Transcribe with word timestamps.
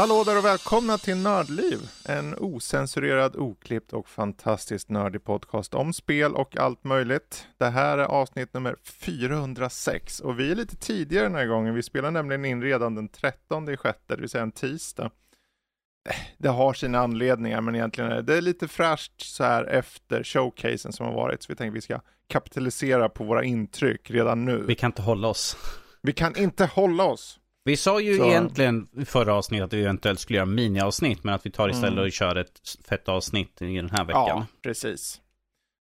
Hallå 0.00 0.24
där 0.24 0.38
och 0.38 0.44
välkomna 0.44 0.98
till 0.98 1.16
Nördliv. 1.16 1.78
En 2.04 2.34
osensurerad, 2.38 3.36
oklippt 3.36 3.92
och 3.92 4.08
fantastiskt 4.08 4.90
nördig 4.90 5.24
podcast 5.24 5.74
om 5.74 5.92
spel 5.92 6.34
och 6.34 6.56
allt 6.56 6.84
möjligt. 6.84 7.46
Det 7.58 7.66
här 7.66 7.98
är 7.98 8.04
avsnitt 8.04 8.54
nummer 8.54 8.76
406 8.82 10.20
och 10.20 10.40
vi 10.40 10.50
är 10.50 10.54
lite 10.54 10.76
tidigare 10.76 11.24
den 11.24 11.34
här 11.34 11.46
gången. 11.46 11.74
Vi 11.74 11.82
spelar 11.82 12.10
nämligen 12.10 12.44
in 12.44 12.62
redan 12.62 12.94
den 12.94 13.08
13 13.08 13.68
i 13.68 13.76
sjätte, 13.76 14.16
det 14.16 14.20
vill 14.20 14.28
säga 14.30 14.42
en 14.42 14.52
tisdag. 14.52 15.10
Det 16.38 16.48
har 16.48 16.74
sina 16.74 16.98
anledningar, 16.98 17.60
men 17.60 17.74
egentligen 17.74 18.12
är 18.12 18.22
det, 18.22 18.40
lite 18.40 18.68
fräscht 18.68 19.20
så 19.20 19.44
här 19.44 19.64
efter 19.64 20.24
showcasen 20.24 20.92
som 20.92 21.06
har 21.06 21.14
varit, 21.14 21.42
så 21.42 21.46
vi 21.52 21.56
tänker 21.56 21.74
vi 21.74 21.80
ska 21.80 22.00
kapitalisera 22.28 23.08
på 23.08 23.24
våra 23.24 23.44
intryck 23.44 24.10
redan 24.10 24.44
nu. 24.44 24.64
Vi 24.66 24.74
kan 24.74 24.88
inte 24.88 25.02
hålla 25.02 25.28
oss. 25.28 25.56
Vi 26.02 26.12
kan 26.12 26.36
inte 26.36 26.66
hålla 26.66 27.04
oss. 27.04 27.39
Vi 27.64 27.76
sa 27.76 28.00
ju 28.00 28.16
Så- 28.18 28.24
egentligen 28.26 28.88
i 28.96 29.04
förra 29.04 29.34
avsnittet 29.34 29.64
att 29.64 29.72
vi 29.72 29.82
eventuellt 29.82 30.20
skulle 30.20 30.36
göra 30.36 30.46
miniavsnitt, 30.46 31.24
men 31.24 31.34
att 31.34 31.46
vi 31.46 31.50
tar 31.50 31.68
istället 31.68 31.92
Mm. 31.92 32.04
och 32.04 32.12
kör 32.12 32.36
ett 32.36 32.60
fett 32.88 33.08
avsnitt 33.08 33.62
i 33.62 33.76
den 33.76 33.90
här 33.90 34.04
veckan. 34.04 34.26
Ja, 34.28 34.46
precis. 34.62 35.20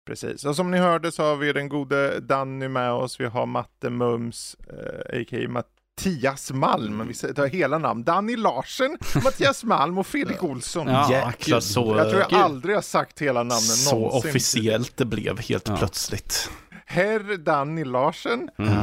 Precis. 0.07 0.45
Och 0.45 0.55
som 0.55 0.71
ni 0.71 0.77
hörde 0.77 1.11
så 1.11 1.23
har 1.23 1.35
vi 1.35 1.53
den 1.53 1.69
gode 1.69 2.19
Danny 2.19 2.67
med 2.67 2.91
oss. 2.91 3.19
Vi 3.19 3.25
har 3.25 3.45
Matte 3.45 3.89
Mums, 3.89 4.55
eh, 4.69 5.19
a.k.a. 5.21 5.49
Mattias 5.49 6.51
Malm. 6.51 7.07
Vi 7.07 7.33
tar 7.33 7.47
hela 7.47 7.77
namn. 7.77 8.03
Danny 8.03 8.35
Larsen, 8.35 8.97
Mattias 9.23 9.63
Malm 9.63 9.97
och 9.97 10.07
Fredrik 10.07 10.43
Olsson. 10.43 10.87
Ja, 10.87 11.11
Jäklar 11.11 11.59
så, 11.59 11.95
Jag 11.97 12.09
tror 12.09 12.21
jag 12.21 12.29
gud, 12.29 12.39
aldrig 12.39 12.75
har 12.75 12.81
sagt 12.81 13.19
hela 13.21 13.39
namnen 13.43 13.59
så 13.61 13.95
någonsin. 13.99 14.29
officiellt 14.29 14.97
det 14.97 15.05
blev 15.05 15.39
helt 15.39 15.67
Ja. 15.67 15.77
plötsligt. 15.77 16.49
Herr 16.85 17.37
Danny 17.37 17.83
Larsen, 17.85 18.49
Mm. 18.57 18.73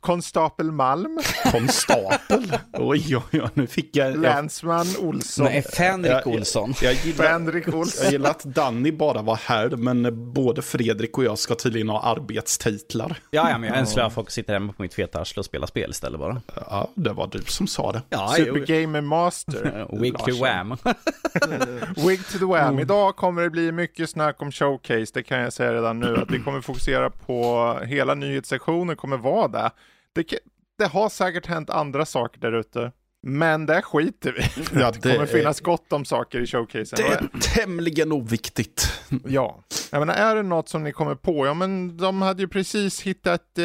Konstapel 0.00 0.72
Malm, 0.72 1.18
Konstapel. 1.52 2.52
oj, 2.72 3.16
oj, 3.16 3.22
oj, 3.42 3.48
nu 3.54 3.66
fick 3.66 3.96
jag... 3.96 4.10
jag, 4.10 4.20
länsman 4.20 4.86
Olsson, 5.00 5.44
Nej, 5.44 5.62
Fänrik 5.62 6.12
jag- 6.12 6.26
Olsson. 6.26 6.74
jag, 6.82 6.94
gillar, 6.94 7.24
Fänrik 7.24 7.74
Olsson. 7.74 8.04
jag 8.04 8.12
gillar 8.12 8.30
att 8.30 8.44
Danny 8.44 8.92
bara 8.92 9.22
var 9.22 9.36
här, 9.44 9.68
men 9.68 10.32
både 10.32 10.62
Fredrik 10.62 11.18
och 11.18 11.24
jag 11.24 11.38
ska 11.38 11.54
tydligen 11.54 11.88
ha 11.88 12.02
arbetstitlar. 12.02 13.16
Ja, 13.30 13.50
ja, 13.50 13.58
men 13.58 13.68
jag 13.68 13.78
önskar 13.78 14.02
att 14.02 14.12
folk 14.14 14.30
sitter 14.30 14.52
hemma 14.52 14.72
på 14.72 14.82
mitt 14.82 14.94
feta 14.94 15.20
arsle 15.20 15.40
och 15.40 15.44
spelar 15.44 15.66
spel 15.66 15.90
istället 15.90 16.20
bara. 16.20 16.42
Ja, 16.70 16.88
det 16.94 17.12
var 17.12 17.26
du 17.26 17.38
som 17.46 17.66
sa 17.66 17.92
det. 17.92 18.02
Ja, 18.08 18.32
Supergamer 18.36 19.00
Master. 19.00 19.86
Wig 20.00 20.18
to 20.18 20.30
wham. 20.40 20.76
Wig 22.08 22.26
to 22.28 22.38
the 22.38 22.44
Wham. 22.44 22.78
Idag 22.78 23.16
kommer 23.16 23.42
det 23.42 23.50
bli 23.50 23.72
mycket 23.72 24.10
snack 24.10 24.42
om 24.42 24.52
showcase, 24.52 25.06
det 25.14 25.22
kan 25.22 25.38
jag 25.40 25.52
säga 25.52 25.72
redan 25.74 26.00
nu. 26.00 26.16
Att 26.16 26.30
vi 26.30 26.38
kommer 26.38 26.60
fokusera 26.60 27.10
på 27.10 27.74
hela 27.86 28.14
nyhetssektionen 28.14 28.96
kommer 28.96 29.16
vara 29.16 29.48
där. 29.48 29.70
Det, 30.12 30.38
det 30.78 30.86
har 30.86 31.08
säkert 31.08 31.46
hänt 31.46 31.70
andra 31.70 32.04
saker 32.06 32.40
där 32.40 32.52
ute. 32.52 32.92
Men 33.26 33.66
det 33.66 33.82
skiter 33.82 34.32
vi. 34.32 34.64
Ja, 34.80 34.90
Det 34.90 35.00
det 35.02 35.12
kommer 35.14 35.26
finnas 35.26 35.60
gott 35.60 35.92
om 35.92 36.04
saker 36.04 36.40
i 36.40 36.46
showcasen. 36.46 36.96
Det 36.96 37.06
är 37.06 37.28
tämligen 37.54 38.12
oviktigt. 38.12 39.00
Ja, 39.24 39.64
jag 39.90 39.98
menar 39.98 40.14
är 40.14 40.36
det 40.36 40.42
något 40.42 40.68
som 40.68 40.82
ni 40.84 40.92
kommer 40.92 41.14
på? 41.14 41.46
Ja 41.46 41.54
men 41.54 41.96
de 41.96 42.22
hade 42.22 42.42
ju 42.42 42.48
precis 42.48 43.00
hittat 43.02 43.58
eh, 43.58 43.64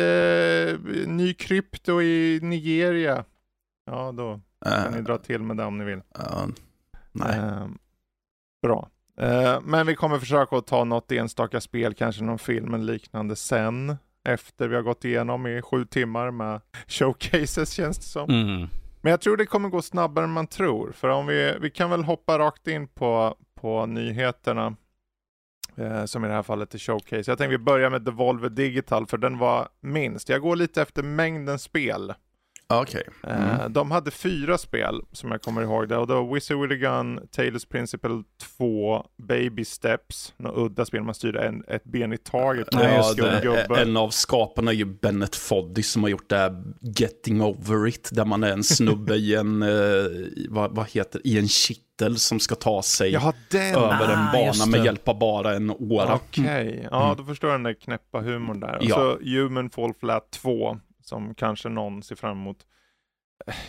ny 1.05 1.33
krypto 1.37 2.01
i 2.01 2.39
Nigeria. 2.41 3.23
Ja 3.85 4.11
då 4.11 4.41
kan 4.65 4.91
ni 4.91 4.97
Uh, 4.97 5.03
dra 5.03 5.17
till 5.17 5.41
med 5.41 5.57
det 5.57 5.63
om 5.63 5.77
ni 5.77 5.85
vill. 5.85 5.97
uh, 5.97 6.47
nej. 7.11 7.37
Eh, 7.39 7.67
bra. 8.61 8.89
Eh, 9.19 9.59
men 9.61 9.87
vi 9.87 9.95
kommer 9.95 10.19
försöka 10.19 10.57
att 10.57 10.67
ta 10.67 10.83
något 10.83 11.11
enstaka 11.11 11.61
spel, 11.61 11.93
kanske 11.93 12.23
någon 12.23 12.39
film 12.39 12.73
eller 12.73 12.93
liknande 12.93 13.35
sen. 13.35 13.97
Efter 14.27 14.67
vi 14.67 14.75
har 14.75 14.83
gått 14.83 15.05
igenom 15.05 15.47
i 15.47 15.61
sju 15.61 15.85
timmar 15.85 16.31
med 16.31 16.61
showcases 16.87 17.71
känns 17.73 17.97
det 17.97 18.03
som. 18.03 18.29
Mm. 18.29 18.67
Men 19.01 19.11
jag 19.11 19.21
tror 19.21 19.37
det 19.37 19.45
kommer 19.45 19.69
gå 19.69 19.81
snabbare 19.81 20.25
än 20.25 20.31
man 20.31 20.47
tror. 20.47 20.91
För 20.91 21.09
om 21.09 21.27
vi, 21.27 21.55
vi 21.61 21.69
kan 21.69 21.89
väl 21.89 22.03
hoppa 22.03 22.39
rakt 22.39 22.67
in 22.67 22.87
på, 22.87 23.35
på 23.55 23.85
nyheterna. 23.85 24.75
Eh, 25.75 26.05
som 26.05 26.25
i 26.25 26.27
det 26.27 26.33
här 26.33 26.43
fallet 26.43 26.73
är 26.73 26.77
showcase. 26.77 27.31
Jag 27.31 27.37
tänkte 27.37 27.47
vi 27.47 27.57
börjar 27.57 27.89
med 27.89 28.01
Devolver 28.01 28.49
Digital 28.49 29.05
för 29.05 29.17
den 29.17 29.37
var 29.37 29.67
minst. 29.81 30.29
Jag 30.29 30.41
går 30.41 30.55
lite 30.55 30.81
efter 30.81 31.03
mängden 31.03 31.59
spel. 31.59 32.13
Okej. 32.69 33.03
Eh, 33.27 33.37
Mm. 33.59 33.73
De 33.73 33.91
hade 33.91 34.11
fyra 34.11 34.57
spel 34.57 35.01
som 35.11 35.31
jag 35.31 35.41
kommer 35.41 35.61
ihåg 35.61 35.89
det 35.89 35.97
och 35.97 36.07
det 36.07 36.13
var 36.13 36.33
Wizard 36.33 36.57
with 36.59 36.73
a 36.73 36.75
Gun, 36.97 37.19
Taylor's 37.19 37.67
Principle 37.69 38.23
2, 38.57 39.05
Baby 39.17 39.65
Steps, 39.65 40.33
något 40.37 40.57
udda 40.71 40.85
spel 40.85 41.03
man 41.03 41.13
styrde 41.15 41.47
en, 41.47 41.63
ett 41.67 41.83
ben 41.83 42.13
i 42.13 42.17
taget. 42.17 42.67
Ja, 42.71 42.79
en 43.11 43.15
det, 43.15 43.39
gubbe. 43.43 43.81
en 43.81 43.97
av 43.97 44.09
skaparna 44.09 44.71
är 44.71 44.75
ju 44.75 44.85
Bennett 44.85 45.35
Foddy 45.35 45.83
som 45.83 46.03
har 46.03 46.09
gjort 46.09 46.29
det 46.29 46.37
här 46.37 46.63
Getting 46.81 47.41
Over 47.41 47.87
It, 47.87 48.09
där 48.13 48.25
man 48.25 48.43
är 48.43 48.51
en 48.51 48.63
snubbe 48.63 49.15
i 49.15 49.35
en, 49.35 49.61
eh, 49.63 49.69
vad, 50.49 50.75
vad 50.75 50.89
heter 50.89 51.21
i 51.27 51.37
en 51.39 51.47
kittel 51.47 52.17
som 52.19 52.39
ska 52.39 52.55
ta 52.55 52.81
sig 52.81 53.11
Jaha, 53.11 53.33
över 53.53 54.13
en 54.13 54.19
Ah, 54.19 54.31
bana 54.33 54.65
med 54.65 54.85
hjälp 54.85 55.07
av 55.07 55.19
bara 55.19 55.53
en 55.55 55.69
åra. 55.69 56.15
Okej, 56.15 56.87
ja 56.91 57.15
då 57.17 57.23
förstår 57.23 57.49
jag 57.49 57.59
den 57.59 57.63
där 57.63 57.73
knäppa 57.73 58.21
humorn 58.21 58.59
där. 58.59 58.77
Och 58.77 58.83
Ja. 58.83 58.95
så 58.95 59.19
Human 59.23 59.69
Fall 59.69 59.93
Flat 59.99 60.31
2, 60.31 60.77
som 61.07 61.35
kanske 61.35 61.69
någon 61.69 62.03
ser 62.03 62.15
fram 62.15 62.37
emot. 62.37 62.65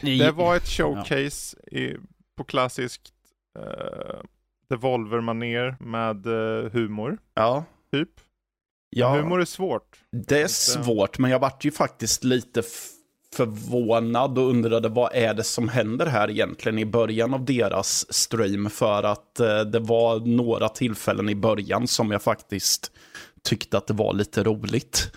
Det 0.02 0.30
var 0.30 0.56
ett 0.56 0.68
showcase 0.68 1.56
i, 1.72 1.96
på 2.36 2.44
klassiskt 2.44 3.12
uh, 3.58 4.20
Devolver-maner 4.70 5.76
med 5.80 6.26
eh, 6.26 6.70
humor, 6.72 7.18
Ja, 7.34 7.64
typ. 7.92 8.10
ja 8.90 9.16
Humor 9.16 9.40
är 9.40 9.44
svårt. 9.44 9.98
det 10.10 10.42
är 10.42 10.48
svårt, 10.48 11.18
men 11.18 11.30
jag 11.30 11.38
vart 11.38 11.64
ju 11.64 11.70
faktiskt 11.70 12.24
lite 12.24 12.62
förvånad 13.36 14.38
och 14.38 14.50
undrade 14.50 14.88
vad 14.88 15.14
är 15.14 15.34
det 15.34 15.44
som 15.44 15.68
händer 15.68 16.06
här 16.06 16.30
egentligen 16.30 16.78
i 16.78 16.84
början 16.86 17.34
av 17.34 17.44
deras 17.44 18.12
stream 18.12 18.70
för 18.70 19.02
att 19.02 19.40
eh, 19.40 19.60
det 19.60 19.78
var 19.78 20.20
några 20.20 20.68
tillfällen 20.68 21.28
i 21.28 21.34
början 21.34 21.88
som 21.88 22.10
jag 22.10 22.22
faktiskt 22.22 22.92
tyckte 23.48 23.78
att 23.78 23.86
det 23.86 23.94
var 23.94 24.14
lite 24.14 24.44
roligt. 24.44 25.12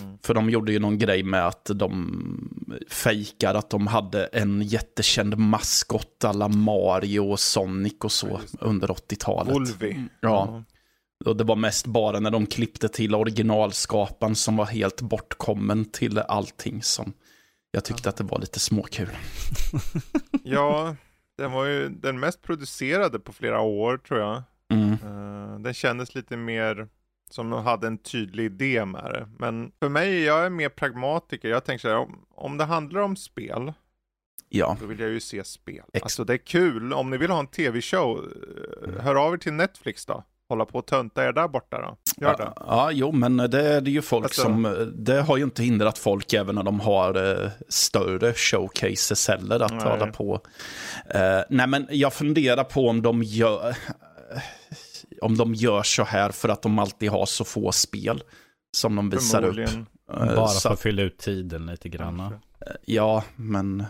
Mm. 0.00 0.18
För 0.22 0.34
de 0.34 0.50
gjorde 0.50 0.72
ju 0.72 0.78
någon 0.78 0.98
grej 0.98 1.22
med 1.22 1.46
att 1.46 1.70
de 1.74 2.80
fejkar 2.90 3.54
att 3.54 3.70
de 3.70 3.86
hade 3.86 4.24
en 4.24 4.62
jättekänd 4.62 5.38
maskott 5.38 6.24
alla 6.24 6.48
Mario 6.48 7.20
och 7.20 7.40
Sonic 7.40 7.92
och 7.92 8.04
Ja, 8.04 8.08
så 8.08 8.26
det. 8.26 8.58
under 8.60 8.88
80-talet. 8.88 9.54
Volvi. 9.54 10.04
Ja, 10.20 10.62
och 11.24 11.36
det 11.36 11.44
var 11.44 11.56
mest 11.56 11.86
bara 11.86 12.20
när 12.20 12.30
de 12.30 12.46
klippte 12.46 12.88
till 12.88 13.14
originalskaparen 13.14 14.34
som 14.34 14.56
var 14.56 14.66
helt 14.66 15.00
bortkommen 15.00 15.84
till 15.84 16.18
allting 16.18 16.82
som 16.82 17.12
jag 17.70 17.84
tyckte 17.84 18.08
att 18.08 18.16
det 18.16 18.24
var 18.24 18.38
lite 18.38 18.60
småkul. 18.60 19.08
Ja, 20.44 20.96
den 21.38 21.52
var 21.52 21.64
ju 21.66 21.88
den 21.88 22.20
mest 22.20 22.42
producerade 22.42 23.18
på 23.18 23.32
flera 23.32 23.60
år 23.60 23.98
tror 23.98 24.20
jag. 24.20 24.42
Mm. 24.72 24.92
Eh, 24.92 25.60
den 25.60 25.74
kändes 25.74 26.14
lite 26.14 26.36
mer 26.36 26.88
som 27.30 27.50
de 27.50 27.64
hade 27.64 27.86
en 27.86 27.98
tydlig 27.98 28.44
idé 28.44 28.84
med 28.84 29.04
det. 29.04 29.28
Men 29.38 29.72
för 29.80 29.88
mig, 29.88 30.22
jag 30.24 30.46
är 30.46 30.50
mer 30.50 30.68
pragmatiker. 30.68 31.48
Jag 31.48 31.64
tänker 31.64 31.82
så 31.82 31.88
här, 31.88 31.96
om, 31.96 32.24
om 32.34 32.58
det 32.58 32.64
handlar 32.64 33.00
om 33.00 33.16
spel, 33.16 33.72
Ja, 34.52 34.76
då 34.80 34.86
vill 34.86 35.00
jag 35.00 35.10
ju 35.10 35.20
se 35.20 35.44
spel. 35.44 35.82
Ex- 35.92 36.02
Alltså 36.02 36.24
det 36.24 36.32
är 36.32 36.36
kul, 36.46 36.92
om 36.92 37.10
ni 37.10 37.16
vill 37.18 37.30
ha 37.30 37.38
en 37.40 37.46
tv-show, 37.46 38.32
eh, 38.96 39.02
hör 39.02 39.14
av 39.26 39.32
er 39.34 39.38
till 39.38 39.52
Netflix 39.52 40.06
då. 40.06 40.24
Hålla 40.48 40.64
på 40.64 40.78
och 40.78 40.86
tönta 40.86 41.24
er 41.24 41.32
där 41.32 41.48
borta 41.48 41.80
då. 41.80 41.96
Gör 42.26 42.36
det. 42.36 42.42
ja, 42.56 42.62
ja, 42.66 42.90
jo, 42.92 43.12
men 43.12 43.36
det 43.36 43.62
är 43.74 43.80
ju 43.82 44.02
folk 44.02 44.24
Alltså- 44.24 44.42
som, 44.42 44.90
det 44.96 45.20
har 45.20 45.36
ju 45.36 45.44
inte 45.44 45.62
hindrat 45.62 45.98
folk 45.98 46.32
även 46.32 46.54
när 46.54 46.62
de 46.62 46.80
har 46.80 47.42
eh, 47.44 47.50
större 47.68 48.32
showcases 48.32 49.28
heller 49.28 49.60
att 49.60 49.70
Nej. 49.72 49.82
hålla 49.82 50.06
på. 50.06 50.40
Eh, 51.14 51.40
nej, 51.50 51.66
men 51.66 51.86
jag 51.90 52.12
funderar 52.12 52.64
på 52.64 52.88
om 52.88 53.02
de 53.02 53.22
gör, 53.22 53.76
om 55.22 55.36
de 55.36 55.54
gör 55.54 55.82
så 55.82 56.04
här 56.04 56.30
för 56.30 56.48
att 56.48 56.62
de 56.62 56.78
alltid 56.78 57.10
har 57.10 57.26
så 57.26 57.44
få 57.44 57.72
spel 57.72 58.22
som 58.76 58.96
de 58.96 59.10
visar 59.10 59.42
upp. 59.44 59.58
Eh, 59.58 60.34
Bara 60.34 60.48
så 60.48 60.60
för 60.68 60.74
att- 60.74 60.80
fylla 60.80 61.02
ut 61.02 61.18
tiden 61.18 61.66
lite 61.66 61.88
grann. 61.88 62.18
Kanske. 62.18 62.40
Ja, 62.84 63.24
men... 63.36 63.84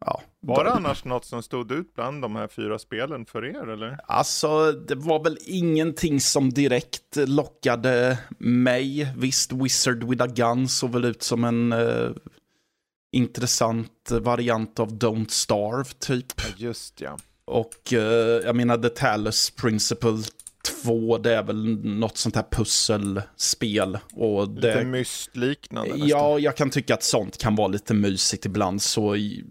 Ja. 0.00 0.22
Var 0.40 0.64
det 0.64 0.72
annars 0.72 1.04
något 1.04 1.24
som 1.24 1.42
stod 1.42 1.72
ut 1.72 1.94
bland 1.94 2.22
de 2.22 2.36
här 2.36 2.48
fyra 2.48 2.78
spelen 2.78 3.26
för 3.26 3.44
er 3.44 3.68
eller? 3.68 3.98
Alltså, 4.06 4.72
det 4.72 4.94
var 4.94 5.24
väl 5.24 5.38
ingenting 5.46 6.20
som 6.20 6.50
direkt 6.50 7.16
lockade 7.16 8.18
mig. 8.38 9.12
Visst, 9.16 9.52
Wizard 9.52 10.04
with 10.04 10.22
a 10.22 10.26
Gun 10.26 10.68
såg 10.68 10.90
väl 10.90 11.04
ut 11.04 11.22
som 11.22 11.44
en 11.44 11.72
eh, 11.72 12.10
intressant 13.12 14.10
variant 14.10 14.80
av 14.80 14.92
Don't 14.92 15.28
Starve, 15.28 15.84
typ. 15.98 16.26
Ja, 16.36 16.44
just 16.56 17.00
ja. 17.00 17.16
Och 17.44 17.92
eh, 17.92 17.98
jag 18.44 18.56
menar, 18.56 18.76
The 18.78 18.88
Talos 18.88 19.50
Principle 19.50 20.18
2, 20.82 21.18
det 21.18 21.34
är 21.34 21.42
väl 21.42 21.78
något 21.84 22.16
sånt 22.16 22.36
här 22.36 22.44
pusselspel. 22.50 23.98
Och 24.12 24.48
Lite 24.48 24.74
det, 24.78 24.84
mystliknande 24.84 25.90
nästan. 25.90 26.08
Ja, 26.08 26.38
jag 26.38 26.56
kan 26.56 26.70
tycka 26.70 26.94
att 26.94 27.02
sånt 27.02 27.38
kan 27.38 27.56
vara 27.56 27.68
lite 27.68 27.94
mysigt 27.94 28.46
ibland. 28.46 28.82
Så 28.82 29.16
i- 29.16 29.44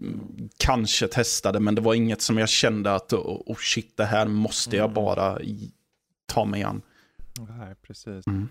kanske 0.56 1.08
testade, 1.08 1.60
men 1.60 1.74
det 1.74 1.80
var 1.80 1.94
inget 1.94 2.22
som 2.22 2.38
jag 2.38 2.48
kände 2.48 2.94
att 2.94 3.12
oh, 3.12 3.42
oh 3.46 3.56
shit, 3.58 3.96
det 3.96 4.04
här 4.04 4.26
måste 4.26 4.76
jag 4.76 4.84
Mm. 4.84 4.94
bara 4.94 5.40
i- 5.40 5.72
ta 6.26 6.44
mig 6.44 6.62
an. 6.62 6.82
Nej, 7.38 7.74
precis. 7.82 8.26
Mm. 8.26 8.48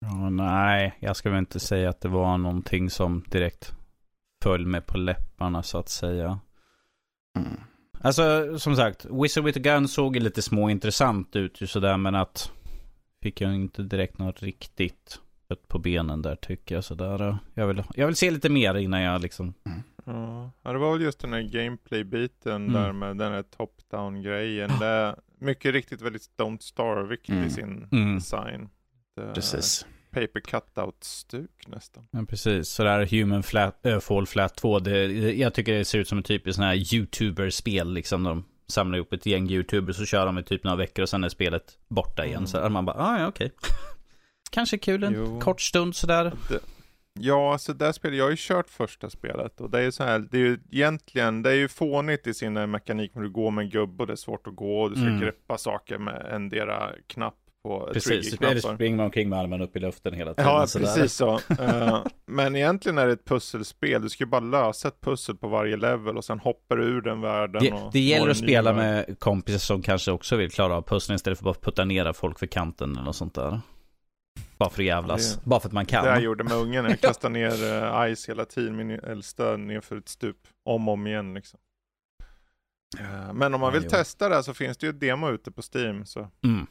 Ja, 0.00 0.30
nej, 0.30 0.96
jag 1.00 1.16
ska 1.16 1.30
väl 1.30 1.38
inte 1.38 1.60
säga 1.60 1.90
att 1.90 2.00
det 2.00 2.08
var 2.08 2.38
någonting 2.38 2.90
som 2.90 3.24
direkt 3.30 3.72
föll 4.42 4.66
mig 4.66 4.80
på 4.80 4.98
läpparna 4.98 5.62
så 5.62 5.78
att 5.78 5.88
säga. 5.88 6.40
Mm. 7.38 7.60
Alltså 8.02 8.58
som 8.58 8.76
sagt, 8.76 9.06
Wizard 9.10 9.44
with 9.44 9.58
a 9.58 9.62
Gun 9.64 9.88
såg 9.88 10.16
lite 10.16 10.42
småintressant 10.42 11.36
ut 11.36 11.60
ju 11.62 11.66
sådär 11.66 11.96
men 11.96 12.14
att 12.14 12.52
fick 13.22 13.40
jag 13.40 13.54
inte 13.54 13.82
direkt 13.82 14.18
något 14.18 14.42
riktigt 14.42 15.20
kött 15.48 15.68
på 15.68 15.78
benen 15.78 16.22
där 16.22 16.36
tycker 16.36 16.74
jag 16.74 16.84
sådär. 16.84 17.38
Jag 17.54 17.66
vill, 17.66 17.82
jag 17.94 18.06
vill 18.06 18.16
se 18.16 18.30
lite 18.30 18.48
mer 18.48 18.74
innan 18.74 19.00
jag 19.02 19.22
liksom. 19.22 19.54
Ja, 20.04 20.50
ja, 20.62 20.72
det 20.72 20.78
var 20.78 20.92
väl 20.92 21.02
just 21.02 21.20
den 21.20 21.32
här 21.32 21.42
gameplay-biten 21.42 22.52
Mm. 22.68 22.72
där 22.72 22.92
med 22.92 23.16
den 23.16 23.32
här 23.32 23.42
top-down-grejen. 23.42 24.70
Det 24.80 24.86
är 24.86 25.16
mycket 25.38 25.72
riktigt 25.72 26.02
väldigt 26.02 26.30
Don't 26.38 26.58
Starve 26.60 27.16
Mm. 27.28 27.44
i 27.46 27.50
sin 27.50 27.88
Mm. 27.92 28.14
design. 28.14 28.68
Det, 29.16 29.32
Precis. 29.34 29.86
Paper 30.10 30.40
cutout-stuk 30.40 31.50
nästan. 31.66 32.06
Ja, 32.10 32.24
precis. 32.28 32.68
Så 32.68 32.84
där 32.84 33.06
Human 33.06 33.42
flat, 33.42 33.86
äh, 33.86 34.00
Fall 34.00 34.26
Flat 34.26 34.56
2, 34.56 34.78
det, 34.78 35.06
jag 35.32 35.54
tycker 35.54 35.72
det 35.72 35.84
ser 35.84 35.98
ut 35.98 36.08
som 36.08 36.18
en 36.18 36.24
typisk 36.24 36.56
sån 36.56 36.64
här 36.64 36.94
YouTuber-spel 36.94 37.92
liksom. 37.94 38.22
De 38.22 38.44
samlar 38.66 38.96
ihop 38.98 39.12
ett 39.12 39.26
gäng 39.26 39.50
YouTubers 39.50 40.00
och 40.00 40.06
kör 40.06 40.26
dem 40.26 40.38
i 40.38 40.42
typ 40.42 40.64
några 40.64 40.76
veckor 40.76 41.02
och 41.02 41.08
sen 41.08 41.24
är 41.24 41.28
spelet 41.28 41.78
borta 41.88 42.24
igen. 42.26 42.36
Mm. 42.36 42.46
Så 42.46 42.68
man 42.68 42.84
bara, 42.84 42.96
ah, 42.96 43.18
ja 43.20 43.28
okej. 43.28 43.52
Kanske 44.50 44.78
kul 44.78 45.04
en 45.04 45.14
Jo. 45.14 45.40
kort 45.40 45.60
stund 45.60 45.96
sådär. 45.96 46.32
Det, 46.48 46.58
ja, 47.20 47.52
alltså 47.52 47.72
där 47.72 47.92
spelet, 47.92 48.18
jag 48.18 48.24
har 48.24 48.30
ju 48.30 48.36
kört 48.38 48.70
första 48.70 49.10
spelet 49.10 49.60
och 49.60 49.70
det 49.70 49.78
är 49.78 49.82
ju 49.82 49.92
så 49.92 50.04
här, 50.04 50.18
det 50.18 50.36
är 50.36 50.40
ju 50.40 50.58
egentligen, 50.70 51.42
det 51.42 51.50
är 51.50 51.54
ju 51.54 51.68
fånigt 51.68 52.26
i 52.26 52.34
sin 52.34 52.52
mekanik 52.70 53.14
när 53.14 53.22
du 53.22 53.30
går 53.30 53.50
med 53.50 53.62
en 53.64 53.70
gubbe 53.70 54.02
och 54.02 54.06
det 54.06 54.12
är 54.12 54.16
svårt 54.16 54.46
att 54.46 54.56
gå 54.56 54.80
och 54.82 54.90
du 54.90 54.96
ska 54.96 55.06
Mm. 55.06 55.20
greppa 55.20 55.58
saker 55.58 55.98
med 55.98 56.26
endera 56.30 56.92
knapp 57.06 57.36
på 57.62 57.86
eh, 57.88 57.92
Precis, 57.92 58.40
eller 58.40 58.74
springer 58.74 58.96
man 58.96 59.04
omkring 59.06 59.28
med 59.28 59.38
armen 59.38 59.60
upp 59.60 59.76
i 59.76 59.80
luften 59.80 60.14
hela 60.14 60.34
tiden. 60.34 60.50
Ja, 60.52 60.66
sådär. 60.66 60.86
precis 60.86 61.12
så. 61.12 61.40
Eh, 61.58 62.06
men 62.26 62.56
egentligen 62.56 62.98
är 62.98 63.06
det 63.06 63.12
ett 63.12 63.24
pusselspel. 63.24 64.02
Du 64.02 64.08
ska 64.08 64.24
ju 64.24 64.30
bara 64.30 64.40
lösa 64.40 64.88
ett 64.88 65.00
pussel 65.00 65.36
på 65.36 65.48
varje 65.48 65.76
level 65.76 66.16
och 66.16 66.24
sen 66.24 66.38
hoppar 66.38 66.76
du 66.76 66.84
ur 66.84 67.00
den 67.00 67.20
världen. 67.20 67.62
Det, 67.62 67.90
det 67.92 68.00
gäller 68.00 68.30
att 68.30 68.36
spela 68.36 68.72
värld. 68.72 69.06
med 69.08 69.18
kompisar 69.18 69.58
som 69.58 69.82
kanske 69.82 70.10
också 70.12 70.36
vill 70.36 70.50
klara 70.50 70.76
av 70.76 70.82
pusslen 70.82 71.16
istället 71.16 71.38
för 71.38 71.50
att 71.50 71.56
bara 71.56 71.64
putta 71.70 71.84
ner 71.84 72.12
folk 72.12 72.38
för 72.38 72.46
kanten 72.46 72.92
eller 72.92 73.02
något 73.02 73.16
sånt 73.16 73.34
där. 73.34 73.60
Bara 74.58 74.70
för 74.70 74.82
att 74.82 74.86
jävlas. 74.86 75.34
Det- 75.36 75.40
bara 75.48 75.60
för 75.60 75.68
att 75.68 75.72
man 75.72 75.86
kan. 75.86 76.04
Det 76.04 76.10
jag 76.10 76.22
gjorde 76.22 76.44
med 76.44 76.52
ungen, 76.52 76.84
jag 76.84 77.00
kastade 77.00 77.32
ner 77.32 77.52
uh, 78.08 78.14
Ice 78.14 78.28
hela 78.28 78.44
tiden, 78.44 78.76
min 78.76 78.90
äldsta, 78.90 79.56
ner 79.56 79.80
för 79.80 79.96
ett 79.96 80.08
stup. 80.08 80.36
Om 80.64 80.88
och 80.88 80.94
om 80.94 81.06
igen 81.06 81.34
liksom. 81.34 81.60
Eh, 82.98 83.32
men 83.32 83.54
om 83.54 83.60
man 83.60 83.68
Ja, 83.68 83.70
vill 83.74 83.82
jo. 83.84 83.90
testa 83.90 84.28
det 84.28 84.42
så 84.42 84.54
finns 84.54 84.76
det 84.78 84.86
ju 84.86 84.90
ett 84.90 85.00
demo 85.00 85.30
ute 85.30 85.50
på 85.50 85.62
Steam. 85.74 86.04
Så 86.06 86.28
Mm. 86.44 86.66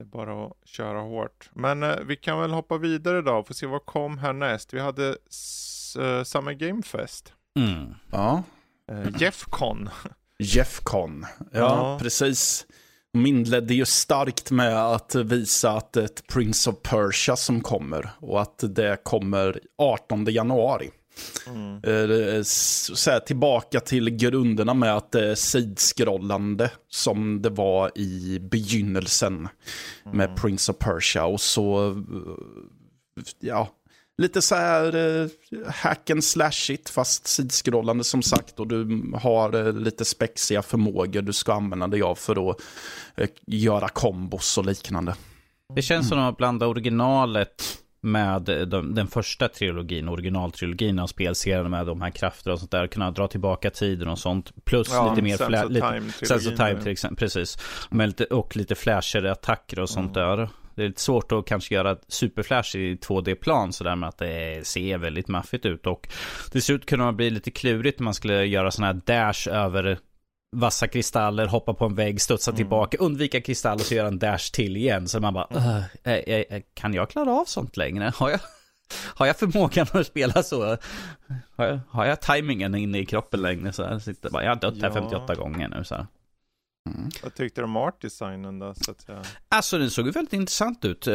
Det 0.00 0.04
är 0.04 0.06
bara 0.06 0.46
att 0.46 0.52
köra 0.64 1.00
hårt. 1.00 1.50
Men 1.52 1.82
eh, 1.82 1.96
vi 2.06 2.16
kan 2.16 2.40
väl 2.40 2.50
hoppa 2.50 2.78
vidare 2.78 3.22
då 3.22 3.32
och 3.32 3.46
få 3.46 3.54
se 3.54 3.66
vad 3.66 3.86
kom 3.86 4.18
härnäst. 4.18 4.74
Vi 4.74 4.80
hade 4.80 5.08
eh, 5.08 6.22
Summer 6.24 6.52
Game 6.52 6.82
Fest. 6.82 7.32
Mm. 7.58 7.94
Ja. 8.10 8.42
Uh, 8.92 9.22
Jeffcon. 9.22 9.90
Jeffcon. 10.38 11.26
Ja, 11.38 11.58
Ja. 11.58 11.98
precis. 12.02 12.66
De 13.12 13.26
inledde 13.26 13.74
ju 13.74 13.84
starkt 13.84 14.50
med 14.50 14.76
att 14.86 15.14
visa 15.14 15.70
att 15.70 15.92
det 15.92 16.00
är 16.00 16.04
ett 16.04 16.26
Prince 16.26 16.70
of 16.70 16.76
Persia 16.82 17.36
som 17.36 17.60
kommer 17.60 18.10
och 18.18 18.40
att 18.40 18.64
det 18.68 19.04
kommer 19.04 19.60
18 19.78 20.24
januari. 20.24 20.90
Mm. 21.46 21.74
Eh, 21.74 22.42
Så 22.42 23.10
här, 23.10 23.20
tillbaka 23.20 23.80
till 23.80 24.10
grunderna 24.10 24.74
med 24.74 24.96
att 24.96 25.12
det 25.12 25.30
är 25.30 25.34
sidskrollande 25.34 26.70
som 26.88 27.42
det 27.42 27.50
var 27.50 27.98
i 27.98 28.38
begynnelsen 28.38 29.48
med 30.04 30.26
Mm. 30.26 30.34
Prince 30.36 30.72
of 30.72 30.78
Persia. 30.78 31.24
Och 31.24 31.40
så, 31.40 31.90
eh, 31.90 31.96
ja, 33.40 33.68
lite 34.18 34.42
så 34.42 34.54
här 34.54 34.96
eh, 35.22 35.28
hack 35.66 36.10
and 36.10 36.24
slashigt 36.24 36.90
fast 36.90 37.26
sidskrollande 37.26 38.04
som 38.04 38.22
sagt. 38.22 38.60
Och 38.60 38.66
du 38.68 39.02
har 39.22 39.66
eh, 39.66 39.72
lite 39.72 40.04
spexiga 40.04 40.62
förmågor 40.62 41.22
du 41.22 41.32
ska 41.32 41.52
använda 41.52 41.86
dig 41.86 42.02
av 42.02 42.14
för 42.14 42.50
att 42.50 42.60
eh, 43.16 43.28
göra 43.46 43.88
kombos 43.88 44.58
och 44.58 44.64
liknande. 44.64 45.14
Det 45.74 45.82
känns 45.82 46.08
som 46.08 46.18
att 46.18 46.36
blanda 46.36 46.66
originalet 46.66 47.78
med 48.02 48.42
de, 48.66 48.94
den 48.94 49.06
första 49.06 49.48
trilogin, 49.48 50.08
originaltrilogin 50.08 50.98
av 50.98 51.06
spelserien 51.06 51.70
med 51.70 51.86
de 51.86 52.00
här 52.00 52.10
krafterna 52.10 52.52
och 52.52 52.58
sånt 52.58 52.70
där. 52.70 52.86
Kunna 52.86 53.10
dra 53.10 53.28
tillbaka 53.28 53.70
tiden 53.70 54.08
och 54.08 54.18
sånt. 54.18 54.52
Plus 54.64 54.88
Ja, 54.92 55.10
lite 55.10 55.22
mer 55.22 55.36
flä- 55.36 55.68
lite, 55.68 56.26
Sense 56.26 56.50
of 56.50 56.56
Time 56.56 56.82
till 56.82 56.92
exempel, 56.92 57.16
precis. 57.18 57.58
Lite, 57.90 58.24
och 58.24 58.56
lite 58.56 58.74
flashigare 58.74 59.32
attacker 59.32 59.80
och 59.80 59.90
sånt 59.90 60.16
Mm. 60.16 60.28
där. 60.38 60.48
Det 60.74 60.84
är 60.84 60.88
lite 60.88 61.00
svårt 61.00 61.32
att 61.32 61.46
kanske 61.46 61.74
göra 61.74 61.96
superflash 62.08 62.76
i 62.76 62.96
2D-plan 62.96 63.72
sådär 63.72 63.96
med 63.96 64.08
att 64.08 64.18
det 64.18 64.66
ser 64.66 64.98
väldigt 64.98 65.28
maffigt 65.28 65.66
ut. 65.66 65.86
Och 65.86 66.08
det 66.52 66.60
ser 66.60 66.74
ut 66.74 66.80
att 66.80 66.86
kunna 66.88 67.12
bli 67.12 67.30
lite 67.30 67.50
klurigt 67.50 67.98
när 67.98 68.04
man 68.04 68.14
skulle 68.14 68.44
göra 68.44 68.70
sådana 68.70 68.92
här 68.92 69.00
dash 69.06 69.48
över 69.48 69.98
vassa 70.56 70.88
kristaller, 70.88 71.46
hoppa 71.46 71.74
på 71.74 71.84
en 71.84 71.94
vägg, 71.94 72.20
studsa 72.20 72.50
Mm. 72.50 72.56
tillbaka, 72.56 72.96
undvika 73.00 73.40
kristaller 73.40 73.74
och 73.80 73.86
så 73.86 73.94
göra 73.94 74.08
en 74.08 74.18
dash 74.18 74.52
till 74.52 74.76
igen. 74.76 75.08
Så 75.08 75.20
man 75.20 75.34
bara, 75.34 75.46
"Ugh, 75.50 75.76
eh, 76.04 76.12
eh, 76.14 76.40
eh, 76.50 76.62
kan 76.74 76.94
jag 76.94 77.10
klara 77.10 77.30
av 77.32 77.44
sånt 77.44 77.76
längre? 77.76 78.12
Har 78.16 78.30
jag, 78.30 78.40
har 79.14 79.26
jag 79.26 79.36
förmågan 79.36 79.86
att 79.92 80.06
spela 80.06 80.42
så? 80.42 80.76
Har 81.56 81.64
jag, 81.66 81.80
har 81.90 82.04
jag 82.06 82.20
tajmingen 82.20 82.74
inne 82.74 82.98
i 82.98 83.06
kroppen 83.06 83.42
längre? 83.42 83.72
Så 83.72 83.84
här, 83.84 83.98
sitter 83.98 84.30
bara, 84.30 84.42
jag 84.44 84.50
har 84.50 84.60
dött 84.60 84.74
här 84.82 84.88
Ja. 84.88 84.94
58 84.94 85.34
gånger 85.34 85.68
nu. 85.68 85.84
Så 85.84 85.94
här. 85.94 86.06
Vad 87.22 87.34
tyckte 87.34 87.60
du 87.60 87.64
om 87.64 87.76
art-designen 87.76 88.58
då? 88.58 88.74
Så 88.74 88.90
att 88.90 89.00
säga? 89.00 89.22
Alltså 89.48 89.78
den 89.78 89.90
såg 89.90 90.06
ju 90.06 90.12
väldigt 90.12 90.32
intressant 90.32 90.84
ut. 90.84 91.06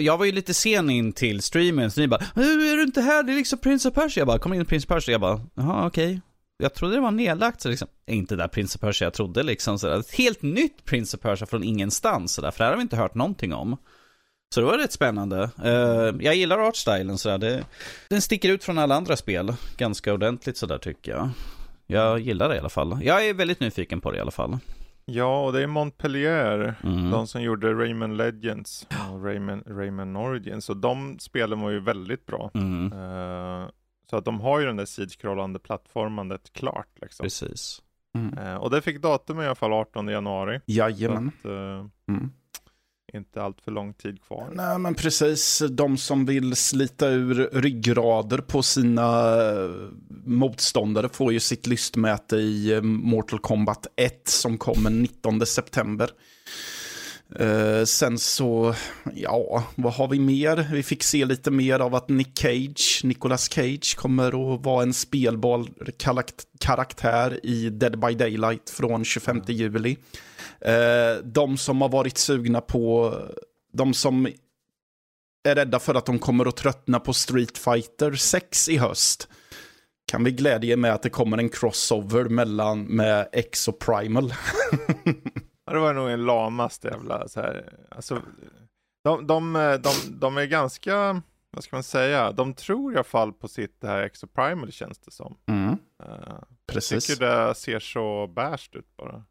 Jag 0.00 0.18
var 0.18 0.24
ju 0.24 0.32
lite 0.32 0.54
sen 0.54 0.90
in 0.90 1.12
till 1.12 1.42
streamen, 1.42 1.90
så 1.90 2.00
ni 2.00 2.08
bara 2.08 2.22
"Hur 2.34 2.72
är 2.72 2.76
du 2.76 2.82
inte 2.82 3.00
här? 3.00 3.22
Det 3.22 3.32
är 3.32 3.36
liksom 3.36 3.58
Prince 3.58 3.88
of 3.88 3.94
Persia. 3.94 4.20
Jag 4.20 4.26
bara, 4.26 4.38
kom 4.38 4.54
in 4.54 4.66
Prince 4.66 4.84
of 4.84 4.88
Persia. 4.88 5.12
Jag 5.12 5.20
bara, 5.20 5.40
jaha 5.54 5.86
okej. 5.86 6.20
Jag 6.56 6.74
trodde 6.74 6.94
det 6.94 7.00
var 7.00 7.10
nedlagt, 7.10 7.60
så 7.60 7.68
liksom, 7.68 7.88
inte 8.06 8.36
där 8.36 8.48
Prince 8.48 8.76
of 8.76 8.80
Persia 8.80 9.06
jag 9.06 9.14
trodde 9.14 9.42
liksom. 9.42 9.78
Så 9.78 9.86
där. 9.86 10.00
Ett 10.00 10.14
helt 10.14 10.42
nytt 10.42 10.84
Prince 10.84 11.16
of 11.16 11.20
Persia 11.20 11.46
från 11.46 11.64
ingenstans, 11.64 12.34
så 12.34 12.42
där. 12.42 12.50
för 12.50 12.58
det 12.58 12.64
här 12.64 12.70
har 12.70 12.76
vi 12.76 12.82
inte 12.82 12.96
hört 12.96 13.14
någonting 13.14 13.54
om. 13.54 13.76
Så 14.54 14.60
det 14.60 14.66
var 14.66 14.78
rätt 14.78 14.92
spännande. 14.92 15.50
Eh, 15.64 16.24
jag 16.24 16.34
gillar 16.34 16.58
artstylen 16.58 17.18
sådär. 17.18 17.38
Det, 17.38 17.64
den 18.08 18.22
sticker 18.22 18.48
ut 18.48 18.64
från 18.64 18.78
alla 18.78 18.94
andra 18.94 19.16
spel 19.16 19.54
ganska 19.76 20.12
ordentligt 20.12 20.56
sådär 20.56 20.78
tycker 20.78 21.12
jag. 21.12 21.30
Jag 21.86 22.20
gillar 22.20 22.48
det 22.48 22.56
i 22.56 22.58
alla 22.58 22.68
fall. 22.68 22.98
Jag 23.02 23.26
är 23.28 23.34
väldigt 23.34 23.60
nyfiken 23.60 24.00
på 24.00 24.10
det 24.10 24.16
i 24.16 24.20
alla 24.20 24.30
fall. 24.30 24.58
Ja, 25.04 25.44
och 25.44 25.52
det 25.52 25.62
är 25.62 25.66
Montpellier. 25.66 26.74
Mm. 26.84 27.10
De 27.10 27.26
som 27.26 27.42
gjorde 27.42 27.72
Rayman 27.72 28.16
Legends 28.16 28.86
och 29.12 29.24
Rayman, 29.24 29.64
Rayman 29.66 30.16
Origins. 30.16 30.70
Och 30.70 30.76
de 30.76 31.18
spelen 31.18 31.60
var 31.60 31.70
ju 31.70 31.80
väldigt 31.80 32.26
bra. 32.26 32.50
Mm. 32.54 32.92
Eh, 32.92 33.68
så 34.10 34.16
att 34.16 34.24
de 34.24 34.40
har 34.40 34.60
ju 34.60 34.66
den 34.66 34.76
där 34.76 34.84
sidskrollande 34.84 35.58
plattformandet 35.58 36.52
klart 36.52 36.88
liksom. 37.02 37.24
Precis. 37.24 37.82
Mm. 38.18 38.38
Eh, 38.38 38.54
och 38.54 38.70
det 38.70 38.82
fick 38.82 39.02
datum 39.02 39.40
i 39.40 39.46
alla 39.46 39.54
fall 39.54 39.72
18 39.72 40.08
januari. 40.08 40.60
Jajamän. 40.66 41.30
Att, 41.38 41.44
eh, 41.44 41.86
Mm. 42.08 42.30
inte 43.12 43.42
allt 43.42 43.60
för 43.60 43.70
lång 43.70 43.94
tid 43.94 44.22
kvar. 44.22 44.48
Nej, 44.52 44.78
men 44.78 44.94
precis. 44.94 45.62
De 45.70 45.96
som 45.96 46.26
vill 46.26 46.56
slita 46.56 47.08
ur 47.08 47.50
ryggrader 47.52 48.38
på 48.38 48.62
sina 48.62 49.36
eh, 49.40 49.70
motståndare 50.24 51.08
får 51.08 51.32
ju 51.32 51.40
sitt 51.40 51.66
lystmäte 51.66 52.36
i 52.36 52.72
eh, 52.72 52.82
Mortal 52.82 53.38
Kombat 53.38 53.86
1 53.96 54.28
som 54.28 54.58
kommer 54.58 54.90
19 54.90 55.46
september. 55.46 56.10
Eh, 57.38 57.84
sen 57.84 58.18
så, 58.18 58.74
ja, 59.14 59.64
vad 59.74 59.92
har 59.92 60.08
vi 60.08 60.18
mer? 60.18 60.68
Vi 60.72 60.82
fick 60.82 61.02
se 61.02 61.24
lite 61.24 61.50
mer 61.50 61.80
av 61.80 61.94
att 61.94 62.08
Nick 62.08 62.38
Cage, 62.38 63.00
Nicolas 63.04 63.48
Cage, 63.52 63.96
kommer 63.96 64.54
att 64.54 64.64
vara 64.64 64.82
en 64.82 64.94
spelbar 64.94 65.66
karakt- 65.98 66.46
karaktär 66.60 67.40
i 67.42 67.70
Dead 67.70 68.00
by 68.00 68.14
Daylight 68.14 68.70
från 68.70 69.04
25 69.04 69.42
juli. 69.48 69.96
Eh, 70.60 71.24
de 71.24 71.56
som 71.56 71.80
har 71.82 71.88
varit 71.88 72.18
sugna 72.18 72.60
på, 72.60 73.18
de 73.72 73.94
som 73.94 74.26
är 75.48 75.54
rädda 75.54 75.78
för 75.78 75.94
att 75.94 76.06
de 76.06 76.18
kommer 76.18 76.46
att 76.48 76.56
tröttna 76.56 77.00
på 77.00 77.12
Street 77.12 77.58
Fighter 77.58 78.12
6 78.12 78.68
i 78.68 78.76
höst. 78.76 79.28
Kan 80.06 80.24
vi 80.24 80.30
glädje 80.30 80.76
med 80.76 80.94
att 80.94 81.02
det 81.02 81.10
kommer 81.10 81.38
en 81.38 81.48
crossover 81.48 82.24
mellan 82.24 82.82
med 82.82 83.28
X 83.32 83.68
och 83.68 83.78
Primal. 83.78 84.34
Ja, 85.66 85.72
det 85.72 85.78
var 85.78 85.94
nog 85.94 86.10
en 86.10 86.24
lamaste 86.24 86.88
jävla 86.88 87.28
så 87.28 87.40
här. 87.40 87.72
Alltså, 87.90 88.22
de, 89.04 89.26
de, 89.26 89.52
de, 89.82 89.90
de 90.20 90.36
är 90.38 90.44
ganska, 90.46 91.22
vad 91.50 91.64
ska 91.64 91.76
man 91.76 91.82
säga, 91.82 92.32
de 92.32 92.54
tror 92.54 92.92
i 92.92 92.96
alla 92.96 93.04
fall 93.04 93.32
på 93.32 93.48
sitt 93.48 93.80
det 93.80 93.86
här 93.88 94.02
Exo 94.02 94.26
Primal 94.26 94.72
känns 94.72 94.98
det 94.98 95.10
som. 95.10 95.36
Mm, 95.46 95.76
jag 95.98 96.44
precis. 96.66 97.06
tycker 97.06 97.26
det 97.26 97.54
ser 97.54 97.78
så 97.80 98.26
bärst 98.26 98.74
ut 98.76 98.96
bara. 98.96 99.24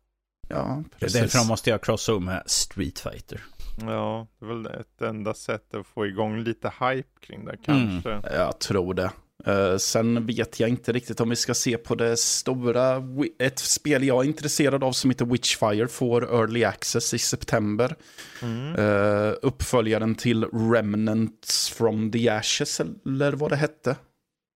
Ja, 0.48 0.84
Det 0.90 0.96
är 0.96 1.00
precis. 1.00 1.22
därför 1.22 1.38
de 1.38 1.48
måste 1.48 1.70
göra 1.70 1.80
crossover 1.80 2.20
med 2.20 2.44
Street 2.46 3.00
Fighter. 3.00 3.42
Ja, 3.82 4.28
det 4.40 4.46
är 4.46 4.50
väl 4.50 4.66
ett 4.66 5.02
enda 5.02 5.34
sätt 5.34 5.74
att 5.74 5.88
få 5.88 6.06
igång 6.08 6.38
lite 6.40 6.68
hype 6.80 7.20
kring 7.20 7.46
det 7.46 7.58
kanske. 7.66 8.22
Jag 8.36 8.60
tror 8.60 8.94
det. 8.94 9.12
Eh, 9.46 9.78
sen 9.78 10.26
vet 10.26 10.60
jag 10.60 10.70
inte 10.70 10.92
riktigt 10.92 11.20
om 11.20 11.30
vi 11.30 11.36
ska 11.36 11.54
se 11.54 11.78
på 11.78 11.96
det 11.96 12.18
stora. 12.18 13.04
Ett 13.40 13.60
spel 13.60 14.04
jag 14.04 14.24
är 14.24 14.28
intresserad 14.28 14.84
av 14.84 14.92
som 14.92 15.10
heter 15.10 15.26
Witchfire 15.26 15.88
får 15.88 16.36
Early 16.36 16.64
Access 16.64 17.14
i 17.14 17.20
september. 17.20 17.96
Mm. 18.42 18.76
Uh, 18.76 19.34
uppföljaren 19.42 20.16
till 20.16 20.44
Remnants 20.46 21.70
from 21.70 22.12
the 22.12 22.30
Ashes, 22.30 22.80
eller 22.80 23.32
vad 23.32 23.52
det 23.52 23.56
hette. 23.56 23.96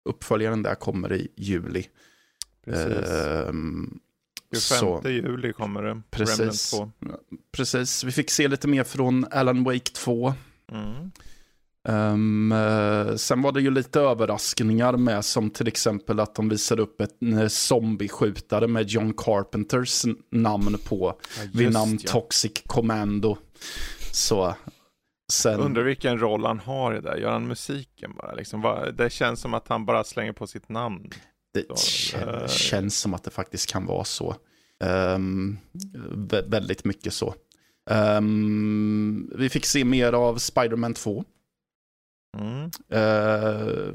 Uppföljaren 0.10 0.64
där 0.64 0.76
kommer 0.76 1.14
i 1.14 1.28
juli. 1.36 1.86
Precis. 2.66 3.10
Ehm, 3.10 4.00
25 4.54 4.62
så- 4.62 5.02
juli 5.10 5.54
kommer 5.54 5.84
det. 5.84 6.02
Precis. 6.10 6.74
Remnant 6.74 6.94
precis, 7.52 8.04
vi 8.04 8.12
fick 8.12 8.30
se 8.30 8.48
lite 8.48 8.68
mer 8.68 8.84
från 8.84 9.26
Alan 9.32 9.64
Wake 9.64 9.80
2. 9.80 10.34
2. 10.70 10.76
Mm. 10.76 11.12
Eh, 11.88 13.16
sen 13.16 13.42
var 13.42 13.52
det 13.52 13.62
ju 13.62 13.72
lite 13.72 14.00
överraskningar 14.00 14.98
med 14.98 15.26
som 15.26 15.50
till 15.50 15.68
exempel 15.68 16.20
att 16.20 16.36
de 16.36 16.50
visade 16.50 16.82
upp 16.82 17.02
ett 17.02 17.22
en 17.22 17.50
zombieskjutare 17.50 18.68
med 18.68 18.88
John 18.90 19.14
Carpenters 19.18 20.04
namn 20.32 20.78
på. 20.86 21.20
vid 21.54 21.62
just 21.62 21.74
namn 21.74 22.00
ja. 22.02 22.12
Toxic 22.12 22.52
Commando. 22.66 23.38
Så 24.12 24.56
sen... 25.32 25.60
Undrar 25.60 25.84
vilken 25.84 26.20
roll 26.20 26.46
han 26.46 26.60
har 26.60 26.96
i 26.98 27.02
det. 27.02 27.18
Gör 27.20 27.32
han 27.32 27.48
musiken 27.48 28.12
bara? 28.16 28.34
Liksom, 28.34 28.84
det 28.98 29.10
känns 29.10 29.40
som 29.42 29.54
att 29.54 29.68
han 29.68 29.86
bara 29.86 30.04
slänger 30.04 30.34
på 30.34 30.48
sitt 30.48 30.70
namn. 30.70 31.10
Det 31.54 31.66
kän- 31.76 32.42
eh, 32.42 32.48
känns 32.48 33.00
som 33.00 33.14
att 33.14 33.24
det 33.24 33.32
faktiskt 33.32 33.70
kan 33.72 33.86
vara 33.86 34.04
så. 34.04 34.36
Vä- 36.16 36.50
väldigt 36.50 36.86
mycket 36.86 37.14
så. 37.14 37.36
Ehm, 37.90 39.32
vi 39.38 39.50
fick 39.50 39.66
se 39.66 39.86
mer 39.86 40.14
av 40.14 40.38
Spider-Man 40.38 40.94
2. 40.94 41.24
Mm. 42.38 42.72
Eh, 42.90 43.94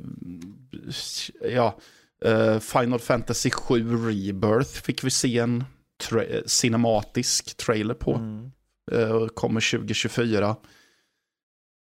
ja, 1.52 1.78
eh, 2.24 2.58
Final 2.58 2.98
Fantasy 3.00 3.50
7 3.50 3.96
Rebirth 4.08 4.70
fick 4.82 5.04
vi 5.04 5.10
se 5.10 5.38
en 5.38 5.64
tra- 6.04 6.42
cinematisk 6.46 7.56
trailer 7.56 7.94
på. 7.94 8.14
Mm. 8.14 8.52
Eh, 8.92 9.26
kommer 9.26 9.60
2024. 9.60 10.56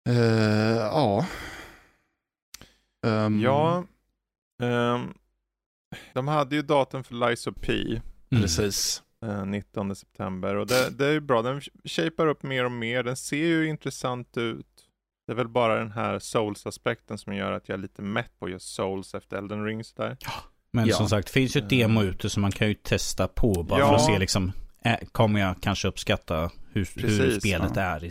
Eh, 0.09 0.77
ja. 0.77 1.27
Ehm, 3.07 3.41
Ja, 3.41 3.85
ehm, 4.63 5.15
de 6.13 6.29
hade 6.29 6.57
ju 6.57 6.63
datum 6.63 7.05
för 7.05 7.15
Lies 7.29 7.47
of 7.47 7.55
P. 7.61 7.73
Mm. 8.31 8.43
Precis. 8.43 9.03
eh, 9.27 9.45
19 9.47 9.97
september 9.97 10.55
och 10.55 10.67
det, 10.67 10.91
det 10.91 11.07
är 11.07 11.13
ju 11.13 11.21
bra. 11.21 11.43
Den 11.43 11.61
shapar 11.85 12.27
upp 12.27 12.43
mer 12.43 12.65
och 12.65 12.73
mer. 12.73 13.03
Den 13.03 13.17
ser 13.17 13.37
ju 13.47 13.67
intressant 13.69 14.37
ut. 14.37 14.67
Det 15.27 15.33
är 15.33 15.37
väl 15.37 15.49
bara 15.49 15.77
den 15.79 15.93
här 15.93 16.19
Souls-aspekten 16.19 17.19
som 17.19 17.35
gör 17.35 17.53
att 17.53 17.69
jag 17.69 17.77
är 17.79 17.83
lite 17.83 18.03
mätt 18.03 18.39
på 18.39 18.49
just 18.49 18.75
Souls 18.75 19.15
efter 19.15 19.37
Elden 19.37 19.65
Ring 19.65 19.85
sådär. 19.85 20.17
Men 20.73 20.87
Ja. 20.87 20.97
som 20.97 21.09
sagt, 21.09 21.27
det 21.27 21.33
finns 21.33 21.57
ju 21.57 21.61
ett 21.61 21.69
demo 21.71 22.03
ute 22.03 22.31
som 22.31 22.41
man 22.43 22.53
kan 22.53 22.69
ju 22.69 22.75
testa 22.75 23.29
på 23.29 23.63
bara 23.63 23.81
Ja. 23.81 23.87
för 23.89 23.95
att 23.95 24.05
se 24.05 24.19
liksom, 24.19 24.53
äh, 24.85 24.97
kommer 25.13 25.41
jag 25.41 25.55
kanske 25.61 25.89
uppskatta 25.89 26.51
hur, 26.73 26.89
hur 26.95 27.03
Precis, 27.03 27.39
spelet 27.41 27.73
ja. 27.77 27.83
är? 27.83 28.05
I, 28.05 28.11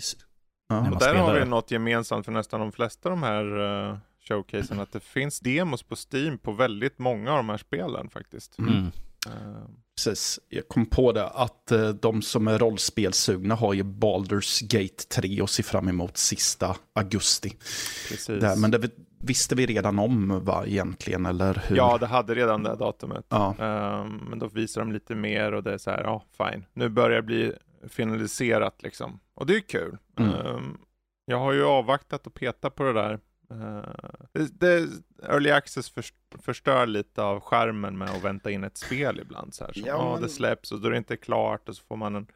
Ja. 0.70 0.76
när 0.76 0.82
man 0.82 0.94
Och 0.94 1.00
där 1.00 1.10
spelar 1.10 1.26
har 1.34 1.40
vi 1.40 1.46
något 1.46 1.72
gemensamt 1.72 2.26
för 2.26 2.32
nästan 2.32 2.60
de 2.60 2.72
flesta 2.72 3.10
av 3.10 3.16
de 3.16 3.24
här 3.24 3.60
uh, 3.92 3.98
showcasen, 4.28 4.80
att 4.80 4.92
det 4.92 5.00
finns 5.04 5.40
demos 5.40 5.84
på 5.84 5.96
Steam 6.14 6.38
på 6.38 6.52
väldigt 6.52 7.00
många 7.00 7.32
av 7.32 7.38
de 7.38 7.50
här 7.50 7.58
spelen 7.58 8.10
faktiskt. 8.10 8.60
Mm. 8.60 8.92
Precis, 9.96 10.40
jag 10.50 10.68
kom 10.68 10.86
på 10.86 11.12
det 11.12 11.28
att 11.28 11.72
eh, 11.72 11.90
de 11.90 12.22
som 12.22 12.48
är 12.48 12.58
rollspelsugna 12.60 13.56
har 13.56 13.74
ju 13.74 13.84
Baldur's 13.84 14.64
Gate 14.64 15.04
3 15.22 15.42
och 15.42 15.50
ser 15.50 15.64
fram 15.64 15.88
emot 15.90 16.18
sista 16.18 16.76
augusti. 16.96 17.50
precis. 18.10 18.28
Där, 18.42 18.56
men 18.56 18.72
det 18.72 18.78
vi- 18.78 18.90
visste 19.20 19.56
vi 19.56 19.66
redan 19.66 20.00
om 20.00 20.46
va, 20.46 20.64
egentligen, 20.66 21.26
eller 21.26 21.64
hur? 21.68 21.76
Ja, 21.78 21.98
det 21.98 22.06
hade 22.08 22.36
redan 22.36 22.64
det 22.64 22.76
datumet. 22.76 23.26
Ja, 23.30 23.56
Ehm, 23.60 24.18
men 24.30 24.40
då 24.40 24.48
visar 24.48 24.82
de 24.82 24.92
lite 24.92 25.16
mer 25.16 25.52
och 25.52 25.64
det 25.64 25.74
är 25.74 25.78
så 25.78 25.90
här, 25.92 26.04
ja, 26.04 26.24
fine. 26.38 26.66
Nu 26.74 26.90
börjar 26.90 27.16
det 27.16 27.22
bli 27.24 27.54
finaliserat 27.90 28.84
liksom. 28.84 29.20
Och 29.36 29.46
det 29.46 29.56
är 29.56 29.60
kul. 29.60 29.98
Mm. 30.20 30.32
Ehm, 30.34 30.78
jag 31.26 31.40
har 31.40 31.52
ju 31.54 31.64
avvaktat 31.66 32.28
och 32.28 32.34
petat 32.34 32.76
på 32.76 32.84
det 32.84 32.94
där. 32.94 33.20
Det, 34.34 34.60
det, 34.60 34.88
Early 35.24 35.52
Access 35.52 35.90
först, 35.90 36.16
förstör 36.42 36.86
lite 36.86 37.22
av 37.24 37.40
skärmen 37.40 37.98
med 37.98 38.10
att 38.10 38.24
vänta 38.24 38.52
in 38.52 38.64
ett 38.64 38.78
spel 38.78 39.20
ibland. 39.20 39.54
Så 39.54 39.66
här. 39.66 39.74
Så, 39.74 39.80
Ja, 39.86 40.14
men- 40.14 40.22
Det 40.22 40.30
släpps 40.30 40.72
och 40.72 40.82
då 40.82 40.88
är 40.88 40.92
det 40.92 40.98
inte 40.98 41.18
klart 41.18 41.70
och 41.70 41.76
så 41.76 41.84
får 41.84 41.96
man 41.96 42.16
en, 42.16 42.28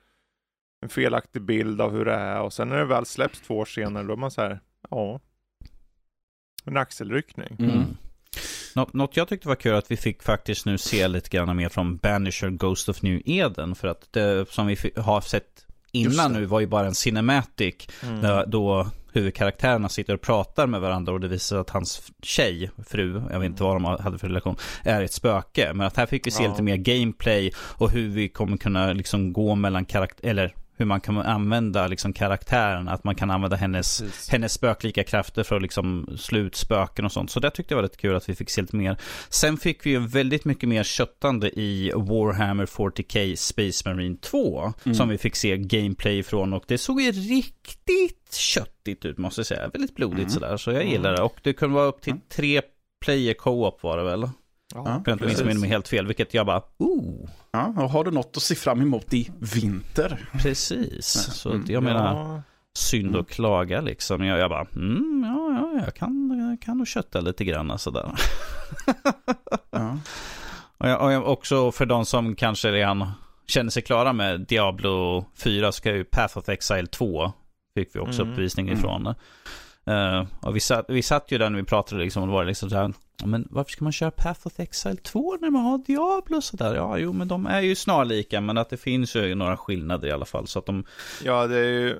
en 0.82 0.90
felaktig 0.90 1.42
bild 1.42 1.82
av 1.82 1.92
hur 1.92 2.06
det 2.06 2.14
är. 2.14 2.42
Och 2.42 2.54
sen 2.54 2.70
när 2.70 2.78
det 2.78 2.86
väl 2.86 3.06
släpps 3.06 3.42
två 3.42 3.58
år 3.58 3.66
senare, 3.66 4.04
då 4.04 4.14
är 4.14 4.18
man 4.18 4.32
så 4.32 4.42
här, 4.42 4.60
ja. 4.90 5.20
En 6.66 6.78
axelryckning. 6.78 7.56
Mm. 7.60 7.72
Mm. 7.72 7.86
Nå- 8.76 8.90
något 8.94 9.18
jag 9.18 9.28
tyckte 9.28 9.48
var 9.48 9.56
kul 9.56 9.76
att 9.76 9.92
vi 9.92 9.98
fick 9.98 10.24
faktiskt 10.24 10.66
nu 10.66 10.78
se 10.78 11.08
lite 11.08 11.30
grann 11.30 11.58
mer 11.58 11.70
från 11.70 11.98
Banisher 11.98 12.50
Ghost 12.50 12.90
of 12.90 13.02
New 13.02 13.22
Eden. 13.26 13.76
För 13.76 13.88
att 13.88 14.14
det 14.14 14.50
som 14.50 14.68
vi 14.68 14.78
har 14.98 15.22
sett 15.22 15.67
innan 15.91 16.34
nu 16.34 16.46
var 16.46 16.60
ju 16.60 16.67
bara 16.67 16.88
en 16.88 16.96
cinematic. 16.96 17.88
Mm. 18.03 18.22
Där, 18.22 18.46
då 18.46 18.88
huvudkaraktärerna 19.13 19.89
sitter 19.89 20.13
och 20.13 20.22
pratar 20.22 20.67
med 20.67 20.82
varandra 20.82 21.13
och 21.13 21.20
det 21.20 21.27
visar 21.27 21.58
att 21.58 21.70
hans 21.70 22.12
tjej, 22.22 22.72
fru, 22.88 23.24
jag 23.32 23.39
vet 23.39 23.46
inte 23.46 23.63
vad 23.63 23.75
de 23.75 23.86
hade 23.86 24.17
för 24.17 24.27
relation, 24.27 24.56
är 24.84 25.01
ett 25.01 25.13
spöke. 25.13 25.72
Men 25.74 25.88
att 25.88 25.98
här 25.98 26.06
fick 26.06 26.27
vi 26.27 26.32
se 26.32 26.44
Ja. 26.44 26.50
lite 26.50 26.63
mer 26.63 26.77
gameplay 26.77 27.53
och 27.58 27.91
hur 27.91 28.10
vi 28.10 28.29
kommer 28.29 28.58
kunna 28.58 28.94
liksom 28.94 29.34
gå 29.34 29.56
mellan 29.56 29.86
karaktär, 29.86 30.29
eller 30.29 30.53
hur 30.77 30.86
man 30.86 31.01
kan 31.01 31.17
använda 31.17 31.88
liksom 31.88 32.13
karaktären, 32.13 32.88
att 32.88 33.03
man 33.03 33.15
kan 33.15 33.31
använda 33.31 33.55
hennes, 33.55 34.01
Precis. 34.01 34.29
hennes 34.29 34.53
spöklika 34.53 35.03
krafter 35.03 35.43
för 35.43 35.55
att 35.55 35.62
liksom 35.62 36.17
slå 36.17 36.39
ut 36.39 36.55
spöken 36.55 37.05
och 37.05 37.12
sånt. 37.12 37.31
Så 37.31 37.39
det 37.39 37.50
tyckte 37.50 37.74
jag 37.74 37.77
var 37.77 37.84
lite 37.84 37.98
kul 37.98 38.15
att 38.15 38.29
vi 38.29 38.36
fick 38.36 38.50
se 38.50 38.62
lite 38.62 38.75
mer. 38.75 38.98
Sen 39.29 39.57
fick 39.57 39.86
vi 39.86 39.89
ju 39.89 40.00
väldigt 40.00 40.46
mycket 40.46 40.69
mer 40.69 40.84
köttande 40.84 41.60
i 41.60 41.91
Warhammer 41.96 42.65
40K 42.65 43.36
Space 43.36 43.89
Marine 43.89 44.17
2. 44.22 44.74
Mm. 44.86 44.96
Som 44.96 45.10
vi 45.10 45.17
fick 45.17 45.36
se 45.36 45.57
gameplay 45.57 46.17
ifrån 46.19 46.53
och 46.53 46.63
det 46.67 46.77
såg 46.77 47.01
ju 47.01 47.12
riktigt 47.12 48.34
köttigt 48.34 49.05
ut 49.05 49.17
måste 49.17 49.39
jag 49.39 49.46
säga. 49.48 49.67
Väldigt 49.74 49.96
blodigt 49.96 50.19
Mm. 50.19 50.29
sådär. 50.29 50.57
Så 50.57 50.72
jag 50.72 50.86
gillar 50.86 51.12
det. 51.13 51.22
Och 51.22 51.36
det 51.43 51.53
kunde 51.53 51.75
vara 51.75 51.86
upp 51.86 52.01
till 52.01 52.12
Mm. 52.12 52.22
tre 52.29 52.62
player 53.05 53.34
co-op 53.34 53.84
var 53.84 53.98
det 53.98 54.03
väl? 54.03 54.29
Ja, 54.86 55.01
För 55.05 55.12
jag 55.12 55.15
inte 55.29 55.46
minns 55.46 55.60
mig 55.62 55.69
helt 55.69 55.88
fel. 55.88 56.07
Vilket 56.07 56.34
jag 56.34 56.46
bara, 56.46 56.62
ooh, 56.77 57.29
Ja, 57.51 57.74
och 57.77 57.89
har 57.89 58.03
du 58.03 58.12
något 58.12 58.38
att 58.38 58.43
se 58.43 58.55
fram 58.55 58.81
emot 58.81 59.13
i 59.13 59.29
vinter? 59.39 60.29
precis. 60.41 61.05
Så 61.34 61.50
Mm. 61.51 61.65
jag 61.67 61.84
menar, 61.84 62.13
Ja. 62.15 62.41
synd 62.77 63.07
Mm. 63.10 63.22
att 63.22 63.29
klaga 63.29 63.81
liksom. 63.81 64.24
Jag, 64.25 64.39
jag 64.39 64.50
bara, 64.50 64.67
mm, 64.75 65.24
ja, 65.27 65.60
ja, 65.75 65.81
jag 65.86 65.96
kan, 65.96 66.39
jag 66.50 66.62
kan 66.62 66.77
nog 66.77 66.88
kötta 66.88 67.19
lite 67.22 67.43
grann 67.46 67.79
sådär. 67.79 68.12
Ja. 69.72 69.98
Och, 70.79 70.89
jag, 70.89 71.01
och 71.01 71.12
jag, 71.12 71.27
också 71.27 71.72
för 71.72 71.86
de 71.86 72.05
som 72.05 72.36
kanske 72.36 72.72
redan 72.72 73.12
känner 73.48 73.69
sig 73.69 73.84
klara 73.84 74.13
med 74.13 74.39
Diablo 74.41 75.25
4 75.36 75.72
ska 75.72 75.91
ju 75.96 76.03
Path 76.03 76.38
of 76.38 76.50
Exile 76.50 76.88
2 76.88 77.31
fick 77.75 77.96
vi 77.96 78.00
också 78.00 78.22
Mm. 78.22 78.34
uppvisning 78.34 78.67
Mm. 78.67 78.79
ifrån. 78.79 79.07
Eh, 79.88 80.25
och 80.41 80.55
vi 80.55 80.60
satt, 80.60 80.86
vi 80.89 81.01
satt 81.01 81.31
ju 81.31 81.38
där 81.38 81.50
när 81.50 81.57
vi 81.57 81.63
pratade 81.65 82.03
liksom, 82.03 82.22
och 82.24 82.27
det 82.27 82.34
var 82.34 82.46
liksom 82.46 82.69
så 82.69 82.75
här, 82.75 82.84
"Ja, 82.84 82.91
men 83.26 83.48
varför 83.50 83.72
ska 83.72 83.84
man 83.84 83.92
köra 83.92 84.12
Path 84.12 84.48
of 84.48 84.60
Exile 84.60 84.96
2 84.96 85.38
när 85.42 85.50
man 85.50 85.62
har 85.62 85.78
Diablo 85.78 86.38
och 86.38 86.44
sådär? 86.44 86.76
Ja, 86.76 86.98
jo, 86.98 87.14
men 87.14 87.28
de 87.28 87.46
är 87.46 87.62
ju 87.62 87.76
snarlika, 87.76 88.42
men 88.42 88.58
att 88.58 88.70
det 88.70 88.78
finns 88.78 89.16
ju 89.16 89.36
några 89.36 89.58
skillnader 89.58 90.08
i 90.08 90.12
alla 90.12 90.26
fall. 90.26 90.48
Så 90.48 90.60
att 90.60 90.66
de, 90.66 90.84
Ja, 91.24 91.48
det 91.48 91.58
är 91.60 91.64
ju, 91.72 91.98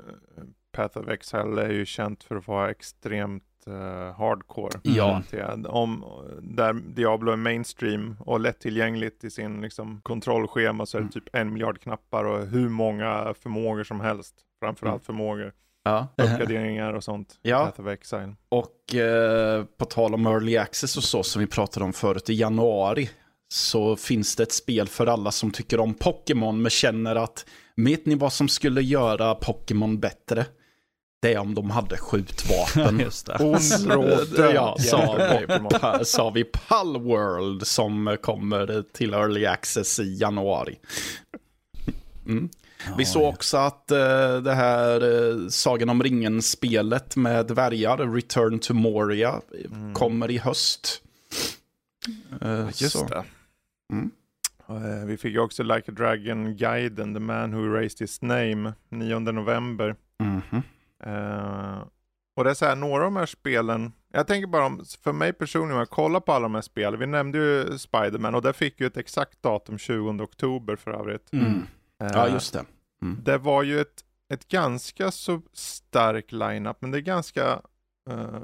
Path 0.72 0.98
of 0.98 1.08
Exile 1.08 1.62
är 1.62 1.70
ju 1.70 1.86
känt 1.86 2.24
för 2.24 2.36
att 2.36 2.48
vara 2.48 2.70
extremt 2.72 3.44
eh, 3.68 4.16
hardcore. 4.18 4.80
Ja. 4.84 5.06
orienterad. 5.06 5.68
Om, 5.70 6.06
där 6.42 6.74
Diablo 6.74 7.32
är 7.32 7.36
mainstream 7.36 8.16
och 8.20 8.40
lättillgängligt 8.40 9.24
i 9.24 9.30
sin 9.30 9.62
liksom, 9.62 10.02
kontrollschema 10.04 10.86
så 10.86 10.98
är 10.98 11.02
det 11.02 11.04
Mm. 11.04 11.12
typ 11.12 11.36
en 11.36 11.54
miljard 11.54 11.80
knappar 11.82 12.24
och 12.26 12.48
hur 12.48 12.70
många 12.70 13.34
förmågor 13.42 13.84
som 13.84 14.00
helst. 14.00 14.36
Framförallt 14.60 15.06
förmågor, 15.06 15.54
Ja. 15.88 16.08
uppgraderingar 16.18 16.94
och 16.94 17.04
sånt. 17.04 17.40
Ja. 17.42 17.66
Path 17.66 17.82
of 17.82 17.88
Exile. 17.88 18.36
Och 18.50 18.96
eh, 18.96 19.64
på 19.78 19.86
tal 19.86 20.14
om 20.14 20.28
early 20.28 20.58
access 20.58 20.98
och 20.98 21.04
så 21.04 21.24
som 21.24 21.40
vi 21.40 21.48
pratade 21.48 21.86
om 21.86 21.94
förut 21.94 22.30
i 22.30 22.34
januari 22.34 23.10
så 23.50 23.96
finns 23.96 24.36
det 24.36 24.44
ett 24.44 24.52
spel 24.52 24.88
för 24.88 25.08
alla 25.08 25.32
som 25.32 25.52
tycker 25.52 25.80
om 25.80 25.94
Pokémon 25.94 26.62
men 26.62 26.70
känner 26.70 27.16
att 27.16 27.46
vet 27.76 28.06
ni 28.06 28.16
vad 28.16 28.34
som 28.34 28.48
skulle 28.48 28.82
göra 28.82 29.36
Pokémon 29.36 30.00
bättre? 30.00 30.46
Det 31.22 31.34
är 31.34 31.40
om 31.40 31.56
de 31.56 31.70
hade 31.70 31.98
skjutvapen. 31.98 33.00
just 33.06 33.26
det. 33.26 33.38
Ond 33.40 33.92
råd. 33.92 34.54
ja, 34.54 34.78
sa 34.80 35.16
vi, 36.00 36.06
sa 36.06 36.30
vi 36.30 36.44
Palworld 36.44 37.68
som 37.68 38.18
kommer 38.22 38.84
till 38.94 39.14
early 39.14 39.46
access 39.46 40.00
i 40.00 40.18
januari. 40.18 40.80
Mm. 42.26 42.50
Vi 42.98 43.06
såg 43.06 43.24
också 43.34 43.58
att 43.58 43.92
eh, 43.92 44.38
det 44.44 44.54
här 44.54 45.04
uh, 45.04 45.48
Sagan 45.50 45.90
om 45.90 46.04
ringen-spelet 46.04 47.16
med 47.16 47.48
dvärgar, 47.48 47.98
Return 48.16 48.60
to 48.60 48.74
Moria, 48.74 49.42
Mm. 49.66 49.94
kommer 49.94 50.32
i 50.32 50.38
höst. 50.38 51.02
Eh, 52.42 52.66
Just 52.66 52.92
så. 52.92 53.08
det. 53.08 53.24
Mm. 53.94 54.12
Eh, 54.70 55.06
Vi 55.06 55.18
fick 55.18 55.38
också 55.38 55.64
Like 55.64 55.92
a 55.92 55.94
Dragon-guiden, 55.98 57.14
The 57.14 57.20
Man 57.20 57.54
Who 57.56 57.74
Raised 57.74 58.00
His 58.00 58.22
Name, 58.22 58.74
9 58.90 59.20
november. 59.20 59.96
Mhm. 60.20 60.62
Eh, 61.04 61.78
och 62.38 62.44
det 62.44 62.50
är 62.50 62.54
så 62.54 62.66
här, 62.66 62.76
några 62.76 62.96
av 63.06 63.12
de 63.12 63.16
här 63.16 63.26
spelen, 63.26 63.92
jag 64.14 64.28
tänker 64.28 64.48
bara 64.48 64.66
om, 64.66 64.86
för 65.04 65.14
mig 65.14 65.34
personligen, 65.34 65.74
om 65.74 65.80
jag 65.80 65.90
kollar 65.90 66.20
på 66.20 66.34
alla 66.34 66.44
de 66.44 66.56
här 66.56 66.62
spelen, 66.62 67.00
vi 67.00 67.06
nämnde 67.08 67.38
ju 67.38 67.78
Spiderman 67.78 68.36
och 68.36 68.42
där 68.42 68.54
fick 68.54 68.80
ju 68.82 68.88
ett 68.88 68.98
exakt 68.98 69.42
datum 69.44 69.78
20 69.78 70.24
oktober 70.24 70.76
för 70.76 70.92
övrigt. 70.92 71.34
Mm. 71.34 71.62
Eh, 72.04 72.10
Ja, 72.14 72.28
just 72.30 72.54
det. 72.54 72.66
Det 73.24 73.38
var 73.38 73.64
ju 73.64 73.80
ett, 73.82 74.04
ett 74.34 74.48
ganska 74.48 75.12
så 75.12 75.42
stark 75.54 76.32
line-up, 76.32 76.78
men 76.80 76.92
det 76.92 76.98
är 76.98 77.02
ganska 77.02 77.62
eh, 78.10 78.44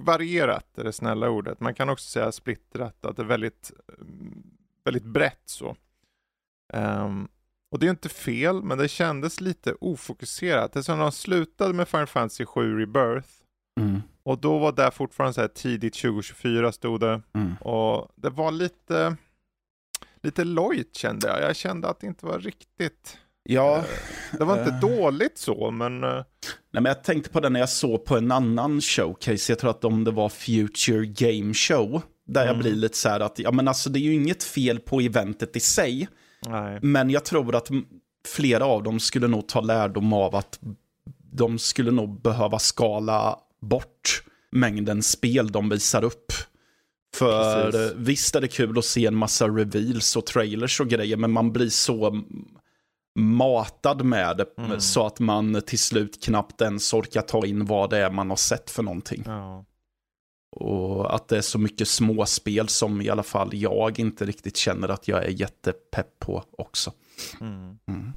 varierat, 0.00 0.78
är 0.78 0.84
det 0.84 0.92
snälla 0.92 1.30
ordet. 1.30 1.60
Man 1.60 1.74
kan 1.74 1.88
också 1.88 2.10
säga 2.10 2.32
splittrat, 2.32 3.04
att 3.04 3.16
det 3.16 3.22
är 3.22 3.26
väldigt, 3.26 3.72
mm, 3.98 4.42
väldigt 4.84 5.04
brett 5.04 5.42
så. 5.44 5.76
Um, 6.72 7.28
och 7.70 7.78
det 7.78 7.86
är 7.86 7.90
inte 7.90 8.08
fel, 8.08 8.62
men 8.62 8.78
det 8.78 8.88
kändes 8.88 9.40
lite 9.40 9.74
ofokuserat. 9.80 10.72
Det 10.72 10.78
är 10.78 10.82
som 10.82 10.98
de 10.98 11.12
slutade 11.12 11.74
med 11.74 11.88
Final 11.88 12.06
Fantasy 12.06 12.44
7 12.44 12.78
Rebirth. 12.78 13.28
Mm. 13.80 14.02
Och 14.22 14.38
då 14.38 14.58
var 14.58 14.72
det 14.72 14.90
fortfarande 14.90 15.32
så 15.34 15.40
här 15.40 15.48
tidigt 15.48 15.94
2024 15.94 16.72
stod 16.72 17.00
det. 17.00 17.22
Mm. 17.32 17.54
Och 17.56 18.12
det 18.14 18.30
var 18.30 18.50
lite, 18.50 19.16
lite 20.22 20.44
lojt 20.44 20.96
kände 20.96 21.28
jag. 21.28 21.42
Jag 21.42 21.56
kände 21.56 21.88
att 21.88 22.00
det 22.00 22.06
inte 22.06 22.26
var 22.26 22.38
riktigt 22.38 23.18
Ja. 23.50 23.76
Eh, 23.76 23.84
det 24.38 24.44
var 24.44 24.58
inte 24.58 24.70
uh, 24.70 24.80
dåligt 24.80 25.38
så, 25.38 25.70
men... 25.70 26.04
Uh... 26.04 26.10
Nej, 26.10 26.82
men 26.82 26.84
jag 26.84 27.04
tänkte 27.04 27.30
på 27.30 27.40
det 27.40 27.48
när 27.48 27.60
jag 27.60 27.68
såg 27.68 28.04
på 28.04 28.16
en 28.16 28.32
annan 28.32 28.80
showcase. 28.80 29.52
Jag 29.52 29.58
tror 29.58 29.70
att 29.70 29.84
om 29.84 30.04
det 30.04 30.10
var 30.10 30.28
Future 30.28 31.06
Game 31.06 31.54
Show. 31.54 32.02
Där 32.26 32.42
mm. 32.42 32.54
jag 32.54 32.62
blir 32.62 32.74
lite 32.74 32.96
så 32.96 33.08
här 33.08 33.20
att, 33.20 33.38
ja 33.38 33.52
men 33.52 33.68
alltså 33.68 33.90
det 33.90 33.98
är 33.98 34.00
ju 34.00 34.14
inget 34.14 34.44
fel 34.44 34.78
på 34.78 35.00
eventet 35.00 35.56
i 35.56 35.60
sig. 35.60 36.08
Nej. 36.46 36.78
Men 36.82 37.10
jag 37.10 37.24
tror 37.24 37.54
att 37.54 37.68
flera 38.26 38.64
av 38.64 38.82
dem 38.82 39.00
skulle 39.00 39.28
nog 39.28 39.48
ta 39.48 39.60
lärdom 39.60 40.12
av 40.12 40.34
att 40.34 40.58
de 41.32 41.58
skulle 41.58 41.90
nog 41.90 42.22
behöva 42.22 42.58
skala 42.58 43.38
bort 43.60 44.22
mängden 44.50 45.02
spel 45.02 45.52
de 45.52 45.68
visar 45.68 46.04
upp. 46.04 46.32
För 47.14 47.70
Precis. 47.70 47.96
visst 47.96 48.36
är 48.36 48.40
det 48.40 48.48
kul 48.48 48.78
att 48.78 48.84
se 48.84 49.06
en 49.06 49.16
massa 49.16 49.48
reveals 49.48 50.16
och 50.16 50.26
trailers 50.26 50.80
och 50.80 50.88
grejer, 50.88 51.16
men 51.16 51.30
man 51.30 51.52
blir 51.52 51.68
så 51.68 52.22
matad 53.18 54.04
med 54.04 54.46
mm. 54.58 54.80
så 54.80 55.06
att 55.06 55.20
man 55.20 55.62
till 55.66 55.78
slut 55.78 56.24
knappt 56.24 56.60
ens 56.60 56.92
orkar 56.94 57.22
ta 57.22 57.46
in 57.46 57.64
vad 57.64 57.90
det 57.90 57.98
är 57.98 58.10
man 58.10 58.30
har 58.30 58.36
sett 58.36 58.70
för 58.70 58.82
någonting. 58.82 59.22
Ja. 59.26 59.64
Och 60.50 61.14
att 61.14 61.28
det 61.28 61.36
är 61.36 61.42
så 61.42 61.58
mycket 61.58 61.88
småspel 61.88 62.68
som 62.68 63.00
i 63.00 63.10
alla 63.10 63.22
fall 63.22 63.50
jag 63.52 63.98
inte 63.98 64.24
riktigt 64.24 64.56
känner 64.56 64.88
att 64.88 65.08
jag 65.08 65.24
är 65.24 65.30
jättepepp 65.30 66.18
på 66.18 66.44
också. 66.50 66.92
Mm. 67.40 67.78
Mm. 67.88 68.12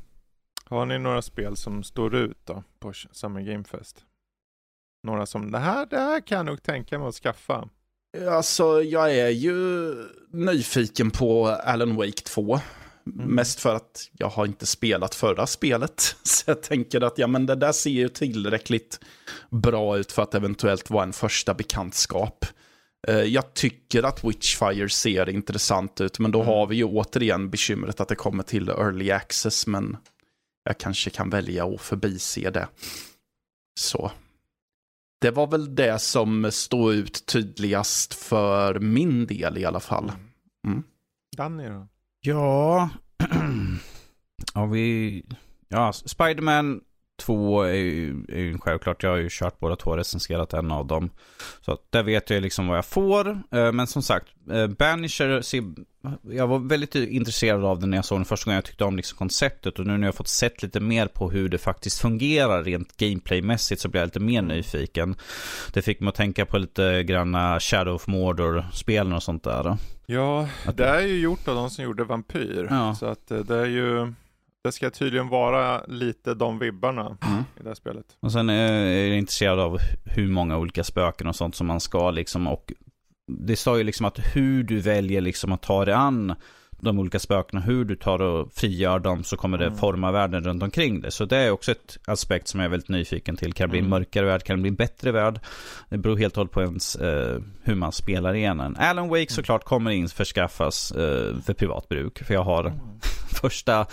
Har 0.66 0.86
ni 0.86 1.00
några 1.00 1.22
spel 1.22 1.56
som 1.56 1.84
står 1.84 2.16
ut 2.16 2.38
då 2.46 2.64
på 2.80 2.94
Summer 3.12 3.42
Game 3.42 3.64
Fest? 3.64 4.06
Några 5.04 5.26
som, 5.26 5.52
det 5.52 5.60
här, 5.60 5.86
det 5.86 6.00
här 6.00 6.22
kan 6.28 6.38
jag 6.38 6.46
nog 6.46 6.64
tänka 6.64 7.00
mig 7.00 7.08
att 7.08 7.16
skaffa. 7.16 7.70
Alltså, 8.30 8.84
jag 8.84 9.16
är 9.16 9.30
ju 9.30 9.96
nyfiken 10.32 11.12
på 11.12 11.48
Alan 11.48 11.96
Wake 11.96 12.22
2. 12.24 12.60
Mm. 13.08 13.36
Mest 13.36 13.60
för 13.60 13.76
att 13.76 14.10
jag 14.12 14.30
har 14.30 14.46
inte 14.46 14.66
spelat 14.66 15.16
förra 15.16 15.48
spelet. 15.48 16.16
Så 16.24 16.44
jag 16.46 16.62
tänker 16.62 17.02
att 17.02 17.18
ja, 17.18 17.28
men 17.28 17.46
det 17.46 17.56
där 17.56 17.72
ser 17.72 17.90
ju 17.90 18.10
tillräckligt 18.10 19.00
bra 19.50 19.98
ut 19.98 20.12
för 20.12 20.22
att 20.22 20.36
eventuellt 20.36 20.90
vara 20.90 21.04
en 21.04 21.14
första 21.14 21.54
bekantskap. 21.54 22.46
Eh, 23.08 23.16
jag 23.22 23.54
tycker 23.54 24.04
att 24.04 24.24
Witchfire 24.24 24.90
ser 24.90 25.30
intressant 25.30 26.02
ut, 26.02 26.20
men 26.20 26.32
då 26.32 26.42
mm. 26.42 26.54
har 26.54 26.68
vi 26.68 26.76
ju 26.76 26.84
återigen 26.84 27.50
bekymret 27.50 28.00
att 28.02 28.08
det 28.08 28.16
kommer 28.16 28.44
till 28.44 28.70
early 28.70 29.12
access, 29.12 29.68
men 29.68 29.98
jag 30.64 30.78
kanske 30.78 31.10
kan 31.10 31.30
välja 31.30 31.66
att 31.66 31.82
förbise 31.82 32.50
det. 32.50 32.68
Så. 33.80 34.12
Det 35.22 35.32
var 35.32 35.48
väl 35.48 35.76
det 35.76 36.02
som 36.02 36.52
stod 36.52 36.94
ut 36.94 37.26
tydligast 37.26 38.14
för 38.14 38.80
min 38.80 39.26
del 39.26 39.58
i 39.58 39.66
alla 39.66 39.80
fall. 39.80 40.12
Mm. 40.68 40.84
Danny 41.38 41.70
då? 41.70 41.88
Ja, 42.22 42.90
ja 44.54 44.66
vi... 44.66 45.24
Ja, 45.68 45.94
Spiderman 45.94 46.82
2 47.22 47.62
är 47.62 47.74
ju, 47.74 48.26
är 48.30 48.40
ju 48.40 48.58
självklart. 48.58 49.04
Jag 49.04 49.10
har 49.10 49.18
ju 49.18 49.28
kört 49.32 49.60
båda 49.60 49.76
två 49.76 49.90
och 49.90 49.98
recenserat 49.98 50.54
en 50.54 50.72
av 50.72 50.88
dem. 50.88 51.10
Så 51.62 51.78
där 51.90 52.04
vet 52.04 52.30
jag 52.30 52.42
liksom 52.42 52.68
vad 52.68 52.78
jag 52.78 52.86
får. 52.86 53.30
Eh, 53.52 53.72
men 53.72 53.88
som 53.88 54.02
sagt, 54.02 54.28
eh, 54.52 54.68
Banisher, 54.68 55.42
jag 56.22 56.48
var 56.48 56.60
väldigt 56.60 56.96
intresserad 56.96 57.66
av 57.66 57.80
den 57.80 57.90
när 57.90 57.98
jag 57.98 58.06
såg 58.06 58.18
den 58.18 58.26
första 58.26 58.46
gången. 58.46 58.56
Jag 58.56 58.66
tyckte 58.66 58.84
om 58.84 58.98
liksom 58.98 59.18
konceptet 59.18 59.80
och 59.80 59.86
nu 59.86 59.98
när 59.98 60.08
jag 60.08 60.16
fått 60.16 60.28
sett 60.28 60.64
lite 60.64 60.80
mer 60.80 61.08
på 61.08 61.32
hur 61.32 61.50
det 61.50 61.58
faktiskt 61.58 62.00
fungerar 62.00 62.64
rent 62.64 62.98
gameplaymässigt 62.98 63.82
så 63.82 63.90
blir 63.90 64.02
jag 64.02 64.08
lite 64.08 64.20
mer 64.20 64.42
nyfiken. 64.42 65.16
Det 65.74 65.82
fick 65.82 66.00
mig 66.00 66.10
att 66.10 66.16
tänka 66.16 66.46
på 66.46 66.58
lite 66.58 67.04
granna 67.04 67.60
Shadow 67.60 67.96
of 67.96 68.08
Mordor-spelen 68.08 69.14
och 69.14 69.24
sånt 69.24 69.44
där. 69.44 69.78
Ja, 70.06 70.48
det 70.74 70.86
är 70.86 71.02
ju 71.02 71.20
gjort 71.20 71.48
av 71.48 71.56
de 71.56 71.70
som 71.70 71.84
gjorde 71.84 72.04
Vampyr. 72.04 72.68
Ja. 72.70 72.96
Så 72.96 73.06
att 73.06 73.32
eh, 73.32 73.40
det 73.40 73.56
är 73.56 73.66
ju 73.66 74.14
det 74.64 74.72
ska 74.72 74.90
tydligen 74.90 75.28
vara 75.28 75.84
lite 75.88 76.34
de 76.34 76.60
vibbarna 76.60 77.18
mm. 77.22 77.40
i 77.60 77.64
det 77.64 77.68
här 77.68 77.76
spelet. 77.76 78.06
Och 78.20 78.32
sen 78.32 78.50
är 78.50 78.86
jag 79.08 79.18
intresserad 79.18 79.60
av 79.60 79.78
hur 80.06 80.28
många 80.28 80.58
olika 80.58 80.84
spöken 80.84 81.28
och 81.28 81.36
sånt 81.36 81.56
som 81.56 81.68
man 81.68 81.80
ska 81.80 82.12
liksom 82.12 82.48
och 82.48 82.74
det 83.28 83.56
står 83.56 83.78
ju 83.78 83.84
liksom 83.84 84.06
att 84.06 84.20
hur 84.36 84.64
du 84.64 84.80
väljer 84.80 85.22
liksom 85.22 85.52
att 85.52 85.62
ta 85.62 85.86
dig 85.86 85.94
an 85.94 86.36
de 86.82 87.00
olika 87.00 87.20
spökena, 87.20 87.62
hur 87.62 87.86
du 87.86 87.96
tar 87.96 88.22
och 88.22 88.54
frigör 88.54 89.00
dem 89.00 89.24
så 89.24 89.38
kommer 89.38 89.58
det 89.58 89.66
mm. 89.66 89.78
forma 89.78 90.12
världen 90.12 90.44
runt 90.44 90.64
omkring 90.64 91.02
det. 91.02 91.12
Så 91.12 91.26
det 91.26 91.38
är 91.38 91.52
också 91.52 91.72
ett 91.72 91.98
aspekt 92.06 92.48
som 92.48 92.60
jag 92.60 92.66
är 92.66 92.70
väldigt 92.70 92.90
nyfiken 92.90 93.38
till. 93.38 93.54
Kan 93.54 93.68
det 93.68 93.72
bli 93.72 93.80
en 93.80 93.86
mm. 93.86 94.00
mörkare 94.00 94.26
värld? 94.26 94.44
Kan 94.44 94.56
det 94.58 94.62
bli 94.62 94.70
en 94.70 94.76
bättre 94.76 95.12
värld? 95.12 95.40
Det 95.90 95.98
beror 95.98 96.18
helt 96.18 96.34
och 96.34 96.38
hållet 96.38 96.52
på 96.52 96.62
ens, 96.62 96.96
eh, 96.96 97.40
hur 97.64 97.76
man 97.76 97.92
spelar 97.92 98.34
igen 98.34 98.76
Alan 98.80 99.08
Wake 99.10 99.20
mm. 99.20 99.28
såklart 99.28 99.64
kommer 99.64 99.92
in 99.92 100.08
förskaffas 100.08 100.92
eh, 100.92 101.36
för 101.46 101.54
privat 101.54 101.90
bruk. 101.90 102.24
För 102.24 102.34
jag 102.34 102.44
har 102.44 102.74
första 103.42 103.86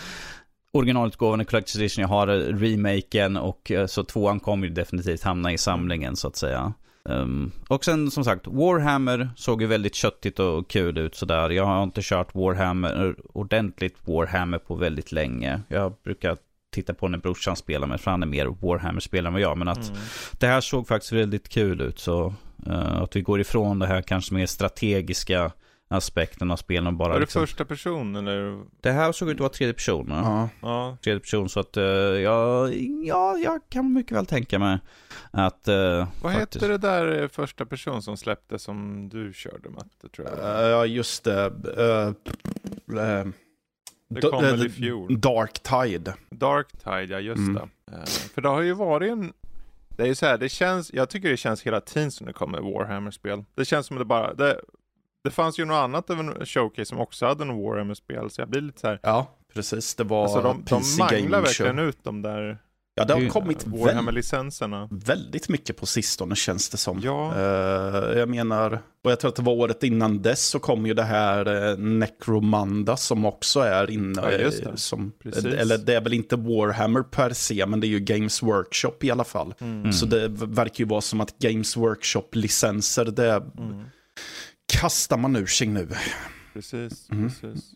originalutgåvan 0.72 1.40
i 1.40 1.44
Collector's 1.44 1.76
Edition, 1.76 2.02
jag 2.02 2.08
har 2.08 2.26
remaken 2.26 3.36
och 3.36 3.70
eh, 3.70 3.86
så 3.86 4.04
tvåan 4.04 4.40
kommer 4.40 4.66
ju 4.66 4.72
definitivt 4.72 5.22
hamna 5.22 5.52
i 5.52 5.58
samlingen 5.58 6.16
så 6.16 6.28
att 6.28 6.36
säga. 6.36 6.72
Um, 7.08 7.52
och 7.68 7.84
sen 7.84 8.10
som 8.10 8.24
sagt, 8.24 8.46
Warhammer 8.46 9.30
såg 9.36 9.62
ju 9.62 9.68
väldigt 9.68 9.94
köttigt 9.94 10.38
och 10.38 10.70
kul 10.70 10.98
ut 10.98 11.14
sådär. 11.14 11.50
Jag 11.50 11.64
har 11.64 11.82
inte 11.82 12.00
kört 12.04 12.34
Warhammer, 12.34 13.16
ordentligt 13.32 13.96
Warhammer 14.04 14.58
på 14.58 14.74
väldigt 14.74 15.12
länge. 15.12 15.60
Jag 15.68 15.94
brukar 16.04 16.36
titta 16.74 16.94
på 16.94 17.08
när 17.08 17.18
brorsan 17.18 17.56
spelar 17.56 17.86
med, 17.86 18.00
för 18.00 18.10
han 18.10 18.22
är 18.22 18.26
mer 18.26 18.46
Warhammer-spelare 18.46 19.28
än 19.28 19.32
vad 19.32 19.42
jag. 19.42 19.58
Men 19.58 19.68
att 19.68 19.88
mm. 19.88 20.00
det 20.32 20.46
här 20.46 20.60
såg 20.60 20.88
faktiskt 20.88 21.12
väldigt 21.12 21.48
kul 21.48 21.80
ut. 21.80 21.98
Så 21.98 22.34
uh, 22.66 23.02
att 23.02 23.16
vi 23.16 23.20
går 23.20 23.40
ifrån 23.40 23.78
det 23.78 23.86
här 23.86 24.02
kanske 24.02 24.34
mer 24.34 24.46
strategiska 24.46 25.52
aspekten 25.88 26.50
av 26.50 26.56
spelen. 26.56 26.96
Bara 26.96 27.08
var 27.08 27.14
det 27.14 27.20
liksom... 27.20 27.42
första 27.42 27.64
person 27.64 28.16
eller? 28.16 28.64
Det 28.80 28.90
här 28.90 29.12
såg 29.12 29.30
ut 29.30 29.34
att 29.34 29.40
vara 29.40 29.50
tredje 29.50 29.74
person. 29.74 30.06
Ja. 30.10 30.48
ja. 30.62 30.96
Tredje 31.02 31.20
person 31.20 31.48
så 31.48 31.60
att 31.60 31.76
uh, 31.76 31.84
ja, 31.84 32.68
ja, 33.04 33.36
jag 33.36 33.60
kan 33.68 33.92
mycket 33.92 34.16
väl 34.16 34.26
tänka 34.26 34.58
mig 34.58 34.78
att... 35.30 35.68
Uh, 35.68 35.74
Vad 36.22 36.32
faktiskt... 36.32 36.62
hette 36.64 36.68
det 36.68 36.78
där 36.78 37.22
eh, 37.22 37.28
första 37.28 37.66
person 37.66 38.02
som 38.02 38.16
släppte 38.16 38.58
som 38.58 39.08
du 39.08 39.32
körde 39.32 39.70
Matte 39.70 40.08
tror 40.14 40.28
jag? 40.28 40.70
Ja 40.70 40.84
uh, 40.84 40.90
just 40.90 41.24
det. 41.24 41.46
Uh, 41.78 42.12
det 44.10 44.20
kom 44.20 44.42
väl 44.42 44.66
i 44.66 44.70
fjol? 44.70 45.20
Dark 45.20 45.62
Tide. 45.62 46.14
Dark 46.30 46.68
Tide, 46.84 47.06
ja 47.06 47.20
just 47.20 47.38
mm. 47.38 47.54
det. 47.54 48.06
för 48.34 48.42
det 48.42 48.48
har 48.48 48.60
ju 48.60 48.72
varit 48.72 49.12
en 49.12 49.32
det 49.98 50.04
är 50.04 50.06
ju 50.06 50.14
så 50.14 50.26
här, 50.26 50.38
det 50.38 50.48
känns, 50.48 50.92
jag 50.92 51.10
tycker 51.10 51.28
det 51.30 51.36
känns 51.36 51.62
hela 51.62 51.80
tiden 51.80 52.10
som 52.10 52.26
det 52.26 52.32
kommer 52.32 52.60
Warhammer-spel. 52.60 53.44
Det 53.54 53.64
känns 53.64 53.86
som 53.86 53.98
det 53.98 54.04
bara, 54.04 54.34
det, 54.34 54.60
det 55.24 55.30
fanns 55.30 55.58
ju 55.58 55.64
något 55.64 55.74
annat 55.74 56.10
av 56.10 56.20
en 56.20 56.46
showcase 56.46 56.84
som 56.84 56.98
också 56.98 57.26
hade 57.26 57.42
en 57.42 57.62
Warhammer-spel, 57.62 58.30
så 58.30 58.40
jag 58.40 58.48
blir 58.48 58.60
lite 58.60 58.80
så 58.80 58.86
här... 58.86 59.00
Ja, 59.02 59.38
precis. 59.54 59.94
Det 59.94 60.04
var 60.04 60.22
alltså 60.22 60.42
de, 60.42 60.64
de 60.68 60.82
manglar 60.98 61.40
verkligen 61.40 61.78
ut 61.78 61.98
de 62.04 62.22
där 62.22 62.58
Ja, 62.98 63.04
det 63.04 63.14
har 63.14 63.28
kommit 63.28 63.66
Warhammer-licenserna. 63.66 64.88
väldigt 64.90 65.48
mycket 65.48 65.76
på 65.76 65.86
sistone 65.86 66.36
känns 66.36 66.68
det 66.68 66.76
som. 66.76 67.00
Ja. 67.04 67.32
Uh, 67.36 68.18
jag 68.18 68.28
menar, 68.28 68.82
och 69.04 69.10
jag 69.10 69.20
tror 69.20 69.28
att 69.28 69.36
det 69.36 69.42
var 69.42 69.52
året 69.52 69.82
innan 69.82 70.22
dess 70.22 70.46
så 70.46 70.58
kom 70.58 70.86
ju 70.86 70.94
det 70.94 71.02
här 71.02 71.48
uh, 71.48 71.78
Necromanda 71.78 72.96
som 72.96 73.24
också 73.24 73.60
är 73.60 73.90
inne. 73.90 74.22
Ja, 74.22 74.32
just 74.32 74.64
det. 74.64 74.76
Som, 74.76 75.12
eller 75.58 75.78
det 75.78 75.94
är 75.94 76.00
väl 76.00 76.14
inte 76.14 76.36
Warhammer 76.36 77.02
per 77.02 77.30
se, 77.30 77.66
men 77.66 77.80
det 77.80 77.86
är 77.86 77.88
ju 77.88 78.00
Games 78.00 78.42
Workshop 78.42 79.04
i 79.04 79.10
alla 79.10 79.24
fall. 79.24 79.54
Mm. 79.60 79.92
Så 79.92 80.06
det 80.06 80.28
verkar 80.28 80.84
ju 80.84 80.88
vara 80.88 81.00
som 81.00 81.20
att 81.20 81.38
Games 81.38 81.76
Workshop-licenser, 81.76 83.04
det, 83.04 83.32
mm 83.58 83.84
kastar 84.72 85.18
man 85.18 85.36
ur 85.36 85.46
sig 85.46 85.66
nu. 85.66 85.88
Precis, 86.52 87.10
mm. 87.10 87.28
precis. 87.28 87.74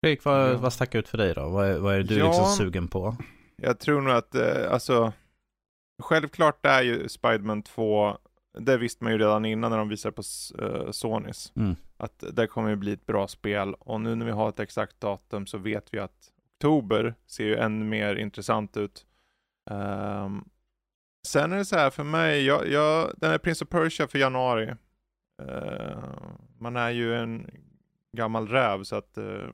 Fredrik, 0.00 0.24
vad, 0.24 0.50
ja. 0.50 0.56
vad 0.56 0.72
stack 0.72 0.94
ut 0.94 1.08
för 1.08 1.18
dig 1.18 1.34
då? 1.34 1.48
Vad 1.48 1.66
är, 1.66 1.78
vad 1.78 1.94
är 1.94 2.02
du 2.02 2.18
ja, 2.18 2.26
liksom 2.26 2.46
sugen 2.46 2.88
på? 2.88 3.16
Jag 3.56 3.78
tror 3.78 4.00
nog 4.00 4.12
att, 4.12 4.34
eh, 4.34 4.72
alltså, 4.72 5.12
självklart 6.02 6.66
är 6.66 6.82
ju 6.82 7.08
Spiderman 7.08 7.62
2, 7.62 8.18
det 8.58 8.76
visste 8.76 9.04
man 9.04 9.12
ju 9.12 9.18
redan 9.18 9.44
innan 9.44 9.70
när 9.70 9.78
de 9.78 9.88
visade 9.88 10.12
på 10.12 10.22
uh, 10.62 10.90
Sonys, 10.90 11.52
mm. 11.56 11.76
att 11.96 12.24
det 12.32 12.46
kommer 12.46 12.70
ju 12.70 12.76
bli 12.76 12.92
ett 12.92 13.06
bra 13.06 13.28
spel. 13.28 13.74
Och 13.74 14.00
nu 14.00 14.14
när 14.14 14.26
vi 14.26 14.32
har 14.32 14.48
ett 14.48 14.60
exakt 14.60 15.00
datum 15.00 15.46
så 15.46 15.58
vet 15.58 15.94
vi 15.94 15.98
att 15.98 16.32
oktober 16.54 17.14
ser 17.26 17.44
ju 17.44 17.56
ännu 17.56 17.84
mer 17.84 18.16
intressant 18.16 18.76
ut. 18.76 19.06
Um, 19.70 20.48
sen 21.26 21.52
är 21.52 21.56
det 21.56 21.64
så 21.64 21.76
här 21.76 21.90
för 21.90 22.04
mig, 22.04 22.44
jag, 22.44 22.68
jag, 22.68 23.12
den 23.16 23.32
är 23.32 23.38
Prince 23.38 23.64
of 23.64 23.70
Persia 23.70 24.08
för 24.08 24.18
januari. 24.18 24.74
Uh, 25.42 25.98
man 26.58 26.76
är 26.76 26.90
ju 26.90 27.14
en 27.14 27.50
gammal 28.12 28.48
räv 28.48 28.84
så 28.84 28.96
att 28.96 29.18
uh, 29.18 29.48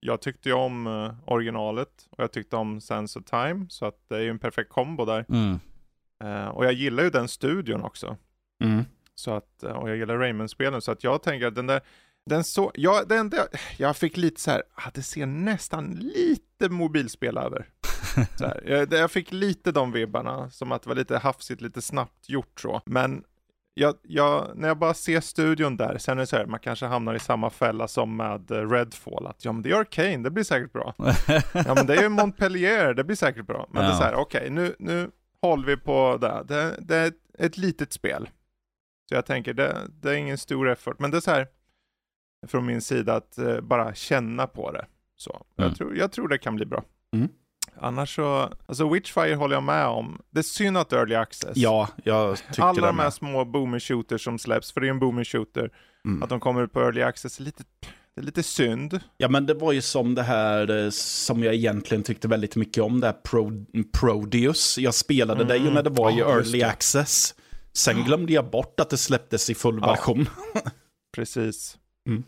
jag 0.00 0.20
tyckte 0.20 0.48
ju 0.48 0.54
om 0.54 0.86
uh, 0.86 1.14
originalet 1.24 2.08
och 2.10 2.22
jag 2.22 2.32
tyckte 2.32 2.56
om 2.56 2.80
Sense 2.80 3.18
of 3.18 3.24
Time 3.24 3.66
så 3.68 3.86
att 3.86 4.08
det 4.08 4.16
är 4.16 4.20
ju 4.20 4.30
en 4.30 4.38
perfekt 4.38 4.70
kombo 4.70 5.04
där. 5.04 5.24
Mm. 5.28 5.58
och 6.48 6.64
jag 6.64 6.72
gillar 6.72 7.02
ju 7.02 7.10
den 7.10 7.28
studion 7.28 7.82
också. 7.82 8.16
Mm. 8.64 8.84
Så 9.14 9.30
att, 9.30 9.62
och 9.62 9.90
jag 9.90 9.96
gillar 9.96 10.18
Rayman-spelen 10.18 10.82
så 10.82 10.92
att 10.92 11.04
jag 11.04 11.22
tänker 11.22 11.46
att 11.46 11.54
den 11.54 11.66
där 11.66 11.80
Den 12.26 12.44
så, 12.44 12.72
ja, 12.74 13.04
enda 13.10 13.36
jag, 13.36 13.46
jag 13.76 13.96
fick 13.96 14.16
lite 14.16 14.40
så 14.40 14.50
här, 14.50 14.62
ah, 14.74 14.90
det 14.94 15.02
ser 15.02 15.26
nästan 15.26 15.90
lite 15.94 16.68
mobilspel 16.68 17.38
över. 17.38 17.68
Så 18.38 18.46
här, 18.46 18.62
jag, 18.66 18.92
jag 18.92 19.10
fick 19.10 19.32
lite 19.32 19.72
de 19.72 19.92
vibbarna, 19.92 20.50
som 20.50 20.72
att 20.72 20.82
det 20.82 20.88
var 20.88 20.96
lite 20.96 21.18
hafsigt, 21.18 21.60
lite 21.60 21.82
snabbt 21.82 22.28
gjort 22.28 22.60
så. 22.60 22.82
Men 22.86 23.24
jag, 23.78 23.94
jag, 24.02 24.50
när 24.54 24.68
jag 24.68 24.78
bara 24.78 24.94
ser 24.94 25.20
studion 25.20 25.76
där, 25.76 25.98
sen 25.98 26.18
är 26.18 26.20
det 26.22 26.26
så 26.26 26.36
här, 26.36 26.46
man 26.46 26.60
kanske 26.60 26.86
hamnar 26.86 27.14
i 27.14 27.18
samma 27.18 27.50
fälla 27.50 27.88
som 27.88 28.16
med 28.16 28.50
eh, 28.50 28.70
Redfall, 28.70 29.26
att 29.26 29.44
ja 29.44 29.52
men 29.52 29.62
det 29.62 29.70
är 29.70 29.74
Arcane, 29.80 30.16
det 30.16 30.30
blir 30.30 30.44
säkert 30.44 30.72
bra. 30.72 30.94
ja 31.52 31.74
men 31.74 31.86
det 31.86 31.94
är 31.96 32.02
ju 32.02 32.08
Montpellier, 32.08 32.94
det 32.94 33.04
blir 33.04 33.16
säkert 33.16 33.46
bra. 33.46 33.68
Men 33.70 33.82
Ja. 33.82 33.88
det 33.88 33.94
är 33.94 33.98
så 33.98 34.04
här, 34.04 34.14
okej, 34.14 34.50
nu, 34.50 34.74
nu 34.78 35.10
håller 35.42 35.66
vi 35.66 35.76
på 35.76 36.16
det. 36.20 36.44
Det, 36.48 36.76
det 36.80 36.96
är 36.96 37.06
ett, 37.06 37.14
ett 37.38 37.58
litet 37.58 37.92
spel. 37.92 38.28
Så 39.08 39.14
jag 39.14 39.26
tänker, 39.26 39.54
det, 39.54 39.76
det 39.88 40.10
är 40.10 40.14
ingen 40.14 40.38
stor 40.38 40.68
effort, 40.68 40.98
men 40.98 41.10
det 41.10 41.16
är 41.16 41.20
så 41.20 41.30
här, 41.30 41.46
från 42.46 42.66
min 42.66 42.80
sida, 42.80 43.14
att 43.14 43.38
eh, 43.38 43.60
bara 43.60 43.94
känna 43.94 44.46
på 44.46 44.72
det. 44.72 44.86
Så, 45.16 45.30
Mm. 45.58 45.68
jag, 45.68 45.76
tror, 45.76 45.96
jag 45.96 46.12
tror 46.12 46.28
det 46.28 46.38
kan 46.38 46.56
bli 46.56 46.66
bra. 46.66 46.84
Mm. 47.14 47.28
Annars 47.80 48.14
så, 48.16 48.52
alltså 48.66 48.88
Witchfire 48.88 49.34
håller 49.34 49.56
jag 49.56 49.62
med 49.62 49.86
om. 49.86 50.18
Det 50.30 50.38
är 50.38 50.42
synd 50.42 50.78
att 50.78 50.92
Early 50.92 51.14
Access. 51.14 51.56
Ja, 51.56 51.88
jag 52.04 52.36
tycker 52.38 52.62
Alla 52.62 52.80
det 52.80 52.86
de 52.86 52.98
här 52.98 53.10
små 53.10 53.44
boomer 53.44 53.78
shooters 53.80 54.24
som 54.24 54.38
släpps, 54.38 54.72
för 54.72 54.80
det 54.80 54.86
är 54.86 54.90
en 54.90 54.98
boomer 54.98 55.24
shooter, 55.24 55.70
Mm. 56.04 56.22
att 56.22 56.28
de 56.28 56.40
kommer 56.40 56.62
ut 56.62 56.72
på 56.72 56.80
Early 56.80 57.02
Access, 57.02 57.40
lite, 57.40 57.64
det 58.14 58.20
är 58.20 58.24
lite 58.24 58.42
synd. 58.42 59.00
Ja, 59.16 59.28
men 59.28 59.46
det 59.46 59.54
var 59.54 59.72
ju 59.72 59.82
som 59.82 60.14
det 60.14 60.22
här 60.22 60.84
eh, 60.84 60.90
som 60.90 61.42
jag 61.44 61.54
egentligen 61.54 62.02
tyckte 62.02 62.28
väldigt 62.28 62.56
mycket 62.56 62.82
om, 62.82 63.00
det 63.00 63.06
här 63.06 63.12
Pro, 63.24 63.52
Prodeus. 64.00 64.78
Jag 64.78 64.94
spelade 64.94 65.44
det 65.44 65.56
ju 65.56 65.70
när 65.70 65.82
det 65.82 65.90
var 65.90 66.10
i 66.10 66.18
Ja, 66.18 66.30
early 66.30 66.62
access. 66.62 67.34
Sen 67.72 68.04
glömde 68.04 68.32
jag 68.32 68.50
bort 68.50 68.80
att 68.80 68.90
det 68.90 68.96
släpptes 68.96 69.50
i 69.50 69.54
full 69.54 69.78
Ja. 69.82 69.86
version. 69.90 70.28
Precis. 71.16 71.76
Mm. 72.08 72.24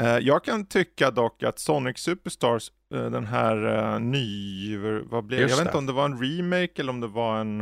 Eh, 0.00 0.18
jag 0.18 0.44
kan 0.44 0.66
tycka 0.66 1.10
dock 1.10 1.42
att 1.42 1.58
Sonic 1.58 1.98
Superstars, 1.98 2.72
eh, 2.94 3.10
den 3.10 3.24
här 3.26 3.66
uh, 3.94 4.00
ny, 4.00 4.76
vad 5.02 5.24
blev 5.24 5.40
Just 5.40 5.50
Jag 5.50 5.56
vet 5.56 5.64
det. 5.64 5.68
inte 5.68 5.78
om 5.78 5.86
det 5.86 5.92
var 5.92 6.04
en 6.04 6.18
remake 6.22 6.82
eller 6.82 6.90
om 6.90 7.00
det 7.00 7.06
var 7.06 7.40
en, 7.40 7.60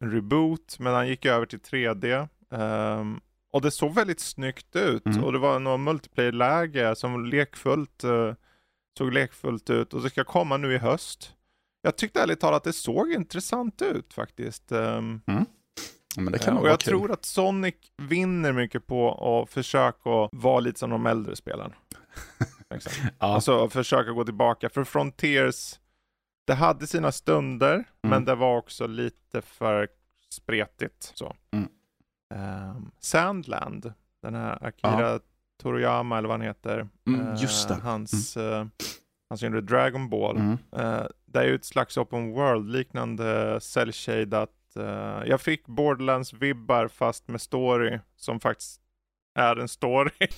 en 0.00 0.10
reboot, 0.12 0.76
men 0.78 0.94
han 0.94 1.08
gick 1.08 1.24
över 1.26 1.46
till 1.46 1.58
3D. 1.60 2.28
Ehm, 2.50 3.20
och 3.52 3.62
det 3.62 3.70
såg 3.70 3.94
väldigt 3.94 4.20
snyggt 4.20 4.76
ut 4.76 5.06
Mm. 5.06 5.24
och 5.24 5.32
det 5.32 5.38
var 5.38 5.58
något 5.58 5.80
multiplayer-läge 5.80 6.96
som 6.96 7.24
lekfullt, 7.26 8.04
eh, 8.04 8.34
såg 8.98 9.12
lekfullt 9.12 9.70
ut 9.70 9.94
och 9.94 10.02
det 10.02 10.10
ska 10.10 10.24
komma 10.24 10.56
nu 10.56 10.72
i 10.74 10.78
höst. 10.78 11.32
Jag 11.82 11.96
tyckte 11.96 12.20
ärligt 12.22 12.40
talat 12.40 12.56
att 12.56 12.64
det 12.64 12.72
såg 12.72 13.12
intressant 13.12 13.82
ut 13.82 14.14
faktiskt. 14.14 14.72
Ehm, 14.72 15.20
Ja, 15.26 15.44
men 16.16 16.32
det 16.32 16.38
kan 16.38 16.48
Eh, 16.48 16.54
nog 16.54 16.62
och 16.64 16.68
jag 16.70 16.80
kul. 16.80 16.90
tror 16.90 17.12
att 17.12 17.24
Sonic 17.24 17.74
vinner 17.96 18.52
mycket 18.52 18.86
på 18.86 19.10
att 19.44 19.50
försöka 19.50 20.28
vara 20.32 20.60
lite 20.60 20.78
som 20.78 20.90
de 20.90 21.06
äldre. 21.06 21.34
Exakt. 22.74 23.00
Ja. 23.02 23.10
Alltså 23.18 23.68
försöka 23.68 24.10
gå 24.10 24.24
tillbaka. 24.24 24.68
För 24.68 24.84
Frontiers, 24.84 25.80
det 26.46 26.54
hade 26.54 26.86
sina 26.86 27.12
stunder, 27.12 27.84
men 28.02 28.24
det 28.24 28.34
var 28.34 28.56
också 28.56 28.86
lite 28.86 29.42
för 29.42 29.88
spretigt. 30.30 31.12
Så. 31.14 31.36
Mm. 31.52 31.68
Ehm, 32.34 32.90
Sandland, 33.00 33.92
den 34.22 34.34
här 34.34 34.66
Akira 34.66 35.20
Toriyama 35.62 36.18
eller 36.18 36.28
vad 36.28 36.38
han 36.40 36.46
heter. 36.46 36.88
Mm, 37.06 37.34
just 37.36 37.68
det. 37.68 37.74
Eh, 37.74 37.80
hans, 37.80 38.36
eh, 38.36 38.66
han 39.28 39.38
som 39.38 39.46
gjorde 39.48 39.60
Dragon 39.60 40.08
Ball. 40.08 40.36
Mm. 40.36 40.58
Eh, 40.76 41.06
det 41.26 41.38
är 41.38 41.44
ju 41.44 41.54
ett 41.54 41.64
slags 41.64 41.96
open 41.96 42.32
world 42.32 42.70
liknande 42.70 43.58
eh, 44.76 45.22
jag 45.26 45.40
fick 45.40 45.66
Borderlands-vibbar 45.66 46.88
fast 46.88 47.28
med 47.28 47.40
story 47.40 47.98
som 48.16 48.40
faktiskt 48.40 48.80
är 49.34 49.56
en 49.56 49.68
story. 49.68 50.10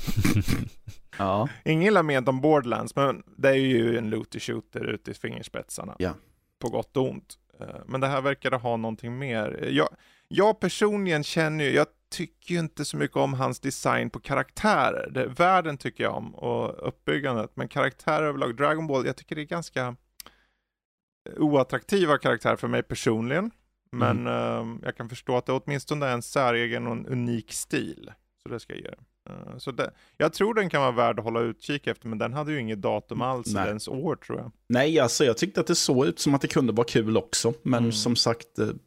Ja. 1.19 1.49
Ingen 1.65 1.89
illa 1.89 2.03
ment 2.03 2.29
om 2.29 2.41
Borderlands, 2.41 2.97
men 2.97 3.23
det 3.37 3.49
är 3.49 3.55
ju 3.55 3.99
en 3.99 4.11
looter 4.11 4.41
shooter 4.41 4.85
ute 4.85 5.11
i 5.11 5.15
fingerspetsarna. 5.15 5.97
Ja. 5.99 6.15
På 6.59 6.69
gott 6.69 6.97
och 6.97 7.11
ont. 7.11 7.35
Eh, 7.61 7.67
Men 7.87 8.01
det 8.01 8.07
här 8.07 8.21
verkade 8.21 8.57
ha 8.57 8.77
någonting 8.77 9.19
mer. 9.19 9.69
Jag, 9.73 9.89
jag 10.29 10.61
personligen 10.61 11.25
känner 11.25 11.65
ju, 11.65 11.71
jag 11.71 11.87
tycker 12.11 12.55
ju 12.55 12.61
inte 12.61 12.85
så 12.85 12.97
mycket 12.97 13.17
om 13.17 13.35
hans 13.35 13.61
design 13.61 14.11
på 14.11 14.21
karaktärer. 14.21 15.11
Det, 15.11 15.27
världen 15.27 15.79
tycker 15.79 16.05
jag 16.05 16.15
om 16.15 16.35
och 16.35 16.89
uppbyggandet, 16.89 17.51
men 17.55 17.69
karaktärer 17.69 18.27
överlag, 18.27 18.57
Dragon 18.57 18.87
Ball, 18.87 19.07
jag 19.07 19.17
tycker 19.17 19.37
det 19.37 19.43
är 19.43 19.47
ganska 19.47 19.97
oattraktiva 21.37 22.19
karaktärer 22.19 22.57
för 22.57 22.69
mig 22.69 22.83
personligen. 22.83 23.51
Men 23.93 24.27
eh, 24.27 24.77
jag 24.83 24.97
kan 24.97 25.09
förstå 25.09 25.37
att 25.37 25.47
det 25.47 25.53
åtminstone 25.53 26.07
är 26.07 26.13
en 26.13 26.23
säregen 26.23 26.87
och 26.87 26.93
en 26.93 27.07
unik 27.07 27.53
stil. 27.53 28.11
Så 28.43 28.49
det 28.49 28.61
ska 28.61 28.73
jag 28.75 28.83
ge. 28.83 28.89
Eh, 29.31 29.59
Så 29.59 29.71
det, 29.71 29.91
jag 30.17 30.33
tror 30.33 30.55
den 30.55 30.71
kan 30.71 30.81
vara 30.81 30.91
värd 30.93 31.19
att 31.19 31.25
hålla 31.25 31.41
utkik 31.41 31.87
efter, 31.87 32.09
men 32.09 32.19
den 32.19 32.33
hade 32.33 32.53
ju 32.53 32.61
inget 32.61 32.83
datum 32.83 33.23
alls, 33.23 33.55
Nej. 33.55 33.69
ens 33.69 33.89
år 33.89 34.17
tror 34.17 34.39
jag. 34.39 34.53
Nej, 34.69 35.01
alltså 35.01 35.25
jag 35.25 35.37
tyckte 35.37 35.61
att 35.61 35.67
det 35.67 35.75
såg 35.75 36.07
ut 36.07 36.19
som 36.19 36.35
att 36.35 36.41
det 36.41 36.49
kunde 36.49 36.73
vara 36.73 36.87
kul 36.87 37.17
också. 37.17 37.53
Men 37.63 37.79
Mm. 37.79 37.93
som 37.93 38.17
sagt, 38.17 38.47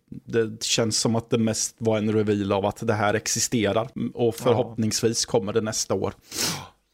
det, 0.09 0.47
det 0.47 0.63
känns 0.63 0.99
som 0.99 1.15
att 1.15 1.29
det 1.29 1.37
mest 1.37 1.75
var 1.79 1.97
en 1.97 2.13
reveal 2.13 2.51
av 2.51 2.65
att 2.65 2.87
det 2.87 2.93
här 2.93 3.13
existerar. 3.13 3.87
Och 4.13 4.35
förhoppningsvis 4.35 5.25
kommer 5.25 5.53
det 5.53 5.61
nästa 5.61 5.93
år. 5.93 6.13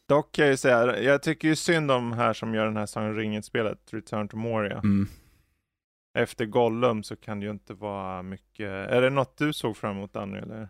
Dock 0.08 0.32
kan 0.32 0.44
jag 0.44 0.52
ju 0.52 0.56
säga, 0.56 1.02
jag 1.02 1.22
tycker 1.22 1.48
ju 1.48 1.56
synd 1.56 1.90
om 1.90 2.12
här 2.12 2.32
som 2.32 2.54
gör 2.54 2.64
den 2.64 2.76
här 2.76 2.86
Sagan 2.86 3.14
ringen-spelet, 3.16 3.78
Return 3.90 4.28
to 4.28 4.36
Moria. 4.36 4.78
Mm. 4.78 5.08
Efter 6.16 6.44
Gollum 6.44 7.02
så 7.02 7.16
kan 7.16 7.40
det 7.40 7.46
ju 7.46 7.52
inte 7.52 7.74
vara 7.74 8.22
mycket, 8.22 8.70
är 8.70 9.02
det 9.02 9.10
något 9.10 9.38
du 9.38 9.52
såg 9.52 9.76
fram 9.76 9.96
emot 9.96 10.12
Danny 10.12 10.38
eller? 10.38 10.68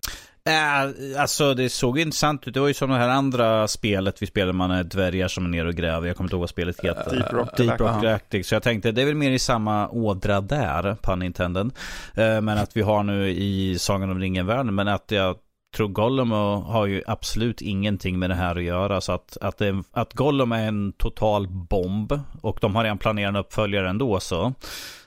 Äh, 0.48 1.20
alltså 1.20 1.54
det 1.54 1.68
såg 1.68 1.98
intressant 1.98 2.48
ut. 2.48 2.54
Det 2.54 2.60
var 2.60 2.68
ju 2.68 2.74
som 2.74 2.90
det 2.90 2.96
här 2.96 3.08
andra 3.08 3.68
spelet 3.68 4.22
vi 4.22 4.26
spelade. 4.26 4.52
Man 4.52 4.70
är 4.70 4.84
dvärgar 4.84 5.28
som 5.28 5.44
är 5.44 5.48
nere 5.48 5.68
och 5.68 5.74
gräver. 5.74 6.06
Jag 6.06 6.16
kommer 6.16 6.26
inte 6.28 6.34
ihåg 6.34 6.40
vad 6.40 6.50
spelet 6.50 6.80
heter. 6.80 7.10
Deep 7.16 7.32
Rock 7.32 7.56
Deep 7.56 7.80
Rock. 7.80 8.02
Galactic. 8.02 8.48
Så 8.48 8.54
jag 8.54 8.62
tänkte 8.62 8.92
det 8.92 9.02
är 9.02 9.06
väl 9.06 9.14
mer 9.14 9.30
i 9.30 9.38
samma 9.38 9.88
ådra 9.88 10.40
där, 10.40 10.96
pun 11.02 11.22
intended. 11.22 11.70
Eh, 12.14 12.40
Men 12.40 12.48
att 12.58 12.76
vi 12.76 12.82
har 12.82 13.02
nu 13.02 13.28
i 13.28 13.78
Sagan 13.78 14.10
om 14.10 14.18
ringen-världen. 14.18 14.74
Men 14.74 14.88
att 14.88 15.10
jag 15.10 15.36
tror 15.76 15.88
Gollum 15.88 16.32
och- 16.32 16.62
har 16.62 16.86
ju 16.86 17.02
absolut 17.06 17.60
ingenting 17.62 18.18
med 18.18 18.30
det 18.30 18.34
här 18.36 18.56
att 18.56 18.62
göra. 18.62 19.00
Så 19.00 19.12
att, 19.12 19.36
att, 19.40 19.58
det, 19.58 19.82
att 19.92 20.12
Gollum 20.14 20.52
är 20.52 20.68
en 20.68 20.92
total 20.92 21.48
bomb. 21.48 22.20
Och 22.42 22.58
de 22.60 22.74
har 22.76 22.82
redan 22.82 22.98
planerat 22.98 23.28
en 23.28 23.36
uppföljare 23.36 23.88
ändå 23.90 24.20
så. 24.20 24.54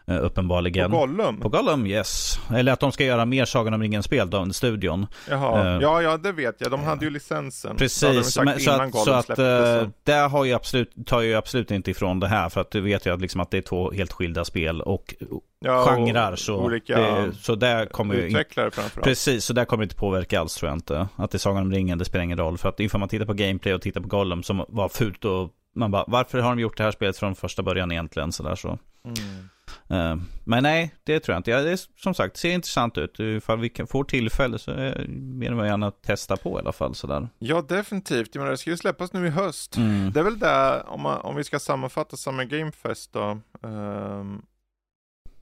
Eh, 0.10 0.18
På 0.18 0.26
Uppenbarligen. 0.26 0.92
Gollum? 0.92 1.40
På 1.40 1.50
Gollum, 1.50 1.86
yes. 1.86 2.40
Eller 2.54 2.72
att 2.72 2.80
de 2.80 2.92
ska 2.92 3.04
göra 3.04 3.26
mer 3.26 3.46
Sagan 3.46 3.74
om 3.74 3.82
ringen-spel, 3.82 4.30
den 4.30 4.54
studion. 4.54 5.08
Jaha, 5.30 5.76
Eh, 5.76 5.82
ja 5.82 6.02
ja 6.02 6.18
det 6.18 6.32
vet 6.32 6.56
jag, 6.60 6.72
de 6.72 6.84
hade 6.84 7.06
ju 7.06 7.12
licensen. 7.12 7.72
Det 7.72 7.78
Precis, 7.78 8.34
sagt 8.34 8.46
men, 8.46 8.60
så 8.60 8.72
att, 8.72 8.96
så 8.96 9.12
att 9.12 9.26
släpptes, 9.26 9.46
eh, 9.46 9.84
så. 9.84 9.92
det 10.04 10.14
har 10.14 10.46
ju 10.46 10.54
absolut, 10.54 10.92
tar 11.06 11.22
ju 11.22 11.36
absolut 11.36 11.72
inte 11.72 11.92
ifrån 11.92 12.20
det 12.20 12.28
här. 12.28 12.50
För 12.50 12.62
att 12.62 12.72
du 12.72 12.82
vet 12.82 13.06
ju 13.06 13.14
att, 13.14 13.22
liksom 13.22 13.42
att 13.42 13.52
det 13.52 13.58
är 13.58 13.62
två 13.62 13.92
helt 13.92 14.12
skilda 14.12 14.46
spel 14.46 14.82
och 14.82 15.16
ja, 15.60 15.82
och 15.82 16.08
genrer. 16.08 16.36
Så, 16.36 16.56
olika 16.56 17.00
det, 17.00 17.32
så 17.42 17.56
där 17.56 17.86
kommer 17.86 18.16
utvecklare 18.16 18.72
framförallt. 18.72 19.04
Precis, 19.06 19.46
så 19.46 19.54
där 19.54 19.66
kommer 19.66 19.82
det 19.82 19.86
inte 19.86 19.96
påverka 19.96 20.40
alls 20.40 20.56
tror 20.56 20.70
jag 20.70 20.78
inte. 20.78 21.08
Att 21.16 21.32
det 21.32 21.36
är 21.36 21.40
Sagan 21.40 21.64
om 21.64 21.72
ringen, 21.72 21.98
det 21.98 22.06
spelar 22.06 22.24
ingen 22.24 22.38
roll. 22.38 22.58
För 22.58 22.70
att 22.70 22.80
ifall 22.80 23.00
man 23.00 23.10
tittar 23.10 23.26
på 23.26 23.34
gameplay 23.34 23.74
och 23.74 23.82
tittar 23.82 24.02
på 24.02 24.08
Gollum 24.08 24.44
som 24.44 24.66
var 24.68 24.90
fult 24.90 25.26
och 25.26 25.50
man 25.76 25.92
bara, 25.92 26.04
varför 26.08 26.40
har 26.40 26.50
de 26.50 26.60
gjort 26.60 26.78
det 26.78 26.84
här 26.84 26.92
spelet 26.92 27.18
från 27.18 27.36
första 27.36 27.64
början 27.64 27.92
egentligen? 27.92 28.32
Så 28.32 28.44
där, 28.44 28.56
så. 28.56 28.68
Mm. 29.06 29.50
Eh, 29.88 30.16
men 30.44 30.64
nej, 30.64 30.96
det 31.04 31.20
tror 31.20 31.34
jag 31.34 31.40
inte. 31.40 31.62
Det 31.62 31.72
är, 31.72 31.80
som 32.02 32.14
sagt, 32.14 32.34
det 32.34 32.40
ser 32.40 32.52
intressant 32.52 32.98
ut. 32.98 33.20
Ifall 33.20 33.60
vi 33.60 33.72
får 33.90 34.04
tillfälle 34.04 34.60
så 34.60 34.72
det 34.72 35.06
vad 35.56 35.66
jag 35.66 35.72
gärna 35.72 35.92
testa 35.92 36.38
på 36.38 36.58
i 36.58 36.62
alla 36.62 36.72
fall. 36.72 36.96
Sådär. 36.96 37.30
Ja 37.40 37.62
definitivt, 37.62 38.36
jag 38.36 38.40
menar 38.42 38.52
det 38.52 38.58
ska 38.58 38.70
ju 38.70 38.78
släppas 38.78 39.14
nu 39.14 39.28
i 39.28 39.30
höst. 39.30 39.78
Mm. 39.78 40.12
Det 40.12 40.20
är 40.20 40.24
väl 40.24 40.40
där, 40.40 40.90
om, 40.90 41.02
man, 41.02 41.22
om 41.22 41.36
vi 41.36 41.44
ska 41.44 41.60
sammanfatta 41.60 42.18
Summer 42.18 42.44
Game 42.44 42.72
Fest 42.72 43.14
då. 43.14 43.40
ehm, 43.64 44.42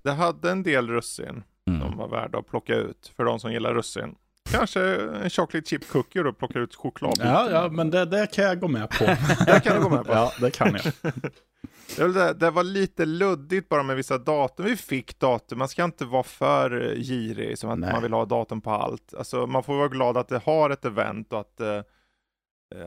det 0.04 0.12
hade 0.12 0.52
en 0.52 0.64
del 0.64 0.88
russin 0.90 1.44
Mm. 1.70 1.82
som 1.82 1.98
var 1.98 2.08
värda 2.08 2.38
att 2.38 2.48
plocka 2.48 2.76
ut 2.76 3.12
för 3.16 3.24
de 3.24 3.40
som 3.40 3.52
gillar 3.54 3.74
russin. 3.74 4.16
Kanske 4.52 4.82
en 5.24 5.30
chocolate 5.30 5.70
chip 5.70 5.90
cookie 5.90 6.24
och 6.24 6.38
plocka 6.38 6.60
ut 6.60 6.76
chokladbiten. 6.76 7.28
Ja, 7.28 7.50
ja, 7.52 7.70
men 7.70 7.90
det, 7.90 8.06
det 8.06 8.28
kan 8.34 8.46
jag 8.46 8.60
gå 8.60 8.68
med 8.68 8.90
på. 8.90 9.04
Det 9.46 9.60
kan 9.64 9.76
du 9.76 9.84
gå 9.84 9.90
med 9.90 10.06
på. 10.06 10.14
Ja, 10.14 10.32
det 10.42 10.52
kan 10.52 10.80
jag. 10.84 11.14
Det, 11.98 12.34
det, 12.34 12.52
var 12.52 12.64
lite 12.64 13.06
luddigt 13.06 13.70
bara 13.70 13.84
med 13.84 13.96
vissa 13.96 14.18
datum. 14.18 14.66
Vi 14.66 14.76
fick 14.76 15.20
datum, 15.20 15.60
man 15.60 15.68
ska 15.68 15.84
inte 15.84 16.06
vara 16.06 16.24
för 16.24 16.96
girig 16.96 17.58
som 17.58 17.70
att 17.70 17.80
Nej. 17.80 17.94
man 17.94 18.02
vill 18.02 18.14
ha 18.14 18.26
datum 18.26 18.62
på 18.62 18.72
allt. 18.72 19.14
Alltså 19.18 19.48
man 19.48 19.64
får 19.64 19.78
vara 19.78 19.88
glad 19.88 20.18
att 20.18 20.28
det 20.28 20.42
har 20.46 20.70
ett 20.70 20.86
event 20.86 21.34
och 21.34 21.40
att, 21.40 21.60
eh, 21.60 21.82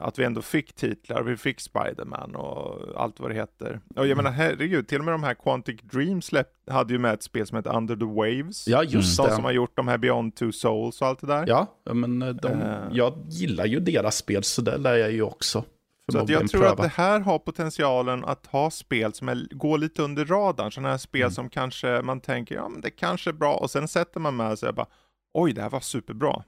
att 0.01 0.19
vi 0.19 0.25
ändå 0.25 0.43
fick 0.43 0.73
titlar. 0.73 1.23
Vi 1.23 1.37
fick 1.37 1.61
Spiderman 1.61 2.35
och 2.37 2.79
allt 3.03 3.21
vad 3.21 3.31
det 3.31 3.35
heter. 3.35 3.81
Och 3.97 4.07
jag 4.07 4.17
menar 4.17 4.31
herregud, 4.31 4.89
till 4.89 4.99
och 4.99 5.05
med 5.05 5.15
de 5.15 5.23
här 5.23 5.35
Quantic 5.35 5.81
Dream 5.83 6.23
släpp, 6.23 6.49
hade 6.71 6.93
ju 6.93 6.99
med 6.99 7.15
ett 7.15 7.23
spel 7.23 7.47
som 7.47 7.57
heter 7.57 7.77
Under 7.77 7.97
the 7.97 8.05
Waves. 8.05 8.69
Ja, 8.69 8.83
just 8.85 9.17
de 9.17 9.27
som 9.29 9.37
det. 9.37 9.43
har 9.43 9.53
gjort 9.53 9.77
de 9.77 9.89
här 9.89 9.99
Beyond 9.99 10.35
Two 10.37 10.51
Souls 10.53 11.01
och 11.03 11.09
allt 11.09 11.21
det 11.21 11.27
där. 11.27 11.45
Ja, 11.49 11.67
men 11.95 12.19
de, 12.43 12.49
Eh. 12.53 12.79
jag 12.93 13.15
gillar 13.29 13.67
ju 13.67 13.81
deras 13.81 14.17
spel, 14.17 14.43
så 14.45 14.63
det 14.63 14.77
lär 14.77 14.97
jag 14.97 15.13
ju 15.13 15.23
också. 15.23 15.65
Så 16.13 16.19
att 16.19 16.29
jag 16.29 16.49
tror 16.51 16.61
pröva. 16.61 16.73
att 16.73 16.83
det 16.83 17.03
här 17.03 17.21
har 17.21 17.39
potentialen 17.39 18.25
att 18.25 18.47
ha 18.47 18.71
spel 18.71 19.15
som 19.15 19.29
är, 19.29 19.47
går 19.55 19.79
lite 19.79 20.03
under 20.03 20.25
radarn. 20.25 20.73
Sådana 20.73 20.89
här 20.91 20.99
spel 20.99 21.21
Mm. 21.23 21.31
som 21.33 21.49
kanske 21.51 22.03
man 22.03 22.21
tänker, 22.21 22.55
ja 22.55 22.69
men 22.69 22.81
det 22.81 22.91
kanske 22.91 23.31
är 23.31 23.35
bra. 23.35 23.55
Och 23.55 23.71
sen 23.71 23.89
sätter 23.89 24.21
man 24.21 24.37
med 24.37 24.59
sig 24.59 24.69
och 24.69 24.75
bara, 24.75 24.87
oj 25.35 25.53
det 25.53 25.63
här 25.63 25.71
var 25.71 25.81
superbra. 25.81 26.43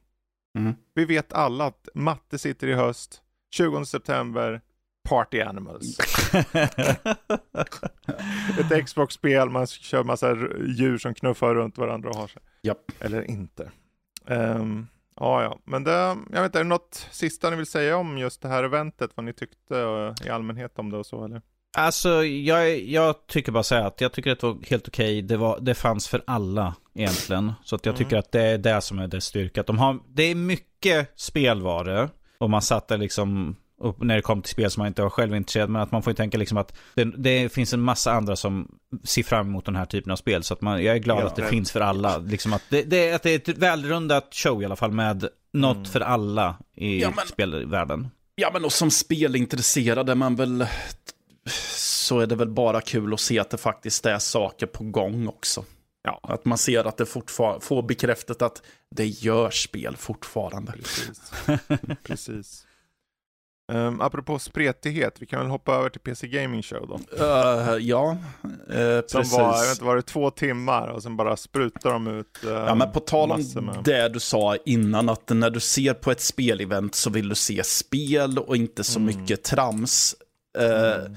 Mm. 0.58 0.74
Vi 0.94 1.04
vet 1.04 1.32
alla 1.32 1.66
att 1.66 1.88
matte 1.94 2.38
sitter 2.38 2.66
i 2.66 2.74
höst. 2.74 3.22
20 3.50 3.84
september, 3.84 4.60
Party 5.08 5.40
Animals. 5.40 5.98
Ett 8.58 8.84
Xbox-spel, 8.84 9.50
man 9.50 9.66
kör 9.66 10.04
massa 10.04 10.36
djur 10.66 10.98
som 10.98 11.14
knuffar 11.14 11.54
runt 11.54 11.78
varandra 11.78 12.10
och 12.10 12.16
har 12.16 12.26
sig. 12.26 12.42
Japp. 12.62 12.92
Eller 13.00 13.30
inte. 13.30 13.70
Ehm, 14.26 14.86
ja, 15.16 15.42
ja, 15.42 15.58
men 15.64 15.84
det, 15.84 16.16
jag 16.32 16.42
vet 16.42 16.44
inte, 16.44 16.58
är 16.58 16.64
det 16.64 16.68
något 16.68 17.08
sista 17.10 17.50
ni 17.50 17.56
vill 17.56 17.66
säga 17.66 17.96
om 17.96 18.18
just 18.18 18.42
det 18.42 18.48
här 18.48 18.64
eventet? 18.64 19.10
Vad 19.14 19.24
ni 19.24 19.32
tyckte 19.32 19.78
eh, 19.80 20.26
i 20.26 20.30
allmänhet 20.30 20.78
om 20.78 20.90
det 20.90 20.96
och 20.96 21.06
så 21.06 21.24
eller? 21.24 21.42
Alltså, 21.76 22.24
jag, 22.24 22.80
jag 22.80 23.26
tycker 23.26 23.52
bara 23.52 23.62
säga 23.62 23.86
att 23.86 24.00
jag 24.00 24.12
tycker 24.12 24.32
att 24.32 24.40
det 24.40 24.46
var 24.46 24.58
helt 24.70 24.88
okej. 24.88 25.22
Det, 25.22 25.36
var, 25.36 25.58
det 25.60 25.74
fanns 25.74 26.08
för 26.08 26.22
alla 26.26 26.74
egentligen. 26.94 27.52
Så 27.64 27.76
att 27.76 27.86
jag 27.86 27.96
tycker 27.96 28.16
att 28.16 28.32
det 28.32 28.42
är 28.42 28.58
det 28.58 28.80
som 28.80 28.98
är 28.98 29.06
dess 29.08 29.24
styrka. 29.24 29.62
De 29.62 29.78
har, 29.78 29.98
det 30.14 30.22
är 30.22 30.34
mycket 30.34 31.12
spelvaror. 31.20 32.10
Och 32.38 32.50
man 32.50 32.62
satt 32.62 32.88
där 32.88 32.98
liksom, 32.98 33.56
när 34.00 34.16
det 34.16 34.22
kom 34.22 34.42
till 34.42 34.50
spel 34.52 34.70
som 34.70 34.80
man 34.80 34.86
inte 34.88 35.02
var 35.02 35.10
själv 35.10 35.34
intresserad. 35.34 35.70
Men 35.70 35.82
att 35.82 35.92
man 35.92 36.02
får 36.02 36.10
ju 36.10 36.14
tänka 36.14 36.38
liksom 36.38 36.58
att 36.58 36.74
det, 36.94 37.04
det 37.04 37.52
finns 37.52 37.72
en 37.72 37.80
massa 37.80 38.12
andra 38.12 38.36
som 38.36 38.68
ser 39.04 39.22
fram 39.22 39.46
emot 39.46 39.64
den 39.64 39.76
här 39.76 39.84
typen 39.84 40.12
av 40.12 40.16
spel. 40.16 40.42
Så 40.42 40.54
att 40.54 40.60
man, 40.60 40.84
jag 40.84 40.94
är 40.96 41.00
glad 41.00 41.22
Ja, 41.22 41.26
att 41.26 41.36
det 41.36 41.42
det- 41.42 41.48
finns 41.48 41.72
för 41.72 41.80
alla. 41.80 42.18
Liksom 42.18 42.52
att 42.52 42.62
det, 42.70 42.82
det, 42.82 43.12
att 43.12 43.22
det 43.22 43.30
är 43.30 43.36
ett 43.50 43.58
välrundat 43.58 44.28
show 44.34 44.62
i 44.62 44.64
alla 44.64 44.76
fall 44.76 44.92
med 44.92 45.28
något 45.52 45.76
Mm. 45.76 45.84
för 45.84 46.00
alla 46.00 46.56
i 46.76 47.00
Ja, 47.02 47.12
men- 47.16 47.26
spelvärlden. 47.26 48.08
Ja, 48.34 48.50
men 48.52 48.64
och 48.64 48.72
som 48.72 48.90
spelintresserad 48.90 50.10
är 50.10 50.14
man 50.14 50.36
väl... 50.36 50.66
Så 51.76 52.20
är 52.20 52.26
det 52.26 52.34
väl 52.36 52.48
bara 52.50 52.80
kul 52.80 53.14
att 53.14 53.20
se 53.20 53.38
att 53.38 53.50
det 53.50 53.56
faktiskt 53.58 54.06
är 54.06 54.18
saker 54.18 54.66
på 54.66 54.84
gång 54.84 55.28
också. 55.28 55.64
Ja. 56.04 56.20
Att 56.22 56.44
man 56.44 56.58
ser 56.58 56.84
att 56.84 56.96
det 56.96 57.06
fortfarande 57.06 57.64
får 57.64 57.82
bekräftat 57.82 58.42
att 58.42 58.62
det 58.90 59.06
gör 59.06 59.50
spel 59.50 59.96
fortfarande. 59.96 60.72
Precis. 60.72 61.32
Precis. 62.02 62.66
Um, 63.72 64.00
apropå 64.00 64.38
spretighet, 64.38 65.16
vi 65.18 65.26
kan 65.26 65.40
väl 65.40 65.48
hoppa 65.48 65.74
över 65.74 65.88
till 65.90 66.00
PC 66.00 66.28
Gaming 66.28 66.62
Show 66.62 66.86
då. 66.88 67.24
Uh, 67.24 67.78
ja, 67.78 68.16
uh, 68.44 69.00
Som 69.06 69.20
precis. 69.20 69.32
var, 69.32 69.52
jag 69.56 69.60
vet 69.62 69.70
inte, 69.72 69.84
var 69.84 69.96
det 69.96 70.02
två 70.02 70.30
timmar 70.30 70.88
och 70.88 71.02
sen 71.02 71.16
bara 71.16 71.36
sprutar 71.36 71.90
de 71.92 72.06
ut 72.06 72.40
uh, 72.44 72.50
Ja, 72.50 72.74
men 72.74 72.92
på 72.92 73.00
tal 73.00 73.32
om 73.32 73.40
med- 73.66 73.84
det 73.84 74.08
du 74.08 74.20
sa 74.20 74.56
innan, 74.64 75.08
att 75.08 75.28
när 75.28 75.50
du 75.50 75.60
ser 75.60 75.94
på 75.94 76.10
ett 76.10 76.20
spelevent 76.20 76.94
så 76.94 77.10
vill 77.10 77.28
du 77.28 77.34
se 77.34 77.64
spel 77.64 78.38
och 78.38 78.56
inte 78.56 78.84
så 78.84 78.98
Mm. 78.98 79.16
mycket 79.16 79.42
trams. 79.44 80.14
Eh, 80.58 81.12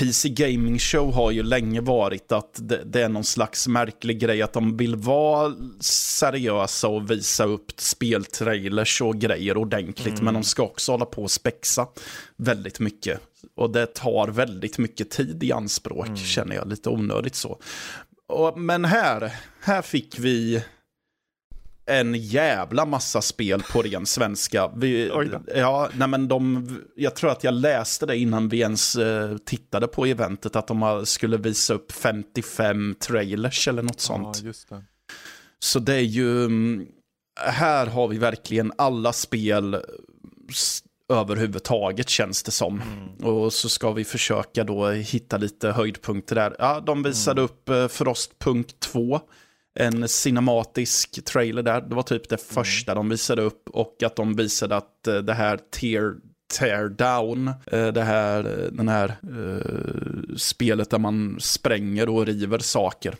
PC 0.00 0.28
Gaming 0.28 0.78
Show 0.78 1.12
har 1.12 1.30
ju 1.30 1.42
länge 1.42 1.80
varit 1.80 2.32
att 2.32 2.50
det, 2.54 2.82
det 2.84 3.02
är 3.02 3.08
någon 3.08 3.24
slags 3.24 3.68
märklig 3.68 4.18
grej 4.18 4.42
att 4.42 4.52
de 4.52 4.76
vill 4.76 4.96
vara 4.96 5.54
seriösa 5.80 6.88
och 6.88 7.10
visa 7.10 7.44
upp 7.44 7.72
speltrailers 7.76 9.02
och 9.02 9.16
grejer 9.16 9.56
ordentligt. 9.56 10.22
Men 10.22 10.34
de 10.34 10.44
ska 10.44 10.62
också 10.62 10.92
hålla 10.92 11.04
på 11.04 11.22
och 11.22 11.30
spexa 11.30 11.86
väldigt 12.36 12.80
mycket. 12.80 13.20
Och 13.56 13.70
det 13.70 13.86
tar 13.86 14.28
väldigt 14.28 14.78
mycket 14.78 15.10
tid 15.10 15.42
i 15.42 15.52
anspråk, 15.52 16.18
känner 16.18 16.56
jag. 16.56 16.68
Lite 16.68 16.90
onödigt 16.90 17.34
så. 17.34 17.60
Och, 18.26 18.58
men 18.58 18.84
här, 18.84 19.32
här 19.60 19.82
fick 19.82 20.18
vi 20.18 20.62
en 21.86 22.14
jävla 22.14 22.86
massa 22.86 23.22
spel 23.22 23.62
på 23.72 23.82
ren 23.82 24.06
svenska. 24.06 24.70
Vi, 24.76 25.10
ja, 25.54 25.90
nej 25.94 26.08
men 26.08 26.28
de, 26.28 26.68
jag 26.96 27.16
tror 27.16 27.30
att 27.30 27.44
jag 27.44 27.54
läste 27.54 28.06
det 28.06 28.16
innan 28.16 28.48
vi 28.48 28.60
ens 28.60 28.96
eh, 28.96 29.36
tittade 29.36 29.86
på 29.86 30.06
eventet, 30.06 30.56
att 30.56 30.66
de 30.66 31.02
skulle 31.06 31.36
visa 31.36 31.74
upp 31.74 31.92
55 31.92 32.94
trailers 33.00 33.68
eller 33.68 33.82
något 33.82 34.00
sånt. 34.00 34.38
Ja, 34.42 34.46
just 34.46 34.68
det. 34.68 34.84
Så 35.58 35.78
det 35.78 35.94
är 35.94 36.00
ju, 36.00 36.44
mm, 36.44 36.86
här 37.40 37.86
har 37.86 38.08
vi 38.08 38.18
verkligen 38.18 38.72
alla 38.78 39.12
spel 39.12 39.76
överhuvudtaget 41.08 42.08
känns 42.08 42.42
det 42.42 42.50
som. 42.50 42.82
Och 43.22 43.52
så 43.52 43.68
ska 43.68 43.92
vi 43.92 44.04
försöka 44.04 44.64
då 44.64 44.88
hitta 44.90 45.36
lite 45.36 45.70
höjdpunkter 45.70 46.34
där. 46.34 46.56
Ja, 46.58 46.80
de 46.80 47.02
visade 47.02 47.42
upp 47.42 47.68
eh, 47.68 47.88
Frostpunk 47.88 48.80
2. 48.80 49.20
En 49.76 50.08
cinematisk 50.08 51.24
trailer 51.24 51.62
där. 51.62 51.80
Det 51.80 51.94
var 51.94 52.02
typ 52.02 52.28
det 52.28 52.42
första 52.42 52.94
de 52.94 53.08
visade 53.08 53.42
upp. 53.42 53.70
Och 53.70 54.02
att 54.02 54.16
de 54.16 54.36
visade 54.36 54.76
att 54.76 55.06
eh, 55.06 55.16
det 55.16 55.34
här 55.34 55.56
tear, 55.56 56.14
tear 56.58 56.88
down, 56.88 57.48
eh, 57.48 57.86
det 57.86 58.02
här, 58.02 58.44
eh, 58.44 58.72
den 58.72 58.88
här 58.88 59.16
eh, 59.22 60.36
spelet 60.36 60.90
där 60.90 60.98
man 60.98 61.36
spränger 61.40 62.08
och 62.08 62.26
river 62.26 62.58
saker. 62.58 63.14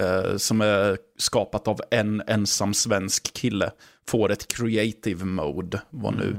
Eh, 0.00 0.36
som 0.36 0.60
är 0.60 0.98
skapat 1.18 1.68
av 1.68 1.80
en 1.90 2.22
ensam 2.26 2.74
svensk 2.74 3.32
kille. 3.32 3.70
Får 4.06 4.32
ett 4.32 4.56
creative 4.56 5.24
mode, 5.24 5.82
vad 5.90 6.16
nu 6.16 6.36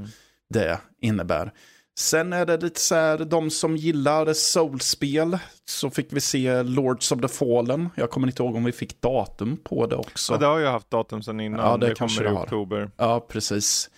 det 0.49 0.79
innebär. 1.01 1.51
Sen 1.99 2.33
är 2.33 2.45
det 2.45 2.57
lite 2.57 2.79
så 2.79 2.95
här, 2.95 3.17
de 3.17 3.49
som 3.49 3.77
gillar 3.77 4.33
soulspel 4.33 5.37
så 5.65 5.89
fick 5.89 6.13
vi 6.13 6.21
se 6.21 6.63
Lords 6.63 7.11
of 7.11 7.21
the 7.21 7.27
Fallen. 7.27 7.89
Jag 7.95 8.09
kommer 8.09 8.27
inte 8.27 8.43
ihåg 8.43 8.55
om 8.55 8.63
vi 8.63 8.71
fick 8.71 9.01
datum 9.01 9.57
på 9.57 9.85
det 9.85 9.95
också. 9.95 10.33
Ja, 10.33 10.37
det 10.39 10.45
har 10.45 10.59
ju 10.59 10.65
haft 10.65 10.89
datum 10.89 11.23
sedan 11.23 11.39
innan. 11.39 11.59
Ja, 11.59 11.77
det 11.77 11.87
det 11.87 11.95
kommer 11.95 12.23
i 12.23 12.27
oktober. 12.27 12.91
Ja, 12.97 13.19
precis. 13.19 13.89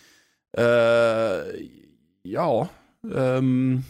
Eh, 0.58 1.44
ja, 2.24 2.68
ehm, 3.16 3.82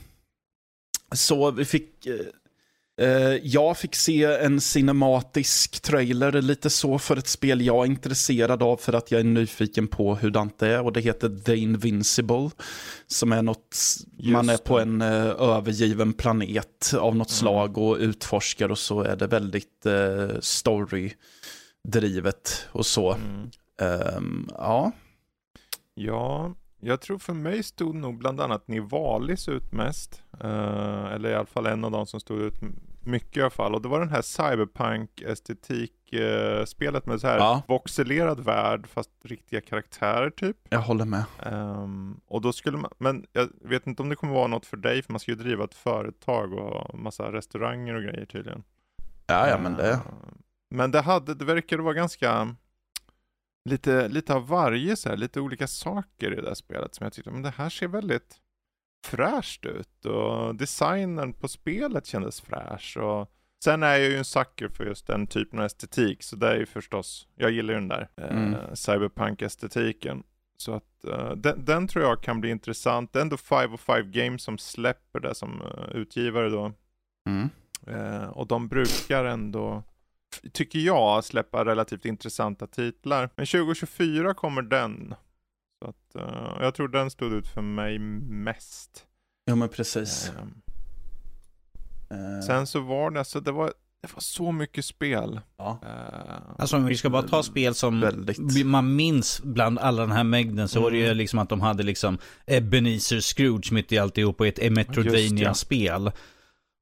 så 1.15 1.51
vi 1.51 1.65
fick... 1.65 2.07
eh, 3.01 3.07
eh, 3.07 3.39
jag 3.43 3.77
fick 3.77 3.95
se 3.95 4.23
en 4.23 4.61
cinematisk 4.61 5.81
trailer, 5.81 6.41
lite 6.41 6.69
så, 6.69 6.99
för 6.99 7.17
ett 7.17 7.27
spel 7.27 7.61
jag 7.61 7.85
är 7.85 7.87
intresserad 7.89 8.63
av 8.63 8.77
för 8.77 8.93
att 8.93 9.11
jag 9.11 9.19
är 9.19 9.25
nyfiken 9.25 9.87
på 9.87 10.15
hur 10.15 10.31
det 10.31 10.67
är. 10.67 10.81
Och 10.81 10.93
det 10.93 11.01
heter 11.01 11.39
The 11.45 11.55
Invincible. 11.55 12.49
Som 13.07 13.31
är 13.31 13.41
något, 13.41 13.77
man 14.17 14.49
är 14.49 14.53
Just 14.53 14.63
på 14.63 14.79
en 14.79 15.01
eh, 15.01 15.25
övergiven 15.25 16.13
planet 16.13 16.93
av 16.99 17.15
något 17.15 17.29
slag 17.29 17.77
och 17.77 17.97
utforskar 17.97 18.69
och 18.69 18.79
så 18.79 19.01
är 19.01 19.15
det 19.15 19.27
väldigt 19.27 19.85
uh, 19.85 20.39
story-drivet 20.39 22.67
och 22.71 22.85
så. 22.85 23.13
Mm. 23.13 23.49
Ehm, 23.81 24.49
ja. 24.57 24.91
Ja, 25.93 26.53
jag 26.85 27.01
tror 27.01 27.17
för 27.19 27.33
mig 27.33 27.63
stod 27.63 27.95
nog 27.95 28.17
bland 28.17 28.41
annat 28.41 28.67
Nivalis 28.67 29.49
ut 29.49 29.71
mest. 29.71 30.23
Eh, 30.43 31.05
eller 31.13 31.29
i 31.29 31.35
alla 31.35 31.45
fall 31.45 31.65
en 31.65 31.83
av 31.85 31.91
de 31.91 32.05
som 32.07 32.19
stod 32.19 32.39
ut 32.41 32.55
mycket 33.03 33.37
i 33.37 33.41
alla 33.41 33.49
fall. 33.49 33.75
Och 33.75 33.81
det 33.81 33.87
var 33.87 33.99
den 33.99 34.09
här 34.09 34.21
cyberpunk-estetik-spelet 34.21 37.05
med 37.05 37.21
så 37.21 37.27
här 37.27 37.37
Ja. 37.37 37.61
voxelerad 37.67 38.39
värld 38.39 38.87
fast 38.87 39.09
riktiga 39.23 39.61
karaktärer 39.61 40.29
typ. 40.29 40.57
Jag 40.69 40.79
håller 40.79 41.05
med. 41.05 41.23
Ehm, 41.43 42.19
och 42.27 42.41
då 42.41 42.53
skulle 42.53 42.77
man, 42.77 42.91
men 42.97 43.25
jag 43.33 43.49
vet 43.61 43.87
inte 43.87 44.01
om 44.01 44.09
det 44.09 44.15
kommer 44.15 44.33
vara 44.33 44.47
något 44.47 44.65
för 44.65 44.77
dig 44.77 45.01
för 45.03 45.13
man 45.13 45.19
ska 45.19 45.31
ju 45.31 45.37
driva 45.37 45.63
ett 45.63 45.75
företag 45.75 46.53
och 46.53 46.99
massa 46.99 47.31
restauranger 47.31 47.95
och 47.95 48.03
grejer 48.03 48.25
tydligen. 48.25 48.63
Ja, 49.27 49.47
ja, 49.47 49.57
men 49.63 49.73
det... 49.73 49.91
Eh, 49.91 49.99
Men 50.69 50.91
det 50.91 51.01
hade, 51.01 51.33
det 51.33 51.45
verkade 51.45 51.83
vara 51.83 51.93
ganska 51.93 52.55
lite, 53.65 54.07
lite 54.07 54.33
av 54.33 54.47
varje 54.47 54.95
så 54.95 55.09
här, 55.09 55.17
lite 55.17 55.39
olika 55.39 55.67
saker 55.67 56.31
i 56.31 56.35
det 56.35 56.41
där 56.41 56.53
spelet 56.53 56.95
som 56.95 57.03
jag 57.03 57.13
tyckte, 57.13 57.31
men 57.31 57.41
det 57.41 57.49
här 57.57 57.69
ser 57.69 57.87
väldigt 57.87 58.35
fräscht 59.05 59.65
ut 59.65 60.05
och 60.05 60.55
designen 60.55 61.33
på 61.33 61.47
spelet 61.47 62.05
kändes 62.05 62.41
fräsch 62.41 62.97
och 62.97 63.31
sen 63.63 63.83
är 63.83 63.87
jag 63.97 63.99
ju 64.09 64.17
en 64.17 64.25
sucker 64.25 64.67
för 64.67 64.85
just 64.85 65.07
den 65.07 65.27
typen 65.27 65.59
av 65.59 65.65
estetik 65.65 66.23
så 66.23 66.35
det 66.35 66.47
är 66.47 66.55
ju 66.55 66.65
förstås, 66.65 67.27
jag 67.35 67.51
gillar 67.51 67.73
ju 67.73 67.79
den 67.79 67.87
där 67.87 68.09
Mm. 68.17 68.53
eh, 68.53 68.73
cyberpunk-estetiken. 68.73 70.23
Så 70.57 70.73
att 70.73 71.05
eh, 71.05 71.31
den, 71.31 71.65
den 71.65 71.87
tror 71.87 72.03
jag 72.05 72.21
kan 72.23 72.41
bli 72.41 72.49
intressant. 72.49 73.13
Det 73.13 73.19
är 73.19 73.21
ändå 73.21 73.37
5 73.37 73.73
och 73.73 73.79
5 73.79 74.11
Games 74.11 74.43
som 74.43 74.57
släpper 74.57 75.19
det 75.19 75.35
som 75.35 75.61
eh, 75.61 75.95
utgivare 75.95 76.49
då. 76.49 76.71
Mm. 77.29 77.49
Eh, 77.87 78.29
och 78.29 78.47
de 78.47 78.67
brukar 78.67 79.25
ändå, 79.25 79.83
tycker 80.53 80.79
jag, 80.79 81.23
släppa 81.23 81.65
relativt 81.65 82.05
intressanta 82.05 82.67
titlar. 82.67 83.29
Men 83.35 83.45
2024 83.45 84.33
kommer 84.33 84.61
den. 84.61 85.15
Så 85.83 85.89
att, 85.89 86.15
eh, 86.15 86.57
jag 86.63 86.75
tror 86.75 86.87
den 86.87 87.11
stod 87.11 87.33
ut 87.33 87.47
för 87.47 87.61
mig 87.61 87.99
mest. 87.99 89.05
Ja, 89.45 89.55
men 89.55 89.69
precis. 89.69 90.31
Eh, 92.09 92.45
sen 92.47 92.67
så 92.67 92.79
var 92.79 93.11
det, 93.11 93.19
alltså, 93.19 93.39
det 93.39 93.51
var, 93.51 93.73
det 94.01 94.13
var 94.13 94.19
så 94.21 94.51
mycket 94.51 94.85
spel. 94.85 95.39
ja, 95.57 95.79
Eh, 95.83 96.35
Alltså 96.57 96.75
om 96.77 96.85
vi 96.85 96.97
ska 96.97 97.09
bara 97.09 97.21
ta 97.23 97.43
spel 97.43 97.75
som 97.75 97.99
väldigt. 98.01 98.65
man 98.65 98.95
minns 98.95 99.41
bland 99.43 99.79
alla 99.79 100.01
den 100.01 100.11
här 100.11 100.23
mängden 100.23 100.67
så 100.67 100.81
var 100.81 100.91
det 100.91 100.97
ju 100.97 101.05
Mm. 101.05 101.17
liksom 101.17 101.39
att 101.39 101.49
de 101.49 101.61
hade 101.61 101.83
liksom 101.83 102.17
Ebenezer 102.45 103.19
Scrooge 103.19 103.71
mitt 103.71 103.91
i 103.91 103.97
alltihop 103.97 104.39
och 104.41 104.47
ett 104.47 104.71
Metroidvania-spel. 104.73 106.11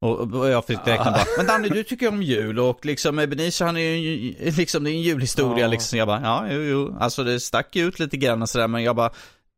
Och, 0.04 0.34
och 0.34 0.50
jag 0.50 0.66
fick 0.66 0.80
räkna 0.86 1.12
bara, 1.12 1.26
men 1.38 1.46
Danny 1.46 1.70
du 1.70 1.84
tycker 1.84 2.08
om 2.08 2.24
jul 2.24 2.60
och 2.60 2.86
liksom 2.86 3.20
Ebenezer 3.20 3.66
han 3.66 3.78
är 3.78 3.82
ju 3.82 4.34
liksom 4.58 4.84
det 4.84 4.90
är 4.90 4.94
en 4.94 5.02
julhistoria 5.02 5.66
Ja. 5.66 5.68
liksom. 5.72 6.00
Jag 6.00 6.08
bara, 6.08 6.22
ja 6.22 6.46
jo 6.50 6.62
jo, 6.62 6.96
alltså 7.00 7.24
det 7.24 7.40
stack 7.40 7.76
ju 7.76 7.88
ut 7.88 8.00
lite 8.00 8.18
grann 8.18 8.42
och 8.42 8.50
sådär 8.50 8.68
men 8.68 8.84
jag 8.84 8.96
bara 8.96 9.10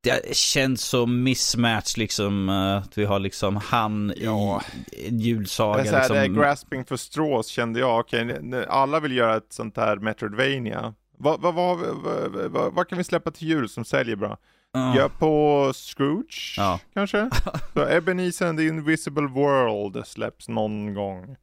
det 0.04 0.36
känns 0.36 0.82
så 0.82 1.06
mismatch 1.06 1.98
liksom, 1.98 2.50
eh, 2.50 2.78
att 2.78 2.98
vi 2.98 3.06
har 3.06 3.20
liksom 3.20 3.56
han 3.56 4.14
Ja. 4.18 4.62
i 4.92 5.08
en 5.08 5.20
julsaga 5.20 5.84
det 5.84 5.90
är 5.90 5.92
här, 5.94 6.00
liksom. 6.00 6.16
det 6.16 6.22
är 6.22 6.28
grasping 6.28 6.86
for 6.86 6.98
straws 6.98 7.48
kände 7.48 7.80
jag. 7.80 8.00
Okej, 8.00 8.40
alla 8.70 9.00
vill 9.00 9.18
göra 9.18 9.38
ett 9.38 9.54
sånt 9.54 9.78
här 9.78 9.96
Metroidvania. 9.98 10.94
Vad, 11.18 11.42
vad, 11.42 11.56
vad, 11.56 12.74
vad 12.74 12.90
kan 12.90 12.98
vi 12.98 13.04
släppa 13.04 13.32
till 13.32 13.48
jul 13.48 13.70
som 13.70 13.86
säljer 13.86 14.16
bra? 14.16 14.38
Ja. 14.76 15.10
På 15.20 15.72
Scrooge 15.74 16.54
Ja. 16.58 16.80
kanske? 16.94 17.30
Så 17.74 17.88
Ebenezer 17.90 18.48
and 18.48 18.60
the 18.60 18.68
Invisible 18.68 19.28
World 19.28 20.08
släpps 20.08 20.48
någon 20.50 20.94
gång. 20.94 21.36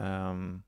Ehm, 0.00 0.62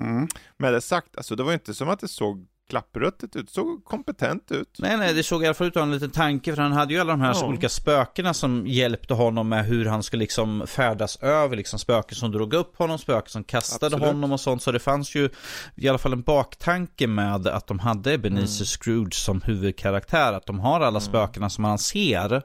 Mm. 0.00 0.28
med 0.56 0.72
det 0.72 0.80
sagt, 0.80 1.16
alltså 1.16 1.36
det 1.36 1.42
var 1.42 1.52
inte 1.52 1.74
som 1.74 1.88
att 1.88 2.00
det 2.00 2.08
såg 2.08 2.46
klappruttet 2.68 3.36
ut, 3.36 3.50
såg 3.50 3.84
kompetent 3.84 4.50
ut. 4.52 4.76
Nej, 4.78 4.96
nej, 4.96 5.14
det 5.14 5.22
såg 5.22 5.42
i 5.42 5.46
alla 5.46 5.54
fall 5.54 5.66
ut 5.66 5.76
att 5.76 5.80
ha 5.80 5.86
en 5.86 5.92
liten 5.92 6.10
tanke, 6.10 6.54
för 6.54 6.62
han 6.62 6.72
hade 6.72 6.94
ju 6.94 7.00
alla 7.00 7.12
de 7.12 7.20
här 7.20 7.34
Ja. 7.34 7.46
olika 7.46 7.68
spökena 7.68 8.34
som 8.34 8.66
hjälpte 8.66 9.14
honom 9.14 9.48
med 9.48 9.64
hur 9.64 9.84
han 9.86 10.02
skulle 10.02 10.20
liksom 10.20 10.64
färdas 10.66 11.16
över, 11.16 11.56
liksom 11.56 11.78
spöken 11.78 12.16
som 12.16 12.32
drog 12.32 12.54
upp 12.54 12.76
honom, 12.76 12.98
spöken 12.98 13.30
som 13.30 13.44
kastade 13.44 13.86
Absolut. 13.86 14.06
honom 14.14 14.32
och 14.32 14.40
sånt. 14.40 14.62
Så 14.62 14.72
det 14.72 14.78
fanns 14.78 15.14
ju 15.14 15.30
i 15.76 15.88
alla 15.88 15.98
fall 15.98 16.12
en 16.12 16.22
baktanke 16.22 17.06
med 17.06 17.46
att 17.46 17.66
de 17.66 17.78
hade 17.78 18.12
Ebenezer 18.12 18.64
Mm. 18.64 18.66
Scrooge 18.66 19.14
som 19.14 19.40
huvudkaraktär, 19.40 20.32
att 20.32 20.46
de 20.46 20.60
har 20.60 20.80
alla 20.80 21.00
spökena 21.00 21.50
som 21.50 21.62
man 21.62 21.78
ser 21.78 22.42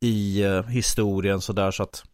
i 0.00 0.42
eh, 0.42 0.62
historien 0.62 1.40
sådär 1.40 1.70
så 1.70 1.82
att, 1.82 2.04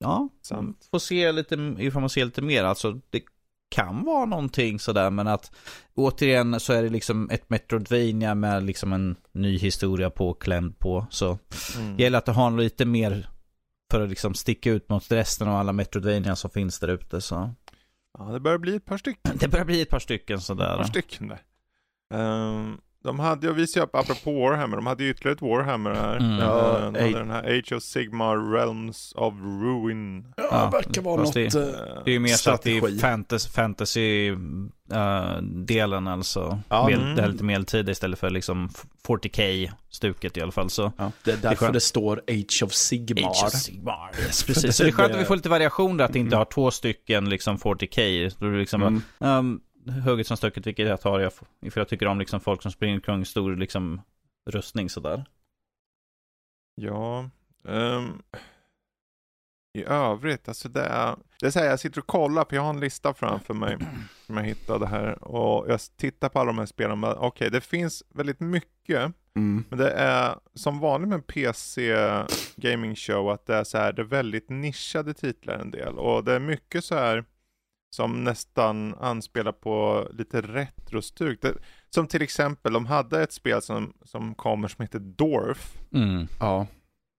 ja, 0.00 0.28
Sant. 0.42 0.88
får 0.90 0.98
se 0.98 1.32
lite, 1.32 1.54
ifall 1.78 2.00
man 2.00 2.10
ser 2.10 2.24
lite 2.24 2.42
mer, 2.42 2.64
alltså 2.64 2.92
det 3.10 3.22
kan 3.68 4.04
vara 4.04 4.24
någonting 4.24 4.78
sådär 4.78 5.10
men 5.10 5.28
att 5.28 5.52
återigen 5.94 6.60
så 6.60 6.72
är 6.72 6.82
det 6.82 6.88
liksom 6.88 7.30
ett 7.30 7.50
Metroidvania 7.50 8.34
med 8.34 8.62
liksom 8.62 8.92
en 8.92 9.16
ny 9.32 9.58
historia 9.58 10.10
påklämd 10.10 10.78
på 10.78 11.06
så 11.10 11.38
Mm. 11.78 11.96
det 11.96 12.02
gäller 12.02 12.18
att 12.18 12.26
ha 12.26 12.50
lite 12.50 12.84
mer 12.84 13.28
för 13.90 14.00
att 14.00 14.08
liksom 14.10 14.34
sticka 14.34 14.70
ut 14.70 14.88
mot 14.88 15.12
resten 15.12 15.48
av 15.48 15.56
alla 15.56 15.72
Metroidvania 15.72 16.36
som 16.36 16.50
finns 16.50 16.78
där 16.80 16.88
ute 16.88 17.20
så 17.20 17.54
Ja, 18.18 18.24
det 18.24 18.40
börjar 18.40 18.58
bli 18.58 18.76
ett 18.76 18.84
par 18.84 18.98
stycken. 18.98 19.36
det 19.40 19.48
börjar 19.48 19.64
bli 19.64 19.82
ett 19.82 19.90
par 19.90 19.98
stycken 19.98 20.36
Ett 20.36 20.42
sådär 20.44 20.76
par 20.76 20.84
stycken 20.84 21.28
där. 21.28 21.40
Ehm, 22.14 22.78
de 23.04 23.18
hade, 23.18 23.46
jag 23.46 23.54
visade 23.54 23.84
upp, 23.86 23.94
apropå 23.94 24.32
Warhammer, 24.40 24.76
de 24.76 24.86
hade 24.86 25.04
ju 25.04 25.10
ytterligare 25.10 25.34
ett 25.36 25.42
Warhammer 25.42 25.90
här. 25.94 26.16
Mm. 26.16 26.38
Ja, 26.38 26.78
Ehm, 26.78 26.92
de 26.92 27.00
hade 27.00 27.18
den 27.18 27.30
här 27.30 27.58
Age 27.58 27.72
of 27.72 27.82
Sigmar 27.82 28.52
Realms 28.52 29.12
of 29.16 29.34
Ruin. 29.34 30.32
Ja, 30.36 30.48
Ja, 30.50 30.64
det 30.64 30.76
verkar 30.76 31.02
vara 31.02 31.22
något... 31.22 31.34
det- 31.34 31.54
eh, 31.54 31.60
det 32.04 32.10
är 32.10 32.12
ju 32.12 32.18
mer 32.18 32.28
så 32.34 32.50
att 32.50 32.62
det 32.62 32.70
är 32.70 32.78
Strategi. 32.80 32.98
fantasy, 33.00 33.48
fantasy 33.50 34.28
eh, 34.92 35.36
delen 35.42 36.08
alltså. 36.08 36.60
Ja. 36.68 36.86
Med, 36.88 36.98
Mm. 36.98 37.14
Det 37.16 37.22
här 37.22 37.28
lite 37.28 37.44
medeltid 37.44 37.88
istället 37.88 38.18
för 38.18 38.30
liksom 38.30 38.68
40k-stuket 39.08 40.38
i 40.38 40.40
alla 40.42 40.52
fall 40.52 40.70
så. 40.70 40.92
Ja, 40.96 41.12
det 41.24 41.30
är 41.30 41.36
är 41.36 41.40
därför 41.40 41.56
skönt. 41.56 41.72
det 41.72 41.80
står 41.80 42.22
Age 42.28 42.62
of 42.64 42.72
Sigmar. 42.72 43.30
Age 43.30 43.42
of 43.44 43.52
Sigmar. 43.52 44.10
Yes, 44.26 44.42
precis. 44.46 44.76
Så 44.76 44.82
det 44.82 44.88
är 44.88 44.92
skönt 44.92 45.14
att 45.14 45.20
vi 45.20 45.24
får 45.24 45.36
lite 45.36 45.48
variation 45.48 45.96
där, 45.96 46.04
att 46.04 46.12
det 46.12 46.18
inte 46.18 46.36
har 46.36 46.44
två 46.44 46.70
stycken 46.70 47.28
liksom 47.28 47.56
40k. 47.58 48.32
Då 48.38 48.46
är 48.46 48.50
det 48.50 48.58
liksom 48.58 48.82
Mm. 48.82 49.02
um, 49.38 49.60
hugget 49.88 50.26
som 50.26 50.36
stucket, 50.36 50.66
vilket 50.66 50.88
jag 50.88 51.00
tar 51.00 51.20
jag, 51.20 51.32
för 51.32 51.80
jag 51.80 51.88
tycker 51.88 52.06
om 52.06 52.18
liksom 52.18 52.40
folk 52.40 52.62
som 52.62 52.72
springer 52.72 52.94
omkring 52.94 53.24
stor 53.24 53.56
liksom 53.56 54.00
rustning 54.50 54.90
sådär. 54.90 55.24
Ja, 56.74 57.30
ehm, 57.68 58.22
i 59.74 59.84
övrigt, 59.84 60.48
alltså 60.48 60.68
det 60.68 60.84
är, 60.84 61.16
det 61.40 61.46
är 61.46 61.50
så 61.50 61.58
här, 61.58 61.66
jag 61.66 61.80
sitter 61.80 62.00
och 62.00 62.06
kollar, 62.06 62.44
för 62.44 62.56
jag 62.56 62.62
har 62.62 62.70
en 62.70 62.80
lista 62.80 63.14
framför 63.14 63.54
mig 63.54 63.78
som 64.26 64.36
jag 64.36 64.44
hittade 64.44 64.86
här 64.86 65.24
och 65.24 65.70
jag 65.70 65.80
tittar 65.96 66.28
på 66.28 66.38
alla 66.38 66.46
de 66.46 66.58
här 66.58 66.66
spelen, 66.66 67.04
okej, 67.04 67.50
det 67.50 67.60
finns 67.60 68.02
väldigt 68.08 68.40
mycket, 68.40 69.12
Mm. 69.38 69.64
men 69.68 69.78
det 69.78 69.90
är 69.90 70.34
som 70.54 70.78
vanligt 70.78 71.08
med 71.08 71.26
PC 71.26 71.96
gaming 72.56 72.96
show 72.96 73.30
att 73.30 73.46
det 73.46 73.54
är 73.54 73.64
så 73.64 73.78
här, 73.78 73.92
det 73.92 74.02
är 74.02 74.06
väldigt 74.06 74.48
nischade 74.48 75.14
titlar 75.14 75.58
en 75.58 75.70
del 75.70 75.98
och 75.98 76.24
det 76.24 76.32
är 76.32 76.40
mycket 76.40 76.84
så 76.84 76.94
här 76.94 77.24
som 77.90 78.24
nästan 78.24 78.94
anspelar 78.94 79.52
på 79.52 80.06
lite 80.12 80.40
retrostuk. 80.40 81.42
Det, 81.42 81.54
som 81.90 82.06
till 82.06 82.22
exempel, 82.22 82.72
de 82.72 82.86
hade 82.86 83.22
ett 83.22 83.32
spel 83.32 83.62
som, 83.62 83.92
som 84.04 84.34
kommer 84.34 84.68
som 84.68 84.82
heter 84.82 84.98
Dorf, 84.98 85.76
Mm. 85.92 86.26
Ja. 86.40 86.66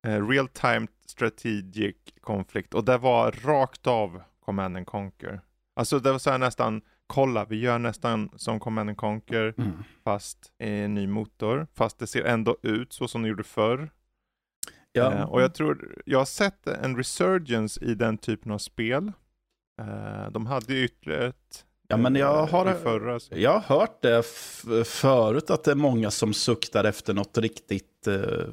eh, 0.08 0.28
Real 0.28 0.48
Time 0.48 0.88
Strategic 1.06 1.96
Conflict 2.22 2.74
och 2.74 2.84
det 2.86 2.98
var 2.98 3.32
rakt 3.32 3.88
av 3.88 4.22
Command 4.46 4.78
and 4.78 4.88
Conquer. 4.88 5.42
Alltså 5.76 6.00
det 6.00 6.12
var 6.12 6.20
så 6.20 6.30
här 6.32 6.38
nästan, 6.38 6.82
kolla 7.08 7.46
vi 7.46 7.60
gör 7.60 7.80
nästan 7.80 8.30
som 8.36 8.60
Command 8.60 8.90
and 8.90 8.98
Conquer 8.98 9.54
Mm. 9.58 9.72
fast 10.04 10.52
en 10.58 10.94
ny 10.94 11.08
motor, 11.08 11.68
fast 11.74 12.00
det 12.00 12.08
ser 12.08 12.24
ändå 12.24 12.58
ut 12.64 12.94
så 12.94 13.08
som 13.08 13.22
det 13.22 13.30
gjorde 13.30 13.44
förr. 13.44 13.90
Ja. 14.92 15.14
Eh, 15.14 15.24
och 15.24 15.42
jag 15.42 15.54
tror, 15.54 16.02
jag 16.06 16.18
har 16.20 16.26
sett 16.26 16.68
en 16.68 16.98
resurgence 16.98 17.86
i 17.86 17.96
den 17.96 18.18
typen 18.18 18.52
av 18.52 18.58
spel. 18.58 19.12
Eh, 19.80 20.32
de 20.32 20.46
hade 20.46 20.74
ju 20.74 20.86
ytterligare 20.86 21.28
ett 21.28 21.66
Ja, 21.92 21.98
men 21.98 22.16
jag 22.16 22.40
eh, 22.40 22.48
har- 22.50 22.74
förra. 22.74 23.20
Jag 23.30 23.60
har 23.60 23.80
hört 23.80 24.02
det 24.02 24.24
förut 24.86 25.50
att 25.50 25.64
det 25.64 25.72
är 25.72 25.76
många 25.76 26.12
som 26.12 26.34
suktar 26.34 26.84
efter 26.84 27.14
något 27.14 27.38
riktigt 27.38 28.08
eh, 28.08 28.46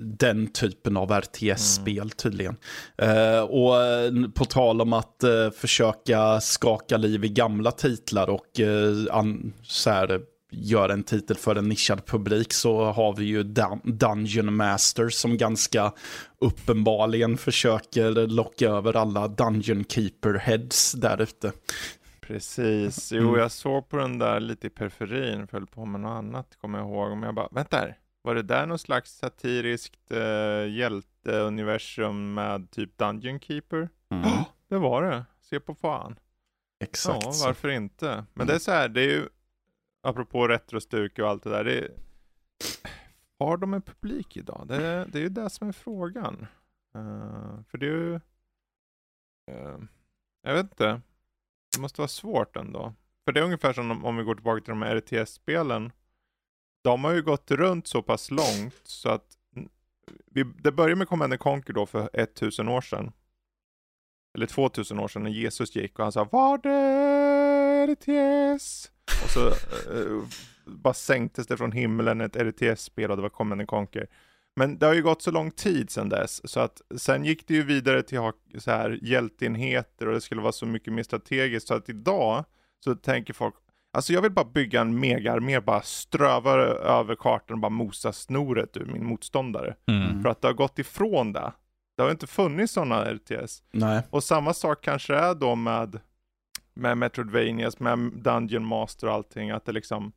den 0.00 0.46
typen 0.52 0.96
av 0.96 1.10
RTS-spel 1.12 2.10
tydligen. 2.10 2.56
Eh, 2.96 3.40
och 3.40 3.82
eh, 3.82 4.12
på 4.34 4.44
tal 4.44 4.80
om 4.80 4.92
att 4.92 5.22
eh, 5.24 5.50
försöka 5.50 6.40
skaka 6.40 6.96
liv 6.96 7.24
i 7.24 7.28
gamla 7.28 7.70
titlar 7.70 8.30
och 8.30 8.60
an, 9.10 9.52
så 9.62 9.90
här, 9.90 10.20
göra 10.50 10.92
en 10.92 11.02
titel 11.02 11.36
för 11.36 11.56
en 11.56 11.68
nischad 11.68 12.06
publik 12.06 12.52
så 12.52 12.84
har 12.84 13.16
vi 13.16 13.24
ju 13.24 13.42
Dun- 13.42 13.80
Dungeon 13.92 14.54
Master 14.56 15.08
som 15.08 15.36
ganska 15.36 15.92
uppenbarligen 16.40 17.36
försöker 17.38 18.26
locka 18.26 18.68
över 18.68 18.96
alla 18.96 19.28
Dungeon 19.28 19.84
Keeper 19.84 20.34
heads 20.34 20.92
där 20.92 21.22
ute. 21.22 21.52
Precis, 22.20 23.12
jo 23.12 23.28
Mm. 23.28 23.40
jag 23.40 23.50
såg 23.52 23.88
på 23.88 23.96
den 23.96 24.18
där 24.18 24.40
lite 24.40 24.66
i 24.66 24.70
periferin, 24.70 25.46
föll 25.46 25.66
på 25.66 25.84
med 25.84 26.00
något 26.00 26.18
annat 26.18 26.56
kommer 26.60 26.78
jag 26.78 26.88
ihåg. 26.88 27.10
Men 27.10 27.22
jag 27.22 27.34
bara, 27.34 27.48
vänta 27.50 27.76
här, 27.76 27.96
var 28.22 28.34
det 28.34 28.42
där 28.42 28.66
någon 28.66 28.78
slags 28.78 29.18
satiriskt 29.18 30.12
eh, 30.12 30.72
hjälteuniversum 30.76 32.34
med 32.34 32.70
typ 32.70 32.98
Dungeon 32.98 33.40
Keeper? 33.40 33.88
Mm. 34.10 34.28
Det 34.68 34.78
var 34.78 35.02
det, 35.02 35.24
se 35.50 35.60
på 35.60 35.74
fan. 35.74 36.18
Exakt 36.84 37.24
ja, 37.24 37.32
varför 37.44 37.68
inte? 37.68 38.06
Men 38.06 38.24
Mm. 38.34 38.46
det 38.46 38.54
är 38.54 38.58
så 38.58 38.70
här, 38.70 38.88
det 38.88 39.00
är 39.00 39.04
ju, 39.04 39.28
apropå 40.02 40.48
retrostuk 40.48 41.18
och 41.18 41.28
allt 41.28 41.42
det 41.42 41.50
där, 41.50 41.64
det 41.64 41.78
är, 41.78 41.90
har 43.38 43.56
de 43.56 43.74
en 43.74 43.82
publik 43.82 44.36
idag? 44.36 44.64
Det, 44.68 45.04
det 45.12 45.18
är 45.18 45.22
ju 45.22 45.28
det 45.28 45.50
som 45.50 45.68
är 45.68 45.72
frågan. 45.72 46.46
Uh, 46.96 47.62
för 47.70 47.78
det 47.78 47.86
är 47.86 47.90
ju, 47.90 48.20
Uh, 49.50 49.78
jag 50.42 50.54
vet 50.54 50.64
inte, 50.64 51.00
det 51.74 51.80
måste 51.80 52.00
vara 52.00 52.08
svårt 52.08 52.56
ändå. 52.56 52.94
För 53.24 53.32
det 53.32 53.40
är 53.40 53.44
ungefär 53.44 53.72
som 53.72 53.90
om, 53.90 54.04
om 54.04 54.16
vi 54.16 54.24
går 54.24 54.34
tillbaka 54.34 54.60
till 54.60 54.70
de 54.70 54.82
här 54.82 54.96
RTS-spelen. 54.96 55.92
De 56.82 57.04
har 57.04 57.12
ju 57.12 57.22
gått 57.22 57.50
runt 57.50 57.86
så 57.86 58.02
pass 58.02 58.30
långt 58.30 58.80
så 58.84 59.08
att 59.08 59.38
vi, 60.26 60.44
det 60.44 60.72
började 60.72 60.96
med 60.96 61.08
Command 61.08 61.38
Conquer 61.38 61.72
då 61.72 61.86
för 61.86 62.10
1000 62.12 62.68
år 62.68 62.80
sedan. 62.80 63.12
Eller 64.34 64.46
2000 64.46 64.98
år 64.98 65.08
sedan 65.08 65.22
när 65.22 65.30
Jesus 65.30 65.76
gick 65.76 65.98
och 65.98 66.04
han 66.04 66.12
sa 66.12 66.24
Var 66.24 66.58
det 66.58 67.92
RTS? 67.92 68.90
Och 69.24 69.30
så 69.30 69.48
eh, 69.48 70.22
bara 70.64 70.94
sänktes 70.94 71.46
det 71.46 71.56
från 71.56 71.72
himlen 71.72 72.20
ett 72.20 72.36
RTS-spel 72.36 73.10
och 73.10 73.16
det 73.16 73.22
var 73.22 73.28
Command 73.28 73.60
and 73.60 73.68
Conquer. 73.68 74.06
Men 74.56 74.78
det 74.78 74.86
har 74.86 74.94
ju 74.94 75.02
gått 75.02 75.22
så 75.22 75.30
lång 75.30 75.50
tid 75.50 75.90
sedan 75.90 76.08
dess 76.08 76.50
så 76.50 76.60
att 76.60 76.82
sen 76.96 77.24
gick 77.24 77.48
det 77.48 77.54
ju 77.54 77.62
vidare 77.62 78.02
till 78.02 78.18
att 78.18 78.24
ha 78.24 78.32
så 78.58 78.70
här 78.70 78.98
hjälteenheter 79.02 80.08
och 80.08 80.14
det 80.14 80.20
skulle 80.20 80.40
vara 80.40 80.52
så 80.52 80.66
mycket 80.66 80.92
mer 80.92 81.02
strategiskt 81.02 81.68
så 81.68 81.74
att 81.74 81.88
idag 81.88 82.44
så 82.84 82.94
tänker 82.94 83.34
folk 83.34 83.54
Alltså 83.92 84.12
jag 84.12 84.22
vill 84.22 84.32
bara 84.32 84.44
bygga 84.44 84.80
en 84.80 85.00
megaarmé, 85.00 85.60
bara 85.60 85.82
ströva 85.82 86.52
över 86.52 87.14
kartan 87.14 87.54
och 87.54 87.60
bara 87.60 87.70
mosa 87.70 88.12
snoret 88.12 88.76
ur 88.76 88.84
min 88.84 89.06
motståndare. 89.06 89.74
Mm. 89.86 90.22
För 90.22 90.28
att 90.28 90.42
det 90.42 90.48
har 90.48 90.52
gått 90.52 90.78
ifrån 90.78 91.32
det. 91.32 91.52
Det 91.96 92.02
har 92.02 92.10
inte 92.10 92.26
funnits 92.26 92.72
sådana 92.72 93.04
RTS. 93.04 93.62
Nej. 93.70 94.02
Och 94.10 94.24
samma 94.24 94.54
sak 94.54 94.84
kanske 94.84 95.14
är 95.14 95.34
då 95.34 95.54
med, 95.54 96.00
med 96.78 96.98
Metroidvanias, 96.98 97.80
med 97.80 97.98
Dungeon 97.98 98.66
Master 98.66 99.06
och 99.06 99.12
allting, 99.12 99.50
att 99.50 99.64
det 99.64 99.72
liksom 99.72 100.12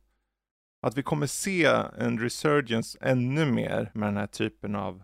att 0.82 0.96
vi 0.96 1.02
kommer 1.02 1.26
se 1.26 1.64
en 1.98 2.18
resurgence 2.18 2.98
ännu 3.00 3.46
mer 3.46 3.90
med 3.94 4.08
den 4.08 4.16
här 4.16 4.26
typen 4.26 4.76
av 4.76 5.02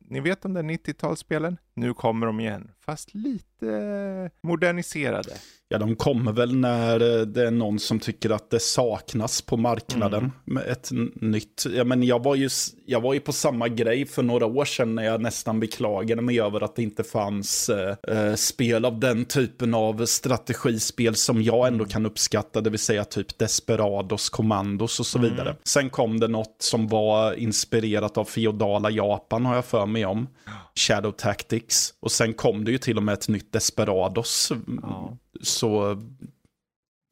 ni 0.00 0.20
vet 0.20 0.42
de 0.42 0.54
där 0.54 0.62
90-talsspelen? 0.62 1.56
Nu 1.80 1.94
kommer 1.94 2.26
de 2.26 2.40
igen, 2.40 2.70
fast 2.86 3.14
lite 3.14 4.30
moderniserade. 4.42 5.30
Ja, 5.72 5.78
de 5.78 5.96
kommer 5.96 6.32
väl 6.32 6.56
när 6.56 7.18
eh, 7.20 7.26
det 7.26 7.46
är 7.46 7.50
någon 7.50 7.78
som 7.78 7.98
tycker 8.00 8.30
att 8.30 8.50
det 8.50 8.60
saknas 8.60 9.42
på 9.42 9.56
marknaden 9.56 10.18
Mm. 10.20 10.30
med 10.44 10.66
ett 10.66 10.88
nytt. 11.14 11.64
Ja, 11.74 11.84
men 11.84 12.02
jag, 12.02 12.22
var 12.24 12.34
ju, 12.34 12.48
jag 12.86 13.00
var 13.00 13.14
ju 13.14 13.20
på 13.20 13.32
samma 13.32 13.68
grej 13.68 14.06
för 14.06 14.22
några 14.22 14.46
år 14.46 14.64
sedan 14.64 14.94
när 14.94 15.04
jag 15.04 15.20
nästan 15.20 15.60
beklagade 15.60 16.22
mig 16.22 16.40
över 16.40 16.60
att 16.60 16.76
det 16.76 16.82
inte 16.82 17.04
fanns 17.04 17.68
eh, 17.68 17.96
eh, 18.08 18.34
spel 18.34 18.84
av 18.84 19.00
den 19.00 19.24
typen 19.24 19.74
av 19.74 20.06
strategispel 20.06 21.14
som 21.14 21.42
jag 21.42 21.66
ändå 21.68 21.84
kan 21.84 22.06
uppskatta, 22.06 22.60
det 22.60 22.70
vill 22.70 22.78
säga 22.78 23.04
typ 23.04 23.38
Desperados, 23.38 24.28
Commandos 24.30 25.00
och 25.00 25.06
så 25.06 25.18
Mm. 25.18 25.30
vidare. 25.30 25.56
Sen 25.64 25.90
kom 25.90 26.20
det 26.20 26.28
något 26.28 26.56
som 26.58 26.88
var 26.88 27.32
inspirerat 27.34 28.18
av 28.18 28.24
feodala 28.24 28.90
Japan 28.90 29.46
har 29.46 29.54
jag 29.54 29.64
för 29.64 29.86
mig 29.86 30.06
om. 30.06 30.26
Shadow 30.74 31.10
Tactics. 31.12 31.69
Och 32.00 32.12
sen 32.12 32.34
kom 32.34 32.64
det 32.64 32.70
ju 32.70 32.78
till 32.78 32.96
och 32.96 33.02
med 33.02 33.12
ett 33.12 33.28
nytt 33.28 33.52
Desperados. 33.52 34.52
Ja. 34.82 35.16
Så 35.42 36.00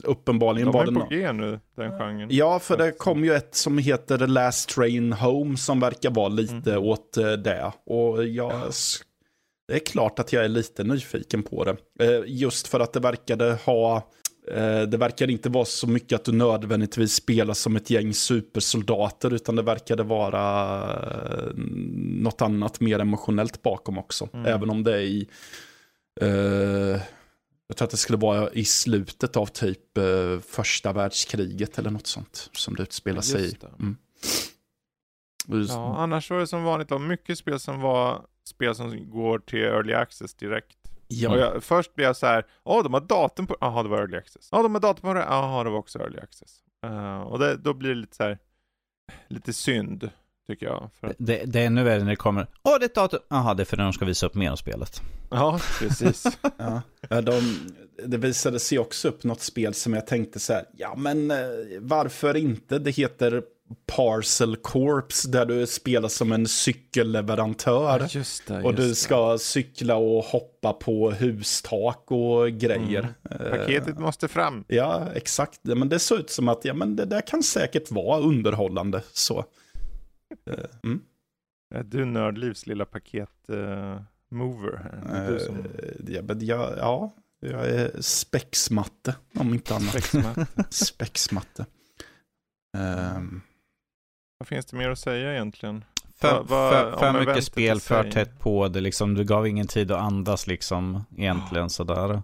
uppenbarligen 0.03 0.65
De 0.65 0.71
var 0.73 0.81
är 0.81 0.85
det 0.85 0.91
på 0.93 0.99
nå- 0.99 1.07
G 1.09 1.31
nu, 1.31 1.59
den 1.75 1.91
genren. 1.99 2.27
Ja, 2.31 2.59
för 2.59 2.77
det 2.77 2.91
kom 2.91 3.23
ju 3.23 3.33
ett 3.33 3.55
som 3.55 3.77
heter 3.77 4.17
The 4.17 4.27
Last 4.27 4.69
Train 4.69 5.13
Home 5.13 5.57
som 5.57 5.79
verkar 5.79 6.09
vara 6.11 6.27
lite 6.27 6.71
Mhm. 6.75 6.83
åt 6.83 7.17
eh, 7.17 7.31
det. 7.31 7.71
Och 7.85 8.25
jag, 8.25 8.69
s- 8.69 8.95
det 9.67 9.73
är 9.75 9.79
klart 9.79 10.19
att 10.19 10.33
jag 10.33 10.43
är 10.43 10.49
lite 10.49 10.83
nyfiken 10.83 11.43
på 11.43 11.63
det. 11.63 11.77
Eh, 12.05 12.23
Just 12.25 12.67
för 12.67 12.79
att 12.79 12.93
det 12.93 12.99
verkade 12.99 13.53
ha, 13.65 14.09
det 14.87 14.97
verkar 14.97 15.29
inte 15.29 15.49
vara 15.49 15.65
så 15.65 15.87
mycket 15.87 16.15
att 16.15 16.25
du 16.25 16.31
nödvändigtvis 16.31 17.13
spelar 17.13 17.53
som 17.53 17.75
ett 17.75 17.89
gäng 17.89 18.13
supersoldater, 18.13 19.33
utan 19.33 19.55
det 19.55 19.61
verkade 19.61 20.03
vara 20.03 20.83
eh, 21.33 21.51
något 21.95 22.41
annat 22.41 22.79
mer 22.79 22.99
emotionellt 22.99 23.61
bakom 23.61 23.97
också. 23.97 24.29
Mm. 24.33 24.45
Även 24.45 24.69
om 24.69 24.83
det 24.83 24.93
är 24.93 25.01
i, 25.01 25.29
eh, 26.21 26.29
jag 27.67 27.77
tror 27.77 27.85
att 27.85 27.91
det 27.91 27.97
skulle 27.97 28.17
vara 28.17 28.49
i 28.51 28.65
slutet 28.65 29.37
av 29.37 29.45
typ 29.45 29.97
eh, 29.97 30.39
första 30.39 30.93
världskriget 30.93 31.79
eller 31.79 31.91
något 31.91 32.07
sånt 32.07 32.49
som 32.53 32.75
det 32.75 32.83
utspelar 32.83 33.21
sig 33.21 33.41
i. 33.41 33.43
Just. 33.43 33.63
Mm. 33.63 33.97
Ja, 35.67 35.95
annars 35.97 36.29
var 36.29 36.39
det 36.39 36.47
som 36.47 36.63
vanligt 36.63 36.89
då, 36.89 36.99
mycket 36.99 37.37
spel 37.37 37.59
som 37.59 37.81
var 37.81 38.25
spel 38.43 38.75
som 38.75 39.09
går 39.09 39.39
till 39.39 39.59
early 39.59 39.93
access 39.93 40.33
direkt. 40.33 40.78
Ja. 41.11 41.37
Jag, 41.37 41.63
först 41.63 41.95
blev 41.95 42.07
jag 42.07 42.15
så 42.17 42.25
här, 42.25 42.45
åh 42.63 42.83
de 42.83 42.93
har 42.93 43.01
datum 43.01 43.47
på, 43.47 43.57
jaha 43.61 43.83
det 43.83 43.89
var 43.89 43.97
early 43.97 44.17
access. 44.17 44.49
Ja 44.51 44.61
de 44.63 44.73
har 44.73 44.81
datum 44.81 45.01
på 45.01 45.13
det, 45.13 45.19
jaha 45.19 45.63
det 45.63 45.69
var 45.69 45.77
också 45.77 45.99
early 45.99 46.19
access. 46.19 46.57
Eh, 46.85 47.21
och 47.21 47.39
det, 47.39 47.55
då 47.57 47.73
blir 47.73 47.89
det 47.89 47.95
lite 47.95 48.15
så 48.15 48.23
här, 48.23 48.37
lite 49.27 49.53
synd 49.53 50.09
tycker 50.47 50.65
jag. 50.65 50.89
För 50.99 51.07
att, 51.07 51.15
Det, 51.17 51.43
det 51.45 51.61
är 51.61 51.65
ännu 51.65 51.83
värre 51.83 51.99
när 52.03 52.09
det 52.09 52.15
kommer, 52.15 52.47
åh 52.63 52.75
det 52.79 52.85
är 52.85 52.89
ett 52.89 52.95
datum, 52.95 53.19
jaha 53.29 53.53
det 53.53 53.63
är 53.63 53.65
för 53.65 53.77
när 53.77 53.83
de 53.83 53.93
ska 53.93 54.05
visa 54.05 54.25
upp 54.25 54.35
mer 54.35 54.51
av 54.51 54.55
spelet. 54.55 55.01
ja, 55.29 55.59
precis. 55.79 56.25
Ja. 57.09 57.21
De, 57.21 57.41
det 58.05 58.17
visade 58.17 58.59
sig 58.59 58.79
också 58.79 59.07
upp 59.07 59.23
något 59.23 59.41
spel 59.41 59.73
som 59.73 59.93
jag 59.93 60.07
tänkte 60.07 60.39
så 60.39 60.53
här, 60.53 60.65
ja 60.77 60.95
men 60.97 61.31
eh, 61.31 61.37
varför 61.79 62.37
inte? 62.37 62.79
Det 62.79 62.91
heter 62.91 63.43
Parcel 63.85 64.55
Corps 64.55 65.23
där 65.23 65.45
du 65.45 65.67
spelar 65.67 66.09
som 66.09 66.31
en 66.31 66.47
cykelleverantör. 66.47 68.07
just 68.09 68.47
det, 68.47 68.63
Och 68.63 68.75
du 68.75 68.95
ska 68.95 69.37
cykla 69.37 69.95
och 69.95 70.23
hoppa 70.23 70.73
på 70.73 71.11
hustak 71.11 72.11
och 72.11 72.49
grejer. 72.51 73.13
det. 73.21 73.35
Eh, 73.35 73.51
Paketet 73.59 73.99
måste 73.99 74.27
fram. 74.27 74.63
Ja, 74.67 75.07
exakt. 75.13 75.59
Ja, 75.61 75.75
Men 75.75 75.89
det 75.89 75.99
såg 75.99 76.19
ut 76.19 76.29
som 76.29 76.47
att 76.47 76.65
ja, 76.65 76.73
men 76.73 76.95
det 76.95 77.05
där 77.05 77.21
kan 77.21 77.43
säkert 77.43 77.91
vara 77.91 78.19
underhållande. 78.21 79.03
Så. 79.13 79.45
Eh, 80.49 80.53
Mm. 80.83 81.01
Är 81.75 81.83
du 81.83 82.05
Nördlivs 82.05 82.67
lilla 82.67 82.85
paket 82.85 83.29
eh? 83.49 84.01
Det 85.29 85.39
som 85.45 85.55
Eh, 85.57 85.63
ja, 86.07 86.21
men 86.21 86.45
jag, 86.45 86.73
ja, 86.77 87.13
jag 87.39 87.67
är 87.69 87.91
spexmatte 88.01 89.15
om 89.35 89.53
inte 89.53 89.75
annat. 89.75 89.89
spexmatt. 89.89 90.49
Spexmatte. 90.73 91.65
Ehm, 92.77 93.41
Vad 94.39 94.47
finns 94.47 94.65
det 94.65 94.77
mer 94.77 94.89
att 94.89 94.99
säga 94.99 95.33
egentligen? 95.33 95.83
För, 96.15 96.43
vad- 96.43 96.73
för, 96.73 96.97
för 96.97 97.19
mycket 97.19 97.43
spel, 97.43 97.79
för 97.79 98.11
tätt 98.11 98.39
på 98.39 98.67
det 98.67 98.81
liksom. 98.81 99.13
Du 99.13 99.23
gav 99.23 99.47
ingen 99.47 99.67
tid 99.67 99.91
att 99.91 100.01
andas 100.01 100.47
liksom 100.47 101.03
egentligen 101.17 101.69
sådär. 101.69 102.21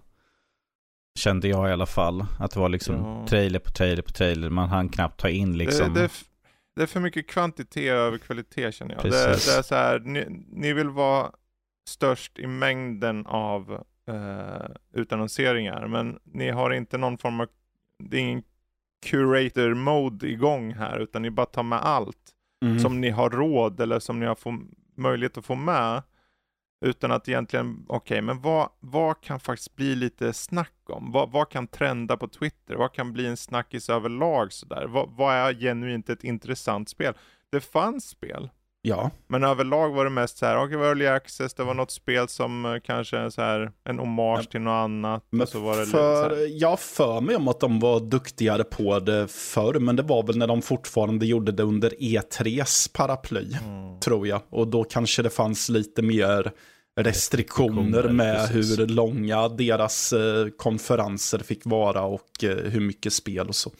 Kände 1.18 1.48
jag 1.48 1.68
i 1.68 1.72
alla 1.72 1.86
fall. 1.86 2.24
Att 2.38 2.50
det 2.50 2.60
var 2.60 2.68
liksom 2.68 2.94
Ja. 2.94 3.26
trailer 3.28 3.58
på 3.58 3.70
trailer 3.70 4.02
på 4.02 4.12
trailer. 4.12 4.50
Man 4.50 4.68
hann 4.68 4.88
knappt 4.88 5.20
ta 5.20 5.28
in 5.28 5.58
liksom. 5.58 5.94
Det, 5.94 6.00
det, 6.00 6.10
det 6.76 6.82
är 6.82 6.86
för 6.86 7.00
mycket 7.00 7.28
kvantitet 7.28 7.92
över 7.92 8.18
kvalitet 8.18 8.72
känner 8.72 8.94
jag. 8.94 9.04
Det, 9.04 9.10
det 9.10 9.56
är 9.58 9.62
så 9.62 9.74
här, 9.74 9.98
ni, 9.98 10.26
ni 10.52 10.72
vill 10.72 10.88
vara 10.90 11.30
störst 11.88 12.38
i 12.38 12.46
mängden 12.46 13.26
av 13.26 13.84
eh, 14.08 14.76
utannonseringar, 15.00 15.86
men 15.86 16.18
ni 16.24 16.50
har 16.50 16.70
inte 16.70 16.98
någon 16.98 17.18
form 17.18 17.40
av, 17.40 17.48
det 18.04 18.16
är 18.16 18.20
ingen 18.20 18.42
curator 19.02 19.74
mode 19.74 20.28
igång 20.28 20.74
här, 20.74 20.98
utan 20.98 21.22
ni 21.22 21.30
bara 21.30 21.46
tar 21.46 21.62
med 21.62 21.78
allt 21.78 22.32
mm. 22.64 22.78
som 22.78 23.00
ni 23.00 23.10
har 23.10 23.30
råd 23.30 23.80
eller 23.80 23.98
som 23.98 24.20
ni 24.20 24.26
har 24.26 24.34
få, 24.34 24.58
möjlighet 24.96 25.38
att 25.38 25.44
få 25.44 25.54
med. 25.54 26.02
Utan 26.84 27.10
att 27.10 27.28
egentligen, 27.28 27.84
okej, 27.88 28.22
men 28.22 28.40
vad, 28.40 28.68
vad 28.80 29.20
kan 29.20 29.40
faktiskt 29.40 29.76
bli 29.76 29.94
lite 29.96 30.32
snack 30.32 30.72
om? 30.88 31.12
Vad, 31.12 31.30
vad 31.30 31.50
kan 31.50 31.66
trenda 31.66 32.16
på 32.16 32.28
Twitter? 32.28 32.74
Vad 32.74 32.92
kan 32.92 33.12
bli 33.12 33.26
en 33.26 33.36
snackis 33.36 33.90
överlag 33.90 34.52
sådär? 34.52 34.86
Vad, 34.86 35.10
vad 35.10 35.34
är 35.34 35.54
genuint 35.54 36.08
ett 36.08 36.24
intressant 36.24 36.88
spel? 36.88 37.14
Det 37.50 37.60
fanns 37.60 38.08
spel, 38.08 38.50
Ja, 38.88 39.10
men 39.26 39.44
överlag 39.44 39.90
var 39.90 40.04
det 40.04 40.10
mest 40.10 40.38
så 40.38 40.46
här, 40.46 40.64
okej, 40.64 40.76
var 40.76 40.86
early 40.86 41.06
access, 41.06 41.54
det 41.54 41.64
var 41.64 41.74
något 41.74 41.90
spel 41.90 42.28
som 42.28 42.64
eh, 42.64 42.72
kanske 42.84 43.16
är 43.18 43.30
så 43.30 43.40
här 43.42 43.70
en 43.88 43.98
hommage 43.98 44.40
Ja. 44.44 44.50
till 44.50 44.60
något 44.60 44.72
annat. 44.84 45.24
men 45.30 45.46
så 45.46 45.60
var 45.60 45.76
det 45.80 45.86
för, 45.86 46.46
jag 46.60 46.80
för 46.80 47.20
mig 47.20 47.36
om 47.36 47.48
att 47.48 47.60
de 47.60 47.80
var 47.80 48.00
duktigare 48.00 48.64
på 48.64 48.98
det 49.00 49.28
förr, 49.28 49.74
men 49.78 49.96
det 49.96 50.02
var 50.02 50.22
väl 50.26 50.38
när 50.38 50.46
de 50.46 50.62
fortfarande 50.62 51.26
gjorde 51.26 51.52
det 51.52 51.62
under 51.62 51.90
E3s 51.90 52.90
paraply, 52.92 53.52
mm, 53.64 54.00
tror 54.00 54.26
jag. 54.28 54.40
Och 54.50 54.68
då 54.68 54.84
kanske 54.84 55.22
det 55.22 55.30
fanns 55.30 55.68
lite 55.68 56.02
mer 56.02 56.52
restriktioner 57.00 57.82
Restriktioner, 57.82 58.12
med 58.12 58.48
precis. 58.48 58.78
hur 58.78 58.86
långa 58.86 59.48
deras 59.48 60.12
eh, 60.12 60.46
konferenser 60.56 61.38
fick 61.38 61.60
vara 61.66 62.02
och 62.02 62.44
eh, 62.44 62.56
hur 62.56 62.80
mycket 62.80 63.12
spel 63.12 63.48
och 63.48 63.54
så. 63.56 63.70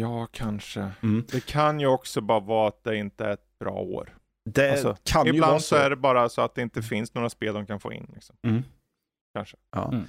Ja, 0.00 0.26
kanske. 0.26 0.90
Mm. 1.02 1.24
Det 1.32 1.46
kan 1.46 1.80
ju 1.80 1.86
också 1.86 2.20
bara 2.20 2.40
vara 2.40 2.68
att 2.68 2.84
det 2.84 2.96
inte 2.96 3.24
är 3.24 3.30
ett 3.32 3.58
bra 3.58 3.72
år. 3.74 4.18
Det 4.50 4.70
Alltså, 4.70 4.96
kan 5.02 5.26
ju 5.26 5.32
vara 5.32 5.36
Ibland 5.36 5.62
så. 5.62 5.66
så 5.68 5.76
är 5.76 5.90
det 5.90 5.96
bara 5.96 6.28
så 6.28 6.42
att 6.42 6.54
det 6.54 6.62
inte 6.62 6.82
finns 6.82 7.14
några 7.14 7.30
spel 7.30 7.54
de 7.54 7.66
kan 7.66 7.80
få 7.80 7.92
in. 7.92 8.10
Liksom. 8.14 8.36
Mm. 8.42 8.62
Kanske. 9.34 9.56
Ja. 9.70 9.92
Mm. 9.92 10.04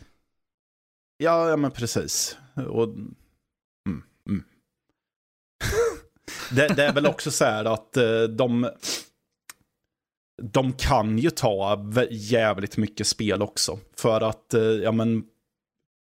Ja, 1.17 1.49
ja, 1.49 1.57
men 1.57 1.71
precis. 1.71 2.38
Och, 2.69 2.83
mm, 2.83 3.15
mm. 4.29 4.43
det, 6.51 6.67
det 6.75 6.83
är 6.85 6.93
väl 6.93 7.05
också 7.07 7.31
så 7.31 7.45
här 7.45 7.65
att 7.65 7.97
eh, 7.97 8.21
de, 8.23 8.69
de 10.43 10.73
kan 10.73 11.17
ju 11.17 11.29
ta 11.29 11.85
jävligt 12.09 12.77
mycket 12.77 13.07
spel 13.07 13.41
också. 13.41 13.79
För 13.97 14.21
att, 14.21 14.53
eh, 14.53 14.61
ja 14.61 14.91
men, 14.91 15.25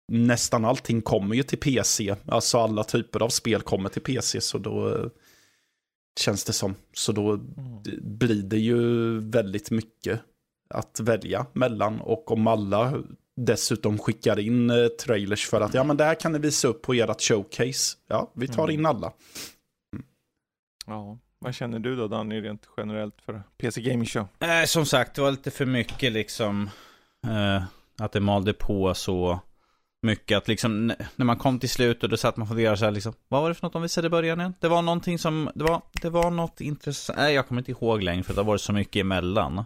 nästan 0.08 0.66
allting 0.66 1.02
kommer 1.02 1.36
ju 1.36 1.44
till 1.44 1.60
PC. 1.60 2.16
Alltså 2.28 2.58
alla 2.58 2.84
typer 2.84 3.24
av 3.24 3.30
spel 3.30 3.62
kommer 3.62 3.90
till 3.90 4.02
PC, 4.02 4.42
så 4.42 4.58
då 4.58 4.96
eh, 4.96 5.06
känns 6.20 6.44
det 6.44 6.54
som. 6.54 6.76
Så 6.94 7.12
då 7.12 7.36
d- 7.36 7.92
blir 8.02 8.44
det 8.44 8.58
ju 8.58 8.80
väldigt 9.30 9.72
mycket 9.72 10.20
att 10.70 11.00
välja 11.00 11.46
mellan. 11.54 12.02
Och 12.02 12.32
om 12.32 12.48
alla 12.48 12.94
dessutom 13.36 14.00
skickar 14.00 14.40
in 14.40 14.70
eh, 14.70 14.88
trailers 14.88 15.48
för 15.48 15.62
att 15.62 15.74
ja 15.74 15.84
men 15.84 15.98
det 15.98 16.04
här 16.04 16.16
kan 16.16 16.32
ni 16.32 16.40
visa 16.40 16.68
upp 16.68 16.82
på 16.82 16.94
ert 16.94 17.22
showcase. 17.22 17.98
Ja, 18.08 18.32
vi 18.36 18.48
tar 18.48 18.64
Mm. 18.64 18.80
in 18.80 18.86
alla. 18.86 19.14
Ja. 20.86 21.18
Vad 21.40 21.56
känner 21.56 21.80
du 21.80 21.96
då 21.96 22.08
Danny 22.08 22.42
rent 22.42 22.68
generellt 22.78 23.22
för 23.26 23.44
PC 23.58 23.82
Gaming 23.82 24.06
Show? 24.06 24.28
Nej, 24.40 24.68
som 24.68 24.86
sagt, 24.86 25.16
det 25.16 25.22
var 25.22 25.32
lite 25.32 25.52
för 25.52 25.66
mycket 25.66 26.12
liksom. 26.14 26.70
Eh, 27.28 27.64
att 27.98 28.12
det 28.12 28.20
malde 28.20 28.54
på 28.54 28.94
så 28.94 29.40
mycket 30.04 30.38
att 30.38 30.48
liksom 30.48 30.94
när 31.16 31.26
man 31.26 31.38
kom 31.38 31.60
till 31.60 31.70
slutet 31.70 32.10
då 32.10 32.18
satt 32.18 32.38
man 32.38 32.42
och 32.42 32.48
funderade 32.48 32.78
så 32.78 32.86
här 32.86 32.92
liksom. 32.92 33.14
Vad 33.28 33.42
var 33.42 33.50
det 33.50 33.56
för 33.56 33.66
något 33.66 33.74
de 33.74 33.82
visade 33.82 34.08
i 34.08 34.10
början 34.10 34.40
igen? 34.40 34.54
Det 34.60 34.68
var 34.68 34.82
någonting 34.82 35.20
som, 35.20 35.50
det 35.56 35.64
var, 35.64 35.82
det 36.02 36.10
var 36.10 36.32
något 36.32 36.62
intressant. 36.62 37.20
Nej, 37.20 37.34
jag 37.34 37.48
kommer 37.48 37.62
inte 37.62 37.72
ihåg 37.72 38.04
längre 38.04 38.24
för 38.24 38.34
det 38.34 38.40
har 38.40 38.46
varit 38.46 38.62
så 38.62 38.74
mycket 38.74 39.02
emellan. 39.02 39.66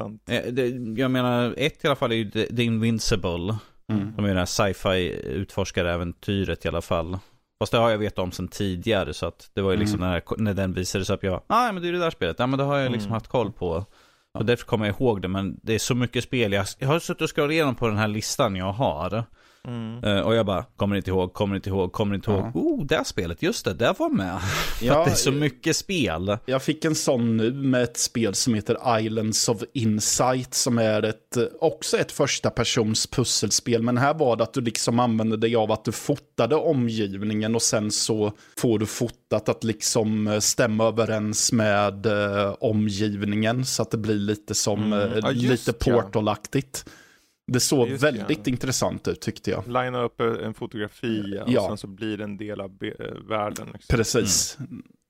Sant. 0.00 0.22
Eh, 0.28 0.42
det, 0.52 0.66
jag 1.00 1.10
menar, 1.10 1.54
ett 1.56 1.84
i 1.84 1.86
alla 1.86 1.96
fall 1.96 2.12
är 2.12 2.16
ju 2.16 2.30
The, 2.30 2.62
Invincible. 2.62 3.56
Mm. 3.92 4.12
De 4.16 4.24
är 4.24 4.28
ju 4.28 4.34
det 4.34 4.40
här 4.40 4.46
sci-fi 4.46 5.20
utforskaräventyret 5.24 6.64
i 6.64 6.68
alla 6.68 6.80
fall. 6.82 7.18
Fast 7.60 7.72
det 7.72 7.78
har 7.78 7.90
jag 7.90 7.98
vetat 7.98 8.18
om 8.18 8.32
sedan 8.32 8.48
tidigare 8.48 9.14
så 9.14 9.26
att 9.26 9.50
det 9.54 9.60
var 9.62 9.70
ju 9.70 9.76
liksom 9.76 10.02
Mm. 10.02 10.10
när, 10.10 10.22
när 10.38 10.54
den 10.54 10.72
visades 10.72 11.10
upp, 11.10 11.24
jag, 11.24 11.42
ah, 11.46 11.72
men 11.72 11.82
det 11.82 11.88
är 11.88 11.92
det 11.92 11.98
där 11.98 12.10
spelet, 12.10 12.36
ja 12.38 12.46
men 12.46 12.58
det 12.58 12.64
har 12.64 12.76
jag 12.78 12.92
liksom 12.92 13.06
Mm. 13.06 13.12
haft 13.14 13.28
koll 13.28 13.52
på. 13.52 13.84
Och 14.38 14.44
därför 14.44 14.66
kommer 14.66 14.86
jag 14.86 14.94
ihåg 15.00 15.22
det, 15.22 15.28
men 15.28 15.60
det 15.62 15.74
är 15.74 15.78
så 15.78 15.94
mycket 15.94 16.24
spel, 16.24 16.52
jag, 16.52 16.66
jag 16.78 16.88
har 16.88 16.98
suttit 16.98 17.22
och 17.22 17.34
scrollat 17.36 17.52
igenom 17.52 17.74
på 17.74 17.88
den 17.88 17.96
här 17.96 18.08
listan 18.08 18.56
jag 18.56 18.72
har. 18.72 19.24
Mm. 19.66 20.04
Eh, 20.04 20.20
och 20.20 20.34
jag 20.34 20.46
bara, 20.46 20.64
kommer 20.76 20.96
inte 20.96 21.10
ihåg, 21.10 21.32
kommer 21.32 21.56
inte 21.56 21.68
ihåg, 21.70 21.92
kommer 21.92 22.14
inte 22.14 22.30
ihåg. 22.30 22.40
Ja. 22.54 22.60
Oh, 22.60 22.84
det 22.86 22.96
här 22.96 23.04
spelet, 23.04 23.42
just 23.42 23.64
det, 23.64 23.74
det 23.74 23.94
var 23.98 24.10
med. 24.10 24.40
För 24.78 24.86
Ja, 24.86 24.98
att 25.00 25.04
det 25.06 25.10
är 25.10 25.14
så 25.14 25.32
mycket 25.32 25.76
spel. 25.76 26.36
Jag 26.46 26.62
fick 26.62 26.84
en 26.84 26.94
sån 26.94 27.36
nu 27.36 27.52
med 27.52 27.82
ett 27.82 27.96
spel 27.98 28.34
som 28.34 28.54
heter 28.54 28.98
Islands 29.00 29.48
of 29.48 29.62
Insight 29.74 30.54
som 30.54 30.78
är 30.78 31.02
ett, 31.02 31.36
eh, 31.36 31.42
också 31.60 31.96
ett 31.98 32.12
första 32.12 32.50
persons 32.50 33.06
pusselspel. 33.06 33.82
Men 33.82 33.98
här 33.98 34.14
var 34.14 34.36
det 34.36 34.42
att 34.44 34.54
du 34.54 34.60
liksom 34.60 35.00
använde 35.00 35.36
dig 35.36 35.56
av 35.56 35.72
att 35.72 35.84
du 35.84 35.92
fotade 35.92 36.54
omgivningen 36.56 37.54
och 37.54 37.62
sen 37.62 37.90
så 37.90 38.32
får 38.58 38.78
du 38.78 38.86
fotat 38.86 39.48
att 39.48 39.64
liksom 39.64 40.26
eh, 40.26 40.38
stämma 40.38 40.84
överens 40.84 41.52
med 41.52 42.06
eh, 42.06 42.54
omgivningen 42.60 43.64
så 43.66 43.82
att 43.82 43.90
det 43.90 43.98
blir 43.98 44.14
lite 44.14 44.54
som 44.54 44.78
Mm. 44.92 45.12
eh, 45.12 45.18
Ja, 45.22 45.30
lite 45.30 45.72
ja. 46.22 46.22
Det 47.50 47.60
såg 47.60 47.88
Just 47.88 48.00
det, 48.00 48.06
väldigt 48.12 48.46
ja. 48.46 48.50
intressant 48.52 49.08
ut 49.08 49.20
tyckte 49.20 49.50
jag. 49.50 49.66
Linea 49.68 50.02
upp 50.02 50.20
en 50.20 50.54
fotografi 50.54 51.38
och 51.44 51.50
Ja. 51.52 51.66
sen 51.68 51.76
så 51.76 51.86
blir 51.86 52.16
det 52.18 52.24
en 52.24 52.36
del 52.36 52.60
av 52.60 52.70
eh, 52.82 53.06
världen. 53.28 53.66
Liksom. 53.72 53.96
Precis. 53.96 54.58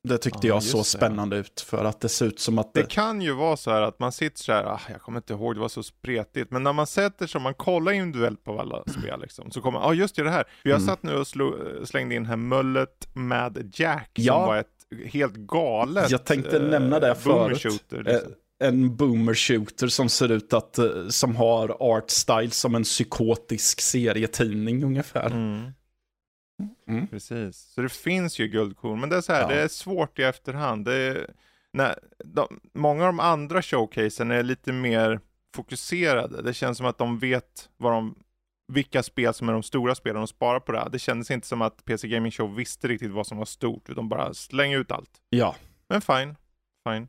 Det 0.08 0.18
tyckte 0.18 0.46
Ja, 0.46 0.54
jag 0.54 0.62
såg 0.62 0.80
det. 0.80 0.84
spännande 0.84 1.36
ut 1.36 1.60
för 1.60 1.84
att 1.84 2.00
det 2.00 2.08
ser 2.08 2.26
ut 2.26 2.40
som 2.40 2.58
att 2.58 2.74
Det 2.74 2.80
det... 2.80 2.86
kan 2.90 3.20
ju 3.22 3.32
vara 3.32 3.56
så 3.56 3.70
här 3.70 3.82
att 3.82 3.98
man 3.98 4.12
sitter 4.12 4.38
så 4.42 4.52
här, 4.52 4.64
ah, 4.64 4.80
jag 4.90 5.00
kommer 5.00 5.18
inte 5.18 5.32
ihåg, 5.32 5.54
det 5.54 5.60
var 5.60 5.68
så 5.68 5.82
spretigt. 5.82 6.50
Men 6.50 6.62
när 6.62 6.72
man 6.72 6.86
sätter 6.86 7.26
sig, 7.26 7.40
man 7.40 7.54
kollar 7.54 7.92
individuellt 7.92 8.44
på 8.44 8.60
alla 8.60 8.82
spel 9.00 9.20
liksom, 9.20 9.50
så 9.50 9.60
kommer 9.60 9.78
ja 9.78 9.84
ah, 9.86 9.92
just 9.94 10.16
det, 10.16 10.22
det 10.22 10.30
här. 10.30 10.44
Jag 10.62 10.74
Mm. 10.76 10.86
satt 10.86 11.02
nu 11.02 11.14
och 11.16 11.26
slog, 11.26 11.54
slängde 11.84 12.14
in 12.14 12.26
här 12.26 12.36
Mullet 12.36 13.08
med 13.14 13.70
Jack, 13.74 14.10
som 14.14 14.24
Ja. 14.24 14.46
var 14.46 14.56
ett 14.56 14.66
helt 15.06 15.34
galet 15.36 16.10
Jag 16.10 16.24
tänkte 16.24 16.56
eh, 16.56 16.62
nämna 16.62 17.00
det 17.00 17.16
boomer 17.24 17.54
förut. 17.54 17.62
shooter, 17.62 17.96
Eh, 18.08 18.12
liksom. 18.14 18.32
En 18.64 18.96
boomer 18.96 19.34
shooter 19.34 19.88
som 19.88 20.08
ser 20.08 20.28
ut 20.32 20.52
att, 20.52 20.78
eh, 20.78 21.08
som 21.08 21.36
har 21.36 21.76
art 21.96 22.10
style 22.10 22.50
som 22.50 22.74
en 22.74 22.82
psykotisk 22.82 23.80
serietidning 23.80 24.84
ungefär. 24.84 25.26
Mm. 25.30 25.72
Mm. 26.88 27.06
Precis, 27.06 27.56
så 27.56 27.80
det 27.82 27.88
finns 27.88 28.38
ju 28.38 28.48
guldkorn, 28.48 29.00
men 29.00 29.08
det 29.08 29.16
är 29.16 29.20
så 29.20 29.32
här, 29.32 29.40
Ja. 29.40 29.48
det 29.48 29.60
är 29.62 29.68
svårt 29.68 30.18
i 30.18 30.22
efterhand. 30.22 30.84
Det 30.84 30.94
är, 30.94 31.30
när, 31.72 31.98
de, 32.24 32.60
många 32.74 33.02
av 33.02 33.08
de 33.08 33.20
andra 33.20 33.62
showcasen 33.62 34.30
är 34.30 34.42
lite 34.42 34.72
mer 34.72 35.20
fokuserade. 35.54 36.42
Det 36.42 36.54
känns 36.54 36.78
som 36.78 36.86
att 36.86 36.98
de 36.98 37.18
vet 37.18 37.68
vad 37.76 37.92
de, 37.92 38.14
vilka 38.72 39.02
spel 39.02 39.34
som 39.34 39.48
är 39.48 39.52
de 39.52 39.62
stora 39.62 39.94
spelen 39.94 40.22
och 40.22 40.28
sparar 40.28 40.60
på 40.60 40.72
det. 40.72 40.78
här. 40.78 40.88
Det 40.90 40.98
kändes 40.98 41.30
inte 41.30 41.46
som 41.46 41.62
att 41.62 41.84
PC 41.84 42.08
Gaming 42.08 42.32
Show 42.32 42.54
visste 42.54 42.88
riktigt 42.88 43.10
vad 43.10 43.26
som 43.26 43.38
var 43.38 43.44
stort, 43.44 43.88
utan 43.90 44.08
bara 44.08 44.34
släng 44.34 44.72
ut 44.72 44.90
allt. 44.92 45.10
Ja. 45.30 45.56
Men 45.88 46.00
fine, 46.00 46.36
fine. 46.88 47.08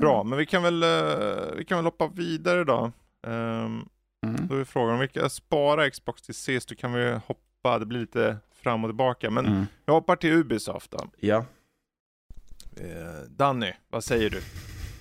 Bra, 0.00 0.24
men 0.24 0.38
vi 0.38 0.46
kan 0.46 0.62
väl, 0.62 0.82
eh, 0.82 1.56
vi 1.56 1.64
kan 1.64 1.78
väl 1.78 1.84
hoppa 1.84 2.08
vidare 2.14 2.64
då. 2.64 2.92
Ehm, 3.26 3.84
Mm. 4.26 4.46
då 4.48 4.54
är 4.56 4.64
frågan 4.64 4.94
om 4.94 5.00
vi 5.00 5.08
kan 5.08 5.30
spara 5.30 5.90
Xbox 5.90 6.22
till 6.22 6.34
sist, 6.34 6.68
då 6.68 6.74
kan 6.74 6.92
vi 6.92 7.18
hoppa, 7.26 7.78
det 7.78 7.86
blir 7.86 8.00
lite 8.00 8.36
fram 8.62 8.84
och 8.84 8.90
tillbaka. 8.90 9.30
Men 9.30 9.46
Mm. 9.46 9.66
jag 9.84 9.94
hoppar 9.94 10.16
till 10.16 10.32
Ubisoft 10.32 10.90
då. 10.90 11.06
Ja. 11.20 11.44
Eh, 12.76 13.22
Danny, 13.30 13.72
vad 13.90 14.04
säger 14.04 14.30
du? 14.30 14.40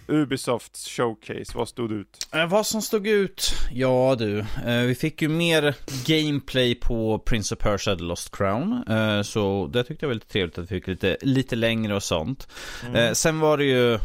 Ubisofts 0.10 0.88
showcase, 0.88 1.52
vad 1.58 1.68
stod 1.68 1.91
ut? 1.91 2.28
Eh, 2.34 2.48
vad 2.48 2.66
som 2.68 2.82
stod 2.82 3.08
ut? 3.08 3.54
Ja 3.72 4.16
du, 4.20 4.39
eh, 4.39 4.82
vi 4.86 4.95
fick 4.95 5.22
ju 5.22 5.28
mer 5.30 5.76
gameplay 6.06 6.76
på 6.76 7.20
Prince 7.20 7.56
of 7.56 7.60
Persia 7.62 7.95
The 7.95 8.04
Lost 8.04 8.36
Crown. 8.38 8.84
Eh, 8.89 9.22
så 9.22 9.68
det 9.74 9.84
tyckte 9.84 10.06
jag 10.06 10.08
var 10.10 10.14
lite 10.14 10.28
trevligt 10.28 10.58
att 10.58 10.64
vi 10.64 10.68
fick 10.68 10.88
lite, 10.88 11.18
lite 11.22 11.56
längre 11.56 11.95
och 11.95 12.04
sånt. 12.04 12.48
Mm. 12.86 12.95
Eh, 12.95 13.14
sen 13.14 13.39
var 13.39 13.58
det 13.58 13.66
ju... 13.66 14.00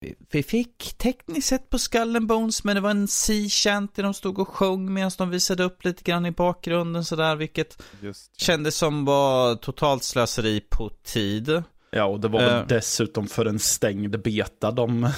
vi- 0.00 0.14
Vi 0.30 0.42
fick 0.42 0.94
tekniskt 0.98 1.48
sett 1.48 1.70
på 1.70 1.78
Skull 1.78 2.16
and 2.16 2.26
Bones, 2.26 2.64
men 2.64 2.74
det 2.74 2.80
var 2.80 2.90
en 2.90 3.08
sea 3.08 3.48
shanty 3.48 4.02
de 4.02 4.14
stod 4.14 4.38
och 4.38 4.48
sjöng 4.48 4.92
medan 4.94 5.10
de 5.18 5.30
visade 5.30 5.64
upp 5.64 5.84
lite 5.84 6.02
grann 6.02 6.26
i 6.26 6.30
bakgrunden 6.30 7.04
sådär, 7.04 7.36
vilket 7.36 7.82
Just 8.02 8.40
kändes 8.40 8.76
som 8.76 9.04
var 9.04 9.54
totalt 9.54 10.04
slöseri 10.04 10.60
på 10.70 10.88
tid. 11.04 11.62
Ja, 11.90 12.04
och 12.04 12.20
det 12.20 12.28
var 12.28 12.40
väl 12.40 12.60
Eh. 12.60 12.66
dessutom 12.66 13.26
för 13.26 13.46
en 13.46 13.58
stängd 13.58 14.20
beta 14.22 14.70
de... 14.70 15.08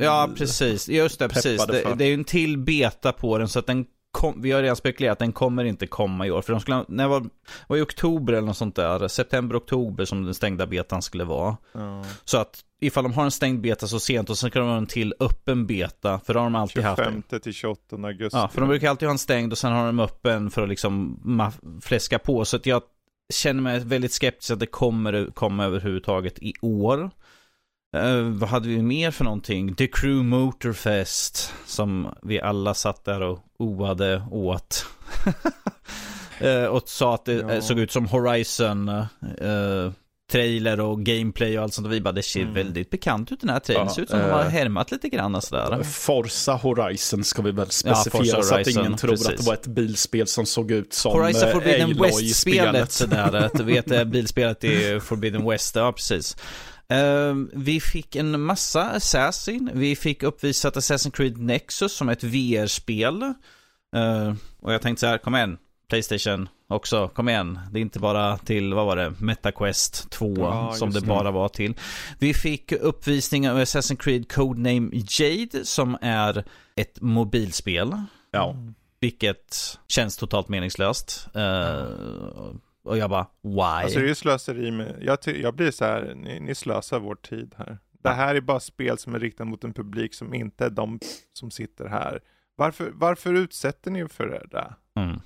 Ja, 0.00 0.30
precis. 0.36 0.88
Just 0.88 1.18
det, 1.18 1.28
precis. 1.28 1.66
Det, 1.66 1.94
det 1.94 2.04
är 2.04 2.08
ju 2.08 2.14
en 2.14 2.24
till 2.24 2.58
beta 2.58 3.12
på 3.12 3.38
den, 3.38 3.48
så 3.48 3.58
att 3.58 3.66
den 3.66 3.86
kom, 4.14 4.42
vi 4.42 4.52
har 4.52 4.62
redan 4.62 4.76
spekulerat 4.76 5.12
att 5.12 5.18
den 5.18 5.32
kommer 5.32 5.64
inte 5.64 5.86
komma 5.86 6.26
i 6.26 6.30
år. 6.30 6.42
För 6.42 6.52
de 6.52 6.60
skulle, 6.60 6.84
när 6.88 7.04
det 7.04 7.10
var, 7.10 7.26
var 7.66 7.76
i 7.76 7.80
oktober 7.80 8.32
eller 8.32 8.46
något 8.46 8.56
sånt 8.56 8.76
där, 8.76 9.08
september, 9.08 9.56
oktober 9.56 10.04
som 10.04 10.24
den 10.24 10.34
stängda 10.34 10.66
betan 10.66 11.02
skulle 11.02 11.24
vara. 11.24 11.56
Ja, 11.72 12.04
Så 12.24 12.38
att 12.38 12.60
ifall 12.80 13.04
de 13.04 13.12
har 13.12 13.24
en 13.24 13.30
stängd 13.30 13.60
beta 13.60 13.86
så 13.86 14.00
sent 14.00 14.30
och 14.30 14.38
sen 14.38 14.50
kan 14.50 14.62
de 14.62 14.68
ha 14.68 14.76
en 14.76 14.86
till 14.86 15.14
öppen 15.20 15.66
beta, 15.66 16.20
för 16.24 16.34
det 16.34 16.40
har 16.40 16.46
de 16.46 16.54
alltid 16.54 16.82
haft. 16.82 17.02
25 17.02 17.22
till 17.40 17.52
28 17.52 17.96
augusti. 17.96 18.38
Ja, 18.38 18.48
för 18.48 18.60
de 18.60 18.68
brukar 18.68 18.90
alltid 18.90 19.08
ha 19.08 19.12
en 19.12 19.18
stängd 19.18 19.52
och 19.52 19.58
sen 19.58 19.72
har 19.72 19.86
de 19.86 20.00
öppen 20.00 20.50
för 20.50 20.62
att 20.62 20.68
liksom 20.68 21.18
fläska 21.82 22.18
på. 22.18 22.44
Så 22.44 22.56
att 22.56 22.66
jag 22.66 22.82
känner 23.32 23.62
mig 23.62 23.80
väldigt 23.80 24.12
skeptisk 24.12 24.50
att 24.50 24.60
det 24.60 24.66
kommer 24.66 25.30
komma 25.34 25.64
överhuvudtaget 25.64 26.38
i 26.38 26.52
år. 26.60 27.10
Eh, 27.94 28.20
vad 28.20 28.48
hade 28.48 28.68
vi 28.68 28.82
mer 28.82 29.10
för 29.10 29.24
någonting? 29.24 29.74
The 29.74 29.86
Crew 29.86 30.22
Motorfest. 30.28 31.52
Som 31.66 32.08
vi 32.22 32.40
alla 32.40 32.74
satt 32.74 33.04
där 33.04 33.20
och 33.20 33.38
oade 33.58 34.22
åt. 34.30 34.86
Eh, 36.38 36.64
och 36.64 36.82
sa 36.88 37.14
att 37.14 37.24
det 37.24 37.32
Ja. 37.32 37.50
eh, 37.52 37.60
såg 37.60 37.78
ut 37.78 37.92
som 37.92 38.06
Horizon. 38.06 38.88
eh, 38.88 39.06
trailer 40.32 40.80
och 40.80 41.02
gameplay 41.02 41.58
och 41.58 41.64
allt 41.64 41.74
sånt. 41.74 41.86
Och 41.86 41.92
vi 41.92 42.00
bara, 42.00 42.12
det 42.12 42.22
ser 42.22 42.40
Mm. 42.40 42.54
väldigt 42.54 42.90
bekant 42.90 43.32
ut 43.32 43.40
den 43.40 43.50
här 43.50 43.60
trailern. 43.60 43.86
Ja, 43.86 43.94
ser 43.94 44.02
ut 44.02 44.10
som 44.10 44.18
de 44.18 44.30
har 44.30 44.42
härmat 44.44 44.90
lite 44.90 45.08
grann 45.08 45.34
och 45.34 45.44
sådär. 45.44 45.82
Forza 45.82 46.52
Horizon 46.54 47.24
ska 47.24 47.42
vi 47.42 47.50
väl 47.50 47.70
specifiera 47.70 48.24
Forza 48.36 48.42
så 48.42 48.54
att 48.54 48.66
ingen 48.66 48.96
tror 48.96 49.12
att 49.14 49.20
precis. 49.24 49.40
det 49.40 49.46
var 49.46 49.54
ett 49.54 49.66
bilspel 49.66 50.26
som 50.26 50.46
såg 50.46 50.70
ut 50.70 50.92
som 50.92 51.12
Horizon 51.12 51.52
Forbidden. 51.52 52.02
West-spelet 52.02 53.02
du 53.58 53.64
vet 53.64 54.06
bilspelet 54.08 54.64
i 54.64 55.00
Forbidden 55.00 55.48
West, 55.48 55.76
ja 55.76 55.92
precis. 55.92 56.36
Ehm, 56.88 57.50
vi 57.54 57.80
fick 57.80 58.16
en 58.16 58.40
massa 58.40 58.82
Assassin, 58.90 59.70
vi 59.74 59.96
fick 59.96 60.22
uppvisat 60.22 60.76
Assassin's 60.76 61.10
Creed 61.10 61.38
Nexus 61.38 61.92
som 61.92 62.08
ett 62.08 62.24
VR-spel. 62.24 63.22
Ehm, 63.96 64.36
och 64.60 64.72
jag 64.72 64.82
tänkte 64.82 65.00
så 65.00 65.06
här, 65.06 65.18
kom 65.18 65.34
igen, 65.36 65.58
Playstation 65.88 66.48
också, 66.68 67.08
kom 67.08 67.28
igen. 67.28 67.60
Det 67.72 67.78
är 67.78 67.82
inte 67.82 67.98
bara 67.98 68.38
till, 68.38 68.74
vad 68.74 68.86
var 68.86 68.96
det, 68.96 69.14
MetaQuest 69.18 70.10
2 70.10 70.34
Ja, 70.38 70.72
som 70.72 70.90
det 70.90 71.00
det. 71.00 71.06
bara 71.06 71.30
var 71.30 71.48
till. 71.48 71.74
Vi 72.18 72.34
fick 72.34 72.72
uppvisning 72.72 73.50
av 73.50 73.58
Assassin's 73.58 73.96
Creed 73.96 74.32
Codename 74.32 74.90
Jade 74.92 75.64
som 75.64 75.98
är 76.00 76.44
ett 76.76 77.00
mobilspel. 77.00 77.96
Ja. 78.30 78.56
Vilket 79.00 79.78
känns 79.88 80.16
totalt 80.16 80.48
meningslöst. 80.48 81.28
Eh, 81.34 81.84
och 82.84 82.98
jag 82.98 83.10
bara, 83.10 83.26
why? 83.42 83.60
Alltså 83.60 83.98
det 83.98 84.04
är 84.04 84.08
ju 84.08 84.14
slöseri 84.14 84.70
med, 84.70 84.98
jag, 85.00 85.22
ty- 85.22 85.42
jag 85.42 85.54
blir 85.54 85.70
så 85.70 85.84
här, 85.84 86.14
ni, 86.14 86.40
ni 86.40 86.54
slösar 86.54 86.98
vår 87.00 87.14
tid 87.14 87.54
här. 87.58 87.78
Det 88.02 88.10
här 88.10 88.34
är 88.34 88.40
bara 88.40 88.60
spel 88.60 88.98
som 88.98 89.14
är 89.14 89.18
riktade 89.20 89.50
mot 89.50 89.64
en 89.64 89.72
publik 89.72 90.14
som 90.14 90.34
inte 90.34 90.64
är 90.66 90.70
de 90.70 90.98
som 91.32 91.50
sitter 91.50 91.88
här. 91.88 92.20
Varför, 92.56 92.90
varför 92.94 93.34
utsätter 93.34 93.90
ni 93.90 93.98
er 93.98 94.06
för 94.06 94.26
det 94.26 94.46
där? 94.50 94.74
mm. 94.96 95.20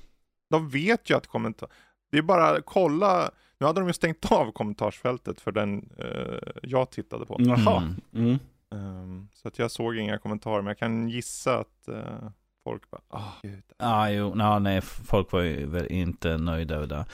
De 0.50 0.68
vet 0.68 1.10
ju 1.10 1.16
att 1.16 1.26
kommentar... 1.26 1.68
Det 2.10 2.18
är 2.18 2.22
bara 2.22 2.60
kolla, 2.60 3.30
nu 3.58 3.66
hade 3.66 3.80
de 3.80 3.86
ju 3.86 3.92
stängt 3.92 4.32
av 4.32 4.52
kommentarsfältet 4.52 5.40
för 5.40 5.52
den 5.52 5.90
eh, 5.98 6.52
jag 6.62 6.90
tittade 6.90 7.26
på. 7.26 7.36
Jaha. 7.38 7.94
Mm. 8.12 8.28
Mm. 8.28 8.38
Ehm, 8.72 9.28
så 9.32 9.48
att 9.48 9.58
jag 9.58 9.70
såg 9.70 9.96
inga 9.96 10.18
kommentarer, 10.18 10.62
men 10.62 10.66
jag 10.66 10.78
kan 10.78 11.08
gissa 11.08 11.58
att 11.58 11.88
eh, 11.88 12.30
folk 12.70 12.90
bara, 12.90 13.00
ah, 13.10 13.32
gud. 13.42 13.62
Ja, 13.78 14.10
jo, 14.10 14.34
no, 14.34 14.58
nej, 14.58 14.80
folk 14.80 15.32
var 15.32 15.40
ju 15.40 15.66
väl 15.66 15.86
inte 15.92 16.36
nöjda 16.36 16.74
över 16.74 16.86
det. 16.86 17.04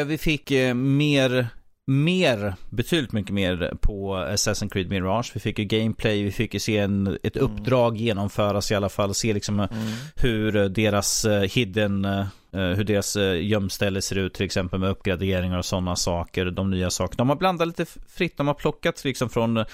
Eh, 0.00 0.04
vi 0.06 0.18
fick 0.18 0.50
eh, 0.50 0.74
mer, 0.74 1.46
mer, 1.86 2.54
betydligt 2.70 3.12
mycket 3.12 3.34
mer 3.34 3.72
på 3.80 4.14
Assassin's 4.16 4.68
Creed 4.72 4.88
Mirage. 4.90 5.30
Vi 5.34 5.40
fick 5.40 5.58
ju 5.58 5.64
gameplay, 5.64 6.22
vi 6.22 6.32
fick 6.32 6.54
ju 6.54 6.60
se 6.60 6.78
en, 6.78 7.18
ett 7.22 7.36
Mm. 7.36 7.50
uppdrag 7.52 7.96
genomföras 7.96 8.70
i 8.70 8.74
alla 8.74 8.88
fall. 8.88 9.14
Se 9.14 9.32
liksom 9.32 9.60
eh, 9.60 9.66
Mm. 9.72 9.92
hur 10.16 10.68
deras 10.68 11.24
eh, 11.24 11.42
hidden, 11.42 12.04
eh, 12.04 12.26
hur 12.52 12.84
deras 12.84 13.16
eh, 13.16 13.46
gömställe 13.46 14.02
ser 14.02 14.18
ut 14.18 14.34
till 14.34 14.44
exempel 14.46 14.80
med 14.80 14.90
uppgraderingar 14.90 15.58
och 15.58 15.64
sådana 15.64 15.96
saker. 15.96 16.44
De 16.46 16.70
nya 16.70 16.90
sakerna. 16.90 17.16
De 17.16 17.28
har 17.28 17.36
blandat 17.36 17.68
lite 17.68 17.86
fritt. 18.08 18.36
De 18.36 18.46
har 18.46 18.54
plockat 18.54 19.04
liksom 19.04 19.30
från 19.30 19.56
eh, 19.56 19.64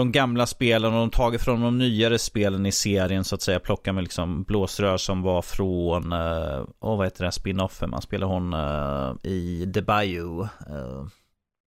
de 0.00 0.12
gamla 0.12 0.46
spelen 0.46 0.94
och 0.94 1.00
de 1.00 1.10
tagit 1.10 1.42
från 1.42 1.60
de 1.60 1.78
nyare 1.78 2.18
spelen 2.18 2.66
i 2.66 2.72
serien 2.72 3.24
så 3.24 3.34
att 3.34 3.42
säga. 3.42 3.60
plockar 3.60 3.92
med 3.92 4.04
liksom 4.04 4.42
blåsrör 4.42 4.96
som 4.96 5.22
var 5.22 5.42
från, 5.42 6.12
uh, 6.12 6.64
oh, 6.80 6.96
vad 6.96 7.06
heter 7.06 7.24
det, 7.24 7.32
spinoffen, 7.32 7.90
Man 7.90 8.02
spelar 8.02 8.26
hon 8.26 8.54
uh, 8.54 9.16
i 9.22 9.72
The 9.74 9.82
Bayou. 9.82 10.40
Uh, 10.42 11.06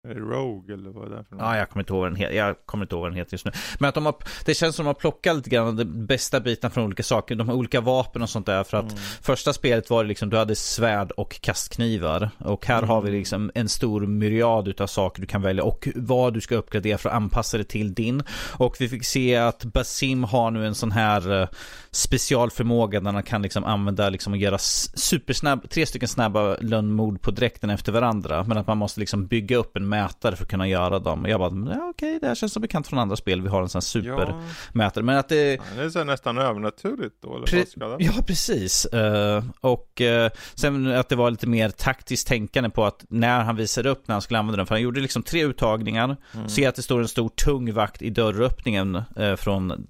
Rogue 0.07 0.73
eller 0.73 0.89
vad 0.89 1.11
är 1.11 1.17
det 1.17 1.23
för 1.23 1.35
något? 1.35 1.43
Ja, 1.45 1.57
jag 1.57 1.69
kommer 1.69 1.81
inte 1.83 1.93
ihåg 1.93 2.01
vad 2.01 2.11
den 2.11 2.15
heter. 2.15 2.35
Jag 2.35 2.55
kommer 2.65 2.85
inte 2.85 2.95
ihåg 2.95 3.01
vad 3.01 3.11
den 3.11 3.17
heter 3.17 3.33
just 3.33 3.45
nu. 3.45 3.51
Men 3.79 3.89
att 3.89 3.95
de 3.95 4.05
har, 4.05 4.15
det 4.45 4.53
känns 4.53 4.75
som 4.75 4.83
att 4.83 4.85
de 4.85 5.05
har 5.07 5.11
plockat 5.11 5.35
lite 5.35 5.49
grann 5.49 5.67
av 5.67 5.75
de 5.75 6.05
bästa 6.05 6.39
bitarna 6.39 6.71
från 6.71 6.85
olika 6.85 7.03
saker. 7.03 7.35
De 7.35 7.49
har 7.49 7.55
olika 7.55 7.81
vapen 7.81 8.21
och 8.21 8.29
sånt 8.29 8.45
där. 8.45 8.63
För 8.63 8.77
att 8.77 8.91
Mm. 8.91 9.03
första 9.21 9.53
spelet 9.53 9.89
var 9.89 10.03
det 10.03 10.07
liksom, 10.07 10.29
du 10.29 10.37
hade 10.37 10.55
svärd 10.55 11.11
och 11.11 11.41
kastknivar. 11.41 12.29
Och 12.37 12.65
här 12.65 12.77
Mm. 12.77 12.89
har 12.89 13.01
vi 13.01 13.11
liksom 13.11 13.51
en 13.55 13.69
stor 13.69 14.01
myriad 14.01 14.67
utav 14.67 14.87
saker 14.87 15.21
du 15.21 15.27
kan 15.27 15.41
välja. 15.41 15.63
Och 15.63 15.87
vad 15.95 16.33
du 16.33 16.41
ska 16.41 16.55
uppgradera 16.55 16.97
för 16.97 17.09
att 17.09 17.15
anpassa 17.15 17.57
det 17.57 17.63
till 17.63 17.93
din. 17.93 18.23
Och 18.57 18.75
vi 18.79 18.89
fick 18.89 19.05
se 19.05 19.35
att 19.35 19.63
Basim 19.63 20.23
har 20.23 20.51
nu 20.51 20.67
en 20.67 20.75
sån 20.75 20.91
här 20.91 21.41
eh, 21.41 21.47
specialförmåga 21.91 22.99
där 22.99 23.11
han 23.11 23.23
kan 23.23 23.41
liksom 23.41 23.63
använda 23.63 24.09
liksom 24.09 24.33
och 24.33 24.39
göra 24.39 24.57
supersnabb, 24.57 25.69
tre 25.69 25.85
stycken 25.85 26.07
snabba 26.09 26.55
lönnmord 26.61 27.21
på 27.21 27.31
dräkten 27.31 27.69
efter 27.69 27.91
varandra. 27.91 28.43
Men 28.47 28.57
att 28.57 28.67
man 28.67 28.77
måste 28.77 28.99
liksom 28.99 29.27
bygga 29.27 29.57
upp 29.57 29.77
en 29.77 29.90
mätare 29.91 30.35
för 30.35 30.43
att 30.43 30.49
kunna 30.49 30.67
göra 30.67 30.99
dem. 30.99 31.23
Och 31.23 31.29
jag 31.29 31.39
bara, 31.39 31.75
ja, 31.75 31.89
okej, 31.89 32.19
det 32.21 32.27
här 32.27 32.35
känns 32.35 32.53
som 32.53 32.61
bekant 32.61 32.87
från 32.87 32.99
andra 32.99 33.15
spel. 33.15 33.41
Vi 33.41 33.47
har 33.49 33.61
en 33.61 33.69
sån 33.69 33.79
här 33.79 33.81
supermätare. 33.81 34.95
Ja, 34.95 35.01
Men 35.01 35.17
att 35.17 35.29
det... 35.29 35.51
Ja, 35.53 35.61
det 35.75 35.83
är 35.83 35.89
så 35.89 36.03
nästan 36.03 36.37
övernaturligt 36.37 37.15
då, 37.21 37.35
eller 37.35 37.45
Pre-? 37.47 37.95
Ja, 37.99 38.11
precis. 38.27 38.85
Eh, 38.85 39.43
och 39.61 40.01
eh, 40.01 40.31
sen 40.55 40.87
att 40.87 41.09
det 41.09 41.15
var 41.15 41.31
lite 41.31 41.47
mer 41.47 41.69
taktiskt 41.69 42.27
tänkande 42.27 42.69
på 42.69 42.85
att 42.85 43.05
när 43.09 43.43
han 43.43 43.55
visade 43.55 43.89
upp 43.89 44.07
när 44.07 44.15
han 44.15 44.21
skulle 44.21 44.39
använda 44.39 44.57
den, 44.57 44.65
för 44.65 44.75
han 44.75 44.81
gjorde 44.81 44.99
liksom 44.99 45.23
tre 45.23 45.43
uttagningar, 45.45 46.17
Mm. 46.35 46.49
ser 46.49 46.69
att 46.69 46.75
det 46.75 46.81
står 46.81 46.99
en 46.99 47.07
stor 47.07 47.29
tung 47.29 47.73
vakt 47.73 48.01
i 48.01 48.09
dörröppningen 48.09 49.01
eh, 49.15 49.35
från 49.35 49.87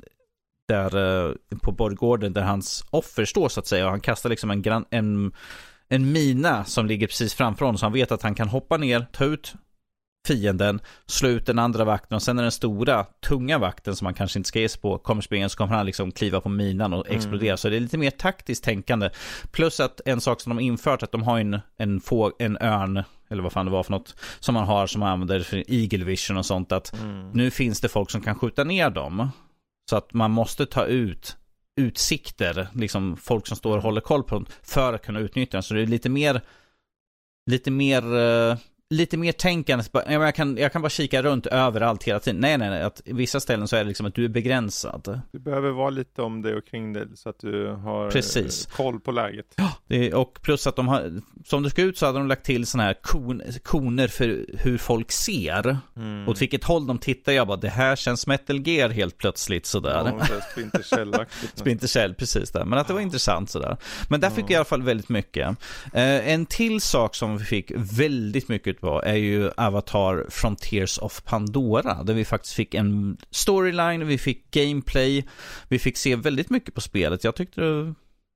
där 0.67 1.35
på 1.61 1.71
borggården 1.71 2.33
där 2.33 2.41
hans 2.41 2.85
offer 2.89 3.25
står 3.25 3.49
så 3.49 3.59
att 3.59 3.67
säga. 3.67 3.85
Och 3.85 3.91
han 3.91 3.99
kastar 4.01 4.29
liksom 4.29 4.51
en, 4.51 4.61
gran- 4.61 4.85
en, 4.89 5.31
en 5.89 6.11
mina 6.11 6.63
som 6.65 6.85
ligger 6.85 7.07
precis 7.07 7.33
framför 7.33 7.65
honom 7.65 7.77
så 7.77 7.85
han 7.85 7.93
vet 7.93 8.11
att 8.11 8.21
han 8.23 8.35
kan 8.35 8.47
hoppa 8.47 8.77
ner, 8.77 9.05
ta 9.11 9.25
ut 9.25 9.53
fienden, 10.27 10.79
slå 11.05 11.29
ut 11.29 11.45
den 11.45 11.59
andra 11.59 11.85
vakten 11.85 12.15
och 12.15 12.21
sen 12.21 12.39
är 12.39 12.43
den 12.43 12.51
stora, 12.51 13.03
tunga 13.03 13.57
vakten 13.57 13.95
som 13.95 14.05
man 14.05 14.13
kanske 14.13 14.39
inte 14.39 14.47
ska 14.47 14.59
ge 14.59 14.69
sig 14.69 14.81
på, 14.81 14.97
kommer 14.97 15.21
springa 15.21 15.49
så 15.49 15.57
kommer 15.57 15.75
han 15.75 15.85
liksom 15.85 16.11
kliva 16.11 16.41
på 16.41 16.49
minan 16.49 16.93
och 16.93 17.09
explodera. 17.09 17.49
Mm. 17.49 17.57
Så 17.57 17.69
det 17.69 17.75
är 17.75 17.79
lite 17.79 17.97
mer 17.97 18.11
taktiskt 18.11 18.63
tänkande. 18.63 19.09
Plus 19.51 19.79
att 19.79 20.01
en 20.05 20.21
sak 20.21 20.41
som 20.41 20.55
de 20.55 20.63
infört, 20.63 21.03
att 21.03 21.11
de 21.11 21.23
har 21.23 21.39
en, 21.39 21.59
en, 21.77 22.01
få, 22.01 22.31
en 22.39 22.57
örn, 22.57 23.03
eller 23.29 23.43
vad 23.43 23.51
fan 23.51 23.65
det 23.65 23.71
var 23.71 23.83
för 23.83 23.91
något, 23.91 24.15
som 24.39 24.53
man 24.53 24.63
har 24.63 24.87
som 24.87 24.99
man 24.99 25.09
använder 25.09 25.39
för 25.39 25.63
Eagle 25.67 26.05
Vision 26.05 26.37
och 26.37 26.45
sånt, 26.45 26.71
att 26.71 26.93
mm. 26.93 27.31
nu 27.31 27.51
finns 27.51 27.81
det 27.81 27.89
folk 27.89 28.11
som 28.11 28.21
kan 28.21 28.35
skjuta 28.35 28.63
ner 28.63 28.89
dem. 28.89 29.29
Så 29.89 29.95
att 29.95 30.13
man 30.13 30.31
måste 30.31 30.65
ta 30.65 30.85
ut 30.85 31.37
utsikter, 31.75 32.67
liksom 32.73 33.17
folk 33.17 33.47
som 33.47 33.57
står 33.57 33.69
och 33.69 33.75
mm. 33.75 33.83
håller 33.83 34.01
koll 34.01 34.23
på 34.23 34.35
dem, 34.35 34.45
för 34.63 34.93
att 34.93 35.05
kunna 35.05 35.19
utnyttja 35.19 35.57
den. 35.57 35.63
Så 35.63 35.73
det 35.73 35.81
är 35.81 35.87
lite 35.87 36.09
mer, 36.09 36.41
lite 37.49 37.71
mer 37.71 38.13
uh, 38.13 38.57
lite 38.91 39.17
mer 39.17 39.31
tänkande. 39.31 39.85
Jag 40.07 40.35
kan, 40.35 40.57
jag 40.57 40.71
kan 40.71 40.81
bara 40.81 40.89
kika 40.89 41.23
runt 41.23 41.45
överallt 41.45 42.03
hela 42.03 42.19
tiden. 42.19 42.41
Nej, 42.41 42.57
nej, 42.57 42.69
nej. 42.69 42.81
Att 42.81 43.01
vissa 43.05 43.39
ställen 43.39 43.67
så 43.67 43.75
är 43.75 43.79
det 43.79 43.87
liksom 43.87 44.05
att 44.05 44.15
du 44.15 44.25
är 44.25 44.29
begränsad. 44.29 45.21
Du 45.31 45.39
behöver 45.39 45.71
vara 45.71 45.89
lite 45.89 46.21
om 46.21 46.41
dig 46.41 46.55
och 46.55 46.65
kring 46.65 46.93
dig 46.93 47.07
så 47.15 47.29
att 47.29 47.39
du 47.39 47.67
har 47.67 48.11
Precis. 48.11 48.65
koll 48.65 48.99
på 48.99 49.11
läget. 49.11 49.45
Ja, 49.55 50.17
och 50.17 50.39
plus 50.41 50.67
att 50.67 50.75
de 50.75 50.87
har, 50.87 51.21
som 51.45 51.63
det 51.63 51.69
ska 51.69 51.81
ut 51.81 51.97
så 51.97 52.05
hade 52.05 52.17
de 52.17 52.27
lagt 52.27 52.45
till 52.45 52.67
sådana 52.67 52.87
här 52.87 52.95
kon, 53.01 53.41
koner 53.63 54.07
för 54.07 54.45
hur 54.57 54.77
folk 54.77 55.11
ser. 55.11 55.77
Mm. 55.95 56.27
Åt 56.27 56.41
vilket 56.41 56.63
håll 56.63 56.87
de 56.87 56.97
tittar. 56.97 57.31
Jag 57.31 57.47
bara, 57.47 57.57
det 57.57 57.69
här 57.69 57.95
känns 57.95 58.27
metal 58.27 58.67
gear 58.67 58.89
helt 58.89 59.17
plötsligt 59.17 59.65
sådär. 59.65 60.13
Ja. 60.19 60.25
Splinter 61.55 61.87
Cell, 61.87 62.13
precis 62.13 62.51
där. 62.51 62.65
Men 62.65 62.79
att 62.79 62.87
det 62.87 62.93
var 62.93 63.01
intressant 63.01 63.49
sådär. 63.49 63.77
Men 64.09 64.19
där 64.19 64.29
fick 64.29 64.45
jag 64.45 64.51
i 64.51 64.55
alla 64.55 64.65
fall 64.65 64.83
väldigt 64.83 65.09
mycket. 65.09 65.47
Eh, 65.93 66.29
en 66.29 66.45
till 66.45 66.81
sak 66.81 67.15
som 67.15 67.37
vi 67.37 67.45
fick 67.45 67.71
väldigt 67.75 68.47
mycket 68.47 68.80
på 68.81 69.01
är 69.01 69.15
ju 69.15 69.51
Avatar 69.57 70.25
Frontiers 70.29 70.97
of 70.97 71.23
Pandora. 71.23 72.03
Där 72.03 72.13
vi 72.13 72.25
faktiskt 72.25 72.53
fick 72.53 72.73
en 72.73 73.17
storyline, 73.29 74.07
vi 74.07 74.17
fick 74.17 74.51
gameplay, 74.51 75.27
vi 75.67 75.79
fick 75.79 75.97
se 75.97 76.15
väldigt 76.15 76.49
mycket 76.49 76.75
på 76.75 76.81
spelet. 76.81 77.23
Jag 77.23 77.35
tyckte 77.35 77.61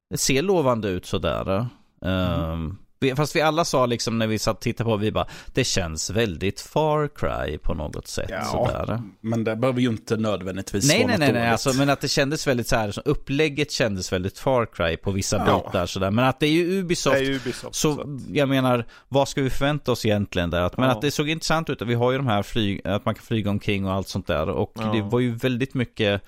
det 0.10 0.18
ser 0.18 0.42
lovande 0.42 0.90
ut 0.90 1.06
sådär. 1.06 1.68
Mm. 2.02 2.52
Um, 2.52 2.78
Fast 3.16 3.36
vi 3.36 3.42
alla 3.42 3.66
sa 3.66 3.86
liksom 3.86 4.18
när 4.18 4.28
vi 4.28 4.40
satt 4.40 4.56
och 4.56 4.62
tittade 4.62 4.90
på, 4.90 4.98
vi 4.98 5.12
bara, 5.12 5.28
det 5.54 5.64
känns 5.64 6.10
väldigt 6.10 6.62
Far 6.62 7.10
Cry 7.16 7.58
på 7.58 7.74
något 7.74 8.08
sätt. 8.08 8.30
Ja, 8.30 8.44
sådär. 8.44 9.02
men 9.22 9.44
det 9.44 9.56
behöver 9.56 9.82
ju 9.82 9.90
inte 9.90 10.18
nödvändigtvis 10.18 10.88
nej, 10.88 10.98
vara 10.98 11.08
Nej, 11.08 11.18
nej, 11.18 11.34
nej, 11.34 11.50
alltså, 11.50 11.74
men 11.74 11.90
att 11.90 12.02
det 12.02 12.08
kändes 12.08 12.48
väldigt 12.48 12.68
så 12.68 12.76
här, 12.76 12.92
så 12.92 13.02
upplägget 13.06 13.72
kändes 13.72 14.14
väldigt 14.14 14.40
Far 14.40 14.66
Cry 14.66 14.98
på 14.98 15.12
vissa 15.12 15.38
ja. 15.48 15.64
bitar 15.66 15.86
sådär. 15.86 16.12
Men 16.12 16.26
att 16.26 16.40
det 16.40 16.48
är 16.48 16.52
ju 16.52 16.80
Ubisoft, 16.80 17.18
är 17.18 17.32
Ubisoft 17.32 17.76
så, 17.76 17.96
så 17.96 18.20
jag 18.32 18.50
menar, 18.50 18.86
vad 19.08 19.28
ska 19.28 19.42
vi 19.42 19.50
förvänta 19.50 19.92
oss 19.92 20.06
egentligen 20.06 20.50
där? 20.50 20.62
Att, 20.62 20.78
men 20.78 20.90
ja. 20.90 20.96
att 20.96 21.02
det 21.02 21.12
såg 21.12 21.30
intressant 21.30 21.70
ut, 21.70 21.82
vi 21.82 21.94
har 21.94 22.12
ju 22.12 22.18
de 22.18 22.28
här 22.28 22.44
flyg, 22.44 22.88
att 22.88 23.06
man 23.06 23.16
kan 23.16 23.24
flyga 23.24 23.50
omkring 23.50 23.86
och 23.86 23.94
allt 23.94 24.08
sånt 24.08 24.28
där. 24.28 24.50
Och 24.50 24.72
ja. 24.76 24.92
det 24.94 25.02
var 25.02 25.20
ju 25.20 25.36
väldigt 25.36 25.74
mycket 25.74 26.22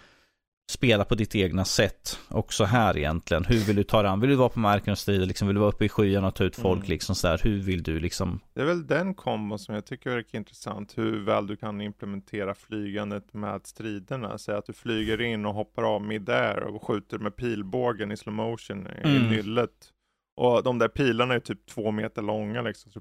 spela 0.70 1.06
på 1.06 1.16
ditt 1.16 1.36
egna 1.36 1.66
sätt 1.66 2.20
också 2.28 2.64
här 2.64 2.98
egentligen. 2.98 3.46
Hur 3.46 3.60
vill 3.60 3.76
du 3.76 3.84
ta 3.84 4.02
dig 4.02 4.12
an? 4.12 4.20
Vill 4.20 4.30
du 4.30 4.36
vara 4.36 4.50
på 4.50 4.60
marken 4.60 4.92
och 4.92 4.98
strida? 4.98 5.26
Liksom, 5.26 5.48
vill 5.48 5.56
du 5.56 5.60
vara 5.60 5.70
uppe 5.70 5.86
i 5.86 5.90
skyarna 5.90 6.28
och 6.28 6.36
ta 6.36 6.44
ut 6.44 6.56
folk? 6.56 6.80
Mm. 6.80 6.90
Liksom 6.90 7.16
så 7.16 7.28
där? 7.28 7.42
Hur 7.44 7.60
vill 7.60 7.84
du 7.84 8.00
liksom? 8.00 8.40
Det 8.54 8.62
är 8.62 8.66
väl 8.66 8.88
den 8.88 9.14
kombo 9.14 9.58
som 9.58 9.76
jag 9.76 9.86
tycker 9.86 10.10
verkar 10.10 10.38
intressant. 10.38 10.98
Hur 10.98 11.26
väl 11.26 11.48
du 11.48 11.56
kan 11.56 11.82
implementera 11.82 12.56
flygandet 12.56 13.34
med 13.34 13.68
striderna. 13.68 14.38
Säg 14.38 14.56
att 14.56 14.66
du 14.66 14.74
flyger 14.74 15.22
in 15.22 15.46
och 15.46 15.54
hoppar 15.54 15.84
av 15.96 16.02
midair 16.02 16.60
och 16.60 16.84
skjuter 16.84 17.18
med 17.18 17.36
pilbågen 17.36 18.12
i 18.12 18.18
slow 18.18 18.36
motion 18.36 18.88
mm. 18.88 19.16
i 19.16 19.30
nyllet. 19.30 19.94
Och 20.38 20.64
de 20.64 20.80
där 20.80 20.88
pilarna 20.88 21.34
är 21.34 21.40
typ 21.40 21.66
två 21.66 21.92
meter 21.92 22.22
långa 22.22 22.62
liksom. 22.62 22.92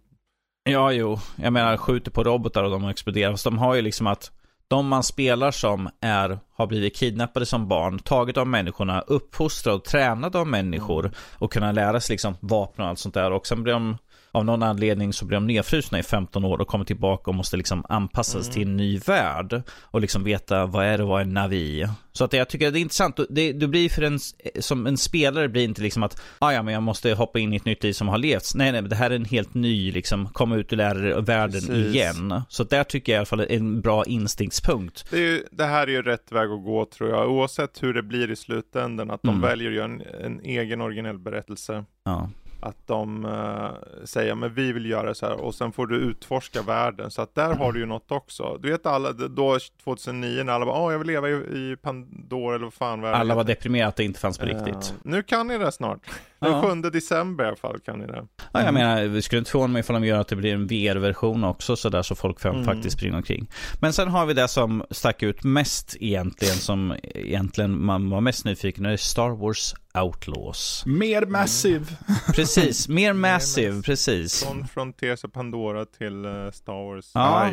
Ja, 0.69 0.93
jo. 0.93 1.19
Jag 1.37 1.53
menar 1.53 1.77
skjuter 1.77 2.11
på 2.11 2.25
robotar 2.25 2.65
och 2.65 2.71
de 2.71 2.89
exploderar. 2.89 3.31
Fast 3.31 3.45
de 3.45 3.59
har 3.59 3.75
ju 3.75 3.83
liksom 3.83 4.07
att 4.07 4.33
de 4.69 4.89
man 4.89 5.03
spelar 5.03 5.51
som 5.51 5.89
är, 6.01 6.39
har 6.57 6.67
blivit 6.67 6.97
kidnappade 6.97 7.47
som 7.47 7.69
barn, 7.69 7.99
tagit 7.99 8.37
av 8.37 8.47
människorna, 8.47 9.01
uppfostrade 9.01 9.77
och 9.77 9.85
tränade 9.85 10.39
av 10.39 10.47
människor 10.47 11.01
mm. 11.05 11.15
och 11.39 11.53
kunna 11.53 11.73
lära 11.73 12.01
sig 12.01 12.15
liksom 12.15 12.37
vapen 12.41 12.85
och 12.85 12.91
allt 12.91 12.99
sånt 12.99 13.15
där. 13.15 13.33
Och 13.33 13.47
sen 13.47 13.63
blir 13.63 13.73
de 13.73 13.99
av 14.37 14.45
någon 14.45 14.63
anledning 14.63 15.13
så 15.13 15.25
blir 15.25 15.37
de 15.37 15.47
nedfrusna 15.47 15.99
i 15.99 16.03
15 16.03 16.45
år 16.45 16.61
och 16.61 16.69
kommer 16.69 16.85
tillbaka 16.85 17.31
och 17.31 17.35
måste 17.35 17.57
liksom 17.57 17.85
anpassas 17.89 18.47
mm. 18.47 18.53
till 18.53 18.63
en 18.63 18.77
ny 18.77 18.99
värld. 18.99 19.63
Och 19.81 20.01
liksom 20.01 20.25
veta 20.25 20.67
vad 20.67 20.87
är 20.87 20.99
det 20.99 21.05
vara 21.05 21.23
en 21.23 21.35
Navi. 21.35 21.89
Så 22.13 22.25
att 22.25 22.33
jag 22.33 22.49
tycker 22.49 22.67
att 22.67 22.73
det 22.73 22.79
är 22.79 22.81
intressant. 22.81 23.21
Det, 23.31 23.53
det 23.53 23.69
blir 23.69 23.89
för 23.89 24.03
en, 24.03 24.19
som 24.61 24.87
en 24.87 24.97
spelare 24.97 25.49
blir 25.49 25.65
inte 25.65 25.83
liksom 25.83 26.03
att, 26.03 26.23
ah, 26.39 26.53
ja 26.53 26.63
men 26.63 26.75
jag 26.75 26.83
måste 26.83 27.15
hoppa 27.15 27.39
in 27.39 27.53
i 27.53 27.57
ett 27.57 27.65
nytt 27.65 27.83
liv 27.83 27.93
som 27.93 28.09
har 28.09 28.19
levts. 28.19 28.55
Nej, 28.55 28.73
nej, 28.73 28.83
det 28.83 28.97
här 28.97 29.11
är 29.11 29.15
en 29.15 29.25
helt 29.25 29.55
ny, 29.55 29.93
liksom, 29.93 30.29
komma 30.29 30.57
ut 30.57 30.73
och 30.73 30.79
lära 30.79 30.99
dig 30.99 31.23
världen 31.23 31.61
Precis. 31.61 31.95
igen. 31.95 32.43
Så 32.49 32.65
där 32.65 32.85
tycker 32.85 33.13
jag 33.13 33.17
i 33.17 33.19
alla 33.19 33.27
fall 33.27 33.41
är 33.41 33.53
en 33.53 33.81
bra 33.81 34.05
instinktspunkt. 34.05 35.11
Det, 35.11 35.19
ju, 35.19 35.45
det, 35.51 35.65
här 35.65 35.87
är 35.87 35.93
ju 35.93 36.03
rätt 36.03 36.33
väg 36.33 36.51
att 36.51 36.65
gå 36.65 36.85
tror 36.85 37.11
jag, 37.11 37.31
oavsett 37.31 37.83
hur 37.83 37.95
det 37.95 38.03
blir 38.03 38.31
i 38.31 38.37
slutändan. 38.37 39.11
Att 39.11 39.23
de 39.23 39.29
mm. 39.29 39.41
väljer 39.41 39.69
att 39.69 39.77
göra 39.77 39.85
en, 39.85 40.03
en 40.25 40.41
egen 40.41 40.81
originell 40.81 41.19
berättelse. 41.19 41.85
Ja 42.05 42.31
att 42.67 42.87
de 42.87 43.25
uh, 43.25 43.71
säger 44.05 44.35
men 44.35 44.55
vi 44.55 44.73
vill 44.73 44.87
göra 44.87 45.15
så 45.15 45.27
här 45.27 45.41
och 45.41 45.55
sen 45.55 45.73
får 45.73 45.87
du 45.87 45.97
utforska 45.97 46.63
världen. 46.63 47.11
Så 47.11 47.23
att 47.23 47.35
där 47.35 47.55
har 47.55 47.73
du 47.73 47.81
ju 47.81 47.87
något 47.87 48.13
också. 48.13 48.59
Du 48.61 48.71
vet 48.71 48.87
alla, 48.87 49.13
då 49.13 49.59
2009 49.85 50.43
när 50.45 50.53
alla 50.53 50.67
bara, 50.67 50.81
åh 50.81 50.93
jag 50.93 50.99
vill 50.99 51.09
leva 51.09 51.29
i, 51.29 51.33
i 51.33 51.77
Pandora 51.83 52.55
eller 52.55 52.65
vad 52.65 52.75
fan 52.75 53.01
världen 53.01 53.21
Alla 53.21 53.35
var 53.35 53.45
deprimerade 53.45 53.89
att 53.89 53.97
det 53.97 54.05
inte 54.05 54.21
fanns 54.21 54.39
på 54.39 54.47
uh, 54.47 54.55
riktigt. 54.55 54.95
Nu 55.03 55.23
kan 55.23 55.47
ni 55.47 55.59
det 55.59 55.73
snart. 55.73 56.01
Den 56.39 56.53
ja. 56.53 56.75
7 56.75 56.91
december 56.91 57.45
i 57.45 57.47
alla 57.47 57.57
fall 57.57 57.81
kan 57.81 57.99
ni 57.99 58.07
det. 58.07 58.27
Ja, 58.53 58.65
jag 58.65 58.75
menar, 58.75 59.05
vi 59.05 59.23
skulle 59.23 59.39
inte 59.39 59.51
förvåna 59.51 59.73
mig 59.73 59.81
ifall 59.81 60.01
de 60.01 60.07
gör 60.07 60.21
att 60.21 60.29
det 60.29 60.37
blir 60.37 60.55
en 60.55 60.67
VR-version 60.67 61.45
också 61.45 61.77
sådär 61.77 62.03
så 62.03 62.15
folk 62.15 62.45
mm. 62.45 62.65
faktiskt 62.65 62.97
springer 62.97 63.17
omkring. 63.17 63.51
Men 63.81 63.93
sen 63.93 64.09
har 64.09 64.27
vi 64.27 64.35
det 64.35 64.49
som 64.49 64.85
stack 64.91 65.23
ut 65.23 65.45
mest 65.45 65.97
egentligen, 66.01 66.55
som 66.55 66.95
egentligen 67.05 67.85
man 67.85 68.11
var 68.11 68.21
mest 68.21 68.45
nyfiken 68.45 68.85
på, 68.85 68.97
Star 68.97 69.31
Wars 69.31 69.75
Outlaws. 70.03 70.83
Mer 70.87 71.27
massive. 71.27 71.87
Precis, 72.35 72.89
mer 72.89 73.13
massive, 73.13 73.83
precis. 73.83 74.45
Från 74.45 74.69
Frontiers 74.69 75.25
och 75.25 75.33
Pandora 75.33 75.85
till 75.85 76.27
uh, 76.27 76.51
Star 76.51 76.95
Wars. 76.95 77.11
Ja, 77.15 77.51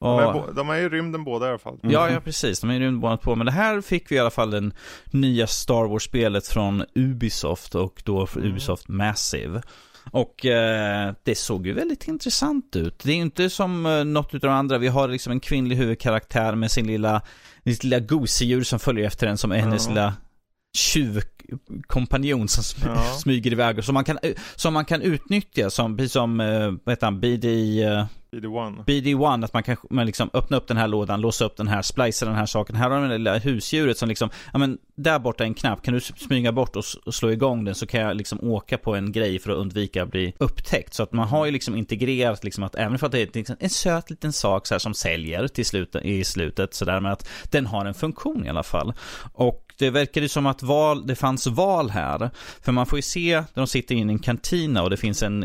de, 0.00 0.18
är 0.18 0.52
de 0.52 0.70
är 0.70 0.76
i 0.76 0.88
rymden 0.88 1.24
båda 1.24 1.46
i 1.46 1.48
alla 1.48 1.58
fall. 1.58 1.78
Mm. 1.82 1.92
Ja, 1.92 2.10
ja 2.10 2.20
precis. 2.20 2.60
De 2.60 2.70
är 2.70 2.74
i 2.74 2.78
rymden 2.78 3.00
båda 3.00 3.16
två. 3.16 3.34
Men 3.34 3.46
det 3.46 3.52
här 3.52 3.80
fick 3.80 4.10
vi 4.10 4.16
i 4.16 4.18
alla 4.18 4.30
fall 4.30 4.50
den 4.50 4.74
nya 5.10 5.46
Star 5.46 5.86
Wars-spelet 5.86 6.46
från 6.46 6.84
Ubisoft 6.94 7.74
och 7.74 8.02
då 8.04 8.26
för 8.26 8.40
mm. 8.40 8.52
Ubisoft 8.52 8.88
Massive. 8.88 9.62
Och 10.10 10.46
eh, 10.46 11.14
det 11.22 11.34
såg 11.34 11.66
ju 11.66 11.72
väldigt 11.72 12.08
intressant 12.08 12.76
ut. 12.76 12.98
Det 12.98 13.10
är 13.10 13.14
ju 13.14 13.22
inte 13.22 13.50
som 13.50 13.86
eh, 13.86 14.04
något 14.04 14.34
av 14.34 14.40
de 14.40 14.48
andra. 14.48 14.78
Vi 14.78 14.88
har 14.88 15.08
liksom 15.08 15.32
en 15.32 15.40
kvinnlig 15.40 15.76
huvudkaraktär 15.76 16.54
med 16.54 16.70
sin 16.70 16.86
lilla, 16.86 17.22
sitt 17.64 17.84
lilla 17.84 18.00
gosedjur 18.00 18.62
som 18.62 18.78
följer 18.78 19.06
efter 19.06 19.26
en 19.26 19.38
som 19.38 19.52
är 19.52 19.58
hennes 19.58 19.88
lilla 19.88 20.14
tjuvkompanjon 20.76 22.48
som 22.48 22.88
ja. 22.88 23.02
smyger 23.22 23.52
iväg. 23.52 23.84
Som 23.84 23.94
man 23.94 24.04
kan, 24.04 24.18
som 24.56 24.74
man 24.74 24.84
kan 24.84 25.02
utnyttja 25.02 25.70
som, 25.70 26.08
som 26.08 26.40
eh, 26.40 26.70
vad 26.84 26.92
heter 26.92 27.06
han, 27.06 27.20
BD... 27.20 27.46
BD1. 28.40 28.84
BD1, 28.84 29.44
att 29.44 29.52
man 29.52 29.62
kan 29.62 29.76
man 29.90 30.06
liksom 30.06 30.30
öppna 30.32 30.56
upp 30.56 30.68
den 30.68 30.76
här 30.76 30.88
lådan, 30.88 31.20
låsa 31.20 31.44
upp 31.44 31.56
den 31.56 31.68
här, 31.68 31.82
splicea 31.82 32.28
den 32.28 32.38
här 32.38 32.46
saken. 32.46 32.76
Här 32.76 32.90
har 32.90 33.00
man 33.00 33.08
det 33.08 33.18
lilla 33.18 33.38
husdjuret 33.38 33.98
som 33.98 34.08
liksom, 34.08 34.30
ja 34.52 34.58
men 34.58 34.78
där 34.96 35.18
borta 35.18 35.44
är 35.44 35.46
en 35.46 35.54
knapp, 35.54 35.82
kan 35.82 35.94
du 35.94 36.00
smyga 36.00 36.52
bort 36.52 36.76
och, 36.76 36.84
och, 37.06 37.14
slå 37.14 37.30
igång 37.30 37.64
den 37.64 37.74
så 37.74 37.86
kan 37.86 38.00
jag 38.00 38.16
liksom 38.16 38.40
åka 38.50 38.78
på 38.78 38.94
en 38.94 39.12
grej 39.12 39.38
för 39.38 39.50
att 39.50 39.56
undvika 39.56 40.02
att 40.02 40.10
bli 40.10 40.34
upptäckt. 40.38 40.94
Så 40.94 41.02
att 41.02 41.12
man 41.12 41.28
har 41.28 41.46
ju 41.46 41.52
liksom 41.52 41.76
integrerat 41.76 42.44
liksom 42.44 42.64
att 42.64 42.74
även 42.74 42.98
för 42.98 43.06
att 43.06 43.12
det 43.12 43.20
är 43.20 43.28
liksom 43.32 43.56
en 43.60 43.70
söt 43.70 44.10
liten 44.10 44.32
sak 44.32 44.66
så 44.66 44.74
här 44.74 44.78
som 44.78 44.94
säljer 44.94 45.48
till 45.48 45.66
slut, 45.66 45.96
i 46.02 46.24
slutet 46.24 46.74
sådär, 46.74 47.00
men 47.00 47.12
att 47.12 47.28
den 47.50 47.66
har 47.66 47.84
en 47.84 47.94
funktion 47.94 48.46
i 48.46 48.48
alla 48.48 48.62
fall. 48.62 48.92
Och 49.32 49.62
det 49.78 49.90
verkade 49.90 50.28
som 50.28 50.46
att 50.46 50.62
val, 50.62 51.06
det 51.06 51.14
fanns 51.14 51.46
val 51.46 51.90
här. 51.90 52.30
För 52.62 52.72
man 52.72 52.86
får 52.86 52.98
ju 52.98 53.02
se, 53.02 53.42
de 53.54 53.66
sitter 53.66 53.94
i 53.94 54.00
en 54.00 54.18
kantina 54.18 54.82
och 54.82 54.90
det 54.90 54.96
finns 54.96 55.22
en 55.22 55.44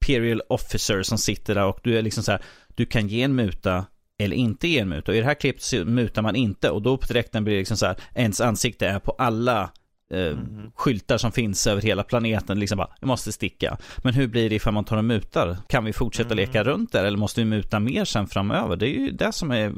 Imperial 0.00 0.42
Officer 0.48 1.02
som 1.02 1.18
sitter 1.18 1.54
där 1.54 1.64
och 1.64 1.80
du 1.82 1.98
är 1.98 2.02
liksom 2.02 2.22
så 2.22 2.32
här, 2.32 2.42
du 2.74 2.86
kan 2.86 3.08
ge 3.08 3.22
en 3.22 3.34
muta 3.34 3.86
eller 4.18 4.36
inte 4.36 4.68
ge 4.68 4.78
en 4.78 4.88
muta. 4.88 5.12
Och 5.12 5.16
i 5.16 5.20
det 5.20 5.26
här 5.26 5.34
klippet 5.34 5.62
så 5.62 5.84
mutar 5.84 6.22
man 6.22 6.36
inte 6.36 6.70
och 6.70 6.82
då 6.82 6.96
på 6.96 7.06
direkten 7.06 7.44
blir 7.44 7.54
det 7.54 7.60
liksom 7.60 7.76
så 7.76 7.86
här, 7.86 7.96
ens 8.14 8.40
ansikte 8.40 8.86
är 8.86 8.98
på 8.98 9.12
alla 9.18 9.70
eh, 10.12 10.26
mm. 10.26 10.70
skyltar 10.74 11.18
som 11.18 11.32
finns 11.32 11.66
över 11.66 11.82
hela 11.82 12.02
planeten. 12.02 12.60
Liksom 12.60 12.78
bara, 12.78 12.90
vi 13.00 13.06
måste 13.06 13.32
sticka. 13.32 13.78
Men 13.98 14.14
hur 14.14 14.28
blir 14.28 14.50
det 14.50 14.54
ifall 14.54 14.74
man 14.74 14.84
tar 14.84 14.96
och 14.96 15.04
mutar? 15.04 15.56
Kan 15.68 15.84
vi 15.84 15.92
fortsätta 15.92 16.32
mm. 16.32 16.36
leka 16.36 16.64
runt 16.64 16.92
där 16.92 17.04
eller 17.04 17.18
måste 17.18 17.40
vi 17.40 17.44
muta 17.44 17.80
mer 17.80 18.04
sen 18.04 18.26
framöver? 18.26 18.76
Det 18.76 18.86
är 18.86 19.00
ju 19.00 19.10
det 19.10 19.32
som 19.32 19.50
är, 19.50 19.72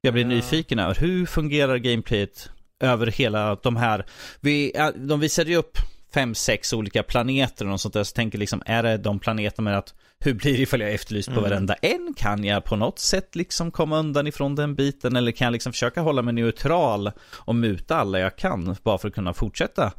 jag 0.00 0.14
blir 0.14 0.24
ja. 0.24 0.28
nyfiken 0.28 0.78
över. 0.78 0.94
Hur 0.94 1.26
fungerar 1.26 1.76
gameplayet 1.76 2.50
över 2.80 3.06
hela 3.06 3.54
de 3.54 3.76
här, 3.76 4.06
vi, 4.40 4.72
de 4.96 5.20
visade 5.20 5.50
ju 5.50 5.56
upp 5.56 5.78
fem, 6.14 6.34
sex 6.34 6.72
olika 6.72 7.02
planeter 7.02 7.72
och 7.72 7.80
sånt 7.80 7.94
där. 7.94 8.04
Så 8.04 8.14
tänker 8.14 8.38
liksom, 8.38 8.62
är 8.66 8.82
det 8.82 8.96
de 8.96 9.18
planeterna 9.18 9.70
med 9.70 9.78
att 9.78 9.94
hur 10.18 10.34
blir 10.34 10.52
det 10.52 10.62
ifall 10.62 10.80
jag 10.80 10.94
efterlyst 10.94 11.28
på 11.28 11.38
mm. 11.38 11.44
varenda 11.44 11.74
en? 11.74 12.14
Kan 12.16 12.44
jag 12.44 12.64
på 12.64 12.76
något 12.76 12.98
sätt 12.98 13.36
liksom 13.36 13.70
komma 13.70 13.98
undan 13.98 14.26
ifrån 14.26 14.54
den 14.54 14.74
biten? 14.74 15.16
Eller 15.16 15.32
kan 15.32 15.44
jag 15.44 15.52
liksom 15.52 15.72
försöka 15.72 16.00
hålla 16.00 16.22
mig 16.22 16.34
neutral 16.34 17.10
och 17.34 17.54
muta 17.54 17.96
alla 17.96 18.18
jag 18.18 18.36
kan? 18.36 18.76
Bara 18.82 18.98
för 18.98 19.08
att 19.08 19.14
kunna 19.14 19.34
fortsätta 19.34 19.92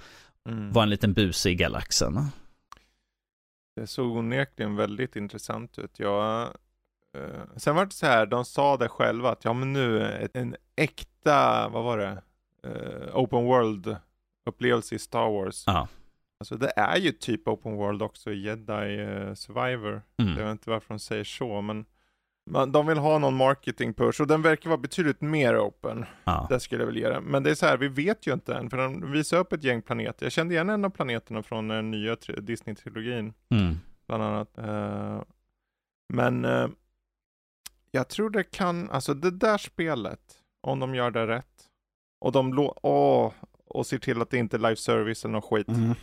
mm. 0.49 0.72
vara 0.72 0.84
en 0.84 0.89
liten 0.89 1.14
buse 1.14 1.49
i 1.49 1.55
galaxen. 1.55 2.20
Det 3.76 3.88
såg 3.88 4.18
onekligen 4.18 4.76
väldigt 4.76 5.16
intressant 5.16 5.80
ut. 5.80 5.99
Jag 5.99 6.41
eh, 7.18 7.57
sen 7.57 7.76
var 7.76 7.86
det 7.86 7.91
så 7.91 8.05
här, 8.05 8.26
de 8.26 8.45
sa 8.45 8.78
det 8.78 8.88
själva 8.88 9.32
att 9.32 9.45
ja 9.45 9.53
men 9.53 9.74
nu 9.74 10.30
en 10.34 10.55
äkta, 10.76 11.70
vad 11.70 11.84
var 11.84 11.97
det, 11.97 12.22
Eh, 12.64 13.16
open 13.16 13.45
world 13.45 13.95
upplevelse 14.45 14.95
i 14.95 14.99
Star 14.99 15.30
Wars. 15.30 15.64
Ja. 15.68 15.88
Alltså 16.40 16.58
det 16.58 16.72
är 16.76 16.98
ju 16.98 17.12
typ 17.12 17.48
open 17.48 17.76
world 17.76 18.02
också 18.02 18.32
i 18.32 18.40
Jedi 18.42 19.00
eh, 19.02 19.34
Survivor. 19.34 20.02
Jag 20.16 20.28
Mm. 20.28 20.38
vet 20.38 20.52
inte 20.52 20.70
varför 20.70 20.94
de 20.94 21.00
säger 21.00 21.24
så, 21.24 21.62
men 21.62 21.86
de 22.72 22.88
vill 22.88 22.98
ha 22.98 23.18
någon 23.20 23.36
marketing 23.36 23.94
push 23.94 24.22
och 24.22 24.28
den 24.28 24.42
verkar 24.42 24.70
vara 24.70 24.78
betydligt 24.78 25.22
mer 25.22 25.58
open. 25.60 26.06
Ja. 26.24 26.48
Det 26.50 26.60
skulle 26.60 26.82
jag 26.82 26.86
väl 26.88 26.98
ge 26.98 27.10
det. 27.10 27.22
Men 27.22 27.44
det 27.44 27.50
är 27.52 27.56
så 27.56 27.66
här, 27.66 27.78
vi 27.78 27.88
vet 27.88 28.28
ju 28.28 28.34
inte 28.34 28.56
än, 28.56 28.70
för 28.70 28.78
de 28.78 29.12
visar 29.12 29.38
upp 29.38 29.54
ett 29.54 29.64
gäng 29.64 29.82
planeter. 29.82 30.26
Jag 30.26 30.32
kände 30.32 30.54
igen 30.54 30.70
en 30.70 30.86
av 30.86 30.90
planeterna 30.90 31.44
från 31.44 31.68
den 31.68 31.92
nya 31.92 32.16
tri- 32.16 32.42
Disney-trilogin, 32.42 33.34
Mm. 33.50 33.76
bland 34.08 34.24
annat. 34.24 34.58
Eh, 34.58 35.22
men 36.14 36.46
eh, 36.46 36.68
jag 37.92 38.08
tror 38.08 38.30
det 38.30 38.44
kan, 38.44 38.90
alltså 38.90 39.14
det 39.14 39.32
där 39.32 39.58
spelet, 39.58 40.22
om 40.62 40.80
de 40.80 40.96
gör 40.96 41.12
det 41.12 41.28
rätt, 41.28 41.64
och 42.20 42.32
de 42.32 42.54
lå- 42.54 42.80
åh, 42.84 43.34
och 43.70 43.86
ser 43.86 43.98
till 43.98 44.22
att 44.22 44.30
det 44.30 44.38
inte 44.38 44.58
är 44.58 44.60
live 44.60 44.76
service 44.76 45.26
eller 45.26 45.32
något 45.34 45.46
skit. 45.46 45.68
Mhm. 45.68 45.96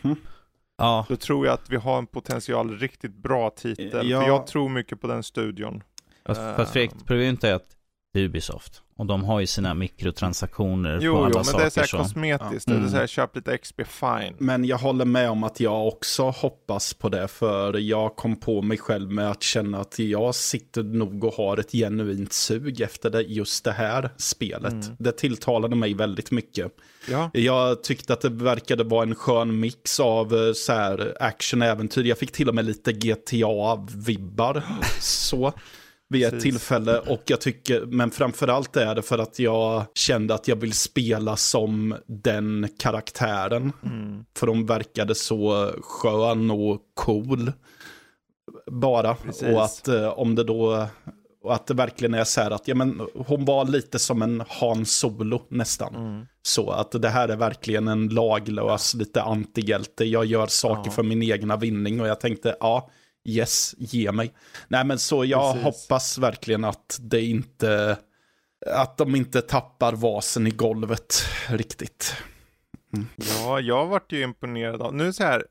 ja. 0.77 1.05
Då 1.09 1.15
tror 1.15 1.45
jag 1.45 1.53
att 1.53 1.69
vi 1.69 1.75
har 1.75 1.97
en 1.97 2.07
potential 2.07 2.77
riktigt 2.77 3.13
bra 3.15 3.49
titel. 3.49 4.09
Ja. 4.09 4.21
För 4.21 4.27
jag 4.27 4.47
tror 4.47 4.69
mycket 4.69 5.01
på 5.01 5.07
den 5.07 5.23
studion. 5.23 5.83
Fast, 6.25 6.41
fast 6.41 6.71
Fredrik, 6.73 6.91
Ehm. 6.91 6.99
problemet 7.05 7.43
är 7.43 7.53
att 7.53 7.76
Ubisoft. 8.17 8.81
Och 8.97 9.05
de 9.05 9.23
har 9.23 9.39
ju 9.39 9.47
sina 9.47 9.73
mikrotransaktioner 9.73 10.99
Jo, 11.01 11.13
på 11.13 11.19
alla 11.19 11.29
jo, 11.29 11.35
men 11.35 11.45
saker. 11.45 11.57
det 11.59 11.65
är 11.65 11.69
så 11.69 11.79
här 11.79 11.87
så. 11.87 11.97
kosmetiskt. 11.97 12.67
Ja. 12.67 12.73
Det 12.73 12.77
är 12.77 12.79
Mm. 12.79 12.89
så 12.91 12.97
här, 12.97 13.07
köp 13.07 13.35
lite 13.35 13.57
XP, 13.57 13.81
fine. 13.87 14.33
Men 14.37 14.65
jag 14.65 14.77
håller 14.77 15.05
med 15.05 15.29
om 15.29 15.43
att 15.43 15.59
jag 15.59 15.87
också 15.87 16.23
hoppas 16.29 16.93
på 16.93 17.09
det, 17.09 17.27
för 17.27 17.77
jag 17.77 18.15
kom 18.15 18.35
på 18.39 18.61
mig 18.61 18.77
själv 18.77 19.11
med 19.11 19.31
att 19.31 19.43
känna 19.43 19.79
att 19.79 19.99
jag 19.99 20.35
sitter 20.35 20.83
nog 20.83 21.23
och 21.23 21.33
har 21.33 21.57
ett 21.57 21.71
genuint 21.71 22.33
sug 22.33 22.81
efter 22.81 23.09
det, 23.09 23.21
just 23.21 23.63
det 23.63 23.71
här 23.71 24.09
spelet. 24.17 24.73
Mm. 24.73 24.95
Det 24.99 25.11
tilltalade 25.11 25.75
mig 25.75 25.93
väldigt 25.93 26.31
mycket. 26.31 26.71
Ja, 27.09 27.29
Jag 27.33 27.83
tyckte 27.83 28.13
att 28.13 28.21
det 28.21 28.29
verkade 28.29 28.83
vara 28.83 29.03
en 29.03 29.15
skön 29.15 29.59
mix 29.59 29.99
av 29.99 30.35
eh, 30.35 30.53
så 30.53 30.73
här 30.73 31.17
action-äventyr. 31.19 32.03
Jag 32.03 32.17
fick 32.17 32.31
till 32.31 32.49
och 32.49 32.55
med 32.55 32.65
lite 32.65 32.91
GTA-vibbar. 32.91 34.61
Så. 35.01 35.53
Vid 36.09 36.23
ett 36.25 36.31
Precis. 36.31 36.43
tillfälle. 36.51 36.99
Och 36.99 37.23
jag 37.25 37.41
tycker, 37.41 37.85
men 37.85 38.11
framförallt 38.11 38.75
är 38.77 38.95
det 38.95 39.01
för 39.01 39.17
att 39.17 39.39
jag 39.39 39.83
kände 39.93 40.33
att 40.33 40.47
jag 40.47 40.55
vill 40.55 40.73
spela 40.73 41.35
som 41.35 41.95
den 42.07 42.67
karaktären. 42.79 43.71
mm. 43.85 44.25
För 44.37 44.47
de 44.47 44.65
verkade 44.65 45.15
så 45.15 45.71
skön 45.81 46.51
och 46.51 46.81
cool. 46.93 47.51
Bara. 48.71 49.15
Precis. 49.15 49.43
Och 49.43 49.63
att 49.63 49.87
eh, 49.87 50.07
om 50.07 50.35
det 50.35 50.43
då... 50.43 50.87
Och 51.43 51.53
att 51.53 51.67
det 51.67 51.73
verkligen 51.73 52.13
är 52.13 52.23
så 52.23 52.41
här 52.41 52.51
att 52.51 52.67
ja, 52.67 52.75
men, 52.75 53.01
hon 53.15 53.45
var 53.45 53.65
lite 53.65 53.99
som 53.99 54.21
en 54.21 54.43
Han 54.47 54.85
Solo 54.85 55.41
nästan. 55.49 55.95
Mm. 55.95 56.25
Så 56.41 56.69
att 56.71 56.91
det 57.01 57.09
här 57.09 57.29
är 57.29 57.35
verkligen 57.35 57.87
en 57.87 58.07
laglös, 58.07 58.93
lite 58.93 59.21
antihjälte. 59.21 60.05
Jag 60.05 60.25
gör 60.25 60.47
saker 60.47 60.81
Ja. 60.89 60.91
för 60.91 61.03
min 61.03 61.23
egna 61.23 61.57
vinning 61.57 62.01
och 62.01 62.07
jag 62.07 62.19
tänkte, 62.19 62.55
ja, 62.59 62.89
yes, 63.27 63.75
ge 63.77 64.11
mig. 64.11 64.33
Nej 64.67 64.85
men 64.85 64.99
så 64.99 65.25
jag 65.25 65.53
Precis. 65.53 65.63
hoppas 65.63 66.17
verkligen 66.17 66.63
att 66.63 66.99
det 67.01 67.21
inte, 67.21 67.97
att 68.65 68.97
de 68.97 69.15
inte 69.15 69.41
tappar 69.41 69.93
vasen 69.93 70.47
i 70.47 70.51
golvet 70.51 71.13
riktigt. 71.49 72.15
ja, 73.15 73.59
jag 73.59 73.85
vart 73.85 74.11
ju 74.11 74.21
imponerad 74.21 74.81
av. 74.81 74.95
Nu 74.95 75.13
så 75.13 75.23
här, 75.23 75.45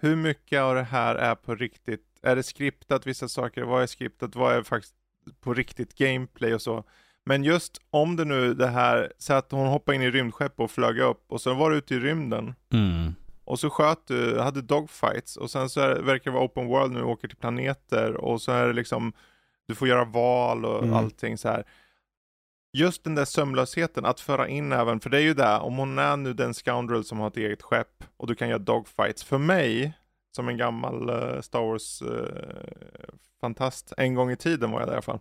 hur 0.00 0.16
mycket 0.16 0.60
av 0.60 0.74
det 0.74 0.82
här 0.82 1.14
är 1.14 1.34
på 1.34 1.54
riktigt? 1.54 2.06
Är 2.22 2.36
det 2.36 2.42
skriptat 2.42 3.06
vissa 3.06 3.28
saker? 3.28 3.62
Vad 3.62 3.82
är 3.82 3.86
skriptat? 3.86 4.34
Vad 4.34 4.56
är 4.56 4.62
faktiskt 4.62 4.94
på 5.40 5.54
riktigt 5.54 5.98
gameplay 5.98 6.54
och 6.54 6.62
så? 6.62 6.84
Men 7.24 7.44
just 7.44 7.78
om 7.90 8.16
det 8.16 8.24
nu 8.24 8.54
det 8.54 8.66
här, 8.66 9.12
så 9.18 9.32
att 9.32 9.52
hon 9.52 9.66
hoppade 9.66 9.96
in 9.96 10.02
i 10.02 10.10
rymdskepp 10.10 10.60
och 10.60 10.70
flög 10.70 10.98
upp 10.98 11.24
och 11.28 11.40
sen 11.40 11.56
var 11.56 11.70
du 11.70 11.76
ute 11.76 11.94
i 11.94 11.98
rymden. 11.98 12.54
Mm. 12.72 13.14
Och 13.44 13.60
så 13.60 13.70
sköt 13.70 14.06
du, 14.06 14.38
hade 14.40 14.62
dogfights 14.62 15.36
och 15.36 15.50
sen 15.50 15.68
så 15.68 15.80
är, 15.80 15.94
verkar 16.02 16.30
det 16.30 16.34
vara 16.34 16.44
open 16.44 16.66
world 16.66 16.92
nu, 16.92 16.98
du 16.98 17.04
åker 17.04 17.28
till 17.28 17.36
planeter 17.36 18.12
och 18.16 18.42
så 18.42 18.52
är 18.52 18.66
det 18.66 18.72
liksom, 18.72 19.12
du 19.68 19.74
får 19.74 19.88
göra 19.88 20.04
val 20.04 20.64
och 20.64 20.82
Mm. 20.82 20.94
allting 20.94 21.38
så 21.38 21.48
här. 21.48 21.64
Just 22.72 23.04
den 23.04 23.14
där 23.14 23.24
sömlösheten, 23.24 24.04
att 24.04 24.20
föra 24.20 24.48
in 24.48 24.72
även, 24.72 25.00
för 25.00 25.10
det 25.10 25.16
är 25.16 25.22
ju 25.22 25.34
det, 25.34 25.58
om 25.58 25.76
hon 25.76 25.98
är 25.98 26.16
nu 26.16 26.32
den 26.32 26.54
scoundrel 26.54 27.04
som 27.04 27.18
har 27.20 27.28
ett 27.28 27.36
eget 27.36 27.62
skepp 27.62 28.04
och 28.16 28.26
du 28.26 28.34
kan 28.34 28.48
göra 28.48 28.58
dogfights. 28.58 29.24
För 29.24 29.38
mig, 29.38 29.92
som 30.36 30.48
en 30.48 30.56
gammal 30.56 31.08
eh, 31.08 31.40
Star 31.40 31.60
Wars 31.60 32.02
eh, 32.02 32.72
fantast, 33.40 33.92
en 33.96 34.14
gång 34.14 34.30
i 34.30 34.36
tiden 34.36 34.70
var 34.70 34.78
jag 34.80 34.88
där 34.88 34.92
i 34.92 34.96
alla 34.96 35.02
fall. 35.02 35.18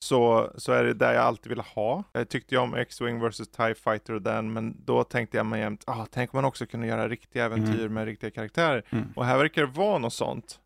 Så, 0.00 0.52
så 0.56 0.72
är 0.72 0.84
det 0.84 0.94
där 0.94 1.14
jag 1.14 1.22
alltid 1.22 1.48
ville 1.48 1.62
ha. 1.74 2.04
Jag 2.12 2.28
tyckte 2.28 2.54
ju 2.54 2.60
om 2.60 2.74
X-Wing 2.74 3.28
vs 3.28 3.48
TIE 3.48 3.74
Fighter 3.74 4.14
och 4.14 4.22
den, 4.22 4.52
men 4.52 4.76
då 4.84 5.04
tänkte 5.04 5.36
jag 5.36 5.46
mig 5.46 5.60
jämt, 5.60 5.84
ah, 5.86 6.06
tänk 6.10 6.34
om 6.34 6.38
man 6.38 6.44
också 6.44 6.66
kunde 6.66 6.86
göra 6.86 7.08
riktiga 7.08 7.44
äventyr 7.44 7.88
med 7.88 8.04
riktiga 8.04 8.30
karaktärer. 8.30 8.82
Mm. 8.90 9.12
Och 9.16 9.24
här 9.24 9.38
verkar 9.38 9.62
det 9.62 9.72
vara 9.72 9.98
något 9.98 10.12
sånt. 10.12 10.60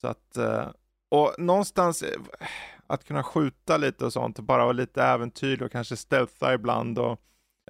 Så 0.00 0.06
att, 0.08 0.36
eh, 0.36 0.66
och 1.10 1.34
någonstans 1.38 2.02
eh, 2.02 2.20
att 2.86 3.04
kunna 3.04 3.22
skjuta 3.22 3.76
lite 3.76 4.04
och 4.04 4.12
sånt, 4.12 4.38
och 4.38 4.44
bara 4.44 4.62
vara 4.62 4.72
lite 4.72 5.02
äventyr 5.02 5.62
och 5.62 5.72
kanske 5.72 5.96
stealtha 5.96 6.54
ibland 6.54 6.98
och, 6.98 7.20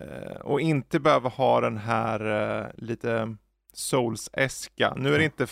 eh, 0.00 0.36
och 0.40 0.60
inte 0.60 1.00
behöva 1.00 1.28
ha 1.28 1.60
den 1.60 1.76
här 1.76 2.72
lite 2.76 3.36
souls-eska. 3.72 4.94
Nu 4.96 5.14
är 5.14 5.18
det 5.18 5.24
inte, 5.24 5.46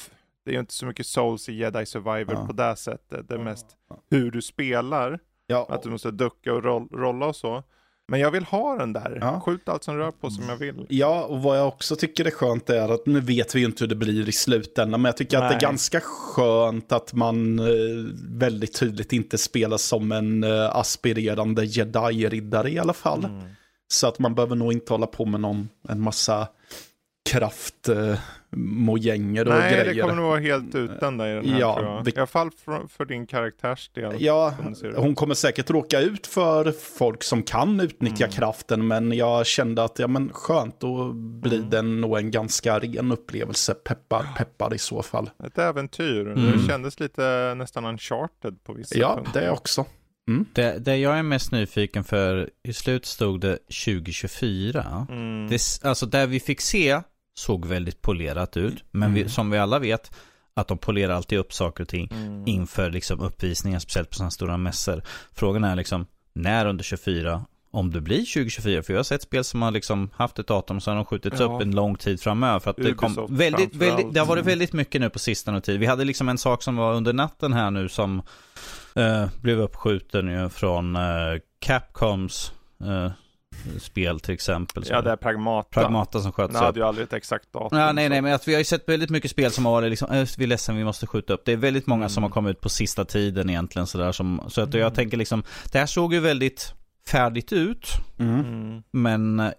det 0.44 0.50
är 0.50 0.54
ju 0.54 0.60
inte 0.60 0.74
så 0.74 0.86
mycket 0.86 1.06
souls 1.06 1.48
i 1.48 1.52
Jedi 1.52 1.86
Survivor 1.86 2.34
Ja. 2.34 2.46
på 2.46 2.52
det 2.52 2.76
sättet. 2.76 3.28
Det 3.28 3.34
är 3.34 3.38
mest 3.38 3.66
hur 4.10 4.30
du 4.30 4.42
spelar, 4.42 5.18
Ja, 5.46 5.66
att 5.68 5.82
du 5.82 5.90
måste 5.90 6.10
ducka 6.10 6.52
och 6.52 6.64
roll, 6.64 6.88
rolla 6.92 7.26
och 7.26 7.36
så. 7.36 7.62
Men 8.08 8.20
jag 8.20 8.30
vill 8.30 8.44
ha 8.44 8.76
den 8.76 8.92
där. 8.92 9.18
Ja. 9.20 9.40
Skjut 9.40 9.68
allt 9.68 9.84
som 9.84 9.96
rör 9.96 10.10
på 10.10 10.30
som 10.30 10.48
jag 10.48 10.56
vill. 10.56 10.86
Ja, 10.88 11.24
och 11.24 11.42
vad 11.42 11.58
jag 11.58 11.68
också 11.68 11.96
tycker 11.96 12.24
är 12.24 12.30
skönt 12.30 12.70
är 12.70 12.88
att 12.88 13.06
nu 13.06 13.20
vet 13.20 13.54
vi 13.54 13.60
ju 13.60 13.66
inte 13.66 13.84
hur 13.84 13.88
det 13.88 13.94
blir 13.94 14.28
i 14.28 14.32
slutändan, 14.32 15.02
men 15.02 15.08
jag 15.08 15.16
tycker 15.16 15.36
att 15.36 15.42
det 15.42 15.48
Nej. 15.48 15.56
är 15.56 15.60
ganska 15.60 16.00
skönt 16.00 16.92
att 16.92 17.12
man 17.12 17.58
eh, 17.58 17.64
väldigt 18.28 18.78
tydligt 18.78 19.12
inte 19.12 19.38
spelar 19.38 19.76
som 19.76 20.12
en 20.12 20.44
eh, 20.44 20.76
aspirerande 20.76 21.64
jedi-riddare 21.64 22.70
i 22.70 22.78
alla 22.78 22.92
fall. 22.92 23.24
Mm. 23.24 23.42
Så 23.88 24.06
att 24.06 24.18
man 24.18 24.34
behöver 24.34 24.56
nog 24.56 24.72
inte 24.72 24.92
hålla 24.92 25.06
på 25.06 25.24
med 25.24 25.40
någon, 25.40 25.68
en 25.88 26.00
massa 26.00 26.48
kraft, 27.30 27.88
eh, 27.88 28.18
mojänger 28.56 29.48
och 29.48 29.54
Nej, 29.54 29.72
grejer. 29.72 29.94
det 29.94 30.00
kommer 30.00 30.14
nog 30.14 30.24
vara 30.24 30.40
helt 30.40 30.74
utan 30.74 31.18
dig 31.18 31.32
i 31.32 31.34
den 31.34 31.48
här 31.48 31.60
Ja, 31.60 31.74
tror 31.76 31.88
jag. 31.88 32.04
det- 32.04 32.10
I 32.10 32.18
alla 32.18 32.26
fall 32.26 32.50
för, 32.64 32.86
för 32.88 33.04
din. 33.04 33.26
Ja, 34.18 34.54
det 34.68 34.74
ser 34.74 34.88
ut. 34.88 34.96
hon 34.96 35.14
kommer 35.14 35.34
säkert 35.34 35.70
råka 35.70 36.00
ut 36.00 36.26
för 36.26 36.72
folk 36.72 37.22
som 37.22 37.42
kan 37.42 37.80
utnyttja 37.80 38.24
Mm. 38.24 38.32
kraften, 38.32 38.86
men 38.86 39.12
jag 39.12 39.46
kände 39.46 39.84
att, 39.84 39.98
ja 39.98 40.06
men 40.08 40.30
skönt, 40.32 40.80
då 40.80 41.12
blir 41.12 41.58
Mm. 41.58 41.70
den 41.70 42.00
nog 42.00 42.18
en 42.18 42.30
ganska 42.30 42.78
ren 42.78 43.12
upplevelse. 43.12 43.74
Peppar, 43.74 44.26
peppar 44.36 44.74
i 44.74 44.78
så 44.78 45.02
fall. 45.02 45.30
Ett 45.46 45.58
äventyr. 45.58 46.20
Mm. 46.26 46.52
Det 46.58 46.66
kändes 46.68 47.00
lite 47.00 47.54
nästan 47.56 47.84
uncharted 47.84 48.64
på 48.64 48.72
vissa 48.72 48.98
Ja, 48.98 49.14
punkter. 49.16 49.40
det 49.40 49.50
också. 49.50 49.84
Det, 50.52 50.78
det 50.78 50.96
jag 50.96 51.18
är 51.18 51.22
mest 51.22 51.52
nyfiken 51.52 52.04
för, 52.04 52.50
i 52.62 52.72
slut 52.72 53.06
stod 53.06 53.40
det 53.40 53.58
2024. 53.84 55.06
Mm. 55.10 55.48
Det, 55.50 55.60
alltså 55.82 56.06
där 56.06 56.26
vi 56.26 56.40
fick 56.40 56.60
se 56.60 57.00
såg 57.34 57.66
väldigt 57.66 58.02
polerat 58.02 58.56
ut. 58.56 58.84
Men 58.90 59.14
vi, 59.14 59.20
Mm. 59.20 59.30
som 59.30 59.50
vi 59.50 59.58
alla 59.58 59.78
vet, 59.78 60.14
att 60.54 60.68
de 60.68 60.78
polerar 60.78 61.14
alltid 61.14 61.38
upp 61.38 61.52
saker 61.52 61.82
och 61.84 61.88
ting 61.88 62.08
Mm. 62.12 62.46
inför 62.48 62.90
liksom 62.90 63.20
uppvisningar, 63.20 63.78
speciellt 63.78 64.10
på 64.10 64.14
sådana 64.14 64.30
stora 64.30 64.56
mässor. 64.56 65.02
Frågan 65.32 65.64
är 65.64 65.76
liksom, 65.76 66.06
när 66.32 66.66
under 66.66 66.84
24, 66.84 67.44
om 67.70 67.90
det 67.90 68.00
blir 68.00 68.24
2024, 68.24 68.82
för 68.82 68.92
jag 68.92 68.98
har 68.98 69.04
sett 69.04 69.22
spel 69.22 69.44
som 69.44 69.62
har 69.62 69.70
liksom 69.70 70.10
haft 70.14 70.38
ett 70.38 70.46
datum 70.46 70.76
och 70.76 70.82
så 70.82 70.90
har 70.90 70.96
de 70.96 71.04
skjutits 71.04 71.40
Ja. 71.40 71.46
upp 71.46 71.62
en 71.62 71.74
lång 71.74 71.96
tid 71.96 72.20
framöver. 72.20 72.58
För 72.60 72.70
att 72.70 72.76
det 72.76 72.94
kom 72.94 73.26
väldigt, 73.30 73.74
väldigt, 73.74 74.14
det 74.14 74.20
har 74.20 74.26
varit 74.26 74.44
väldigt 74.46 74.72
mycket 74.72 75.00
nu 75.00 75.10
på 75.10 75.18
sistone 75.18 75.60
tid. 75.60 75.80
Vi 75.80 75.86
hade 75.86 76.04
liksom 76.04 76.28
en 76.28 76.38
sak 76.38 76.62
som 76.62 76.76
var 76.76 76.94
under 76.94 77.12
natten 77.12 77.52
här 77.52 77.70
nu 77.70 77.88
som 77.88 78.22
eh, 78.94 79.26
blev 79.42 79.60
uppskjuten 79.60 80.28
ju 80.28 80.48
från 80.48 80.96
eh, 80.96 81.02
Capcoms 81.58 82.52
eh, 82.84 83.10
spel 83.80 84.20
till 84.20 84.34
exempel. 84.34 84.84
Ja, 84.86 85.00
det 85.02 85.10
är 85.10 85.16
Pragmata. 85.16 85.80
Pragmata 85.80 86.20
som 86.20 86.32
sköts 86.32 86.54
upp. 86.54 86.60
hade 86.60 86.80
ju 86.80 86.86
aldrig 86.86 87.04
ett 87.04 87.12
exakt 87.12 87.52
datum. 87.52 87.78
Ja, 87.78 87.92
nej, 87.92 88.08
nej, 88.08 88.22
men 88.22 88.34
att 88.34 88.48
vi 88.48 88.52
har 88.52 88.58
ju 88.58 88.64
sett 88.64 88.88
väldigt 88.88 89.10
mycket 89.10 89.30
spel 89.30 89.50
som 89.50 89.64
har 89.64 89.72
varit 89.72 89.90
liksom, 89.90 90.10
äh, 90.12 90.26
vi 90.38 90.44
är 90.44 90.48
ledsen, 90.48 90.76
vi 90.76 90.84
måste 90.84 91.06
skjuta 91.06 91.32
upp. 91.32 91.42
Det 91.44 91.52
är 91.52 91.56
väldigt 91.56 91.86
många 91.86 92.08
som 92.08 92.20
Mm. 92.22 92.30
har 92.30 92.34
kommit 92.34 92.50
ut 92.50 92.60
på 92.60 92.68
sista 92.68 93.04
tiden 93.04 93.50
egentligen 93.50 93.86
sådär 93.86 94.12
som, 94.12 94.40
så 94.48 94.60
att 94.60 94.74
jag 94.74 94.80
Mm. 94.82 94.94
tänker 94.94 95.16
liksom, 95.16 95.42
det 95.72 95.78
här 95.78 95.86
såg 95.86 96.14
ju 96.14 96.20
väldigt 96.20 96.74
färdigt 97.08 97.52
ut, 97.52 97.86
Mm. 98.18 98.40
Mm. 98.40 98.82
men 98.90 99.40
eh, 99.40 99.50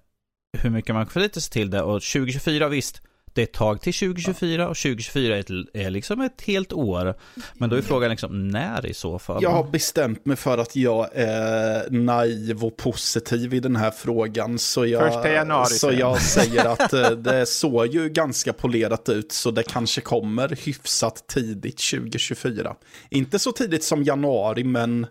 hur 0.58 0.70
mycket 0.70 0.95
man 0.95 1.08
förlitar 1.08 1.41
sig 1.41 1.51
till 1.51 1.70
det 1.70 1.82
och 1.82 2.01
2024 2.01 2.68
visst, 2.68 3.01
det 3.36 3.42
är 3.42 3.44
ett 3.44 3.54
tag 3.54 3.82
till 3.82 3.94
2024 3.94 4.70
och 4.70 4.76
2024 4.78 5.36
är, 5.36 5.40
ett, 5.40 5.50
är 5.74 5.90
liksom 5.90 6.22
ett 6.22 6.42
helt 6.42 6.74
år. 6.74 7.14
Men 7.54 7.70
då 7.70 7.76
är 7.76 7.82
frågan 7.82 8.10
liksom 8.10 8.48
när 8.48 8.86
i 8.86 8.94
så 8.94 9.20
fall? 9.20 9.44
Jag 9.44 9.50
har 9.50 9.64
bestämt 9.64 10.26
mig 10.26 10.36
för 10.38 10.58
att 10.58 10.76
jag 10.76 11.10
är 11.14 11.90
naiv 11.90 12.64
och 12.66 12.78
positiv 12.78 13.54
i 13.54 13.60
den 13.60 13.76
här 13.76 13.92
frågan. 13.92 14.60
Så 14.60 14.86
jag, 14.86 15.14
Första 15.14 15.32
januari, 15.32 15.66
så 15.66 15.92
jag 15.92 16.22
säger 16.22 16.66
att 16.66 16.94
eh, 16.94 17.10
det 17.18 17.46
såg 17.46 17.88
ju 17.88 18.10
ganska 18.10 18.54
polerat 18.54 19.10
ut. 19.10 19.32
Så 19.32 19.52
det 19.52 19.64
kanske 19.64 20.02
kommer 20.02 20.66
hyfsat 20.66 21.28
tidigt 21.28 21.78
2024. 21.92 22.76
Inte 23.10 23.40
så 23.40 23.52
tidigt 23.52 23.84
som 23.84 24.04
januari, 24.04 24.64
men 24.64 25.08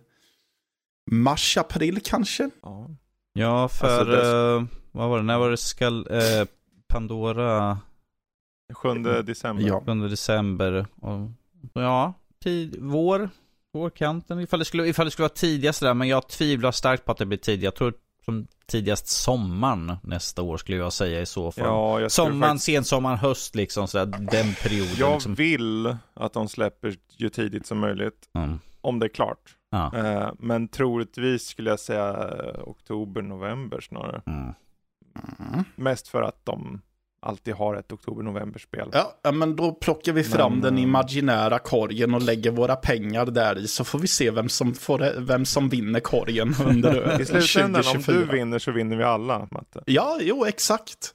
mars, 1.10 1.56
april 1.56 2.00
kanske. 2.04 2.50
Ja. 2.62 2.90
Ja, 3.34 3.68
för... 3.68 3.86
Alltså, 3.98 4.04
det- 4.04 4.54
eh, 4.56 4.64
vad 4.92 5.08
var 5.08 5.16
det? 5.18 5.24
När 5.24 5.38
var 5.38 5.50
det 5.50 5.56
skall... 5.56 6.06
Eh, 6.10 6.46
Pandora... 6.88 7.78
7 8.72 8.94
december. 9.22 9.64
Ja. 9.64 9.82
7 9.86 10.08
december. 10.08 10.86
Och, 11.00 11.30
ja, 11.72 12.12
tid, 12.42 12.76
vår. 12.80 13.30
Vårkanten. 13.72 14.40
Ifall 14.40 14.58
det, 14.58 14.64
skulle, 14.64 14.86
ifall 14.86 15.04
det 15.06 15.10
skulle 15.10 15.24
vara 15.24 15.34
tidigast 15.34 15.80
där. 15.80 15.94
Men 15.94 16.08
jag 16.08 16.28
tvivlar 16.28 16.72
starkt 16.72 17.04
på 17.04 17.12
att 17.12 17.18
det 17.18 17.26
blir 17.26 17.38
tidigt. 17.38 17.64
Jag 17.64 17.74
tror 17.74 17.94
som 18.24 18.46
tidigast 18.66 19.06
sommaren 19.06 19.96
nästa 20.02 20.42
år 20.42 20.56
skulle 20.56 20.78
jag 20.78 20.92
säga 20.92 21.20
i 21.20 21.26
så 21.26 21.52
fall. 21.52 21.64
Ja, 21.64 22.00
jag 22.00 22.12
Sommaren, 22.12 22.40
faktiskt- 22.40 22.64
sensommaren, 22.64 23.18
höst 23.18 23.54
liksom. 23.54 23.88
Sådär, 23.88 24.06
den 24.18 24.54
perioden. 24.62 24.94
Jag 24.98 25.12
liksom. 25.12 25.34
vill 25.34 25.96
att 26.14 26.32
de 26.32 26.48
släpper 26.48 26.96
ju 27.16 27.28
tidigt 27.28 27.66
som 27.66 27.78
möjligt. 27.78 28.28
Mm. 28.34 28.58
Om 28.80 28.98
det 28.98 29.06
är 29.06 29.08
klart. 29.08 29.56
Ja. 29.70 29.96
Eh, 29.96 30.30
men 30.38 30.68
troligtvis 30.68 31.46
skulle 31.46 31.70
jag 31.70 31.80
säga 31.80 32.30
oktober, 32.64 33.22
november 33.22 33.80
snarare. 33.80 34.22
Mm. 34.26 34.54
Mest 35.76 36.08
för 36.08 36.22
att 36.22 36.44
de 36.44 36.80
alltid 37.24 37.54
har 37.54 37.74
ett 37.74 37.92
oktober-november-spel. 37.92 38.88
Ja, 38.92 39.32
men 39.32 39.56
då 39.56 39.72
plockar 39.72 40.12
vi 40.12 40.24
fram 40.24 40.52
Men, 40.52 40.60
den 40.60 40.76
eh, 40.76 40.82
imaginära 40.82 41.58
korgen 41.58 42.14
och 42.14 42.22
lägger 42.22 42.50
våra 42.50 42.76
pengar 42.76 43.26
där 43.26 43.58
i. 43.58 43.68
Så 43.68 43.84
får 43.84 43.98
vi 43.98 44.06
se 44.06 44.30
vem 44.30 44.48
som, 44.48 44.74
får, 44.74 45.20
vem 45.20 45.44
som 45.44 45.68
vinner 45.68 46.00
korgen 46.00 46.54
under 46.66 47.20
I 47.20 47.24
slutändan, 47.24 47.80
om 47.80 48.02
2024. 48.02 48.18
du 48.18 48.38
vinner 48.38 48.58
så 48.58 48.72
vinner 48.72 48.96
vi 48.96 49.04
alla, 49.04 49.48
Matte. 49.50 49.82
Ja, 49.86 50.18
jo, 50.20 50.44
exakt. 50.44 51.14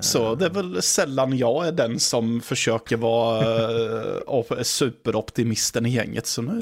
Så 0.00 0.34
det 0.34 0.44
är 0.46 0.50
väl 0.50 0.82
sällan 0.82 1.36
jag 1.38 1.66
är 1.66 1.72
den 1.72 2.00
som 2.00 2.40
försöker 2.40 2.96
vara 2.96 3.40
eh, 3.40 4.16
op- 4.26 4.64
superoptimisten 4.66 5.86
i 5.86 5.88
gänget. 5.90 6.26
Så 6.26 6.42
nu 6.42 6.60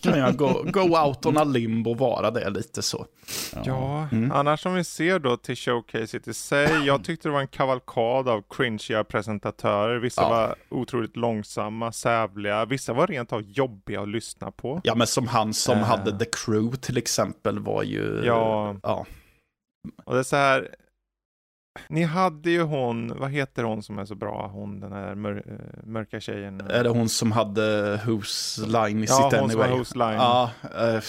kan 0.00 0.18
jag 0.18 0.36
go, 0.36 0.62
go 0.64 0.80
out 0.98 1.26
on 1.26 1.36
a 1.38 1.44
limb 1.44 1.88
och 1.88 1.98
vara 1.98 2.30
det 2.30 2.50
lite 2.50 2.82
så. 2.82 3.06
Ja, 3.64 4.08
Mm. 4.12 4.32
annars 4.32 4.66
om 4.66 4.74
vi 4.74 4.84
ser 4.84 5.18
då 5.18 5.36
till 5.36 5.56
showcaset 5.56 6.28
i 6.28 6.34
sig. 6.34 6.70
Jag 6.86 7.04
tyckte 7.04 7.28
det 7.28 7.32
var 7.32 7.40
en 7.40 7.48
kavalkad 7.48 8.28
av 8.28 8.42
cringiga 8.50 9.04
presentatörer. 9.04 9.98
Vissa 9.98 10.22
Ja. 10.22 10.28
var 10.28 10.54
otroligt 10.70 11.16
långsamma, 11.16 11.92
sävliga. 11.92 12.64
Vissa 12.64 12.92
var 12.92 13.06
rent 13.06 13.32
av 13.32 13.42
jobbiga 13.42 14.00
att 14.00 14.08
lyssna 14.08 14.50
på. 14.50 14.80
Ja, 14.84 14.94
men 14.94 15.06
som 15.06 15.26
han 15.28 15.54
som 15.54 15.78
Eh. 15.78 15.84
hade 15.84 16.18
The 16.18 16.24
Crew 16.32 16.76
till 16.80 16.96
exempel 16.96 17.58
var 17.58 17.82
ju... 17.82 18.22
Ja. 18.24 18.76
ja. 18.82 19.06
Och 20.04 20.14
det 20.14 20.18
är 20.20 20.24
så 20.24 20.36
här. 20.36 20.68
Ni 21.88 22.02
hade 22.02 22.50
ju 22.50 22.62
hon, 22.62 23.18
vad 23.18 23.30
heter 23.30 23.62
hon 23.62 23.82
som 23.82 23.98
är 23.98 24.04
så 24.04 24.14
bra? 24.14 24.50
Hon, 24.52 24.80
den 24.80 24.92
här 24.92 25.14
mör, 25.14 25.42
eh, 25.46 25.86
mörka 25.88 26.20
tjejen. 26.20 26.60
Är 26.70 26.84
det 26.84 26.90
hon 26.90 27.08
som 27.08 27.32
hade 27.32 27.96
Whose 28.06 28.66
Line 28.66 29.02
i 29.02 29.06
Ja, 29.08 29.30
sitt 29.30 29.40
hon 29.40 29.50
som 29.50 29.60
Anyway? 29.60 29.70
har 29.70 29.78
Whose 29.78 29.98
Line. 29.98 30.14
Ja, 30.14 30.50
eh, 30.78 31.00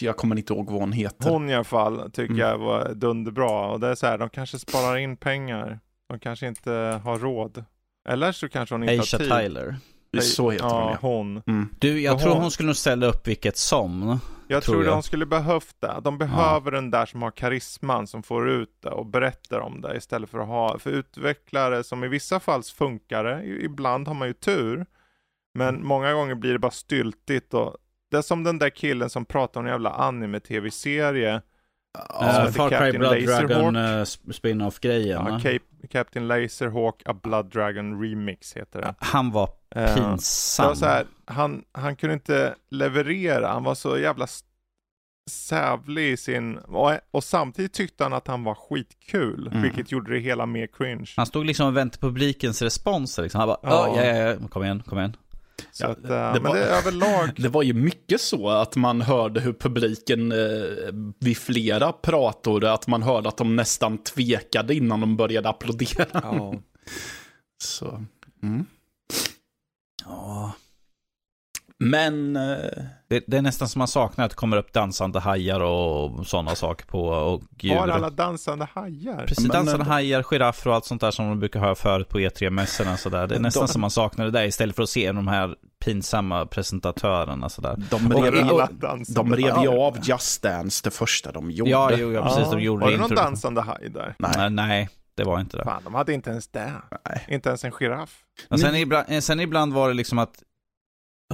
jag 0.00 0.16
kommer 0.16 0.36
inte 0.36 0.52
ihåg 0.52 0.70
vad 0.70 0.80
hon 0.80 0.92
heter. 0.92 1.30
Hon 1.30 1.50
i 1.50 1.54
alla 1.54 1.64
fall 1.64 2.10
tycker 2.10 2.34
Mm. 2.34 2.38
jag 2.48 2.58
var 2.58 2.92
dunderbra. 2.94 3.66
Och 3.66 3.80
det 3.80 3.88
är 3.88 3.94
så 3.94 4.06
här, 4.06 4.18
de 4.18 4.28
kanske 4.30 4.58
sparar 4.58 4.96
in 4.96 5.16
pengar. 5.16 5.80
De 6.08 6.18
kanske 6.18 6.46
inte 6.46 7.00
har 7.04 7.18
råd. 7.18 7.64
Eller 8.08 8.32
så 8.32 8.48
kanske 8.48 8.74
hon 8.74 8.82
inte 8.82 8.92
Aisha 8.92 9.16
har 9.16 9.24
tid. 9.24 9.32
Tyler. 9.32 9.76
Så 10.20 10.50
heter 10.50 10.64
ja, 10.66 10.96
hon 11.00 11.34
ja. 11.34 11.42
hon. 11.46 11.56
Mm. 11.56 11.68
Du, 11.78 12.00
jag 12.00 12.14
Och 12.14 12.20
tror 12.20 12.32
hon- 12.32 12.42
hon 12.42 12.50
skulle 12.50 12.66
nog 12.66 12.76
ställa 12.76 13.06
upp 13.06 13.28
vilket 13.28 13.56
som. 13.56 14.20
Jag 14.48 14.62
Tror 14.62 14.74
tror 14.74 14.84
jag. 14.84 14.94
de 14.94 15.02
skulle 15.02 15.26
behövt 15.26 15.76
det. 15.80 16.00
De 16.02 16.18
behöver 16.18 16.70
den 16.70 16.90
där 16.90 17.06
som 17.06 17.22
har 17.22 17.30
karisman, 17.30 18.06
som 18.06 18.22
får 18.22 18.50
ut 18.50 18.82
det 18.82 18.90
och 18.90 19.06
berättar 19.06 19.60
om 19.60 19.80
det 19.80 19.96
istället 19.96 20.30
för 20.30 20.38
att 20.38 20.46
ha, 20.46 20.78
för 20.78 20.90
utvecklare 20.90 21.84
som 21.84 22.04
i 22.04 22.08
vissa 22.08 22.40
fall 22.40 22.62
funkar 22.62 23.24
det, 23.24 23.44
ibland 23.44 24.08
har 24.08 24.14
man 24.14 24.28
ju 24.28 24.34
tur, 24.34 24.86
men 25.54 25.86
många 25.86 26.12
gånger 26.12 26.34
blir 26.34 26.52
det 26.52 26.58
bara 26.58 26.70
styltigt 26.70 27.54
och 27.54 27.76
det 28.10 28.16
är 28.16 28.22
som 28.22 28.44
den 28.44 28.58
där 28.58 28.70
killen 28.70 29.10
som 29.10 29.24
pratar 29.24 29.60
om 29.60 29.66
en 29.66 29.72
jävla 29.72 29.90
anime-tv-serie, 29.90 31.42
Uh, 31.96 32.50
Far 32.50 32.70
Cry 32.90 32.98
Blood 32.98 33.22
Laserhawk. 33.22 33.48
Dragon 33.48 33.76
uh, 33.76 34.04
spin-off-grejen. 34.32 35.26
ja, 35.26 35.38
Cap- 35.38 35.60
Captain 35.86 36.28
Laserhawk, 36.28 37.02
A 37.04 37.14
Blood 37.22 37.46
Dragon 37.52 38.02
Remix 38.02 38.52
heter 38.56 38.80
det. 38.80 38.94
Han 38.98 39.30
var 39.32 39.50
Eh, 39.76 39.94
pinsam. 39.94 40.66
var 40.66 40.74
så 40.74 40.86
här, 40.86 41.06
han, 41.24 41.64
han 41.72 41.96
kunde 41.96 42.14
inte 42.14 42.54
leverera, 42.70 43.48
han 43.48 43.64
var 43.64 43.74
så 43.74 43.98
jävla 43.98 44.26
sävlig 45.30 46.12
i 46.12 46.16
sin, 46.16 46.58
och, 46.58 46.92
och 47.10 47.24
samtidigt 47.24 47.72
tyckte 47.72 48.04
han 48.04 48.12
att 48.12 48.26
han 48.28 48.44
var 48.44 48.54
skitkul, 48.54 49.46
Mm. 49.46 49.62
vilket 49.62 49.92
gjorde 49.92 50.12
det 50.12 50.18
hela 50.18 50.46
mer 50.46 50.66
cringe. 50.66 51.10
Han 51.16 51.26
stod 51.26 51.46
liksom 51.46 51.66
och 51.66 51.76
väntade 51.76 52.00
på 52.00 52.06
publikens 52.06 52.62
respons. 52.62 53.18
Liksom. 53.18 53.38
Han 53.38 53.48
bara, 53.48 53.58
Ja. 53.62 53.92
ja, 53.96 54.04
ja, 54.04 54.16
ja, 54.16 54.36
ja, 54.40 54.48
kom 54.48 54.64
igen, 54.64 54.82
kom 54.86 54.98
igen. 54.98 55.16
Ja, 55.78 55.88
att, 55.88 56.02
det 56.02 56.16
eh, 56.16 56.32
men 56.32 56.42
var- 56.42 56.54
det 56.56 56.64
överlag, 56.64 57.30
Det 57.36 57.48
var 57.48 57.62
ju 57.62 57.74
mycket 57.74 58.20
så 58.20 58.48
att 58.48 58.76
man 58.76 59.00
hörde 59.00 59.40
hur 59.40 59.52
publiken 59.52 60.32
eh, 60.32 60.38
vid 61.20 61.36
flera 61.38 61.92
prator, 61.92 62.64
att 62.64 62.86
man 62.86 63.02
hörde 63.02 63.28
att 63.28 63.36
de 63.36 63.56
nästan 63.56 63.98
tvekade 63.98 64.74
innan 64.74 65.00
de 65.00 65.16
började 65.16 65.48
applådera. 65.48 66.06
ja. 66.12 66.54
Så. 67.62 68.04
Mm. 68.42 68.66
Ja. 70.04 70.52
Men, 71.78 72.36
eh, 72.36 72.42
Det, 73.08 73.24
det 73.26 73.36
är 73.36 73.42
nästan 73.42 73.68
som 73.68 73.78
man 73.78 73.88
saknar 73.88 74.24
att 74.24 74.30
det 74.30 74.34
kommer 74.34 74.56
upp 74.56 74.72
dansande 74.72 75.20
hajar 75.20 75.60
och 75.60 76.26
sådana 76.26 76.54
saker 76.54 76.86
på 76.86 77.00
och 77.06 77.42
djur. 77.60 77.74
har 77.76 77.88
alla 77.88 78.10
dansande 78.10 78.68
hajar? 78.74 79.24
Precis, 79.26 79.40
Men, 79.48 79.48
dansande 79.56 79.84
eh, 79.84 79.88
hajar, 79.90 80.22
giraffer 80.22 80.68
och 80.70 80.74
allt 80.76 80.84
sånt 80.84 81.00
där 81.00 81.10
som 81.10 81.26
man 81.26 81.38
brukar 81.40 81.60
höra 81.60 81.74
förut 81.74 82.08
på 82.08 82.18
E3-mässorna. 82.18 82.96
Sådär. 82.96 83.26
Det 83.26 83.34
är 83.34 83.40
nästan 83.40 83.66
De- 83.66 83.72
som 83.72 83.80
man 83.80 83.90
saknar 83.90 84.24
det 84.24 84.30
där 84.30 84.44
istället 84.44 84.76
för 84.76 84.82
att 84.82 84.88
se 84.88 85.12
de 85.12 85.28
här 85.28 85.54
pinsamma 85.84 86.46
presentatörerna. 86.46 87.48
Sådär. 87.48 87.76
de 87.90 88.06
Och- 88.12 88.22
rev, 88.24 88.34
ju- 88.34 88.40
Alla 88.40 88.68
de 89.14 89.34
rev 89.36 89.62
ju 89.62 89.68
av 89.68 89.98
Just 90.02 90.42
Dance 90.42 90.80
det 90.84 90.90
första 90.90 91.32
de 91.32 91.50
gjorde. 91.50 91.70
Ja, 91.70 91.90
jo, 91.92 92.12
ja, 92.12 92.22
precis. 92.22 92.50
De 92.50 92.60
gjorde 92.60 92.80
Var 92.84 92.90
det 92.90 92.96
någon 92.96 93.02
introduktion. 93.04 93.30
dansande 93.32 93.60
haj 93.60 93.90
där? 93.90 94.14
Nej. 94.18 94.50
Nej, 94.50 94.88
det 95.16 95.24
var 95.24 95.40
inte 95.40 95.56
det. 95.56 95.64
Fan, 95.64 95.82
de 95.84 95.94
hade 95.94 96.12
inte 96.12 96.30
ens 96.30 96.48
det. 96.48 96.72
Nej. 97.08 97.24
Inte 97.28 97.48
ens 97.48 97.64
en 97.64 97.72
giraff. 97.72 98.18
Men 98.48 98.58
sen, 98.58 98.74
ibland, 98.76 99.06
eh, 99.08 99.20
sen 99.20 99.40
ibland 99.40 99.72
var 99.72 99.88
det 99.88 99.94
liksom 99.94 100.18
att 100.18 100.42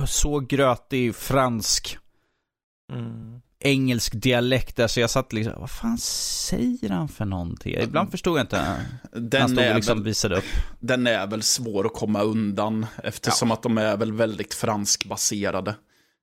så 0.07 0.40
grötig 0.40 1.14
fransk 1.14 1.99
Mm. 2.93 3.40
engelsk 3.61 4.12
dialekt 4.22 4.76
där 4.76 4.86
så 4.86 5.01
jag 5.01 5.11
satt 5.11 5.32
liksom, 5.32 5.55
vad 5.61 5.70
fan 5.70 5.99
säger 5.99 6.90
han 6.90 7.09
för 7.09 7.24
någonting? 7.24 7.74
Ibland 7.80 8.11
förstod 8.11 8.38
jag 8.38 8.45
inte. 8.45 8.57
Han 8.59 8.80
Den, 9.30 9.49
stod 9.49 9.68
och 9.68 9.74
liksom 9.74 9.99
väl, 9.99 10.05
visade 10.05 10.36
upp. 10.36 10.45
den 10.80 11.07
är 11.07 11.26
väl 11.26 11.43
svår 11.43 11.86
att 11.86 11.95
komma 11.95 12.22
undan 12.22 12.86
eftersom 13.05 13.51
att 13.51 13.62
de 13.62 13.78
är 13.78 13.97
väl 13.97 14.12
väldigt 14.12 14.55
franskbaserade. 14.55 15.74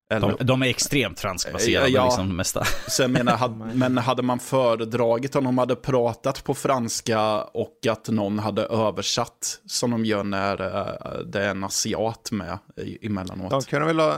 Eller, 0.09 0.35
De, 0.37 0.45
de 0.45 0.61
är 0.63 0.67
extremt 0.67 1.19
franskbaserade 1.19 1.89
Ja. 1.89 2.05
liksom 2.05 2.27
det 2.29 2.33
mesta. 2.35 2.63
Så 2.87 3.01
jag 3.03 3.11
menar, 3.11 3.37
had, 3.37 3.57
men 3.75 3.97
hade 3.97 4.21
man 4.23 4.39
föredragit 4.39 5.35
om 5.35 5.43
de 5.43 5.57
hade 5.57 5.75
pratat 5.75 6.43
på 6.43 6.53
franska 6.53 7.41
och 7.43 7.77
att 7.89 8.09
någon 8.09 8.39
hade 8.39 8.61
översatt 8.63 9.59
som 9.65 9.91
de 9.91 10.05
gör 10.05 10.23
när 10.23 10.61
eh, 10.61 11.19
det 11.25 11.43
är 11.45 11.49
en 11.51 11.63
asiat 11.63 12.29
med 12.31 12.57
i- 12.77 13.05
emellanåt. 13.07 13.49
De 13.51 13.61
kunde 13.61 13.87
väl 13.87 13.99
ha, 13.99 14.17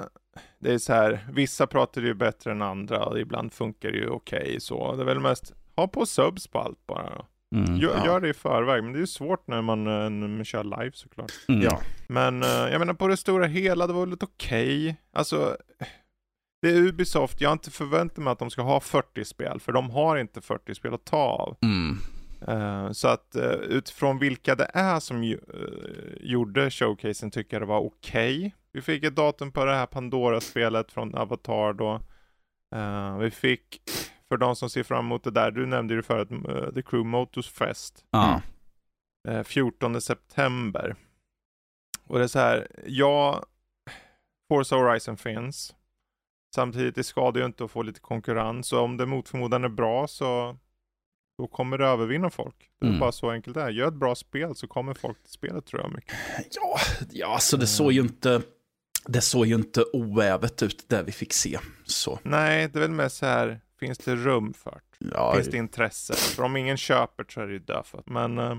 det 0.60 0.74
är 0.74 0.78
så 0.78 0.94
här, 0.94 1.28
vissa 1.34 1.68
pratar 1.68 2.02
ju 2.02 2.14
bättre 2.14 2.52
än 2.52 2.62
andra 2.62 3.06
och 3.06 3.20
ibland 3.20 3.54
funkar 3.54 3.92
det 3.92 3.98
ju 3.98 4.10
okej 4.10 4.58
så. 4.60 4.96
Det 4.96 5.02
är 5.02 5.06
väl 5.06 5.20
mest, 5.20 5.54
ha 5.76 5.88
på 5.88 6.06
subs 6.06 6.48
på 6.48 6.60
allt 6.60 6.88
bara 6.88 7.10
då. 7.10 7.26
Mm. 7.56 7.76
Gör, 7.78 7.98
Ja. 7.98 8.06
gör 8.06 8.20
det 8.20 8.30
i 8.30 8.34
förväg, 8.34 8.84
men 8.84 8.94
det 8.94 8.98
är 8.98 9.02
ju 9.02 9.08
svårt 9.08 9.48
när 9.48 9.62
man, 9.62 9.88
eh, 9.88 10.10
när 10.10 10.28
man 10.28 10.46
kör 10.46 10.64
live 10.64 10.92
såklart. 10.94 11.32
Mm. 11.48 11.62
Ja. 11.62 11.82
Men 12.08 12.44
eh, 12.44 12.50
jag 12.50 12.80
menar 12.80 12.94
på 12.94 13.08
det 13.08 13.18
stora 13.18 13.46
hela, 13.46 13.88
det 13.88 13.94
var 13.94 14.00
väl 14.02 14.10
lite 14.10 14.26
okej. 14.26 14.96
Alltså, 15.14 15.58
det 16.62 16.70
är 16.70 16.76
Ubisoft, 16.76 17.42
jag 17.42 17.50
har 17.50 17.54
inte 17.54 17.72
förväntat 17.72 18.18
mig 18.18 18.32
att 18.32 18.40
de 18.40 18.50
ska 18.50 18.62
ha 18.62 18.80
40 18.80 19.26
spel, 19.26 19.60
för 19.60 19.72
de 19.72 19.90
har 19.90 20.18
inte 20.18 20.42
40 20.42 20.76
spel 20.76 20.94
att 20.94 21.06
ta 21.06 21.18
av. 21.18 21.58
Mm. 21.62 21.98
Eh, 22.48 22.92
så 22.92 23.08
att 23.08 23.36
uh, 23.38 23.44
utifrån 23.52 24.20
vilka 24.20 24.56
det 24.56 24.72
är 24.74 25.00
som 25.00 25.24
ju, 25.24 25.40
gjorde 26.20 26.72
showcasen 26.72 27.32
tycker 27.32 27.56
jag 27.56 27.62
det 27.62 27.66
var 27.68 27.80
okej. 27.80 28.56
Vi 28.74 28.82
fick 28.82 29.04
ett 29.04 29.16
datum 29.16 29.52
på 29.52 29.66
det 29.66 29.76
här 29.76 29.86
Pandora-spelet 29.86 30.92
från 30.92 31.16
Avatar 31.16 31.74
då. 31.74 32.02
Vi 33.20 33.32
fick, 33.32 33.82
för 34.32 34.38
de 34.38 34.56
som 34.56 34.70
ser 34.70 34.84
fram 34.84 35.06
emot 35.06 35.24
det 35.24 35.32
där, 35.32 35.52
du 35.52 35.66
nämnde 35.66 35.94
ju 35.94 36.02
förut, 36.04 36.32
uh, 36.32 36.74
The 36.74 36.82
Crew 36.82 37.04
Motors 37.10 37.50
Fest. 37.50 38.06
Ja. 38.12 38.42
eh, 39.28 39.44
14 39.44 40.02
september. 40.02 40.96
Och 42.08 42.18
det 42.18 42.24
är 42.24 42.28
så 42.28 42.40
här, 42.40 42.68
ja, 42.86 43.44
Forza 44.50 44.76
Horizon 44.76 45.18
finns. 45.18 45.76
Samtidigt, 46.56 46.96
det 46.96 47.04
skadar 47.04 47.40
ju 47.42 47.46
inte 47.48 47.64
att 47.64 47.72
få 47.72 47.82
lite 47.84 48.00
konkurrens. 48.00 48.68
Så 48.68 48.80
om 48.80 48.98
det 48.98 49.06
mot 49.06 49.30
förmodan 49.30 49.64
är 49.64 49.70
bra 49.70 50.08
så 50.08 50.58
då 51.38 51.48
kommer 51.48 51.78
det 51.78 51.86
övervinna 51.86 52.30
folk. 52.30 52.70
Det 52.80 52.86
är 52.86 52.90
Mm. 52.90 53.00
bara 53.00 53.12
så 53.12 53.30
enkelt 53.32 53.54
det 53.56 53.62
är. 53.62 53.70
Gör 53.70 53.88
ett 53.88 53.94
bra 53.94 54.16
spel 54.16 54.56
så 54.56 54.68
kommer 54.68 54.94
folk 54.94 55.24
till 55.24 55.32
spelet 55.32 55.66
tror 55.66 55.82
jag 55.82 55.92
mycket. 55.92 56.16
Ja, 56.52 56.78
ja 57.12 57.38
så 57.40 57.58
det 57.58 57.68
såg 57.68 57.92
ju 57.92 58.02
inte, 58.02 58.42
det 59.08 59.22
såg 59.22 59.46
ju 59.46 59.56
inte 59.56 59.84
oävet 59.94 60.64
ut 60.64 60.86
det 60.90 61.04
vi 61.04 61.12
fick 61.12 61.34
se. 61.34 61.60
Så, 61.86 62.20
Nej, 62.24 62.68
det 62.74 62.80
är 62.80 62.82
väl 62.82 62.92
mest 62.92 63.18
så 63.18 63.26
här, 63.26 63.62
finns 63.86 63.98
det 63.98 64.16
rum 64.16 64.54
för 64.54 64.80
det? 65.00 65.08
ja, 65.16 65.34
Finns 65.36 65.48
det 65.48 65.58
intresse? 65.58 66.14
För 66.14 66.44
om 66.44 66.58
ingen 66.58 66.78
köper 66.78 67.26
så 67.30 67.42
är 67.42 67.48
det 67.48 67.54
ju 67.54 67.60
dödfött. 67.60 68.06
Men, 68.10 68.38
eh, 68.40 68.56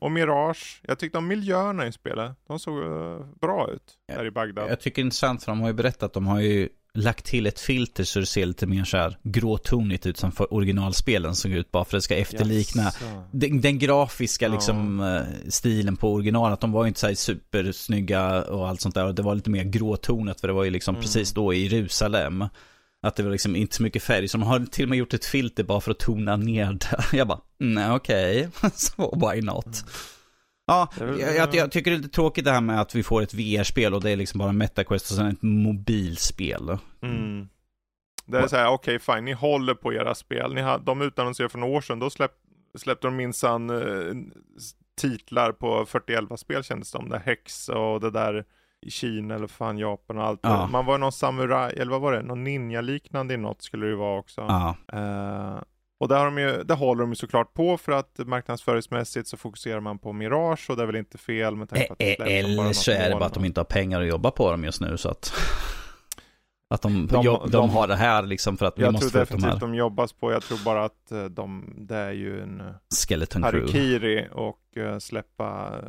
och 0.00 0.12
Mirage, 0.12 0.80
jag 0.82 0.98
tyckte 0.98 1.18
om 1.18 1.26
miljöerna 1.26 1.86
i 1.86 1.92
spelet. 1.92 2.32
De 2.48 2.58
såg 2.58 2.78
eh, 2.82 3.18
bra 3.40 3.70
ut 3.74 3.94
där 4.16 4.26
i 4.26 4.30
Bagdad. 4.30 4.70
Jag 4.70 4.80
tycker 4.80 4.96
det 4.96 5.02
är 5.02 5.04
intressant 5.04 5.44
för 5.44 5.52
de 5.52 5.60
har 5.60 5.68
ju 5.68 5.74
berättat 5.74 6.02
att 6.02 6.12
de 6.12 6.26
har 6.26 6.40
ju 6.40 6.68
lagt 6.94 7.24
till 7.24 7.46
ett 7.46 7.60
filter 7.60 8.04
så 8.04 8.20
det 8.20 8.26
ser 8.26 8.46
lite 8.46 8.66
mer 8.66 8.84
så 8.84 8.96
här 8.96 9.18
gråtonigt 9.22 10.06
ut 10.06 10.16
som 10.16 10.32
för 10.32 10.54
originalspelen 10.54 11.34
såg 11.34 11.52
ut 11.52 11.70
bara 11.70 11.84
för 11.84 11.96
att 11.96 11.98
det 11.98 12.04
ska 12.04 12.16
efterlikna 12.16 12.82
Jaså. 12.82 13.04
den, 13.30 13.60
den 13.60 13.78
grafiska 13.78 14.46
Ja. 14.46 14.52
liksom 14.52 15.00
eh, 15.00 15.22
stilen 15.48 15.96
på 15.96 16.12
originalet. 16.12 16.60
De 16.60 16.72
var 16.72 16.84
ju 16.84 16.88
inte 16.88 17.00
så 17.00 17.06
här 17.06 17.14
supersnygga 17.14 18.42
och 18.42 18.68
allt 18.68 18.80
sånt 18.80 18.94
där. 18.94 19.06
Och 19.06 19.14
det 19.14 19.22
var 19.22 19.34
lite 19.34 19.50
mer 19.50 19.64
gråtonat 19.64 20.40
för 20.40 20.48
det 20.48 20.54
var 20.54 20.64
ju 20.64 20.70
liksom 20.70 20.94
Mm. 20.94 21.02
precis 21.02 21.32
då 21.32 21.54
i 21.54 21.66
Jerusalem. 21.66 22.44
Att 23.02 23.16
det 23.16 23.22
var 23.22 23.30
liksom 23.30 23.56
inte 23.56 23.76
så 23.76 23.82
mycket 23.82 24.02
färg. 24.02 24.28
Så 24.28 24.38
de 24.38 24.46
har 24.46 24.60
till 24.60 24.84
och 24.84 24.88
med 24.88 24.98
gjort 24.98 25.14
ett 25.14 25.24
filter 25.24 25.64
bara 25.64 25.80
för 25.80 25.90
att 25.90 25.98
tona 25.98 26.36
ner 26.36 26.72
det. 26.72 27.04
Jag 27.16 27.28
bara, 27.28 27.40
nej 27.58 27.90
okej, 27.90 28.48
så 28.74 29.30
why 29.30 29.42
not? 29.42 29.84
Ja, 30.66 30.88
är 31.00 31.04
väl- 31.04 31.20
jag, 31.20 31.36
jag, 31.36 31.54
jag 31.54 31.72
tycker 31.72 31.90
det 31.90 31.96
är 31.96 31.98
lite 31.98 32.14
tråkigt 32.14 32.44
det 32.44 32.50
här 32.50 32.60
med 32.60 32.80
att 32.80 32.94
vi 32.94 33.02
får 33.02 33.22
ett 33.22 33.34
VR-spel 33.34 33.94
och 33.94 34.02
det 34.02 34.10
är 34.10 34.16
liksom 34.16 34.38
bara 34.38 34.52
MetaQuest 34.52 35.10
och 35.10 35.16
sen 35.16 35.26
ett 35.26 35.42
mobilspel. 35.42 36.78
Mm. 37.02 37.48
Det 38.26 38.38
är 38.38 38.46
så 38.46 38.56
här, 38.56 38.68
okej 38.68 38.98
fine, 38.98 39.24
ni 39.24 39.32
håller 39.32 39.74
på 39.74 39.92
era 39.92 40.14
spel. 40.14 40.54
Ni 40.54 40.60
hade, 40.60 40.84
de 40.84 41.02
utannonserade 41.02 41.50
för 41.50 41.58
några 41.58 41.76
år 41.76 41.80
sedan, 41.80 41.98
då 41.98 42.10
släpp, 42.10 42.32
släppte 42.78 43.06
de 43.06 43.16
minsann 43.16 43.70
eh, 43.70 44.14
titlar 45.00 45.52
på 45.52 45.84
4011-spel 45.84 46.64
kändes 46.64 46.92
det 46.92 46.98
som. 46.98 47.08
Det 47.08 47.18
Hex 47.18 47.68
och 47.68 48.00
det 48.00 48.10
där 48.10 48.44
i 48.86 48.90
Kina 48.90 49.34
eller 49.34 49.46
fan 49.46 49.78
Japan 49.78 50.18
och 50.18 50.24
allt. 50.24 50.40
Ja. 50.42 50.66
Man 50.66 50.86
var 50.86 50.98
någon 50.98 51.12
samuraj, 51.12 51.74
eller 51.76 51.90
vad 51.92 52.00
var 52.00 52.12
det? 52.12 52.22
Någon 52.22 52.44
ninja-liknande 52.44 53.34
i 53.34 53.36
något 53.36 53.62
skulle 53.62 53.86
det 53.86 53.90
ju 53.90 53.96
vara 53.96 54.18
också. 54.18 54.40
Ja, 54.40 54.76
Eh, 54.92 55.62
och 56.00 56.08
där, 56.08 56.16
har 56.18 56.24
de 56.24 56.38
ju, 56.38 56.62
där 56.64 56.74
håller 56.76 57.00
de 57.00 57.10
ju 57.10 57.14
såklart 57.16 57.54
på 57.54 57.76
för 57.78 57.92
att 57.92 58.18
marknadsföringsmässigt 58.18 59.28
så 59.28 59.36
fokuserar 59.36 59.80
man 59.80 59.98
på 59.98 60.12
Mirage 60.12 60.70
och 60.70 60.76
det 60.76 60.82
är 60.82 60.86
väl 60.86 60.96
inte 60.96 61.18
fel 61.18 61.56
med 61.56 61.68
tanke 61.68 61.86
på 61.86 61.92
att 61.92 61.98
det 61.98 62.04
släpps 62.16 62.20
om 62.20 62.56
bara 62.56 62.64
E- 62.64 62.68
eller 62.68 62.72
så 62.72 62.90
är 62.92 63.08
det 63.10 63.14
bara 63.14 63.24
att 63.24 63.34
de 63.34 63.44
inte 63.44 63.60
har 63.60 63.64
pengar 63.64 64.00
att 64.00 64.06
jobba 64.08 64.30
på 64.30 64.50
dem 64.50 64.64
just 64.64 64.80
nu 64.80 64.96
så 64.96 65.08
att 65.08 65.32
att 66.70 66.82
de, 66.82 67.06
De- 67.06 67.22
de, 67.22 67.50
de- 67.50 67.70
har 67.70 67.88
det 67.88 67.96
här 67.96 68.22
liksom 68.22 68.56
för 68.56 68.66
att 68.66 68.78
vi 68.78 68.82
Jag 68.82 68.92
måste 68.92 69.10
tror 69.10 69.18
få 69.18 69.22
upp 69.22 69.28
de 69.28 69.34
definitivt 69.36 69.60
här 69.62 69.68
de 69.68 69.74
jobbas 69.74 70.12
på, 70.12 70.32
jag 70.32 70.42
tror 70.42 70.64
bara 70.64 70.84
att 70.84 71.12
eh, 71.12 71.24
de, 71.24 71.74
det 71.78 71.96
är 71.96 72.12
ju 72.12 72.42
en 72.42 72.60
eh, 72.60 72.66
Skeleton 73.06 73.42
Crew. 73.42 74.28
och 74.32 74.76
eh, 74.76 74.98
släppa 74.98 75.80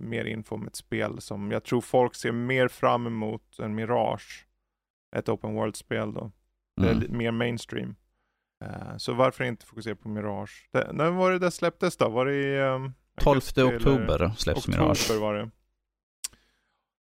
mer 0.00 0.24
info 0.24 0.54
om 0.54 0.66
ett 0.66 0.76
spel 0.76 1.20
som 1.20 1.50
jag 1.50 1.64
tror 1.64 1.80
folk 1.80 2.14
ser 2.14 2.32
mer 2.32 2.68
fram 2.68 3.06
emot 3.06 3.58
än 3.58 3.74
Mirage. 3.74 4.46
Ett 5.16 5.28
open 5.28 5.54
world-spel 5.54 6.12
då. 6.14 6.32
Det 6.80 6.88
är 6.88 6.92
Mm. 6.92 7.16
mer 7.16 7.30
mainstream. 7.30 7.94
Så 8.96 9.12
varför 9.12 9.44
inte 9.44 9.66
fokusera 9.66 9.96
på 9.96 10.08
Mirage? 10.08 10.68
Det, 10.72 10.90
när 10.92 11.10
var 11.10 11.30
det 11.32 11.38
det 11.38 11.50
släpptes 11.50 11.96
då? 11.96 12.08
Var 12.08 12.26
det 12.26 12.34
i 12.34 12.60
um, 12.60 12.92
12 13.20 13.36
oktober 13.56 14.32
släpps 14.36 14.68
oktober 14.68 14.82
Mirage. 14.84 15.20
var 15.20 15.34
det. 15.34 15.50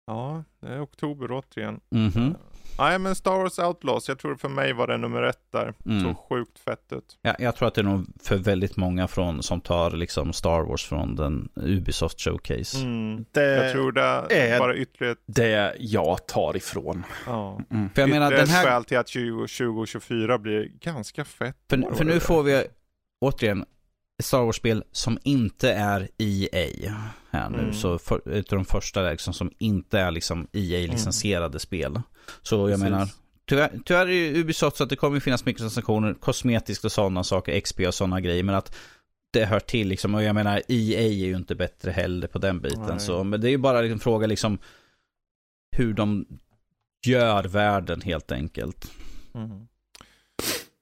Ja, 0.06 0.44
det 0.60 0.66
är 0.68 0.82
oktober 0.84 1.28
återigen. 1.32 1.80
Mhm. 1.90 2.34
Nej 2.78 2.98
men 2.98 3.14
Star 3.14 3.36
Wars 3.38 3.58
Outlaws, 3.58 4.08
jag 4.08 4.18
tror 4.18 4.36
för 4.36 4.48
mig 4.48 4.72
var 4.72 4.86
det 4.86 4.96
nummer 4.96 5.22
ett 5.22 5.52
där. 5.52 5.74
Mm. 5.86 6.04
Så 6.04 6.14
sjukt 6.14 6.58
fett 6.58 6.92
ut. 6.92 7.18
Ja, 7.22 7.34
jag 7.38 7.56
tror 7.56 7.68
att 7.68 7.74
det 7.74 7.80
är 7.80 7.84
nog 7.84 8.06
för 8.22 8.36
väldigt 8.36 8.76
många 8.76 9.08
från, 9.08 9.42
som 9.42 9.60
tar 9.60 9.90
liksom 9.90 10.32
Star 10.32 10.62
Wars 10.62 10.84
från 10.84 11.16
den 11.16 11.48
Ubisoft 11.56 12.20
Showcase. 12.20 12.78
Mm. 12.78 13.24
det 13.32 13.64
Jag 13.64 13.72
tror 13.72 13.92
det 13.92 14.02
är 14.36 14.58
bara 14.58 14.76
ytterligare 14.76 15.12
ett, 15.12 15.22
det 15.26 15.76
jag 15.78 16.26
tar 16.26 16.56
ifrån. 16.56 17.04
ja, 17.26 17.60
Mm. 17.70 17.90
För 17.94 18.02
jag 18.02 18.10
menar 18.10 18.30
den 18.30 18.48
här, 18.48 18.64
skäl 18.64 18.84
till 18.84 18.98
att 18.98 19.06
2020 19.06 19.32
och 19.32 19.48
2024 19.48 20.38
blir 20.38 20.70
ganska 20.80 21.24
fett. 21.24 21.56
för, 21.68 21.94
för 21.94 22.04
nu 22.04 22.12
det. 22.12 22.20
får 22.20 22.42
vi 22.42 22.64
återigen 23.20 23.64
Star 24.22 24.42
Wars-spel 24.42 24.84
som 24.92 25.18
inte 25.22 25.72
är 25.72 26.08
EA 26.18 26.94
här 27.30 27.50
nu. 27.50 27.58
Mm. 27.58 27.72
Så 27.72 27.98
för, 27.98 28.32
ett 28.32 28.52
av 28.52 28.58
de 28.58 28.64
första 28.64 29.10
liksom, 29.10 29.34
som 29.34 29.50
inte 29.58 29.98
är 30.00 30.10
liksom 30.10 30.48
EA-licensierade 30.52 31.58
spel. 31.58 32.00
Så 32.42 32.56
jag 32.56 32.68
Precis. 32.68 32.82
menar, 32.82 33.08
tyvärr, 33.48 33.80
tyvärr 33.84 34.06
är 34.08 34.32
det 34.32 34.40
Ubisoft 34.40 34.76
så 34.76 34.84
att 34.84 34.90
det 34.90 34.96
kommer 34.96 35.20
finnas 35.20 35.44
mikrotransaktioner, 35.44 36.14
kosmetiskt 36.14 36.84
och 36.84 36.92
sådana 36.92 37.24
saker, 37.24 37.60
XP 37.60 37.80
och 37.80 37.94
sådana 37.94 38.20
grejer. 38.20 38.42
Men 38.42 38.54
att 38.54 38.76
det 39.32 39.44
hör 39.44 39.60
till 39.60 39.88
liksom. 39.88 40.14
Och 40.14 40.22
jag 40.22 40.34
menar, 40.34 40.62
EA 40.68 41.00
är 41.00 41.12
ju 41.12 41.36
inte 41.36 41.54
bättre 41.54 41.90
heller 41.90 42.28
på 42.28 42.38
den 42.38 42.60
biten. 42.60 42.86
Nej. 42.88 43.00
Så, 43.00 43.24
men 43.24 43.40
det 43.40 43.48
är 43.48 43.50
ju 43.50 43.58
bara 43.58 43.86
en 43.86 43.98
fråga 43.98 44.26
liksom 44.26 44.58
hur 45.76 45.94
de 45.94 46.26
gör 47.06 47.44
världen 47.44 48.00
helt 48.00 48.32
enkelt. 48.32 48.92
Mhm. 49.32 49.68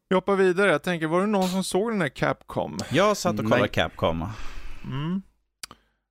Vi 0.08 0.14
hoppar 0.14 0.36
vidare. 0.36 0.70
Jag 0.70 0.82
tänker, 0.82 1.06
var 1.06 1.20
det 1.20 1.26
någon 1.26 1.48
som 1.48 1.64
såg 1.64 1.92
den 1.92 2.00
här 2.00 2.08
Capcom? 2.08 2.78
Jag 2.92 3.16
satt 3.16 3.32
och 3.32 3.44
kollade 3.44 3.60
Nej. 3.60 3.70
Capcom. 3.70 4.28
Mm. 4.84 5.22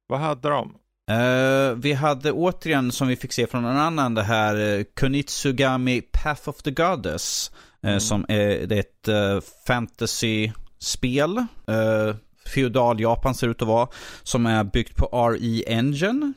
Vad 0.07 0.19
hade 0.19 0.49
de? 0.49 0.75
Eh, 1.09 1.75
vi 1.75 1.93
hade 1.93 2.31
återigen, 2.31 2.91
som 2.91 3.07
vi 3.07 3.15
fick 3.15 3.33
se 3.33 3.47
från 3.47 3.65
en 3.65 3.77
annan, 3.77 4.15
det 4.15 4.23
här 4.23 4.55
uh, 4.55 4.83
Kunitsugami 4.95 6.01
Path 6.01 6.49
of 6.49 6.61
the 6.61 6.71
Goddess. 6.71 7.51
eh, 7.83 7.89
Mm. 7.89 7.99
Som 7.99 8.25
är, 8.29 8.67
det 8.67 8.75
är 8.75 8.79
ett 8.79 9.07
uh, 9.07 9.41
fantasy-spel. 9.67 11.37
Uh, 11.37 12.15
feudal 12.53 12.99
Japan 13.01 13.35
ser 13.35 13.47
ut 13.47 13.61
att 13.61 13.67
vara. 13.67 13.87
Som 14.23 14.45
är 14.45 14.63
byggt 14.63 14.95
på 14.95 15.05
RE 15.29 15.63
Engine. 15.67 16.33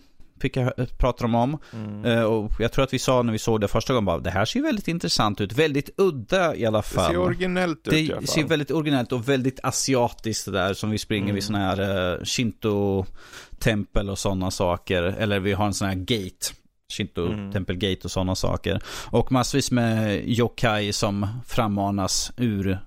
Fick 0.46 0.56
jag 0.56 0.64
hö- 0.64 0.86
prata 0.98 1.24
om. 1.24 1.58
Mm. 1.72 2.04
Eh, 2.04 2.22
och 2.24 2.52
jag 2.58 2.72
tror 2.72 2.84
att 2.84 2.92
vi 2.94 2.98
sa 2.98 3.22
när 3.22 3.32
vi 3.32 3.38
såg 3.38 3.60
det 3.60 3.68
första 3.68 3.92
gången 3.92 4.04
bara, 4.04 4.18
det 4.18 4.30
här 4.30 4.44
ser 4.44 4.58
ju 4.60 4.66
väldigt 4.66 4.88
intressant 4.88 5.40
ut. 5.40 5.52
Väldigt 5.52 5.90
udda 5.96 6.56
i 6.56 6.66
alla 6.66 6.78
Det 6.78 6.82
fall. 6.82 7.10
ser 7.10 7.18
originellt 7.18 7.88
ut 7.88 7.92
i 7.92 8.12
alla 8.12 8.20
Det 8.20 8.26
ser 8.26 8.40
fall. 8.40 8.48
väldigt 8.48 8.70
originellt 8.70 9.12
och 9.12 9.28
väldigt 9.28 9.60
asiatiskt 9.62 10.44
det 10.44 10.50
där 10.50 10.74
som 10.74 10.90
vi 10.90 10.98
springer 10.98 11.24
Mm. 11.24 11.34
vid 11.34 11.44
sådana 11.44 11.64
här 11.64 12.14
uh, 12.18 12.24
Shinto-tempel 12.24 14.10
och 14.10 14.18
sådana 14.18 14.50
saker. 14.50 15.02
Eller 15.02 15.40
vi 15.40 15.52
har 15.52 15.66
en 15.66 15.74
sån 15.74 15.88
här 15.88 15.94
gate. 15.94 16.46
Shinto 16.92 17.26
Mm. 17.26 17.52
tempelgate 17.52 18.00
och 18.04 18.10
sådana 18.10 18.34
saker. 18.34 18.82
Och 19.10 19.32
massvis 19.32 19.70
med 19.70 20.28
yokai 20.28 20.92
som 20.92 21.26
frammanas 21.46 22.32
ur 22.36 22.78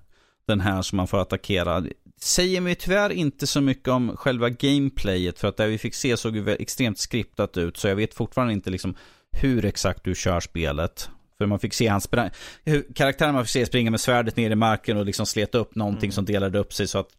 den 0.48 0.60
här 0.60 0.82
som 0.82 0.98
man 0.98 1.08
får 1.08 1.18
attackera. 1.22 1.84
Säger 2.22 2.62
mig 2.62 2.76
tyvärr 2.76 3.10
inte 3.10 3.48
så 3.48 3.62
mycket 3.62 3.88
om 3.88 4.18
själva 4.18 4.50
gameplayet 4.50 5.40
för 5.40 5.48
att 5.48 5.58
det 5.58 5.68
vi 5.68 5.78
fick 5.78 5.96
se 5.96 6.18
såg 6.18 6.36
ju 6.36 6.50
extremt 6.50 7.00
skriptat 7.00 7.58
ut 7.58 7.78
så 7.78 7.88
jag 7.88 7.96
vet 7.96 8.14
fortfarande 8.14 8.54
inte 8.54 8.70
liksom 8.70 8.96
hur 9.32 9.66
exakt 9.66 10.04
du 10.04 10.16
kör 10.16 10.40
spelet. 10.40 11.10
För 11.38 11.46
man 11.46 11.60
fick 11.60 11.74
se 11.74 11.88
hans 11.88 12.10
spra- 12.10 12.32
hur 12.66 12.86
karaktären 12.96 13.34
man 13.34 13.46
fick 13.46 13.52
se 13.52 13.66
springa 13.66 13.92
med 13.92 14.00
svärdet 14.00 14.38
ner 14.38 14.52
i 14.52 14.56
marken 14.56 14.98
och 14.98 15.06
liksom 15.06 15.26
sleta 15.26 15.58
upp 15.58 15.76
någonting 15.76 16.08
Mm. 16.08 16.12
som 16.12 16.26
delade 16.26 16.60
upp 16.60 16.74
sig 16.74 16.88
så 16.88 17.00
att 17.00 17.10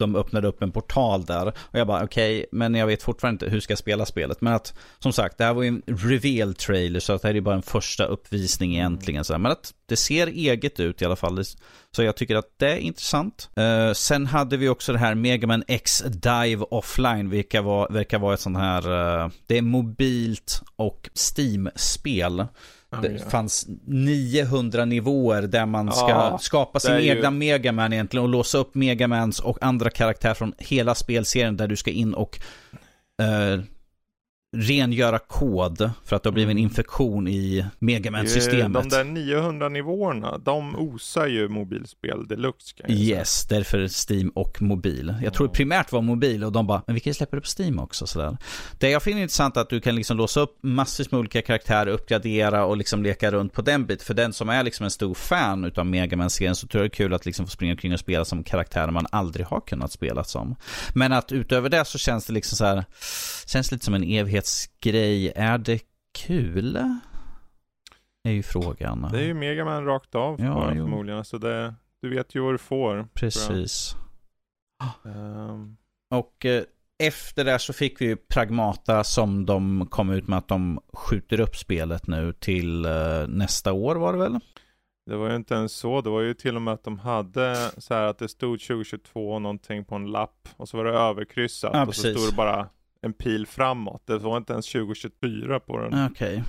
de 0.00 0.16
öppnade 0.16 0.48
upp 0.48 0.62
en 0.62 0.72
portal 0.72 1.24
där. 1.24 1.46
Och 1.46 1.78
jag 1.78 1.86
bara 1.86 2.04
okej, 2.04 2.46
men 2.52 2.74
jag 2.74 2.86
vet 2.86 3.02
fortfarande 3.02 3.44
inte 3.44 3.54
hur 3.54 3.60
ska 3.60 3.72
jag 3.72 3.78
spela 3.78 4.06
spelet. 4.06 4.40
Men 4.40 4.52
att 4.52 4.74
som 4.98 5.12
sagt, 5.12 5.38
det 5.38 5.44
här 5.44 5.54
var 5.54 5.62
ju 5.62 5.68
en 5.68 5.82
reveal 5.86 6.54
trailer 6.54 7.00
så 7.00 7.12
att 7.12 7.22
det 7.22 7.28
här 7.28 7.34
är 7.34 7.40
bara 7.40 7.54
en 7.54 7.62
första 7.62 8.04
uppvisning 8.04 8.74
egentligen. 8.74 9.24
Så 9.24 9.32
här. 9.32 9.38
Men 9.38 9.52
att 9.52 9.74
det 9.86 9.96
ser 9.96 10.26
eget 10.26 10.80
ut 10.80 11.02
i 11.02 11.04
alla 11.04 11.16
fall. 11.16 11.44
Så 11.96 12.02
jag 12.02 12.16
tycker 12.16 12.36
att 12.36 12.58
det 12.58 12.72
är 12.72 12.76
intressant. 12.76 13.50
Uh, 13.58 13.92
sen 13.92 14.26
hade 14.26 14.56
vi 14.56 14.68
också 14.68 14.92
det 14.92 14.98
här 14.98 15.14
Megaman 15.14 15.64
X 15.68 16.04
Dive 16.06 16.64
Offline, 16.70 17.30
vilka 17.30 17.62
var, 17.62 17.88
verkar 17.90 18.18
vara 18.18 18.34
ett 18.34 18.40
sånt 18.40 18.58
här, 18.58 18.88
uh, 18.88 19.30
det 19.46 19.58
är 19.58 19.62
mobilt 19.62 20.62
och 20.76 21.10
Steam-spel. 21.14 22.46
Det 23.02 23.12
ja. 23.12 23.30
fanns 23.30 23.66
900 23.86 24.84
nivåer 24.84 25.42
där 25.42 25.66
man 25.66 25.92
ska 25.92 26.08
Ja, 26.08 26.38
skapa 26.40 26.80
sin 26.80 26.92
är 26.92 26.98
ju- 26.98 27.08
egna 27.10 27.30
Megaman 27.30 27.92
egentligen 27.92 28.22
och 28.24 28.28
låsa 28.28 28.58
upp 28.58 28.74
Megamans 28.74 29.40
och 29.40 29.58
andra 29.62 29.90
karaktärer 29.90 30.34
från 30.34 30.52
hela 30.58 30.94
spelserien 30.94 31.56
där 31.56 31.68
du 31.68 31.76
ska 31.76 31.90
in 31.90 32.14
och 32.14 32.38
eh, 33.22 33.60
rengöra 34.56 35.18
kod 35.18 35.90
för 36.04 36.16
att 36.16 36.22
det 36.22 36.28
har 36.28 36.32
blivit 36.32 36.50
en 36.50 36.58
Mm. 36.58 36.64
infektion 36.64 37.28
i 37.28 37.56
Det 37.56 37.68
Megaman-systemet. 37.78 38.82
De 38.82 38.88
där 38.96 39.04
900 39.04 39.68
nivåerna, 39.68 40.38
de 40.38 40.76
osar 40.76 41.26
ju 41.26 41.48
mobilspel 41.48 42.26
deluxe 42.28 42.74
kan 42.76 42.86
jag 42.88 42.98
säga. 42.98 43.18
Yes, 43.18 43.46
därför 43.48 43.88
Steam 44.12 44.28
och 44.28 44.62
mobil. 44.62 45.14
Jag 45.22 45.34
tror 45.34 45.48
Ja. 45.48 45.52
primärt 45.52 45.92
var 45.92 46.02
mobil 46.02 46.44
och 46.44 46.52
de 46.52 46.66
bara, 46.66 46.82
men 46.86 46.94
vi 46.94 47.00
kan 47.00 47.10
ju 47.10 47.14
släppa 47.14 47.36
det 47.36 47.42
på 47.42 47.48
Steam 47.62 47.78
också 47.78 48.06
sådär. 48.06 48.36
Det 48.78 48.90
jag 48.90 49.02
finner 49.02 49.22
intressant 49.22 49.56
är 49.56 49.60
att 49.60 49.70
du 49.70 49.80
kan 49.80 49.94
liksom 49.94 50.16
låsa 50.16 50.40
upp 50.40 50.58
massvis 50.62 51.10
med 51.10 51.18
olika 51.18 51.42
karaktärer, 51.42 51.90
uppgradera 51.90 52.64
och 52.64 52.76
liksom 52.76 53.02
leka 53.02 53.30
runt 53.30 53.52
på 53.52 53.62
den 53.62 53.86
biten. 53.86 54.04
För 54.06 54.14
den 54.14 54.32
som 54.32 54.48
är 54.48 54.62
liksom 54.62 54.84
en 54.84 54.90
stor 54.90 55.14
fan 55.14 55.64
utav 55.64 55.86
Megaman-serien 55.86 56.56
så 56.56 56.66
tror 56.66 56.82
jag 56.84 56.90
det 56.90 56.94
är 56.94 56.96
kul 56.96 57.14
att 57.14 57.26
liksom 57.26 57.46
få 57.46 57.50
springa 57.50 57.72
omkring 57.72 57.92
och 57.92 58.00
spela 58.00 58.24
som 58.24 58.44
karaktärer 58.44 58.90
man 58.90 59.06
aldrig 59.12 59.46
har 59.46 59.60
kunnat 59.60 59.92
spela 59.92 60.24
som. 60.24 60.56
Men 60.94 61.12
att 61.12 61.32
utöver 61.32 61.68
det 61.68 61.84
så 61.84 61.98
känns 61.98 62.26
det 62.26 62.32
liksom 62.32 62.56
så 62.56 62.64
här, 62.64 62.84
känns 63.46 63.72
lite 63.72 63.84
som 63.84 63.94
en 63.94 64.04
evighetsgrej. 64.40 65.32
Är 65.36 65.58
det 65.58 65.80
kul? 66.18 66.76
Är 68.24 68.32
ju 68.32 68.42
frågan. 68.42 69.08
Det 69.12 69.18
är 69.18 69.24
ju 69.24 69.34
Megaman 69.34 69.84
rakt 69.84 70.14
av 70.14 70.40
Ja, 70.40 70.54
bara 70.54 70.74
förmodligen. 70.74 71.24
Så 71.24 71.38
det, 71.38 71.74
du 72.02 72.08
vet 72.10 72.34
ju 72.34 72.40
vad 72.40 72.54
du 72.54 72.58
får. 72.58 73.08
Precis. 73.14 73.96
Um, 75.02 75.76
Och 76.10 76.44
eh, 76.44 76.62
efter 76.98 77.44
det 77.44 77.58
så 77.58 77.72
fick 77.72 78.00
vi 78.00 78.06
ju 78.06 78.16
Pragmata 78.16 79.04
som 79.04 79.46
de 79.46 79.86
kom 79.90 80.10
ut 80.10 80.28
med 80.28 80.38
att 80.38 80.48
de 80.48 80.80
skjuter 80.92 81.40
upp 81.40 81.56
spelet 81.56 82.06
nu 82.06 82.32
till 82.32 82.84
eh, 82.84 82.92
nästa 83.28 83.72
år 83.72 83.96
var 83.96 84.12
det 84.12 84.18
väl? 84.18 84.40
det 85.06 85.16
var 85.16 85.30
ju 85.30 85.36
inte 85.36 85.54
ens 85.54 85.72
så. 85.72 86.00
Det 86.00 86.10
var 86.10 86.20
ju 86.20 86.34
till 86.34 86.56
och 86.56 86.62
med 86.62 86.74
att 86.74 86.84
de 86.84 86.98
hade 86.98 87.70
så 87.78 87.94
här 87.94 88.02
att 88.02 88.18
det 88.18 88.28
stod 88.28 88.60
2022 88.60 89.38
någonting 89.38 89.84
på 89.84 89.94
en 89.94 90.06
lapp 90.10 90.48
och 90.56 90.68
så 90.68 90.76
var 90.76 90.84
det 90.84 90.90
överkryssat 90.98 91.70
Ja, 91.74 91.86
och 91.86 91.94
så 91.94 92.00
stod 92.00 92.30
det 92.30 92.36
bara 92.36 92.68
en 93.02 93.12
pil 93.12 93.46
framåt. 93.46 94.02
Det 94.06 94.18
var 94.18 94.36
inte 94.36 94.52
ens 94.52 94.66
2024 94.72 95.60
på 95.60 95.78
den. 95.78 96.06
Okej. 96.10 96.42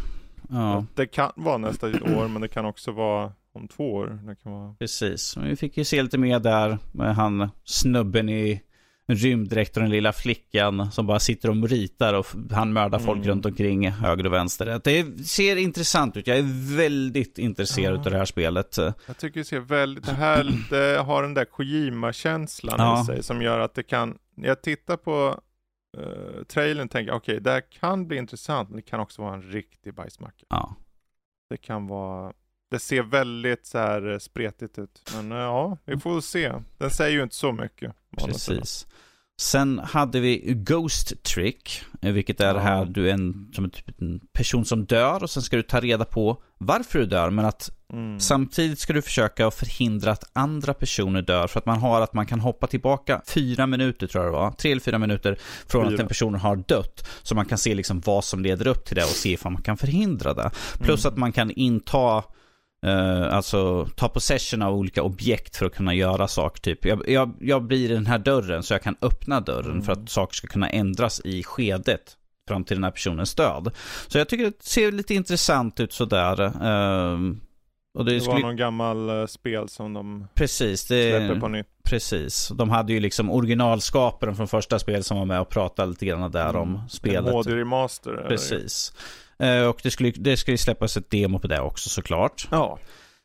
Ja, 0.49 0.85
Det 0.95 1.05
kan 1.05 1.31
vara 1.35 1.57
nästa 1.57 1.87
år 1.87 2.27
men 2.27 2.41
det 2.41 2.47
kan 2.47 2.65
också 2.65 2.91
vara 2.91 3.31
om 3.53 3.67
två 3.67 3.93
år. 3.93 4.19
Det 4.27 4.35
kan 4.35 4.51
vara... 4.51 4.73
precis. 4.79 5.37
Vi 5.37 5.55
fick 5.55 5.77
ju 5.77 5.83
se 5.85 6.03
lite 6.03 6.17
mer 6.17 6.39
där 6.39 6.77
med 6.91 7.15
han 7.15 7.49
snubben 7.63 8.29
i 8.29 8.61
rymddräkt 9.07 9.77
och 9.77 9.83
den 9.83 9.91
lilla 9.91 10.13
flickan 10.13 10.91
som 10.91 11.07
bara 11.07 11.19
sitter 11.19 11.49
och 11.49 11.69
ritar 11.69 12.13
och 12.13 12.25
han 12.51 12.73
mördar 12.73 12.99
folk 12.99 13.17
Mm. 13.17 13.29
runt 13.29 13.45
omkring 13.45 13.89
höger 13.91 14.25
och 14.25 14.33
vänster. 14.33 14.79
Det 14.83 15.25
ser 15.27 15.55
intressant 15.55 16.17
ut. 16.17 16.27
Jag 16.27 16.37
är 16.37 16.75
väldigt 16.77 17.37
intresserad 17.37 17.95
Ja. 17.95 17.99
av 18.05 18.11
det 18.11 18.17
här 18.17 18.25
spelet. 18.25 18.77
Jag 19.07 19.17
tycker 19.17 19.39
det 19.39 19.43
ser 19.45 19.59
väldigt, 19.59 20.05
det 20.05 20.13
här 20.13 20.51
det 20.69 21.01
har 21.01 21.21
den 21.23 21.33
där 21.33 21.45
Kojima-känslan 21.45 22.75
Ja. 22.79 23.01
i 23.01 23.05
sig 23.05 23.23
som 23.23 23.41
gör 23.41 23.59
att 23.59 23.75
det 23.75 23.83
kan, 23.83 24.17
jag 24.35 24.61
tittar 24.61 24.97
på 24.97 25.39
uh, 25.97 26.43
trailern 26.43 26.89
tänker 26.89 27.11
jag 27.11 27.17
okej, 27.17 27.39
det 27.39 27.51
här 27.51 27.61
kan 27.71 28.07
bli 28.07 28.17
intressant 28.17 28.69
men 28.69 28.75
det 28.75 28.81
kan 28.81 28.99
också 28.99 29.21
vara 29.21 29.33
en 29.33 29.41
riktig 29.41 29.93
bajsmacka. 29.93 30.45
Ja. 30.49 30.75
Det 31.49 31.57
kan 31.57 31.87
vara, 31.87 32.33
det 32.69 32.79
ser 32.79 33.03
väldigt 33.03 33.65
så 33.65 33.77
här 33.77 34.11
eh, 34.11 34.17
spretigt 34.17 34.79
ut. 34.79 35.11
Men 35.15 35.31
eh, 35.31 35.37
ja, 35.37 35.77
vi 35.85 35.97
får 35.97 36.13
väl 36.13 36.21
se. 36.21 36.53
Den 36.77 36.89
säger 36.89 37.17
ju 37.17 37.23
inte 37.23 37.35
så 37.35 37.51
mycket. 37.51 37.95
Precis. 38.17 38.87
Sen 39.41 39.79
hade 39.79 40.19
vi 40.19 40.53
Ghost 40.55 41.23
Trick, 41.23 41.81
eh, 42.01 42.11
vilket 42.11 42.41
är 42.41 42.53
det 42.53 42.59
här 42.59 42.85
du 42.85 43.09
är 43.09 43.13
en, 43.13 43.51
som 43.55 43.63
en, 43.63 43.69
typ 43.69 44.01
en 44.01 44.19
person 44.33 44.65
som 44.65 44.85
dör 44.85 45.23
och 45.23 45.29
sen 45.29 45.43
ska 45.43 45.55
du 45.57 45.63
ta 45.63 45.79
reda 45.79 46.05
på 46.05 46.41
varför 46.57 46.99
du 46.99 47.05
dör, 47.05 47.29
men 47.29 47.45
att 47.45 47.69
Mm. 47.93 48.19
samtidigt 48.19 48.79
ska 48.79 48.93
du 48.93 49.01
försöka 49.01 49.47
att 49.47 49.53
förhindra 49.55 50.11
att 50.11 50.23
andra 50.33 50.73
personer 50.73 51.21
dör, 51.21 51.47
för 51.47 51.59
att 51.59 51.65
man 51.65 51.77
har 51.79 52.01
att 52.01 52.13
man 52.13 52.25
kan 52.25 52.39
hoppa 52.39 52.67
tillbaka 52.67 53.21
fyra 53.27 53.67
minuter 53.67 54.07
tror 54.07 54.23
jag 54.23 54.33
det 54.33 54.37
var, 54.37 54.51
tre 54.51 54.71
eller 54.71 54.81
fyra 54.81 54.97
minuter 54.97 55.37
från 55.67 55.85
att 55.85 55.91
Fyra. 55.91 56.01
en 56.01 56.07
person 56.07 56.35
har 56.35 56.55
dött, 56.55 57.07
så 57.23 57.35
man 57.35 57.45
kan 57.45 57.57
se 57.57 57.75
liksom 57.75 58.01
vad 58.05 58.23
som 58.23 58.43
leder 58.43 58.67
upp 58.67 58.85
till 58.85 58.95
det 58.95 59.03
och 59.03 59.09
se 59.09 59.31
ifall 59.31 59.51
man 59.51 59.61
kan 59.61 59.77
förhindra 59.77 60.33
det. 60.33 60.51
Plus 60.79 61.05
Mm. 61.05 61.13
att 61.13 61.17
man 61.19 61.31
kan 61.31 61.51
inta 61.51 62.23
Eh, 62.85 63.33
alltså 63.35 63.87
ta 63.95 64.09
possession 64.09 64.61
av 64.61 64.73
olika 64.75 65.03
objekt 65.03 65.55
för 65.55 65.65
att 65.65 65.75
kunna 65.75 65.93
göra 65.93 66.27
saker. 66.27 66.61
Typ. 66.61 66.85
Jag, 66.85 67.09
jag, 67.09 67.33
jag 67.39 67.63
blir 67.63 67.89
den 67.89 68.05
här 68.05 68.19
dörren 68.19 68.63
så 68.63 68.73
jag 68.73 68.81
kan 68.81 68.95
öppna 69.01 69.39
dörren 69.41 69.71
Mm. 69.71 69.81
för 69.81 69.91
att 69.93 70.09
saker 70.09 70.35
ska 70.35 70.47
kunna 70.47 70.69
ändras 70.69 71.21
i 71.25 71.43
skedet 71.43 72.17
fram 72.47 72.63
till 72.63 72.77
den 72.77 72.83
här 72.83 72.91
personens 72.91 73.35
död. 73.35 73.71
Så 74.07 74.17
jag 74.17 74.29
tycker 74.29 74.45
det 74.45 74.63
ser 74.63 74.91
lite 74.91 75.13
intressant 75.13 75.79
ut 75.79 75.93
sådär. 75.93 76.41
Uh, 76.41 77.33
och 77.97 78.05
det, 78.05 78.11
Det 78.11 78.19
var 78.19 78.33
skulle, 78.33 78.45
någon 78.47 78.55
gammal 78.55 79.09
eh, 79.09 79.25
spel 79.25 79.69
som 79.69 79.93
de 79.93 80.27
Precis, 80.33 80.81
släpper 80.81 81.33
det, 81.33 81.39
på 81.39 81.47
nytt. 81.47 81.67
precis. 81.83 82.51
De 82.55 82.69
hade 82.69 82.93
ju 82.93 82.99
liksom 82.99 83.31
originalskaparen 83.31 84.35
från 84.35 84.47
första 84.47 84.79
spelet 84.79 85.05
som 85.05 85.17
var 85.17 85.25
med 85.25 85.41
och 85.41 85.49
pratade 85.49 85.89
lite 85.89 86.05
grann 86.05 86.31
där 86.31 86.55
om 86.55 86.75
En 86.75 86.89
spelet. 86.89 87.33
HD-remaster. 87.33 88.11
det 88.11 88.21
ju. 88.21 88.27
Precis. 88.27 88.93
Eh, 88.97 89.30
och 89.69 89.79
det 89.83 89.91
skulle, 89.91 90.11
det 90.11 90.37
skulle 90.37 90.57
släppas 90.57 90.97
ett 90.97 91.09
demo 91.11 91.39
på 91.39 91.47
det 91.47 91.59
också 91.61 91.89
såklart. 91.89 92.47
Ja. 92.51 92.79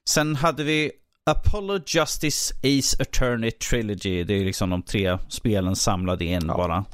Sen 0.08 0.36
hade 0.36 0.64
vi 0.64 0.90
Apollo 1.30 1.80
Justice 1.86 2.54
Ace 2.62 3.02
Attorney 3.02 3.50
Trilogy. 3.50 4.24
Det 4.24 4.34
är 4.34 4.44
liksom 4.44 4.70
de 4.70 4.82
tre 4.82 5.18
spelen 5.28 5.76
samlade 5.76 6.24
i 6.24 6.32
en 6.32 6.46
Ja. 6.46 6.56
bara. 6.56 6.84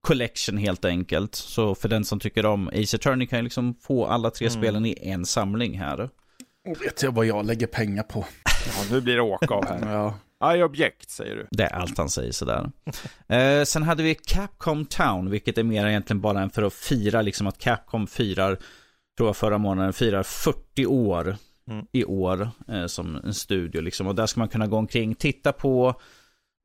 Collection 0.00 0.56
helt 0.56 0.84
enkelt. 0.84 1.34
Så 1.34 1.74
för 1.74 1.88
den 1.88 2.04
som 2.04 2.20
tycker 2.20 2.46
om 2.46 2.68
Ace 2.68 2.96
Attorney 2.96 3.26
kan 3.26 3.38
ju 3.38 3.42
liksom 3.42 3.74
få 3.82 4.06
alla 4.06 4.30
tre 4.30 4.46
Mm. 4.46 4.60
spelen 4.62 4.86
i 4.86 4.98
en 5.02 5.26
samling 5.26 5.78
här. 5.78 6.00
Och 6.00 6.82
vet 6.82 7.02
jag 7.02 7.12
vad 7.14 7.26
jag 7.26 7.46
lägger 7.46 7.66
pengar 7.66 8.02
på? 8.02 8.24
ja, 8.44 8.84
nu 8.90 9.00
blir 9.00 9.14
det 9.14 9.22
åka 9.22 9.54
av 9.54 9.64
här. 9.68 9.92
Ja. 9.94 10.14
Aj 10.42 10.64
objekt 10.64 11.10
säger 11.10 11.36
du. 11.36 11.46
Det 11.50 11.62
är 11.64 11.74
allt 11.74 11.98
han 11.98 12.08
säger 12.08 12.32
sådär. 12.32 12.70
eh, 13.28 13.64
sen 13.64 13.82
hade 13.82 14.02
vi 14.02 14.14
Capcom 14.14 14.86
Town, 14.86 15.30
vilket 15.30 15.58
är 15.58 15.62
mer 15.62 15.86
egentligen 15.86 16.20
bara 16.20 16.40
en 16.42 16.50
för 16.50 16.62
att 16.62 16.72
fira 16.74 17.22
liksom 17.22 17.46
att 17.46 17.58
Capcom 17.58 18.06
firar, 18.06 18.56
tror 19.16 19.28
jag 19.28 19.36
förra 19.36 19.58
månaden, 19.58 19.92
firar 19.92 20.22
40 20.22 20.86
år 20.86 21.36
Mm. 21.70 21.86
i 21.92 22.04
år 22.04 22.50
eh, 22.68 22.86
som 22.86 23.16
en 23.16 23.34
studio 23.34 23.80
liksom. 23.80 24.06
Och 24.06 24.14
där 24.14 24.26
ska 24.26 24.40
man 24.40 24.48
kunna 24.48 24.66
gå 24.66 24.76
omkring, 24.76 25.14
titta 25.14 25.52
på 25.52 25.94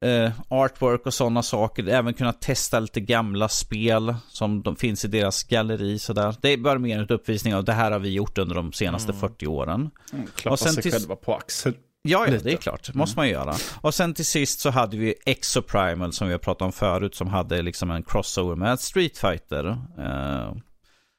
eh, 0.05 0.32
artwork 0.49 1.05
och 1.05 1.13
sådana 1.13 1.43
saker. 1.43 1.88
Även 1.88 2.13
kunna 2.13 2.34
testa 2.34 2.80
lite 2.80 2.99
gamla 2.99 3.49
spel 3.49 4.15
som 4.30 4.61
de 4.61 4.75
finns 4.75 5.05
i 5.05 5.07
deras 5.07 5.43
galleri 5.43 5.99
sådär. 5.99 6.36
Det 6.41 6.49
är 6.49 6.57
bara 6.57 6.80
mer 6.80 6.99
en 6.99 7.07
uppvisning 7.07 7.55
av 7.55 7.63
det 7.63 7.73
här 7.73 7.91
har 7.91 7.99
vi 7.99 8.09
gjort 8.09 8.38
under 8.38 8.55
de 8.55 8.73
senaste 8.73 9.11
Mm. 9.11 9.19
40 9.21 9.47
åren. 9.47 9.89
Mm, 10.13 10.28
Klappa 10.36 10.53
Och 10.53 10.59
sen 10.59 10.73
sig 10.73 10.84
till- 10.84 10.91
själva 10.91 11.15
på 11.15 11.36
axeln. 11.36 11.75
Ja, 12.08 12.28
ja, 12.28 12.39
det 12.43 12.53
är 12.53 12.58
klart. 12.58 12.93
måste 12.93 13.20
man 13.20 13.28
ju 13.28 13.34
göra. 13.34 13.55
Och 13.82 13.93
sen 13.93 14.14
till 14.14 14.26
sist 14.26 14.60
så 14.60 14.70
hade 14.70 14.97
vi 14.97 15.16
Exoprimal 15.26 16.14
som 16.14 16.28
vi 16.28 16.34
har 16.34 16.39
pratat 16.39 16.62
om 16.62 16.72
förut 16.72 17.16
som 17.16 17.28
hade 17.28 17.62
liksom 17.62 17.91
en 17.91 18.03
crossover 18.03 18.55
med 18.55 18.80
Street 18.80 19.18
Fighter. 19.18 19.66
Eh, 19.99 20.53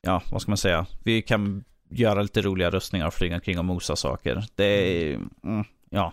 ja, 0.00 0.22
vad 0.30 0.42
ska 0.42 0.50
man 0.50 0.56
säga? 0.58 0.86
Vi 1.04 1.22
kan 1.22 1.64
göra 1.90 2.22
lite 2.22 2.42
roliga 2.42 2.70
rustningar 2.70 3.06
och 3.06 3.14
flyga 3.14 3.34
omkring 3.34 3.58
och 3.58 3.64
mosa 3.64 3.96
saker. 3.96 4.44
Det 4.54 4.64
är, 4.64 5.14
mm, 5.44 5.64
ja. 5.90 6.12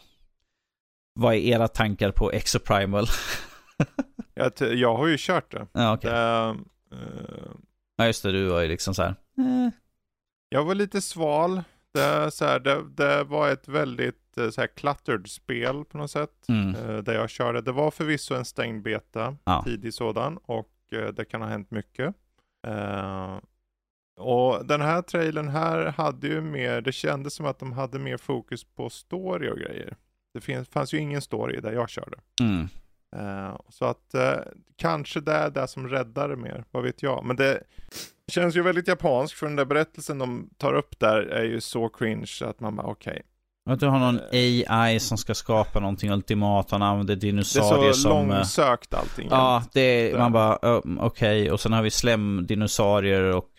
Vad 1.13 1.33
är 1.33 1.37
era 1.37 1.67
tankar 1.67 2.11
på 2.11 2.31
Exoprimal? 2.31 3.07
Jag, 4.37 4.51
jag 4.59 4.95
har 4.95 5.07
ju 5.07 5.15
kört 5.19 5.51
det. 5.51 5.67
ja, 5.71 5.93
okej. 5.93 6.11
det 6.11 6.55
eh, 6.91 7.51
Ja, 7.97 8.05
just 8.05 8.23
det. 8.23 8.31
Du 8.31 8.45
var 8.45 8.61
ju 8.61 8.67
liksom 8.67 8.95
så 8.95 9.01
här. 9.01 9.15
Eh, 9.37 9.69
jag 10.49 10.65
var 10.65 10.75
lite 10.75 11.01
sval. 11.01 11.63
Det, 11.93 12.31
så 12.31 12.45
här, 12.45 12.59
det, 12.59 12.83
det 12.89 13.23
var 13.23 13.49
ett 13.49 13.67
väldigt 13.67 14.24
så 14.51 14.61
här, 14.61 14.67
cluttered 14.67 15.27
spel 15.29 15.85
på 15.85 15.97
något 15.97 16.11
sätt. 16.11 16.45
mm, 16.49 16.75
eh, 16.75 16.97
där 16.97 17.13
jag 17.13 17.29
körde. 17.29 17.61
Det 17.61 17.71
var 17.71 17.91
förvisso 17.91 18.35
en 18.35 18.45
stängd 18.45 18.83
beta, 18.83 19.37
Ja. 19.43 19.63
tidig 19.65 19.93
sådan, 19.93 20.37
och 20.37 20.71
eh, 20.91 21.07
det 21.07 21.25
kan 21.25 21.41
ha 21.41 21.47
hänt 21.47 21.71
mycket. 21.71 22.15
Eh, 22.67 23.37
och 24.17 24.65
den 24.65 24.81
här 24.81 25.01
trailern 25.01 25.47
här 25.47 25.85
hade 25.85 26.27
ju 26.27 26.41
mer, 26.41 26.81
det 26.81 26.91
kändes 26.91 27.33
som 27.33 27.45
att 27.45 27.59
de 27.59 27.73
hade 27.73 27.99
mer 27.99 28.17
fokus 28.17 28.63
på 28.63 28.89
story 28.89 29.49
och 29.49 29.57
grejer. 29.57 29.95
Det 30.33 30.41
finns, 30.41 30.69
fanns 30.69 30.93
ju 30.93 30.97
ingen 30.97 31.21
story 31.21 31.59
där 31.61 31.71
jag 31.71 31.89
körde. 31.89 32.17
mm, 32.41 32.67
Eh, 33.15 33.57
så 33.69 33.85
att 33.85 34.13
eh, 34.13 34.37
kanske 34.75 35.19
det 35.21 35.31
är 35.31 35.49
det 35.49 35.67
som 35.67 35.87
räddar 35.87 36.29
det 36.29 36.35
mer, 36.35 36.63
vad 36.71 36.83
vet 36.83 37.03
jag. 37.03 37.25
Men 37.25 37.35
det 37.35 37.63
känns 38.27 38.55
ju 38.55 38.61
väldigt 38.61 38.87
japanskt 38.87 39.37
för 39.39 39.45
den 39.45 39.55
där 39.55 39.65
berättelsen 39.65 40.17
de 40.17 40.49
tar 40.57 40.73
upp 40.73 40.99
där 40.99 41.21
är 41.21 41.43
ju 41.43 41.61
så 41.61 41.89
cringe 41.89 42.27
att 42.41 42.59
man 42.59 42.75
bara 42.75 42.87
okej. 42.87 43.21
Att 43.69 43.79
du 43.79 43.87
har 43.87 43.99
någon 43.99 44.19
AI 44.31 44.99
som 44.99 45.17
ska 45.17 45.33
skapa 45.33 45.79
någonting 45.79 46.11
ultimat. 46.11 46.71
Han 46.71 46.81
använder 46.81 47.15
Det 47.15 47.19
är 47.19 47.31
dinosaurier 47.31 47.93
så 47.93 47.99
som... 48.01 48.31
eh, 48.31 48.37
långsökt 48.37 48.93
allting. 48.93 49.27
Ja, 49.31 49.63
det 49.73 49.81
är, 50.11 50.17
man 50.17 50.31
bara, 50.31 50.59
ö, 50.61 50.81
okej. 50.99 51.51
Och 51.51 51.59
sen 51.59 51.73
har 51.73 51.83
vi 51.83 51.91
slemdinosaurier 51.91 53.35
och, 53.35 53.49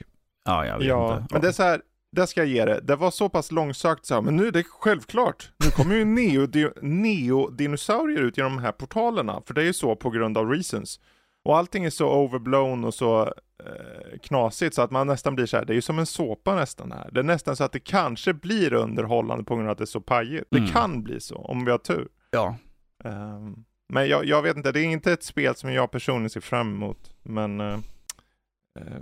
ja, 0.44 0.66
jag 0.66 0.78
vet 0.78 0.86
Ja, 0.88 1.16
inte. 1.16 1.26
men 1.34 1.42
det 1.42 1.48
är 1.48 1.52
så 1.52 1.62
här, 1.62 1.80
det 2.12 2.26
ska 2.26 2.40
jag 2.40 2.48
ge 2.48 2.64
det. 2.64 2.80
Det 2.80 2.96
var 2.96 3.10
så 3.10 3.28
pass 3.28 3.52
långsökt 3.52 4.06
så 4.06 4.14
här, 4.14 4.20
men 4.22 4.36
nu 4.36 4.46
är 4.46 4.52
det 4.52 4.62
självklart. 4.70 5.50
Nu 5.64 5.70
kommer 5.70 5.94
ju 5.94 6.04
neo- 6.16 6.72
neodinosaurier 6.82 8.20
ut 8.20 8.36
genom 8.36 8.56
de 8.56 8.62
här 8.62 8.72
portalerna, 8.72 9.42
för 9.46 9.54
det 9.54 9.60
är 9.60 9.64
ju 9.64 9.72
så 9.72 9.96
på 9.96 10.10
grund 10.10 10.38
av 10.38 10.50
reasons. 10.50 11.00
Och 11.44 11.56
allting 11.56 11.84
är 11.84 11.90
så 11.90 12.08
overblown 12.14 12.84
och 12.84 12.94
så 12.94 13.32
eh, 13.64 14.18
knasigt 14.22 14.74
så 14.74 14.82
att 14.82 14.90
man 14.90 15.06
nästan 15.06 15.34
blir 15.34 15.46
så 15.46 15.56
här, 15.56 15.64
det 15.64 15.72
är 15.72 15.74
ju 15.74 15.82
som 15.82 15.98
en 15.98 16.06
såpa 16.06 16.54
nästan 16.54 16.92
här. 16.92 17.10
Det 17.12 17.20
är 17.20 17.24
nästan 17.24 17.56
så 17.56 17.64
att 17.64 17.72
det 17.72 17.80
kanske 17.80 18.32
blir 18.34 18.72
underhållande 18.72 19.44
på 19.44 19.54
grund 19.54 19.68
av 19.68 19.72
att 19.72 19.78
det 19.78 19.84
är 19.84 19.86
så 19.86 20.00
pajigt. 20.00 20.46
Det 20.50 20.58
Mm. 20.58 20.70
kan 20.70 21.02
bli 21.02 21.20
så, 21.20 21.36
om 21.36 21.64
vi 21.64 21.70
har 21.70 21.78
tur. 21.78 22.08
Ja, 22.30 22.56
Ehm, 23.04 23.64
men 23.88 24.08
jag, 24.08 24.24
jag 24.24 24.42
vet 24.42 24.56
inte, 24.56 24.72
det 24.72 24.80
är 24.80 24.84
inte 24.84 25.12
ett 25.12 25.22
spel 25.22 25.54
som 25.54 25.72
jag 25.72 25.90
personligen 25.90 26.30
ser 26.30 26.40
fram 26.40 26.74
emot. 26.74 27.10
Men 27.22 27.60
eh, 27.60 27.78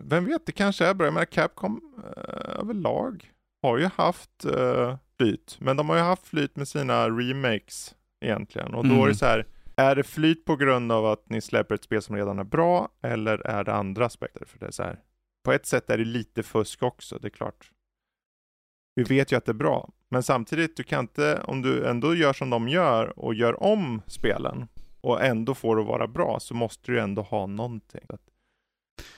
vem 0.05 0.25
vet, 0.25 0.47
det 0.47 0.53
kanske 0.53 0.87
är 0.87 0.95
bra. 0.95 1.07
Jag 1.07 1.15
menar 1.15 1.25
Capcom 1.25 1.81
eh, 2.05 2.59
överlag 2.61 3.31
har 3.63 3.79
ju 3.79 3.89
haft 3.97 4.45
uh, 4.57 4.97
flyt. 5.17 5.57
Men 5.61 5.77
de 5.77 5.89
har 5.89 5.97
ju 5.97 6.03
haft 6.03 6.27
flyt 6.27 6.57
med 6.57 6.69
sina 6.69 7.09
remakes 7.11 7.95
egentligen. 8.25 8.75
Och 8.75 8.85
då 8.85 8.91
Mm. 8.93 9.05
är 9.05 9.09
det 9.09 9.15
så 9.15 9.27
här, 9.27 9.47
är 9.77 9.97
det 9.97 10.03
flyt 10.03 10.45
på 10.45 10.57
grund 10.57 10.93
av 10.93 11.07
att 11.07 11.29
ni 11.31 11.41
släpper 11.41 11.75
ett 11.75 11.85
spel 11.85 12.03
som 12.03 12.17
redan 12.17 12.39
är 12.39 12.45
bra? 12.45 12.89
Eller 13.03 13.39
är 13.39 13.65
det 13.65 13.75
andra 13.75 14.07
aspekter? 14.07 14.45
För 14.45 14.59
det 14.59 14.67
är 14.67 14.71
så 14.71 14.83
här, 14.83 14.99
på 15.45 15.53
ett 15.53 15.67
sätt 15.67 15.91
är 15.91 15.99
det 15.99 16.05
lite 16.05 16.43
fusk 16.43 16.83
också, 16.83 17.19
det 17.19 17.29
är 17.29 17.31
klart. 17.31 17.71
Vi 18.95 19.03
vet 19.03 19.33
ju 19.33 19.37
att 19.37 19.45
det 19.45 19.53
är 19.53 19.55
bra. 19.55 19.91
Men 20.09 20.23
samtidigt, 20.23 20.77
du 20.77 20.83
kan 20.83 21.01
inte, 21.01 21.41
om 21.45 21.63
du 21.63 21.87
ändå 21.87 22.15
gör 22.15 22.33
som 22.33 22.51
de 22.51 22.69
gör 22.69 23.19
och 23.19 23.35
gör 23.35 23.63
om 23.63 24.03
spelen 24.07 24.69
och 25.01 25.23
ändå 25.25 25.55
får 25.55 25.77
det 25.77 25.83
att 25.83 25.89
vara 25.89 26.07
bra 26.07 26.41
så 26.41 26.55
måste 26.55 26.93
du 26.93 27.01
ändå 27.01 27.23
ha 27.23 27.47
någonting. 27.47 28.01
Så 28.07 28.15
att- 28.15 28.21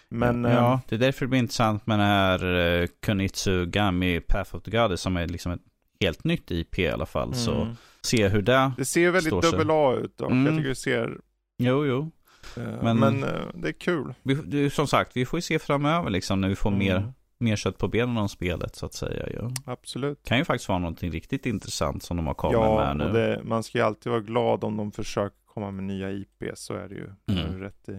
Men 0.09 0.45
eh, 0.45 0.53
ja, 0.53 0.81
det 0.89 0.95
är 0.95 0.99
därför 0.99 1.25
det 1.25 1.29
blir 1.29 1.39
intressant 1.39 1.87
med 1.87 1.99
den 1.99 2.07
här 2.07 2.45
uh, 2.45 2.87
Kunitsu 3.03 3.67
Gami 3.67 4.21
Path 4.21 4.57
of 4.57 4.63
the 4.63 4.71
Goddess 4.71 5.01
som 5.01 5.17
är 5.17 5.27
liksom 5.27 5.53
ett 5.53 5.63
helt 6.01 6.25
nytt 6.25 6.51
IP 6.51 6.79
i 6.79 6.89
alla 6.89 7.07
fall. 7.07 7.35
Så 7.35 7.55
mm. 7.55 7.77
se 8.03 8.29
hur 8.29 8.43
det... 8.43 8.73
det 8.77 8.85
ser 8.85 9.11
väldigt 9.11 9.31
står 9.31 9.43
sig. 9.43 9.51
dubbel 9.51 9.71
A 9.71 9.95
ut 9.97 10.21
och 10.21 10.31
Mm. 10.31 10.47
jag 10.47 10.57
tycker 10.57 10.69
det 10.69 10.75
ser 10.75 11.19
Jo, 11.59 11.87
jo. 11.87 12.11
Eh, 12.57 12.83
Men- 12.83 12.99
Men, 12.99 13.25
eh, 13.25 13.31
det 13.55 13.69
är 13.69 13.73
kul. 13.73 14.15
Vi, 14.23 14.35
det, 14.35 14.71
som 14.71 14.87
sagt, 14.87 15.17
vi 15.17 15.27
får 15.27 15.37
ju 15.39 15.43
se 15.43 15.59
framöver 15.59 16.11
liksom 16.11 16.41
när 16.41 16.49
vi 16.49 16.57
får 16.57 16.71
Mm. 16.71 16.79
mer, 16.79 17.13
mer 17.39 17.57
kött 17.57 17.79
på 17.79 17.89
benen 17.89 18.17
om 18.17 18.29
spelet 18.29 18.77
så 18.77 18.87
att 18.87 18.95
säga. 18.95 19.27
Ja. 19.35 19.51
Absolut. 19.67 20.23
Kan 20.25 20.39
ju 20.39 20.45
faktiskt 20.45 20.69
vara 20.69 20.79
någonting 20.79 21.11
riktigt 21.11 21.47
intressant 21.47 22.03
som 22.03 22.17
de 22.17 22.27
har 22.27 22.35
kommit 22.35 22.53
Ja, 22.55 22.77
med 22.77 22.97
nu. 22.97 23.05
och 23.05 23.13
det, 23.13 23.41
man 23.45 23.63
ska 23.63 23.79
ju 23.79 23.85
alltid 23.85 24.11
vara 24.13 24.21
glad 24.23 24.65
om 24.65 24.77
de 24.77 24.93
försöker 24.93 25.37
komma 25.47 25.71
med 25.71 25.85
nya 25.85 26.11
IP, 26.13 26.45
så 26.55 26.75
är 26.75 26.89
det 26.89 26.95
ju. 26.95 27.11
Det 27.27 27.33
Mm. 27.41 27.53
du 27.53 27.59
rätt 27.65 27.89
i. 27.89 27.93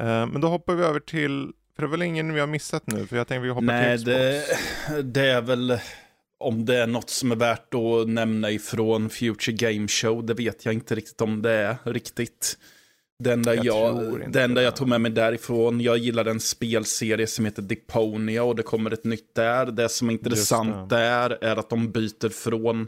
Eh, 0.00 0.26
men 0.26 0.40
då 0.40 0.48
hoppar 0.48 0.74
vi 0.74 0.84
över 0.84 1.00
till, 1.00 1.52
för 1.76 1.82
det 1.82 1.86
är 1.86 1.90
väl 1.90 2.02
ingen 2.02 2.34
vi 2.34 2.40
har 2.40 2.46
missat 2.46 2.86
nu, 2.86 3.06
för 3.06 3.16
jag 3.16 3.26
tänkte 3.28 3.42
vi 3.42 3.48
hoppar 3.48 3.62
Nej, 3.66 3.96
till 3.98 4.06
det, 4.06 4.42
Xbox. 4.42 5.02
det 5.04 5.26
är 5.30 5.40
väl 5.42 5.78
om 6.40 6.64
det 6.64 6.76
är 6.76 6.86
något 6.86 7.10
som 7.10 7.32
är 7.32 7.36
värt 7.36 7.74
att 7.74 8.08
nämna 8.08 8.50
ifrån 8.50 9.10
Future 9.10 9.56
Game 9.56 9.88
Show. 9.88 10.26
Det 10.26 10.34
vet 10.34 10.64
jag 10.64 10.74
inte 10.74 10.94
riktigt 10.94 11.20
om 11.20 11.42
det 11.42 11.50
är 11.52 11.76
riktigt. 11.84 12.58
Det 13.18 13.32
enda 13.32 13.54
Jag 13.54 13.64
jag, 13.66 14.32
det 14.32 14.42
enda 14.42 14.62
jag 14.62 14.76
tog 14.76 14.88
med 14.88 15.00
mig 15.00 15.10
därifrån, 15.10 15.80
jag 15.80 15.98
gillar 15.98 16.24
en 16.24 16.40
spelserie 16.40 17.26
som 17.26 17.44
heter 17.44 17.62
Deponia 17.62 18.44
och 18.44 18.56
det 18.56 18.62
kommer 18.62 18.90
ett 18.90 19.04
nytt 19.04 19.34
där. 19.34 19.66
Det 19.66 19.88
som 19.88 20.08
är 20.08 20.12
intressant 20.12 20.90
där 20.90 21.38
är 21.44 21.56
att 21.56 21.70
de 21.70 21.92
byter 21.92 22.28
från 22.28 22.86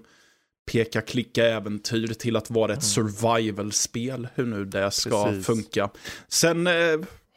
peka 0.73 1.01
klicka 1.01 1.47
äventyr 1.47 2.07
till 2.07 2.37
att 2.37 2.51
vara 2.51 2.73
ett 2.73 2.85
survival-spel. 2.85 4.29
Hur 4.35 4.47
nu 4.47 4.65
det 4.65 4.91
ska 4.91 5.23
Mm. 5.23 5.29
Precis. 5.31 5.47
funka. 5.47 5.91
Sen 6.29 6.67
eh, 6.67 6.73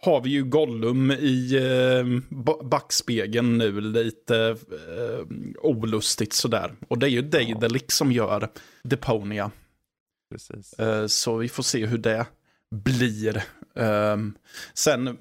har 0.06 0.22
vi 0.22 0.30
ju 0.30 0.44
Gollum 0.44 1.12
i 1.12 1.56
eh, 1.56 2.22
ba- 2.30 2.64
backspegeln 2.64 3.58
nu, 3.58 3.82
lite 3.82 4.38
eh, 4.72 5.26
olustigt 5.62 6.34
sådär. 6.34 6.74
Och 6.88 6.98
det 7.00 7.06
är 7.06 7.10
ju 7.10 7.22
Daedalic 7.22 7.84
som 7.88 8.12
gör 8.12 8.50
Deponia. 8.84 9.52
Precis. 10.32 10.74
Eh, 10.74 11.08
så 11.08 11.38
vi 11.38 11.50
får 11.50 11.64
se 11.64 11.86
hur 11.86 11.98
det 11.98 12.26
blir. 12.76 13.44
Ehm, 13.76 14.34
sen, 14.74 15.18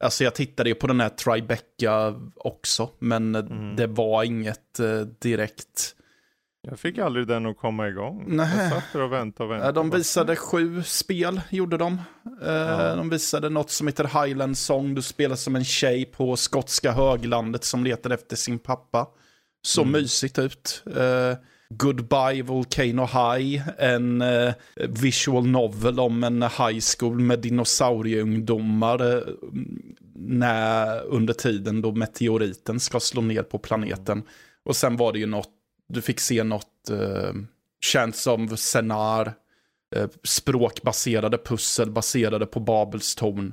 alltså 0.00 0.24
jag 0.24 0.34
tittade 0.34 0.68
ju 0.68 0.74
på 0.74 0.86
den 0.86 1.00
här 1.00 1.08
Tribeca 1.08 2.14
också, 2.36 2.90
men 2.98 3.34
eh, 3.34 3.40
Mm. 3.46 3.76
det 3.76 3.86
var 3.86 4.24
inget 4.24 4.80
eh, 4.80 5.00
direkt. 5.00 5.96
Jag 6.62 6.78
fick 6.78 6.98
aldrig 6.98 7.26
den 7.26 7.46
att 7.46 7.56
komma 7.58 7.88
igång. 7.88 8.24
Nej. 8.28 8.48
Jag 8.58 8.72
satt 8.72 8.84
där 8.92 9.00
och 9.02 9.12
väntade 9.12 9.44
och 9.48 9.54
väntade. 9.54 9.72
De 9.72 9.90
visade 9.90 10.36
sju 10.36 10.82
spel, 10.82 11.40
gjorde 11.50 11.76
de. 11.76 11.92
Eh, 12.42 12.52
Ja. 12.52 12.96
De 12.96 13.10
visade 13.10 13.48
något 13.48 13.70
som 13.70 13.86
heter 13.86 14.24
Highland 14.24 14.58
Song. 14.58 14.94
Du 14.94 15.02
spelar 15.02 15.36
som 15.36 15.56
en 15.56 15.64
tjej 15.64 16.04
på 16.04 16.36
skotska 16.36 16.92
höglandet 16.92 17.64
som 17.64 17.84
letar 17.84 18.10
efter 18.10 18.36
sin 18.36 18.58
pappa. 18.58 19.06
Så 19.62 19.80
Mm. 19.82 19.92
mysigt 19.92 20.38
ut. 20.38 20.82
Eh, 20.96 21.36
Goodbye 21.74 22.42
Volcano 22.42 23.02
High, 23.06 23.62
en 23.78 24.22
eh, 24.22 24.52
visual 24.88 25.46
novel 25.46 26.00
om 26.00 26.24
en 26.24 26.42
high 26.42 26.78
school 26.98 27.20
med 27.20 27.38
dinosaurieungdomar 27.38 29.24
när, 30.14 31.02
under 31.04 31.34
tiden 31.34 31.82
då 31.82 31.92
meteoriten 31.92 32.80
ska 32.80 33.00
slå 33.00 33.20
ner 33.22 33.42
på 33.42 33.58
planeten. 33.58 34.22
Och 34.64 34.76
sen 34.76 34.96
var 34.96 35.12
det 35.12 35.18
ju 35.18 35.26
något, 35.26 35.48
du 35.90 36.02
fick 36.02 36.20
se 36.20 36.44
något 36.44 36.90
eh, 36.90 37.32
Chance 37.84 38.30
of 38.30 38.58
Senar, 38.58 39.34
eh, 39.96 40.08
språkbaserade 40.24 41.38
pussel 41.38 41.90
baserade 41.90 42.46
på 42.46 42.60
Babels 42.60 43.14
torn. 43.14 43.52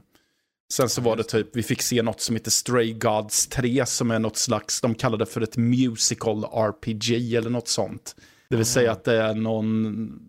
Sen 0.73 0.89
så 0.89 1.01
var 1.01 1.15
det 1.15 1.23
typ, 1.23 1.55
vi 1.55 1.63
fick 1.63 1.81
se 1.81 2.01
något 2.01 2.21
som 2.21 2.35
heter 2.35 2.51
Stray 2.51 2.93
Gods 2.93 3.47
3 3.47 3.85
som 3.85 4.11
är 4.11 4.19
något 4.19 4.37
slags, 4.37 4.81
de 4.81 4.95
kallade 4.95 5.25
det 5.25 5.31
för 5.31 5.41
ett 5.41 5.57
musical 5.57 6.43
RPG 6.43 7.35
eller 7.35 7.49
något 7.49 7.67
sånt. 7.67 8.15
Det 8.49 8.55
vill 8.55 8.65
säga 8.65 8.91
att 8.91 9.03
det 9.03 9.21
är 9.21 9.35
någon, 9.35 10.19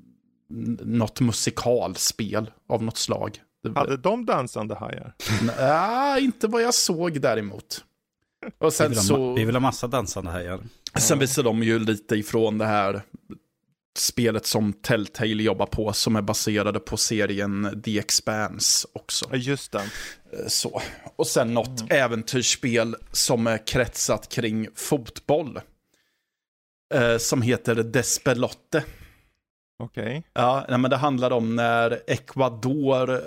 något 0.80 1.20
musikalspel 1.20 2.50
av 2.68 2.82
något 2.82 2.98
slag. 2.98 3.40
Hade 3.74 3.96
de 3.96 4.26
dansande 4.26 4.74
hajar? 4.74 5.14
Nej, 5.58 6.24
inte 6.24 6.46
vad 6.46 6.62
jag 6.62 6.74
såg 6.74 7.20
däremot. 7.20 7.84
Och 8.58 8.66
vi, 8.66 8.70
sen 8.70 8.88
vill 8.88 8.98
ha, 8.98 9.04
så... 9.04 9.34
vi 9.34 9.44
vill 9.44 9.54
ha 9.54 9.60
massa 9.60 9.86
dansande 9.86 10.30
hajar. 10.30 10.60
Sen 10.98 11.18
visar 11.18 11.42
de 11.42 11.62
ju 11.62 11.78
lite 11.78 12.16
ifrån 12.16 12.58
det 12.58 12.66
här 12.66 13.02
spelet 13.98 14.46
som 14.46 14.72
Telltale 14.72 15.42
jobbar 15.42 15.66
på 15.66 15.92
som 15.92 16.16
är 16.16 16.22
baserade 16.22 16.80
på 16.80 16.96
serien 16.96 17.82
The 17.84 17.98
Expanse 17.98 18.88
också. 18.92 19.26
Ja, 19.30 19.36
just 19.36 19.72
det. 19.72 19.78
Eh, 19.78 20.46
Så. 20.48 20.82
Och 21.16 21.26
sen 21.26 21.54
något 21.54 21.92
äventyrsspel 21.92 22.96
som 23.12 23.46
är 23.46 23.66
kretsat 23.66 24.28
kring 24.28 24.68
fotboll. 24.74 25.60
Eh, 26.94 27.16
som 27.18 27.42
heter 27.42 27.74
Despelotte. 27.74 28.84
Okej. 29.78 30.22
Ja, 30.32 30.66
nej, 30.68 30.78
men 30.78 30.90
det 30.90 30.96
handlar 30.96 31.30
om 31.30 31.56
när 31.56 32.00
Ecuador 32.06 33.22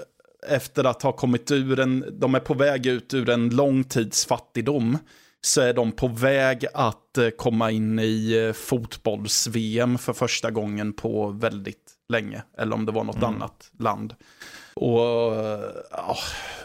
efter 0.47 0.83
att 0.83 1.01
ha 1.01 1.11
kommit 1.11 1.51
ur 1.51 1.79
en, 1.79 2.05
de 2.19 2.35
är 2.35 2.39
på 2.39 2.53
väg 2.53 2.85
ut 2.85 3.13
ur 3.13 3.29
en 3.29 3.49
lång 3.49 3.83
tids 3.83 4.25
fattigdom. 4.25 4.97
Så 5.43 5.61
är 5.61 5.73
de 5.73 5.91
på 5.91 6.07
väg 6.07 6.65
att 6.73 7.17
eh, 7.17 7.29
komma 7.29 7.71
in 7.71 7.99
i 7.99 8.33
eh, 8.47 8.53
fotbolls-VM 8.53 9.97
för 9.97 10.13
första 10.13 10.51
gången 10.51 10.93
på 10.93 11.27
väldigt 11.29 11.91
länge. 12.09 12.43
Eller 12.57 12.73
om 12.75 12.85
det 12.85 12.91
var 12.91 13.03
något 13.03 13.15
Mm. 13.15 13.29
annat 13.29 13.71
land. 13.79 14.15
Och, 14.73 15.35
eh, 15.35 15.61
ja, 15.91 16.17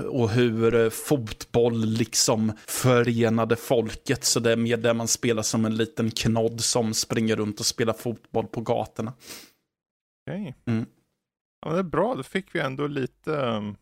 och 0.08 0.30
hur 0.30 0.90
fotboll 0.90 1.84
liksom 1.84 2.52
förenade 2.66 3.56
folket. 3.56 4.24
Så 4.24 4.40
det 4.40 4.52
är 4.52 4.56
mer 4.56 4.76
där 4.76 4.94
man 4.94 5.08
spelar 5.08 5.42
som 5.42 5.64
en 5.64 5.76
liten 5.76 6.10
knodd 6.10 6.60
som 6.60 6.94
springer 6.94 7.36
runt 7.36 7.60
och 7.60 7.66
spelar 7.66 7.92
fotboll 7.92 8.46
på 8.46 8.60
gatorna. 8.60 9.12
Okej. 10.30 10.54
Mm. 10.66 10.86
Ja, 11.66 11.72
det 11.72 11.78
är 11.78 11.82
bra, 11.82 12.14
då 12.14 12.22
fick 12.22 12.54
vi 12.54 12.60
ändå 12.60 12.86
lite 12.86 13.30
um, 13.30 13.76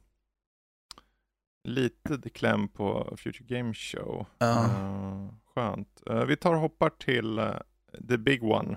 lite 1.65 2.31
kläm 2.31 2.69
på 2.69 3.17
Future 3.17 3.57
Game 3.59 3.75
Show. 3.75 4.27
Ja. 4.39 4.65
Eh, 4.65 5.29
skönt. 5.55 6.03
Eh, 6.11 6.25
vi 6.25 6.37
tar 6.37 6.55
och 6.55 6.61
hoppar 6.61 6.91
till 6.91 7.39
eh, 7.39 7.57
the 8.09 8.19
big 8.19 8.45
one. 8.45 8.77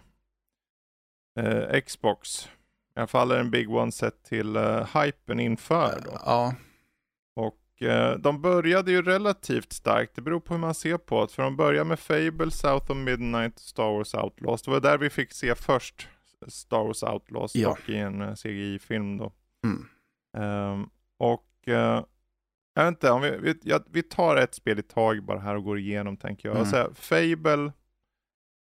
Xbox. 1.85 2.45
I 2.95 2.99
alla 2.99 3.07
fall 3.07 3.31
är 3.31 3.39
en 3.39 3.51
big 3.51 3.69
one 3.71 3.91
sett 3.91 4.23
till 4.23 4.57
uh, 4.57 4.97
hypen 4.97 5.39
inför 5.39 6.01
då. 6.05 6.19
Ja. 6.25 6.55
Och 7.35 7.63
de 8.19 8.41
började 8.41 8.91
ju 8.91 9.01
relativt 9.01 9.73
starkt, 9.73 10.15
det 10.15 10.21
beror 10.21 10.39
på 10.39 10.53
hur 10.53 10.61
man 10.61 10.73
ser 10.73 10.97
på 10.97 11.25
det. 11.25 11.31
För 11.31 11.43
de 11.43 11.55
började 11.55 11.85
med 11.85 11.99
Fable, 11.99 12.51
South 12.51 12.91
of 12.91 12.97
Midnight, 12.97 13.59
Star 13.59 13.91
Wars 13.91 14.13
Outlaws. 14.13 14.61
Det 14.61 14.71
var 14.71 14.79
där 14.79 14.97
vi 14.97 15.09
fick 15.09 15.33
se 15.33 15.55
först 15.55 16.07
Star 16.47 16.83
Wars 16.83 17.03
Outlaws 17.03 17.55
Ja. 17.55 17.69
och 17.69 17.89
i 17.89 17.95
en 17.97 18.21
eh, 18.21 18.33
CGI-film 18.35 19.17
då. 19.17 19.31
Mm. 19.65 19.85
Ehm, 20.37 20.89
och 21.19 21.67
eh, 21.67 22.03
jag 22.75 22.83
vet 22.85 22.87
inte, 22.91 23.11
om 23.11 23.21
vi, 23.21 23.37
vi, 23.41 23.55
ja, 23.63 23.79
vi 23.91 24.03
tar 24.03 24.35
ett 24.35 24.55
spel 24.55 24.79
i 24.79 24.83
tag 24.83 25.23
bara 25.25 25.39
här 25.39 25.55
och 25.55 25.63
går 25.63 25.79
igenom 25.79 26.17
tänker 26.17 26.49
jag. 26.49 26.55
Mm. 26.57 26.69
Så 26.69 26.75
här, 26.75 26.89
Fable, 26.95 27.71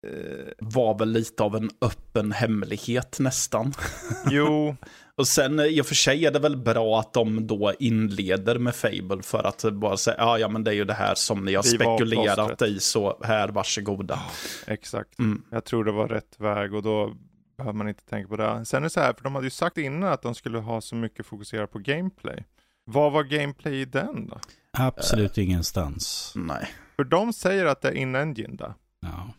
eh, 0.07 0.53
Var 0.59 0.99
väl 0.99 1.11
lite 1.13 1.43
av 1.43 1.57
en 1.57 1.71
öppen 1.81 2.33
hemlighet 2.33 3.17
nästan. 3.21 3.73
jo, 4.31 4.77
Och 5.17 5.29
sen 5.29 5.61
i 5.61 5.81
och 5.81 5.87
för 5.87 5.95
sig 5.95 6.27
är 6.27 6.31
det 6.31 6.39
väl 6.39 6.57
bra 6.57 7.01
att 7.01 7.13
de 7.13 7.47
då 7.47 7.73
inleder 7.79 8.59
med 8.59 8.75
Fable 8.75 9.23
för 9.23 9.45
att 9.45 9.65
bara 9.73 9.97
säga, 9.97 10.17
ja, 10.19 10.39
ja 10.39 10.49
men 10.49 10.65
det 10.65 10.71
är 10.71 10.75
ju 10.75 10.85
det 10.85 10.95
här 10.95 11.15
som 11.15 11.45
ni 11.45 11.55
har 11.55 11.63
Vi 11.63 11.69
spekulerat 11.69 12.37
plåstret." 12.37 12.63
i, 12.71 12.81
så 12.81 13.19
här 13.25 13.49
varsågoda. 13.49 14.21
exakt. 14.67 15.19
Mm. 15.19 15.43
Jag 15.51 15.65
tror 15.65 15.85
det 15.85 15.93
var 15.93 16.09
rätt 16.09 16.41
väg 16.41 16.75
och 16.75 16.83
då 16.83 17.17
behöver 17.59 17.79
man 17.79 17.89
inte 17.89 18.05
tänka 18.05 18.29
på 18.29 18.37
det. 18.37 18.65
Sen 18.65 18.79
är 18.79 18.85
det 18.85 18.91
så 18.91 19.01
här, 19.01 19.13
för 19.13 19.25
de 19.25 19.35
hade 19.35 19.47
ju 19.47 19.51
sagt 19.51 19.79
innan 19.79 20.13
att 20.13 20.23
de 20.23 20.35
skulle 20.35 20.59
ha 20.59 20.81
så 20.81 20.95
mycket 20.95 21.27
fokuserat 21.27 21.71
på 21.73 21.79
gameplay. 21.79 22.45
Vad 22.85 23.13
var 23.13 23.23
gameplay 23.25 23.81
i 23.81 23.85
den 23.85 24.27
då? 24.29 24.41
Absolut 24.73 25.39
ingenstans. 25.39 26.33
Nej. 26.37 26.69
För 26.97 27.05
de 27.05 27.33
säger 27.33 27.67
att 27.67 27.81
det 27.81 27.89
är 27.89 27.93
in-engine 27.95 28.57
då. 28.57 28.75
Ja. 29.01 29.31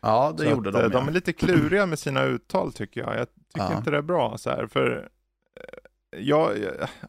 Ja, 0.00 0.34
det 0.36 0.44
Så 0.44 0.50
gjorde 0.50 0.68
att, 0.68 0.74
de. 0.74 0.78
eh, 0.80 0.84
Ja. 0.92 0.98
De 0.98 1.08
är 1.08 1.12
lite 1.12 1.32
kluriga 1.32 1.86
med 1.86 1.98
sina 1.98 2.22
uttal 2.22 2.72
tycker 2.72 3.00
jag. 3.00 3.16
Jag 3.18 3.26
tycker 3.28 3.70
Ja. 3.72 3.76
inte 3.76 3.90
det 3.90 3.96
är 3.98 4.02
bra 4.02 4.38
så 4.38 4.50
här. 4.50 4.66
För 4.66 5.08
eh, 5.60 6.20
ja, 6.20 6.52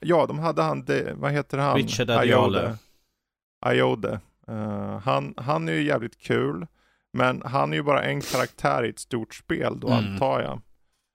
ja, 0.02 0.26
de 0.26 0.40
hade 0.40 0.62
han, 0.62 0.86
det, 0.86 1.14
vad 1.16 1.32
heter 1.32 1.58
han? 1.58 1.78
Richard 1.78 2.10
Adiole. 2.10 2.78
Iode. 3.66 4.20
Eh, 4.48 5.00
han, 5.00 5.34
han 5.38 5.70
är 5.70 5.74
ju 5.74 5.84
jävligt 5.84 6.18
kul. 6.22 6.68
Men 7.14 7.42
han 7.46 7.74
är 7.74 7.78
ju 7.78 7.84
bara 7.84 8.04
en 8.04 8.22
karaktär 8.22 8.84
i 8.86 8.90
ett 8.90 9.00
stort 9.00 9.36
spel 9.36 9.80
då 9.80 9.88
Mm. 9.88 10.00
antar 10.14 10.42
jag. 10.42 10.62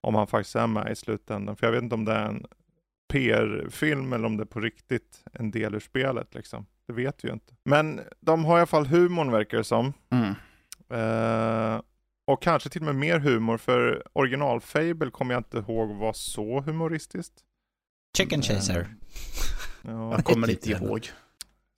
Om 0.03 0.15
han 0.15 0.27
faktiskt 0.27 0.57
är 0.57 0.66
med 0.66 0.93
i 0.93 0.97
slutändan. 0.97 1.57
För 1.57 1.66
jag 1.66 1.73
vet 1.73 1.83
inte 1.83 1.95
om 1.95 2.05
det 2.05 2.12
är 2.12 2.27
en 2.27 2.47
PR-film 3.12 4.12
eller 4.12 4.27
om 4.27 4.37
det 4.37 4.43
är 4.43 4.47
på 4.47 4.61
riktigt 4.61 5.25
en 5.33 5.51
del 5.51 5.75
ur 5.75 5.81
spelet 5.81 6.35
liksom. 6.35 6.66
Det 6.87 6.93
vet 6.93 7.25
vi 7.25 7.29
ju 7.29 7.35
inte. 7.35 7.55
Men 7.65 8.01
de 8.20 8.45
har 8.45 8.57
i 8.57 8.61
alla 8.61 8.66
fall 8.66 8.87
humorn 8.87 9.31
verkar 9.31 9.59
det 9.59 9.65
som. 9.65 9.93
Mm. 10.11 10.35
Eh, 10.91 11.81
och 12.27 12.43
kanske 12.43 12.69
till 12.69 12.81
och 12.81 12.87
med 12.87 12.95
mer 12.95 13.19
humor 13.19 13.57
för 13.59 14.03
original 14.12 14.61
Fable 14.61 15.11
kommer 15.11 15.35
jag 15.35 15.41
inte 15.41 15.59
ihåg 15.59 15.97
var 15.97 16.12
så 16.12 16.61
humoristiskt. 16.61 17.35
Chicken 18.16 18.43
chaser. 18.43 18.95
Ja, 19.83 20.11
Jag 20.12 20.25
kommer 20.25 20.51
inte 20.51 20.70
ihåg. 20.70 21.09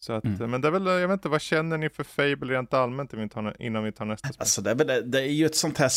Så 0.01 0.13
att, 0.13 0.25
Mm. 0.25 0.51
Men 0.51 0.61
det 0.61 0.69
är 0.69 0.73
väl, 0.73 0.87
jag 0.87 1.09
vet 1.09 1.13
inte, 1.15 1.29
vad 1.29 1.41
känner 1.41 1.79
ni 1.79 1.91
för 1.91 2.05
Fable 2.05 2.55
rent 2.55 2.75
allmänt 2.75 3.13
innan 3.13 3.23
vi 3.25 3.29
tar, 3.29 3.57
innan 3.63 3.85
vi 3.85 3.93
tar 3.93 4.05
nästa 4.05 4.29
spel? 4.29 4.37
Alltså 4.41 4.63
det 4.63 4.71
är, 4.71 4.75
väl, 4.75 5.11
det 5.11 5.21
är 5.21 5.27
ju 5.33 5.47
ett 5.47 5.57
sånt 5.57 5.79
här, 5.79 5.91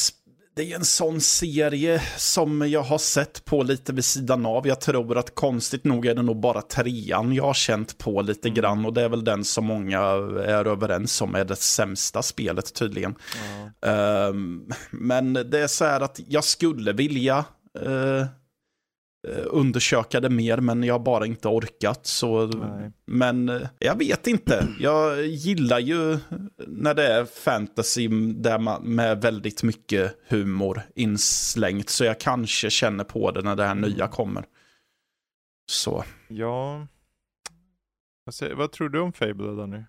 det 0.55 0.71
är 0.71 0.75
en 0.75 0.85
sån 0.85 1.21
serie 1.21 2.01
som 2.17 2.69
jag 2.69 2.81
har 2.83 2.97
sett 2.97 3.45
på 3.45 3.63
lite 3.63 3.93
vid 3.93 4.05
sidan 4.05 4.45
av. 4.45 4.67
Jag 4.67 4.81
tror 4.81 5.17
att 5.17 5.35
konstigt 5.35 5.83
nog 5.83 6.05
är 6.05 6.15
det 6.15 6.21
nog 6.21 6.39
bara 6.39 6.61
trean 6.61 7.33
jag 7.33 7.43
har 7.43 7.53
känt 7.53 7.97
på 7.97 8.21
lite 8.21 8.47
Mm. 8.47 8.55
grann. 8.61 8.85
Och 8.85 8.93
det 8.93 9.01
är 9.01 9.09
väl 9.09 9.23
den 9.23 9.43
som 9.43 9.65
många 9.65 9.99
är 10.45 10.67
överens 10.67 11.21
om 11.21 11.35
är 11.35 11.45
det 11.45 11.55
sämsta 11.55 12.21
spelet 12.21 12.73
tydligen. 12.73 13.15
Ja. 13.81 13.89
Ehm, 13.89 14.69
men 14.91 15.33
det 15.33 15.59
är 15.59 15.67
så 15.67 15.85
här 15.85 16.01
att 16.01 16.19
jag 16.27 16.43
skulle 16.43 16.93
vilja 16.93 17.45
eh, 17.85 17.91
eh, 17.93 18.25
undersöka 19.45 20.19
det 20.19 20.29
mer, 20.29 20.57
men 20.57 20.83
jag 20.83 20.93
har 20.93 20.99
bara 20.99 21.25
inte 21.25 21.47
orkat. 21.47 22.05
Så, 22.05 22.45
Nej. 22.45 22.91
men 23.05 23.49
eh, 23.49 23.61
jag 23.79 23.97
vet 23.97 24.27
inte. 24.27 24.67
Jag 24.79 25.25
gillar 25.25 25.79
ju 25.79 26.17
när 26.67 26.93
det 26.93 27.07
är 27.07 27.25
fantasy 27.25 28.07
där 28.33 28.59
man, 28.59 28.83
med 28.83 29.21
väldigt 29.21 29.63
mycket 29.63 30.17
humor 30.27 30.81
inslängt. 30.95 31.89
Så 31.89 32.03
jag 32.03 32.19
kanske 32.19 32.69
känner 32.69 33.03
på 33.03 33.31
det 33.31 33.41
när 33.41 33.55
det 33.55 33.65
här 33.65 33.75
nya 33.75 34.07
kommer. 34.07 34.45
Så. 35.71 36.03
ja. 36.27 36.87
Vad, 38.25 38.35
säger, 38.35 38.55
vad 38.55 38.71
tror 38.71 38.89
du 38.89 38.99
om 38.99 39.13
Fable 39.13 39.45
då, 39.47 39.55
Danny? 39.55 39.83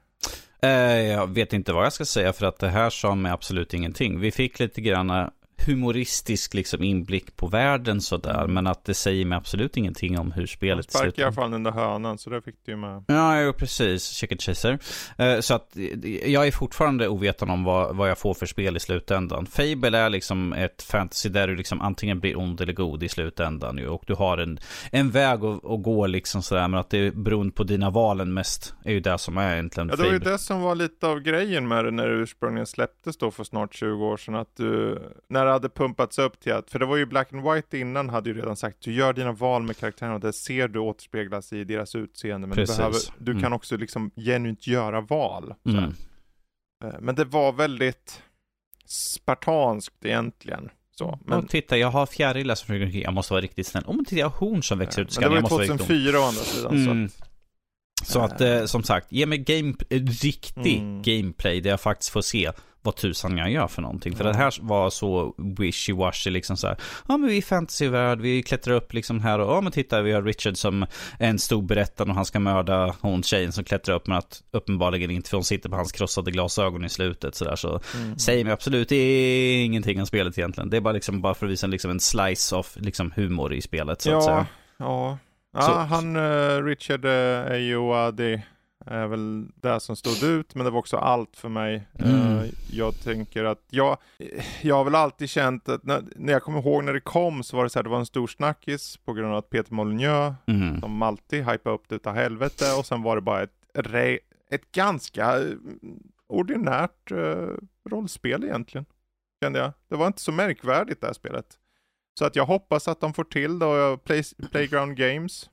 Eh, 0.63 1.01
jag 1.13 1.35
vet 1.35 1.53
inte 1.53 1.73
vad 1.73 1.85
jag 1.85 1.93
ska 1.93 2.05
säga 2.05 2.33
för 2.33 2.47
att 2.47 2.59
det 2.59 2.69
här 2.69 2.91
sa 2.91 3.15
mig 3.15 3.33
absolut 3.33 3.75
ingenting. 3.75 4.21
Vi 4.21 4.31
fick 4.31 4.59
lite 4.59 4.81
grann 4.81 5.31
humoristisk 5.67 6.55
liksom 6.55 6.83
inblick 6.83 7.37
på 7.37 7.47
världen 7.47 8.01
sådär. 8.01 8.47
Men 8.47 8.67
att 8.67 8.85
det 8.85 8.95
säger 8.95 9.25
mig 9.25 9.37
absolut 9.37 9.77
ingenting 9.77 10.19
om 10.19 10.33
hur 10.33 10.47
spelet 10.47 10.91
sparkade 10.91 11.09
i 11.09 11.13
slutar. 11.13 11.23
alla 11.27 11.33
fall 11.33 11.51
den 11.51 11.63
där 11.63 11.71
hönan, 11.71 12.19
så 12.19 12.31
det 12.31 12.43
fick 12.43 12.55
du 12.65 12.73
ju 12.73 12.77
med. 12.79 13.05
Ja, 13.09 13.41
jo, 13.41 13.53
precis. 13.53 14.09
Chicken 14.09 14.39
Chaser. 14.39 14.79
Eh, 15.19 15.41
Så 15.41 15.55
att 15.55 15.77
eh, 15.77 16.31
jag 16.33 16.47
är 16.47 16.51
fortfarande 16.53 17.09
ovetande 17.09 17.55
om 17.55 17.65
vad, 17.65 17.97
vad 17.97 18.11
jag 18.11 18.19
får 18.19 18.35
för 18.35 18.47
spel 18.47 18.77
i 18.77 18.81
slutändan. 18.81 19.47
Fable 19.47 19.99
är 19.99 20.11
liksom 20.11 20.53
ett 20.53 20.83
fantasy 20.83 21.29
där 21.29 21.49
du 21.49 21.57
liksom 21.57 21.81
antingen 21.81 22.21
blir 22.21 22.39
ond 22.39 22.61
eller 22.61 22.73
god 22.73 23.03
i 23.03 23.09
slutändan 23.09 23.79
ju. 23.79 23.89
Och 23.89 24.03
du 24.07 24.15
har 24.15 24.39
en, 24.39 24.59
en 24.93 25.11
väg 25.11 25.45
att, 25.45 25.65
att 25.65 25.83
gå 25.83 26.07
liksom 26.07 26.43
sådär. 26.43 26.69
Men 26.69 26.81
att 26.81 26.91
det 26.91 26.99
är 26.99 27.11
beroende 27.11 27.53
på 27.53 27.65
dina 27.65 27.91
valen 27.91 28.35
mest 28.35 28.75
är 28.85 28.93
ju 28.93 29.01
det 29.01 29.19
som 29.19 29.39
är 29.39 29.53
egentligen 29.53 29.89
Ja, 29.89 29.97
det 29.97 30.03
var 30.03 30.13
ju 30.13 30.19
det 30.19 30.39
som 30.39 30.61
var 30.61 30.75
lite 30.75 31.07
av 31.07 31.21
grejen 31.21 31.69
med 31.69 31.85
det 31.85 31.91
när 31.91 32.09
det 32.09 32.15
ursprungligen 32.15 32.67
släpptes 32.67 33.17
då 33.17 33.31
för 33.31 33.45
snart 33.45 33.75
20 33.75 34.05
år 34.05 34.17
sedan. 34.17 34.35
Att 34.35 34.57
du, 34.57 34.99
när 35.29 35.47
hade 35.55 35.69
pumpats 35.69 36.19
upp 36.19 36.41
till 36.41 36.53
att, 36.53 36.71
för 36.71 36.79
det 36.79 36.87
var 36.87 36.97
ju 36.97 37.07
Black 37.07 37.33
and 37.33 37.53
White 37.53 37.79
innan 37.79 38.09
hade 38.11 38.31
ju 38.31 38.37
redan 38.37 38.57
sagt, 38.57 38.77
du 38.81 38.93
gör 38.93 39.13
dina 39.13 39.33
val 39.33 39.63
med 39.63 39.77
karaktärerna 39.77 40.15
och 40.15 40.21
det 40.21 40.33
ser 40.33 40.69
du 40.69 40.79
återspeglas 40.79 41.53
i 41.53 41.65
deras 41.65 41.95
utseende. 41.95 42.47
Men 42.47 42.55
Precis. 42.57 42.77
du, 42.77 42.81
behöver, 42.81 42.99
du 43.19 43.31
Mm. 43.33 43.43
kan 43.43 43.53
också 43.53 43.77
liksom 43.77 44.11
genuint 44.17 44.67
göra 44.67 45.01
val. 45.01 45.55
Mm. 45.69 45.85
Eh, 46.85 46.91
Men 47.01 47.15
det 47.15 47.25
var 47.25 47.53
väldigt 47.53 48.23
spartanskt 48.87 50.05
egentligen. 50.05 50.69
Så. 50.99 51.19
Men, 51.25 51.39
och 51.39 51.49
titta, 51.49 51.77
jag 51.79 51.89
har 51.91 52.07
fjärilar 52.07 52.55
som 52.55 52.67
försöker 52.67 52.99
Jag 52.99 53.15
måste 53.15 53.33
vara 53.33 53.41
riktigt 53.43 53.67
snäll. 53.67 53.85
Om 53.87 53.97
men 53.97 54.05
titta, 54.05 54.21
jag 54.21 54.29
har 54.31 54.39
horn 54.39 54.63
som 54.63 54.79
växer 54.79 55.03
ut 55.03 55.07
i 55.07 55.09
det 55.09 55.15
skallen. 55.15 55.31
var 55.31 55.37
Jag 55.37 55.43
måste 55.43 55.55
vara 55.55 55.63
riktigt 55.63 55.81
ond. 55.81 55.89
2004 55.89 56.21
å 56.21 56.23
andra 56.23 56.41
sidan. 56.41 56.75
Mm. 56.93 57.09
Så 57.09 57.15
att, 57.25 57.29
Så 58.05 58.21
att, 58.21 58.41
eh, 58.41 58.65
som 58.65 58.83
sagt, 58.83 59.13
ge 59.13 59.27
mig 59.27 59.39
game, 59.39 59.75
eh, 59.91 60.01
riktig 60.03 60.79
Mm. 60.79 61.03
gameplay 61.03 61.61
där 61.61 61.71
jag 61.71 61.81
faktiskt 61.81 62.13
får 62.13 62.23
se 62.23 62.53
vad 62.83 62.97
tusan 62.97 63.37
jag 63.39 63.51
gör 63.51 63.69
för 63.69 63.83
någonting. 63.83 64.17
För 64.17 64.25
Ja. 64.25 64.31
det 64.33 64.37
här 64.37 64.55
var 64.61 64.91
så 64.91 65.35
wishy-washy 65.39 66.31
liksom 66.31 66.57
så 66.57 66.67
här. 66.67 66.77
Ja 67.09 67.17
men 67.17 67.31
vi 67.31 67.39
är 67.39 67.43
fantasyvärld, 67.43 68.21
vi 68.21 68.43
klättrar 68.43 68.75
upp 68.75 68.93
liksom 68.93 69.21
här 69.21 69.39
och 69.39 69.53
ja 69.57 69.61
men 69.61 69.73
titta 69.73 70.03
vi 70.03 70.13
har 70.13 70.23
Richard 70.23 70.57
som 70.57 70.87
en 71.19 71.39
stor 71.39 71.63
berättare 71.63 72.09
och 72.09 72.15
han 72.15 72.25
ska 72.25 72.41
mörda 72.41 72.95
hon 73.01 73.23
tjejen 73.23 73.53
som 73.53 73.65
klättrar 73.65 73.95
upp 73.97 74.07
men 74.07 74.19
att 74.19 74.43
uppenbarligen 74.51 75.11
inte 75.11 75.31
för 75.31 75.37
hon 75.37 75.45
sitter 75.45 75.69
på 75.69 75.77
hans 75.77 75.93
krossade 75.93 76.31
glasögon 76.31 76.85
i 76.85 76.89
slutet 76.89 77.35
sådär 77.35 77.57
så 77.57 77.81
mm. 77.97 78.19
säger 78.19 78.45
mig 78.45 78.53
absolut 78.53 78.93
ingenting 78.93 80.01
om 80.01 80.07
spelet 80.07 80.39
egentligen. 80.39 80.71
Det 80.71 80.77
är 80.77 80.81
bara 80.81 80.95
liksom 80.95 81.21
bara 81.23 81.35
för 81.35 81.47
att 81.47 81.53
visa 81.53 81.67
liksom 81.67 81.91
en 81.91 82.01
slice 82.01 82.57
av 82.57 82.67
liksom 82.75 83.13
humor 83.17 83.55
i 83.55 83.61
spelet 83.63 84.01
så 84.03 84.09
att 84.11 84.15
ja, 84.15 84.23
säga. 84.23 84.47
ja. 84.77 85.19
Ja, 85.55 85.61
Så- 85.63 85.73
han, 85.73 86.17
eh, 86.17 86.63
Richard 86.65 87.05
uh, 87.05 87.51
Ayoade 87.53 88.43
är 88.87 89.07
väl 89.07 89.47
det 89.55 89.81
som 89.81 89.97
stod 89.97 90.23
ut, 90.31 90.55
men 90.55 90.65
det 90.65 90.71
var 90.71 90.79
också 90.79 90.97
allt 90.97 91.37
för 91.37 91.49
mig. 91.49 91.89
Mm. 91.99 92.39
Eh, 92.39 92.45
jag 92.73 93.01
tänker 93.01 93.45
att 93.45 93.63
jag, 93.71 93.99
jag 94.63 94.77
har 94.77 94.85
väl 94.85 94.95
alltid 94.95 95.29
känt 95.31 95.69
att 95.69 95.85
när, 95.85 96.03
när 96.17 96.33
jag 96.33 96.43
kommer 96.43 96.59
ihåg 96.59 96.85
när 96.85 96.93
det 96.93 97.01
kom 97.01 97.43
så 97.43 97.57
var 97.57 97.65
det 97.65 97.71
så 97.71 97.79
här, 97.79 97.85
det 97.85 97.89
var 97.91 97.99
en 97.99 98.07
stor 98.07 98.27
snackis 98.27 98.97
på 98.97 99.13
grund 99.13 99.33
av 99.33 99.39
att 99.39 99.51
Peter 99.51 99.75
Molyneux, 99.75 100.35
Mm. 100.47 100.81
som 100.81 101.03
alltid 101.03 101.45
hypade 101.45 101.75
upp 101.75 101.89
det 101.89 101.95
utav 101.95 102.15
helvete, 102.15 102.65
och 102.79 102.87
sen 102.87 103.03
var 103.03 103.17
det 103.17 103.23
bara 103.23 103.43
ett, 103.43 103.51
ett 104.51 104.73
ganska 104.73 105.39
eh, 105.41 105.47
ordinärt 106.29 107.13
rollspel 107.91 108.45
egentligen, 108.45 108.85
kände 109.45 109.59
jag. 109.59 109.73
Det 109.89 109.97
var 109.97 110.07
inte 110.07 110.21
så 110.21 110.33
märkvärdigt 110.33 111.01
det 111.01 111.07
här 111.07 111.15
spelet. 111.15 111.47
Så 112.19 112.25
att 112.25 112.37
jag 112.37 112.47
hoppas 112.47 112.89
att 112.89 113.01
de 113.01 113.15
får 113.15 113.25
till 113.25 113.59
det 113.59 113.67
och 113.67 114.05
Play, 114.05 114.23
Playground 114.51 114.97
Games. 114.97 115.51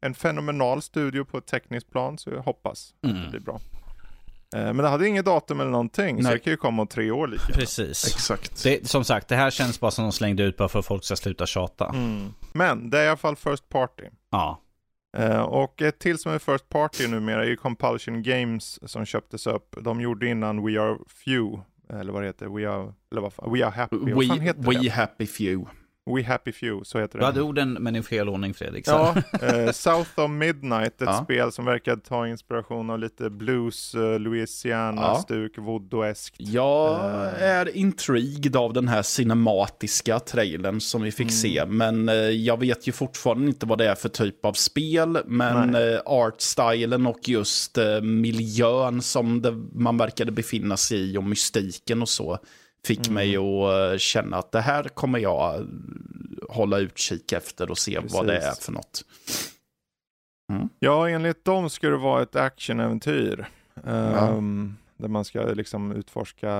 En 0.00 0.14
fenomenal 0.14 0.82
studio 0.82 1.24
på 1.24 1.38
ett 1.38 1.46
tekniskt 1.46 1.90
plan, 1.90 2.18
så 2.18 2.30
jag 2.30 2.42
hoppas 2.42 2.94
att 3.02 3.10
det 3.10 3.16
Mm. 3.18 3.30
blir 3.30 3.40
bra. 3.40 3.60
Eh, 4.56 4.64
Men 4.64 4.76
det 4.76 4.88
hade 4.88 5.08
inget 5.08 5.24
datum 5.24 5.60
eller 5.60 5.70
någonting, 5.70 6.16
så 6.16 6.22
Nej. 6.22 6.32
det 6.32 6.38
kan 6.38 6.50
ju 6.50 6.56
komma 6.56 6.82
om 6.82 6.88
tre 6.88 7.10
år 7.10 7.26
lika. 7.28 7.52
Precis. 7.52 8.06
Exakt. 8.06 8.62
Det, 8.62 8.88
som 8.88 9.04
sagt, 9.04 9.28
det 9.28 9.36
här 9.36 9.50
känns 9.50 9.80
bara 9.80 9.90
som 9.90 10.04
de 10.04 10.12
slängde 10.12 10.42
ut 10.42 10.56
bara 10.56 10.68
för 10.68 10.78
att 10.78 10.86
folk 10.86 11.04
ska 11.04 11.16
sluta 11.16 11.46
tjata. 11.46 11.88
Mm. 11.88 12.34
Men 12.52 12.90
det 12.90 12.98
är 12.98 13.04
i 13.04 13.08
alla 13.08 13.16
fall 13.16 13.36
First 13.36 13.68
Party. 13.68 14.04
Ja. 14.30 14.60
Eh, 15.16 15.40
och 15.40 15.82
ett 15.82 15.98
till 15.98 16.18
som 16.18 16.32
är 16.32 16.38
First 16.38 16.68
Party 16.68 17.08
numera 17.08 17.42
är 17.44 17.48
ju 17.48 17.56
Compulsion 17.56 18.22
Games 18.22 18.90
som 18.90 19.04
köptes 19.06 19.46
upp. 19.46 19.76
De 19.82 20.00
gjorde 20.00 20.26
innan 20.28 20.64
We 20.66 20.80
Are 20.80 20.98
Few, 21.24 21.62
eller 22.00 22.12
vad 22.12 22.22
det 22.22 22.26
heter, 22.26 22.46
We 22.48 22.68
Are, 22.70 22.92
eller 23.10 23.20
vad 23.22 23.32
fan, 23.32 23.52
We 23.52 23.64
Are 23.66 23.70
Happy, 23.72 23.96
vad 23.96 24.26
fan 24.26 24.38
We, 24.38 24.44
heter 24.44 24.62
we 24.62 24.74
det? 24.82 24.88
happy 24.88 25.26
few. 25.26 25.64
We 26.16 26.22
Happy 26.22 26.52
Few, 26.52 26.84
så 26.84 26.98
heter 26.98 27.12
Du 27.14 27.20
det. 27.20 27.26
hade 27.26 27.42
orden 27.42 27.72
men 27.72 27.96
i 27.96 28.02
fel 28.02 28.28
ordning 28.28 28.54
Fredrik. 28.54 28.84
Ja, 28.88 29.14
eh, 29.42 29.70
South 29.72 30.10
of 30.20 30.30
Midnight, 30.30 30.86
ett 31.02 31.08
Ja. 31.08 31.20
spel 31.24 31.52
som 31.52 31.64
verkar 31.64 31.96
ta 31.96 32.28
inspiration 32.28 32.90
av 32.90 32.98
lite 32.98 33.30
blues, 33.30 33.94
eh, 33.94 34.18
Louisiana-stuk, 34.18 35.58
voodoo-eskt. 35.58 36.34
Jag 36.38 36.94
Eh. 36.94 37.42
är 37.42 37.76
intrigued 37.76 38.56
av 38.56 38.72
den 38.72 38.88
här 38.88 39.02
cinematiska 39.02 40.18
trailern 40.20 40.80
som 40.80 41.02
vi 41.02 41.12
fick 41.12 41.20
Mm. 41.26 41.30
se. 41.30 41.64
Men 41.66 42.08
eh, 42.08 42.14
jag 42.14 42.60
vet 42.60 42.86
ju 42.88 42.92
fortfarande 42.92 43.46
inte 43.46 43.66
vad 43.66 43.78
det 43.78 43.88
är 43.90 43.94
för 43.94 44.08
typ 44.08 44.44
av 44.44 44.52
spel. 44.52 45.18
Men 45.26 45.74
eh, 45.74 45.98
artstylen 46.06 47.06
och 47.06 47.28
just 47.28 47.78
eh, 47.78 48.00
miljön 48.00 49.02
som 49.02 49.42
det, 49.42 49.52
man 49.74 49.96
verkade 49.96 50.32
befinna 50.32 50.76
sig 50.76 50.98
i 51.12 51.16
och 51.18 51.24
mystiken 51.24 52.02
och 52.02 52.08
så. 52.08 52.38
Fick 52.86 53.08
Mm. 53.08 53.14
mig 53.14 53.36
att 53.36 54.00
känna 54.00 54.36
att 54.36 54.52
det 54.52 54.60
här 54.60 54.84
kommer 54.84 55.18
jag 55.18 55.66
hålla 56.48 56.78
utkik 56.78 57.32
efter 57.32 57.70
och 57.70 57.78
se 57.78 57.98
vad 58.10 58.26
det 58.26 58.36
är 58.36 58.40
Precis. 58.48 58.64
för 58.64 58.72
något. 58.72 59.04
Ja, 60.78 61.08
enligt 61.08 61.44
dem 61.44 61.70
ska 61.70 61.88
det 61.90 61.96
vara 61.96 62.22
ett 62.22 62.36
actionäventyr. 62.36 63.46
ehm, 63.86 64.76
Där 64.96 65.08
man 65.08 65.24
ska 65.24 65.40
liksom 65.42 65.92
utforska 65.92 66.50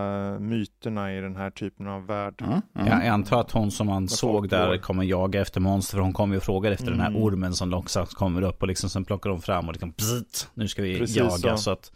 myterna 0.40 1.14
i 1.16 1.20
den 1.20 1.36
här 1.36 1.50
typen 1.50 1.86
av 1.86 2.06
värld. 2.06 2.42
Mm, 2.42 2.60
mm. 2.74 2.86
Jag, 2.88 3.06
antar 3.06 3.40
att 3.40 3.50
hon 3.50 3.70
som 3.70 3.86
man 3.86 4.08
såg 4.08 4.48
där 4.48 4.66
går. 4.68 4.76
kommer 4.76 5.04
jaga 5.04 5.40
efter 5.40 5.60
monster. 5.60 5.96
För 5.96 6.02
hon 6.02 6.12
kommer 6.12 6.34
ju 6.34 6.36
och 6.36 6.42
frågar 6.42 6.72
efter 6.72 6.90
den 6.90 7.00
här 7.00 7.08
Mm. 7.10 7.22
ormen 7.22 7.54
som 7.54 7.70
långsamt 7.70 8.14
kommer 8.14 8.42
upp. 8.42 8.62
Och 8.62 8.68
liksom 8.68 8.90
sen 8.90 9.04
plockar 9.04 9.30
de 9.30 9.40
fram 9.42 9.66
och 9.66 9.72
liksom 9.72 9.90
bzzzt, 9.96 10.50
nu 10.54 10.68
ska 10.68 10.82
vi 10.82 10.98
Precis 10.98 11.16
jaga. 11.16 11.30
så. 11.38 11.56
Så. 11.56 11.70
att, 11.70 11.92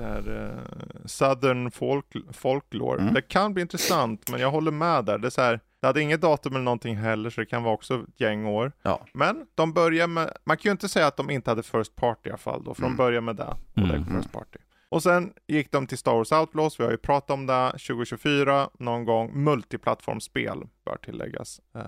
Det 0.00 0.06
här 0.06 0.54
eh, 0.56 1.04
Southern 1.04 1.70
folk, 1.70 2.06
folklore. 2.32 3.00
Mm. 3.00 3.14
Det 3.14 3.22
kan 3.22 3.54
bli 3.54 3.62
intressant, 3.62 4.30
men 4.30 4.40
jag 4.40 4.50
håller 4.50 4.70
med 4.72 5.04
där. 5.04 5.18
Det, 5.18 5.28
är 5.28 5.30
så 5.30 5.40
här, 5.42 5.60
det 5.80 5.86
hade 5.86 6.02
inget 6.02 6.20
datum 6.20 6.52
eller 6.54 6.64
någonting 6.64 6.96
heller, 6.96 7.30
så 7.30 7.40
det 7.40 7.46
kan 7.46 7.62
vara 7.62 7.74
också 7.74 7.94
ett 7.94 8.20
gäng 8.20 8.46
år. 8.46 8.72
Ja. 8.82 9.06
Men 9.14 9.46
de 9.54 9.72
börjar 9.72 10.06
med, 10.06 10.32
man 10.44 10.56
kan 10.56 10.68
ju 10.70 10.72
inte 10.72 10.88
säga 10.88 11.06
att 11.06 11.16
de 11.16 11.30
inte 11.30 11.50
hade 11.50 11.62
First 11.62 11.96
Party 11.96 12.28
i 12.28 12.30
alla 12.30 12.38
fall 12.38 12.64
då, 12.64 12.74
för 12.74 12.82
Mm. 12.82 12.92
de 12.92 12.96
börjar 12.96 13.20
med 13.20 13.36
det. 13.36 13.44
Och 13.46 13.56
det 13.74 13.82
är 13.94 13.96
Mm. 13.96 14.16
First 14.16 14.32
Party. 14.32 14.58
Och 14.88 15.02
sen 15.02 15.32
gick 15.48 15.72
de 15.72 15.86
till 15.86 15.98
Star 15.98 16.12
Wars 16.14 16.32
Outlaws, 16.32 16.80
vi 16.80 16.84
har 16.84 16.90
ju 16.90 16.96
pratat 16.96 17.30
om 17.30 17.46
det, 17.46 17.70
2024 17.70 18.68
någon 18.78 19.04
gång, 19.04 19.44
multiplattformsspel 19.44 20.58
bör 20.84 20.96
tilläggas. 20.96 21.60
Eh, 21.74 21.82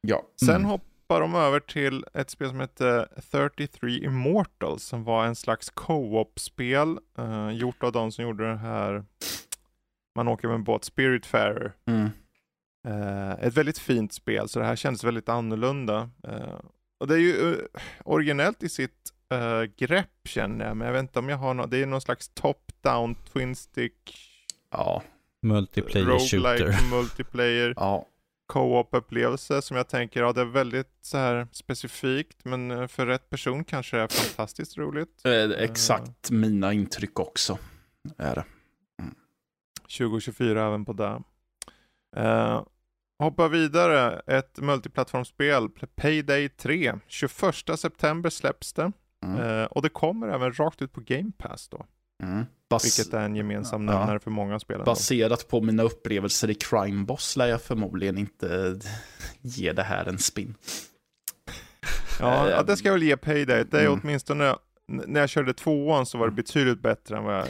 ja. 0.00 0.22
Sen 0.46 0.54
Mm. 0.56 0.68
Hoppar 1.08 1.20
de 1.20 1.34
över 1.34 1.60
till 1.60 2.04
ett 2.14 2.30
spel 2.30 2.48
som 2.48 2.60
heter 2.60 3.08
33 3.30 4.04
Immortals 4.04 4.82
som 4.84 5.04
var 5.04 5.24
en 5.24 5.36
slags 5.36 5.70
co-op-spel 5.70 6.98
eh, 7.18 7.50
gjort 7.50 7.82
av 7.82 7.92
de 7.92 8.12
som 8.12 8.24
gjorde 8.24 8.50
det 8.50 8.56
här 8.56 9.04
man 10.16 10.28
åker 10.28 10.48
med 10.48 10.54
en 10.54 10.64
båt, 10.64 10.84
Spiritfarer. 10.84 11.72
Mm. 11.86 12.10
Eh, 12.88 13.30
ett 13.30 13.54
väldigt 13.54 13.78
fint 13.78 14.12
spel, 14.12 14.48
så 14.48 14.58
det 14.58 14.64
här 14.64 14.76
kändes 14.76 15.04
väldigt 15.04 15.28
annorlunda. 15.28 16.10
Eh, 16.28 16.60
och 17.00 17.06
det 17.06 17.14
är 17.14 17.18
ju 17.18 17.52
eh, 17.52 17.58
originellt 18.04 18.62
i 18.62 18.68
sitt 18.68 19.12
eh, 19.32 19.62
grepp 19.62 20.10
känner 20.24 20.66
jag, 20.66 20.76
men 20.76 20.86
jag 20.86 20.92
vet 20.92 21.02
inte 21.02 21.18
om 21.18 21.28
jag 21.28 21.36
har 21.36 21.54
något, 21.54 21.70
det 21.70 21.82
är 21.82 21.86
någon 21.86 22.00
slags 22.00 22.30
top-down 22.34 23.14
twin 23.32 23.56
stick 23.56 24.18
Ja. 24.70 25.02
multiplayer 25.42 26.18
shooter. 26.18 26.90
multiplayer 26.90 27.74
Ja. 27.76 28.06
Co-op-upplevelse 28.46 29.62
som 29.62 29.76
jag 29.76 29.88
tänker, 29.88 30.20
ja 30.20 30.32
det 30.32 30.40
är 30.40 30.44
väldigt 30.44 30.92
så 31.00 31.18
här 31.18 31.48
specifikt, 31.52 32.44
men 32.44 32.70
eh, 32.70 32.86
för 32.86 33.06
rätt 33.06 33.30
person 33.30 33.64
kanske 33.64 33.96
det 33.96 34.02
är 34.02 34.08
fantastiskt 34.08 34.78
roligt. 34.78 35.20
Eh, 35.24 35.50
exakt 35.50 36.30
mina 36.30 36.72
intryck 36.72 37.20
också. 37.20 37.58
Är 38.18 38.34
det. 38.34 38.44
2024 39.98 40.66
även 40.66 40.84
på 40.84 40.92
det. 40.92 41.22
Uh, 42.16 42.62
hoppa 43.18 43.48
vidare, 43.48 44.20
ett 44.26 44.58
multiplattformsspel, 44.58 45.68
Payday 45.94 46.48
3. 46.48 46.94
21 47.06 47.78
september 47.78 48.30
släpps 48.30 48.72
det. 48.72 48.92
Mm. 49.24 49.40
Uh, 49.40 49.64
och 49.64 49.82
det 49.82 49.88
kommer 49.88 50.28
även 50.28 50.52
rakt 50.52 50.82
ut 50.82 50.92
på 50.92 51.00
Game 51.00 51.32
Pass 51.38 51.68
då. 51.68 51.86
Mm. 52.22 52.44
Bas 52.70 52.84
Vilket 52.84 53.14
är 53.14 53.20
en 53.20 53.36
gemensam 53.36 53.86
nämnare 53.86 54.12
ja. 54.12 54.18
för 54.18 54.30
många 54.30 54.60
spelare. 54.60 54.84
Baserat 54.84 55.48
på 55.48 55.60
mina 55.60 55.82
upplevelser 55.82 56.50
i 56.50 56.54
Crime 56.54 57.04
Boss 57.04 57.36
lär 57.36 57.46
jag 57.46 57.62
förmodligen 57.62 58.18
inte 58.18 58.80
ge 59.42 59.72
det 59.72 59.82
här 59.82 60.04
en 60.08 60.18
spin. 60.18 60.54
Ja, 62.20 62.50
ja 62.50 62.62
det 62.62 62.76
ska 62.76 62.88
jag 62.88 62.92
väl 62.92 63.02
ge 63.02 63.16
Payday. 63.16 63.64
Det 63.70 63.80
är 63.80 63.86
mm. 63.86 64.00
åtminstone 64.02 64.56
när 64.88 65.20
jag 65.20 65.28
körde 65.28 65.54
tvåan 65.54 66.06
så 66.06 66.18
var 66.18 66.26
det 66.26 66.32
betydligt 66.32 66.82
bättre 66.82 67.16
än 67.16 67.24
vad 67.24 67.34
jag 67.34 67.46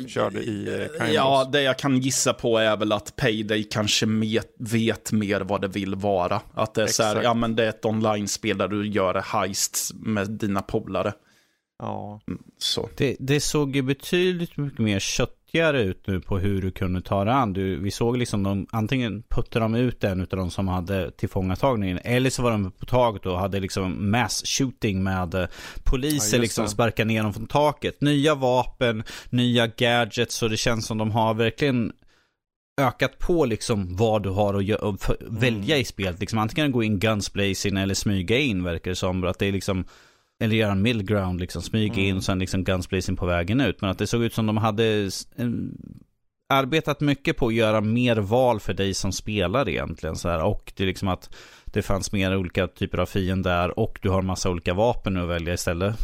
uh, 0.00 0.06
körde 0.06 0.42
i 0.42 0.88
uh, 1.00 1.12
Ja, 1.12 1.48
det 1.52 1.62
jag 1.62 1.78
kan 1.78 1.98
gissa 1.98 2.32
på 2.32 2.58
är 2.58 2.76
väl 2.76 2.92
att 2.92 3.16
Payday 3.16 3.62
kanske 3.62 4.06
met, 4.06 4.54
vet 4.58 5.12
mer 5.12 5.40
vad 5.40 5.60
det 5.60 5.68
vill 5.68 5.94
vara. 5.94 6.40
Att 6.54 6.74
det 6.74 6.80
är 6.80 6.84
Exakt. 6.84 7.10
så 7.10 7.16
här, 7.16 7.22
ja 7.22 7.34
men 7.34 7.56
det 7.56 7.64
är 7.64 7.68
ett 7.68 7.84
online-spel 7.84 8.58
där 8.58 8.68
du 8.68 8.88
gör 8.88 9.14
heists 9.14 9.92
med 9.94 10.30
dina 10.30 10.62
polare. 10.62 11.12
Ja. 11.78 12.20
Mm, 12.28 12.42
så. 12.58 12.88
Det, 12.96 13.16
det 13.20 13.40
såg 13.40 13.76
ju 13.76 13.82
betydligt 13.82 14.56
mycket 14.56 14.78
mer 14.78 14.98
köttigare 14.98 15.82
ut 15.82 16.06
nu 16.06 16.20
på 16.20 16.38
hur 16.38 16.62
du 16.62 16.70
kunde 16.70 17.02
ta 17.02 17.24
dig 17.24 17.34
an. 17.34 17.52
Du, 17.52 17.76
vi 17.76 17.90
såg 17.90 18.16
liksom 18.16 18.42
de, 18.42 18.66
antingen 18.70 19.22
puttade 19.22 19.64
de 19.64 19.74
ut 19.74 20.04
en 20.04 20.20
av 20.20 20.26
de 20.26 20.50
som 20.50 20.68
hade 20.68 21.10
tillfångatagningen. 21.10 21.98
Eller 22.04 22.30
så 22.30 22.42
var 22.42 22.50
de 22.50 22.70
på 22.70 22.86
taget 22.86 23.26
och 23.26 23.38
hade 23.38 23.60
liksom 23.60 24.10
mass 24.10 24.42
shooting 24.46 25.02
med 25.02 25.34
eh, 25.34 25.46
poliser 25.84 26.36
ja, 26.36 26.40
liksom 26.40 26.68
sparka 26.68 27.04
ner 27.04 27.22
dem 27.22 27.34
från 27.34 27.46
taket. 27.46 28.00
Nya 28.00 28.34
vapen, 28.34 29.02
nya 29.30 29.66
gadgets. 29.66 30.34
Så 30.34 30.48
det 30.48 30.56
känns 30.56 30.86
som 30.86 30.98
de 30.98 31.10
har 31.10 31.34
verkligen 31.34 31.92
ökat 32.80 33.18
på 33.18 33.44
liksom 33.44 33.96
vad 33.96 34.22
du 34.22 34.30
har 34.30 34.54
att, 34.54 34.64
göra, 34.64 34.88
att 34.88 35.10
välja 35.20 35.78
i 35.78 35.84
spelet. 35.84 36.20
Liksom 36.20 36.38
antingen 36.38 36.72
gå 36.72 36.82
in 36.82 36.98
guns 36.98 37.32
blazing 37.32 37.76
eller 37.76 37.94
smyga 37.94 38.38
in 38.38 38.64
verkar 38.64 38.90
det 38.90 38.96
som. 38.96 39.24
Att 39.24 39.38
det 39.38 39.46
är 39.46 39.52
liksom 39.52 39.84
eller 40.40 40.56
göra 40.56 40.72
en 40.72 40.82
middle 40.82 41.02
ground, 41.02 41.40
liksom 41.40 41.62
smyga 41.62 41.94
mm. 41.94 42.06
in 42.06 42.16
och 42.16 42.24
sen 42.24 42.38
liksom 42.38 42.64
gunsblazing 42.64 43.16
på 43.16 43.26
vägen 43.26 43.60
ut. 43.60 43.80
Men 43.80 43.90
att 43.90 43.98
det 43.98 44.06
såg 44.06 44.22
ut 44.22 44.34
som 44.34 44.46
de 44.46 44.56
hade 44.56 45.10
arbetat 46.48 47.00
mycket 47.00 47.36
på 47.36 47.46
att 47.46 47.54
göra 47.54 47.80
mer 47.80 48.16
val 48.16 48.60
för 48.60 48.74
dig 48.74 48.94
som 48.94 49.12
spelare 49.12 49.72
egentligen. 49.72 50.16
Så 50.16 50.28
här. 50.28 50.44
Och 50.44 50.72
det 50.76 50.82
är 50.82 50.86
liksom 50.86 51.08
att 51.08 51.34
det 51.64 51.82
fanns 51.82 52.12
mer 52.12 52.36
olika 52.36 52.66
typer 52.66 52.98
av 52.98 53.06
fiender 53.06 53.78
och 53.78 53.98
du 54.02 54.08
har 54.08 54.22
massa 54.22 54.50
olika 54.50 54.74
vapen 54.74 55.16
att 55.16 55.28
välja 55.28 55.54
istället. 55.54 55.96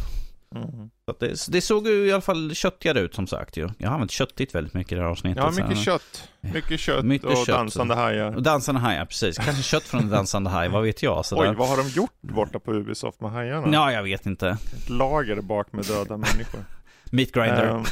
Mm. 0.55 0.89
Så 1.05 1.15
det, 1.19 1.47
det, 1.51 1.61
såg 1.61 1.87
ju 1.87 2.07
i 2.07 2.11
alla 2.11 2.21
fall 2.21 2.55
köttigare 2.55 2.99
ut 2.99 3.15
som 3.15 3.27
sagt 3.27 3.57
ju. 3.57 3.69
Jag 3.77 3.87
har 3.87 3.93
använt 3.93 4.11
köttigt 4.11 4.55
väldigt 4.55 4.73
mycket 4.73 4.91
i 4.91 4.95
det 4.95 5.01
här 5.01 5.09
avsnittet. 5.09 5.43
Ja, 5.43 5.65
mycket 5.65 5.83
kött. 5.83 6.29
Mycket 6.41 6.79
kött 6.79 7.05
mycket 7.05 7.29
och 7.29 7.45
kött. 7.45 7.55
dansande 7.55 7.95
hajar. 7.95 8.35
Och 8.35 8.43
dansande 8.43 8.81
hajar, 8.81 9.05
precis. 9.05 9.37
Kanske 9.37 9.63
kött 9.63 9.83
från 9.83 10.01
en 10.01 10.09
dansande 10.09 10.49
haj, 10.49 10.69
vad 10.69 10.83
vet 10.83 11.03
jag. 11.03 11.25
Sådär. 11.25 11.49
Oj, 11.51 11.55
vad 11.55 11.69
har 11.69 11.77
de 11.77 11.89
gjort 11.89 12.21
borta 12.21 12.59
på 12.59 12.73
Ubisoft 12.73 13.21
med 13.21 13.31
hajarna? 13.31 13.67
Ja, 13.73 13.91
jag 13.91 14.03
vet 14.03 14.25
inte. 14.25 14.49
Ett 14.49 14.89
lager 14.89 15.41
bak 15.41 15.73
med 15.73 15.85
döda 15.85 16.17
människor. 16.17 16.65
Meat 17.11 17.31
grinder. 17.31 17.69
Um, 17.69 17.85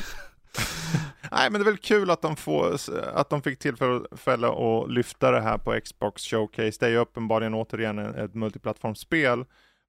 nej, 1.31 1.49
men 1.49 1.53
det 1.53 1.59
är 1.59 1.71
väl 1.71 1.77
kul 1.77 2.09
att 2.09 2.21
de, 2.21 2.35
får, 2.35 2.77
att 3.13 3.29
de 3.29 3.41
fick 3.41 3.59
tillfälle 3.59 4.47
att 4.47 4.91
lyfta 4.91 5.31
det 5.31 5.41
här 5.41 5.57
på 5.57 5.79
Xbox 5.83 6.23
Showcase. 6.23 6.77
Det 6.79 6.85
är 6.85 6.89
ju 6.89 6.97
uppenbarligen 6.97 7.53
återigen 7.53 7.99
ett 7.99 8.33
multiplattformsspel. 8.33 9.45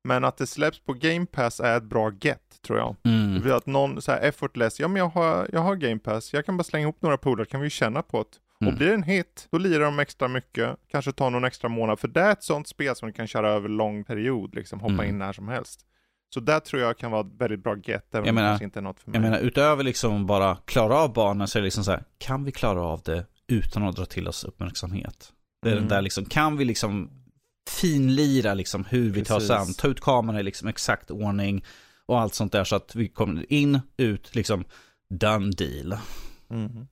Men 0.09 0.24
att 0.24 0.36
det 0.36 0.47
släpps 0.47 0.85
på 0.85 0.93
Game 0.93 1.27
Pass 1.27 1.61
är 1.61 1.77
ett 1.77 1.82
bra 1.82 2.12
get 2.20 2.44
tror 2.65 2.78
jag. 2.78 2.97
Mm. 3.05 3.35
Det 3.35 3.41
blir 3.41 3.53
att 3.53 3.66
någon 3.66 4.03
så 4.03 4.12
här 4.12 4.20
effortless, 4.20 4.81
ja 4.81 4.89
men 4.89 4.97
jag 4.97 5.09
har, 5.09 5.49
jag 5.53 5.61
har 5.61 5.74
Game 5.77 5.99
Pass, 5.99 6.32
jag 6.32 6.47
kan 6.47 6.57
bara 6.57 6.65
slänga 6.65 6.82
ihop 6.82 7.03
några 7.03 7.16
polare, 7.16 7.47
kan 7.47 7.61
vi 7.61 7.70
känna 7.70 8.03
på 8.03 8.19
det. 8.19 8.39
Mm. 8.61 8.73
Och 8.73 8.78
blir 8.78 8.89
det 8.89 8.95
en 8.95 9.03
hit, 9.03 9.49
då 9.51 9.59
lirar 9.59 9.85
de 9.85 9.99
extra 9.99 10.28
mycket, 10.28 10.77
kanske 10.91 11.12
tar 11.12 11.31
någon 11.31 11.45
extra 11.45 11.69
månad, 11.69 12.01
för 12.01 12.09
det 12.09 12.20
är 12.20 12.32
ett 12.32 12.43
sånt 12.43 12.69
spel 12.69 12.97
som 12.97 13.09
du 13.09 13.12
kan 13.12 13.27
köra 13.27 13.51
över 13.51 13.69
lång 13.69 14.05
period, 14.05 14.55
liksom 14.55 14.81
hoppa 14.81 14.93
mm. 14.93 15.09
in 15.09 15.19
när 15.19 15.32
som 15.32 15.49
helst. 15.49 15.81
Så 16.35 16.41
där 16.41 16.61
tror 16.61 16.82
jag 16.82 16.99
kan 16.99 17.11
vara 17.11 17.20
ett 17.20 17.32
väldigt 17.39 17.62
bra 17.62 17.77
get, 17.85 18.15
även 18.15 18.27
jag 18.27 18.35
menar, 18.35 18.62
inte 18.62 18.78
är 18.78 18.82
något 18.82 19.01
för 19.01 19.11
mig. 19.11 19.16
Jag 19.16 19.23
menar, 19.23 19.39
utöver 19.39 19.85
liksom 19.85 20.27
bara 20.27 20.57
klara 20.65 20.97
av 20.97 21.12
banan 21.12 21.49
så 21.49 21.59
är 21.59 21.62
det 21.62 21.65
liksom 21.65 21.85
så 21.85 21.91
här, 21.91 22.05
kan 22.19 22.45
vi 22.45 22.53
klara 22.53 22.82
av 22.82 23.03
det 23.05 23.27
utan 23.49 23.82
att 23.82 23.97
dra 23.97 24.05
till 24.05 24.28
oss 24.28 24.45
uppmärksamhet? 24.45 25.32
Det 25.62 25.69
är 25.69 25.73
mm. 25.73 25.82
den 25.85 25.97
där 25.97 26.03
liksom, 26.03 26.24
kan 26.24 26.57
vi 26.57 26.65
liksom 26.65 27.11
finlira 27.70 28.55
liksom 28.55 28.85
hur 28.85 29.11
vi 29.11 29.24
tar 29.24 29.36
oss 29.36 29.51
an, 29.51 29.74
ta 29.74 29.89
ut 29.89 30.01
kameran 30.01 30.41
i 30.41 30.43
liksom 30.43 30.69
exakt 30.69 31.11
ordning 31.11 31.65
och 32.06 32.20
allt 32.20 32.35
sånt 32.35 32.52
där 32.52 32.64
så 32.64 32.76
att 32.76 32.94
vi 32.94 33.09
kommer 33.09 33.52
in, 33.52 33.81
ut, 33.97 34.35
liksom 34.35 34.64
done 35.09 35.51
deal. 35.51 35.97
Mm. 36.51 36.86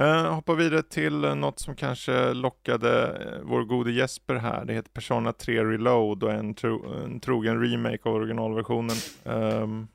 Uh, 0.00 0.34
hoppa 0.34 0.54
vidare 0.54 0.82
till 0.82 1.20
något 1.20 1.58
som 1.58 1.76
kanske 1.76 2.32
lockade 2.32 3.08
uh, 3.08 3.48
vår 3.50 3.64
gode 3.64 3.92
Jesper 3.92 4.34
här. 4.34 4.64
Det 4.64 4.72
heter 4.72 4.90
Persona 4.90 5.32
3 5.32 5.64
Reload 5.64 6.22
och 6.22 6.32
en, 6.32 6.54
tro, 6.54 6.94
en 7.04 7.20
trogen 7.20 7.60
remake 7.60 8.08
av 8.08 8.14
originalversionen. 8.14 8.96
Um, 9.24 9.88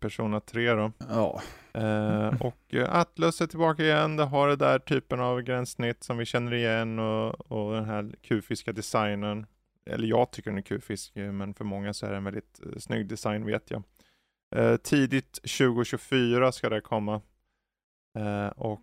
Persona 0.00 0.40
3 0.40 0.72
då. 0.72 0.92
Ja. 1.08 1.42
Uh, 1.78 2.42
och 2.42 2.74
Atlus 2.88 3.40
är 3.40 3.46
tillbaka 3.46 3.82
igen. 3.82 4.16
Det 4.16 4.24
har 4.24 4.48
det 4.48 4.56
där 4.56 4.78
typen 4.78 5.20
av 5.20 5.42
gränssnitt 5.42 6.04
som 6.04 6.18
vi 6.18 6.24
känner 6.24 6.54
igen 6.54 6.98
och, 6.98 7.52
och 7.52 7.74
den 7.74 7.84
här 7.84 8.14
kufiska 8.22 8.72
designen. 8.72 9.46
Eller 9.90 10.08
jag 10.08 10.30
tycker 10.30 10.50
den 10.50 10.58
är 10.58 10.62
kufisk, 10.62 11.12
men 11.14 11.54
för 11.54 11.64
många 11.64 11.94
så 11.94 12.06
är 12.06 12.10
det 12.10 12.16
en 12.16 12.24
väldigt 12.24 12.60
uh, 12.66 12.78
snygg 12.78 13.06
design 13.06 13.46
vet 13.46 13.70
jag. 13.70 13.82
Uh, 14.56 14.76
tidigt 14.76 15.32
2024 15.32 16.52
ska 16.52 16.68
det 16.68 16.80
komma. 16.80 17.20
och 18.56 18.80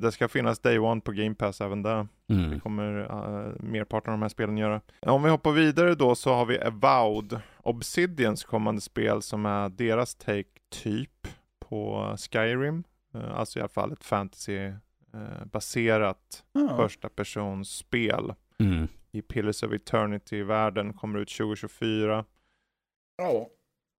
det 0.00 0.12
ska 0.12 0.28
finnas 0.28 0.58
Day 0.58 0.78
One 0.78 1.00
på 1.00 1.12
Game 1.12 1.34
Pass 1.34 1.60
även 1.60 1.82
där. 1.82 2.06
Mm. 2.28 2.50
Det 2.50 2.60
kommer 2.60 2.98
uh, 2.98 3.06
merparten 3.58 4.12
av 4.12 4.18
de 4.18 4.22
här 4.22 4.28
spelen 4.28 4.58
göra. 4.58 4.80
Om 5.00 5.22
vi 5.22 5.30
hoppar 5.30 5.52
vidare 5.52 5.94
då 5.94 6.14
så 6.14 6.34
har 6.34 6.46
vi 6.46 6.60
Avowed, 6.60 7.40
Obsidians 7.62 8.44
kommande 8.44 8.80
spel 8.80 9.22
som 9.22 9.46
är 9.46 9.68
deras 9.68 10.14
take 10.14 10.48
typ 10.70 11.28
på 11.58 12.14
Skyrim. 12.18 12.84
Uh, 13.14 13.38
alltså 13.38 13.58
i 13.58 13.62
alla 13.62 13.68
fall 13.68 13.92
ett 13.92 14.04
fantasy-baserat 14.04 16.44
uh, 16.58 16.76
första 16.76 17.08
persons 17.08 17.70
spel. 17.70 18.34
Mm. 18.58 18.88
I 19.16 19.22
Pillars 19.22 19.62
of 19.62 19.72
Eternity-världen, 19.72 20.92
kommer 20.92 21.18
ut 21.18 21.36
2024. 21.36 22.24
Ja. 23.16 23.48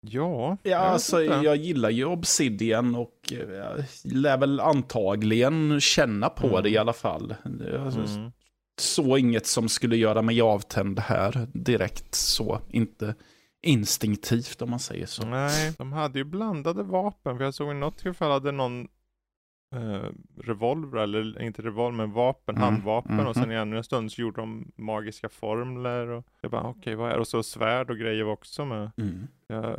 Ja, 0.01 0.57
ja 0.63 0.79
alltså, 0.79 1.23
jag 1.23 1.57
gillar 1.57 1.91
ju 1.91 2.05
Obsidian 2.05 2.95
och 2.95 3.33
jag 3.33 3.85
lär 4.05 4.39
väl 4.39 4.61
antagligen 4.61 5.81
känna 5.81 6.29
på 6.29 6.47
mm. 6.47 6.63
det 6.63 6.71
i 6.71 6.79
alla 6.79 6.93
fall. 6.93 7.35
Alltså, 7.85 8.01
mm. 8.01 8.33
Så 8.81 9.17
inget 9.17 9.47
som 9.47 9.69
skulle 9.69 9.97
göra 9.97 10.23
mig 10.23 10.41
avtänd 10.41 10.99
här 10.99 11.49
direkt 11.53 12.15
så, 12.15 12.61
inte 12.71 13.15
instinktivt 13.63 14.63
om 14.63 14.71
man 14.71 14.81
säger 14.81 15.07
så. 15.07 15.27
Nej, 15.27 15.73
de 15.79 15.93
hade 15.93 16.19
ju 16.19 16.25
blandade 16.25 16.83
vapen. 16.83 17.37
För 17.37 17.45
jag 17.45 17.55
såg 17.55 17.71
i 17.71 17.75
något 17.75 17.99
tillfälle 17.99 18.33
hade 18.33 18.53
någon 18.53 18.89
eh, 19.77 20.11
revolver, 20.43 20.99
eller 20.99 21.43
inte 21.43 21.63
revolver, 21.63 21.97
men 21.97 22.13
vapen, 22.13 22.57
mm. 22.57 22.69
handvapen. 22.69 23.13
Mm. 23.13 23.27
Och 23.27 23.35
sen 23.35 23.53
i 23.53 23.55
ännu 23.55 23.77
en 23.77 23.85
stund 23.85 24.13
så 24.13 24.21
gjorde 24.21 24.41
de 24.41 24.73
magiska 24.77 25.29
formler. 25.29 26.09
Och 26.09 26.27
jag 26.41 26.51
bara, 26.51 26.63
okej, 26.63 26.81
okay, 26.81 26.95
vad 26.95 27.11
är 27.11 27.15
det? 27.15 27.21
Och 27.21 27.29
så 27.29 27.43
svärd 27.43 27.91
och 27.91 27.99
grejer 27.99 28.25
var 28.25 28.33
också 28.33 28.65
med. 28.65 28.91
Mm. 28.97 29.27
Ja, 29.47 29.77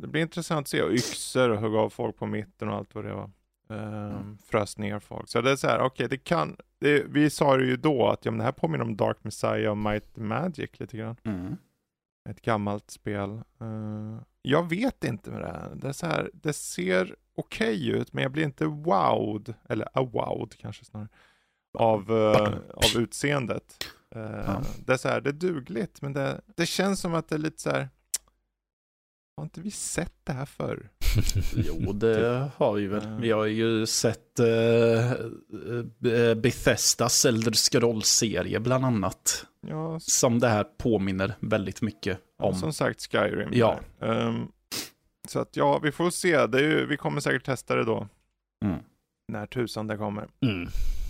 det 0.00 0.06
blir 0.06 0.22
intressant 0.22 0.64
att 0.64 0.68
se. 0.68 0.82
Och 0.82 0.92
yxor 0.92 1.50
och 1.50 1.60
hugga 1.60 1.78
av 1.78 1.90
folk 1.90 2.16
på 2.16 2.26
mitten 2.26 2.68
och 2.68 2.74
allt 2.74 2.94
vad 2.94 3.04
det 3.04 3.14
var. 3.14 3.30
Um, 3.68 4.38
frös 4.46 4.78
ner 4.78 4.98
folk. 4.98 5.28
Så 5.28 5.40
det 5.40 5.50
är 5.50 5.56
så 5.56 5.66
här, 5.66 5.78
okej, 5.78 5.86
okay, 5.86 6.06
det 6.06 6.24
kan, 6.24 6.56
det, 6.80 7.04
vi 7.08 7.30
sa 7.30 7.56
det 7.56 7.64
ju 7.64 7.76
då 7.76 8.08
att 8.08 8.24
ja, 8.24 8.30
men 8.30 8.38
det 8.38 8.44
här 8.44 8.52
påminner 8.52 8.84
om 8.84 8.96
Dark 8.96 9.24
Messiah 9.24 9.70
och 9.70 9.78
Might 9.78 10.16
Magic 10.16 10.80
lite 10.80 10.96
grann. 10.96 11.16
Mm. 11.24 11.56
Ett 12.28 12.42
gammalt 12.42 12.90
spel. 12.90 13.42
Uh, 13.62 14.20
jag 14.42 14.68
vet 14.68 15.04
inte 15.04 15.30
med 15.30 15.40
det 15.40 15.46
här. 15.46 15.70
Det 15.74 15.88
är 15.88 15.92
så 15.92 16.06
här, 16.06 16.30
det 16.34 16.52
ser 16.52 17.16
okej 17.40 17.90
okay 17.90 18.00
ut, 18.00 18.12
men 18.12 18.22
jag 18.22 18.32
blir 18.32 18.44
inte 18.44 18.64
wowed, 18.64 19.54
eller 19.68 19.88
awowed 19.94 20.56
kanske 20.58 20.84
snarare, 20.84 21.08
av, 21.78 22.10
uh, 22.10 22.58
av 22.74 23.02
utseendet. 23.02 23.84
Uh, 24.16 24.22
ja. 24.22 24.62
Det 24.86 24.92
är 24.92 24.96
så 24.96 25.08
här, 25.08 25.20
det 25.20 25.30
är 25.30 25.34
dugligt, 25.34 26.02
men 26.02 26.12
det, 26.12 26.40
det 26.56 26.66
känns 26.66 27.00
som 27.00 27.14
att 27.14 27.28
det 27.28 27.34
är 27.34 27.38
lite 27.38 27.62
så 27.62 27.70
här, 27.70 27.88
har 29.36 29.44
inte 29.44 29.60
vi 29.60 29.70
sett 29.70 30.14
det 30.24 30.32
här 30.32 30.46
förr? 30.46 30.90
jo, 31.54 31.92
det 31.92 32.50
har 32.56 32.72
vi 32.72 32.86
väl. 32.86 33.20
Vi 33.20 33.30
har 33.30 33.46
ju 33.46 33.86
sett 33.86 34.40
uh, 34.40 36.34
Bethesdas 36.34 37.24
Elder 37.24 37.52
Scrolls-serie 37.52 38.60
bland 38.60 38.84
annat. 38.84 39.46
Ja. 39.66 40.00
Som 40.00 40.38
det 40.38 40.48
här 40.48 40.64
påminner 40.64 41.34
väldigt 41.40 41.82
mycket 41.82 42.18
om. 42.38 42.54
som 42.54 42.72
sagt 42.72 43.12
Skyrim. 43.12 43.48
Ja. 43.52 43.80
Um, 43.98 44.52
så 45.30 45.38
att 45.38 45.56
ja, 45.56 45.78
vi 45.78 45.92
får 45.92 46.10
se. 46.10 46.46
Det 46.46 46.58
är 46.58 46.62
ju, 46.62 46.86
vi 46.86 46.96
kommer 46.96 47.20
säkert 47.20 47.44
testa 47.44 47.74
det 47.76 47.84
då. 47.84 48.08
Mm. 48.64 48.78
När 49.32 49.46
tusan 49.46 49.86
det 49.86 49.96
kommer. 49.96 50.28
Mm. 50.40 50.68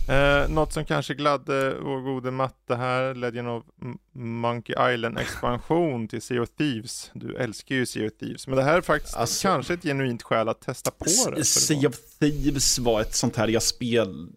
Eh, 0.09 0.49
något 0.49 0.73
som 0.73 0.85
kanske 0.85 1.13
gladde 1.13 1.75
vår 1.81 2.01
gode 2.01 2.31
matte 2.31 2.75
här, 2.75 3.15
Legend 3.15 3.47
of 3.47 3.63
Monkey 4.11 4.93
Island 4.93 5.17
expansion 5.17 6.07
till 6.07 6.21
Sea 6.21 6.41
of 6.41 6.49
Thieves. 6.49 7.11
Du 7.13 7.35
älskar 7.35 7.75
ju 7.75 7.85
Sea 7.85 8.07
of 8.07 8.13
Thieves, 8.13 8.47
men 8.47 8.55
det 8.55 8.63
här 8.63 8.77
är 8.77 8.81
faktiskt 8.81 9.17
alltså, 9.17 9.47
kanske 9.47 9.73
ett 9.73 9.83
genuint 9.83 10.23
skäl 10.23 10.49
att 10.49 10.61
testa 10.61 10.91
på 10.91 11.05
det. 11.35 11.45
Sea 11.45 11.89
of 11.89 11.95
Thieves 12.19 12.79
var 12.79 13.01
ett 13.01 13.15
sånt 13.15 13.35
här 13.35 13.47
jag 13.47 13.63
spel 13.63 14.27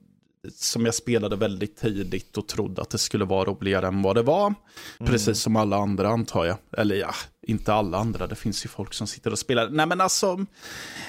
som 0.53 0.85
jag 0.85 0.95
spelade 0.95 1.37
väldigt 1.37 1.77
tidigt 1.77 2.37
och 2.37 2.49
trodde 2.49 2.83
att 2.83 2.91
det 2.91 2.99
skulle 2.99 3.25
vara 3.25 3.45
roligare 3.45 3.87
än 3.87 4.03
vad 4.03 4.17
det 4.17 4.23
var. 4.23 4.47
Mm. 4.47 5.13
Precis 5.13 5.41
som 5.41 5.57
alla 5.57 5.77
andra 5.77 6.09
antar 6.09 6.45
jag. 6.45 6.57
Eller 6.79 6.97
ja, 6.97 7.15
inte 7.47 7.75
alla 7.75 7.99
andra. 7.99 8.27
Det 8.27 8.35
finns 8.35 8.65
ju 8.65 8.69
folk 8.69 8.95
som 8.95 9.07
sitter 9.07 9.33
och 9.33 9.39
spelar. 9.39 9.69
Nej 9.69 9.87
men 9.87 10.01
alltså, 10.01 10.47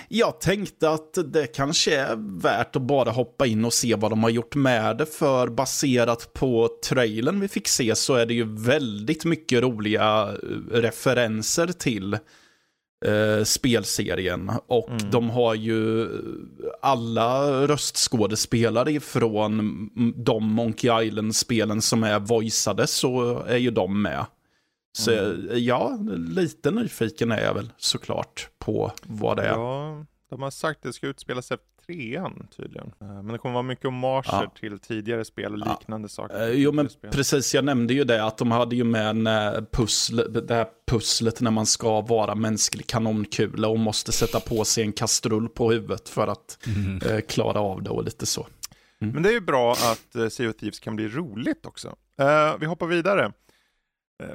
jag 0.07 0.41
tänkte 0.41 0.89
att 0.89 1.17
det 1.33 1.47
kanske 1.47 1.95
är 1.95 2.41
värt 2.41 2.75
att 2.75 2.81
bara 2.81 3.11
hoppa 3.11 3.45
in 3.45 3.65
och 3.65 3.73
se 3.73 3.95
vad 3.95 4.11
de 4.11 4.23
har 4.23 4.29
gjort 4.29 4.55
med 4.55 4.97
det. 4.97 5.05
För 5.05 5.47
baserat 5.47 6.33
på 6.33 6.69
trailern 6.89 7.39
vi 7.39 7.47
fick 7.47 7.67
se 7.67 7.95
så 7.95 8.13
är 8.15 8.25
det 8.25 8.33
ju 8.33 8.55
väldigt 8.55 9.25
mycket 9.25 9.61
roliga 9.61 10.29
eh, 10.29 10.71
referenser 10.71 11.67
till 11.67 12.17
eh, 13.05 13.43
spelserien. 13.43 14.51
Och 14.67 14.89
Mm. 14.89 15.11
de 15.11 15.29
har 15.29 15.55
ju 15.55 16.07
alla 16.81 17.51
röstskådespelare 17.67 18.91
ifrån 18.91 19.89
de 20.15 20.43
Monkey 20.51 21.03
Island-spelen 21.07 21.81
som 21.81 22.03
är 22.03 22.19
voiceade 22.19 22.87
så 22.87 23.39
är 23.43 23.57
ju 23.57 23.71
de 23.71 24.01
med. 24.01 24.25
Så 24.97 25.11
Mm. 25.11 25.47
ja, 25.51 25.99
lite 26.15 26.71
nyfiken 26.71 27.31
är 27.31 27.43
jag 27.43 27.53
väl 27.53 27.71
såklart 27.77 28.49
på 28.59 28.91
vad 29.03 29.37
det 29.37 29.43
är. 29.43 29.49
Ja, 29.49 30.05
de 30.29 30.41
har 30.41 30.51
sagt 30.51 30.77
att 30.77 30.83
det 30.83 30.93
ska 30.93 31.07
utspela 31.07 31.41
sig 31.41 31.57
trean 31.87 32.47
tydligen. 32.57 32.91
Eh, 33.01 33.07
Men 33.07 33.27
det 33.27 33.37
kommer 33.37 33.53
vara 33.53 33.63
mycket 33.63 33.85
hommager 33.85 34.29
Ja. 34.31 34.51
till 34.59 34.79
tidigare 34.79 35.25
spel 35.25 35.53
och 35.53 35.59
Ja. 35.67 35.77
liknande 35.79 36.09
saker. 36.09 36.41
Eh, 36.41 36.49
Jo 36.49 36.71
men 36.71 36.89
Spel. 36.89 37.11
precis, 37.11 37.53
jag 37.53 37.65
nämnde 37.65 37.93
ju 37.93 38.03
det 38.03 38.23
att 38.25 38.37
de 38.37 38.51
hade 38.51 38.75
ju 38.75 38.83
med 38.83 39.07
en 39.09 39.27
eh, 39.27 39.53
pussel, 39.71 40.45
det 40.47 40.55
här 40.55 40.67
pusslet 40.87 41.41
när 41.41 41.51
man 41.51 41.65
ska 41.65 42.01
vara 42.01 42.35
mänsklig 42.35 42.87
kanonkula 42.87 43.67
och 43.67 43.79
måste 43.79 44.11
sätta 44.11 44.39
på 44.39 44.65
sig 44.65 44.83
en 44.83 44.93
kastrull 44.93 45.49
på 45.49 45.71
huvudet 45.71 46.09
för 46.09 46.27
att 46.27 46.67
eh, 47.05 47.19
klara 47.19 47.59
av 47.59 47.83
det 47.83 47.89
och 47.89 48.03
lite 48.03 48.25
så. 48.25 48.47
Men 48.99 49.23
det 49.23 49.29
är 49.29 49.33
ju 49.33 49.41
bra 49.41 49.71
att 49.71 50.33
Sea 50.33 50.49
of 50.49 50.55
Thieves 50.55 50.79
kan 50.79 50.95
bli 50.95 51.07
roligt 51.07 51.65
också. 51.65 51.95
Eh, 52.19 52.55
vi 52.59 52.65
hoppar 52.65 52.87
vidare 52.87 53.31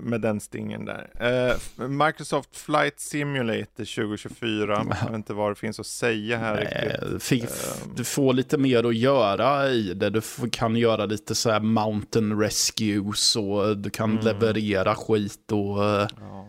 med 0.00 0.20
den 0.20 0.40
stingen 0.40 0.84
där. 0.84 1.10
Eh, 1.20 1.86
Microsoft 1.88 2.56
Flight 2.56 3.00
Simulator 3.00 3.84
2024. 3.94 4.86
Jag 5.00 5.06
vet 5.06 5.14
inte 5.14 5.32
vad 5.34 5.50
det 5.50 5.54
finns 5.54 5.80
att 5.80 5.86
säga 5.86 6.38
här 6.38 6.56
riktigt. 6.56 7.12
Eh, 7.12 7.18
fi- 7.18 7.44
f- 7.44 7.82
Ehm. 7.84 7.92
Du 7.96 8.04
får 8.04 8.32
lite 8.32 8.58
mer 8.58 8.84
att 8.84 8.96
göra 8.96 9.68
i 9.68 9.94
det. 9.94 10.10
Du 10.10 10.20
kan 10.52 10.76
göra 10.76 11.06
lite 11.06 11.34
så 11.34 11.50
här 11.50 11.60
mountain 11.60 12.40
rescues 12.40 13.36
och 13.36 13.76
du 13.78 13.90
kan 13.90 14.10
Mm. 14.10 14.24
leverera 14.24 14.94
skit 14.94 15.52
och 15.52 15.84
eh, 15.84 16.08
Ja. 16.20 16.48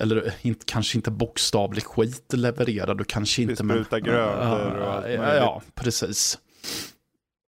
eller 0.00 0.32
inte, 0.42 0.64
kanske 0.66 0.98
inte 0.98 1.10
bokstavlig 1.10 1.82
skit 1.84 2.32
leverera, 2.32 2.94
du 2.94 3.04
kanske 3.04 3.42
inte... 3.42 3.64
Bespruta 3.64 4.00
grödor 4.00 4.76
och 4.78 4.92
allt 4.94 5.02
möjligt. 5.04 5.20
ja, 5.22 5.62
precis. 5.74 6.38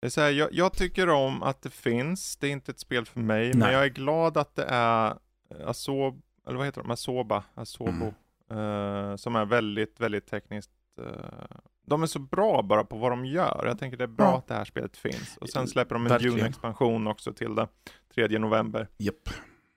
Det 0.00 0.06
är 0.06 0.10
så 0.10 0.20
här, 0.20 0.30
jag, 0.30 0.48
jag 0.52 0.72
tycker 0.72 1.08
om 1.08 1.42
att 1.42 1.62
det 1.62 1.70
finns, 1.70 2.36
det 2.36 2.46
är 2.46 2.50
inte 2.50 2.70
ett 2.72 2.80
spel 2.80 3.06
för 3.06 3.20
mig, 3.20 3.48
men 3.48 3.58
Nej. 3.58 3.72
jag 3.72 3.84
är 3.84 3.88
glad 3.88 4.36
att 4.36 4.56
det 4.56 4.64
är 4.68 5.14
eh, 5.50 5.68
Asob, 5.68 6.22
eller 6.46 6.56
vad 6.56 6.66
heter 6.66 6.82
de, 6.82 6.90
Asoba, 6.90 7.44
Asobo, 7.54 8.14
Mm. 8.50 9.10
eh, 9.10 9.16
som 9.16 9.36
är 9.36 9.44
väldigt, 9.44 10.00
väldigt 10.00 10.26
tekniskt. 10.26 10.70
eh, 11.00 11.56
de 11.86 12.02
är 12.02 12.06
så 12.06 12.18
bra 12.18 12.62
bara 12.62 12.84
på 12.84 12.96
vad 12.96 13.12
de 13.12 13.24
gör. 13.24 13.62
Jag 13.66 13.78
tänker 13.78 13.96
det 13.98 14.04
är 14.04 14.08
bra 14.08 14.26
Ja. 14.26 14.38
att 14.38 14.46
det 14.46 14.54
här 14.54 14.64
spelet 14.64 14.96
finns. 14.96 15.36
Och 15.40 15.48
sen 15.48 15.68
släpper 15.68 15.94
de 15.94 16.02
en 16.06 16.08
Verkligen. 16.08 16.36
Dune-expansion 16.36 17.06
också 17.06 17.32
till 17.32 17.54
det, 17.54 17.68
3 18.14 18.38
november, 18.38 18.88
Japp. 18.98 19.28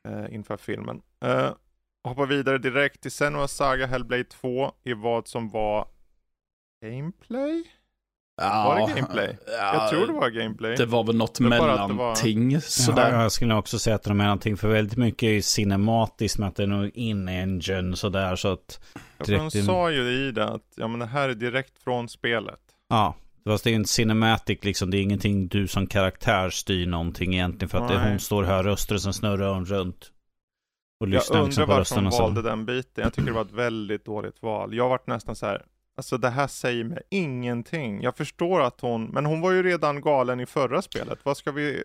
eh, 0.07 0.35
inför 0.35 0.57
filmen. 0.57 1.01
Uh, 1.25 1.51
hoppar 2.03 2.25
vidare 2.25 2.57
direkt 2.57 3.01
till 3.01 3.11
Senua 3.11 3.47
Saga 3.47 3.85
Hellblade 3.87 4.23
2 4.23 4.71
i 4.83 4.93
vad 4.93 5.27
som 5.27 5.49
var 5.49 5.87
gameplay? 6.81 7.63
Var 8.37 8.87
det 8.87 8.93
gameplay? 8.95 9.37
Jag 9.59 9.89
tror 9.89 10.07
det 10.07 10.13
var 10.13 10.29
gameplay. 10.29 10.75
Det 10.75 10.85
var 10.85 11.03
väl 11.03 11.15
något 11.15 11.35
Det 11.35 11.43
var 11.43 11.49
det 11.51 11.59
var- 11.59 11.87
mellanting. 11.87 12.51
Ja, 12.51 12.61
Sådär. 12.61 13.21
jag 13.21 13.31
skulle 13.31 13.55
också 13.55 13.79
säga 13.79 13.95
att 13.95 14.03
de 14.03 14.19
är 14.19 14.23
någonting 14.25 14.57
för 14.57 14.67
väldigt 14.67 14.97
mycket 14.97 15.23
är 15.27 15.41
cinematiskt 15.41 16.37
med 16.37 16.47
att 16.49 16.55
det 16.55 16.63
är 16.63 16.67
nog 16.67 16.91
in-engine 16.93 17.95
sådär 17.95 18.35
så 18.35 18.47
att 18.47 18.79
Ja, 19.17 19.25
för 19.25 19.31
de 19.31 19.37
direkt 19.49 19.65
sa 19.65 19.91
ju 19.91 20.01
i 20.27 20.31
det 20.31 20.49
att 20.49 20.61
ja, 20.75 20.87
men 20.87 20.99
det 20.99 21.05
här 21.05 21.29
är 21.29 21.33
direkt 21.33 21.83
från 21.83 22.09
spelet. 22.09 22.59
Ja, 22.89 23.15
fast 23.45 23.63
det 23.63 23.69
är 23.69 23.71
ju 23.71 23.75
en 23.75 23.85
cinematic 23.85 24.59
liksom. 24.63 24.91
Det 24.91 24.97
är 24.97 25.01
ingenting 25.01 25.47
du 25.47 25.67
som 25.67 25.87
karaktär 25.87 26.49
styr 26.49 26.87
någonting 26.87 27.33
egentligen. 27.33 27.69
För 27.69 27.77
att 27.77 27.87
det, 27.89 27.97
Nej. 27.99 28.09
hon 28.09 28.19
står 28.19 28.43
hör 28.43 28.63
röster 28.63 28.97
sen 28.97 29.13
snurrar 29.13 29.53
hon 29.53 29.65
runt. 29.65 30.11
Och 30.99 31.07
Jag 31.07 31.09
lyssnar 31.09 31.35
undrar 31.37 31.45
liksom 31.47 31.61
på 31.65 31.67
varför 31.67 31.79
rösterna 31.81 32.09
valde 32.09 32.41
som... 32.41 32.49
den 32.49 32.65
biten. 32.65 33.03
Jag 33.03 33.13
tycker 33.13 33.27
det 33.27 33.33
var 33.33 33.41
ett 33.41 33.51
väldigt 33.51 34.05
dåligt 34.05 34.41
val. 34.41 34.73
Jag 34.75 34.89
varit 34.89 35.07
nästan 35.07 35.35
så 35.35 35.45
här, 35.45 35.61
alltså 35.97 36.17
det 36.17 36.29
här 36.29 36.47
säger 36.47 36.83
mig 36.83 37.01
ingenting. 37.09 38.01
Jag 38.01 38.17
förstår 38.17 38.61
att 38.61 38.81
hon, 38.81 39.05
men 39.05 39.25
hon 39.25 39.41
var 39.41 39.51
ju 39.51 39.63
redan 39.63 40.01
galen 40.01 40.39
i 40.39 40.45
förra 40.45 40.81
spelet. 40.81 41.19
Vad 41.23 41.37
ska 41.37 41.51
vi, 41.51 41.83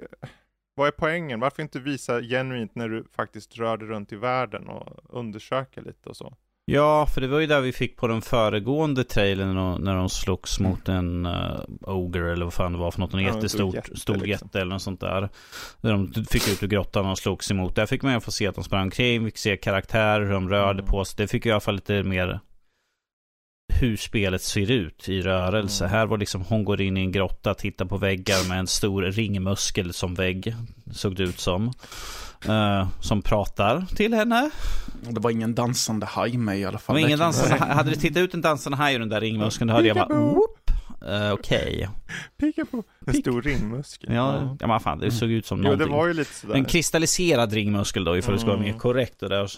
vad 0.74 0.86
är 0.86 0.92
poängen? 0.92 1.40
Varför 1.40 1.62
inte 1.62 1.78
visa 1.78 2.20
genuint 2.22 2.74
när 2.74 2.88
du 2.88 3.04
faktiskt 3.16 3.58
rör 3.58 3.76
dig 3.76 3.88
runt 3.88 4.12
i 4.12 4.16
världen 4.16 4.68
och 4.68 4.86
undersöka 5.18 5.80
lite 5.80 6.08
och 6.08 6.16
så? 6.16 6.34
Ja, 6.70 7.06
för 7.06 7.20
det 7.20 7.26
var 7.28 7.40
ju 7.40 7.46
där 7.46 7.60
vi 7.60 7.72
fick 7.72 7.96
på 7.96 8.06
den 8.06 8.22
föregående 8.22 9.04
trailern 9.04 9.84
när 9.84 9.94
de 9.94 10.08
slogs 10.08 10.60
mot 10.60 10.88
en 10.88 11.26
uh, 11.26 11.60
Ogre 11.80 12.32
eller 12.32 12.44
vad 12.44 12.54
fan 12.54 12.72
det 12.72 12.78
var 12.78 12.90
för 12.90 13.00
något. 13.00 13.14
En 13.14 13.20
Ja, 13.20 13.28
en 13.28 13.34
jättestort, 13.34 13.70
stor 13.70 13.74
jätte, 13.74 13.96
stor 14.00 14.14
liksom. 14.14 14.28
jätte 14.30 14.60
eller 14.60 14.72
något 14.72 14.82
sånt 14.82 15.00
där. 15.00 15.28
Där 15.80 15.90
de 15.92 16.24
fick 16.24 16.48
ut 16.48 16.62
ur 16.62 16.66
grottan 16.68 17.06
och 17.06 17.18
slogs 17.18 17.50
emot. 17.50 17.74
Där 17.76 17.86
fick 17.86 18.02
man 18.02 18.12
ju 18.12 18.20
få 18.20 18.30
se 18.30 18.46
att 18.46 18.54
de 18.54 18.64
sprang 18.64 18.82
omkring, 18.82 19.24
fick 19.24 19.38
se 19.38 19.56
karaktärer, 19.56 20.26
hur 20.26 20.32
de 20.32 20.48
rörde 20.48 20.78
Mm. 20.78 20.86
på 20.86 21.04
sig. 21.04 21.14
Det 21.16 21.28
fick 21.28 21.46
i 21.46 21.50
alla 21.50 21.60
fall 21.60 21.74
lite 21.74 22.02
mer 22.02 22.40
hur 23.80 23.96
spelet 23.96 24.42
ser 24.42 24.70
ut 24.70 25.08
i 25.08 25.22
rörelse. 25.22 25.84
Mm. 25.84 25.96
Här 25.98 26.06
var 26.06 26.18
liksom 26.18 26.42
hon 26.48 26.64
går 26.64 26.80
in 26.80 26.96
i 26.96 27.00
en 27.00 27.12
grotta, 27.12 27.54
tittar 27.54 27.84
på 27.84 27.96
väggar 27.96 28.48
med 28.48 28.58
en 28.58 28.66
stor 28.66 29.02
ringmuskel 29.02 29.92
som 29.92 30.14
vägg. 30.14 30.54
Såg 30.92 31.16
det 31.16 31.22
ut 31.22 31.40
som. 31.40 31.72
Eh, 32.48 32.88
som 33.00 33.22
pratar 33.22 33.86
till 33.96 34.14
henne. 34.14 34.50
Det 35.10 35.20
var 35.20 35.30
ingen 35.30 35.54
dansande 35.54 36.06
haj 36.06 36.36
med 36.36 36.58
i 36.58 36.64
alla 36.64 36.72
Det 36.72 36.78
fall. 36.78 36.94
var 36.94 37.00
ingen 37.00 37.10
Det 37.18 37.24
kan- 37.24 37.32
dansande. 37.32 37.74
Hade 37.74 37.90
det 37.90 37.96
tittat 37.96 38.16
ut 38.20 38.34
en 38.34 38.40
dansande 38.40 38.76
haj 38.78 38.94
ur 38.94 38.98
den 38.98 39.08
där 39.08 39.20
ringmuskeln 39.20 39.68
då 39.68 39.74
hade 39.74 39.88
jag 39.88 39.96
bara. 39.96 40.08
Whoop. 40.18 40.70
Eh, 41.08 41.32
Okej. 41.32 41.88
Pika 42.40 42.64
på 42.64 42.82
en 43.06 43.14
stor 43.14 43.42
ringmuskel. 43.42 44.14
Ja, 44.14 44.56
ja 44.60 44.66
men 44.66 44.80
fan 44.80 44.98
det 44.98 45.10
såg 45.10 45.30
ut 45.30 45.46
som 45.46 45.58
Jo, 45.58 45.62
det 45.62 45.68
någonting. 45.70 45.96
var 45.96 46.06
ju 46.06 46.14
lite 46.14 46.34
sådär. 46.34 46.54
En 46.54 46.64
kristalliserad 46.64 47.52
ringmuskel 47.52 48.04
då 48.04 48.16
ifall 48.16 48.34
det 48.34 48.40
ska 48.40 48.46
vara 48.48 48.58
Mm. 48.58 48.70
mer 48.72 48.78
korrekt 48.78 49.22
och 49.22 49.28
där. 49.28 49.50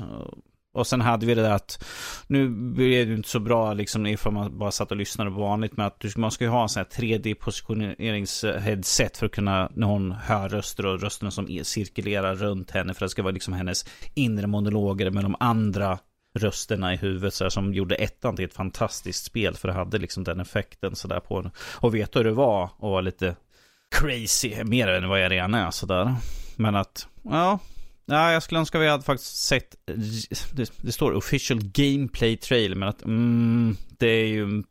Och 0.72 0.86
sen 0.86 1.00
hade 1.00 1.26
vi 1.26 1.34
det 1.34 1.42
där 1.42 1.50
att 1.50 1.84
nu 2.26 2.48
blev 2.48 3.08
det 3.08 3.14
inte 3.14 3.28
så 3.28 3.40
bra 3.40 3.74
liksom 3.74 4.06
ifall 4.06 4.32
man 4.32 4.58
bara 4.58 4.70
satt 4.70 4.90
och 4.90 4.96
lyssnade 4.96 5.30
på 5.30 5.40
vanligt 5.40 5.76
Men 5.76 5.86
att 5.86 6.16
man 6.16 6.30
ska 6.30 6.44
ju 6.44 6.50
ha 6.50 6.62
en 6.62 6.68
sån 6.68 6.80
här 6.80 7.02
3D 7.02 7.34
positioneringsheadset 7.34 9.16
för 9.16 9.26
att 9.26 9.32
kunna 9.32 9.70
när 9.74 9.86
hon 9.86 10.12
hör 10.12 10.48
röster 10.48 10.86
och 10.86 11.00
rösterna 11.00 11.30
som 11.30 11.60
cirkulerar 11.62 12.34
runt 12.34 12.70
henne 12.70 12.94
för 12.94 13.04
att 13.04 13.08
det 13.08 13.12
ska 13.12 13.22
vara 13.22 13.32
liksom 13.32 13.54
hennes 13.54 13.84
inre 14.14 14.46
monologer 14.46 15.10
med 15.10 15.24
de 15.24 15.36
andra 15.40 15.98
rösterna 16.34 16.94
i 16.94 16.96
huvudet 16.96 17.34
så 17.34 17.44
här, 17.44 17.48
som 17.48 17.74
gjorde 17.74 17.94
ettan 17.94 18.36
till 18.36 18.44
ett 18.44 18.54
fantastiskt 18.54 19.24
spel 19.24 19.54
för 19.54 19.68
det 19.68 19.74
hade 19.74 19.98
liksom 19.98 20.24
den 20.24 20.40
effekten 20.40 20.96
sådär 20.96 21.20
på 21.20 21.42
den. 21.42 21.50
Och 21.76 21.94
vet 21.94 22.16
hur 22.16 22.24
det 22.24 22.32
var 22.32 22.70
och 22.76 22.90
var 22.90 23.02
lite 23.02 23.36
crazy, 23.90 24.64
mer 24.64 24.88
än 24.88 25.08
vad 25.08 25.20
jag 25.20 25.32
redan 25.32 25.54
är 25.54 25.70
sådär. 25.70 26.14
Men 26.56 26.76
att, 26.76 27.08
ja, 27.22 27.58
Nej, 28.10 28.32
jag 28.32 28.42
skulle 28.42 28.60
önska 28.60 28.78
vi 28.78 28.88
hade 28.88 29.02
faktiskt 29.02 29.36
sett, 29.36 29.76
det, 30.52 30.72
det 30.76 30.92
står 30.92 31.12
official 31.12 31.60
gameplay 31.62 32.36
trail', 32.36 32.74
men 32.74 32.88
att 32.88 33.04
mm, 33.04 33.76
det 33.98 34.06
är 34.06 34.26
ju 34.26 34.42
en 34.42 34.64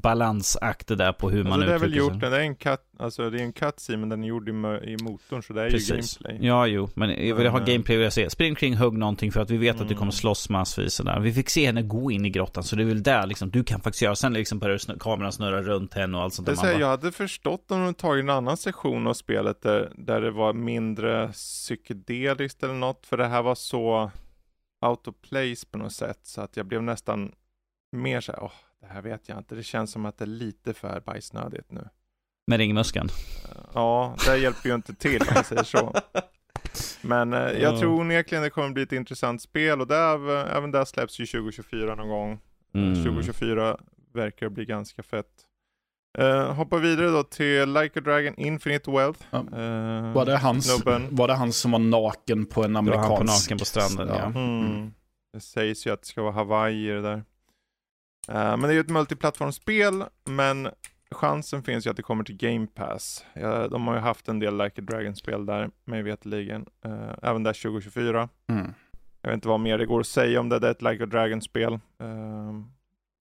balansakt 0.00 0.88
det 0.88 0.96
där 0.96 1.12
på 1.12 1.30
hur 1.30 1.44
man 1.44 1.52
Alltså 1.52 1.66
det 1.68 1.74
är 1.74 1.78
väl 1.78 1.88
uttrycker 1.88 1.98
gjort, 2.14 2.20
sig. 2.20 2.30
det 2.30 2.36
är 2.36 2.40
en 2.40 2.54
cut, 2.56 2.80
alltså 2.98 3.30
det 3.30 3.38
är 3.40 3.42
en 3.42 3.52
cutscene 3.52 3.98
men 3.98 4.08
den 4.08 4.24
är 4.24 4.28
gjord 4.28 4.48
i, 4.48 4.52
i 4.52 4.96
motorn 5.02 5.42
så 5.42 5.52
det 5.52 5.60
är 5.60 5.64
ju 5.64 5.70
Precis. 5.70 6.18
gameplay. 6.18 6.46
Ja, 6.48 6.66
jo, 6.66 6.88
men 6.94 7.26
jag 7.28 7.36
vill 7.36 7.46
ha 7.46 7.58
eh, 7.60 7.64
gameplay 7.66 7.96
vill 7.96 8.04
jag 8.04 8.12
se. 8.12 8.30
Spring 8.30 8.54
kring, 8.54 8.76
hugg 8.76 8.98
någonting 8.98 9.32
för 9.32 9.40
att 9.40 9.50
vi 9.50 9.56
vet 9.56 9.72
att 9.74 9.78
det 9.78 9.84
Mm. 9.84 9.98
kommer 9.98 10.12
slåss 10.12 10.48
massvis 10.48 10.94
sådär. 10.94 11.20
Vi 11.20 11.32
fick 11.32 11.50
se 11.50 11.66
henne 11.66 11.82
gå 11.82 12.10
in 12.10 12.24
i 12.24 12.30
grottan, 12.30 12.64
så 12.64 12.76
det 12.76 12.82
är 12.82 12.86
väl 12.86 13.02
där 13.02 13.26
liksom, 13.26 13.50
du 13.50 13.64
kan 13.64 13.80
faktiskt 13.80 14.02
göra. 14.02 14.14
Sen 14.16 14.32
liksom 14.32 14.58
börjar 14.58 14.78
snö- 14.78 14.98
kameran 14.98 15.32
snurra 15.32 15.62
runt 15.62 15.94
henne 15.94 16.16
och 16.16 16.22
allt 16.22 16.34
sånt 16.34 16.46
Det 16.46 16.52
där. 16.52 16.56
Man 16.62 16.72
bara, 16.72 16.80
jag 16.80 16.88
hade 16.88 17.12
förstått 17.12 17.70
om 17.70 17.84
de 17.84 17.94
tagit 17.94 18.22
en 18.22 18.30
annan 18.30 18.56
sektion 18.56 19.06
av 19.06 19.14
spelet 19.14 19.62
där, 19.62 19.92
där 19.94 20.20
det 20.20 20.30
var 20.30 20.52
mindre 20.52 21.28
psykedeliskt 21.32 22.62
eller 22.62 22.74
något, 22.74 23.06
för 23.06 23.16
det 23.16 23.26
här 23.26 23.42
var 23.42 23.54
så 23.54 24.10
out 24.86 25.08
of 25.08 25.14
place 25.28 25.66
på 25.70 25.78
något 25.78 25.92
sätt, 25.92 26.18
så 26.22 26.40
att 26.40 26.56
jag 26.56 26.66
blev 26.66 26.82
nästan 26.82 27.32
mer 27.96 28.20
så 28.20 28.32
här, 28.32 28.42
åh, 28.42 28.50
det 28.82 28.88
här 28.94 29.02
vet 29.02 29.28
jag 29.28 29.38
inte, 29.38 29.54
det 29.54 29.62
känns 29.62 29.90
som 29.92 30.06
att 30.06 30.18
det 30.18 30.24
är 30.24 30.26
lite 30.26 30.74
för 30.74 31.00
bajsnödigt 31.00 31.70
nu. 31.72 31.88
med 32.46 32.58
ringmuskeln. 32.58 33.08
Ja, 33.74 34.16
det 34.26 34.36
hjälper 34.38 34.68
ju 34.68 34.74
inte 34.74 34.94
till 34.94 35.20
om 35.22 35.34
man 35.34 35.44
säger 35.44 35.62
så. 35.64 35.94
Men 37.02 37.32
eh, 37.32 37.38
jag 37.40 37.74
Ja. 37.74 37.78
tror 37.80 38.00
onekligen 38.00 38.42
det 38.44 38.50
kommer 38.50 38.70
bli 38.70 38.82
ett 38.82 38.92
intressant 38.92 39.42
spel 39.42 39.80
och 39.80 39.86
där, 39.86 40.46
även 40.56 40.70
där 40.70 40.84
släpps 40.84 41.20
ju 41.20 41.26
2024 41.26 41.94
någon 41.94 42.08
gång. 42.08 42.40
Mm. 42.74 42.94
2024 43.04 43.76
verkar 44.14 44.48
bli 44.48 44.64
ganska 44.64 45.02
fett. 45.02 45.26
Uh, 46.20 46.52
hoppa 46.52 46.78
vidare 46.78 47.06
då 47.08 47.22
till 47.22 47.72
Like 47.72 47.98
a 47.98 48.02
Dragon 48.02 48.34
Infinite 48.36 48.90
Wealth. 48.90 49.20
Ja. 49.30 49.38
Eh, 49.38 50.12
Var 50.12 50.24
det, 50.24 50.36
hans, 50.38 50.84
var 51.10 51.28
det 51.28 51.34
han 51.34 51.52
som 51.52 51.70
var 51.70 51.78
naken 51.78 52.46
på 52.46 52.64
en 52.64 52.72
Det 52.72 52.80
var 52.80 52.96
han 52.96 53.08
på 53.08 53.14
amerikansk... 53.14 53.50
naken 53.50 53.58
på 53.58 53.64
stranden, 53.64 54.08
ja. 54.08 54.24
Mm. 54.24 54.60
Mm. 54.66 54.92
Det 55.32 55.40
sägs 55.40 55.86
ju 55.86 55.90
att 55.92 56.00
det 56.00 56.06
ska 56.06 56.22
vara 56.22 56.32
Hawaii 56.32 56.86
det 56.88 57.02
där. 57.02 57.24
Eh, 58.28 58.56
men 58.56 58.60
det 58.60 58.68
är 58.68 58.72
ju 58.72 58.80
ett 58.80 58.90
multiplattformsspel, 58.90 60.04
men 60.24 60.68
chansen 61.10 61.62
finns 61.62 61.86
ju 61.86 61.90
att 61.90 61.96
det 61.96 62.02
kommer 62.02 62.24
till 62.24 62.36
Game 62.36 62.66
Pass. 62.66 63.24
De 63.70 63.86
har 63.86 63.94
ju 63.94 64.00
haft 64.00 64.28
en 64.28 64.38
del 64.38 64.58
Like 64.58 64.80
a 64.80 64.84
Dragon-spel 64.84 65.46
där, 65.46 65.70
mig 65.84 66.02
veterligen. 66.02 66.66
Uh, 66.86 67.14
även 67.22 67.42
där 67.42 67.52
2024. 67.52 68.28
Mm. 68.46 68.74
Jag 69.20 69.30
vet 69.30 69.34
inte 69.34 69.48
vad 69.48 69.60
mer 69.60 69.78
det 69.78 69.86
går 69.86 70.00
att 70.00 70.06
säga 70.06 70.40
om 70.40 70.48
det, 70.48 70.58
det 70.58 70.66
är 70.66 70.70
ett 70.70 70.82
Like 70.82 71.04
a 71.04 71.06
Dragon-spel. 71.06 71.72
Uh, 72.02 72.62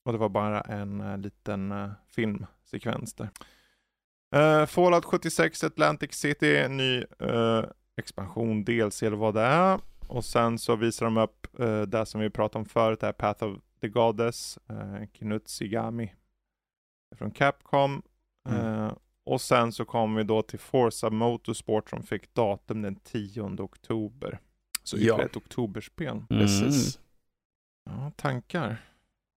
och 0.05 0.11
det 0.11 0.17
var 0.17 0.29
bara 0.29 0.61
en 0.61 1.01
uh, 1.01 1.17
liten 1.17 1.91
filmsekvens 2.15 3.13
där. 3.13 3.29
Fallout 4.65 5.05
76 5.05 5.63
Atlantic 5.63 6.13
City, 6.13 6.67
ny 6.67 7.03
expansion, 7.97 8.63
DLC 8.63 9.03
eller 9.03 9.17
vad 9.17 9.33
det 9.33 9.41
är. 9.41 9.79
Och 10.11 10.25
sen 10.25 10.59
så 10.59 10.75
visar 10.75 11.05
de 11.05 11.17
upp 11.17 11.47
det 11.87 12.05
som 12.05 12.21
vi 12.21 12.29
pratade 12.29 12.59
om 12.59 12.65
förut, 12.65 12.99
det 12.99 13.05
här 13.05 13.13
Path 13.13 13.43
of 13.43 13.57
the 13.81 13.87
Goddess, 13.87 14.59
uh, 14.71 15.05
Kinutsigami 15.13 16.13
från 17.15 17.31
Capcom. 17.31 18.01
Mm. 18.49 18.95
och 19.23 19.41
sen 19.41 19.71
så 19.71 19.85
kommer 19.85 20.17
vi 20.17 20.23
då 20.23 20.41
till 20.41 20.59
Forza 20.59 21.09
Motorsport 21.09 21.89
som 21.89 22.03
fick 22.03 22.33
datum 22.33 22.81
den 22.81 22.95
10 22.95 23.41
oktober. 23.41 24.39
Så 24.83 24.95
ytterligare 24.97 25.21
ja. 25.21 25.25
ett 25.25 25.37
oktoberspel. 25.37 26.09
Mm. 26.09 26.25
Precis. 26.27 26.99
Ja, 27.85 28.11
tankar? 28.15 28.69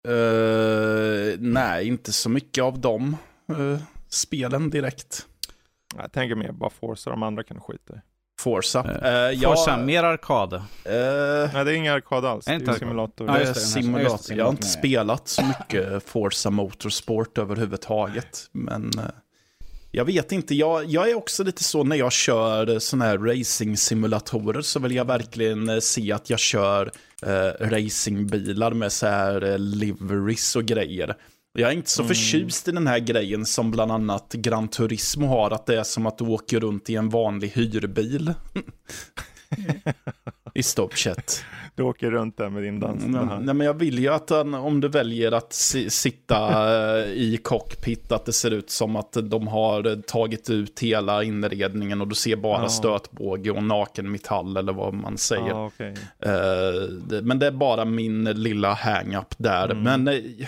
Uh, 0.07 1.35
nej, 1.39 1.87
inte 1.87 2.13
så 2.13 2.29
mycket 2.29 2.63
av 2.63 2.79
de 2.79 3.17
uh, 3.51 3.79
spelen 4.07 4.69
direkt. 4.69 5.27
Jag 5.97 6.11
tänker 6.11 6.35
mer 6.35 6.51
bara 6.51 6.69
Forza, 6.69 7.09
de 7.09 7.23
andra 7.23 7.43
kan 7.43 7.61
skita 7.61 7.95
i. 7.95 7.99
Forza. 8.43 8.79
Uh, 8.79 9.41
Forza, 9.41 9.71
ja, 9.71 9.77
mer 9.77 10.03
arkad. 10.03 10.53
Uh, 10.53 10.61
Nej, 10.85 11.65
det 11.65 11.71
är 11.71 11.71
ingen 11.71 11.93
arkad 11.93 12.25
alls. 12.25 12.45
Det 12.45 12.53
är 12.53 12.73
simulator. 12.73 13.27
Ja, 13.27 13.37
det, 13.37 13.55
simulator. 13.55 14.37
Jag 14.37 14.45
har 14.45 14.51
inte 14.51 14.67
spelat 14.67 15.27
så 15.27 15.41
mycket 15.45 16.03
Forza 16.03 16.49
Motorsport 16.49 17.37
överhuvudtaget. 17.37 18.49
Men 18.51 18.91
uh, 18.97 19.05
jag 19.95 20.05
vet 20.05 20.31
inte, 20.31 20.55
jag, 20.55 20.85
jag 20.85 21.09
är 21.09 21.15
också 21.15 21.43
lite 21.43 21.63
så 21.63 21.83
när 21.83 21.95
jag 21.95 22.11
kör 22.11 22.79
sådana 22.79 23.05
här 23.05 23.17
racing-simulatorer 23.17 24.61
så 24.61 24.79
vill 24.79 24.95
jag 24.95 25.05
verkligen 25.05 25.69
eh, 25.69 25.79
se 25.79 26.11
att 26.11 26.29
jag 26.29 26.39
kör 26.39 26.91
eh, 27.25 27.67
racingbilar 27.67 28.71
med 28.71 28.91
så 28.91 29.07
här 29.07 29.43
eh, 29.51 29.57
liveries 29.57 30.55
och 30.55 30.65
grejer. 30.65 31.15
Jag 31.59 31.71
är 31.71 31.73
inte 31.73 31.89
så 31.89 32.01
mm. 32.01 32.07
förtjust 32.07 32.67
i 32.67 32.71
den 32.71 32.87
här 32.87 32.99
grejen 32.99 33.45
som 33.45 33.71
bland 33.71 33.91
annat 33.91 34.33
Gran 34.33 34.67
Turismo 34.67 35.27
har, 35.27 35.51
att 35.51 35.65
det 35.65 35.79
är 35.79 35.83
som 35.83 36.05
att 36.05 36.17
du 36.17 36.23
åker 36.23 36.59
runt 36.59 36.89
i 36.89 36.95
en 36.95 37.09
vanlig 37.09 37.47
hyrbil. 37.47 38.33
I 40.53 40.63
stopchat. 40.63 41.43
Du 41.75 41.83
åker 41.83 42.11
runt 42.11 42.37
där 42.37 42.49
med 42.49 42.63
din 42.63 42.79
dans. 42.79 43.03
Mm, 43.03 43.27
nej, 43.27 43.55
men 43.55 43.67
jag 43.67 43.73
vill 43.73 43.99
ju 43.99 44.09
att 44.09 44.31
om 44.31 44.81
du 44.81 44.87
väljer 44.87 45.31
att 45.31 45.53
sitta 45.53 46.37
eh, 46.99 47.11
i 47.11 47.39
cockpit, 47.43 48.11
att 48.11 48.25
det 48.25 48.33
ser 48.33 48.51
ut 48.51 48.69
som 48.69 48.95
att 48.95 49.17
de 49.23 49.47
har 49.47 50.01
tagit 50.01 50.49
ut 50.49 50.79
hela 50.79 51.23
inredningen 51.23 52.01
och 52.01 52.07
du 52.07 52.15
ser 52.15 52.35
bara 52.35 52.61
ja. 52.61 52.69
stötbåge 52.69 53.51
och 53.51 53.63
naken 53.63 54.11
metall 54.11 54.57
eller 54.57 54.73
vad 54.73 54.93
man 54.93 55.17
säger. 55.17 55.49
Ja, 55.49 55.65
okay. 55.65 55.91
uh, 55.91 57.23
men 57.23 57.39
det 57.39 57.47
är 57.47 57.51
bara 57.51 57.85
min 57.85 58.23
lilla 58.23 58.73
hang-up 58.73 59.35
där. 59.37 59.69
Mm. 59.69 59.83
Men 59.83 60.07
uh, 60.07 60.47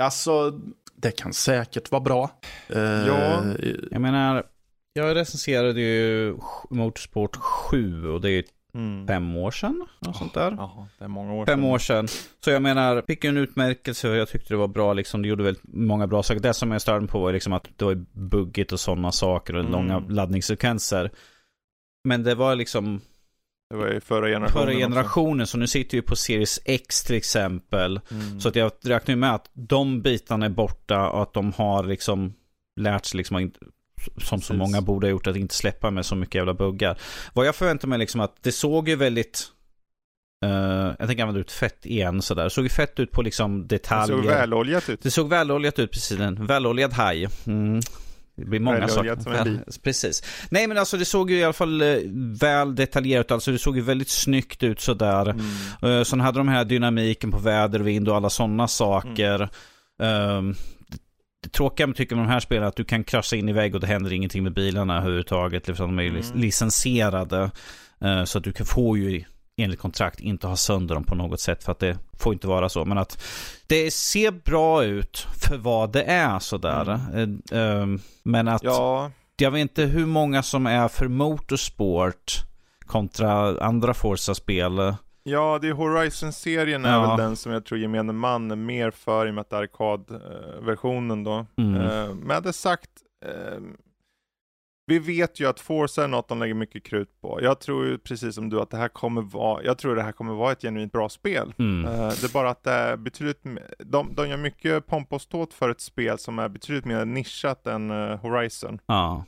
alltså, 0.00 0.60
det 0.96 1.10
kan 1.10 1.32
säkert 1.32 1.90
vara 1.90 2.02
bra. 2.02 2.30
Uh, 2.76 2.82
ja, 2.82 3.44
jag 3.90 4.00
menar, 4.00 4.46
jag 4.92 5.16
recenserade 5.16 5.80
ju 5.80 6.36
Motorsport 6.70 7.36
7 7.36 8.08
och 8.08 8.20
det 8.20 8.30
är 8.30 8.44
Mm. 8.74 9.06
fem 9.06 9.36
år 9.36 9.50
sedan. 9.50 9.86
Något 10.00 10.14
oh, 10.14 10.18
sånt 10.18 10.34
där. 10.34 10.50
Oh, 10.50 10.84
det 10.98 11.04
är 11.04 11.08
många 11.08 11.32
år 11.32 11.46
fem 11.46 11.60
sedan. 11.60 11.70
år 11.70 11.78
sedan. 11.78 12.08
Så 12.44 12.50
jag 12.50 12.62
menar, 12.62 13.02
fick 13.06 13.24
en 13.24 13.36
utmärkelse 13.36 14.10
och 14.10 14.16
jag 14.16 14.28
tyckte 14.28 14.54
det 14.54 14.58
var 14.58 14.68
bra 14.68 14.92
liksom. 14.92 15.22
Det 15.22 15.28
gjorde 15.28 15.42
väldigt 15.42 15.64
många 15.64 16.06
bra 16.06 16.22
saker. 16.22 16.40
Det 16.40 16.54
som 16.54 16.70
jag 16.70 16.82
störde 16.82 17.06
på 17.06 17.20
var 17.20 17.32
liksom 17.32 17.52
att 17.52 17.68
det 17.76 17.84
var 17.84 18.04
buggigt 18.12 18.72
och 18.72 18.80
sådana 18.80 19.12
saker 19.12 19.54
och 19.54 19.60
mm. 19.60 19.72
långa 19.72 19.98
laddningssekvenser. 19.98 21.10
Men 22.04 22.22
det 22.22 22.34
var 22.34 22.54
liksom 22.54 23.00
det 23.70 23.76
var 23.76 23.88
ju 23.88 24.00
förra 24.00 24.28
generationen. 24.28 24.66
Förra 24.66 24.74
generationen, 24.74 25.40
också. 25.40 25.50
så 25.50 25.58
nu 25.58 25.66
sitter 25.66 25.96
vi 25.98 26.02
på 26.02 26.16
Series 26.16 26.60
X 26.64 27.02
till 27.02 27.16
exempel. 27.16 28.00
Mm. 28.10 28.40
Så 28.40 28.48
att 28.48 28.56
jag 28.56 28.72
räknar 28.84 29.16
med 29.16 29.34
att 29.34 29.50
de 29.52 30.02
bitarna 30.02 30.46
är 30.46 30.50
borta 30.50 31.08
och 31.08 31.22
att 31.22 31.32
de 31.32 31.52
har 31.52 31.84
liksom 31.84 32.34
lärt 32.80 33.04
sig 33.04 33.18
liksom 33.18 33.52
som 34.16 34.40
så 34.40 34.54
många 34.54 34.80
borde 34.80 35.06
ha 35.06 35.10
gjort, 35.10 35.26
att 35.26 35.36
inte 35.36 35.54
släppa 35.54 35.90
med 35.90 36.06
så 36.06 36.16
mycket 36.16 36.34
jävla 36.34 36.54
buggar. 36.54 36.98
Vad 37.32 37.46
jag 37.46 37.54
förväntar 37.54 37.88
mig 37.88 37.98
liksom 37.98 38.20
att 38.20 38.42
det 38.42 38.52
såg 38.52 38.88
ju 38.88 38.96
väldigt 38.96 39.50
Uh, 40.44 40.94
jag 40.98 41.08
tänker 41.08 41.22
använda 41.22 41.40
ut 41.40 41.52
fett 41.52 41.86
igen 41.86 42.22
sådär. 42.22 42.44
Det 42.44 42.50
såg 42.50 42.64
ju 42.64 42.68
fett 42.68 43.00
ut 43.00 43.10
på 43.10 43.22
liksom 43.22 43.66
detaljer. 43.66 44.16
Det 44.16 44.22
såg 44.22 44.30
väloljat 44.30 44.88
ut. 44.88 45.02
Det 45.02 45.10
såg 45.10 45.28
väloljat 45.28 45.78
ut, 45.78 45.90
precis. 45.90 46.20
En 46.20 46.46
väloljad 46.46 46.92
haj. 46.92 47.28
Mm. 47.46 47.80
Det 48.36 48.44
blir 48.44 48.60
många 48.60 48.88
saker. 48.88 49.80
Precis. 49.82 50.22
Nej 50.50 50.66
men 50.66 50.78
alltså 50.78 50.96
det 50.96 51.04
såg 51.04 51.30
ju 51.30 51.36
i 51.36 51.44
alla 51.44 51.52
fall 51.52 51.82
eh, 51.82 51.96
väl 52.40 52.74
detaljerat 52.74 53.26
ut. 53.26 53.30
Alltså 53.32 53.52
det 53.52 53.58
såg 53.58 53.76
ju 53.76 53.82
väldigt 53.82 54.08
snyggt 54.08 54.62
ut 54.62 54.80
sådär. 54.80 55.30
Mm. 55.30 55.98
Uh, 55.98 56.04
sen 56.04 56.20
hade 56.20 56.38
de 56.38 56.48
här 56.48 56.64
dynamiken 56.64 57.30
på 57.30 57.38
väder, 57.38 57.80
vind 57.80 58.08
och 58.08 58.16
alla 58.16 58.30
sådana 58.30 58.68
saker. 58.68 59.48
Mm. 60.00 60.48
Uh, 60.48 60.54
det 61.42 61.48
tråkiga 61.48 61.86
med 61.86 61.96
tycker 61.96 62.16
med 62.16 62.24
de 62.24 62.30
här 62.30 62.40
spelen 62.40 62.64
är 62.64 62.68
att 62.68 62.76
du 62.76 62.84
kan 62.84 63.04
krascha 63.04 63.36
in 63.36 63.48
i 63.48 63.52
vägg 63.52 63.74
och 63.74 63.80
det 63.80 63.86
händer 63.86 64.12
ingenting 64.12 64.42
med 64.42 64.54
bilarna 64.54 64.98
överhuvudtaget. 64.98 65.68
Liksom 65.68 65.86
de 65.86 65.98
är 65.98 66.02
ju 66.02 66.08
mm. 66.08 66.22
licensierade. 66.34 67.50
Uh, 68.04 68.24
så 68.24 68.38
att 68.38 68.44
du 68.44 68.52
kan 68.52 68.66
få 68.66 68.96
ju 68.96 69.24
enligt 69.56 69.80
kontrakt 69.80 70.20
inte 70.20 70.46
ha 70.46 70.56
sönder 70.56 70.94
dem 70.94 71.04
på 71.04 71.14
något 71.14 71.40
sätt 71.40 71.64
för 71.64 71.72
att 71.72 71.78
det 71.78 71.98
får 72.18 72.32
inte 72.32 72.46
vara 72.46 72.68
så. 72.68 72.84
Men 72.84 72.98
att 72.98 73.22
det 73.66 73.90
ser 73.90 74.30
bra 74.30 74.84
ut 74.84 75.26
för 75.40 75.56
vad 75.56 75.92
det 75.92 76.02
är 76.02 76.38
sådär. 76.38 77.00
Mm. 77.12 77.42
Uh, 77.52 78.00
men 78.22 78.48
att 78.48 78.62
ja. 78.62 79.10
jag 79.36 79.50
vet 79.50 79.60
inte 79.60 79.82
hur 79.82 80.06
många 80.06 80.42
som 80.42 80.66
är 80.66 80.88
för 80.88 81.08
motorsport 81.08 82.32
kontra 82.86 83.60
andra 83.60 83.94
Forza-spel. 83.94 84.94
Ja, 85.22 85.58
det 85.62 85.68
är 85.68 85.72
Horizon-serien 85.72 86.84
är 86.84 86.92
ja. 86.92 87.08
väl 87.08 87.18
den 87.18 87.36
som 87.36 87.52
jag 87.52 87.64
tror 87.64 87.80
gemene 87.80 88.12
man 88.12 88.50
är 88.50 88.56
mer 88.56 88.90
för 88.90 89.26
i 89.26 89.30
och 89.30 89.34
med 89.34 89.40
att 89.42 89.50
det 89.50 89.56
är 89.56 89.62
arkadversionen 89.62 91.24
då. 91.24 91.46
Mm. 91.56 91.74
Uh, 91.74 92.14
med 92.14 92.42
det 92.42 92.52
sagt, 92.52 92.90
uh, 93.26 93.60
vi 94.86 94.98
vet 94.98 95.40
ju 95.40 95.48
att 95.48 95.60
Forza 95.60 96.04
är 96.04 96.08
något 96.08 96.28
de 96.28 96.38
lägger 96.38 96.54
mycket 96.54 96.84
krut 96.84 97.20
på. 97.20 97.38
Jag 97.42 97.60
tror 97.60 97.86
ju 97.86 97.98
precis 97.98 98.34
som 98.34 98.50
du 98.50 98.60
att 98.60 98.70
det 98.70 98.76
här 98.76 98.88
kommer 98.88 99.22
vara, 99.22 99.62
jag 99.64 99.78
tror 99.78 99.96
det 99.96 100.02
här 100.02 100.12
kommer 100.12 100.34
vara 100.34 100.52
ett 100.52 100.62
genuint 100.62 100.92
bra 100.92 101.08
spel. 101.08 101.54
Mm. 101.58 101.84
Uh, 101.90 102.08
det 102.08 102.24
är 102.24 102.32
bara 102.32 102.50
att 102.50 102.62
det 102.62 102.72
är 102.72 102.96
betydligt, 102.96 103.42
de, 103.78 104.14
de 104.14 104.28
gör 104.28 104.36
mycket 104.36 104.86
pomp 104.86 105.12
och 105.12 105.22
ståt 105.22 105.54
för 105.54 105.70
ett 105.70 105.80
spel 105.80 106.18
som 106.18 106.38
är 106.38 106.48
betydligt 106.48 106.84
mer 106.84 107.04
nischat 107.04 107.66
än 107.66 107.90
Horizon. 107.90 108.78
Ja. 108.86 109.24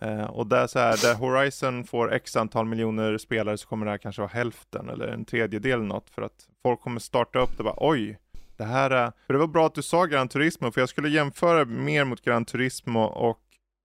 Eh, 0.00 0.24
och 0.24 0.46
där, 0.46 0.66
så 0.66 0.78
här, 0.78 0.96
där 1.02 1.14
Horizon 1.14 1.84
får 1.84 2.12
x 2.12 2.36
antal 2.36 2.66
miljoner 2.66 3.18
spelare 3.18 3.58
så 3.58 3.68
kommer 3.68 3.86
det 3.86 3.90
här 3.90 3.98
kanske 3.98 4.22
vara 4.22 4.30
hälften 4.34 4.88
eller 4.88 5.08
en 5.08 5.24
tredjedel 5.24 5.82
något 5.82 6.10
för 6.10 6.22
att 6.22 6.48
folk 6.62 6.80
kommer 6.80 7.00
starta 7.00 7.38
upp 7.38 7.56
det 7.56 7.62
bara 7.62 7.74
oj, 7.76 8.18
det 8.56 8.64
här 8.64 8.90
är... 8.90 9.12
För 9.26 9.32
det 9.32 9.38
var 9.38 9.46
bra 9.46 9.66
att 9.66 9.74
du 9.74 9.82
sa 9.82 10.06
Gran 10.06 10.28
Turismo 10.28 10.70
för 10.70 10.80
jag 10.80 10.88
skulle 10.88 11.08
jämföra 11.08 11.64
mer 11.64 12.04
mot 12.04 12.22
Gran 12.22 12.44
Turismo 12.44 13.00
och 13.00 13.40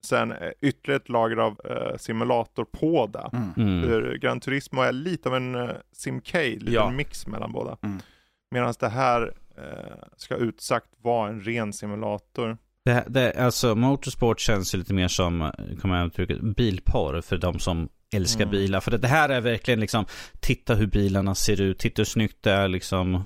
sen 0.06 0.32
eh, 0.32 0.52
ytterligare 0.62 1.02
ett 1.02 1.10
lager 1.10 1.38
av 1.38 1.62
eh, 1.70 1.98
simulator 1.98 2.66
på 2.72 3.08
det. 3.14 3.30
Mm. 3.34 3.54
mm. 3.58 3.90
För 3.90 4.18
Gran 4.18 4.40
Turismo 4.40 4.82
är 4.82 4.92
lite 4.92 5.30
av 5.30 5.36
en 5.36 5.56
uh, 5.56 5.70
SimK, 5.92 6.34
lite 6.34 6.72
ja. 6.72 6.88
en 6.88 6.96
mix 6.96 7.28
mellan 7.28 7.52
båda. 7.52 7.78
Mm. 7.84 8.00
Medan 8.52 8.74
det 8.80 8.90
här 8.90 9.34
eh, 9.58 10.08
ska 10.18 10.36
utsagt 10.36 10.90
vara 11.02 11.30
en 11.30 11.42
ren 11.42 11.74
simulator. 11.74 12.58
Det, 12.86 13.04
det, 13.08 13.34
alltså 13.34 13.76
motorsport 13.76 14.40
känns 14.40 14.76
ju 14.76 14.80
lite 14.80 14.94
mer 14.94 15.08
som, 15.08 15.52
kommer 15.82 15.98
jag 15.98 16.08
uttrycka, 16.08 16.36
bilporr 16.42 17.22
för 17.22 17.38
de 17.38 17.60
som 17.60 17.90
älskar 18.16 18.44
mm. 18.44 18.52
bilar. 18.52 18.80
För 18.80 18.92
det, 18.92 18.98
det, 18.98 19.08
här 19.08 19.30
är 19.30 19.42
verkligen 19.42 19.80
liksom, 19.80 20.06
titta 20.40 20.76
hur 20.76 20.88
bilarna 20.88 21.36
ser 21.36 21.62
ut, 21.62 21.80
titta 21.80 22.00
hur 22.00 22.06
snyggt 22.06 22.44
det 22.44 22.52
är 22.52 22.68
liksom. 22.68 23.24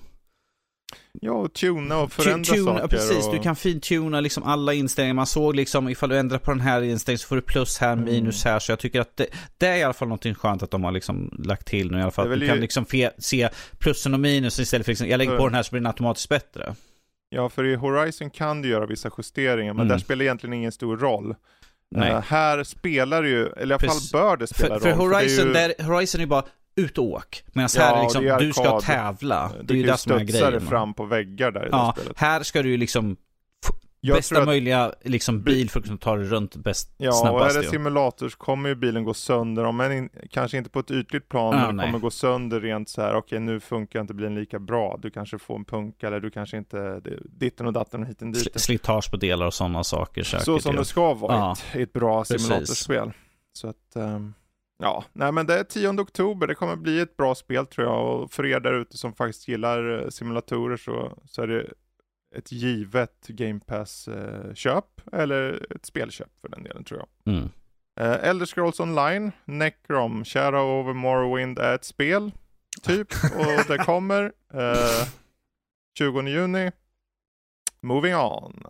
Ja, 1.22 1.32
och 1.32 1.54
tuna 1.54 1.98
och 1.98 2.12
förändra 2.12 2.54
tuna, 2.54 2.74
saker. 2.74 2.88
Precis, 2.88 3.28
och... 3.28 3.34
du 3.34 3.40
kan 3.40 3.56
fintuna 3.56 4.22
liksom 4.22 4.44
alla 4.44 4.74
inställningar. 4.74 5.14
Man 5.14 5.26
såg 5.26 5.56
liksom, 5.56 5.90
ifall 5.90 6.10
du 6.10 6.18
ändrar 6.18 6.38
på 6.38 6.52
den 6.52 6.62
här 6.62 6.82
inställningen 6.82 7.20
så 7.20 7.28
får 7.28 7.36
du 7.36 7.42
plus 7.42 7.78
här, 7.78 7.94
mm. 7.94 8.06
minus 8.06 8.46
här. 8.46 8.60
Så 8.60 8.72
jag 8.72 8.80
tycker 8.80 9.02
att 9.02 9.18
det, 9.18 9.28
det, 9.58 9.68
är 9.68 9.78
i 9.78 9.84
alla 9.84 9.94
fall 9.94 10.08
någonting 10.08 10.36
skönt 10.36 10.64
att 10.64 10.72
de 10.72 10.84
har 10.84 10.92
liksom 10.92 11.42
lagt 11.44 11.68
till 11.68 11.92
nu 11.92 11.98
i 11.98 12.02
alla 12.02 12.12
fall. 12.12 12.30
Du 12.30 12.36
ju... 12.36 12.48
kan 12.48 12.60
liksom 12.60 12.86
fe, 12.86 13.12
se 13.18 13.50
plussen 13.78 14.14
och 14.14 14.20
minus 14.20 14.60
istället 14.60 14.86
för 14.86 14.92
liksom, 14.92 15.08
jag 15.08 15.18
lägger 15.18 15.38
på 15.38 15.46
den 15.46 15.56
här 15.56 15.64
så 15.64 15.72
blir 15.72 15.80
den 15.80 15.88
automatiskt 15.88 16.30
bättre. 16.30 16.76
Ja, 17.30 17.50
för 17.50 17.66
i 17.66 17.76
Horizon 17.76 18.30
kan 18.30 18.62
du 18.62 18.70
göra 18.70 18.86
vissa 18.86 19.12
justeringar, 19.18 19.74
men 19.74 19.86
mm. 19.86 19.88
där 19.88 19.98
spelar 19.98 20.24
egentligen 20.24 20.54
ingen 20.54 20.72
stor 20.72 20.98
roll. 20.98 21.36
Uh, 21.98 22.20
här 22.20 22.64
spelar 22.64 23.24
det 23.24 23.30
ju, 23.30 23.48
eller 23.48 23.58
i 23.58 23.74
alla 23.74 23.80
fall 23.80 24.02
bör 24.14 24.38
det 24.38 24.48
spela 24.48 24.80
för, 24.80 24.90
roll. 24.90 24.98
För 24.98 25.04
Horizon, 25.04 25.54
för 25.54 25.62
ju... 25.62 25.74
där, 25.78 25.84
Horizon 25.84 26.20
är 26.20 26.24
ju 26.24 26.30
bara 26.30 26.44
ut 26.80 26.98
och 26.98 27.06
åk. 27.06 27.44
Medan 27.54 27.70
ja, 27.76 27.82
här 27.82 27.98
är 27.98 28.02
liksom, 28.04 28.28
är 28.28 28.40
du 28.40 28.54
ska 28.54 28.82
tävla. 28.82 29.52
Det 29.64 29.74
är 29.74 29.78
ju 29.78 29.84
det 29.84 29.98
som 29.98 30.12
är 30.12 30.20
grejen. 30.24 30.54
Du 30.54 30.60
fram 30.60 30.94
på 30.94 31.06
väggar 31.06 31.52
där 31.52 31.66
i 31.66 31.70
ja, 31.72 31.94
det 31.96 32.02
spelet. 32.02 32.18
här 32.20 32.44
ska 32.44 32.62
du 32.64 32.70
ju 32.70 32.78
liksom 32.78 33.18
Jag 34.02 34.16
bästa 34.18 34.40
att- 34.40 34.46
möjliga 34.46 34.94
liksom, 35.04 35.42
bil 35.44 35.70
för 35.70 35.80
att 35.80 35.86
kunna 35.86 35.98
ta 35.98 36.16
det 36.16 36.24
runt 36.24 36.56
bäst, 36.56 36.94
Ja, 36.98 37.10
och 37.10 37.16
snabbast. 37.16 37.56
är 37.58 37.62
det 37.62 37.68
simulator 37.70 38.30
så 38.30 38.38
kommer 38.38 38.70
ju 38.70 38.76
bilen 38.76 39.04
gå 39.04 39.14
sönder, 39.14 39.64
om 39.64 39.80
än 39.80 39.92
in, 39.92 40.10
kanske 40.32 40.58
inte 40.58 40.70
på 40.70 40.80
ett 40.80 40.92
ytligt 40.92 41.30
plan, 41.30 41.54
Ja, 41.54 41.60
men 41.60 41.68
det 41.68 41.74
nej. 41.74 41.86
kommer 41.86 42.00
gå 42.00 42.12
sönder 42.12 42.60
rent 42.62 42.90
så 42.90 43.02
här. 43.02 43.16
okej 43.16 43.40
nu 43.40 43.60
funkar 43.60 44.02
inte 44.02 44.14
bilen 44.14 44.36
lika 44.36 44.60
bra, 44.60 45.00
du 45.02 45.10
kanske 45.12 45.40
får 45.40 45.56
en 45.56 45.66
punka 45.66 46.08
eller 46.08 46.20
du 46.20 46.32
kanske 46.32 46.58
inte, 46.58 46.78
det, 47.00 47.20
ditten 47.24 47.66
och 47.68 47.74
datten 47.74 48.02
och 48.02 48.08
hiten 48.08 48.32
dit. 48.32 48.48
Sl- 48.56 48.58
Slitage 48.58 49.12
på 49.12 49.18
delar 49.18 49.46
och 49.46 49.54
sådana 49.54 49.84
saker 49.84 50.24
säkert. 50.24 50.46
Så 50.46 50.60
som 50.60 50.76
det 50.76 50.86
ska 50.86 51.14
vara 51.14 51.34
Ja. 51.36 51.56
i 51.80 51.82
ett, 51.82 51.94
bra 51.94 52.22
Precis. 52.24 52.42
simulatorspel. 52.42 53.12
Så 53.54 53.68
att, 53.68 53.96
ehm, 53.96 54.34
ja, 54.80 55.04
nej 55.14 55.32
men 55.32 55.46
det 55.46 55.60
är 55.60 55.64
10 55.64 55.90
oktober, 55.90 56.48
det 56.48 56.56
kommer 56.56 56.76
bli 56.76 57.00
ett 57.00 57.18
bra 57.18 57.36
spel 57.36 57.66
tror 57.66 57.88
jag. 57.88 58.22
Och 58.22 58.32
för 58.32 58.46
er 58.46 58.60
där 58.60 58.74
ute 58.74 58.98
som 58.98 59.14
faktiskt 59.14 59.48
gillar 59.48 60.04
eh, 60.04 60.10
simulatorer 60.10 60.78
så, 60.78 61.18
så 61.26 61.42
är 61.42 61.48
det 61.48 61.66
ett 62.36 62.52
givet 62.52 63.28
Game 63.28 63.60
Pass-köp, 63.60 65.02
eller 65.12 65.68
ett 65.76 65.86
spelköp 65.86 66.40
för 66.42 66.50
den 66.50 66.64
delen 66.64 66.84
tror 66.84 67.00
jag. 67.00 67.34
Mm. 67.34 67.50
Uh, 68.02 68.30
Elder 68.30 68.46
Scrolls 68.46 68.80
Online, 68.80 69.32
Necrom, 69.46 70.26
Shadow 70.26 70.80
over 70.80 70.94
Morrowind 70.94 71.60
är 71.60 71.76
ett 71.76 71.86
spel, 71.86 72.32
typ. 72.82 73.08
och 73.36 73.68
det 73.68 73.78
kommer 73.78 74.24
uh, 74.54 75.08
20 75.98 76.22
juni. 76.22 76.72
Moving 77.82 78.16
on. 78.16 78.64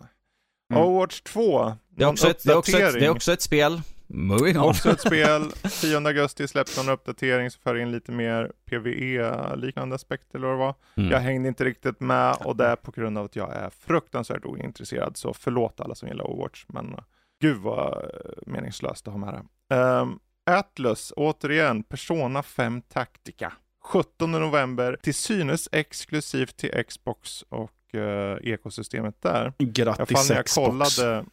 Mm. 0.72 0.82
Overwatch 0.82 1.20
2. 1.20 1.72
Det, 1.88 2.04
är 2.04 2.08
också 2.08 2.30
ett, 2.30 2.42
det, 2.44 2.52
är 2.52 2.56
också 2.56 2.78
ett, 2.78 2.92
det 2.92 3.06
är 3.06 3.10
också 3.10 3.32
ett 3.32 3.42
spel. 3.42 3.82
Moving 4.12 4.58
on. 4.58 4.64
Också 4.64 4.90
ett 4.90 5.00
spel. 5.06 5.52
10 5.80 6.06
augusti 6.06 6.48
släpps 6.48 6.76
någon 6.76 6.88
uppdatering 6.88 7.50
som 7.50 7.62
för 7.62 7.76
in 7.76 7.90
lite 7.90 8.12
mer 8.12 8.52
PVE-liknande 8.64 9.94
aspekter 9.94 10.38
eller 10.38 10.54
vad. 10.54 10.74
Mm. 10.96 11.10
Jag 11.10 11.20
hängde 11.20 11.48
inte 11.48 11.64
riktigt 11.64 12.00
med 12.00 12.36
och 12.44 12.56
det 12.56 12.66
är 12.66 12.76
på 12.76 12.90
grund 12.90 13.18
av 13.18 13.24
att 13.24 13.36
jag 13.36 13.56
är 13.56 13.70
fruktansvärt 13.70 14.44
ointresserad. 14.44 15.16
Så 15.16 15.34
förlåt 15.34 15.80
alla 15.80 15.94
som 15.94 16.08
gillar 16.08 16.30
Overwatch, 16.30 16.64
men 16.68 16.86
uh, 16.86 17.00
gud 17.40 17.56
vad 17.56 18.04
uh, 18.04 18.10
meningslöst 18.46 19.08
att 19.08 19.14
ha 19.14 19.18
med 19.18 19.34
det. 19.68 19.76
Um, 19.76 20.18
Atlas, 20.46 21.12
återigen, 21.16 21.82
Persona 21.82 22.42
5 22.42 22.82
Tactica. 22.82 23.52
17 23.84 24.32
november, 24.32 24.98
till 25.02 25.14
synes 25.14 25.68
exklusivt 25.72 26.56
till 26.56 26.84
Xbox 26.88 27.42
och 27.48 27.94
uh, 27.94 28.36
ekosystemet 28.42 29.22
där. 29.22 29.52
Grattis 29.58 30.30
jag 30.30 30.46
Xbox. 30.46 30.54
kollade, 30.54 31.24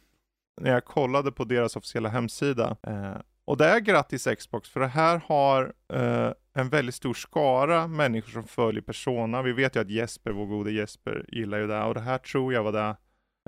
när 0.60 0.70
jag 0.70 0.84
kollade 0.84 1.32
på 1.32 1.44
deras 1.44 1.76
officiella 1.76 2.08
hemsida. 2.08 2.76
Eh, 2.82 3.16
och 3.44 3.56
det 3.56 3.66
är 3.66 3.80
grattis 3.80 4.28
Xbox, 4.38 4.68
för 4.68 4.80
det 4.80 4.86
här 4.86 5.22
har 5.26 5.72
eh, 5.92 6.32
en 6.54 6.68
väldigt 6.68 6.94
stor 6.94 7.14
skara 7.14 7.86
människor 7.86 8.30
som 8.30 8.44
följer 8.44 8.82
Persona. 8.82 9.42
Vi 9.42 9.52
vet 9.52 9.76
ju 9.76 9.80
att 9.80 9.90
Jesper, 9.90 10.30
vår 10.30 10.46
gode 10.46 10.72
Jesper, 10.72 11.24
gillar 11.28 11.58
ju 11.58 11.66
det 11.66 11.82
och 11.82 11.94
det 11.94 12.00
här 12.00 12.18
tror 12.18 12.52
jag 12.52 12.62
var 12.62 12.72
det 12.72 12.96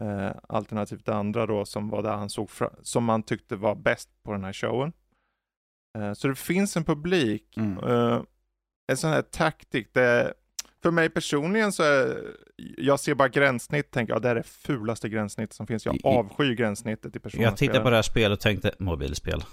eh, 0.03 0.37
alternativt 0.49 1.07
det 1.07 1.15
andra 1.15 1.47
då 1.47 1.65
som 1.65 1.89
var 1.89 2.03
det 2.03 2.09
han 2.09 2.31
såg 2.31 2.51
som 2.83 3.05
man 3.05 3.23
tyckte 3.23 3.57
var 3.57 3.75
bäst 3.75 4.11
på 4.23 4.33
den 4.33 4.45
här 4.45 4.53
showen. 4.53 4.93
Eh, 5.99 6.13
så 6.13 6.29
det 6.29 6.35
finns 6.35 6.77
en 6.77 6.85
publik. 6.85 7.57
Mm. 7.57 7.79
Eh, 7.79 8.23
en 8.91 8.97
sån 8.97 9.11
här 9.11 9.23
taktik, 9.23 9.95
det 9.95 10.35
för 10.83 10.91
mig 10.91 11.11
personligen 11.11 11.73
så 11.73 11.83
är, 11.83 12.23
jag 12.77 13.01
ser 13.01 13.15
bara 13.15 13.29
gränssnitt, 13.29 13.91
tänker 13.91 14.13
jag, 14.13 14.23
det 14.23 14.29
är 14.29 14.35
det 14.35 14.43
fulaste 14.43 15.09
gränssnitt 15.09 15.53
som 15.53 15.67
finns. 15.67 15.87
Jag 15.87 15.99
avskyr 16.05 16.53
gränssnittet 16.55 17.17
i 17.17 17.19
Persona. 17.19 17.43
Jag 17.43 17.57
tittade 17.57 17.81
på 17.81 17.91
det 17.91 17.97
här 17.97 18.03
spelet 18.03 18.37
och 18.37 18.41
tänkte 18.41 18.75
mobilspel. 18.79 19.45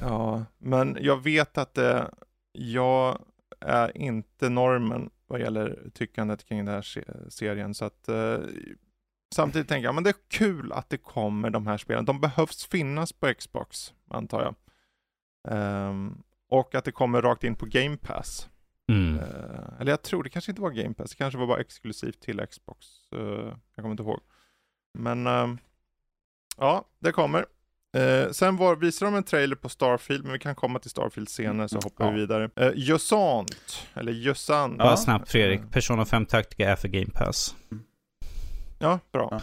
Ja, 0.00 0.44
men 0.58 0.98
jag 1.00 1.22
vet 1.22 1.58
att 1.58 1.74
det, 1.74 2.10
jag 2.52 3.18
är 3.60 3.96
inte 3.96 4.48
normen 4.48 5.10
vad 5.26 5.40
gäller 5.40 5.90
tyckandet 5.94 6.44
kring 6.44 6.64
den 6.64 6.74
här 6.74 6.82
se- 6.82 7.04
serien. 7.28 7.74
Så 7.74 7.84
att, 7.84 8.08
eh, 8.08 8.38
samtidigt 9.34 9.68
tänker 9.68 9.84
jag, 9.84 9.94
men 9.94 10.04
det 10.04 10.10
är 10.10 10.14
kul 10.28 10.72
att 10.72 10.90
det 10.90 10.96
kommer 10.98 11.50
de 11.50 11.66
här 11.66 11.76
spelen. 11.76 12.04
De 12.04 12.20
behövs 12.20 12.66
finnas 12.66 13.12
på 13.12 13.34
Xbox, 13.34 13.92
antar 14.10 14.42
jag. 14.42 14.54
Ehm, 15.48 16.22
och 16.50 16.74
att 16.74 16.84
det 16.84 16.92
kommer 16.92 17.22
rakt 17.22 17.44
in 17.44 17.54
på 17.56 17.66
Game 17.66 17.96
Pass. 17.96 18.48
Mm. 18.90 19.18
Eh, 19.18 19.80
eller 19.80 19.92
jag 19.92 20.02
tror 20.02 20.22
det 20.22 20.30
kanske 20.30 20.50
inte 20.52 20.62
var 20.62 20.70
Game 20.70 20.94
Pass, 20.94 21.10
det 21.10 21.16
kanske 21.16 21.38
var 21.38 21.46
bara 21.46 21.60
exklusivt 21.60 22.20
till 22.20 22.46
Xbox. 22.50 22.86
Eh, 23.14 23.20
jag 23.20 23.56
kommer 23.76 23.90
inte 23.90 24.02
ihåg. 24.02 24.20
Men 24.98 25.26
ehm, 25.26 25.58
ja, 26.56 26.84
det 26.98 27.12
kommer. 27.12 27.46
Eh, 27.96 28.30
sen 28.30 28.56
var, 28.56 28.76
visade 28.76 29.10
de 29.10 29.16
en 29.16 29.22
trailer 29.24 29.56
på 29.56 29.68
Starfield, 29.68 30.24
men 30.24 30.32
vi 30.32 30.38
kan 30.38 30.54
komma 30.54 30.78
till 30.78 30.90
Starfield 30.90 31.28
senare 31.28 31.68
så 31.68 31.74
Mm, 31.76 31.80
hoppar 31.84 32.04
ja. 32.04 32.10
vi 32.10 32.20
vidare. 32.20 32.50
Uh, 32.60 32.72
Jusant, 32.74 33.86
eller 33.94 34.12
Jussant. 34.12 34.76
Ja, 34.78 34.96
snabbt 34.96 35.30
Fredrik. 35.30 35.60
Eh, 35.60 35.66
Persona 35.66 36.04
5 36.04 36.26
Tactica 36.26 36.70
är 36.70 36.76
för 36.76 36.88
Game 36.88 37.10
Pass. 37.14 37.56
Ja, 38.78 38.98
bra. 39.12 39.28
Ja. 39.30 39.40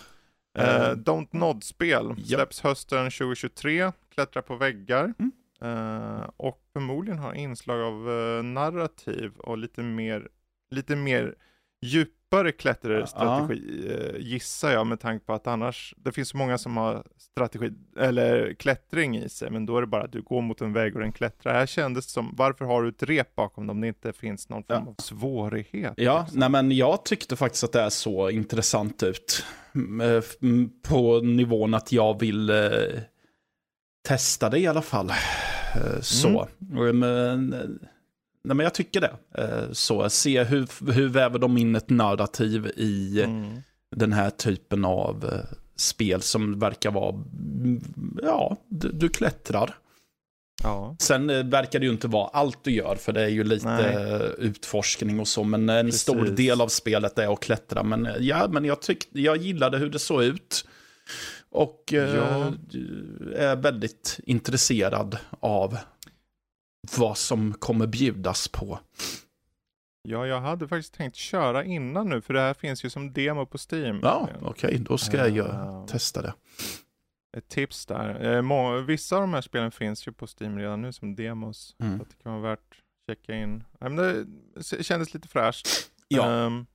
Eh, 0.63 0.75
Eh, 0.75 0.91
Don't 0.95 1.27
Nod-spel 1.31 2.13
ja. 2.17 2.25
släpps 2.37 2.61
hösten 2.61 3.11
2023, 3.11 3.91
klättrar 4.15 4.41
på 4.41 4.55
väggar. 4.55 5.03
Mm. 5.19 5.31
Eh, 5.61 6.29
och 6.37 6.59
förmodligen 6.73 7.19
har 7.19 7.33
inslag 7.33 7.81
av 7.81 8.09
eh, 8.09 8.43
narrativ 8.43 9.31
och 9.37 9.57
lite 9.57 9.81
mer, 9.81 10.27
lite 10.71 10.95
mer 10.95 11.35
djupare 11.81 12.51
klätterstrategi 12.51 13.87
eh, 13.91 14.15
gissar 14.19 14.71
jag 14.71 14.87
med 14.87 14.99
tanke 14.99 15.25
på 15.25 15.33
att 15.33 15.47
annars, 15.47 15.93
det 15.97 16.11
finns 16.11 16.29
så 16.29 16.37
många 16.37 16.57
som 16.57 16.77
har 16.77 17.03
strategi, 17.17 17.71
eller 17.97 18.53
klättring 18.53 19.17
i 19.17 19.29
sig, 19.29 19.49
men 19.51 19.65
då 19.65 19.77
är 19.77 19.81
det 19.81 19.87
bara 19.87 20.03
att 20.03 20.11
du 20.11 20.21
går 20.21 20.41
mot 20.41 20.61
en 20.61 20.73
vägg 20.73 20.95
och 20.95 21.01
den 21.01 21.11
klättrar. 21.11 21.53
Här 21.53 21.65
kändes 21.65 22.05
det 22.05 22.11
som, 22.11 22.33
varför 22.37 22.65
har 22.65 22.83
du 22.83 22.89
ett 22.89 23.03
rep 23.03 23.35
bakom 23.35 23.67
dem 23.67 23.77
om 23.77 23.81
det 23.81 23.87
inte 23.87 24.13
finns 24.13 24.49
någon 24.49 24.63
form 24.63 24.83
Ja. 24.85 24.89
av 24.91 24.95
svårighet? 25.01 25.93
Ja, 25.97 26.21
liksom? 26.21 26.39
nej 26.39 26.49
men 26.49 26.71
jag 26.71 27.05
tyckte 27.05 27.35
faktiskt 27.35 27.63
att 27.63 27.71
det 27.73 27.81
är 27.81 27.89
så 27.89 28.29
intressant 28.29 29.03
ut. 29.03 29.45
Mm, 29.75 30.21
mm, 30.41 30.69
På 30.87 31.19
nivån 31.19 31.73
att 31.73 31.91
jag 31.91 32.19
vill 32.19 32.51
testa 34.07 34.49
det 34.49 34.59
i 34.59 34.67
alla 34.67 34.81
fall. 34.81 35.11
Eh, 35.77 36.01
så. 36.01 36.47
Men, 36.57 37.03
eh, 37.03 37.37
nej 38.43 38.55
men 38.55 38.59
jag 38.59 38.73
tycker 38.73 39.01
det. 39.01 39.13
Eh, 39.37 39.71
så, 39.71 40.09
se 40.09 40.43
hur, 40.43 40.91
hur 40.91 41.07
väver 41.09 41.39
de 41.39 41.57
in 41.57 41.75
ett 41.75 41.89
narrativ 41.89 42.67
i 42.75 43.21
Mm. 43.25 43.61
den 43.95 44.13
här 44.13 44.29
typen 44.29 44.85
av 44.85 45.25
eh, 45.33 45.57
spel 45.75 46.21
som 46.21 46.59
verkar 46.59 46.91
vara, 46.91 47.09
mm, 47.09 47.81
ja, 48.23 48.57
du, 48.69 48.91
du 48.91 49.09
klättrar. 49.09 49.75
Ja. 50.63 50.95
Sen 50.99 51.29
eh, 51.29 51.43
verkar 51.45 51.79
det 51.79 51.85
ju 51.85 51.91
inte 51.91 52.07
vara 52.07 52.27
allt 52.27 52.63
du 52.63 52.71
gör, 52.71 52.95
för 52.95 53.13
det 53.13 53.21
är 53.23 53.27
ju 53.27 53.43
lite 53.43 53.67
Nej. 53.67 53.95
eh, 53.95 54.21
utforskning 54.37 55.19
och 55.19 55.27
så. 55.27 55.43
Men 55.43 55.69
en 55.69 55.85
Precis. 55.85 56.01
stor 56.01 56.25
del 56.25 56.61
av 56.61 56.67
spelet 56.67 57.17
är 57.19 57.33
att 57.33 57.39
klättra. 57.39 57.83
Men 57.83 58.05
eh, 58.05 58.15
ja, 58.19 58.47
men 58.51 58.65
jag, 58.65 58.81
tyck, 58.81 59.07
jag 59.11 59.37
gillade 59.37 59.77
hur 59.77 59.89
det 59.89 59.99
såg 59.99 60.23
ut. 60.23 60.65
Och 61.57 61.93
eh, 61.93 62.15
Ja. 62.15 62.53
är 63.35 63.55
väldigt 63.55 64.19
intresserad 64.23 65.17
av 65.39 65.77
vad 66.97 67.17
som 67.17 67.53
kommer 67.53 67.87
bjudas 67.87 68.47
på. 68.47 68.79
Ja, 70.01 70.27
jag 70.27 70.41
hade 70.41 70.67
faktiskt 70.67 70.93
tänkt 70.93 71.15
köra 71.15 71.63
innan 71.63 72.09
nu, 72.09 72.21
för 72.21 72.33
det 72.33 72.39
här 72.41 72.53
finns 72.53 72.85
ju 72.85 72.89
som 72.89 73.13
demo 73.13 73.45
på 73.45 73.57
Steam. 73.71 73.99
Ja, 74.03 74.29
okej, 74.41 74.77
då 74.79 74.97
ska 74.97 75.17
jag 75.27 75.37
Eh, 75.37 75.85
testa 75.85 76.21
det. 76.21 76.33
Ett 77.37 77.47
tips 77.49 77.85
där. 77.85 78.35
Eh, 78.35 78.81
vissa 78.81 79.15
av 79.15 79.21
de 79.21 79.33
här 79.33 79.41
spelen 79.41 79.71
finns 79.71 80.07
ju 80.07 80.11
på 80.11 80.27
Steam 80.39 80.57
redan 80.59 80.81
nu 80.81 80.93
som 80.93 81.15
demos, 81.15 81.75
Mm. 81.79 81.99
så 81.99 82.05
det 82.05 82.23
kan 82.23 82.31
vara 82.41 82.41
värt 82.49 82.59
att 82.59 82.77
checka 83.15 83.35
in. 83.35 83.63
Det 83.79 84.83
kändes 84.83 85.13
lite 85.13 85.27
fräscht. 85.27 85.67
Ja, 86.07 86.31
Ehm, 86.31 86.65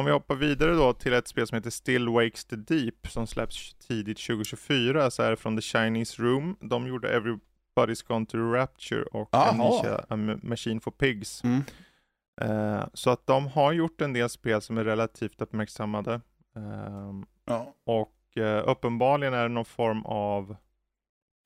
om 0.00 0.06
vi 0.06 0.12
hoppar 0.12 0.34
vidare 0.34 0.74
då 0.74 0.92
till 0.92 1.12
ett 1.12 1.28
spel 1.28 1.46
som 1.46 1.56
heter 1.56 1.70
Still 1.70 2.08
Wakes 2.08 2.44
the 2.44 2.56
Deep 2.56 3.06
som 3.08 3.26
släpps 3.26 3.74
tidigt 3.74 4.26
2024 4.26 5.10
så 5.10 5.22
är 5.22 5.30
det 5.30 5.36
från 5.36 5.56
The 5.56 5.62
Chinese 5.62 6.22
Room. 6.22 6.56
De 6.60 6.86
gjorde 6.86 7.18
Everybody's 7.18 8.06
Gone 8.08 8.26
to 8.26 8.38
Rapture 8.38 9.02
och. 9.02 9.28
Amnesia 9.32 10.04
A 10.08 10.16
Machine 10.42 10.80
for 10.80 10.90
Pigs. 10.90 11.44
mm. 11.44 11.62
Eh, 12.40 12.84
så 12.94 13.10
att 13.10 13.26
de 13.26 13.46
har 13.46 13.72
gjort 13.72 14.00
en 14.00 14.12
del 14.12 14.28
spel 14.28 14.62
som 14.62 14.78
är 14.78 14.84
relativt 14.84 15.40
uppmärksammade. 15.40 16.20
Ehm, 16.56 17.26
ja. 17.44 17.74
och 17.86 18.42
eh, 18.42 18.68
uppenbarligen 18.68 19.34
är 19.34 19.42
det 19.42 19.48
någon 19.48 19.64
form 19.64 20.04
av 20.04 20.56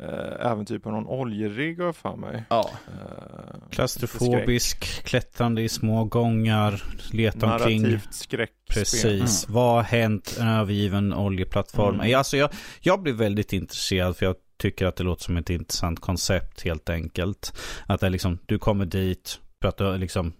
eh, 0.02 0.46
äventyr 0.50 0.78
på 0.78 0.90
någon 0.90 1.06
oljerigg 1.06 1.80
har 1.80 1.92
för 1.92 2.16
mig. 2.16 2.44
ja. 2.50 2.70
Eh, 2.86 3.68
Klaustrofobisk, 3.70 5.04
klättrande 5.04 5.62
i 5.62 5.68
små 5.68 6.04
gångar, 6.04 6.82
leta 7.12 7.38
skräck. 7.38 7.52
omkring. 7.52 7.82
Narrativt 7.82 8.14
skräckspel. 8.14 8.74
Precis. 8.74 9.48
Vad 9.48 9.74
har 9.74 9.82
hänt? 9.82 10.36
En 10.40 10.48
övergiven 10.48 11.14
oljeplattform. 11.14 11.94
Mm. 12.00 12.18
Alltså 12.18 12.36
jag, 12.36 12.50
jag 12.80 13.02
blir 13.02 13.12
väldigt 13.12 13.52
intresserad 13.52 14.16
för 14.16 14.26
jag 14.26 14.36
tycker 14.56 14.86
att 14.86 14.96
det 14.96 15.04
låter 15.04 15.24
som 15.24 15.36
ett 15.36 15.50
intressant 15.50 16.00
koncept 16.00 16.62
helt 16.62 16.90
enkelt. 16.90 17.52
Att 17.86 18.00
det 18.00 18.06
är 18.06 18.10
liksom, 18.10 18.38
du 18.46 18.58
kommer 18.58 18.86
dit, 18.86 19.40
pratar 19.60 19.98
liksom 19.98 20.32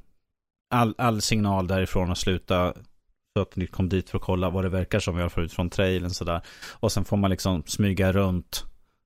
all, 0.75 0.95
all 0.99 1.21
signal 1.21 1.67
därifrån 1.67 2.11
och 2.11 2.19
sluta 2.19 2.75
så 3.37 3.43
att 3.43 3.57
ni 3.57 3.67
kom 3.67 3.89
dit 3.89 4.11
för 4.11 4.19
att 4.19 4.25
kolla 4.25 4.51
vad 4.51 4.65
det 4.65 4.69
verkar 4.69 4.99
som 5.01 5.19
jag 5.19 5.33
får 5.33 5.43
ut 5.45 5.53
från 5.53 5.71
trailern 5.71 6.11
sådär. 6.11 6.41
Och 6.71 6.93
sen 6.93 7.05
får 7.05 7.17
man 7.17 7.31
liksom 7.31 7.63
smyga 7.67 8.13
runt, 8.13 8.65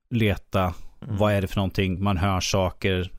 leta, 0.09 0.73
Mm. 1.01 1.17
vad 1.17 1.33
är 1.33 1.41
det 1.41 1.47
för 1.47 1.55
någonting? 1.55 2.03
Man 2.03 2.17
hör 2.17 2.39
saker, 2.39 3.11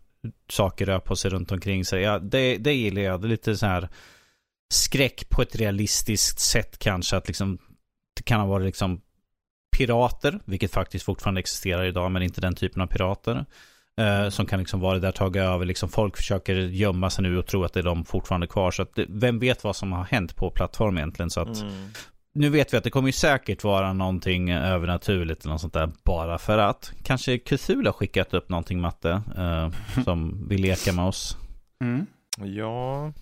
saker 0.50 0.86
rör 0.86 0.98
på 0.98 1.16
sig 1.16 1.30
runt 1.30 1.52
omkring 1.52 1.84
sig. 1.84 2.02
Ja, 2.02 2.18
det, 2.18 2.56
det 2.56 2.72
gillar 2.74 3.02
jag. 3.02 3.20
Det 3.20 3.26
är 3.26 3.28
lite 3.28 3.56
så 3.56 3.66
här 3.66 3.88
skräck 4.72 5.28
på 5.28 5.42
ett 5.42 5.56
realistiskt 5.56 6.40
sätt 6.40 6.78
kanske. 6.78 7.16
Att 7.16 7.28
liksom 7.28 7.58
det 8.16 8.22
kan 8.22 8.40
ha 8.40 8.46
varit 8.46 8.66
liksom 8.66 9.00
pirater, 9.76 10.40
vilket 10.44 10.72
faktiskt 10.72 11.04
fortfarande 11.04 11.38
existerar 11.40 11.84
idag, 11.84 12.10
men 12.10 12.22
inte 12.22 12.40
den 12.40 12.54
typen 12.54 12.82
av 12.82 12.86
pirater. 12.86 13.44
Eh, 14.00 14.28
som 14.28 14.46
kan 14.46 14.58
liksom 14.58 14.80
vara 14.80 14.98
där 14.98 15.12
taga 15.12 15.44
över. 15.44 15.64
Liksom 15.64 15.88
folk 15.88 16.16
försöker 16.16 16.54
gömma 16.54 17.10
sig 17.10 17.22
nu 17.22 17.38
och 17.38 17.46
tro 17.46 17.64
att 17.64 17.72
det 17.72 17.80
är 17.80 17.84
de 17.84 18.04
fortfarande 18.04 18.46
kvar. 18.46 18.70
Så 18.70 18.82
att 18.82 18.94
det, 18.94 19.06
vem 19.08 19.38
vet 19.38 19.64
vad 19.64 19.76
som 19.76 19.92
har 19.92 20.04
hänt 20.04 20.36
på 20.36 20.50
plattformen 20.50 20.98
egentligen. 20.98 21.30
Så 21.30 21.40
att 21.40 21.60
Mm. 21.60 21.90
Nu 22.32 22.48
vet 22.48 22.72
vi 22.72 22.76
att 22.76 22.84
det 22.84 22.90
kommer 22.90 23.08
ju 23.08 23.12
säkert 23.12 23.64
vara 23.64 23.92
någonting 23.92 24.50
övernaturligt 24.50 25.44
eller 25.44 25.52
något 25.52 25.60
sånt 25.60 25.72
där 25.72 25.90
bara 26.04 26.38
för 26.38 26.58
att. 26.58 26.92
Kanske 27.02 27.38
Cthulhu 27.38 27.86
har 27.86 27.92
skickat 27.92 28.34
upp 28.34 28.48
någonting 28.48 28.80
Matte, 28.80 29.22
eh, 29.36 29.70
som 30.04 30.48
vill 30.48 30.62
leka 30.62 30.92
med 30.92 31.04
oss. 31.04 31.36
Mm. 31.80 32.06
Ja, 32.56 33.12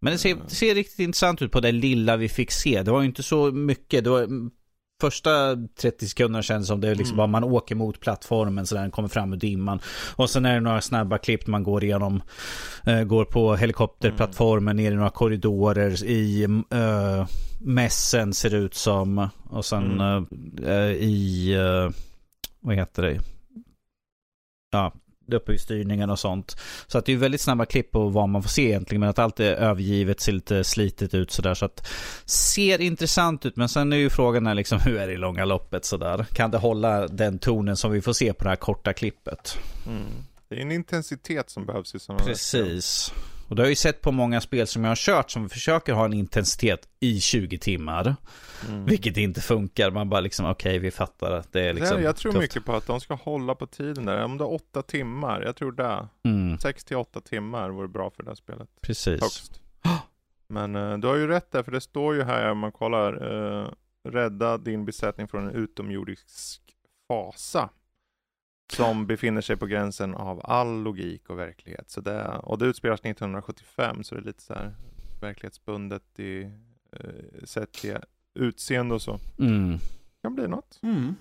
Men 0.00 0.12
det 0.12 0.18
ser, 0.18 0.34
det 0.34 0.54
ser 0.54 0.74
riktigt 0.74 0.98
intressant 0.98 1.42
ut 1.42 1.52
på 1.52 1.60
det 1.60 1.72
lilla 1.72 2.16
vi 2.16 2.28
fick 2.28 2.50
se. 2.50 2.82
Det 2.82 2.90
var 2.90 3.00
ju 3.00 3.06
inte 3.06 3.22
så 3.22 3.52
mycket. 3.52 4.04
Det 4.04 4.10
var, 4.10 4.28
första 5.00 5.56
30 5.80 6.08
sekunderna 6.08 6.42
kändes 6.42 6.68
som 6.68 6.80
det 6.80 6.88
är 6.88 6.94
liksom 6.94 7.14
Mm. 7.14 7.16
bara 7.32 7.40
man 7.40 7.44
åker 7.52 7.74
mot 7.74 8.00
plattformen 8.00 8.66
så 8.66 8.74
den 8.74 8.90
kommer 8.90 9.08
fram 9.08 9.32
ur 9.32 9.36
dimman. 9.36 9.80
Och 10.16 10.30
sen 10.30 10.44
är 10.44 10.54
det 10.54 10.60
några 10.60 10.80
snabba 10.80 11.18
klipp 11.18 11.46
man 11.46 11.62
går 11.62 11.84
igenom, 11.84 12.22
eh, 12.86 13.02
går 13.02 13.24
på 13.24 13.56
helikopterplattformen 13.56 14.76
ner 14.76 14.92
i 14.92 14.94
några 14.94 15.10
korridorer 15.10 16.04
i 16.04 16.44
eh, 16.70 17.26
mässen 17.60 18.34
ser 18.34 18.50
det 18.50 18.56
ut 18.56 18.74
som. 18.74 19.28
Och 19.50 19.64
sen 19.64 20.00
Mm. 20.00 20.26
eh, 20.64 20.90
i, 20.92 21.52
eh, 21.54 21.90
vad 22.60 22.74
heter 22.76 23.02
det? 23.02 23.20
Ja, 24.70 24.92
uppe 25.32 25.52
i 25.52 25.58
styrningen 25.58 26.10
och 26.10 26.18
sånt. 26.18 26.56
Så 26.86 26.98
att 26.98 27.06
det 27.06 27.12
är 27.12 27.16
väldigt 27.16 27.40
snabba 27.40 27.66
klipp 27.66 27.90
på 27.90 28.08
vad 28.08 28.28
man 28.28 28.42
får 28.42 28.50
se 28.50 28.62
egentligen. 28.62 29.00
Men 29.00 29.08
att 29.08 29.18
allt 29.18 29.40
är 29.40 29.52
övergivet, 29.52 30.20
ser 30.20 30.32
lite 30.32 30.64
slitet 30.64 31.14
ut 31.14 31.30
sådär. 31.30 31.54
Så 31.54 31.64
att 31.64 31.86
ser 32.24 32.80
intressant 32.80 33.46
ut. 33.46 33.56
Men 33.56 33.68
sen 33.68 33.92
är 33.92 33.96
ju 33.96 34.10
frågan 34.10 34.46
är 34.46 34.54
liksom 34.54 34.78
hur 34.84 34.96
är 34.96 35.06
det 35.06 35.12
i 35.12 35.16
långa 35.16 35.44
loppet 35.44 35.84
sådär. 35.84 36.26
Kan 36.32 36.50
det 36.50 36.58
hålla 36.58 37.08
den 37.08 37.38
tonen 37.38 37.76
som 37.76 37.92
vi 37.92 38.00
får 38.00 38.12
se 38.12 38.32
på 38.32 38.44
det 38.44 38.50
här 38.50 38.56
korta 38.56 38.92
klippet? 38.92 39.58
mm. 39.86 40.06
det 40.48 40.56
är 40.56 40.60
en 40.60 40.72
intensitet 40.72 41.50
som 41.50 41.66
behövs 41.66 41.94
i 41.94 41.98
sådana 41.98 42.22
här. 42.22 42.28
Precis. 42.28 43.12
Och 43.48 43.56
det 43.56 43.62
har 43.62 43.66
jag 43.66 43.70
ju 43.70 43.76
sett 43.76 44.00
på 44.00 44.12
många 44.12 44.40
spel 44.40 44.66
som 44.66 44.84
jag 44.84 44.90
har 44.90 44.96
kört 44.96 45.30
som 45.30 45.48
försöker 45.48 45.92
ha 45.92 46.04
en 46.04 46.12
intensitet 46.12 46.88
i 47.00 47.20
20 47.20 47.58
timmar. 47.58 48.16
Mm. 48.68 48.84
Vilket 48.84 49.16
inte 49.16 49.40
funkar. 49.40 49.90
Man 49.90 50.08
bara 50.08 50.20
liksom 50.20 50.46
okej 50.46 50.78
vi 50.78 50.90
fattar 50.90 51.32
att 51.32 51.52
det 51.52 51.60
är 51.60 51.72
liksom 51.72 51.96
Nej, 51.96 52.04
jag 52.04 52.16
tror 52.16 52.32
tufft. 52.32 52.42
mycket 52.42 52.64
på 52.64 52.72
att 52.72 52.86
de 52.86 53.00
ska 53.00 53.14
hålla 53.14 53.54
på 53.54 53.66
tiden 53.66 54.04
där. 54.04 54.24
Om 54.24 54.38
det 54.38 54.44
är 54.44 54.52
åtta 54.52 54.82
timmar, 54.82 55.42
jag 55.42 55.56
tror 55.56 55.72
det. 55.72 56.08
Mm, 56.24 56.58
till 56.58 56.96
åtta 56.96 57.20
timmar 57.20 57.70
vore 57.70 57.88
bra 57.88 58.10
för 58.10 58.22
det 58.22 58.30
här 58.30 58.34
spelet. 58.34 58.68
precis. 58.80 59.20
Högst. 59.20 59.60
Men 60.48 60.76
eh, 60.76 60.98
du 60.98 61.08
har 61.08 61.16
ju 61.16 61.26
rätt 61.26 61.52
där, 61.52 61.62
för 61.62 61.72
det 61.72 61.80
står 61.80 62.14
ju 62.14 62.22
här 62.22 62.50
om 62.50 62.58
man 62.58 62.72
kollar. 62.72 63.32
Uh, 63.32 63.68
rädda 64.08 64.58
din 64.58 64.84
besättning 64.84 65.28
från 65.28 65.48
en 65.48 65.54
utomjordisk 65.54 66.62
fasa. 67.08 67.68
Som 68.72 69.06
befinner 69.06 69.40
sig 69.40 69.56
på 69.56 69.66
gränsen 69.66 70.14
av 70.14 70.40
all 70.44 70.82
logik 70.82 71.30
och 71.30 71.38
verklighet. 71.38 71.90
Så 71.90 72.00
det, 72.00 72.28
och 72.28 72.58
det 72.58 72.66
utspelas 72.66 73.00
1975, 73.00 74.04
så 74.04 74.14
det 74.14 74.20
är 74.20 74.24
lite 74.24 74.42
så 74.42 74.54
här 74.54 74.74
verklighetsbundet 75.20 76.18
i 76.18 76.42
uh, 77.04 77.44
sett 77.44 77.72
till 77.72 77.98
utseende 78.34 78.94
och 78.94 79.02
så. 79.02 79.20
Mm. 79.38 79.78
Kan 80.22 80.34
bli 80.34 80.48
något. 80.48 80.78
Mm. 80.82 81.16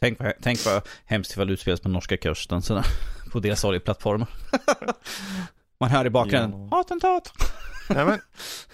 Tänk, 0.00 0.18
vad, 0.18 0.32
tänk 0.42 0.64
vad 0.66 0.82
hemskt 1.04 1.32
ifall 1.32 1.46
det 1.46 1.52
utspelas 1.52 1.80
på 1.80 1.88
norska 1.88 2.16
kusten 2.16 2.62
sådär. 2.62 2.84
På 3.32 3.40
deras 3.40 3.64
oljeplattformar. 3.64 4.28
Man 5.80 5.90
hör 5.90 6.06
i 6.06 6.10
bakgrunden. 6.10 6.68
Ja. 6.70 6.80
Attentat! 6.80 7.32
Nej 7.90 8.04
men, 8.04 8.20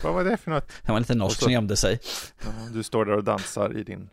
vad 0.03 0.15
var 0.15 0.25
det 0.25 0.37
för 0.37 0.51
något? 0.51 0.73
Det 0.83 0.93
var 0.93 1.01
lite 1.01 1.15
norsk 1.15 1.31
Och 1.31 1.37
så- 1.37 1.43
som 1.45 1.53
gömde 1.53 1.77
sig. 1.77 2.01
Ja, 2.45 2.51
du 2.73 2.83
står 2.83 3.05
där 3.05 3.13
och 3.17 3.25
dansar 3.25 3.77
i 3.77 3.83
din 3.83 4.11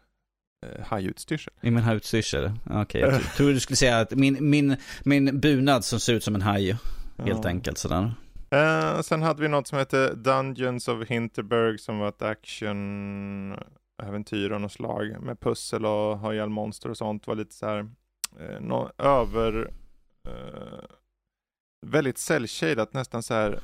hajutstyrsel. 0.85 1.53
I 1.61 1.71
min 1.71 1.83
hajutstyrsel. 1.83 2.51
Okej, 2.69 3.01
jag 3.01 3.13
tro- 3.13 3.29
trodde 3.37 3.53
du 3.53 3.59
skulle 3.59 3.77
säga 3.77 3.99
att 3.99 4.11
min, 4.11 4.49
min, 4.49 4.77
min 5.03 5.39
bunad 5.39 5.85
som 5.85 5.99
ser 5.99 6.13
ut 6.13 6.23
som 6.23 6.35
en 6.35 6.41
haj. 6.41 6.77
Helt 7.17 7.43
Ja. 7.43 7.49
enkelt 7.49 7.77
sådär. 7.77 8.13
Eh, 8.51 9.01
sen 9.01 9.21
hade 9.21 9.41
vi 9.41 9.47
något 9.47 9.67
som 9.67 9.77
hette 9.77 10.13
Dungeons 10.15 10.87
of 10.87 11.07
Hinterberg 11.07 11.77
som 11.77 11.99
var 11.99 12.09
ett 12.09 12.21
action-äventyr 12.21 14.51
av 14.51 14.61
något 14.61 14.71
slag 14.71 15.21
med 15.21 15.39
pussel 15.39 15.85
och 15.85 16.19
ha 16.19 16.33
ihjäl 16.33 16.49
monster 16.49 16.89
och 16.89 16.97
sånt. 16.97 17.27
var 17.27 17.35
lite 17.35 17.55
så 17.55 17.65
här 17.65 17.79
eh, 18.39 18.59
nå- 18.61 18.91
över 18.97 19.71
eh, 20.27 20.83
väldigt 21.87 22.17
cell-shadat, 22.17 22.93
nästan 22.93 23.23
så 23.23 23.33
här 23.33 23.59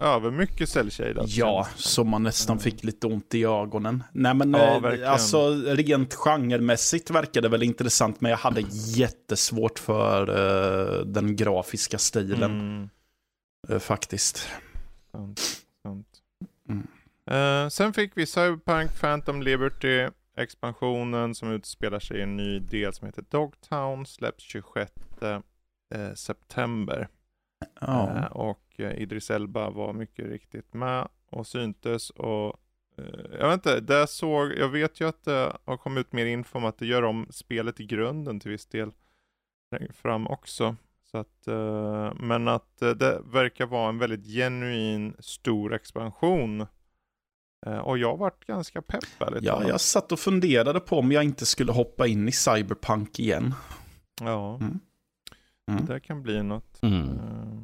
över 0.00 0.30
mycket 0.30 0.68
cell-shadat. 0.68 1.24
Ja, 1.28 1.66
så 1.76 2.04
man 2.04 2.22
nästan 2.22 2.54
Mm. 2.54 2.62
fick 2.62 2.84
lite 2.84 3.06
ont 3.06 3.34
i 3.34 3.44
ögonen. 3.44 4.04
Nej 4.12 4.34
men 4.34 4.52
Ja, 4.54 4.94
eh, 4.94 5.12
alltså 5.12 5.50
rent 5.54 6.14
genremässigt 6.14 7.10
verkade 7.10 7.40
det 7.40 7.48
väl 7.50 7.62
intressant 7.62 8.20
men 8.20 8.30
jag 8.30 8.38
hade 8.38 8.60
jättesvårt 8.96 9.78
för 9.78 10.28
eh, 11.00 11.04
den 11.06 11.36
grafiska 11.36 11.98
stilen 11.98 12.42
Mm, 12.60 12.88
eh, 13.68 13.78
faktiskt. 13.78 14.48
sant, 15.12 15.40
sant. 15.82 16.06
Mm. 16.68 16.86
Eh, 17.30 17.68
sen 17.68 17.92
fick 17.92 18.12
vi 18.14 18.26
Cyberpunk 18.26 19.00
Phantom 19.00 19.42
Liberty 19.42 20.08
expansionen 20.36 21.34
som 21.34 21.50
utspelar 21.52 22.00
sig 22.00 22.18
i 22.18 22.22
en 22.22 22.36
ny 22.36 22.58
del 22.58 22.92
som 22.92 23.06
heter 23.06 23.24
Dogtown, 23.30 24.06
släpps 24.06 24.44
26 24.44 24.92
eh, 25.94 26.14
september. 26.14 27.08
Ja. 27.80 28.16
Eh, 28.16 28.24
och 28.24 28.64
eh, 28.76 29.02
Idris 29.02 29.30
Elba 29.30 29.70
var 29.70 29.92
mycket 29.92 30.26
riktigt 30.26 30.74
med 30.74 31.08
och 31.30 31.46
syntes 31.46 32.10
och 32.10 32.56
eh, 32.98 33.38
jag 33.38 33.48
vet 33.48 33.54
inte, 33.54 33.80
där 33.80 34.06
såg, 34.06 34.52
jag 34.58 34.68
vet 34.68 35.00
ju 35.00 35.08
att 35.08 35.24
det 35.24 35.56
har 35.64 35.76
kommit 35.76 36.06
ut 36.06 36.12
mer 36.12 36.26
info 36.26 36.58
om 36.58 36.64
att 36.64 36.78
det 36.78 36.86
gör 36.86 37.02
om 37.02 37.26
spelet 37.30 37.80
i 37.80 37.86
grunden 37.86 38.40
till 38.40 38.50
viss 38.50 38.66
del 38.66 38.92
längre 39.70 39.92
fram 39.92 40.26
också. 40.26 40.76
Så 41.10 41.18
att, 41.18 41.46
men 42.14 42.48
att 42.48 42.78
det 42.78 43.20
verkar 43.24 43.66
vara 43.66 43.88
en 43.88 43.98
väldigt 43.98 44.26
genuin 44.26 45.16
stor 45.18 45.74
expansion. 45.74 46.66
Och 47.82 47.98
jag 47.98 48.16
varit 48.16 48.46
ganska 48.46 48.82
pepp 48.82 49.04
ärligt 49.18 49.44
ja, 49.44 49.62
jag 49.68 49.80
satt 49.80 50.12
och 50.12 50.18
funderade 50.18 50.80
på 50.80 50.98
om 50.98 51.12
jag 51.12 51.24
inte 51.24 51.46
skulle 51.46 51.72
hoppa 51.72 52.06
in 52.06 52.28
i 52.28 52.32
Cyberpunk 52.32 53.18
igen. 53.18 53.54
ja. 54.20 54.54
Mm. 54.56 54.80
Mm. 55.72 55.86
det 55.86 56.00
kan 56.00 56.22
bli 56.22 56.42
något. 56.42 56.82
Mm. 56.82 57.08
Eh, 57.08 57.58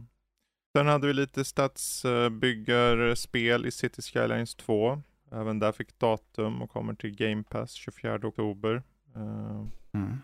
Sen 0.76 0.86
hade 0.86 1.06
vi 1.06 1.12
lite 1.12 1.44
stadsbyggarspel 1.44 3.66
i 3.66 3.70
City 3.70 4.02
Skylines 4.02 4.54
2. 4.54 5.02
Även 5.32 5.58
där 5.58 5.72
fick 5.72 5.98
datum 5.98 6.62
och 6.62 6.70
kommer 6.70 6.94
till 6.94 7.16
Game 7.16 7.42
Pass 7.42 7.72
24 7.72 8.14
oktober. 8.28 8.82
Eh, 9.16 9.64
Mm. 9.92 10.18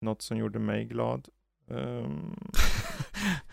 något 0.00 0.22
som 0.22 0.36
gjorde 0.36 0.58
mig 0.58 0.84
glad. 0.84 1.28
Ehm, 1.70 2.36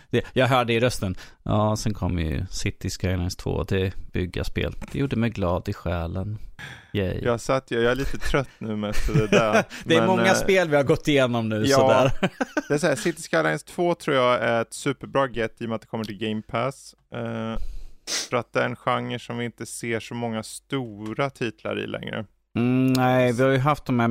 Det, 0.10 0.26
jag 0.34 0.48
hörde 0.48 0.74
i 0.74 0.80
rösten. 0.80 1.16
Ja, 1.44 1.76
sen 1.76 1.94
kom 1.94 2.20
ju 2.20 2.46
City 2.50 2.90
Skylines 2.90 3.36
2 3.36 3.66
till 3.66 3.92
byggarspel. 4.14 4.74
Det 4.92 5.00
gjorde 5.00 5.16
mig 5.16 5.30
glad 5.30 5.70
i 5.70 5.74
själen. 5.74 6.38
Yay. 6.94 7.20
jag 7.24 7.42
satt, 7.42 7.72
jag, 7.72 7.84
är 7.84 7.96
lite 7.96 8.18
trött 8.18 8.50
nu 8.58 8.76
med 8.76 8.96
det 9.14 9.28
där. 9.28 9.64
det 9.86 9.96
är 9.96 10.00
men, 10.00 10.08
många 10.08 10.26
eh, 10.26 10.34
spel 10.34 10.70
vi 10.70 10.76
har 10.76 10.84
gått 10.84 11.08
igenom 11.08 11.50
nu 11.50 11.66
ja. 11.66 11.78
sådär. 11.78 12.32
Det 12.68 12.74
är 12.74 12.78
så 12.78 12.88
här, 12.88 12.96
City 12.96 13.22
Skylines 13.22 13.64
2 13.64 13.96
tror 13.96 14.16
jag 14.16 14.42
är 14.42 14.62
ett 14.62 14.74
superbra 14.74 15.28
get 15.28 15.62
i 15.62 15.66
och 15.66 15.70
med 15.70 15.76
att 15.76 15.82
det 15.82 15.88
kommer 15.88 16.04
till 16.04 16.18
Game 16.18 16.42
Pass. 16.42 16.96
Eh, 17.14 17.58
för 18.30 18.38
att 18.38 18.54
det 18.54 18.62
är 18.62 18.66
en 18.66 18.76
genre 18.76 19.20
som 19.20 19.38
vi 19.38 19.46
inte 19.46 19.66
ser 19.66 20.00
så 20.00 20.14
många 20.14 20.44
stora 20.44 21.30
titlar 21.30 21.80
i 21.80 21.88
längre. 21.88 22.26
Mm, 22.58 22.94
nej, 22.94 23.34
vi 23.34 23.44
har 23.44 23.50
ju 23.50 23.58
haft 23.58 23.86
de 23.86 24.00
här 24.00 24.08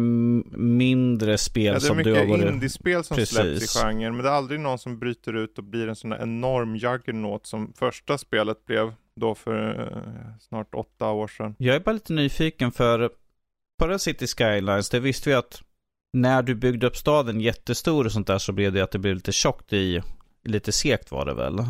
mindre 0.57 1.39
spel 1.39 1.65
Ja, 1.65 1.73
det 1.73 1.77
är 1.77 1.81
som 1.81 1.97
du 1.97 2.15
har 2.15 2.25
mycket 2.25 2.41
varit... 2.41 2.53
indiespel 2.53 3.05
som 3.05 3.17
Precis. 3.17 3.37
släpps 3.37 3.77
i 3.77 3.79
genren, 3.79 4.17
men 4.17 4.25
det 4.25 4.31
är 4.31 4.35
aldrig 4.35 4.61
någon 4.61 4.79
som 4.79 4.99
bryter 4.99 5.37
ut 5.37 5.59
och 5.59 5.65
blir 5.65 5.89
en 5.89 5.97
sån 5.97 6.11
där 6.11 6.23
enorm 6.23 6.77
juggernaut 6.77 7.47
som 7.47 7.73
första 7.77 8.19
spelet 8.19 8.67
blev 8.67 8.95
då 9.21 9.35
för 9.35 9.81
eh, 9.81 10.39
snart 10.41 10.75
åtta 10.75 11.11
år 11.11 11.29
sedan. 11.29 11.55
Jag 11.59 11.77
är 11.77 11.81
bara 11.81 11.93
lite 11.93 12.13
nyfiken 12.13 12.73
för 12.73 13.11
förra 13.81 13.99
City 13.99 14.27
Skylines, 14.27 14.91
det 14.91 15.01
visste 15.01 15.29
vi 15.29 15.35
att 15.35 15.63
när 16.13 16.43
du 16.43 16.55
byggde 16.55 16.87
upp 16.87 16.97
staden 16.97 17.41
jättestor 17.41 18.05
och 18.05 18.13
sånt 18.13 18.27
där 18.27 18.39
så 18.39 18.53
blev 18.53 18.73
det 18.73 18.81
att 18.81 18.91
det 18.91 18.99
blev 18.99 19.15
lite 19.15 19.33
tjockt 19.33 19.73
i, 19.73 20.03
lite 20.45 20.73
segt 20.73 21.11
var 21.11 21.27
det 21.27 21.35
väl? 21.35 21.65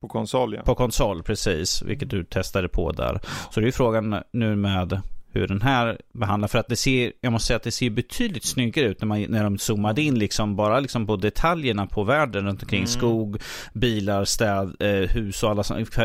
På 0.00 0.08
konsol 0.08 0.54
ja. 0.54 0.62
På 0.62 0.74
konsol, 0.74 1.22
precis. 1.22 1.82
Vilket 1.82 2.10
du 2.10 2.24
testade 2.24 2.68
på 2.68 2.92
där. 2.92 3.20
Så 3.50 3.60
det 3.60 3.64
är 3.64 3.66
ju 3.66 3.72
frågan 3.72 4.22
nu 4.32 4.56
med 4.56 5.00
hur 5.32 5.46
den 5.46 5.62
här 5.62 5.98
behandlar. 6.12 6.48
För 6.48 6.58
att 6.58 6.68
det 6.68 6.76
ser, 6.76 7.12
jag 7.20 7.32
måste 7.32 7.46
säga 7.46 7.56
att 7.56 7.62
det 7.62 7.72
ser 7.72 7.90
betydligt 7.90 8.44
snyggare 8.44 8.86
ut 8.86 9.00
när, 9.00 9.06
man, 9.06 9.22
när 9.22 9.44
de 9.44 9.58
zoomade 9.58 10.02
in 10.02 10.18
liksom 10.18 10.56
bara 10.56 10.80
liksom 10.80 11.06
på 11.06 11.16
detaljerna 11.16 11.86
på 11.86 12.04
världen 12.04 12.46
runt 12.46 12.62
omkring. 12.62 12.80
Mm. 12.80 12.88
Skog, 12.88 13.42
bilar, 13.72 14.24
städ, 14.24 14.76
eh, 14.80 14.88
hus 14.88 15.42
och 15.42 15.50
alla 15.50 15.64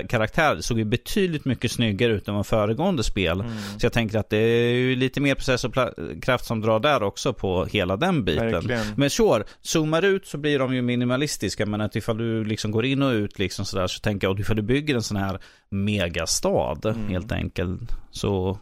karaktärer. 0.10 0.56
Det 0.56 0.64
såg 0.64 0.80
ju 0.80 0.86
betydligt 0.86 1.46
mycket 1.46 1.72
snyggare 1.72 2.14
ut 2.14 2.28
än 2.28 2.36
vad 2.36 2.48
föregående 2.48 3.04
spel. 3.04 3.42
Mm. 3.42 3.54
Så 3.78 3.86
jag 3.86 3.94
tänker 3.94 4.20
att 4.20 4.30
det 4.30 4.38
är 4.38 4.74
ju 4.74 4.96
lite 4.96 5.22
mer 5.22 5.36
processorkraft 5.36 6.46
som 6.46 6.62
drar 6.62 6.80
där 6.80 7.04
också 7.04 7.34
på 7.34 7.66
hela 7.66 7.98
den 7.98 8.26
biten. 8.26 8.52
Verkligen. 8.52 8.86
Men 8.96 9.10
sure, 9.10 9.44
zoomar 9.62 10.02
ut 10.06 10.28
så 10.28 10.38
blir 10.38 10.60
de 10.60 10.76
ju 10.76 10.82
minimalistiska. 10.82 11.66
Men 11.66 11.82
att 11.82 11.96
ifall 11.96 12.18
du 12.18 12.44
liksom 12.44 12.72
går 12.72 12.86
in 12.86 13.02
och 13.02 13.12
ut 13.12 13.40
liksom 13.40 13.66
sådär 13.66 13.88
så 13.88 14.00
tänker 14.00 14.28
jag 14.28 14.34
att 14.34 14.40
ifall 14.40 14.56
du 14.56 14.62
bygger 14.62 14.96
en 14.96 15.04
sån 15.04 15.18
här 15.18 15.40
megastad 15.70 16.90
mm. 16.90 17.10
helt 17.10 17.32
enkelt. 17.32 17.92
Så 18.12 18.60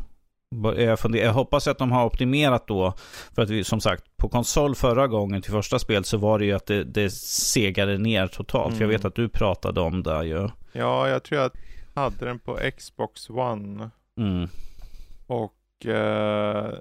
jag, 0.77 0.99
funder, 0.99 1.19
jag 1.19 1.33
hoppas 1.33 1.67
att 1.67 1.77
de 1.77 1.91
har 1.91 2.05
optimerat 2.05 2.67
då. 2.67 2.93
För 3.35 3.41
att 3.41 3.49
vi 3.49 3.63
som 3.63 3.81
sagt, 3.81 4.17
på 4.17 4.29
konsol 4.29 4.75
förra 4.75 5.07
gången 5.07 5.41
till 5.41 5.51
första 5.51 5.79
spel 5.79 6.03
så 6.03 6.17
var 6.17 6.39
det 6.39 6.45
ju 6.45 6.53
att 6.53 6.65
det, 6.65 6.83
det 6.83 7.09
segade 7.09 7.97
ner 7.97 8.27
totalt. 8.27 8.67
Mm. 8.67 8.77
För 8.77 8.83
jag 8.83 8.89
vet 8.89 9.01
mm. 9.01 9.07
att 9.07 9.15
du 9.15 9.29
pratade 9.29 9.81
om 9.81 10.03
det 10.03 10.25
ju. 10.25 10.49
Ja, 10.71 11.09
jag 11.09 11.23
tror 11.23 11.41
jag 11.41 11.51
hade 11.93 12.25
den 12.25 12.39
på 12.39 12.59
Xbox 12.77 13.29
One. 13.29 13.89
Mm. 14.17 14.47
Och 15.27 15.85
eh, 15.85 16.73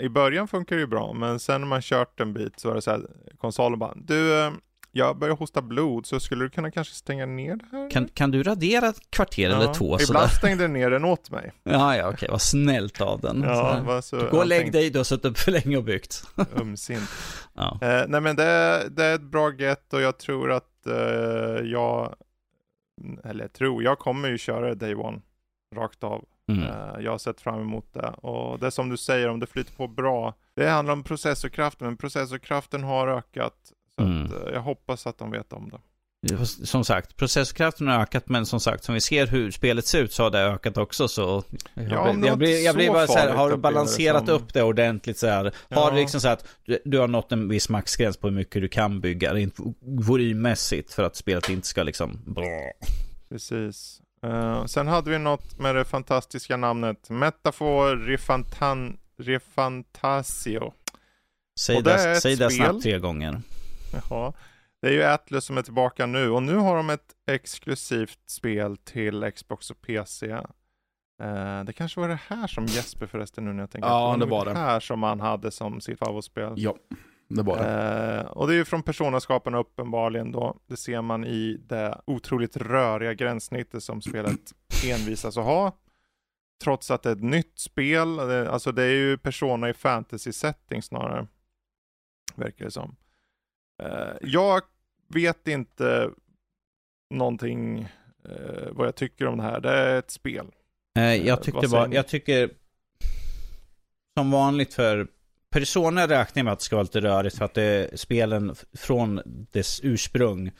i 0.00 0.08
början 0.08 0.48
funkar 0.48 0.76
det 0.76 0.80
ju 0.80 0.86
bra, 0.86 1.12
men 1.12 1.38
sen 1.38 1.60
när 1.60 1.68
man 1.68 1.82
kört 1.82 2.20
en 2.20 2.32
bit 2.34 2.60
så 2.60 2.68
var 2.68 2.74
det 2.74 2.82
så 2.82 2.90
här, 2.90 3.06
konsolen 3.38 3.78
bara, 3.78 3.94
du, 3.96 4.40
eh, 4.40 4.52
jag 4.96 5.18
börjar 5.18 5.36
hosta 5.36 5.62
blod, 5.62 6.06
så 6.06 6.20
skulle 6.20 6.44
du 6.44 6.50
kunna 6.50 6.70
kanske 6.70 6.94
stänga 6.94 7.26
ner 7.26 7.56
det 7.56 7.64
här? 7.72 7.90
Kan, 7.90 8.08
kan 8.08 8.30
du 8.30 8.42
radera 8.42 8.88
ett 8.88 9.10
kvarter 9.10 9.50
ja, 9.50 9.56
eller 9.56 9.74
två? 9.74 9.84
Ibland 9.84 10.06
sådär? 10.06 10.28
stängde 10.28 10.64
den 10.64 10.72
ner 10.72 10.90
den 10.90 11.04
åt 11.04 11.30
mig. 11.30 11.52
Ja, 11.62 11.96
ja, 11.96 12.10
okej, 12.10 12.28
vad 12.30 12.42
snällt 12.42 13.00
av 13.00 13.20
den. 13.20 13.42
Ja, 13.42 14.02
så, 14.02 14.28
Gå 14.30 14.38
och 14.38 14.46
lägg 14.46 14.72
dig, 14.72 14.90
du 14.90 14.98
har 14.98 15.04
suttit 15.04 15.24
upp 15.24 15.38
för 15.38 15.52
länge 15.52 15.76
och 15.76 15.84
byggt. 15.84 16.24
Ömsint. 16.60 17.10
ja. 17.54 17.78
Eh, 17.82 18.04
nej 18.08 18.20
men 18.20 18.36
det, 18.36 18.82
det, 18.90 19.04
är 19.04 19.14
ett 19.14 19.22
bra 19.22 19.52
get 19.52 19.92
och 19.92 20.00
jag 20.00 20.18
tror 20.18 20.52
att 20.52 20.86
eh, 20.86 21.64
jag, 21.64 22.14
eller 23.24 23.48
tror, 23.48 23.82
jag 23.82 23.98
kommer 23.98 24.28
ju 24.28 24.38
köra 24.38 24.74
Day 24.74 24.94
One 24.94 25.20
rakt 25.76 26.04
av. 26.04 26.24
Mm. 26.48 26.62
Eh, 26.62 27.00
jag 27.00 27.10
har 27.10 27.18
sett 27.18 27.40
fram 27.40 27.60
emot 27.60 27.92
det. 27.92 28.08
Och 28.08 28.58
det 28.58 28.66
är 28.66 28.70
som 28.70 28.88
du 28.88 28.96
säger, 28.96 29.28
om 29.28 29.40
det 29.40 29.46
flyter 29.46 29.74
på 29.74 29.88
bra. 29.88 30.34
Det 30.56 30.68
handlar 30.68 30.92
om 30.92 31.02
processorkraften, 31.02 31.86
men 31.86 31.96
processorkraften 31.96 32.84
har 32.84 33.08
ökat 33.08 33.72
så 33.98 34.04
mm. 34.04 34.24
att, 34.24 34.32
eh, 34.32 34.52
jag 34.52 34.60
hoppas 34.60 35.06
att 35.06 35.18
de 35.18 35.30
vet 35.30 35.52
om 35.52 35.70
det. 35.70 35.78
Som 36.46 36.84
sagt, 36.84 37.16
processorkraften 37.16 37.88
har 37.88 38.00
ökat, 38.00 38.28
men 38.28 38.46
som 38.46 38.60
sagt, 38.60 38.84
som 38.84 38.94
vi 38.94 39.00
ser 39.00 39.26
hur 39.26 39.50
spelet 39.50 39.86
ser 39.86 40.02
ut 40.02 40.12
så 40.12 40.22
har 40.22 40.30
det 40.30 40.38
ökat 40.38 40.76
också. 40.76 41.08
Så 41.08 41.44
jag, 41.74 41.90
ja, 41.90 42.12
blir, 42.12 42.26
jag, 42.28 42.38
blir, 42.38 42.64
jag 42.64 42.74
blir 42.74 42.90
bara 42.90 43.06
så 43.06 43.18
här, 43.18 43.34
har 43.34 43.50
du 43.50 43.56
balanserat 43.56 44.28
upp 44.28 44.54
det 44.54 44.62
ordentligt 44.62 45.18
så 45.18 45.26
här? 45.26 45.54
Ja. 45.68 45.80
Har 45.80 45.90
du 45.90 45.96
liksom 45.96 46.20
så 46.20 46.28
att 46.28 46.48
du, 46.64 46.78
du, 46.84 46.98
har 46.98 47.08
nått 47.08 47.32
en 47.32 47.48
viss 47.48 47.68
maxgräns 47.68 48.16
på 48.16 48.28
hur 48.28 48.34
mycket 48.34 48.62
du 48.62 48.68
kan 48.68 49.00
bygga, 49.00 49.34
rent 49.34 49.54
volymmässigt, 49.80 50.92
för 50.92 51.02
att 51.02 51.16
spelet 51.16 51.48
inte 51.48 51.66
ska 51.66 51.82
liksom... 51.82 52.34
Precis. 53.28 54.00
Uh, 54.26 54.64
sen 54.66 54.86
hade 54.86 55.10
vi 55.10 55.18
något 55.18 55.58
med 55.58 55.74
det 55.74 55.84
fantastiska 55.84 56.56
namnet 56.56 57.10
Metafor 57.10 57.96
Refantan, 57.96 58.96
Refantasio. 59.18 60.72
Säg 61.60 61.82
det, 61.82 62.20
säg 62.20 62.36
det 62.36 62.50
snabbt 62.50 62.82
tre 62.82 62.98
gånger. 62.98 63.42
Ja, 64.10 64.32
det 64.82 64.88
är 64.88 64.92
ju 64.92 65.02
Atlus 65.02 65.44
som 65.44 65.58
är 65.58 65.62
tillbaka 65.62 66.06
nu 66.06 66.30
och 66.30 66.42
nu 66.42 66.56
har 66.56 66.76
de 66.76 66.90
ett 66.90 67.14
exklusivt 67.30 68.18
spel 68.26 68.76
till 68.76 69.32
Xbox 69.34 69.70
och 69.70 69.80
PC. 69.80 70.30
Eh, 71.22 71.64
det 71.64 71.72
kanske 71.72 72.00
var 72.00 72.08
det 72.08 72.20
här 72.26 72.46
som 72.46 72.66
Jesper 72.66 73.06
förresten 73.06 73.44
nu 73.44 73.52
när 73.52 73.62
jag 73.62 73.70
tänker 73.70 73.88
Ja, 73.88 74.16
det 74.20 74.26
var 74.26 74.44
det. 74.44 74.52
det 74.52 74.58
här 74.58 74.80
som 74.80 75.02
han 75.02 75.20
hade 75.20 75.50
som 75.50 75.80
sitt 75.80 75.98
favoritspel. 75.98 76.52
Ja, 76.56 76.76
det 77.28 77.42
var 77.42 77.56
det. 77.56 78.20
Eh, 78.20 78.26
och 78.26 78.46
det 78.46 78.54
är 78.54 78.56
ju 78.56 78.64
från 78.64 78.82
Personaskaparna 78.82 79.58
uppenbarligen 79.58 80.32
då. 80.32 80.56
Det 80.66 80.76
ser 80.76 81.02
man 81.02 81.24
i 81.24 81.56
det 81.66 82.00
otroligt 82.06 82.56
röriga 82.56 83.14
gränssnittet 83.14 83.82
som 83.82 84.02
spelet 84.02 84.40
envisas 84.86 85.36
att 85.36 85.44
ha. 85.44 85.78
Trots 86.64 86.90
att 86.90 87.02
det 87.02 87.08
är 87.08 87.12
ett 87.12 87.22
nytt 87.22 87.58
spel, 87.58 88.20
alltså 88.48 88.72
det 88.72 88.82
är 88.82 88.90
ju 88.90 89.18
Persona 89.18 89.68
i 89.68 89.74
fantasy 89.74 90.32
setting 90.32 90.82
snarare. 90.82 91.26
Verkar 92.34 92.64
det 92.64 92.70
som. 92.70 92.96
Uh, 93.82 94.12
jag 94.20 94.62
vet 95.08 95.48
inte 95.48 96.10
någonting 97.10 97.88
uh, 98.28 98.68
vad 98.70 98.86
jag 98.86 98.94
tycker 98.94 99.26
om 99.26 99.36
det 99.38 99.42
här. 99.42 99.60
Det 99.60 99.70
är 99.70 99.98
ett 99.98 100.10
spel. 100.10 100.46
Jag 101.24 101.42
tyckte 101.42 101.68
bara, 101.68 101.94
jag 101.94 102.08
tycker 102.08 102.50
som 104.18 104.30
vanligt 104.30 104.74
för 104.74 105.06
Persona 105.50 106.08
räknar 106.08 106.42
med 106.42 106.52
att 106.52 106.58
det 106.58 106.64
ska 106.64 106.76
vara 106.76 106.82
lite 106.82 107.00
rörigt 107.00 107.38
för 107.38 107.44
att 107.44 107.54
det 107.54 107.62
är 107.62 107.96
spelen 107.96 108.54
från 108.72 109.20
dess 109.52 109.80
ursprung 109.82 110.50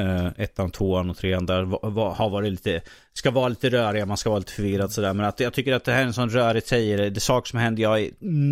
Uh, 0.00 0.28
ettan, 0.36 0.70
tvåan 0.70 1.10
och 1.10 1.16
trean 1.16 1.46
där 1.46 1.62
va, 1.62 1.78
va, 1.82 2.14
har 2.18 2.30
varit 2.30 2.52
lite, 2.52 2.80
ska 3.12 3.30
vara 3.30 3.48
lite 3.48 3.70
röriga, 3.70 4.06
man 4.06 4.16
ska 4.16 4.30
vara 4.30 4.38
lite 4.38 4.52
förvirrad 4.52 4.92
sådär. 4.92 5.12
Men 5.14 5.26
att 5.26 5.40
jag 5.40 5.52
tycker 5.52 5.72
att 5.72 5.84
det 5.84 5.92
här 5.92 6.02
är 6.02 6.06
en 6.06 6.12
sån 6.12 6.30
rörig 6.30 6.66
tjejer, 6.66 6.98
det 6.98 7.18
är 7.18 7.20
saker 7.20 7.48
som 7.48 7.58
händer, 7.58 7.82
jag 7.82 7.88
har 7.88 8.08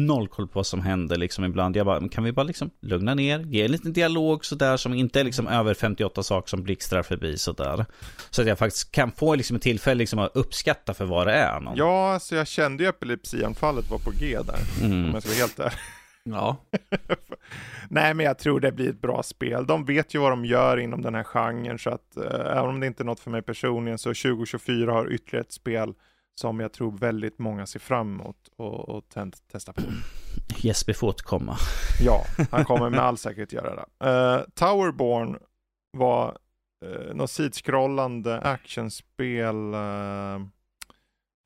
noll 0.06 0.28
koll 0.28 0.48
på 0.48 0.58
vad 0.58 0.66
som 0.66 0.80
händer 0.80 1.16
liksom 1.16 1.44
ibland. 1.44 1.76
Jag 1.76 1.86
bara, 1.86 2.08
kan 2.08 2.24
vi 2.24 2.32
bara 2.32 2.42
liksom 2.42 2.70
lugna 2.80 3.14
ner, 3.14 3.38
ge 3.38 3.64
en 3.64 3.72
liten 3.72 3.92
dialog 3.92 4.44
sådär 4.44 4.76
som 4.76 4.94
inte 4.94 5.20
är 5.20 5.24
liksom 5.24 5.48
över 5.48 5.74
58 5.74 6.22
saker 6.22 6.48
som 6.48 6.62
blixtrar 6.62 7.02
förbi 7.02 7.38
sådär. 7.38 7.86
Så 8.30 8.42
att 8.42 8.48
jag 8.48 8.58
faktiskt 8.58 8.92
kan 8.92 9.12
få 9.12 9.34
liksom 9.34 9.56
ett 9.56 9.62
tillfälle 9.62 9.98
liksom 9.98 10.18
att 10.18 10.36
uppskatta 10.36 10.94
för 10.94 11.04
vad 11.04 11.26
det 11.26 11.32
är. 11.32 11.60
Någon. 11.60 11.76
Ja, 11.76 12.12
alltså 12.14 12.36
jag 12.36 12.48
kände 12.48 12.82
ju 12.82 12.88
epilepsianfallet 12.88 13.90
var 13.90 13.98
på 13.98 14.10
G 14.10 14.38
där, 14.46 14.86
mm. 14.86 15.04
om 15.04 15.14
jag 15.14 15.22
ska 15.22 15.30
vara 15.30 15.38
helt 15.38 15.56
där. 15.56 15.74
Ja. 16.24 16.56
Nej, 17.88 18.14
men 18.14 18.26
jag 18.26 18.38
tror 18.38 18.60
det 18.60 18.72
blir 18.72 18.90
ett 18.90 19.00
bra 19.00 19.22
spel. 19.22 19.66
De 19.66 19.84
vet 19.84 20.14
ju 20.14 20.18
vad 20.18 20.32
de 20.32 20.44
gör 20.44 20.76
inom 20.76 21.02
den 21.02 21.14
här 21.14 21.24
genren, 21.24 21.78
så 21.78 21.90
att 21.90 22.16
eh, 22.16 22.56
även 22.56 22.68
om 22.68 22.80
det 22.80 22.86
inte 22.86 23.02
är 23.02 23.04
något 23.04 23.20
för 23.20 23.30
mig 23.30 23.42
personligen, 23.42 23.98
så 23.98 24.08
2024 24.08 24.92
har 24.92 25.12
ytterligare 25.12 25.44
ett 25.44 25.52
spel 25.52 25.94
som 26.34 26.60
jag 26.60 26.72
tror 26.72 26.98
väldigt 26.98 27.38
många 27.38 27.66
ser 27.66 27.80
fram 27.80 28.14
emot 28.14 28.36
och, 28.56 28.88
och 28.88 29.04
testa 29.52 29.72
på. 29.72 29.82
Jesper 30.56 30.92
får 30.92 31.08
återkomma. 31.08 31.56
Ja, 32.00 32.24
han 32.50 32.64
kommer 32.64 32.90
med 32.90 33.00
all 33.00 33.18
säkerhet 33.18 33.52
göra 33.52 33.74
det. 33.74 34.06
Uh, 34.10 34.44
Towerborn 34.54 35.38
var 35.98 36.38
uh, 36.86 37.14
något 37.14 37.30
sidskrollande 37.30 38.40
actionspel. 38.40 39.74
Uh, 39.74 40.46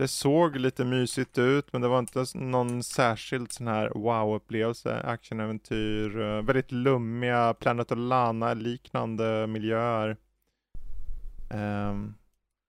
det 0.04 0.08
såg 0.08 0.56
lite 0.56 0.84
mysigt 0.84 1.38
ut, 1.38 1.72
men 1.72 1.82
det 1.82 1.88
var 1.88 1.98
inte 1.98 2.24
någon 2.34 2.82
särskild 2.82 3.52
sån 3.52 3.66
här 3.66 3.88
wow-upplevelse, 3.88 5.02
actionäventyr, 5.04 6.18
uh, 6.18 6.42
väldigt 6.42 6.72
lummiga 6.72 7.54
Planet 7.54 7.92
of 7.92 7.98
Lana 7.98 8.54
liknande 8.54 9.46
miljöer. 9.46 10.16
Um, 11.50 12.14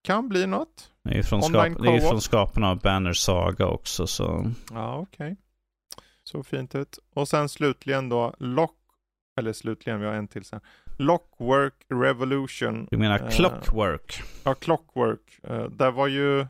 kan 0.04 0.30
bli 0.30 0.48
något. 0.48 0.92
Det 1.04 1.10
är 1.10 1.16
ju 1.16 1.24
från, 1.24 1.44
skap 1.44 1.68
från 2.10 2.22
skaparna 2.22 2.70
av 2.70 2.80
Banner 2.80 3.14
Saga 3.14 3.68
också 3.68 4.08
så. 4.08 4.52
Ja, 4.72 4.98
okej. 4.98 5.26
Okay. 5.26 5.36
Så 6.24 6.44
fint 6.44 6.76
ut. 6.76 7.00
Och 7.14 7.28
sen 7.28 7.50
slutligen 7.50 8.10
då 8.10 8.34
Lock, 8.38 8.78
eller 9.40 9.54
slutligen, 9.54 10.00
vi 10.00 10.06
har 10.06 10.14
en 10.14 10.28
till 10.28 10.46
sen. 10.46 10.62
Lockwork 10.98 11.74
Revolution. 11.90 12.88
Du 12.92 12.98
menar 12.98 13.32
Clockwork? 13.32 14.20
Uh, 14.20 14.26
ja, 14.44 14.54
Clockwork. 14.54 15.40
Uh, 15.50 15.64
det 15.64 15.92
var 15.92 16.08
ju 16.08 16.46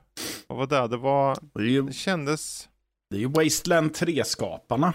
vad 0.47 0.57
var 0.57 0.67
det? 0.67 0.88
Det 0.88 0.97
var... 0.97 1.38
Det, 1.53 1.63
ju, 1.63 1.81
det 1.81 1.93
kändes... 1.93 2.69
Det 3.09 3.15
är 3.15 3.19
ju 3.19 3.27
Wasteland 3.27 3.91
3-skaparna. 3.91 4.93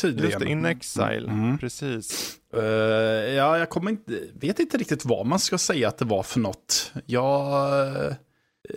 Tydligen. 0.00 0.30
Just 0.30 0.40
det, 0.40 0.50
In 0.50 0.64
Exile. 0.64 1.30
Mm. 1.30 1.58
Precis. 1.58 2.38
Uh, 2.56 2.62
ja, 3.34 3.58
jag 3.58 3.70
kommer 3.70 3.90
inte, 3.90 4.20
vet 4.34 4.58
inte 4.58 4.78
riktigt 4.78 5.04
vad 5.04 5.26
man 5.26 5.38
ska 5.38 5.58
säga 5.58 5.88
att 5.88 5.98
det 5.98 6.04
var 6.04 6.22
för 6.22 6.40
något. 6.40 6.92
Jag... 7.06 8.16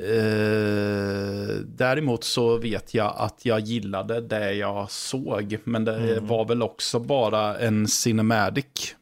Uh, 0.02 1.60
däremot 1.66 2.24
så 2.24 2.58
vet 2.58 2.94
jag 2.94 3.14
att 3.18 3.46
jag 3.46 3.60
gillade 3.60 4.22
det 4.22 4.54
jag 4.54 4.92
såg. 4.92 5.58
Men 5.64 5.86
det 5.86 5.96
mm. 5.98 6.28
var 6.28 6.46
väl 6.46 6.62
också 6.62 7.00
bara 7.00 7.58
en 7.58 7.88
cinematic. 7.88 8.96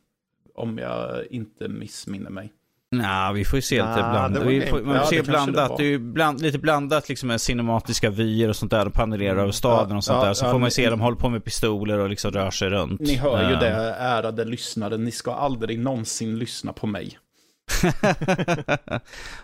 Om 0.55 0.77
jag 0.77 1.25
inte 1.29 1.67
missminner 1.67 2.29
mig. 2.29 2.51
Nej, 2.97 3.33
vi 3.33 3.45
får 3.45 3.57
ju 3.57 3.61
se 3.61 3.75
lite 3.75 4.01
nah, 4.01 4.11
blandat. 4.11 4.43
Vi 4.43 4.61
får, 4.61 4.81
man 4.81 4.85
får 4.85 4.95
ja, 4.95 5.05
se 5.05 5.21
blandat. 5.21 5.77
Det, 5.77 5.83
det 5.83 5.87
är 5.87 5.91
ju 5.91 5.99
bland, 5.99 6.41
lite 6.41 6.57
blandat 6.59 7.09
liksom 7.09 7.27
med 7.27 7.41
cinematiska 7.41 8.09
vyer 8.09 8.49
och 8.49 8.55
sånt 8.55 8.71
där. 8.71 8.85
Och 8.85 8.93
panorerar 8.93 9.31
mm. 9.31 9.43
över 9.43 9.51
staden 9.51 9.91
ja, 9.91 9.97
och 9.97 10.03
sånt 10.03 10.19
ja, 10.21 10.25
där. 10.25 10.33
Så 10.33 10.45
får 10.45 10.59
man 10.59 10.67
ju 10.67 10.71
se 10.71 10.89
dem 10.89 11.01
hålla 11.01 11.15
på 11.15 11.29
med 11.29 11.45
pistoler 11.45 11.99
och 11.99 12.09
liksom 12.09 12.31
rör 12.31 12.51
sig 12.51 12.69
runt. 12.69 12.99
Ni 12.99 13.15
hör 13.15 13.49
ju 13.49 13.55
det, 13.55 13.95
ärade 13.99 14.45
lyssnare. 14.45 14.97
Ni 14.97 15.11
ska 15.11 15.33
aldrig 15.33 15.79
någonsin 15.79 16.39
lyssna 16.39 16.73
på 16.73 16.87
mig. 16.87 17.17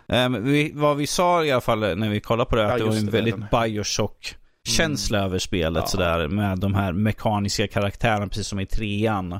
um, 0.07 0.43
vi, 0.51 0.71
vad 0.75 0.97
vi 0.97 1.07
sa 1.07 1.45
i 1.45 1.51
alla 1.51 1.61
fall 1.61 1.79
när 1.79 2.09
vi 2.09 2.19
kollade 2.19 2.49
på 2.49 2.55
det, 2.55 2.73
att 2.73 2.77
det 2.77 2.83
var 2.83 2.95
en 2.95 3.05
det, 3.05 3.11
väldigt 3.11 3.51
Bioshock 3.51 4.35
känsla 4.67 5.17
mm. 5.17 5.29
över 5.29 5.39
spelet 5.39 5.89
sådär. 5.89 6.27
Med 6.27 6.59
de 6.59 6.75
här 6.75 6.93
mekaniska 6.93 7.67
karaktärerna, 7.67 8.27
precis 8.27 8.47
som 8.47 8.59
i 8.59 8.65
trean. 8.65 9.33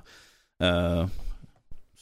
Uh, 0.64 1.06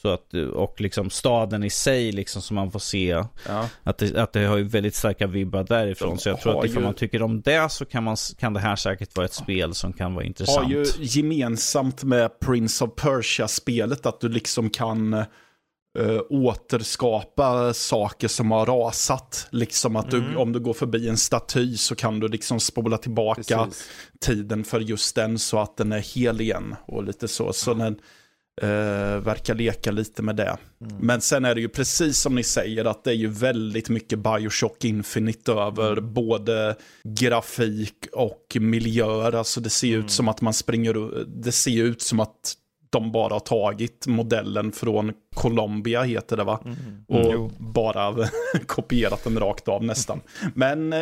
Så 0.02 0.08
att, 0.08 0.34
och 0.34 0.80
liksom 0.80 1.10
staden 1.10 1.64
i 1.64 1.70
sig 1.70 2.12
liksom 2.12 2.42
som 2.42 2.54
man 2.54 2.70
får 2.70 2.78
se. 2.78 3.24
Ja. 3.48 3.68
Att 3.82 3.98
det, 3.98 4.16
att 4.16 4.32
det 4.32 4.44
har 4.44 4.56
ju 4.56 4.62
väldigt 4.62 4.94
starka 4.94 5.26
vibbar 5.26 5.64
därifrån. 5.64 6.10
De 6.10 6.18
så 6.18 6.28
jag 6.28 6.40
tror 6.40 6.58
att 6.58 6.64
ifall 6.64 6.82
ju- 6.82 6.84
man 6.84 6.94
tycker 6.94 7.22
om 7.22 7.40
det 7.40 7.72
så 7.72 7.84
kan, 7.84 8.04
man, 8.04 8.16
kan 8.38 8.52
det 8.52 8.60
här 8.60 8.76
säkert 8.76 9.16
vara 9.16 9.26
ett 9.26 9.34
spel 9.34 9.74
som 9.74 9.92
kan 9.92 10.14
vara 10.14 10.24
intressant. 10.24 10.66
har 10.66 10.70
ju 10.70 10.86
gemensamt 10.98 12.04
med 12.04 12.40
Prince 12.40 12.84
of 12.84 12.90
Persia-spelet 12.94 14.06
att 14.06 14.20
du 14.20 14.28
liksom 14.28 14.70
kan 14.70 15.14
eh, 15.14 15.24
återskapa 16.30 17.74
saker 17.74 18.28
som 18.28 18.50
har 18.50 18.66
rasat. 18.66 19.48
Liksom 19.50 19.96
att 19.96 20.10
du, 20.10 20.36
om 20.36 20.52
du 20.52 20.60
går 20.60 20.74
förbi 20.74 21.08
en 21.08 21.16
staty 21.16 21.76
så 21.76 21.94
kan 21.94 22.20
du 22.20 22.28
liksom 22.28 22.60
spola 22.60 22.98
tillbaka 22.98 23.64
Precis. 23.64 23.88
tiden 24.20 24.64
för 24.64 24.80
just 24.80 25.14
den 25.14 25.38
så 25.38 25.58
att 25.58 25.76
den 25.76 25.92
är 25.92 26.00
hel 26.00 26.40
igen. 26.40 26.74
Och 26.86 27.04
lite 27.04 27.28
så. 27.28 27.52
Så 27.52 27.74
den 27.74 27.98
eh, 28.62 29.18
verkar 29.20 29.54
leka 29.54 29.90
lite 29.90 30.22
med 30.22 30.36
det. 30.36 30.56
Men 31.00 31.20
sen 31.20 31.44
är 31.44 31.54
det 31.54 31.60
ju 31.60 31.68
precis 31.68 32.18
som 32.18 32.34
ni 32.34 32.42
säger 32.42 32.84
att 32.84 33.04
det 33.04 33.10
är 33.10 33.14
ju 33.14 33.28
väldigt 33.28 33.88
mycket 33.88 34.18
Bioshock 34.18 34.84
Infinite 34.84 35.52
över 35.52 36.00
både 36.00 36.76
grafik 37.04 38.06
och 38.12 38.56
miljöer. 38.60 39.32
Alltså 39.34 39.60
det 39.60 39.70
ser 39.70 39.96
ut 39.96 40.10
som 40.10 40.28
att 40.28 40.40
man 40.40 40.54
springer, 40.54 41.24
det 41.26 41.52
ser 41.52 41.82
ut 41.82 42.02
som 42.02 42.20
att 42.20 42.54
de 42.90 43.12
bara 43.12 43.32
har 43.32 43.40
tagit 43.40 44.06
modellen 44.06 44.72
från 44.72 45.12
Colombia 45.34 46.02
heter 46.02 46.36
det 46.36 46.44
va? 46.44 46.60
Och 47.08 47.30
Jo. 47.32 47.52
bara 47.58 48.28
kopierat 48.66 49.24
den 49.24 49.38
rakt 49.38 49.68
av 49.68 49.84
nästan. 49.84 50.20
Men 50.54 50.92
eh, 50.92 50.98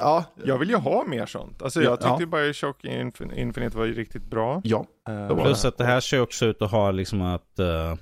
ja, 0.00 0.24
Jag 0.44 0.58
vill 0.58 0.68
ju 0.70 0.76
ha 0.76 1.04
mer 1.04 1.26
sånt. 1.26 1.62
Alltså 1.62 1.82
Ja, 1.82 1.90
jag 1.90 2.00
tyckte 2.00 2.36
ja. 2.36 2.42
Bioshock 2.42 2.84
Infin- 2.84 3.34
Infinite 3.34 3.76
var 3.76 3.84
ju 3.84 3.94
riktigt 3.94 4.24
bra. 4.30 4.60
ja. 4.64 4.86
Eh, 5.08 5.42
Plus 5.42 5.64
att 5.64 5.78
det 5.78 5.84
här 5.84 6.00
ser 6.00 6.20
också 6.20 6.46
ut 6.46 6.62
att 6.62 6.70
ha 6.70 6.90
liksom 6.90 7.22
att 7.22 7.58
eh, 7.58 7.94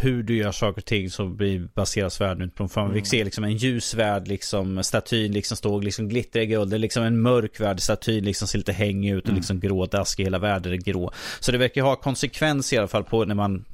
hur 0.00 0.22
du 0.22 0.36
gör 0.36 0.52
saker 0.52 0.80
och 0.80 0.84
ting 0.84 1.10
som 1.10 1.36
blir 1.36 1.68
baseras 1.74 2.20
världen 2.20 2.42
ut 2.42 2.54
på. 2.54 2.68
För 2.68 2.80
man 2.80 2.92
fick 2.92 3.06
se 3.06 3.24
liksom 3.24 3.44
en 3.44 3.56
ljus 3.56 3.94
värld, 3.94 4.28
liksom 4.28 4.82
statyn 4.82 5.32
liksom 5.32 5.56
stod 5.56 5.84
liksom 5.84 6.08
glittrig 6.08 6.48
guld. 6.50 6.70
Det 6.70 6.76
är 6.76 6.78
liksom 6.78 7.02
en 7.02 7.22
mörk 7.22 7.60
värld, 7.60 7.80
statyn 7.80 8.24
liksom 8.24 8.48
ser 8.48 8.58
lite 8.58 8.72
hängig 8.72 9.12
ut 9.12 9.28
och 9.28 9.34
liksom 9.34 9.60
grådaskig. 9.60 10.24
Hela 10.24 10.38
världen 10.38 10.72
är 10.72 10.76
grå. 10.76 11.10
Så 11.40 11.52
det 11.52 11.58
verkar 11.58 11.80
ju 11.80 11.84
ha 11.84 11.96
konsekvens 11.96 12.72
i 12.72 12.78
alla 12.78 12.88
fall 12.88 13.04
på 13.04 13.24
när 13.24 13.34
man 13.34 13.64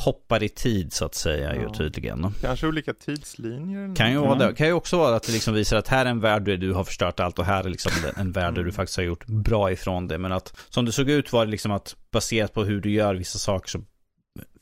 hoppar 0.00 0.42
i 0.42 0.48
tid 0.48 0.92
så 0.92 1.04
att 1.04 1.14
säga 1.14 1.54
ju 1.54 1.62
Ja. 1.62 1.74
tydligen. 1.74 2.34
Kanske 2.40 2.66
olika 2.66 2.94
tidslinjer. 2.94 3.96
Kan 3.96 4.10
ju, 4.12 4.18
vara 4.18 4.34
det. 4.48 4.54
kan 4.54 4.66
ju 4.66 4.72
också 4.72 4.98
vara 4.98 5.16
att 5.16 5.22
det 5.22 5.32
liksom 5.32 5.54
visar 5.54 5.76
att 5.76 5.88
här 5.88 6.06
är 6.06 6.10
en 6.10 6.20
värld 6.20 6.44
där 6.44 6.56
du 6.56 6.72
har 6.72 6.84
förstört 6.84 7.20
allt 7.20 7.38
och 7.38 7.44
här 7.44 7.64
är 7.64 7.68
liksom 7.68 7.92
en 8.16 8.32
värld 8.32 8.54
där 8.54 8.62
du 8.64 8.72
faktiskt 8.72 8.96
har 8.96 9.04
gjort 9.04 9.26
bra 9.26 9.72
ifrån 9.72 10.08
det. 10.08 10.18
Men 10.18 10.32
att 10.32 10.56
som 10.70 10.84
det 10.84 10.92
såg 10.92 11.10
ut 11.10 11.32
var 11.32 11.44
det 11.44 11.50
liksom 11.50 11.72
att 11.72 11.96
baserat 12.12 12.52
på 12.52 12.64
hur 12.64 12.80
du 12.80 12.90
gör 12.90 13.14
vissa 13.14 13.38
saker 13.38 13.68
så 13.68 13.80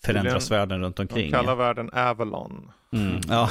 förändras 0.05 0.45
Tydligen- 0.49 0.61
världen 0.69 0.81
runt 0.81 0.97
De 0.97 1.03
omkring. 1.03 1.31
kallar 1.33 1.55
världen 1.57 1.91
Avalon. 1.93 2.71
Mm. 2.93 3.21
Ja. 3.29 3.49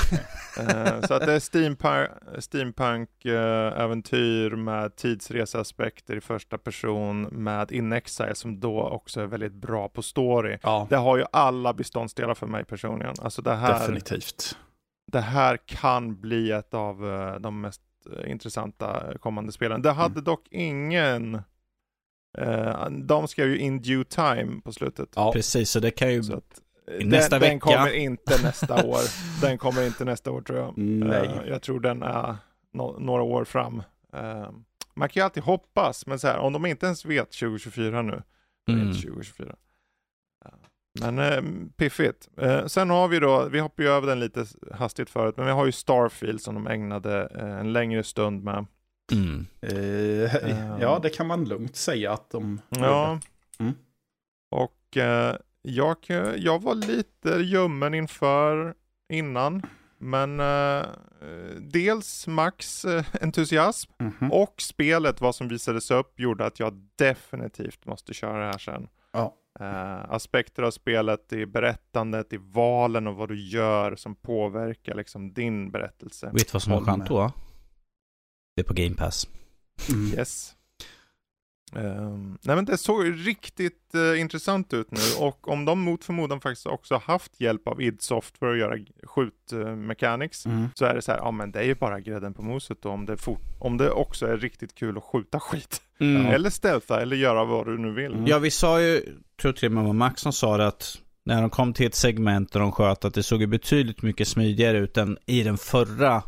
Eh, 0.60 1.02
så 1.02 1.14
att 1.14 1.26
det 1.26 1.34
är 1.34 1.39
steampunk, 1.39 2.10
steampunk-äventyr 2.39 4.56
med 4.56 4.95
tidsreseaspekter 4.95 6.15
i 6.15 6.22
första 6.22 6.57
person 6.57 7.22
med 7.23 7.72
In 7.72 7.93
Exile 7.93 8.35
som 8.35 8.60
då 8.60 8.81
också 8.84 9.22
är 9.22 9.26
väldigt 9.26 9.53
bra 9.53 9.89
på 9.89 10.02
story. 10.02 10.57
ja. 10.64 10.88
Det 10.89 10.95
har 10.95 11.18
ju 11.18 11.26
alla 11.31 11.73
beståndsdelar 11.73 12.34
för 12.34 12.48
mig 12.48 12.65
personligen. 12.65 13.14
Alltså 13.22 13.41
det 13.41 13.56
här, 13.56 13.80
Definitivt. 13.80 14.57
det 15.11 15.22
här 15.22 15.57
kan 15.65 16.22
bli 16.22 16.52
ett 16.52 16.73
av 16.73 17.10
eh, 17.10 17.35
de 17.39 17.61
mest 17.61 17.81
eh, 18.18 18.31
intressanta 18.31 19.03
kommande 19.19 19.52
spelen. 19.52 19.81
Det 19.81 19.91
hade 19.91 20.14
Mm. 20.14 20.23
dock 20.23 20.48
ingen 20.52 21.41
eh, 22.38 22.90
de 22.90 23.28
skrev 23.28 23.48
ju 23.49 23.58
in 23.58 23.82
due 23.82 24.03
time 24.03 24.62
på 24.64 24.72
slutet. 24.74 25.10
Ja. 25.16 25.32
Precis, 25.34 25.70
så 25.72 25.80
det 25.80 25.91
kan 25.91 26.14
ju... 26.14 26.20
Att, 26.20 26.62
Nästa 27.03 27.40
den, 27.40 27.49
den 27.49 27.60
vecka. 27.60 27.60
kommer 27.78 27.94
inte 27.94 28.41
nästa 28.44 28.86
år. 28.86 28.99
Den 29.41 29.58
kommer 29.58 29.86
inte 29.88 30.06
nästa 30.06 30.32
år 30.32 30.41
tror 30.41 30.60
jag. 30.60 30.78
Nej. 30.78 31.26
Eh, 31.26 31.48
jag 31.49 31.62
tror 31.62 31.80
den 31.80 32.03
är 32.03 32.36
no 32.74 32.99
några 32.99 33.24
år 33.24 33.45
fram. 33.45 33.84
Eh, 34.14 34.49
man 34.94 35.10
kan 35.10 35.22
ju 35.22 35.24
alltid 35.24 35.44
hoppas, 35.44 36.06
men 36.08 36.20
så 36.20 36.28
här, 36.28 36.38
om 36.38 36.53
de 36.53 36.66
inte 36.66 36.86
ens 36.86 37.06
vet 37.06 37.32
2024 37.32 38.02
nu, 38.02 38.12
då 38.12 38.18
är 38.18 38.22
det 38.66 38.82
Mm. 38.82 38.88
inte 38.88 39.02
2024. 39.02 39.56
Ja. 40.45 40.52
Men 41.02 41.20
eh, 41.20 41.41
piffigt. 41.78 42.30
Eh, 42.38 42.66
sen 42.66 42.90
har 42.90 43.08
vi 43.08 43.20
då, 43.20 43.48
vi 43.49 43.60
hoppar 43.60 43.84
ju 43.84 43.90
över 43.90 44.08
den 44.08 44.20
lite 44.20 44.45
hastigt 44.74 45.10
förut, 45.10 45.38
men 45.38 45.45
vi 45.45 45.52
har 45.52 45.66
ju 45.66 45.72
Starfield 45.72 46.41
som 46.41 46.56
de 46.56 46.68
ägnade 46.68 47.30
eh, 47.36 47.60
en 47.60 47.74
längre 47.74 48.03
stund 48.03 48.44
med. 48.44 48.66
Mm. 49.12 49.46
Eh, 49.62 50.80
ja, 50.82 51.00
det 51.04 51.10
kan 51.10 51.28
man 51.28 51.46
lugnt 51.46 51.76
säga 51.76 52.14
att 52.14 52.30
de 52.30 52.62
Ja. 52.70 53.20
Mm. 53.60 53.74
Och 54.52 54.98
eh, 54.98 55.36
jag, 55.62 55.98
jag 56.38 56.62
var 56.62 56.76
lite 56.76 57.30
ljummen 57.30 57.94
inför 57.94 58.74
innan. 59.14 59.62
Men 59.98 60.40
eh, 60.40 60.86
dels 61.60 62.28
Max 62.28 62.86
entusiasm 63.22 63.92
Mhm. 64.00 64.32
och 64.32 64.56
spelet, 64.62 65.22
vad 65.22 65.36
som 65.36 65.48
visades 65.48 65.92
upp, 65.92 66.20
gjorde 66.20 66.46
att 66.46 66.60
jag 66.60 66.74
definitivt 66.96 67.86
måste 67.86 68.14
köra 68.14 68.40
det 68.40 68.46
här 68.46 68.58
sen. 68.58 68.88
Ja. 69.14 69.38
Aspekter 70.10 70.64
av 70.64 70.72
spelet 70.72 71.34
i 71.34 71.46
berättandet, 71.46 72.34
i 72.34 72.38
valen 72.38 73.08
och 73.08 73.16
vad 73.16 73.30
du 73.30 73.40
gör 73.48 73.96
som 73.96 74.16
påverkar 74.16 74.96
liksom 74.96 75.34
din 75.34 75.72
berättelse. 75.72 76.26
Vet 76.34 76.48
du 76.48 76.50
vad 76.54 76.62
som 76.62 76.74
Håller 76.74 76.86
skönt 76.86 77.08
då? 77.08 77.32
Det 78.56 78.61
är 78.61 78.65
på 78.65 78.73
Game 78.73 78.95
Pass. 78.95 79.28
Mm. 79.90 80.14
Yes. 80.14 80.56
Ehm, 81.76 82.38
nej 82.41 82.56
men 82.56 82.65
det 82.65 82.78
såg 82.78 83.06
ju 83.06 83.15
riktigt 83.15 83.95
eh, 83.95 84.22
intressant 84.22 84.73
ut 84.73 84.91
nu 84.91 84.99
och 85.19 85.48
om 85.48 85.65
de 85.65 85.80
mot 85.80 86.03
förmodan 86.03 86.41
faktiskt 86.41 86.68
också 86.68 87.02
haft 87.06 87.41
hjälp 87.41 87.68
av 87.68 87.82
id 87.82 88.02
Software 88.02 88.52
att 88.52 88.60
göra 88.60 88.78
skjut 89.03 89.53
uh, 89.53 89.76
mechanics 89.76 90.45
Mm. 90.45 90.68
så 90.76 90.86
är 90.86 90.95
det 90.95 91.02
så 91.02 91.11
här, 91.11 91.19
ja 91.19 91.32
men 91.32 91.52
det 91.52 91.60
är 91.60 91.64
ju 91.64 91.76
bara 91.76 91.99
grädden 91.99 92.34
på 92.34 92.41
moset 92.41 92.78
då 92.82 92.90
om 92.90 93.06
det, 93.06 93.18
om 93.60 93.78
det 93.78 93.91
också 93.91 94.28
är 94.28 94.38
riktigt 94.38 94.76
kul 94.76 94.98
att 94.98 95.03
skjuta 95.03 95.40
skit. 95.40 95.82
Mm. 95.99 96.26
Eller 96.26 96.49
stealtha 96.49 97.02
eller 97.02 97.15
göra 97.15 97.45
vad 97.45 97.65
du 97.65 97.78
nu 97.78 97.91
vill. 97.91 98.14
Mm. 98.14 98.28
Ja, 98.28 98.40
vi 98.40 98.52
sa 98.52 98.82
ju, 98.82 99.02
tror 99.41 99.53
till 99.53 99.65
och 99.65 99.72
med 99.72 99.84
var 99.84 99.94
Max 99.94 100.22
som 100.22 100.34
sa 100.34 100.57
det 100.57 100.68
att 100.68 100.98
när 101.26 101.41
de 101.41 101.49
kom 101.49 101.73
till 101.73 101.86
ett 101.86 101.95
segment 101.95 102.52
där 102.52 102.60
de 102.60 102.72
sköt 102.72 103.06
att 103.06 103.14
det 103.14 103.23
såg 103.23 103.41
ju 103.41 103.48
betydligt 103.48 104.02
mycket 104.02 104.28
smidigare 104.28 104.78
ut 104.78 104.98
än 104.98 105.18
i 105.26 105.44
den 105.44 105.57
förra 105.57 106.23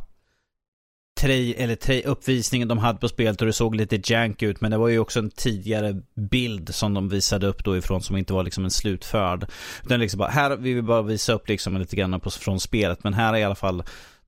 trej, 1.23 1.55
eller 1.57 1.75
trej, 1.75 2.03
uppvisningen 2.03 2.67
de 2.67 2.77
hade 2.77 2.99
på 2.99 3.07
spelet 3.07 3.41
och 3.41 3.47
det 3.47 3.53
såg 3.53 3.75
lite 3.75 4.01
jank 4.03 4.41
ut 4.41 4.61
men 4.61 4.71
det 4.71 4.77
var 4.77 4.87
ju 4.87 4.99
också 4.99 5.19
en 5.19 5.29
tidigare 5.29 6.01
bild 6.15 6.75
som 6.75 6.93
de 6.93 7.09
visade 7.09 7.47
upp 7.47 7.63
då 7.63 7.77
ifrån 7.77 8.01
som 8.01 8.17
inte 8.17 8.33
var 8.33 8.43
liksom 8.43 8.63
en 8.63 8.71
slutförd. 8.71 9.47
Utan 9.83 9.99
liksom 9.99 10.17
bara, 10.17 10.29
här 10.29 10.57
vill 10.57 10.75
vi 10.75 10.81
bara 10.81 11.01
visa 11.01 11.33
upp 11.33 11.49
liksom 11.49 11.77
lite 11.77 11.95
grann 11.95 12.19
på, 12.19 12.31
från 12.31 12.59
spelet 12.59 13.03
men 13.03 13.13
här 13.13 13.33
är 13.33 13.37
i 13.37 13.43
alla 13.43 13.55
fall 13.55 13.83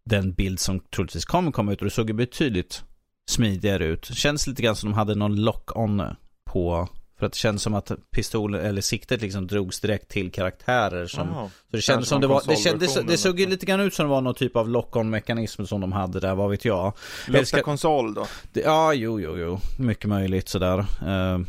den 0.05 0.33
bild 0.33 0.59
som 0.59 0.79
troligtvis 0.79 1.25
kommer 1.25 1.51
komma 1.51 1.73
ut 1.73 1.79
och 1.79 1.85
det 1.85 1.91
såg 1.91 2.09
ju 2.09 2.13
betydligt 2.13 2.83
smidigare 3.29 3.85
ut. 3.85 4.05
Känns 4.05 4.47
lite 4.47 4.61
grann 4.61 4.75
som 4.75 4.89
de 4.89 4.95
hade 4.95 5.15
någon 5.15 5.35
lock-on 5.35 6.15
på 6.45 6.89
för 7.19 7.25
att 7.25 7.31
det 7.31 7.37
känns 7.37 7.61
som 7.61 7.73
att 7.73 7.91
pistolen 8.11 8.65
eller 8.65 8.81
siktet 8.81 9.21
liksom 9.21 9.47
drogs 9.47 9.79
direkt 9.79 10.09
till 10.09 10.31
karaktärer 10.31 11.07
som 11.07 11.27
Jaha. 11.27 11.49
så 11.49 11.75
det 11.77 11.81
kändes 11.81 12.09
som 12.09 12.21
det 12.21 12.27
var, 12.27 12.41
det 12.47 12.55
kändes, 12.55 12.93
det 13.07 13.17
såg 13.17 13.39
ju 13.39 13.43
eller 13.43 13.51
lite 13.51 13.65
grann 13.65 13.79
ut 13.79 13.93
som 13.93 14.05
det 14.05 14.09
var 14.09 14.21
någon 14.21 14.35
typ 14.35 14.55
av 14.55 14.69
lock-on 14.69 15.09
mekanism 15.09 15.65
som 15.65 15.81
de 15.81 15.91
hade 15.91 16.19
där, 16.19 16.35
vad 16.35 16.49
vet 16.49 16.65
jag. 16.65 16.93
Lukta 17.27 17.39
älskar- 17.39 17.61
konsol 17.61 18.13
då. 18.13 18.27
Det, 18.53 18.59
ja, 18.59 18.93
jo, 18.93 19.19
jo, 19.19 19.37
jo. 19.37 19.59
Mycket 19.79 20.09
möjligt 20.09 20.49
sådär. 20.49 20.79
Eh, 20.79 21.39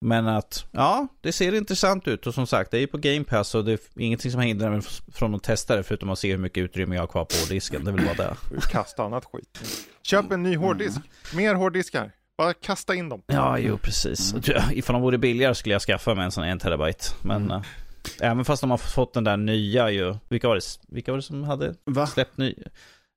men 0.00 0.26
att, 0.26 0.66
ja, 0.70 1.08
det 1.20 1.32
ser 1.32 1.54
intressant 1.54 2.08
ut 2.08 2.26
och 2.26 2.34
som 2.34 2.46
sagt, 2.46 2.70
det 2.70 2.76
är 2.76 2.80
ju 2.80 2.86
på 2.86 2.98
Game 2.98 3.24
Pass 3.24 3.54
och 3.54 3.64
det 3.64 3.72
är 3.72 3.78
ingenting 3.96 4.30
som 4.30 4.40
hindrar 4.40 4.70
mig 4.70 4.80
från 5.12 5.34
att 5.34 5.42
testa 5.42 5.76
det 5.76 5.82
förutom 5.82 6.10
att 6.10 6.18
se 6.18 6.30
hur 6.30 6.38
mycket 6.38 6.64
utrymme 6.64 6.94
jag 6.94 7.02
har 7.02 7.06
kvar 7.06 7.24
på 7.24 7.34
disken. 7.48 7.84
Det 7.84 7.90
är 7.90 7.92
väl 7.92 8.04
bara 8.04 8.28
det. 8.28 8.36
Kasta 8.70 9.02
annat 9.02 9.24
skit. 9.24 9.60
Köp 10.02 10.32
en 10.32 10.42
ny 10.42 10.56
hårddisk. 10.56 10.98
Mer 11.34 11.54
hårddiskar. 11.54 12.12
Bara 12.38 12.54
kasta 12.54 12.94
in 12.94 13.08
dem. 13.08 13.22
Ja, 13.26 13.58
jo, 13.58 13.78
precis. 13.78 14.32
Mm. 14.32 14.42
Ifall 14.72 14.92
de 14.94 15.02
vore 15.02 15.18
billigare 15.18 15.54
skulle 15.54 15.74
jag 15.74 15.82
skaffa 15.82 16.14
mig 16.14 16.24
en 16.24 16.30
sån 16.32 16.44
en 16.44 16.58
terabyte. 16.58 17.04
Men 17.22 17.42
Mm. 17.44 17.50
eh, 17.56 17.62
även 18.30 18.44
fast 18.44 18.60
de 18.60 18.70
har 18.70 18.78
fått 18.78 19.14
den 19.14 19.24
där 19.24 19.36
nya 19.36 19.90
ju. 19.90 20.14
Vilka 20.28 20.48
var 20.48 20.54
det, 20.54 20.62
vilka 20.88 21.12
var 21.12 21.16
det 21.16 21.22
som 21.22 21.44
hade 21.44 21.74
Va? 21.84 22.06
släppt 22.06 22.36
ny? 22.38 22.54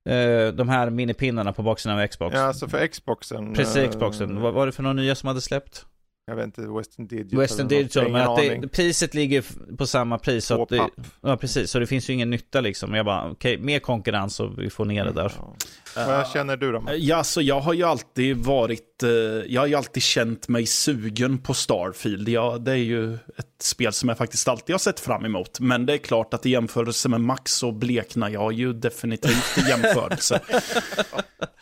Eh, 0.08 0.48
de 0.48 0.68
här 0.68 0.90
minipinnarna 0.90 1.52
på 1.52 1.62
boxen 1.62 1.92
av 1.98 2.06
Xbox. 2.06 2.34
Ja, 2.36 2.42
alltså 2.42 2.68
för 2.68 2.86
Xboxen. 2.86 3.54
Precis, 3.54 3.76
eh, 3.76 3.90
Xboxen. 3.90 4.40
Vad 4.40 4.54
var 4.54 4.66
det 4.66 4.72
för 4.72 4.82
några 4.82 4.94
nya 4.94 5.14
som 5.14 5.26
hade 5.26 5.40
släppt? 5.40 5.86
Jag 6.30 6.36
vet 6.36 6.44
inte, 6.44 6.60
Western 6.60 7.06
Digital. 7.06 7.38
Western. 7.38 7.68
Digital, 7.68 8.12
men 8.12 8.28
att 8.28 8.36
det, 8.36 8.68
priset 8.68 9.14
ligger 9.14 9.44
på 9.76 9.86
samma 9.86 10.18
pris. 10.18 10.44
Så 10.44 10.64
det, 10.64 10.88
ja, 11.20 11.36
precis. 11.36 11.70
Så 11.70 11.78
det 11.78 11.86
finns 11.86 12.10
ju 12.10 12.14
ingen 12.14 12.30
nytta 12.30 12.60
liksom. 12.60 12.94
Jag 12.94 13.06
bara, 13.06 13.30
okej, 13.30 13.58
mer 13.58 13.78
konkurrens 13.78 14.40
och 14.40 14.58
vi 14.58 14.70
får 14.70 14.84
ner 14.84 15.04
det 15.04 15.12
där. 15.12 15.32
Ja. 15.36 16.06
Vad 16.06 16.28
känner 16.28 16.56
du 16.56 16.72
då? 16.72 16.84
Ja, 16.96 17.24
så 17.24 17.42
jag 17.42 17.60
har 17.60 17.72
ju 17.72 17.84
alltid 17.84 18.36
varit, 18.36 19.02
eh, 19.02 19.10
jag 19.46 19.60
har 19.60 19.66
ju 19.66 19.74
alltid 19.74 20.02
känt 20.02 20.48
mig 20.48 20.66
sugen 20.66 21.38
på 21.38 21.54
Starfield. 21.54 22.28
Ja, 22.28 22.58
det 22.58 22.72
är 22.72 22.76
ju 22.76 23.14
ett 23.14 23.62
spel 23.62 23.92
som 23.92 24.08
jag 24.08 24.18
faktiskt 24.18 24.48
alltid 24.48 24.74
har 24.74 24.78
sett 24.78 25.00
fram 25.00 25.24
emot. 25.24 25.60
Men 25.60 25.86
det 25.86 25.92
är 25.92 25.98
klart 25.98 26.34
att 26.34 26.46
i 26.46 26.50
jämförelse 26.50 27.08
med 27.08 27.20
Max 27.20 27.52
så 27.52 27.72
bleknar 27.72 28.28
jag 28.28 28.52
ju 28.52 28.72
definitivt 28.72 29.58
i 29.58 29.68
jämförelse. 29.68 30.40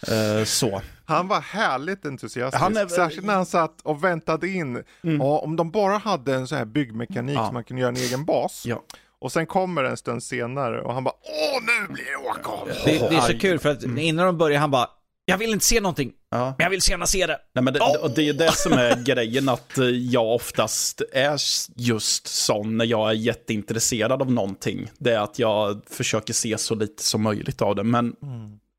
Eh, 0.08 0.44
så. 0.44 0.82
Han 1.08 1.28
var 1.28 1.40
härligt 1.40 2.06
entusiastisk, 2.06 2.62
Han 2.62 2.76
är- 2.76 2.86
särskilt 2.86 3.26
när 3.26 3.34
han 3.34 3.46
satt 3.46 3.80
och 3.82 4.04
väntade 4.04 4.48
in. 4.48 4.82
Ja, 5.00 5.38
om 5.38 5.56
de 5.56 5.70
bara 5.70 5.98
hade 5.98 6.34
en 6.34 6.46
sån 6.46 6.58
här 6.58 6.64
byggmekanik 6.64 7.36
Ja. 7.36 7.46
så 7.46 7.52
man 7.52 7.64
kunde 7.64 7.80
göra 7.82 7.90
en 7.90 7.96
egen 7.96 8.24
bas. 8.24 8.62
Ja. 8.66 8.82
Och 9.20 9.32
sen 9.32 9.46
kommer 9.46 9.82
det 9.82 9.88
en 9.88 9.96
stund 9.96 10.22
senare 10.22 10.82
och 10.82 10.94
han 10.94 11.04
bara 11.04 11.14
Åh, 11.22 11.60
nu 11.62 11.92
blir 11.94 12.04
det 12.04 12.28
åka 12.30 12.50
av! 12.50 12.68
Det, 12.84 13.08
det 13.10 13.16
är 13.16 13.20
så 13.20 13.38
kul 13.38 13.58
för 13.58 13.68
att 13.68 13.82
innan 13.84 14.26
de 14.26 14.38
börjar 14.38 14.60
han 14.60 14.70
bara 14.70 14.86
Jag 15.24 15.38
vill 15.38 15.52
inte 15.52 15.64
se 15.64 15.80
någonting, 15.80 16.12
Ja. 16.30 16.54
men 16.58 16.64
jag 16.64 16.70
vill 16.70 16.80
gärna 16.90 17.06
se 17.06 17.26
det. 17.26 17.38
Nej, 17.54 17.64
men 17.64 17.74
det, 17.74 17.80
och 17.80 18.10
det 18.10 18.28
är 18.28 18.32
det 18.32 18.52
som 18.52 18.72
är 18.72 19.04
grejen, 19.04 19.48
att 19.48 19.78
eh, 19.78 19.84
jag 19.86 20.26
oftast 20.34 21.02
är 21.12 21.38
just 21.76 22.26
sån 22.26 22.76
när 22.76 22.84
jag 22.84 23.08
är 23.10 23.14
jätteintresserad 23.14 24.12
av 24.22 24.32
någonting. 24.32 24.90
Det 24.98 25.12
är 25.14 25.18
att 25.20 25.38
jag 25.38 25.80
försöker 25.90 26.32
se 26.32 26.58
så 26.58 26.74
lite 26.74 27.02
som 27.02 27.22
möjligt 27.22 27.62
av 27.62 27.74
det. 27.76 27.84
Men 27.84 28.16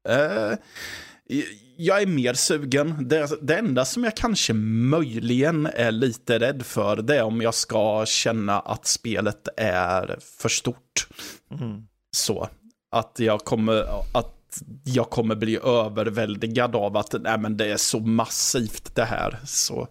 eh, 0.10 0.58
jag 1.80 2.02
är 2.02 2.06
mer 2.08 2.34
sugen. 2.34 3.08
Det, 3.08 3.30
det 3.42 3.58
enda 3.58 3.86
som 3.86 4.04
jag 4.04 4.16
kanske 4.16 4.54
möjligen 4.54 5.66
är 5.66 5.92
lite 5.92 6.40
rädd 6.40 6.66
för, 6.66 6.96
det 6.96 7.18
är 7.18 7.24
om 7.24 7.42
jag 7.42 7.54
ska 7.54 8.06
känna 8.06 8.60
att 8.60 8.86
spelet 8.86 9.48
är 9.58 10.18
för 10.22 10.50
stort. 10.50 11.08
Så. 12.18 12.50
Att 12.92 13.16
jag 13.20 13.40
kommer, 13.40 13.86
att 14.18 14.62
jag 14.84 15.10
kommer 15.10 15.36
bli 15.36 15.58
överväldigad 15.64 16.76
av 16.76 16.98
att 16.98 17.16
nej, 17.20 17.40
men 17.40 17.58
det 17.58 17.72
är 17.72 17.78
så 17.78 18.00
massivt 18.00 18.96
det 18.96 19.06
här. 19.06 19.40
Så. 19.46 19.88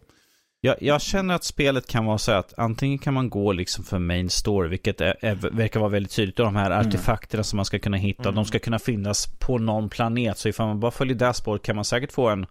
Jag, 0.60 0.76
jag 0.80 1.00
känner 1.00 1.34
att 1.34 1.44
spelet 1.44 1.86
kan 1.86 2.04
vara 2.04 2.18
så 2.18 2.32
att 2.32 2.54
antingen 2.56 2.98
kan 2.98 3.14
man 3.14 3.30
gå 3.30 3.52
liksom 3.52 3.84
för 3.84 3.98
main 3.98 4.30
story, 4.30 4.68
vilket 4.68 5.00
är, 5.00 5.16
är, 5.20 5.34
verkar 5.34 5.80
vara 5.80 5.90
väldigt 5.90 6.12
tydligt. 6.12 6.38
Och 6.38 6.44
de 6.44 6.56
här 6.56 6.70
artefakterna 6.70 7.44
som 7.44 7.56
man 7.56 7.64
ska 7.64 7.78
kunna 7.78 7.96
hitta, 7.96 8.30
de 8.30 8.44
ska 8.44 8.58
kunna 8.58 8.78
finnas 8.78 9.26
på 9.38 9.58
någon 9.58 9.88
planet. 9.88 10.38
Så 10.38 10.48
ifall 10.48 10.66
man 10.66 10.80
bara 10.80 10.90
följer 10.90 11.16
det 11.16 11.34
spåret 11.34 11.62
kan 11.62 11.76
man 11.76 11.84
säkert 11.84 12.12
få 12.12 12.28
en 12.28 12.46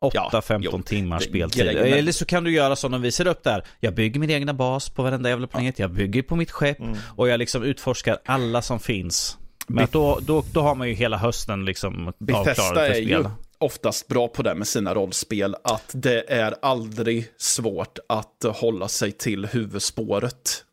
8-15 0.00 0.60
jo, 0.62 0.82
timmars 0.82 1.24
speltid. 1.24 1.64
grejen 1.64 1.98
Eller 1.98 2.12
så 2.12 2.24
kan 2.24 2.44
du 2.44 2.52
göra 2.52 2.76
som 2.76 2.92
de 2.92 3.02
visar 3.02 3.26
upp 3.26 3.42
där. 3.42 3.64
Jag 3.80 3.94
bygger 3.94 4.20
min 4.20 4.30
egna 4.30 4.54
bas 4.54 4.90
på 4.90 5.02
varenda 5.02 5.28
jävla 5.28 5.46
planet, 5.46 5.78
jag 5.78 5.90
bygger 5.90 6.22
på 6.22 6.36
mitt 6.36 6.50
skepp 6.50 6.78
och 7.16 7.28
jag 7.28 7.38
liksom 7.38 7.62
utforskar 7.62 8.18
alla 8.24 8.62
som 8.62 8.80
finns. 8.80 9.38
Men 9.66 9.88
då, 9.92 10.18
då, 10.22 10.44
då 10.52 10.60
har 10.60 10.74
man 10.74 10.88
ju 10.88 10.94
hela 10.94 11.16
hösten 11.16 11.64
liksom 11.64 12.12
Bethesda 12.18 12.50
avklarad 12.50 12.92
för 12.92 13.00
ju 13.00 13.06
spel. 13.06 13.30
Oftast 13.60 14.08
bra 14.08 14.28
på 14.28 14.42
det 14.42 14.54
med 14.54 14.66
sina 14.66 14.94
rollspel, 14.94 15.56
att 15.64 15.90
det 15.94 16.30
är 16.32 16.54
aldrig 16.62 17.28
svårt 17.36 17.98
att 18.08 18.44
hålla 18.56 18.88
sig 18.88 19.12
till 19.12 19.46
huvudspåret. 19.46 20.64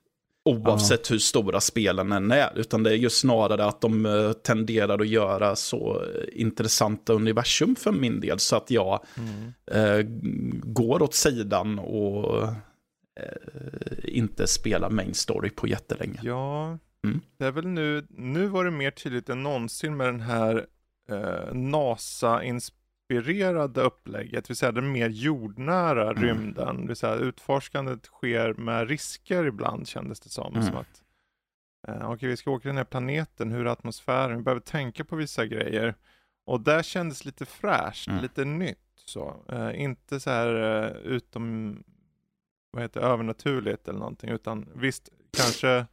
Oavsett 0.46 1.12
hur 1.12 1.18
stora 1.18 1.62
spelen 1.62 2.12
än 2.12 2.32
är, 2.32 2.52
utan 2.56 2.84
det 2.84 2.90
är 2.92 2.96
ju 2.96 3.10
snarare 3.10 3.66
att 3.66 3.82
de 3.82 4.06
eh, 4.06 4.32
tenderar 4.32 5.00
att 5.02 5.08
göra 5.08 5.56
så 5.56 6.04
intressanta 6.34 7.14
universum 7.14 7.76
för 7.76 7.92
min 7.92 8.20
del, 8.20 8.40
så 8.40 8.56
att 8.56 8.72
jag 8.72 9.06
eh, 9.72 10.00
går 10.64 11.02
åt 11.02 11.14
sidan 11.14 11.80
och 11.80 12.44
eh, 12.44 12.54
inte 14.04 14.48
spelar 14.48 14.90
main 14.90 15.14
story 15.14 15.50
på 15.50 15.68
jättelänge. 15.68 16.20
Ja, 16.24 16.78
Mm. 17.04 17.22
det 17.38 17.46
är 17.46 17.52
väl 17.52 17.68
nu, 17.68 18.06
nu 18.10 18.48
var 18.48 18.66
det 18.66 18.72
mer 18.72 18.92
tydligt 18.92 19.30
än 19.30 19.44
någonsin 19.44 19.98
med 19.98 20.08
den 20.08 20.22
här 20.22 20.66
eh, 21.12 21.54
NASA-inspirerade 23.10 23.82
upplägget, 23.82 24.44
det 24.46 24.50
vill 24.50 24.58
säga 24.58 24.72
den 24.72 24.92
mer 24.92 25.10
jordnära 25.10 26.12
Mm. 26.12 26.24
rymden, 26.24 26.82
det 26.82 26.88
vill 26.88 26.96
säga 26.96 27.16
utforskandet 27.16 28.06
sker 28.06 28.54
med 28.54 28.90
risker 28.90 29.46
ibland 29.46 29.88
kändes 29.88 30.20
det 30.20 30.30
som. 30.30 30.54
Mm. 30.54 30.64
som 30.66 30.76
att, 30.78 31.04
eh, 31.88 32.12
Okej, 32.12 32.30
vi 32.30 32.38
ska 32.38 32.52
åka 32.52 32.62
till 32.62 32.68
den 32.70 32.78
här 32.78 32.84
planeten, 32.84 33.52
hur 33.52 33.62
är 33.66 33.72
atmosfären, 33.72 34.38
vi 34.38 34.44
behöver 34.44 34.62
tänka 34.62 35.04
på 35.06 35.16
vissa 35.16 35.46
grejer. 35.46 35.96
Och 36.46 36.62
där 36.62 36.84
kändes 36.84 37.26
lite 37.26 37.46
fräscht, 37.46 38.08
Mm. 38.08 38.22
lite 38.22 38.46
nytt 38.46 38.78
så. 39.06 39.44
Eh, 39.50 39.82
inte 39.82 40.20
så 40.20 40.30
här 40.30 40.84
eh, 40.86 40.92
utom, 40.98 41.84
vad 42.72 42.82
heter 42.84 43.02
övernaturligt 43.02 43.88
eller 43.88 44.00
någonting, 44.00 44.30
utan 44.30 44.70
visst, 44.76 45.10
kanske 45.38 45.86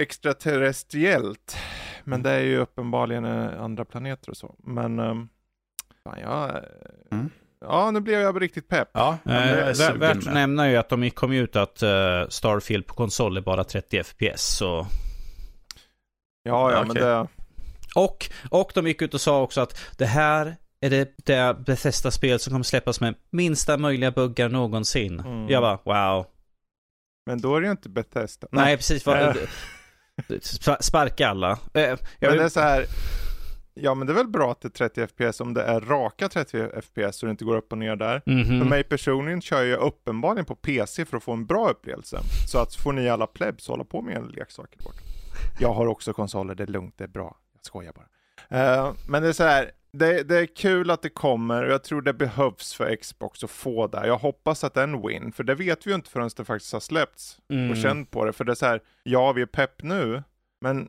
extraterrestriellt. 0.00 1.56
Men 2.04 2.22
det 2.22 2.30
är 2.30 2.40
ju 2.42 2.56
uppenbarligen 2.56 3.24
eh, 3.24 3.62
andra 3.62 3.84
planeter 3.84 4.30
och 4.30 4.36
så. 4.36 4.54
Men, 4.58 4.98
um, 4.98 5.28
fan, 6.10 6.20
jag, 6.20 6.64
Mm. 7.10 7.30
ja 7.60 7.90
nu 7.90 8.00
blev 8.00 8.20
jag 8.20 8.42
riktigt 8.42 8.68
pepp. 8.68 8.88
Ja, 8.92 9.18
Eh, 9.24 9.94
värt 9.94 10.16
att 10.16 10.24
nämna 10.34 10.70
ju 10.70 10.76
att 10.76 10.88
de 10.88 11.10
kom 11.10 11.32
ut 11.32 11.56
att 11.56 11.82
eh, 11.82 12.28
Starfield 12.28 12.86
på 12.86 12.94
konsol 12.94 13.36
är 13.36 13.40
bara 13.40 13.64
30 13.64 14.02
FPS. 14.04 14.56
Så... 14.56 14.86
Ja, 16.42 16.72
ja, 16.72 16.80
men 16.80 16.90
Okej. 16.90 17.02
det, 17.02 17.26
Och, 17.94 18.30
och 18.50 18.70
de 18.74 18.86
gick 18.86 19.02
ut 19.02 19.14
och 19.14 19.20
sa 19.20 19.42
också 19.42 19.60
att 19.60 19.80
det 19.98 20.06
här 20.06 20.56
är 20.80 20.90
det, 20.90 21.14
det 21.24 21.56
Bethesda-spel 21.66 22.38
som 22.38 22.50
kommer 22.52 22.62
släppas 22.62 23.00
med 23.00 23.14
minsta 23.30 23.76
möjliga 23.78 24.10
buggar 24.10 24.48
någonsin. 24.48 25.20
Mm. 25.20 25.48
Jag 25.48 25.62
bara, 25.62 25.78
wow. 26.14 26.26
men 27.26 27.40
då 27.40 27.56
är 27.56 27.60
det 27.60 27.64
ju 27.66 27.70
inte 27.70 27.88
Bethesda. 27.88 28.48
Nej, 28.50 28.76
precis. 28.76 29.06
Vad, 29.06 29.36
spa- 30.42 30.78
sparka 30.82 31.28
alla. 31.28 31.50
Eh, 31.74 31.82
jag 31.82 31.98
men 32.20 32.30
vill, 32.30 32.38
det 32.38 32.44
är 32.44 32.48
så 32.48 32.60
här, 32.60 32.84
ja 33.80 33.94
men 33.94 34.06
det 34.06 34.12
är 34.12 34.14
väl 34.14 34.28
bra 34.28 34.50
att 34.52 34.60
det 34.60 34.68
är 34.80 34.88
30 34.88 35.06
FPS 35.06 35.40
om 35.40 35.54
det 35.54 35.62
är 35.62 35.80
raka 35.80 36.28
30 36.28 36.68
FPS 36.82 37.16
så 37.16 37.26
det 37.26 37.30
inte 37.30 37.44
går 37.44 37.56
upp 37.56 37.72
och 37.72 37.78
ner 37.78 37.96
där. 37.96 38.22
Mhm. 38.26 38.44
För 38.60 38.68
mig 38.68 38.84
personligen 38.84 39.40
kör 39.40 39.64
jag 39.64 39.80
uppenbarligen 39.80 40.44
på 40.44 40.54
PC 40.54 41.04
för 41.04 41.16
att 41.16 41.22
få 41.22 41.32
en 41.32 41.46
bra 41.46 41.70
upplevelse. 41.70 42.18
Så 42.48 42.58
att 42.58 42.74
får 42.74 42.92
ni 42.92 43.08
alla 43.08 43.26
plebs 43.26 43.68
hålla 43.68 43.84
på 43.84 44.02
med 44.02 44.16
en 44.16 44.26
leksaker 44.26 44.78
bort. 44.84 44.94
Jag 45.60 45.72
har 45.72 45.86
också 45.86 46.12
konsoler, 46.12 46.54
det 46.54 46.62
är 46.62 46.66
lugnt, 46.66 46.94
det 46.98 47.04
är 47.04 47.08
bra. 47.08 47.36
Jag 47.54 47.64
skojar 47.64 47.92
bara. 47.92 48.06
Eh, 48.60 48.92
men 49.08 49.22
det 49.22 49.28
är 49.28 49.32
så 49.32 49.44
här, 49.44 49.70
det, 49.92 50.22
det 50.22 50.36
är 50.38 50.46
kul 50.46 50.90
att 50.90 51.02
det 51.02 51.08
kommer 51.08 51.64
och 51.64 51.72
jag 51.72 51.84
tror 51.84 52.02
det 52.02 52.12
behövs 52.12 52.74
för 52.74 52.96
Xbox 52.96 53.44
att 53.44 53.50
få 53.50 53.86
det. 53.86 54.06
Jag 54.06 54.18
hoppas 54.18 54.64
att 54.64 54.74
det 54.74 54.80
är 54.80 54.84
en 54.84 55.06
win, 55.08 55.32
för 55.32 55.44
det 55.44 55.54
vet 55.54 55.86
vi 55.86 55.90
ju 55.90 55.94
inte 55.94 56.10
förrän 56.10 56.30
det 56.36 56.44
faktiskt 56.44 56.72
har 56.72 56.80
släppts 56.80 57.38
Mm. 57.48 57.70
och 57.70 57.76
känt 57.76 58.10
på 58.10 58.24
det. 58.24 58.32
För 58.32 58.44
det 58.44 58.52
är 58.52 58.54
så 58.54 58.66
här, 58.66 58.80
ja 59.02 59.32
vi 59.32 59.42
är 59.42 59.46
pepp 59.46 59.82
nu, 59.82 60.22
men 60.60 60.88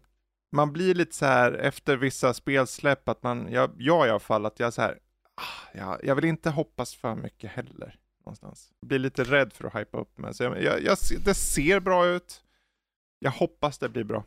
man 0.51 0.73
blir 0.73 0.95
lite 0.95 1.15
så 1.15 1.25
här 1.25 1.51
efter 1.53 1.97
vissa 1.97 2.33
spelsläpp 2.33 3.09
att 3.09 3.23
man, 3.23 3.47
jag, 3.51 3.71
jag 3.77 4.07
i 4.07 4.09
alla 4.09 4.19
fall, 4.19 4.45
att 4.45 4.59
jag 4.59 4.73
så 4.73 4.81
här, 4.81 4.97
ah, 5.35 5.77
ja, 5.77 5.99
jag 6.03 6.15
vill 6.15 6.25
inte 6.25 6.49
hoppas 6.49 6.95
för 6.95 7.15
mycket 7.15 7.51
heller. 7.51 7.95
Någonstans. 8.25 8.69
Jag 8.81 8.87
blir 8.87 8.99
lite 8.99 9.23
rädd 9.23 9.53
för 9.53 9.67
att 9.67 9.75
hypa 9.75 9.97
upp 9.97 10.17
mig. 10.17 10.33
Så 10.33 10.43
jag, 10.43 10.63
jag, 10.63 10.83
jag, 10.83 10.97
det 11.25 11.33
ser 11.33 11.79
bra 11.79 12.07
ut. 12.07 12.41
Jag 13.19 13.31
hoppas 13.31 13.77
det 13.77 13.89
blir 13.89 14.03
bra. 14.03 14.23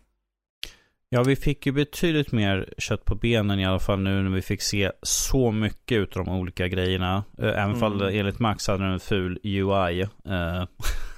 Ja, 1.08 1.22
vi 1.22 1.36
fick 1.36 1.66
ju 1.66 1.72
betydligt 1.72 2.32
mer 2.32 2.74
kött 2.78 3.04
på 3.04 3.14
benen 3.14 3.60
i 3.60 3.66
alla 3.66 3.78
fall 3.78 3.98
nu 4.00 4.22
när 4.22 4.30
vi 4.30 4.42
fick 4.42 4.62
se 4.62 4.92
så 5.02 5.50
mycket 5.50 5.98
ut 5.98 6.16
av 6.16 6.24
de 6.24 6.34
olika 6.34 6.68
grejerna. 6.68 7.24
Eh, 7.38 7.44
Även 7.48 7.58
Mm. 7.68 7.80
fall 7.80 8.02
enligt 8.02 8.38
Max 8.38 8.66
hade 8.66 8.84
den 8.84 8.92
en 8.92 9.00
ful 9.00 9.40
UI 9.42 10.00
eh, 10.00 10.08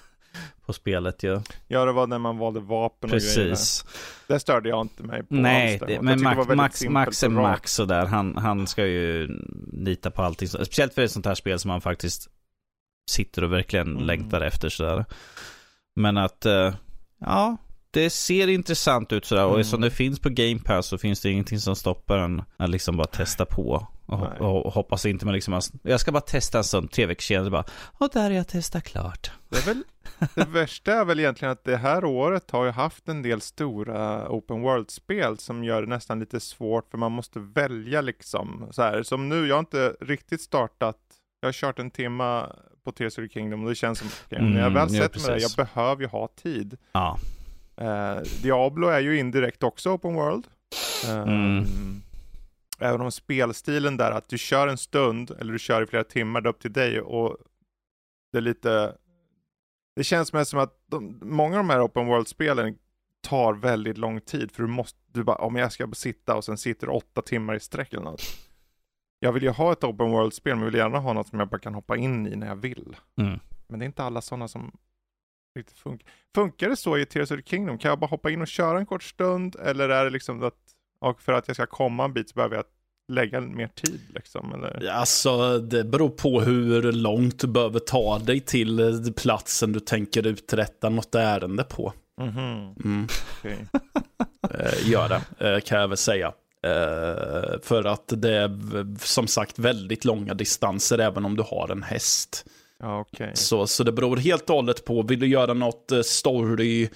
på 0.72 0.76
spelet 0.76 1.22
ju. 1.22 1.40
Ja, 1.68 1.84
det 1.84 1.92
var 1.92 2.06
när 2.06 2.18
man 2.18 2.38
valde 2.38 2.60
vapen 2.60 3.10
och 3.12 3.18
grejer. 3.18 3.50
Precis. 3.50 3.84
Det 4.26 4.40
störde 4.40 4.68
jag 4.68 4.80
inte 4.80 5.02
mig 5.02 5.22
på 5.22 5.34
Nej, 5.34 5.72
alls 5.80 5.82
det, 5.88 6.02
men 6.02 6.22
Max, 6.22 6.48
Max, 6.48 6.84
Max 6.84 7.22
är 7.22 7.26
och. 7.26 7.32
Max 7.32 7.78
och 7.78 7.88
där. 7.88 8.06
Han, 8.06 8.36
han 8.36 8.66
ska 8.66 8.86
ju 8.86 9.28
lita 9.72 10.10
på 10.10 10.22
allting. 10.22 10.48
Speciellt 10.48 10.94
för 10.94 11.02
ett 11.02 11.10
sånt 11.10 11.26
här 11.26 11.34
spel 11.34 11.58
som 11.58 11.70
han 11.70 11.80
faktiskt 11.80 12.28
sitter 13.10 13.44
och 13.44 13.52
verkligen 13.52 13.88
Mm. 13.90 14.02
längtar 14.04 14.40
efter 14.40 14.68
sådär. 14.68 15.04
Men 15.96 16.16
att, 16.16 16.46
eh, 16.46 16.74
ja, 17.20 17.56
det 17.90 18.10
ser 18.10 18.48
intressant 18.48 19.12
ut 19.12 19.24
sådär. 19.24 19.44
Och 19.44 19.50
Mm. 19.50 19.60
eftersom 19.60 19.80
det 19.80 19.90
finns 19.90 20.20
på 20.20 20.28
Game 20.28 20.60
Pass 20.60 20.86
så 20.86 20.98
finns 20.98 21.20
det 21.20 21.30
ingenting 21.30 21.60
som 21.60 21.76
stoppar 21.76 22.18
en 22.18 22.42
att 22.56 22.70
liksom 22.70 22.96
bara 22.96 23.06
testa 23.06 23.44
på. 23.44 23.86
Och, 24.06 24.40
och 24.40 24.72
hoppas 24.72 25.06
inte 25.06 25.24
man 25.24 25.34
liksom, 25.34 25.60
jag 25.82 26.00
ska 26.00 26.12
bara 26.12 26.20
testa 26.20 26.58
en 26.58 26.64
stund, 26.64 26.90
tre 26.90 27.06
veckor 27.06 27.22
senare 27.22 27.50
bara, 27.50 27.64
och 27.98 28.10
där 28.12 28.30
är 28.30 28.34
jag 28.34 28.48
testat 28.48 28.84
klart. 28.84 29.30
Det, 29.48 29.58
är 29.58 29.62
väl, 29.62 29.82
det 30.34 30.48
värsta 30.48 30.92
är 30.92 31.04
väl 31.04 31.20
egentligen 31.20 31.52
att 31.52 31.64
det 31.64 31.76
här 31.76 32.04
året 32.04 32.50
har 32.50 32.64
ju 32.64 32.70
haft 32.70 33.08
en 33.08 33.22
del 33.22 33.40
stora 33.40 34.28
open 34.30 34.62
world-spel 34.62 35.38
som 35.38 35.64
gör 35.64 35.82
det 35.82 35.88
nästan 35.88 36.20
lite 36.20 36.40
svårt 36.40 36.90
för 36.90 36.98
man 36.98 37.12
måste 37.12 37.38
välja 37.38 38.00
liksom. 38.00 38.68
Så 38.70 38.82
här, 38.82 39.02
som 39.02 39.28
nu, 39.28 39.46
jag 39.46 39.54
har 39.54 39.60
inte 39.60 39.96
riktigt 40.00 40.40
startat, 40.40 40.98
jag 41.40 41.48
har 41.48 41.52
kört 41.52 41.78
en 41.78 41.90
timma 41.90 42.56
på 42.84 42.92
Tears 42.92 43.18
of 43.18 43.24
the 43.24 43.28
Kingdom 43.28 43.62
och 43.62 43.68
det 43.68 43.74
känns 43.74 43.98
som, 43.98 44.08
okay, 44.26 44.38
när 44.42 44.60
jag 44.60 44.70
Mm, 44.70 44.74
väl 44.74 44.94
ja, 44.94 45.02
sätter 45.02 45.20
mig 45.20 45.30
där, 45.30 45.40
jag 45.40 45.66
behöver 45.66 46.02
ju 46.02 46.08
ha 46.08 46.28
tid. 46.28 46.76
Ja. 46.92 47.18
Eh, 47.76 48.16
Diablo 48.42 48.88
är 48.88 49.00
ju 49.00 49.18
indirekt 49.18 49.62
också 49.62 49.90
open 49.90 50.14
world. 50.14 50.46
Eh, 51.08 51.22
Mm. 51.22 51.64
Även 52.78 53.00
om 53.00 53.12
spelstilen 53.12 53.96
där, 53.96 54.10
att 54.10 54.28
du 54.28 54.38
kör 54.38 54.68
en 54.68 54.78
stund 54.78 55.30
eller 55.40 55.52
du 55.52 55.58
kör 55.58 55.82
i 55.82 55.86
flera 55.86 56.04
timmar, 56.04 56.40
det 56.40 56.48
är 56.48 56.50
upp 56.50 56.60
till 56.60 56.72
dig 56.72 57.00
och 57.00 57.36
det 58.32 58.38
är 58.38 58.42
lite 58.42 58.94
det 59.96 60.04
känns 60.04 60.32
mer 60.32 60.44
som 60.44 60.58
att 60.58 60.84
de, 60.86 61.20
många 61.22 61.58
av 61.58 61.64
de 61.66 61.70
här 61.70 61.86
open 61.86 62.06
world-spelen 62.06 62.78
tar 63.20 63.54
väldigt 63.54 63.98
lång 63.98 64.20
tid 64.20 64.52
för 64.52 64.62
du 64.62 64.68
måste, 64.68 64.98
du 65.12 65.24
bara, 65.24 65.36
om 65.36 65.56
jag 65.56 65.72
ska 65.72 65.90
sitta 65.92 66.36
och 66.36 66.44
sen 66.44 66.58
sitter 66.58 66.86
du 66.86 66.92
åtta 66.92 67.22
timmar 67.22 67.54
i 67.54 67.60
sträck 67.60 67.92
eller 67.92 68.04
något. 68.04 68.22
Jag 69.18 69.32
vill 69.32 69.42
ju 69.42 69.50
ha 69.50 69.72
ett 69.72 69.84
open 69.84 70.10
world-spel 70.10 70.56
men 70.56 70.64
vill 70.64 70.74
gärna 70.74 70.98
ha 70.98 71.12
något 71.12 71.28
som 71.28 71.38
jag 71.38 71.48
bara 71.48 71.58
kan 71.58 71.74
hoppa 71.74 71.96
in 71.96 72.26
i 72.26 72.36
när 72.36 72.46
jag 72.46 72.56
vill. 72.56 72.96
Mm. 73.16 73.40
Men 73.68 73.78
det 73.78 73.84
är 73.84 73.86
inte 73.86 74.02
alla 74.02 74.20
sådana 74.20 74.48
som 74.48 74.72
riktigt 75.54 75.78
funkar. 75.78 76.08
Funkar 76.34 76.68
det 76.68 76.76
så 76.76 76.98
i 76.98 77.06
Tears 77.06 77.30
of 77.30 77.36
the 77.36 77.42
Kingdom? 77.42 77.78
Kan 77.78 77.88
jag 77.88 77.98
bara 77.98 78.06
hoppa 78.06 78.30
in 78.30 78.40
och 78.40 78.48
köra 78.48 78.78
en 78.78 78.86
kort 78.86 79.02
stund? 79.02 79.56
Eller 79.56 79.88
är 79.88 80.04
det 80.04 80.10
liksom 80.10 80.42
att, 80.42 80.54
och 80.98 81.22
för 81.22 81.32
att 81.32 81.48
jag 81.48 81.56
ska 81.56 81.66
komma 81.66 82.04
en 82.04 82.12
bit 82.12 82.28
så 82.28 82.34
behöver 82.34 82.56
jag 82.56 82.64
lägga 83.12 83.40
mer 83.40 83.68
tid 83.68 84.00
liksom? 84.14 84.52
Eller? 84.54 84.88
Alltså, 84.90 85.58
det 85.58 85.84
beror 85.84 86.08
på 86.08 86.40
hur 86.40 86.92
långt 86.92 87.38
du 87.40 87.46
behöver 87.46 87.78
ta 87.78 88.18
dig 88.18 88.40
till 88.40 89.12
platsen 89.16 89.72
du 89.72 89.80
tänker 89.80 90.26
uträtta 90.26 90.88
något 90.88 91.14
ärende 91.14 91.64
på. 91.64 91.92
Mhm, 92.20 92.74
Mm. 92.84 93.06
okej. 93.38 93.66
eh, 94.50 94.90
gör 94.90 95.08
det, 95.08 95.48
eh, 95.54 95.60
kan 95.60 95.80
jag 95.80 95.88
väl 95.88 95.96
säga. 95.96 96.32
Eh, 96.66 97.60
för 97.62 97.84
att 97.86 98.04
det 98.16 98.30
är 98.36 98.50
som 99.04 99.26
sagt 99.26 99.58
väldigt 99.58 100.04
långa 100.04 100.34
distanser 100.34 100.98
även 100.98 101.24
om 101.24 101.36
du 101.36 101.42
har 101.42 101.68
en 101.72 101.82
häst. 101.82 102.44
Okej. 102.84 103.30
Så, 103.34 103.66
så 103.66 103.84
det 103.84 103.92
beror 103.92 104.16
helt 104.16 104.50
och 104.50 104.56
hållet 104.56 104.84
på, 104.84 105.02
vill 105.02 105.20
du 105.20 105.26
göra 105.26 105.54
något 105.54 105.92
story 106.04 106.88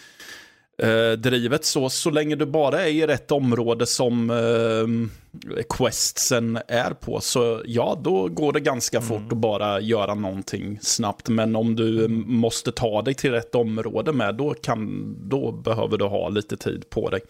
eh, 0.82 1.12
drivet 1.12 1.64
så, 1.64 1.90
så 1.90 2.10
länge 2.10 2.36
du 2.36 2.46
bara 2.46 2.82
är 2.82 2.88
i 2.88 3.06
rätt 3.06 3.30
område 3.30 3.86
som 3.86 4.30
eh, 4.30 5.62
questsen 5.68 6.58
är 6.68 6.90
på, 6.90 7.20
så 7.20 7.62
ja, 7.64 8.00
då 8.02 8.28
går 8.28 8.52
det 8.52 8.60
ganska 8.60 9.00
fort 9.00 9.32
att 9.32 9.38
bara 9.38 9.80
göra 9.80 10.14
någonting 10.14 10.78
snabbt. 10.82 11.28
Men 11.28 11.56
om 11.56 11.76
du 11.76 12.08
måste 12.08 12.72
ta 12.72 13.02
dig 13.02 13.14
till 13.14 13.30
rätt 13.30 13.54
område 13.54 14.12
med, 14.12 14.34
då, 14.34 14.54
kan, 14.54 15.14
då 15.28 15.52
behöver 15.52 15.98
du 15.98 16.04
ha 16.04 16.28
lite 16.28 16.56
tid 16.56 16.90
på 16.90 17.10
dig. 17.10 17.20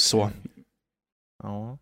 Så, 0.00 0.30
Ja. 1.42 1.78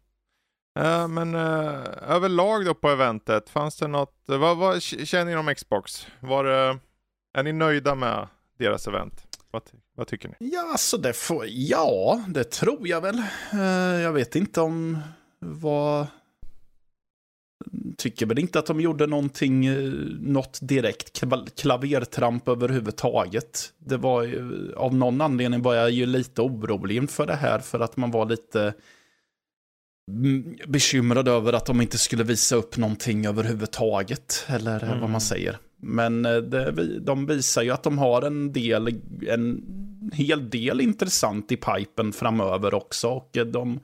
Eh, 0.79 1.09
men 1.09 1.35
uh, 1.35 1.85
överlag 2.03 2.65
då 2.65 2.75
på 2.75 2.89
eventet, 2.89 3.51
fanns 3.51 3.77
det 3.77 3.89
något, 3.89 4.15
vad, 4.27 4.57
vad 4.57 4.83
känner 4.83 5.25
ni 5.25 5.37
om 5.37 5.55
Xbox? 5.55 6.07
Var 6.21 6.45
det, 6.45 6.79
är 7.39 7.43
ni 7.43 7.53
nöjda 7.53 7.95
med 7.95 8.29
deras 8.59 8.89
event? 8.89 9.32
Vad, 9.53 9.63
vad 9.97 10.07
tycker 10.07 10.29
ni? 10.29 10.35
ja, 10.53 10.75
så 10.79 10.97
det 10.97 11.13
får, 11.13 11.47
ja, 11.49 12.25
det 12.29 12.45
tror 12.45 12.89
jag 12.89 13.01
väl. 13.01 13.19
Eh, 13.53 13.61
jag 14.03 14.13
vet 14.13 14.37
inte 14.37 14.61
om 14.61 14.99
vad 15.39 16.07
tycker 17.97 18.27
väl 18.27 18.39
inte 18.39 18.59
att 18.59 18.67
de 18.67 18.81
gjorde 18.81 19.07
någonting, 19.07 19.67
eh, 19.67 19.77
något 20.21 20.59
direkt 20.63 21.19
klav- 21.21 21.49
klavertramp 21.57 22.49
överhuvudtaget. 22.49 23.73
Det 23.79 23.97
var 23.97 24.23
ju, 24.23 24.73
av 24.77 24.95
någon 24.95 25.21
anledning 25.21 25.63
var 25.63 25.75
jag 25.75 25.91
ju 25.91 26.07
lite 26.07 26.43
orolig 26.43 26.97
inför 26.97 27.27
det 27.27 27.35
här 27.37 27.59
för 27.59 27.81
att 27.81 27.97
man 27.97 28.11
var 28.11 28.27
lite 28.27 28.75
mm, 30.11 30.57
bekymrad 30.67 31.29
över 31.29 31.53
att 31.53 31.67
de 31.67 31.81
inte 31.81 31.99
skulle 31.99 32.25
visa 32.25 32.57
upp 32.57 32.77
någonting 32.77 33.27
överhuvudtaget, 33.27 34.45
eller 34.49 34.85
Mm. 34.85 35.01
vad 35.01 35.11
man 35.11 35.21
säger. 35.21 35.59
Men 35.85 36.27
eh, 36.27 36.37
det, 36.37 37.01
de 37.01 37.27
visar 37.27 37.63
ju 37.63 37.71
att 37.71 37.83
de 37.83 37.99
har 37.99 38.23
en 38.23 38.53
del, 38.53 39.01
en 39.29 39.63
hel 40.13 40.51
del 40.51 40.81
intressant 40.81 41.53
i 41.53 41.57
pipen 41.57 42.13
framöver 42.13 42.75
också 42.75 43.09
och 43.09 43.37
eh, 43.37 43.47
de 43.47 43.81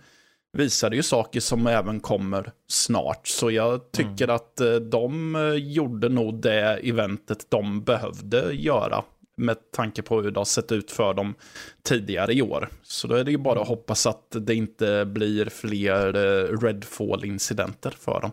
visade 0.52 0.96
ju 0.96 1.02
saker 1.02 1.40
som 1.40 1.66
även 1.66 2.00
kommer 2.00 2.52
snart. 2.68 3.28
Så 3.28 3.50
jag 3.50 3.92
tycker 3.92 4.28
att 4.28 4.60
eh, 4.60 4.74
de 4.74 5.36
gjorde 5.62 6.08
nog 6.08 6.42
det 6.42 6.76
eventet 6.82 7.46
de 7.50 7.84
behövde 7.84 8.52
göra 8.52 9.04
med 9.36 9.56
tanke 9.72 10.02
på 10.02 10.22
hur 10.22 10.30
det 10.30 10.40
har 10.40 10.44
sett 10.44 10.72
ut 10.72 10.90
för 10.90 11.14
dem 11.14 11.34
tidigare 11.82 12.32
i 12.32 12.42
år. 12.42 12.68
Så 12.82 13.08
då 13.08 13.14
är 13.14 13.24
det 13.24 13.30
ju 13.30 13.38
bara 13.38 13.60
att 13.60 13.68
hoppas 13.68 14.06
att 14.06 14.36
det 14.40 14.54
inte 14.54 15.04
blir 15.04 15.46
fler 15.46 16.12
Redfall-incidenter 16.56 17.90
för 17.90 18.20
dem. 18.20 18.30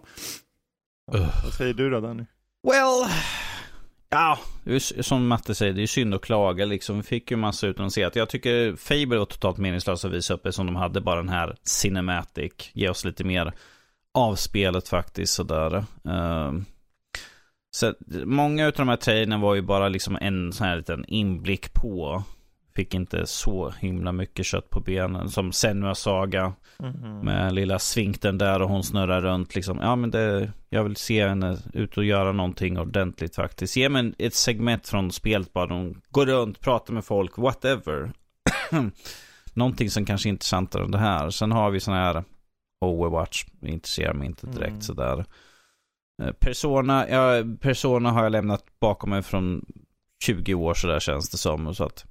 Vad 1.44 1.54
säger 1.54 1.74
du 1.74 1.90
då 1.90 2.00
Danny? 2.00 2.24
Well, 2.64 3.10
ja, 4.16 4.40
som 5.02 5.28
Matte 5.28 5.56
säger, 5.56 5.74
det 5.74 5.84
är 5.84 5.88
synd 5.88 6.14
att 6.14 6.22
klaga 6.22 6.66
liksom. 6.66 6.98
Vi 6.98 7.04
fick 7.04 7.32
ju 7.32 7.38
massa 7.38 7.68
utannonserat. 7.68 8.16
Jag 8.16 8.30
tycker 8.30 8.76
Faber 8.76 9.18
var 9.18 9.26
totalt 9.26 9.58
meningslös 9.58 10.06
att 10.06 10.12
visa 10.12 10.34
upp 10.34 10.48
som 10.54 10.66
de 10.66 10.76
hade 10.76 11.02
bara 11.02 11.16
den 11.16 11.30
här 11.30 11.56
Cinematic. 11.64 12.54
Ge 12.74 12.90
oss 12.90 13.06
lite 13.06 13.24
mer 13.24 13.54
av 14.14 14.36
spelet 14.36 14.88
faktiskt 14.88 15.34
sådär. 15.34 15.86
Ehm, 16.06 16.66
så 17.72 17.94
många 18.26 18.68
av 18.68 18.72
de 18.72 18.90
här 18.90 18.96
trailerna 18.96 19.38
var 19.38 19.56
ju 19.56 19.62
bara 19.62 19.90
liksom 19.90 20.18
en 20.22 20.54
sån 20.54 20.68
här 20.68 20.78
liten 20.78 21.06
inblick 21.08 21.74
på. 21.74 22.24
Fick 22.76 22.94
inte 22.94 23.26
så 23.28 23.70
himla 23.80 24.12
mycket 24.12 24.46
kött 24.46 24.70
på 24.70 24.80
benen. 24.80 25.30
Som 25.30 25.52
Senua 25.52 25.96
Saga. 25.96 26.54
Mhm. 26.80 27.20
Med 27.20 27.54
lilla 27.54 27.80
svinkten 27.80 28.38
där 28.38 28.62
och 28.62 28.70
hon 28.70 28.84
snurrar 28.84 29.22
runt 29.22 29.56
liksom. 29.56 29.80
Ja 29.82 29.96
men 29.96 30.12
det, 30.12 30.52
jag 30.70 30.84
vill 30.84 30.96
se 30.96 31.28
henne 31.28 31.58
ut 31.74 31.98
och 31.98 32.04
göra 32.06 32.32
någonting 32.32 32.80
ordentligt 32.80 33.36
faktiskt. 33.36 33.76
Ge 33.76 33.90
mig 33.90 34.14
ett 34.18 34.34
segment 34.34 34.88
från 34.88 35.12
spelet 35.12 35.54
bara. 35.54 35.68
De 35.68 36.02
går 36.10 36.26
runt, 36.26 36.60
pratar 36.60 36.94
med 36.94 37.06
folk, 37.06 37.38
whatever. 37.38 38.12
någonting 39.54 39.90
som 39.90 40.06
kanske 40.06 40.30
är 40.30 40.32
intressantare 40.32 40.84
än 40.84 40.92
det 40.92 40.98
här. 40.98 41.30
Sen 41.30 41.52
har 41.52 41.72
vi 41.72 41.80
sån 41.80 41.94
här 41.94 42.24
Overwatch. 42.86 43.46
Intresserar 43.62 44.14
mig 44.14 44.28
inte 44.28 44.48
direkt 44.48 44.70
Mm. 44.70 44.82
sådär. 44.82 45.26
Eh, 46.24 46.32
Persona, 46.32 47.10
ja, 47.10 47.44
Persona 47.60 48.12
har 48.12 48.24
jag 48.24 48.32
lämnat 48.32 48.64
bakom 48.80 49.10
mig 49.10 49.22
från 49.22 49.66
20 50.24 50.54
år 50.54 50.74
sådär 50.74 51.00
känns 51.00 51.30
det 51.30 51.38
som. 51.38 51.76
Så 51.76 51.84
att, 51.84 52.06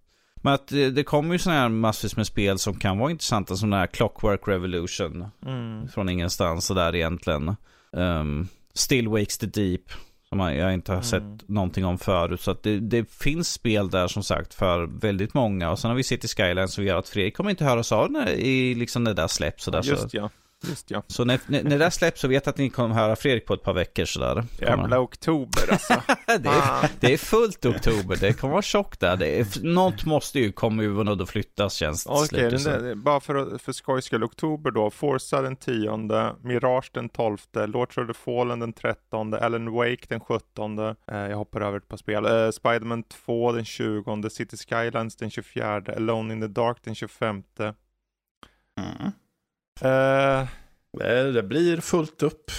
men 0.44 0.52
att 0.54 0.68
det, 0.68 0.90
det 0.90 1.04
kommer 1.04 1.32
ju 1.34 1.38
sådana 1.38 1.60
här 1.60 1.68
massvis 1.68 2.16
med 2.16 2.26
spel 2.26 2.58
som 2.58 2.74
kan 2.78 2.98
vara 2.98 3.10
intressanta 3.10 3.56
som 3.56 3.70
den 3.70 3.80
här 3.80 3.86
Clockwork 3.86 4.40
Revolution. 4.48 5.26
Mm. 5.46 5.88
Från 5.88 6.08
ingenstans 6.08 6.66
sådär 6.66 6.94
egentligen. 6.94 7.56
Um, 7.92 8.48
Still 8.74 9.08
Wakes 9.08 9.38
the 9.38 9.46
Deep. 9.46 9.80
Som 10.28 10.40
jag 10.40 10.74
inte 10.74 10.92
har 10.92 10.96
Mm. 10.96 11.04
sett 11.04 11.48
någonting 11.48 11.84
om 11.84 11.98
förut. 11.98 12.40
Så 12.40 12.50
att 12.50 12.62
det, 12.62 12.80
det 12.80 13.12
finns 13.12 13.52
spel 13.52 13.90
där 13.90 14.06
som 14.08 14.22
sagt 14.22 14.54
för 14.54 15.00
väldigt 15.00 15.34
många. 15.34 15.70
Och 15.70 15.78
sen 15.78 15.90
har 15.90 15.96
vi 15.96 16.02
City 16.02 16.28
Skylines 16.28 16.74
som 16.74 16.84
gör 16.84 16.98
att 16.98 17.08
Fredrik 17.08 17.36
kommer 17.36 17.50
inte 17.50 17.64
höra 17.64 17.96
av 17.96 18.10
när 18.10 18.30
i 18.30 18.74
liksom 18.74 19.04
det 19.04 19.14
där 19.14 19.28
släpps. 19.28 19.64
Sådär, 19.64 19.82
så 19.82 19.90
Just 19.90 20.14
ja, 20.14 20.30
just 20.68 20.90
ja. 20.90 21.02
så 21.06 21.24
när, 21.24 21.40
när, 21.46 21.62
när 21.62 21.78
det 21.78 21.90
släpps 21.90 22.20
så 22.20 22.28
vet 22.28 22.46
jag 22.46 22.52
att 22.52 22.58
ni 22.58 22.70
kommer 22.70 22.94
höra 22.94 23.16
Fredrik 23.16 23.46
på 23.46 23.54
ett 23.54 23.62
par 23.62 23.74
veckor 23.74 24.04
sådär. 24.04 24.44
Jävla 24.60 25.00
oktober 25.00 25.62
alltså. 25.72 26.02
det, 26.26 26.48
är, 26.48 26.90
det 27.00 27.12
är 27.12 27.16
fullt 27.16 27.66
oktober, 27.66 28.16
det 28.20 28.32
kommer 28.32 28.52
vara 28.52 28.62
tjockt 28.62 29.00
där. 29.00 29.16
Det 29.16 29.40
är, 29.40 29.46
något 29.62 30.04
måste 30.04 30.38
ju 30.38 30.52
komma 30.52 30.82
ur 30.82 31.08
och 31.08 31.16
då 31.16 31.26
flyttas 31.26 31.74
känns 31.74 32.04
det 32.04 32.26
till 32.28 32.68
Okej, 32.68 32.94
bara 32.94 33.20
för, 33.20 33.34
att- 33.34 33.62
för 33.62 33.72
skojs 33.72 34.04
skull. 34.04 34.24
Oktober 34.24 34.70
då. 34.70 34.90
Forza 34.90 35.42
den 35.42 35.56
10, 35.56 36.36
Mirage 36.42 36.90
den 36.92 37.08
12, 37.08 37.38
Lords 37.66 37.98
of 37.98 38.06
the 38.06 38.14
Fallen 38.14 38.58
den 38.60 38.72
13, 38.72 39.34
Alan 39.34 39.72
Wake 39.72 40.06
den 40.08 40.20
17. 40.20 40.78
Eh, 40.78 40.94
jag 41.08 41.36
hoppar 41.36 41.60
över 41.60 41.78
ett 41.78 41.88
par 41.88 41.96
spel. 41.96 42.26
Eh, 42.26 42.50
Spiderman 42.50 43.02
2 43.02 43.52
den 43.52 43.64
20, 43.64 44.30
City 44.30 44.56
Skylines 44.56 45.16
den 45.16 45.30
24, 45.30 45.82
Alone 45.96 46.34
in 46.34 46.40
the 46.40 46.46
Dark 46.46 46.78
den 46.84 46.94
25. 46.94 47.42
Mm. 48.80 49.12
Det, 50.92 51.32
det 51.32 51.42
blir 51.42 51.80
fullt 51.80 52.22
upp. 52.22 52.50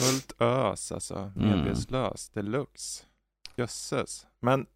fullt 0.00 0.32
ös 0.40 0.92
alltså. 0.92 1.32
Mm. 1.36 1.48
Medvetslös 1.48 2.28
deluxe. 2.28 3.04
Jösses. 3.56 4.26
Men 4.40 4.66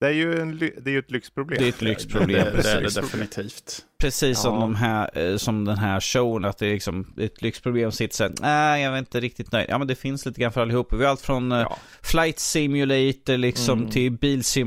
det 0.00 0.06
är 0.06 0.10
ju, 0.10 0.40
en, 0.40 0.58
det 0.58 0.86
är 0.86 0.90
ju 0.90 0.98
ett 0.98 1.10
lyxproblem. 1.10 1.58
Det 1.58 1.64
är 1.64 1.68
ett 1.68 1.82
lyxproblem, 1.82 2.44
Det, 2.44 2.50
det, 2.56 2.62
det 2.62 2.70
är 2.70 2.74
det 2.76 2.80
precis. 2.82 2.94
definitivt. 3.02 3.84
Precis 4.00 4.38
som, 4.40 4.54
Ja. 4.54 4.60
de 4.60 4.74
här, 4.74 5.18
eh, 5.18 5.36
som 5.36 5.64
den 5.64 5.78
här 5.78 6.00
showen, 6.00 6.44
att 6.44 6.58
det 6.58 6.66
är 6.66 6.72
liksom 6.72 7.14
ett 7.20 7.42
lyxproblem 7.42 7.92
sitter 7.92 8.24
här, 8.24 8.32
nej 8.40 8.82
jag 8.82 8.94
är 8.94 8.98
inte 8.98 9.20
riktigt 9.20 9.52
nöjd. 9.52 9.66
Ja 9.68 9.78
men 9.78 9.86
det 9.86 9.94
finns 9.94 10.26
lite 10.26 10.40
grann 10.40 10.52
för 10.52 10.60
allihopa. 10.62 10.96
Vi 10.96 11.04
har 11.04 11.10
allt 11.10 11.20
från 11.20 11.52
eh, 11.52 11.58
Ja. 11.58 11.76
flight 12.02 12.38
simulator 12.38 13.36
liksom 13.36 13.78
Mm. 13.78 13.90
till 13.90 14.12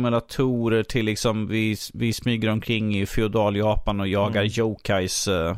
bilsimulatorer 0.05 0.83
till 0.83 1.05
liksom 1.05 1.47
vi, 1.47 1.77
vi 1.93 2.13
smyger 2.13 2.49
omkring 2.49 2.97
i 2.97 3.05
feodal 3.05 3.55
Japan 3.55 3.99
och 3.99 4.07
jagar 4.07 4.41
Mm. 4.41 4.51
yokais. 4.57 5.27
eh, 5.27 5.55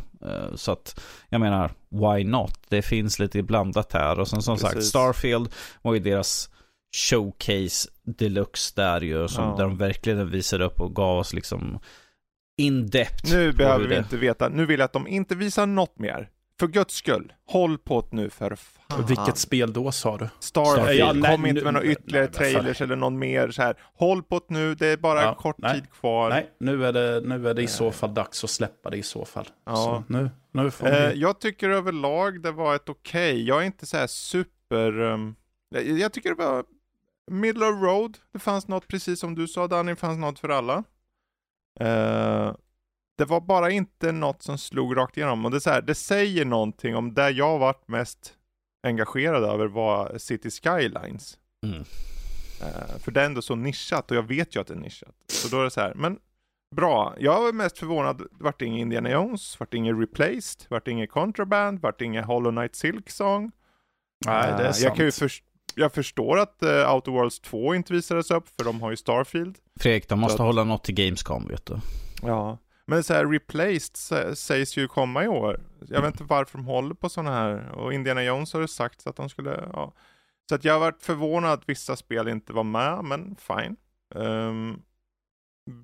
så 0.56 0.72
att 0.72 1.00
jag 1.30 1.42
menar, 1.42 1.72
why 1.90 2.24
not? 2.24 2.60
Det 2.70 2.82
finns 2.82 3.20
lite 3.20 3.44
blandat 3.44 3.94
här. 3.94 4.20
Och 4.20 4.28
sen 4.28 4.42
som 4.42 4.58
sagt, 4.58 4.74
Precis. 4.74 4.90
Starfield 4.90 5.50
var 5.82 5.94
ju 5.94 6.00
deras 6.00 6.50
showcase 6.96 7.90
deluxe 8.06 8.74
där 8.76 9.02
ju. 9.02 9.28
Som, 9.28 9.44
Ja. 9.44 9.56
Där 9.58 9.64
de 9.64 9.78
verkligen 9.78 10.30
visade 10.32 10.66
upp 10.66 10.82
och 10.82 10.96
gav 10.96 11.18
oss 11.20 11.34
liksom 11.34 11.80
in-depth. 12.58 13.34
Nu 13.34 13.52
på 13.52 13.58
behöver 13.58 13.88
vi 13.88 13.96
det- 13.96 14.00
inte 14.00 14.18
veta. 14.18 14.50
Nu 14.50 14.66
vill 14.66 14.80
jag 14.80 14.86
att 14.86 14.94
de 14.94 15.08
inte 15.08 15.36
visar 15.36 15.66
något 15.66 16.00
mer. 16.00 16.30
För 16.60 16.68
guds 16.68 16.96
skull. 16.96 17.34
Håll 17.48 17.78
på 17.78 18.08
nu 18.12 18.30
för 18.30 18.56
fan. 18.56 19.06
Vilket 19.08 19.38
spel 19.38 19.74
då 19.74 19.92
sa 19.92 20.18
du? 20.18 20.30
Starfield. 20.40 20.78
Starfield. 20.80 21.00
Ja, 21.00 21.14
nej, 21.14 21.32
Kom 21.32 21.46
inte 21.46 21.60
nu- 21.60 21.64
med 21.64 21.74
några 21.74 21.86
ytterligare 21.86 22.26
nej, 22.26 22.34
trailers 22.54 22.82
eller 22.82 22.96
någon 22.96 23.20
mer 23.20 23.52
så 23.52 23.62
här. 23.62 23.76
Håll 23.94 24.24
på 24.24 24.42
nu. 24.50 24.76
Det 24.76 24.88
är 24.88 24.98
bara 24.98 25.22
Ja, 25.22 25.36
kort 25.36 25.56
nej. 25.58 25.74
tid 25.74 25.92
kvar. 25.92 26.30
Nej, 26.30 26.50
nu 26.60 26.86
är 26.86 26.94
det, 26.94 27.22
nu 27.26 27.48
är 27.50 27.54
det 27.54 27.62
i 27.64 27.68
så 27.68 27.92
fall 27.92 28.14
dags 28.14 28.44
att 28.44 28.50
släppa 28.50 28.90
det 28.90 28.98
i 28.98 29.04
så 29.04 29.26
fall. 29.26 29.48
Ja. 29.66 29.76
Så 29.76 30.14
nu, 30.14 30.30
nu 30.52 30.72
får 30.72 30.88
Eh, 30.88 31.10
vi... 31.10 31.20
jag 31.22 31.40
tycker 31.40 31.70
överlag 31.70 32.42
det 32.44 32.52
var 32.52 32.76
ett 32.76 32.90
okej. 32.90 33.44
Jag 33.48 33.62
är 33.62 33.66
inte 33.66 33.86
så 33.86 33.98
här 33.98 34.08
super... 34.08 35.00
Um, 35.02 35.36
jag, 35.70 35.84
jag 36.00 36.14
tycker 36.14 36.30
det 36.30 36.36
var 36.36 36.64
middle 37.32 37.66
of 37.66 37.82
road. 37.82 38.18
Det 38.32 38.40
fanns 38.40 38.68
något, 38.68 38.88
precis 38.88 39.20
som 39.20 39.36
du 39.36 39.48
sa 39.48 39.68
Danny, 39.68 39.92
det 39.92 39.96
fanns 39.96 40.18
något 40.20 40.40
för 40.40 40.50
alla. 40.50 40.84
Eh, 41.80 42.56
det 43.18 43.26
var 43.26 43.42
bara 43.42 43.72
inte 43.72 44.12
något 44.12 44.42
som 44.44 44.58
slog 44.58 44.98
rakt 44.98 45.18
igenom. 45.18 45.46
Och 45.46 45.52
det, 45.52 45.58
är 45.58 45.60
så 45.60 45.70
här, 45.70 45.82
det 45.82 45.96
säger 45.96 46.46
någonting 46.46 46.96
om 46.96 47.14
där 47.14 47.30
jag 47.32 47.60
varit 47.60 47.88
mest 47.88 48.34
engagerad 48.88 49.44
över 49.44 49.68
var 49.68 50.18
City 50.18 50.50
Skylines. 50.52 51.38
Mm. 51.66 51.80
Eh, 52.62 52.98
för 53.00 53.12
det 53.12 53.22
är 53.22 53.26
ändå 53.26 53.42
så 53.42 53.56
nischat 53.56 54.12
och 54.12 54.18
jag 54.18 54.24
vet 54.28 54.56
ju 54.56 54.60
att 54.62 54.68
det 54.68 54.74
är 54.74 54.78
nischat. 54.78 55.16
Så 55.28 55.48
då 55.48 55.60
är 55.60 55.64
det 55.64 55.72
så 55.72 55.82
här, 55.82 55.94
men 55.96 56.20
bra. 56.76 57.16
Jag 57.20 57.42
var 57.42 57.54
mest 57.54 57.78
förvånad, 57.78 58.22
vart 58.32 58.60
det 58.60 58.66
inget 58.66 58.82
Indiana 58.82 59.10
Jones, 59.12 59.60
vart 59.60 59.72
det 59.72 59.78
inget 59.78 60.00
Replaced, 60.00 60.66
vart 60.70 60.86
det 60.86 60.92
inget 60.92 61.12
Contraband, 61.12 61.80
vart 61.80 62.00
det 62.00 62.06
inget 62.06 62.26
Hollow 62.26 62.52
Knight 62.52 62.76
Silk 62.76 63.10
Song. 63.10 63.52
Nej, 64.26 64.48
det 64.58 64.64
är 64.64 64.66
Eh, 64.68 64.72
sant. 64.72 64.84
jag, 64.84 64.96
kan 64.96 65.06
ju 65.06 65.12
först- 65.12 65.44
jag 65.76 65.94
förstår 65.94 66.40
att 66.40 66.58
uh, 66.64 66.94
Outer 66.94 67.12
Worlds 67.12 67.40
2 67.40 67.76
inte 67.76 67.94
visades 67.94 68.32
upp, 68.32 68.50
för 68.58 68.64
de 68.64 68.82
har 68.82 68.90
ju 68.90 68.98
Starfield. 68.98 69.58
Fredrik, 69.80 70.10
de 70.10 70.20
måste 70.20 70.38
Så 70.38 70.44
hålla 70.44 70.64
något 70.64 70.84
till 70.84 70.96
Gamescom 70.96 71.48
vet 71.48 71.66
du. 71.66 71.80
Ja. 72.22 72.58
Men 72.86 73.04
så 73.04 73.14
här, 73.14 73.26
Replaced 73.26 73.96
sä- 73.96 74.36
sägs 74.36 74.78
ju 74.78 74.88
komma 74.88 75.24
i 75.24 75.28
år. 75.28 75.60
Jag 75.90 76.02
vet 76.02 76.14
inte 76.14 76.24
varför 76.24 76.58
de 76.58 76.66
håller 76.68 76.96
på 76.96 77.10
sådana 77.10 77.32
här. 77.32 77.70
Och 77.72 77.94
Indiana 77.94 78.24
Jones 78.24 78.54
har 78.54 78.62
det 78.62 78.68
sagt 78.68 79.08
att 79.08 79.16
de 79.16 79.30
skulle, 79.30 79.70
ja. 79.74 79.94
Så 80.50 80.56
att 80.56 80.66
jag 80.66 80.74
har 80.74 80.80
varit 80.80 81.04
förvånad 81.04 81.52
att 81.54 81.70
vissa 81.70 81.96
spel 81.96 82.28
inte 82.28 82.54
var 82.54 82.64
med, 82.64 83.04
men 83.04 83.36
fine. 83.40 83.76
Ehm, 84.16 84.82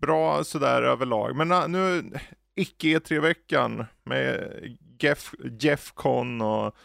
bra 0.01 0.43
sådär 0.43 0.81
överlag. 0.81 1.35
Men 1.35 1.51
uh, 1.51 1.67
nu, 1.67 2.11
icke 2.55 2.87
E3-veckan 2.87 3.85
med 4.03 4.53
Jeff, 4.99 5.33
Jeff 5.59 5.91
Con 5.93 6.41
och 6.41 6.75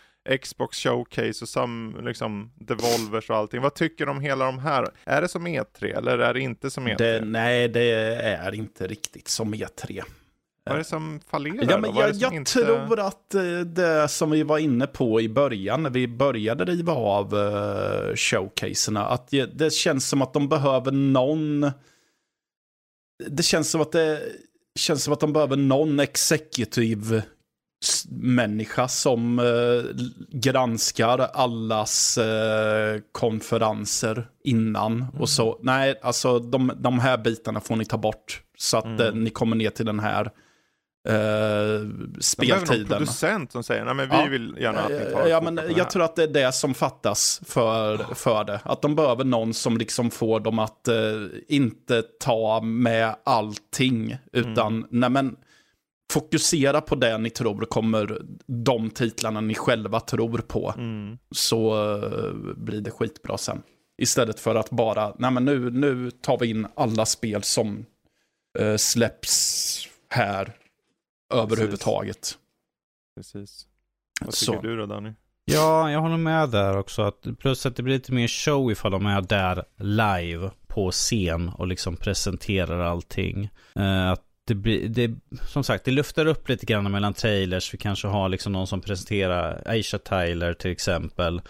Xbox 0.42 0.78
Showcase 0.78 1.44
och 1.44 1.48
sam, 1.48 1.96
liksom 2.02 2.50
Devolvers 2.54 3.30
och 3.30 3.36
allting. 3.36 3.60
Vad 3.60 3.74
tycker 3.74 4.06
du 4.06 4.12
om 4.12 4.20
hela 4.20 4.44
de 4.44 4.58
här? 4.58 4.88
Är 5.04 5.20
det 5.22 5.28
som 5.28 5.46
E3 5.46 5.96
eller 5.98 6.18
är 6.18 6.34
det 6.34 6.40
inte 6.40 6.70
som 6.70 6.88
E3? 6.88 6.96
Det, 6.98 7.20
nej, 7.24 7.68
det 7.68 7.90
är 8.24 8.54
inte 8.54 8.86
riktigt 8.86 9.28
som 9.28 9.54
E3. 9.54 10.02
Vad 10.64 10.74
är 10.74 10.78
det 10.78 10.84
som 10.84 11.20
fallerar 11.26 11.66
Ja, 11.70 11.78
men 11.78 11.94
jag 11.94 12.14
jag 12.14 12.34
inte- 12.34 12.52
tror 12.52 13.00
att 13.00 13.34
eh, 13.34 13.58
det 13.60 14.08
som 14.08 14.30
vi 14.30 14.42
var 14.42 14.58
inne 14.58 14.86
på 14.86 15.20
i 15.20 15.28
början, 15.28 15.82
när 15.82 15.90
vi 15.90 16.08
började 16.08 16.64
riva 16.64 16.92
av 16.92 17.34
uh, 17.34 18.14
showcaserna, 18.16 19.06
att 19.06 19.28
det, 19.52 19.72
känns 19.72 20.08
som 20.08 20.22
att 20.22 20.32
de 20.32 20.48
behöver 20.48 20.92
någon... 20.92 21.70
Det 23.28 23.42
känns 23.42 23.70
som 23.70 23.80
att 23.80 23.92
det 23.92 24.22
känns 24.74 25.04
som 25.04 25.12
att 25.12 25.20
de 25.20 25.32
behöver 25.32 25.56
någon 25.56 26.00
executive 26.00 27.22
människa 28.10 28.88
som 28.88 29.38
eh, 29.38 30.04
granskar 30.30 31.18
allas 31.18 32.18
eh, 32.18 33.00
konferenser 33.12 34.28
innan. 34.44 35.04
Och 35.18 35.28
så, 35.28 35.58
nej, 35.62 35.98
alltså 36.02 36.38
de, 36.38 36.72
de 36.76 36.98
här 36.98 37.18
bitarna 37.18 37.60
får 37.60 37.76
ni 37.76 37.84
ta 37.84 37.96
bort. 37.98 38.42
Så 38.58 38.76
att 38.76 39.00
eh, 39.00 39.12
ni 39.12 39.30
kommer 39.30 39.56
ner 39.56 39.70
till 39.70 39.86
den 39.86 40.00
här 40.00 40.24
eh, 41.08 41.12
De 41.12 41.14
behöver 41.14 41.86
någon 41.86 42.22
speltiden. 42.22 42.86
producent 42.88 43.52
som 43.52 43.62
säger 43.62 43.84
nej 43.84 43.94
men 43.94 44.08
vi 44.10 44.16
Ja. 44.16 44.26
vill 44.30 44.56
gärna 44.60 44.80
att 44.80 44.90
ni 44.90 44.98
tar 44.98 45.26
Ja, 45.26 45.40
fokus 45.40 45.44
men 45.44 45.54
det 45.54 45.62
jag 45.68 45.84
här." 45.84 45.90
tror 45.90 46.02
att 46.04 46.16
det 46.16 46.22
är 46.22 46.26
det 46.28 46.52
som 46.52 46.74
fattas 46.74 47.40
för, 47.46 48.14
för 48.14 48.44
det. 48.44 48.60
Att 48.64 48.82
de 48.82 48.94
behöver 48.96 49.24
någon 49.24 49.54
som 49.54 49.76
liksom 49.78 50.10
får 50.10 50.40
dem 50.40 50.58
att 50.58 50.88
eh, 50.88 50.94
inte 51.48 52.02
ta 52.02 52.60
med 52.60 53.16
allting. 53.24 54.16
Utan, 54.32 54.72
Mm. 54.76 54.86
nej 54.90 55.10
men, 55.10 55.36
fokusera 56.12 56.80
på 56.80 56.94
det 56.94 57.18
ni 57.18 57.30
tror 57.30 57.64
kommer 57.64 58.22
de 58.46 58.90
titlarna 58.90 59.40
ni 59.40 59.54
själva 59.54 60.00
tror 60.00 60.38
på. 60.38 60.74
Mm. 60.76 61.18
Så 61.30 61.92
eh, 61.94 62.32
blir 62.56 62.80
det 62.80 62.90
skitbra 62.90 63.38
sen. 63.38 63.62
Istället 64.02 64.40
för 64.40 64.54
att 64.54 64.70
bara, 64.70 65.14
nej 65.18 65.30
men 65.30 65.44
nu, 65.44 65.70
nu 65.70 66.10
tar 66.10 66.38
vi 66.38 66.50
in 66.50 66.66
alla 66.76 67.06
spel 67.06 67.42
som 67.42 67.86
eh, 68.58 68.76
släpps 68.76 69.88
här 70.08 70.52
överhuvudtaget. 71.34 72.38
Precis. 73.16 73.66
Vad 74.20 74.34
Så. 74.34 74.52
tycker 74.52 74.68
du 74.68 74.76
då 74.76 74.86
Danny? 74.86 75.12
Ja, 75.44 75.90
jag 75.90 76.00
håller 76.00 76.16
med 76.16 76.50
där 76.50 76.76
också. 76.78 77.02
Att, 77.02 77.26
plus 77.38 77.66
att 77.66 77.76
det 77.76 77.82
blir 77.82 77.94
lite 77.94 78.12
mer 78.12 78.28
show 78.28 78.72
ifall 78.72 78.92
de 78.92 79.06
är 79.06 79.20
där 79.20 79.64
live 79.76 80.50
på 80.66 80.90
scen 80.90 81.48
och 81.48 81.66
liksom 81.66 81.96
presenterar 81.96 82.78
allting. 82.78 83.48
Eh, 83.74 84.10
att 84.10 84.24
det 84.46 84.54
blir, 84.54 84.88
det, 84.88 85.10
som 85.48 85.64
sagt, 85.64 85.84
det 85.84 85.90
luftar 85.90 86.26
upp 86.26 86.48
lite 86.48 86.66
grann 86.66 86.92
mellan 86.92 87.14
trailers. 87.14 87.74
Vi 87.74 87.78
kanske 87.78 88.08
har 88.08 88.28
liksom 88.28 88.52
någon 88.52 88.66
som 88.66 88.80
presenterar 88.80 89.62
Aisha 89.66 89.98
Tyler 89.98 90.54
till 90.54 90.70
exempel. 90.70 91.42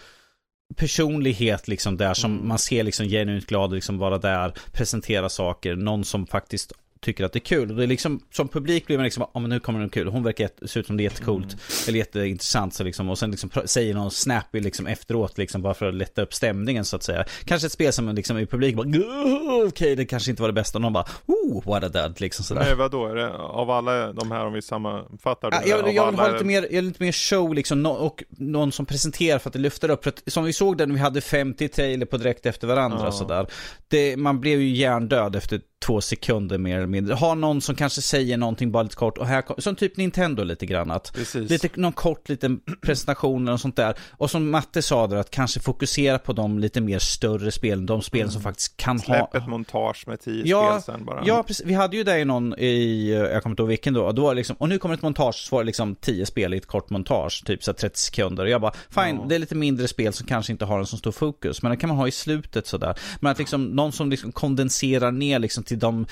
Personlighet 0.75 1.67
liksom 1.67 1.97
där 1.97 2.13
som 2.13 2.33
Mm. 2.33 2.47
man 2.47 2.59
ser 2.59 2.83
liksom 2.83 3.05
genuint 3.07 3.45
glad 3.47 3.73
liksom 3.73 3.97
vara 3.97 4.17
där, 4.17 4.53
presentera 4.71 5.29
saker. 5.29 5.75
Någon 5.75 6.05
som 6.05 6.27
faktiskt 6.27 6.73
tycker 7.05 7.23
att 7.23 7.33
det 7.33 7.37
är 7.37 7.41
kul. 7.41 7.69
Och 7.71 7.75
det 7.77 7.83
är 7.83 7.87
liksom, 7.87 8.19
som 8.31 8.47
publik 8.47 8.87
blir 8.87 8.97
man 8.97 9.03
liksom, 9.03 9.25
ja 9.33 9.39
men 9.39 9.49
nu 9.49 9.59
kommer 9.59 9.79
det 9.79 9.89
kul. 9.89 10.07
Hon 10.07 10.23
verkar 10.23 10.49
se 10.67 10.79
ut 10.79 10.87
som 10.87 10.97
det 10.97 11.01
är 11.01 11.05
jättecoolt. 11.05 11.45
Mm. 11.45 11.59
Eller 11.87 11.97
jätteintressant 11.99 12.73
så 12.73 12.83
liksom. 12.83 13.09
Och 13.09 13.17
sen 13.17 13.31
liksom 13.31 13.49
säger 13.65 13.93
någon 13.93 14.11
snappy 14.11 14.59
liksom 14.59 14.87
efteråt 14.87 15.37
liksom 15.37 15.61
bara 15.61 15.73
för 15.73 15.85
att 15.85 15.93
lätta 15.95 16.21
upp 16.21 16.33
stämningen 16.33 16.85
så 16.85 16.95
att 16.95 17.03
säga. 17.03 17.25
Kanske 17.45 17.65
ett 17.65 17.71
spel 17.71 17.93
som 17.93 18.15
liksom 18.15 18.37
i 18.37 18.45
publik 18.45 18.75
bara, 18.75 18.87
"Åh, 18.87 19.67
okej 19.67 19.95
det 19.95 20.05
kanske 20.05 20.29
inte 20.31 20.41
var 20.41 20.49
det 20.49 20.53
bästa. 20.53 20.77
Och 20.77 20.81
någon 20.81 20.93
bara, 20.93 21.05
oh 21.25 21.63
what 21.65 21.83
a 21.83 21.89
dad 21.89 22.21
liksom 22.21 22.45
sådär. 22.45 22.61
Nej 22.61 22.75
vadå, 22.75 23.05
är 23.07 23.15
det 23.15 23.33
av 23.35 23.71
alla 23.71 24.13
de 24.13 24.31
här 24.31 24.45
om 24.45 24.53
vi 24.53 24.61
sammanfattar 24.61 25.51
det? 25.51 25.57
Ja, 25.65 25.77
jag, 25.77 25.93
jag 25.93 26.11
vill 26.11 26.19
ha 26.19 26.31
lite 26.31 26.45
mer, 26.45 26.67
jag 26.71 26.83
lite 26.83 27.03
mer 27.03 27.11
show 27.11 27.53
liksom, 27.53 27.83
nå- 27.83 27.91
och 27.93 28.23
någon 28.29 28.71
som 28.71 28.85
presenterar 28.85 29.39
för 29.39 29.49
att 29.49 29.53
det 29.53 29.59
lyfter 29.59 29.89
upp. 29.89 30.03
För 30.03 30.09
att, 30.09 30.23
som 30.27 30.43
vi 30.43 30.53
såg 30.53 30.77
där 30.77 30.87
vi 30.87 30.99
hade 30.99 31.21
50 31.21 31.67
trailer 31.67 32.05
på 32.05 32.17
direkt 32.17 32.45
efter 32.45 32.67
varandra 32.67 32.99
Ja. 33.03 33.11
sådär. 33.11 33.47
Det, 33.87 34.17
man 34.17 34.39
blev 34.39 34.61
ju 34.61 34.69
hjärndöd 34.75 35.35
efter 35.35 35.61
två 35.85 36.01
sekunder 36.01 36.57
mer 36.57 36.77
eller 36.77 36.87
mindre. 36.87 37.13
Ha 37.13 37.33
någon 37.35 37.61
som 37.61 37.75
kanske 37.75 38.01
säger 38.01 38.37
någonting 38.37 38.71
bara 38.71 38.83
lite 38.83 38.95
kort 38.95 39.17
och 39.17 39.27
här, 39.27 39.41
kom- 39.41 39.55
som 39.59 39.75
typ 39.75 39.97
Nintendo 39.97 40.43
lite 40.43 40.65
grann 40.65 40.91
att 40.91 41.13
Precis. 41.13 41.49
Lite, 41.49 41.69
någon 41.75 41.91
kort 41.93 42.29
liten 42.29 42.59
presentation 42.81 43.49
och 43.49 43.59
sånt 43.59 43.75
där. 43.75 43.95
Och 44.11 44.31
som 44.31 44.49
Matte 44.51 44.81
sa 44.81 45.07
där, 45.07 45.15
att 45.17 45.29
kanske 45.31 45.59
fokusera 45.59 46.19
på 46.19 46.33
de 46.33 46.59
lite 46.59 46.81
mer 46.81 46.99
större 46.99 47.51
spelen. 47.51 47.85
De 47.85 48.01
spelen 48.01 48.31
som 48.31 48.41
faktiskt 48.41 48.77
kan 48.77 48.95
Mm. 48.95 49.03
Släpp 49.05 49.19
ha... 49.33 49.39
ett 49.39 49.47
montage 49.47 50.03
med 50.07 50.19
tio 50.21 50.43
Ja, 50.45 50.79
spel 50.81 50.95
sen 50.95 51.05
bara. 51.05 51.23
Ja, 51.25 51.43
precis. 51.43 51.65
Vi 51.65 51.73
hade 51.73 51.97
ju 51.97 52.03
det 52.03 52.19
i 52.19 52.25
någon 52.25 52.59
i, 52.59 53.09
eh, 53.09 53.17
jag 53.17 53.43
kommer 53.43 53.51
inte 53.53 53.61
ihåg 53.61 53.69
vilken 53.69 53.93
då, 53.93 54.11
då 54.11 54.21
var 54.21 54.29
det 54.29 54.35
liksom, 54.35 54.55
och 54.59 54.69
nu 54.69 54.77
kommer 54.77 54.95
ett 54.95 55.01
montage, 55.01 55.35
så 55.35 55.55
var 55.55 55.63
det 55.63 55.65
liksom 55.65 55.95
10 55.95 56.25
spel 56.25 56.53
i 56.53 56.57
ett 56.57 56.65
kort 56.65 56.89
montage, 56.89 57.43
typ 57.45 57.63
så 57.63 57.71
här 57.71 57.75
30 57.75 57.99
sekunder. 57.99 58.43
Och 58.43 58.49
jag 58.49 58.61
bara, 58.61 58.73
fine, 58.89 59.15
Ja. 59.15 59.25
det 59.29 59.35
är 59.35 59.39
lite 59.39 59.55
mindre 59.55 59.87
spel 59.87 60.13
som 60.13 60.27
kanske 60.27 60.51
inte 60.51 60.65
har 60.65 60.79
en 60.79 60.85
så 60.85 60.97
stor 60.97 61.11
fokus, 61.11 61.61
men 61.61 61.71
det 61.71 61.77
kan 61.77 61.87
man 61.87 61.97
ha 61.97 62.07
i 62.07 62.11
slutet 62.11 62.67
sådär. 62.67 62.99
Men 63.19 63.31
att 63.31 63.39
liksom, 63.39 63.65
någon 63.65 63.91
som 63.91 64.09
liksom 64.09 64.31
kondenserar 64.31 65.11
ner 65.11 65.39
liksom 65.39 65.63
till 65.65 65.79
de 65.79 66.05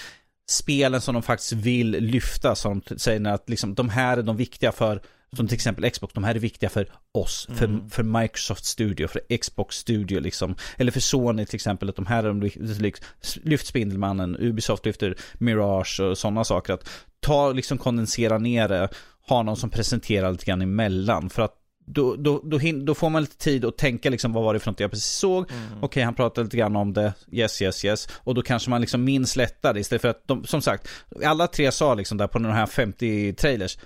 spelen 0.49 1.01
som 1.01 1.13
de 1.13 1.23
faktiskt 1.23 1.53
vill 1.53 1.91
lyfta, 1.91 2.55
som 2.55 2.81
säger 2.97 3.27
att 3.27 3.49
liksom, 3.49 3.73
de 3.73 3.89
här 3.89 4.17
är 4.17 4.21
de 4.21 4.37
viktiga 4.37 4.71
för 4.71 5.01
som 5.35 5.47
till 5.47 5.55
exempel 5.55 5.91
Xbox, 5.91 6.13
de 6.13 6.23
här 6.23 6.35
är 6.35 6.39
viktiga 6.39 6.69
för 6.69 6.89
oss, 7.11 7.47
för, 7.53 7.89
för 7.89 8.03
Microsoft 8.03 8.65
Studio, 8.65 9.07
för 9.07 9.37
Xbox 9.37 9.75
Studio 9.75 10.19
liksom. 10.19 10.55
Eller 10.77 10.91
för 10.91 10.99
Sony 10.99 11.45
till 11.45 11.55
exempel, 11.55 11.89
att 11.89 11.95
de 11.95 12.05
här 12.05 12.23
är 12.23 12.27
de 12.27 12.41
lyft, 12.41 13.07
lyft 13.43 13.67
Spindelmannen, 13.67 14.37
Ubisoft 14.39 14.85
lyfter 14.85 15.15
Mirage 15.33 15.99
och 15.99 16.17
sådana 16.17 16.43
saker. 16.43 16.73
Att 16.73 16.89
ta, 17.19 17.51
liksom 17.51 17.77
kondensera 17.77 18.37
ner 18.37 18.67
det, 18.67 18.89
ha 19.27 19.43
någon 19.43 19.57
som 19.57 19.69
presenterar 19.69 20.31
lite 20.31 20.45
grann 20.45 20.61
emellan. 20.61 21.29
För 21.29 21.41
att 21.41 21.55
då, 21.85 22.15
då, 22.15 22.41
då, 22.43 22.59
då 22.83 22.95
får 22.95 23.09
man 23.09 23.21
lite 23.21 23.37
tid 23.37 23.65
att 23.65 23.77
tänka 23.77 24.09
liksom 24.09 24.33
vad 24.33 24.43
var 24.43 24.53
det 24.53 24.59
för 24.59 24.71
något 24.71 24.79
jag 24.79 24.91
precis 24.91 25.11
såg. 25.11 25.51
Okej, 25.81 26.03
han 26.03 26.15
pratade 26.15 26.45
lite 26.45 26.57
grann 26.57 26.75
om 26.75 26.93
det. 26.93 27.13
Yes, 27.31 27.61
yes, 27.61 27.85
yes. 27.85 28.07
Och 28.15 28.35
då 28.35 28.41
kanske 28.41 28.69
man 28.69 28.81
liksom 28.81 29.03
minns 29.03 29.35
lättare 29.35 29.79
istället 29.79 30.01
för 30.01 30.09
att 30.09 30.27
de, 30.27 30.45
som 30.45 30.61
sagt, 30.61 30.87
alla 31.25 31.47
tre 31.47 31.71
sa 31.71 31.93
liksom 31.93 32.17
där 32.17 32.27
på 32.27 32.39
de 32.39 32.51
här 32.51 32.65
50 32.65 33.33
trailers. 33.33 33.77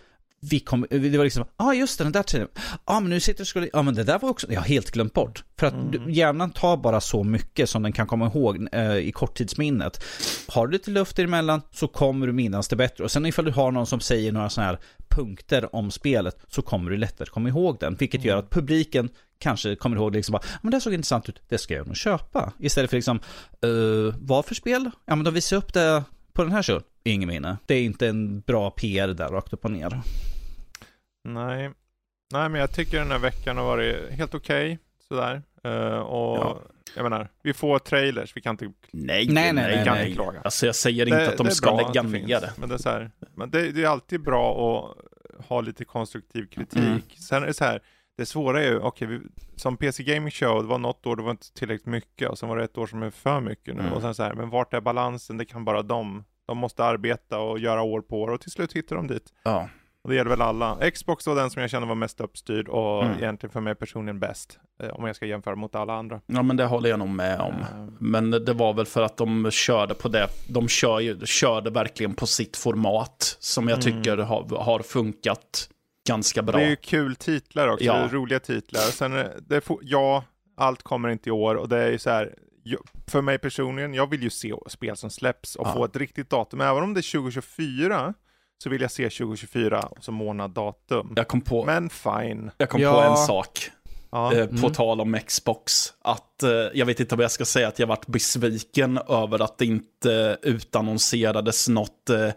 Vi 0.49 0.59
kom, 0.59 0.85
det 0.89 1.17
var 1.17 1.23
liksom, 1.23 1.45
ja 1.57 1.65
ah, 1.65 1.73
just 1.73 1.97
det, 1.97 2.03
den 2.03 2.11
där 2.11 2.23
trailern. 2.23 2.49
Ja 2.55 2.79
ah, 2.85 2.99
men 2.99 3.09
nu 3.09 3.19
sitter 3.19 3.37
du 3.37 3.43
och 3.43 3.47
skulle, 3.47 3.69
ja 3.73 3.79
ah, 3.79 3.81
men 3.81 3.95
det 3.95 4.03
där 4.03 4.19
var 4.19 4.29
också, 4.29 4.47
jag 4.49 4.59
har 4.61 4.67
helt 4.67 4.91
glömt 4.91 5.13
bort. 5.13 5.43
För 5.59 5.67
att 5.67 5.91
du- 5.91 6.11
hjärnan 6.11 6.51
tar 6.51 6.77
bara 6.77 7.01
så 7.01 7.23
mycket 7.23 7.69
som 7.69 7.83
den 7.83 7.91
kan 7.91 8.07
komma 8.07 8.27
ihåg 8.27 8.67
eh, 8.71 8.95
i 8.95 9.11
korttidsminnet. 9.11 10.03
Har 10.47 10.67
du 10.67 10.73
lite 10.73 10.91
luft 10.91 11.19
emellan 11.19 11.61
så 11.71 11.87
kommer 11.87 12.27
du 12.27 12.33
minnas 12.33 12.67
det 12.67 12.75
bättre. 12.75 13.03
Och 13.03 13.11
sen 13.11 13.25
ifall 13.25 13.45
du 13.45 13.51
har 13.51 13.71
någon 13.71 13.87
som 13.87 13.99
säger 13.99 14.31
några 14.31 14.49
sådana 14.49 14.71
här 14.71 14.79
punkter 15.09 15.75
om 15.75 15.91
spelet 15.91 16.37
så 16.49 16.61
kommer 16.61 16.91
du 16.91 16.97
lättare 16.97 17.29
komma 17.29 17.49
ihåg 17.49 17.77
den. 17.79 17.95
Vilket 17.95 18.23
gör 18.23 18.37
att 18.37 18.49
publiken 18.49 19.09
kanske 19.39 19.75
kommer 19.75 19.97
ihåg 19.97 20.15
liksom 20.15 20.33
bara, 20.33 20.43
men 20.61 20.71
det 20.71 20.81
såg 20.81 20.93
intressant 20.93 21.29
ut, 21.29 21.41
det 21.49 21.57
ska 21.57 21.73
jag 21.73 21.87
nog 21.87 21.95
köpa. 21.97 22.53
Istället 22.59 22.89
för 22.89 22.97
liksom, 22.97 23.19
uh, 23.65 24.13
vad 24.17 24.45
för 24.45 24.55
spel? 24.55 24.91
Ja 25.05 25.15
men 25.15 25.25
de 25.25 25.33
visar 25.33 25.57
upp 25.57 25.73
det 25.73 26.03
på 26.33 26.43
den 26.43 26.51
här 26.51 26.63
showen. 26.63 26.83
Ingen 27.03 27.29
minne. 27.29 27.57
Det 27.65 27.75
är 27.75 27.83
inte 27.83 28.07
en 28.07 28.39
bra 28.39 28.69
PR 28.71 29.07
där 29.07 29.27
rakt 29.27 29.53
upp 29.53 29.65
och 29.65 29.71
ner. 29.71 30.01
Nej. 31.33 31.71
Nej, 32.33 32.49
men 32.49 32.61
jag 32.61 32.71
tycker 32.71 32.99
den 32.99 33.11
här 33.11 33.19
veckan 33.19 33.57
har 33.57 33.63
varit 33.65 34.09
helt 34.11 34.35
okej. 34.35 34.79
sådär. 35.07 35.41
Eh, 35.63 35.97
och 35.99 36.37
Ja. 36.37 36.61
jag 36.95 37.03
menar, 37.03 37.29
vi 37.43 37.53
får 37.53 37.79
trailers, 37.79 38.35
vi 38.37 38.41
kan 38.41 38.51
inte, 38.53 38.65
Nej, 38.91 39.27
Nej, 39.29 39.53
nej, 39.53 39.77
vi 39.79 39.85
kan 39.85 39.95
nej, 39.95 40.03
inte 40.05 40.15
klaga. 40.15 40.41
Alltså 40.41 40.65
jag 40.65 40.75
säger 40.75 41.05
inte 41.05 41.29
att 41.29 41.37
de 41.37 41.49
ska 41.49 41.77
lägga 41.77 42.03
det 42.03 42.09
ner 42.09 42.19
finns, 42.19 42.41
det. 42.41 42.53
Men 42.57 42.69
det 42.69 42.75
är 42.75 42.79
så 42.79 42.89
här, 42.89 43.11
men 43.35 43.49
det, 43.51 43.71
det 43.71 43.83
är 43.83 43.87
alltid 43.87 44.23
bra 44.23 44.51
att 45.39 45.45
ha 45.45 45.61
lite 45.61 45.85
konstruktiv 45.85 46.45
kritik. 46.47 46.79
Mm. 46.79 47.01
Sen 47.29 47.43
är 47.43 47.47
det 47.47 47.53
så 47.53 47.63
här, 47.65 47.81
det 48.17 48.25
svåra 48.25 48.63
är 48.63 48.67
ju, 48.67 48.79
okej, 48.79 49.07
vi- 49.07 49.21
som 49.55 49.77
PC 49.77 50.03
Gaming 50.03 50.31
Show, 50.31 50.61
det 50.63 50.67
var 50.69 50.77
något 50.79 51.05
år 51.05 51.15
det 51.15 51.23
var 51.23 51.31
inte 51.31 51.53
tillräckligt 51.53 51.85
mycket 51.85 52.29
och 52.29 52.37
sen 52.37 52.49
var 52.49 52.57
det 52.57 52.63
ett 52.63 52.77
år 52.77 52.87
som 52.87 53.03
är 53.03 53.09
för 53.09 53.39
mycket 53.41 53.75
nu. 53.75 53.81
Mm. 53.81 53.93
Och 53.93 54.01
sen 54.01 54.15
så 54.15 54.23
här, 54.23 54.33
men 54.33 54.49
vart 54.49 54.73
är 54.73 54.81
balansen? 54.81 55.37
Det 55.37 55.45
kan 55.45 55.65
bara 55.65 55.81
de. 55.81 56.23
De 56.45 56.57
måste 56.57 56.83
arbeta 56.85 57.39
och 57.39 57.59
göra 57.59 57.81
år 57.81 58.01
på 58.01 58.21
år 58.21 58.27
och 58.31 58.41
till 58.41 58.51
slut 58.51 58.73
hittar 58.73 58.95
de 58.95 59.07
dit. 59.07 59.33
Ja. 59.43 59.69
Och 60.07 60.11
det 60.13 60.17
gäller 60.17 60.29
väl 60.29 60.41
alla. 60.41 60.91
Xbox 60.91 61.27
var 61.27 61.35
den 61.35 61.49
som 61.49 61.61
jag 61.61 61.71
kände 61.71 61.87
var 61.87 61.95
mest 61.95 62.21
uppstyrd 62.21 62.67
och 62.67 63.03
Mm. 63.05 63.17
egentligen 63.17 63.51
för 63.53 63.59
mig 63.61 63.75
personligen 63.75 64.19
bäst. 64.19 64.59
Eh, 64.83 64.89
om 64.89 65.07
jag 65.07 65.15
ska 65.15 65.25
jämföra 65.25 65.55
mot 65.55 65.75
alla 65.75 65.93
andra. 65.93 66.21
Ja, 66.27 66.41
men 66.43 66.57
det 66.57 66.65
håller 66.65 66.89
jag 66.89 66.99
nog 66.99 67.09
med 67.09 67.39
om. 67.39 67.53
Eh, 67.53 67.87
Men 67.99 68.31
det 68.31 68.53
var 68.53 68.73
väl 68.73 68.85
för 68.85 69.01
att 69.01 69.17
de 69.17 69.51
körde 69.51 69.93
på 69.93 70.07
det. 70.09 70.27
De 70.49 70.67
kör, 70.67 71.25
körde 71.25 71.69
verkligen 71.69 72.13
på 72.13 72.25
sitt 72.27 72.57
format. 72.57 73.37
Som 73.39 73.67
jag 73.67 73.85
Mm. 73.87 74.01
tycker 74.03 74.17
har, 74.17 74.57
har 74.63 74.79
funkat 74.79 75.69
ganska 76.07 76.41
bra. 76.41 76.57
Det 76.59 76.65
är 76.65 76.69
ju 76.69 76.75
kul 76.75 77.15
titlar 77.15 77.67
också, 77.67 77.85
Ja. 77.85 78.07
roliga 78.11 78.39
titlar. 78.39 78.81
Sen, 78.81 79.17
eh, 79.19 79.25
det 79.47 79.61
får, 79.61 79.79
ja, 79.81 80.23
allt 80.57 80.83
kommer 80.83 81.09
inte 81.09 81.29
i 81.29 81.31
år 81.31 81.55
och 81.55 81.69
det 81.69 81.77
är 81.77 81.91
ju 81.91 81.97
så 81.97 82.09
här, 82.09 82.33
för 83.07 83.21
mig 83.21 83.37
personligen, 83.39 83.93
jag 83.93 84.09
vill 84.09 84.23
ju 84.23 84.29
se 84.29 84.53
spel 84.67 84.97
som 84.97 85.09
släpps 85.09 85.55
och 85.55 85.67
Ja. 85.67 85.73
få 85.73 85.85
ett 85.85 85.95
riktigt 85.95 86.29
datum. 86.29 86.61
Även 86.61 86.83
om 86.83 86.93
det 86.93 86.99
är 86.99 87.11
2024 87.11 88.13
så 88.63 88.69
vill 88.69 88.81
jag 88.81 88.91
se 88.91 89.09
2024 89.09 89.89
som 89.99 90.15
månad 90.15 90.51
datum. 90.51 91.13
Jag 91.15 91.27
kom 91.27 91.41
på, 91.41 91.65
Men 91.65 91.89
fine. 91.89 92.51
jag 92.57 92.69
kom 92.69 92.81
Ja. 92.81 92.93
på 92.93 93.01
en 93.01 93.17
sak. 93.17 93.71
Ja. 94.11 94.33
eh, 94.33 94.45
på 94.47 94.55
Mm. 94.57 94.73
tal 94.73 95.01
om 95.01 95.19
Xbox. 95.27 95.93
Att 96.01 96.43
eh, 96.43 96.49
jag 96.73 96.85
vet 96.85 96.99
inte 96.99 97.15
vad 97.15 97.23
jag 97.23 97.31
ska 97.31 97.45
säga, 97.45 97.67
att 97.67 97.79
jag 97.79 97.87
varit 97.87 98.07
besviken 98.07 98.97
över 99.09 99.41
att 99.43 99.57
det 99.57 99.65
inte 99.65 100.37
utannonserades 100.41 101.69
något 101.69 102.09
eh, 102.09 102.29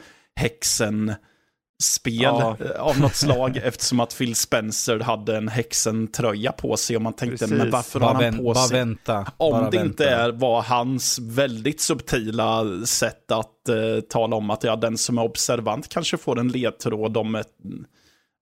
Hexen-spel 1.81 2.23
Ja. 2.23 2.57
eh, 2.61 2.81
av 2.81 3.01
något 3.01 3.15
slag. 3.15 3.57
eftersom 3.65 4.01
att 4.01 4.19
Phil 4.19 4.35
Spencer 4.35 5.01
hade 5.01 5.37
en 5.37 5.49
Hexen-tröja 5.49 6.53
på 6.53 6.77
sig. 6.77 6.97
Och 6.97 7.03
man 7.03 7.13
tänkte, 7.13 7.39
Precis. 7.39 7.59
men 7.59 7.71
varför 7.71 8.01
har 8.01 8.07
Bara, 8.07 8.15
han 8.15 8.23
vän, 8.23 8.37
på 8.37 8.43
bara 8.43 8.55
sig? 8.55 8.79
vänta. 8.79 9.33
Om 9.37 9.51
bara 9.53 9.71
det 9.71 9.77
vänta. 9.79 9.85
inte 9.87 10.09
är, 10.09 10.33
var 10.33 10.63
hans 10.63 11.19
väldigt 11.19 11.81
subtila 11.81 12.65
sätt 12.87 13.31
att 13.33 13.69
eh, 13.69 14.01
tala 14.09 14.37
om 14.37 14.51
att 14.51 14.65
ja, 14.65 14.77
den 14.77 14.99
som 14.99 15.19
är 15.19 15.23
observant 15.23 15.89
kanske 15.89 16.17
får 16.17 16.39
en 16.39 16.49
ledtråd 16.49 17.17
om 17.17 17.35
ett, 17.35 17.53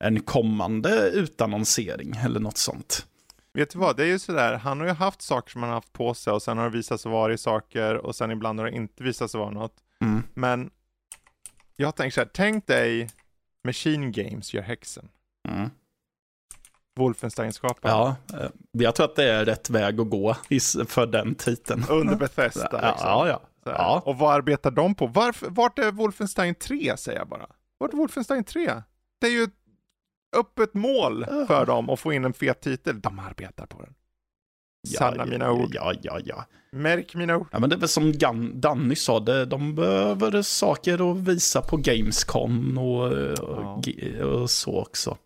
en 0.05 0.21
kommande 0.21 1.11
utannonsering 1.11 2.17
eller 2.25 2.41
något 2.41 2.59
sånt. 2.59 3.07
Vet 3.55 3.71
du 3.71 3.79
vad, 3.79 3.97
det 3.97 4.03
är 4.03 4.07
ju 4.07 4.19
sådär, 4.19 4.55
han 4.55 4.81
har 4.81 4.87
ju 4.87 4.93
haft 4.93 5.23
saker 5.23 5.51
som 5.51 5.63
han 5.63 5.69
har 5.71 5.77
haft 5.77 5.93
på 5.93 6.15
sig 6.15 6.33
och 6.33 6.43
sen 6.43 6.59
har 6.59 6.65
det 6.65 6.77
visat 6.77 7.01
sig 7.01 7.11
vara 7.11 7.33
i 7.33 7.39
saker 7.39 7.95
och 7.97 8.17
sen 8.17 8.31
ibland 8.31 8.59
har 8.61 8.67
det 8.67 8.77
inte 8.77 9.03
visat 9.03 9.31
sig 9.31 9.41
vara 9.41 9.51
något. 9.51 9.75
Mm. 10.01 10.23
Men 10.35 10.71
jag 11.77 11.97
tänker 11.97 12.15
så 12.15 12.21
här, 12.21 12.29
tänk 12.33 12.67
dig 12.67 13.09
Machine 13.65 14.13
Games 14.13 14.55
gör 14.55 14.63
häxen. 14.63 15.09
Mm. 15.49 15.71
Wolfenstein-skaparen. 16.99 17.95
Ja, 17.97 18.17
eh, 18.39 18.51
jag 18.73 18.95
tror 18.95 19.07
att 19.07 19.17
det 19.17 19.33
är 19.33 19.45
rätt 19.45 19.71
väg 19.71 20.01
att 20.01 20.11
gå 20.11 20.35
för 20.89 21.07
den 21.07 21.35
titeln. 21.35 21.85
Under 21.89 22.17
Bethesda 22.17 22.63
liksom. 22.63 23.09
Ja, 23.09 23.29
ja. 23.29 23.43
Ja. 23.65 24.03
Och 24.05 24.19
vad 24.19 24.35
arbetar 24.35 24.71
de 24.71 24.95
på? 24.95 25.07
Varför, 25.07 25.51
vart 25.51 25.79
är 25.79 25.93
Wolfenstein 25.93 26.55
3 26.55 26.97
säger 26.97 27.19
jag 27.19 27.29
bara? 27.29 27.47
Vart 27.79 27.93
är 27.93 27.97
Wolfenstein 27.97 28.45
3? 28.45 28.83
Det 29.21 29.27
är 29.27 29.31
ju 29.31 29.43
ett 29.43 29.55
öppet 30.37 30.75
mål 30.75 31.25
för 31.25 31.67
dem 31.67 31.91
att 31.91 32.01
få 32.01 32.13
in 32.13 32.25
en 32.25 32.33
fet 32.33 32.61
titel. 32.61 33.01
De 33.01 33.19
arbetar 33.19 33.67
på 33.67 33.83
den. 33.83 33.95
Sanna 34.97 35.25
mina 35.25 35.53
ord. 35.53 35.71
Ja, 35.73 35.93
ja, 36.03 36.19
ja. 36.25 36.45
Märk 36.73 37.15
mina 37.15 37.37
ord. 37.37 37.47
Ja, 37.53 37.59
men 37.59 37.71
det 37.71 37.77
är 37.77 37.81
väl 37.81 37.89
som 37.89 38.13
Gan- 38.13 38.53
Danny 38.55 38.95
sa, 38.97 39.21
det, 39.21 39.45
de 39.45 39.75
behöver 39.75 40.43
saker 40.43 41.11
att 41.11 41.17
visa 41.17 41.63
på 41.63 41.77
Gamescom 41.77 42.79
och, 42.79 43.05
och, 43.39 43.89
Ja. 44.19 44.25
och 44.25 44.51
så 44.51 44.81
också. 44.81 45.17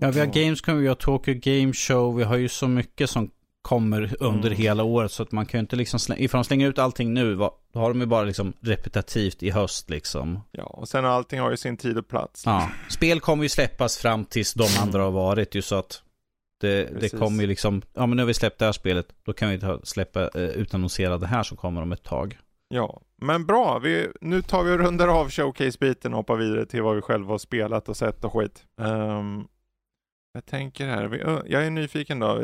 Ja, 0.00 0.10
vi 0.10 0.20
har 0.20 0.26
Gamescom, 0.26 0.78
vi 0.78 0.88
har 0.88 0.94
Tokyo 0.94 1.34
Game 1.42 1.72
Show, 1.72 2.16
vi 2.16 2.24
har 2.24 2.36
ju 2.36 2.48
så 2.48 2.68
mycket 2.68 3.10
som 3.10 3.30
kommer 3.62 4.16
under 4.20 4.48
Mm. 4.48 4.58
hela 4.62 4.82
året 4.84 5.12
så 5.12 5.22
att 5.22 5.32
man 5.32 5.46
kan 5.46 5.58
ju 5.58 5.60
inte 5.60 5.76
liksom 5.76 6.00
slänga, 6.00 6.20
ifall 6.20 6.38
de 6.38 6.44
slänger 6.44 6.68
ut 6.68 6.78
allting 6.78 7.14
nu, 7.14 7.36
då 7.36 7.54
har 7.74 7.88
de 7.88 8.00
ju 8.00 8.06
bara 8.06 8.22
liksom 8.24 8.52
repetitivt 8.60 9.42
i 9.42 9.50
höst 9.50 9.90
liksom. 9.90 10.40
Ja, 10.50 10.62
och 10.64 10.88
sen 10.88 11.04
allting 11.04 11.40
har 11.40 11.50
ju 11.50 11.56
sin 11.56 11.76
tid 11.76 11.98
och 11.98 12.08
plats. 12.08 12.42
Ja, 12.46 12.70
spel 12.88 13.20
kommer 13.20 13.42
ju 13.42 13.48
släppas 13.48 13.98
fram 13.98 14.24
tills 14.24 14.54
de 14.54 14.66
andra 14.82 15.02
har 15.02 15.10
varit 15.10 15.54
ju 15.54 15.62
så 15.62 15.74
att 15.76 16.02
det, 16.60 17.00
det 17.00 17.08
kommer 17.08 17.40
ju 17.40 17.46
liksom, 17.46 17.82
ja 17.94 18.06
men 18.06 18.16
nu 18.16 18.22
har 18.22 18.26
vi 18.26 18.34
släppt 18.34 18.58
det 18.58 18.64
här 18.64 18.72
spelet, 18.72 19.06
då 19.24 19.32
kan 19.32 19.50
vi 19.50 19.60
ta, 19.60 19.80
släppa 19.84 20.22
eh, 20.22 20.42
utannonsera 20.42 21.18
det 21.18 21.26
här 21.26 21.42
som 21.42 21.56
kommer 21.56 21.82
om 21.82 21.92
ett 21.92 22.02
tag. 22.02 22.38
Ja, 22.74 23.00
men 23.16 23.46
bra. 23.46 23.78
Vi, 23.78 24.08
nu 24.20 24.42
tar 24.42 24.62
vi 24.62 24.72
och 24.72 24.78
rundar 24.78 25.08
av 25.08 25.30
showcase-biten 25.30 26.12
och 26.12 26.16
hoppar 26.16 26.36
vidare 26.36 26.66
till 26.66 26.82
vad 26.82 26.96
vi 26.96 27.02
själva 27.02 27.30
har 27.30 27.38
spelat 27.38 27.88
och 27.88 27.96
sett 27.96 28.24
och 28.24 28.32
skit. 28.32 28.64
Ehm, 28.80 29.44
jag 30.32 30.46
tänker 30.46 30.86
här, 30.86 31.42
jag 31.48 31.66
är 31.66 31.70
nyfiken 31.70 32.18
då. 32.18 32.42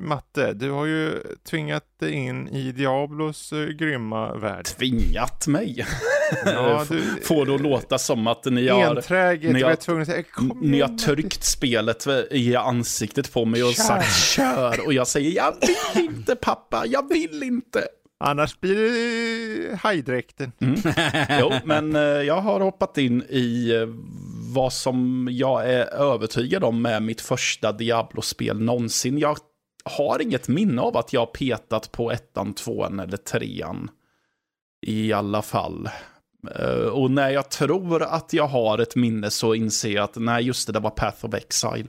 Matte, 0.00 0.52
du 0.52 0.70
har 0.70 0.86
ju 0.86 1.12
tvingat 1.50 1.84
dig 2.00 2.12
in 2.12 2.48
i 2.48 2.72
Diablos 2.72 3.52
uh, 3.52 3.68
grymma 3.68 4.34
värld. 4.34 4.64
Tvingat 4.64 5.46
mig. 5.46 5.86
Ja, 6.44 6.86
du, 6.90 7.00
Får 7.24 7.46
det 7.46 7.54
att 7.54 7.60
låta 7.60 7.98
som 7.98 8.26
att 8.26 8.44
ni 8.44 8.68
har, 8.68 8.84
Enträget, 8.96 9.52
ni 9.52 9.60
jag 9.60 9.66
har- 9.66 9.72
var 9.72 9.76
tvungen 9.76 10.02
att 10.02 10.08
säga 10.08 10.22
kom 10.22 10.58
ni 10.62 10.80
har 10.80 10.98
tryckt 10.98 11.44
spelet 11.44 12.06
i 12.30 12.56
ansiktet 12.56 13.32
på 13.32 13.44
mig 13.44 13.64
och 13.64 13.72
Kör. 13.74 13.82
sagt 13.82 14.16
kör. 14.16 14.86
Och 14.86 14.92
jag 14.92 15.06
säger 15.06 15.30
jag 15.36 15.54
vill 15.94 16.04
inte 16.04 16.36
pappa, 16.36 16.86
jag 16.86 17.08
vill 17.08 17.42
inte. 17.42 17.84
Annars 18.20 18.60
blir 18.60 18.74
det 19.70 19.76
hajdräkten. 19.76 20.52
Jo, 21.40 21.52
men 21.64 21.96
eh, 21.96 22.02
jag 22.02 22.40
har 22.40 22.60
hoppat 22.60 22.98
in 22.98 23.22
i 23.28 23.70
eh, 23.74 23.86
vad 24.54 24.72
som 24.72 25.28
jag 25.30 25.70
är 25.70 25.94
övertygad 25.94 26.64
om 26.64 26.86
är 26.86 27.00
mitt 27.00 27.20
första 27.20 27.72
Diablo-spel 27.72 28.60
någonsin. 28.60 29.18
Jag 29.18 29.36
har 29.84 30.22
inget 30.22 30.48
minne 30.48 30.82
av 30.82 30.96
att 30.96 31.12
jag 31.12 31.32
petat 31.32 31.92
på 31.92 32.12
ettan, 32.12 32.54
tvåan 32.54 33.00
eller 33.00 33.16
trean. 33.16 33.90
I 34.86 35.12
alla 35.12 35.42
fall. 35.42 35.88
Eh, 36.54 36.88
Och 36.88 37.10
när 37.10 37.30
jag 37.30 37.50
tror 37.50 38.02
att 38.02 38.32
jag 38.32 38.46
har 38.46 38.78
ett 38.78 38.96
minne 38.96 39.30
så 39.30 39.54
inser 39.54 39.90
jag 39.90 40.04
att 40.04 40.16
nej, 40.16 40.44
just 40.44 40.66
det, 40.66 40.72
det 40.72 40.80
var 40.80 40.90
Path 40.90 41.24
of 41.24 41.34
Exile. 41.34 41.86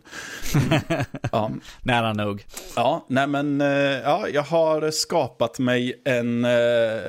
ja, 1.31 1.51
Nära 1.81 2.13
nog. 2.13 2.45
Ja, 2.75 3.05
nej 3.09 3.27
men 3.27 3.61
eh, 3.61 3.67
ja, 4.03 4.27
jag 4.33 4.43
har 4.43 4.91
skapat 4.91 5.59
mig 5.59 6.01
en, 6.05 6.45
eh, 6.45 7.01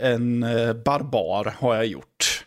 en 0.00 0.40
barbar 0.84 1.54
har 1.58 1.74
jag 1.74 1.86
gjort. 1.86 2.44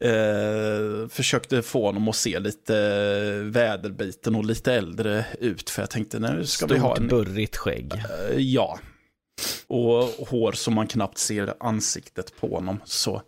Eh, 0.00 1.08
försökte 1.08 1.62
få 1.62 1.86
honom 1.86 2.08
att 2.08 2.16
se 2.16 2.38
lite 2.38 2.76
eh, 2.76 3.44
väderbiten 3.50 4.34
och 4.34 4.44
lite 4.44 4.72
äldre 4.74 5.24
ut. 5.40 5.70
För 5.70 5.82
jag 5.82 5.90
tänkte, 5.90 6.18
nu 6.18 6.46
ska 6.46 6.66
vi 6.66 6.78
ha 6.78 6.88
Stort 6.94 6.98
en... 6.98 7.08
burrigt 7.08 7.56
skägg. 7.56 7.92
eh, 7.94 8.38
ja. 8.38 8.78
Och 9.66 10.04
hår 10.28 10.52
som 10.52 10.74
man 10.74 10.86
knappt 10.86 11.18
ser 11.18 11.54
ansiktet 11.60 12.36
på 12.40 12.54
honom. 12.54 12.80
Så. 12.84 13.22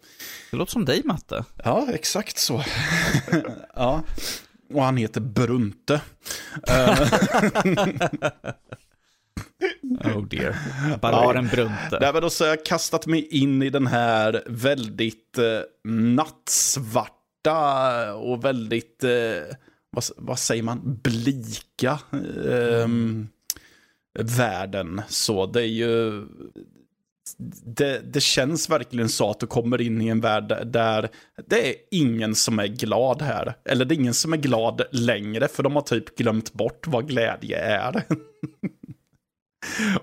Det 0.51 0.56
låter 0.56 0.73
som 0.73 0.85
dig 0.85 1.02
Matte. 1.05 1.44
Ja, 1.65 1.86
exakt 1.93 2.39
så. 2.39 2.65
ja. 3.74 4.02
Och 4.74 4.82
han 4.82 4.97
heter 4.97 5.20
Brunte. 5.20 6.01
Oh 10.04 10.28
dear. 10.28 10.56
Barbaren 11.00 11.48
Brunte. 11.48 11.98
Nej, 12.00 12.12
men 12.12 12.22
då 12.22 12.30
så 12.30 12.44
har 12.44 12.48
jag 12.48 12.64
kastat 12.64 13.06
mig 13.06 13.26
in 13.26 13.62
i 13.62 13.70
den 13.70 13.86
här 13.86 14.42
väldigt 14.46 15.38
eh, 15.38 15.60
nattsvarta 15.92 18.14
och 18.14 18.44
väldigt, 18.44 19.04
eh, 19.04 19.10
vad, 19.90 20.04
vad 20.16 20.38
säger 20.38 20.62
man, 20.62 21.00
blika 21.02 21.98
eh, 22.48 22.88
världen. 24.18 25.02
Så 25.08 25.46
det 25.46 25.60
är 25.60 25.66
ju, 25.66 26.26
det, 27.64 28.12
det 28.12 28.20
känns 28.20 28.70
verkligen 28.70 29.08
så 29.08 29.30
att 29.30 29.40
du 29.40 29.46
kommer 29.46 29.80
in 29.80 30.00
i 30.00 30.08
en 30.08 30.20
värld 30.20 30.66
där 30.66 31.08
det 31.46 31.68
är 31.68 31.74
ingen 31.90 32.34
som 32.34 32.58
är 32.58 32.66
glad 32.66 33.22
här. 33.22 33.54
Eller 33.64 33.84
det 33.84 33.94
är 33.94 33.98
ingen 33.98 34.14
som 34.14 34.32
är 34.32 34.36
glad 34.36 34.82
längre, 34.92 35.48
för 35.48 35.62
de 35.62 35.74
har 35.74 35.82
typ 35.82 36.16
glömt 36.16 36.52
bort 36.52 36.86
vad 36.86 37.08
glädje 37.08 37.58
är. 37.58 38.02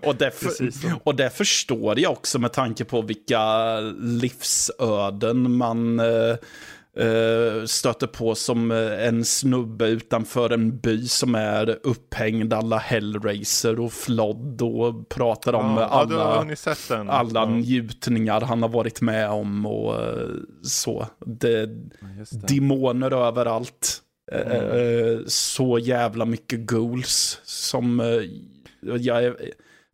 Och 0.02 0.16
det, 0.16 0.32
för, 0.32 0.52
och 1.04 1.16
det 1.16 1.30
förstår 1.30 2.00
jag 2.00 2.12
också 2.12 2.40
med 2.40 2.54
tanke 2.54 2.86
på 2.86 3.02
vilka 3.02 3.40
livsöden 4.00 5.58
man 5.58 6.00
eh, 6.00 6.36
eh, 7.06 7.66
stöter 7.66 8.08
på 8.08 8.36
som 8.36 8.72
eh, 8.72 9.08
en 9.08 9.26
snubbe 9.26 9.88
utanför 9.88 10.50
en 10.50 10.80
by 10.80 11.08
som 11.08 11.36
är 11.36 11.80
upphängd 11.84 12.54
alla 12.54 12.78
Hellraiser 12.78 13.80
och 13.80 13.94
Flodd 13.94 14.62
och 14.62 15.10
pratar 15.10 15.54
om 15.54 15.66
Ja, 15.78 15.82
ja, 15.82 15.88
alla, 15.88 16.46
den. 16.90 17.10
alla 17.10 17.40
Ja, 17.40 17.46
njutningar 17.46 18.42
han 18.42 18.62
har 18.62 18.70
varit 18.70 19.02
med 19.02 19.30
om 19.30 19.66
och 19.66 19.96
eh, 20.04 20.28
så. 20.64 21.08
Det, 21.26 21.66
det. 21.66 22.48
demoner 22.48 23.12
överallt. 23.28 24.02
Eh, 24.32 25.20
Så 25.28 25.80
jävla 25.80 26.26
mycket 26.26 26.60
ghouls 26.60 27.40
som 27.44 28.00
jag 28.82 29.24
är 29.24 29.36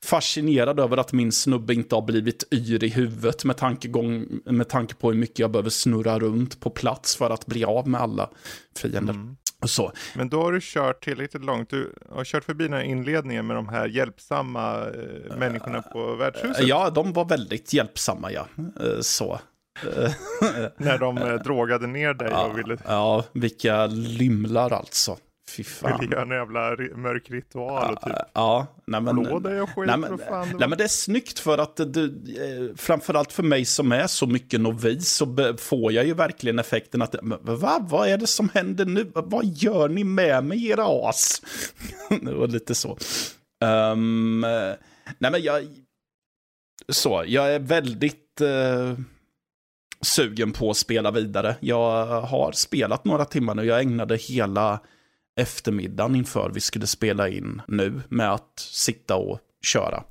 fascinerad 0.06 0.80
över 0.80 0.98
att 0.98 1.14
min 1.14 1.32
snubbe 1.32 1.74
inte 1.74 1.96
har 1.96 2.02
blivit 2.02 2.44
yr 2.54 2.84
i 2.84 2.90
huvudet 2.90 3.44
med, 3.44 3.58
tankegång, 3.58 4.28
med 4.46 4.70
tanke 4.70 4.96
på 4.96 5.12
hur 5.12 5.18
mycket 5.18 5.40
jag 5.40 5.52
behöver 5.52 5.70
snurra 5.70 6.20
runt 6.20 6.60
på 6.60 6.70
plats 6.70 7.16
för 7.16 7.30
att 7.30 7.46
bli 7.46 7.66
av 7.66 7.88
med 7.88 8.02
alla 8.02 8.30
fiender. 8.78 9.14
Mm. 9.14 9.38
Och 9.62 9.70
så. 9.70 9.92
Men 10.16 10.30
då 10.30 10.42
har 10.42 10.52
du 10.52 10.60
kört 10.62 11.04
tillräckligt 11.04 11.44
långt. 11.44 11.70
Du 11.70 11.94
har 12.10 12.24
kört 12.24 12.44
förbi 12.44 12.64
den 12.64 12.74
här 12.74 12.82
inledningen 12.82 13.48
med 13.48 13.56
de 13.56 13.68
här 13.70 13.88
hjälpsamma 13.88 14.86
eh, 14.86 15.38
människorna 15.38 15.82
på 15.82 16.16
värdshuset. 16.16 16.68
Ja, 16.68 16.90
de 16.90 17.14
var 17.14 17.26
väldigt 17.26 17.74
hjälpsamma 17.74 18.32
ja. 18.32 18.48
Eh, 18.58 19.00
Så. 19.02 19.40
När 20.78 20.98
de 20.98 21.40
drogade 21.44 21.88
ner 21.88 22.14
dig 22.14 22.34
och 22.34 22.58
ville, 22.58 22.78
Ja, 22.86 23.24
vilka 23.34 23.86
lymlar 23.86 24.74
alltså. 24.74 25.18
Fy 25.50 25.64
fan. 25.82 26.00
ville 26.00 26.16
göra 26.16 26.22
en 26.22 26.30
jävla 26.30 26.70
mörk 26.96 27.32
ritual 27.32 27.94
och 27.94 28.02
typ 28.02 28.16
Ja, 28.34 28.68
nej 28.88 29.02
men... 29.02 29.26
slå 29.26 29.40
dig 29.40 29.62
och 29.62 29.70
skit. 29.70 29.88
Nej 29.88 29.98
men, 29.98 30.18
fan 30.18 30.48
det 30.48 30.58
nej 30.58 30.70
men 30.70 30.78
det 30.78 30.84
är 30.84 30.88
snyggt 30.88 31.40
för 31.40 31.58
att 31.58 31.76
du, 31.94 32.06
eh, 32.06 32.76
framförallt 32.76 33.34
för 33.34 33.44
mig 33.44 33.66
som 33.66 33.92
är 33.92 34.08
så 34.08 34.28
mycket 34.28 34.62
novis 34.62 35.10
så 35.12 35.56
får 35.58 35.92
jag 35.92 36.06
ju 36.06 36.14
verkligen 36.14 36.60
effekten 36.60 37.02
att 37.02 37.16
va, 37.42 37.80
vad 37.90 38.10
är 38.10 38.18
det 38.18 38.28
som 38.28 38.50
händer 38.54 38.86
nu? 38.86 39.12
Vad 39.14 39.46
gör 39.46 39.90
ni 39.90 40.04
med 40.04 40.44
mig 40.44 40.68
era 40.68 41.10
as? 41.10 41.42
var 42.22 42.48
lite 42.48 42.76
så. 42.76 42.98
Eh, 43.64 43.96
nej 45.18 45.32
men 45.32 45.44
jag, 45.44 45.68
så, 46.90 47.24
jag 47.28 47.54
är 47.54 47.60
väldigt 47.60 48.42
eh, 48.42 48.94
sugen 50.02 50.52
på 50.52 50.70
att 50.70 50.78
spela 50.78 51.12
vidare. 51.12 51.56
Jag 51.60 52.06
har 52.06 52.52
spelat 52.52 53.06
några 53.06 53.26
timmar 53.26 53.56
nu, 53.56 53.66
jag 53.66 53.82
ägnade 53.82 54.18
hela 54.18 54.80
eftermiddagen 55.38 56.16
inför 56.16 56.52
vi 56.54 56.60
skulle 56.60 56.88
spela 56.88 57.30
in 57.30 57.62
nu 57.68 58.02
med 58.10 58.34
att 58.34 58.60
sitta 58.60 59.16
och 59.16 59.40
köra. 59.66 60.04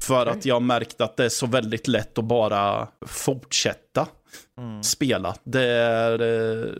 För 0.00 0.26
att 0.26 0.44
jag 0.44 0.62
märkte 0.62 1.04
att 1.04 1.16
det 1.16 1.24
är 1.24 1.28
så 1.28 1.46
väldigt 1.46 1.88
lätt 1.88 2.18
att 2.18 2.24
bara 2.24 2.88
fortsätta 3.06 4.06
Mm. 4.58 4.82
spela. 4.82 5.34
Det 5.44 5.64
är 5.70 6.12
eh, 6.22 6.72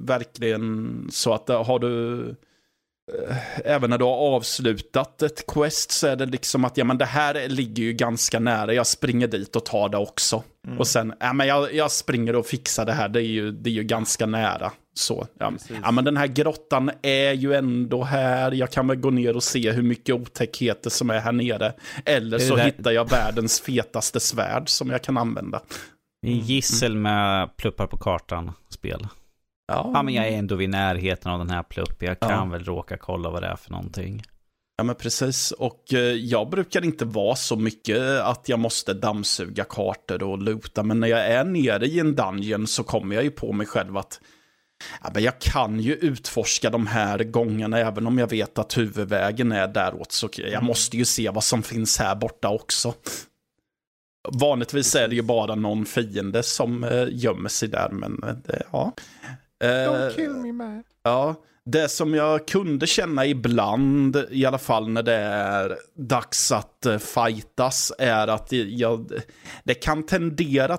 verkligen 0.00 1.06
så 1.12 1.34
att 1.34 1.50
eh, 1.50 1.64
har 1.64 1.78
du 1.78 2.20
eh, 3.12 3.36
Även 3.64 3.90
när 3.90 3.98
du 3.98 4.04
har 4.04 4.16
avslutat 4.16 5.22
ett 5.22 5.46
quest 5.46 5.90
så 5.90 6.06
är 6.06 6.16
det 6.16 6.26
liksom 6.26 6.64
att 6.64 6.76
ja, 6.76 6.84
men 6.84 6.98
det 6.98 7.04
här 7.04 7.48
ligger 7.48 7.82
ju 7.82 7.92
ganska 7.92 8.38
nära. 8.38 8.74
Jag 8.74 8.86
springer 8.86 9.28
dit 9.28 9.56
och 9.56 9.64
tar 9.64 9.88
det 9.88 9.98
också. 9.98 10.42
Mm. 10.66 10.78
Och 10.78 10.86
sen, 10.86 11.14
ja, 11.20 11.32
men 11.32 11.46
jag, 11.46 11.74
jag 11.74 11.90
springer 11.90 12.36
och 12.36 12.46
fixar 12.46 12.84
det 12.86 12.92
här. 12.92 13.08
Det 13.08 13.20
är 13.20 13.28
ju, 13.28 13.52
det 13.52 13.70
är 13.70 13.74
ju 13.74 13.84
ganska 13.84 14.26
nära. 14.26 14.72
Så, 14.98 15.26
ja. 15.38 15.52
Ja, 15.82 15.90
men 15.90 16.04
den 16.04 16.16
här 16.16 16.26
grottan 16.26 16.90
är 17.02 17.32
ju 17.32 17.54
ändå 17.54 18.04
här. 18.04 18.52
Jag 18.52 18.70
kan 18.70 18.86
väl 18.88 18.96
gå 18.96 19.10
ner 19.10 19.36
och 19.36 19.42
se 19.42 19.72
hur 19.72 19.82
mycket 19.82 20.14
otäckheter 20.14 20.90
som 20.90 21.10
är 21.10 21.18
här 21.20 21.32
nere. 21.32 21.72
Eller 22.04 22.38
så 22.38 22.56
där- 22.56 22.64
hittar 22.64 22.90
jag 22.90 23.10
världens 23.10 23.60
fetaste 23.60 24.20
svärd 24.20 24.68
som 24.68 24.90
jag 24.90 25.02
kan 25.02 25.16
använda. 25.18 25.62
Det 26.22 26.28
är 26.28 26.32
gissel 26.34 26.94
med 26.96 27.56
pluppar 27.56 27.86
på 27.86 27.96
kartan 27.96 28.52
spel. 28.70 29.06
Ja, 29.72 29.90
Ja 29.94 30.02
men 30.02 30.14
jag 30.14 30.28
är 30.28 30.38
ändå 30.38 30.54
vid 30.56 30.70
närheten 30.70 31.32
av 31.32 31.38
den 31.38 31.50
här 31.50 31.62
plupp. 31.62 32.02
Jag 32.02 32.20
kan 32.20 32.30
Ja. 32.30 32.44
väl 32.44 32.64
råka 32.64 32.96
kolla 32.96 33.30
vad 33.30 33.42
det 33.42 33.46
är 33.48 33.56
för 33.56 33.70
någonting. 33.70 34.22
Ja 34.76 34.84
men 34.84 34.94
precis, 34.94 35.50
och 35.50 35.94
eh, 35.94 35.98
jag 36.00 36.50
brukar 36.50 36.84
inte 36.84 37.04
vara 37.04 37.36
så 37.36 37.56
mycket 37.56 37.98
att 38.20 38.48
jag 38.48 38.58
måste 38.58 38.94
dammsuga 38.94 39.64
kartor 39.64 40.22
och 40.22 40.38
luta, 40.42 40.82
men 40.82 41.00
när 41.00 41.08
jag 41.08 41.26
är 41.26 41.44
nere 41.44 41.86
i 41.86 41.98
en 42.00 42.14
dungeon 42.14 42.66
så 42.66 42.82
kommer 42.84 43.14
jag 43.14 43.24
ju 43.24 43.30
på 43.30 43.52
mig 43.52 43.66
själv 43.66 43.96
att 43.96 44.20
ja, 45.02 45.10
men 45.14 45.22
jag 45.22 45.38
kan 45.38 45.80
ju 45.80 45.94
utforska 45.94 46.70
de 46.70 46.86
här 46.86 47.18
gångerna 47.18 47.78
även 47.78 48.06
om 48.06 48.18
jag 48.18 48.30
vet 48.30 48.58
att 48.58 48.78
huvudvägen 48.78 49.52
är 49.52 49.68
däråt, 49.68 50.12
så 50.12 50.28
jag 50.36 50.62
måste 50.62 50.96
ju 50.96 51.04
se 51.04 51.30
vad 51.30 51.44
som 51.44 51.62
finns 51.62 51.98
här 51.98 52.14
borta 52.14 52.48
också. 52.48 52.94
Vanligtvis 54.32 54.94
är 54.94 55.08
det 55.08 55.14
ju 55.14 55.22
bara 55.22 55.54
någon 55.54 55.86
fiende 55.86 56.42
som 56.42 56.84
eh, 56.84 57.06
gömmer 57.10 57.48
sig 57.48 57.68
där, 57.68 57.88
men 57.92 58.22
eh, 58.48 58.60
ja. 58.72 58.92
Don't 59.64 60.06
Eh, 60.08 60.14
kill 60.14 60.30
me 60.30 60.52
man. 60.52 60.84
Ja, 61.02 61.34
det 61.72 61.88
som 61.88 62.14
jag 62.14 62.48
kunde 62.48 62.86
känna 62.86 63.26
ibland, 63.26 64.24
i 64.30 64.44
alla 64.46 64.58
fall 64.58 64.88
när 64.88 65.02
det 65.02 65.14
är 65.14 65.76
dags 65.94 66.52
att 66.52 66.86
eh, 66.86 66.98
fightas, 66.98 67.92
är 67.98 68.28
att 68.28 68.52
jag, 68.52 69.12
det 69.64 69.74
kan 69.74 70.06
tendera 70.06 70.78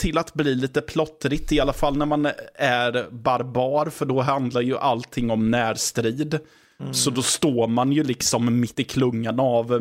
till 0.00 0.18
att 0.18 0.34
bli 0.34 0.54
lite 0.54 0.80
plottrigt, 0.80 1.52
i 1.52 1.60
alla 1.60 1.72
fall 1.72 1.96
när 1.96 2.06
man 2.06 2.26
är 2.54 3.10
barbar, 3.10 3.86
för 3.86 4.06
då 4.06 4.20
handlar 4.20 4.60
ju 4.60 4.78
allting 4.78 5.30
om 5.30 5.50
närstrid. 5.50 6.38
Så 6.92 7.10
då 7.10 7.22
står 7.22 7.66
man 7.68 7.92
ju 7.92 8.02
liksom 8.04 8.60
mitt 8.60 8.80
i 8.80 8.84
klungan 8.84 9.40
av, 9.40 9.72
eh, 9.74 9.80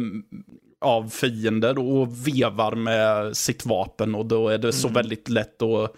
av 0.81 1.09
fiender 1.09 1.77
och 1.79 2.27
vevar 2.27 2.75
med 2.75 3.37
sitt 3.37 3.65
vapen 3.65 4.15
och 4.15 4.25
då 4.25 4.49
är 4.49 4.57
det 4.57 4.73
så 4.73 4.87
väldigt 4.87 5.29
lätt 5.29 5.61
att 5.61 5.93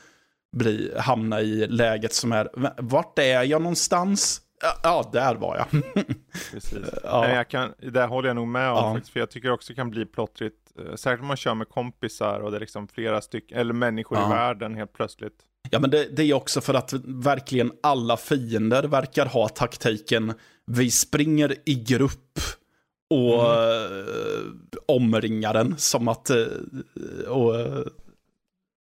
bli, 0.58 0.92
hamna 0.98 1.42
i 1.42 1.68
läget 1.68 2.14
som 2.14 2.32
är, 2.32 2.50
"Va- 2.54 2.74
vart 2.78 3.20
är 3.20 3.44
jag 3.44 3.62
någonstans? 3.62 4.42
Ja, 4.84 5.10
där 5.14 5.36
var 5.36 5.58
jag. 5.58 5.82
Precis. 6.52 6.78
Ja. 7.04 7.22
Nej, 7.22 7.36
jag 7.36 7.48
kan, 7.50 7.74
det 7.92 8.06
håller 8.06 8.30
jag 8.30 8.36
nog 8.36 8.48
med 8.48 8.70
om 8.70 8.76
Ja. 8.78 8.94
faktiskt, 8.94 9.14
för 9.14 9.20
jag 9.20 9.30
tycker 9.32 9.52
också 9.52 9.74
det 9.74 9.76
kan 9.76 9.90
bli 9.90 10.06
plottrigt. 10.06 10.56
eh, 10.80 10.96
Särskilt 10.96 11.22
om 11.22 11.28
man 11.28 11.38
kör 11.38 11.54
med 11.54 11.70
kompisar 11.70 12.40
och 12.40 12.52
det 12.52 12.58
är 12.58 12.60
liksom 12.60 12.88
flera 12.88 13.22
stycken, 13.22 13.58
eller 13.58 13.74
människor 13.74 14.18
Ja. 14.18 14.26
i 14.28 14.30
världen 14.30 14.76
helt 14.76 14.94
plötsligt. 14.94 15.34
Ja, 15.70 15.80
men 15.80 15.90
det, 15.90 16.16
det 16.16 16.24
är 16.24 16.34
också 16.34 16.62
för 16.62 16.74
att 16.74 16.94
verkligen 17.06 17.72
alla 17.84 18.18
fiender 18.18 18.84
verkar 18.84 19.26
ha 19.26 19.50
taktiken, 19.50 20.34
vi 20.66 20.92
springer 20.92 21.56
i 21.66 21.76
grupp 21.76 22.40
och 23.10 23.44
eh, 23.44 24.06
omringar 24.86 25.54
den 25.54 25.78
som 25.78 26.08
att, 26.08 26.30
eh, 26.30 26.46
och, 27.28 27.56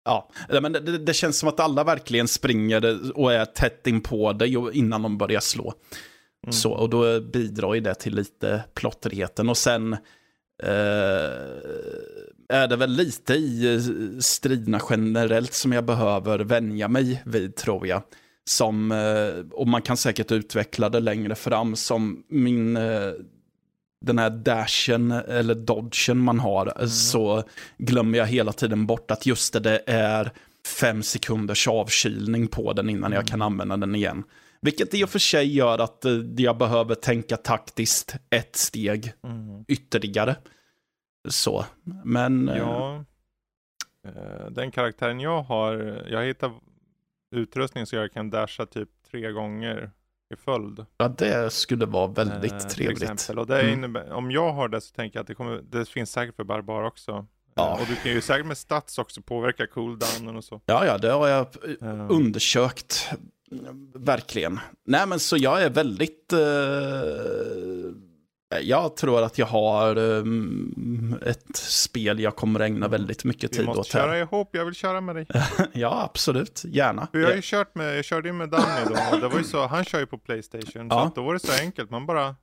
ja, 0.06 0.30
men 0.61 0.72
det, 0.72 0.98
det, 0.98 1.14
känns 1.14 1.40
som 1.40 1.49
att 1.49 1.60
alla 1.60 1.84
verkligen 1.84 2.27
springer 2.27 3.11
och 3.19 3.34
är 3.34 3.45
tätt 3.45 3.88
in 3.88 4.02
på 4.02 4.34
dig 4.34 4.56
innan 4.73 5.02
de 5.02 5.18
börjar 5.18 5.40
slå. 5.40 5.73
Så, 6.49 6.72
och 6.72 6.90
då 6.90 7.22
bidrar 7.22 7.73
ju 7.73 7.82
det 7.82 7.95
till 7.95 8.15
lite 8.15 8.64
plottrigheten. 8.73 9.49
Och 9.49 9.57
sen 9.57 9.94
eh, 10.64 10.69
är 12.49 12.68
det 12.68 12.76
väl 12.76 12.90
lite 12.90 13.34
i 13.34 13.73
eh, 13.73 13.82
striderna 14.19 14.82
generellt 14.90 15.53
som 15.53 15.73
jag 15.73 15.86
behöver 15.86 16.40
vänja 16.40 16.88
mig 16.88 17.22
vid, 17.26 17.56
tror 17.56 17.88
jag. 17.88 18.03
Som, 18.49 18.91
eh, 18.91 19.52
och 19.52 19.68
man 19.68 19.82
kan 19.82 19.98
säkert 19.98 20.32
utveckla 20.32 20.90
det 20.90 20.99
längre 20.99 21.36
fram, 21.36 21.76
som 21.76 22.23
min, 22.30 22.77
eh, 22.77 23.11
den 24.06 24.19
här 24.19 24.30
dashen 24.30 25.11
eller 25.11 25.56
dodgen 25.56 26.18
man 26.18 26.40
har, 26.40 26.86
så 26.88 27.44
glömmer 27.77 28.18
jag 28.18 28.26
hela 28.26 28.52
tiden 28.53 28.86
bort 28.86 29.11
att 29.11 29.26
just 29.26 29.53
det, 29.53 29.60
det 29.60 29.82
är 29.88 30.32
fem 30.80 31.03
sekunders 31.03 31.68
avkylning 31.68 32.48
på 32.48 32.73
den 32.73 32.90
innan 32.90 33.11
jag 33.11 33.27
kan 33.27 33.41
använda 33.41 33.77
den 33.77 33.95
igen. 33.95 34.23
Vilket 34.61 34.94
i 34.94 35.03
och 35.03 35.10
för 35.10 35.19
sig 35.19 35.56
gör 35.56 35.80
att 35.80 36.06
eh, 36.06 36.11
jag 36.38 36.57
behöver 36.57 36.95
tänka 36.95 37.38
taktiskt 37.38 38.15
ett 38.30 38.56
steg 38.56 39.14
ytterligare. 39.68 40.36
Så, 41.30 41.65
men... 42.03 42.49
eh, 42.49 42.57
Ja, 42.57 43.03
eh, 44.06 44.52
den 44.52 44.72
karaktären 44.72 45.19
jag 45.19 45.41
har, 45.44 46.03
jag 46.10 46.26
hittar 46.26 46.52
utrustning 47.32 47.86
så 47.86 47.95
jag 47.95 48.14
kan 48.14 48.30
dasha 48.30 48.65
typ 48.65 48.90
tre 49.11 49.32
gånger 49.32 49.91
i 50.34 50.35
följd. 50.35 50.85
Ja, 50.97 51.07
det 51.07 51.53
skulle 51.53 51.85
vara 51.85 52.07
väldigt 52.07 52.51
eh, 52.53 52.58
trevligt. 52.59 53.01
exempel. 53.11 53.40
Och 53.40 53.48
det 53.48 53.61
Mm. 53.61 53.74
innebär, 53.74 54.11
om 54.11 54.32
jag 54.32 54.53
har 54.53 54.67
det 54.69 54.82
så 54.82 54.93
tänker 54.95 55.17
jag 55.17 55.22
att 55.22 55.27
det, 55.27 55.35
kommer, 55.35 55.61
det 55.72 55.90
finns 55.90 56.11
säkert 56.11 56.35
för 56.35 56.43
barbar 56.43 56.83
också. 56.83 57.25
Ja. 57.56 57.75
Eh, 57.75 57.82
Och 57.82 57.88
du 57.88 57.95
kan 57.95 58.11
ju 58.11 58.22
säkert 58.22 58.45
med 58.45 58.58
stats 58.58 58.98
också 58.98 59.22
påverka 59.22 59.67
cooldownen 59.67 60.35
och 60.35 60.43
så. 60.43 60.61
Ja, 60.66 60.85
ja, 60.85 60.98
det 60.98 61.11
har 61.11 61.27
jag 61.27 61.48
Eh, 61.82 62.06
undersökt. 62.09 63.09
Verkligen. 63.93 64.59
Nej, 64.85 65.08
men 65.08 65.19
så 65.19 65.38
jag 65.38 65.64
är 65.64 65.69
väldigt... 65.69 66.33
Eh, 66.33 66.40
jag 68.64 68.95
tror 68.95 69.22
att 69.24 69.38
jag 69.38 69.45
har 69.45 69.95
eh, 69.95 70.24
ett 71.30 71.56
spel 71.58 72.19
jag 72.19 72.35
kommer 72.35 72.59
ägna 72.59 72.88
väldigt 72.88 73.24
mycket 73.24 73.51
vi 73.53 73.58
tid 73.58 73.66
måste 73.66 73.80
åt 73.80 73.88
köra 73.88 74.11
här. 74.11 74.17
ihop, 74.22 74.50
jag 74.51 74.66
vill 74.66 74.74
köra 74.75 75.01
med 75.01 75.16
dig. 75.16 75.27
Ja, 75.74 76.03
absolut. 76.11 76.61
Gärna. 76.66 77.08
Jag 77.11 77.27
har 77.27 77.34
ju 77.35 77.42
kört 77.43 77.75
med, 77.75 77.98
jag 77.98 78.06
körde 78.06 78.27
ju 78.30 78.34
med 78.34 78.50
Danny 78.50 78.85
då, 79.11 79.17
det 79.17 79.27
var 79.27 79.38
ju 79.38 79.43
så, 79.43 79.67
han 79.67 79.84
kör 79.85 80.00
ju 80.00 80.06
på 80.06 80.17
Playstation, 80.17 80.90
så 80.90 80.95
Ja. 80.95 81.06
att 81.06 81.16
då 81.16 81.24
var 81.24 81.34
det 81.34 81.40
så 81.40 81.51
enkelt, 81.61 81.90
man 81.90 82.06
bara 82.06 82.35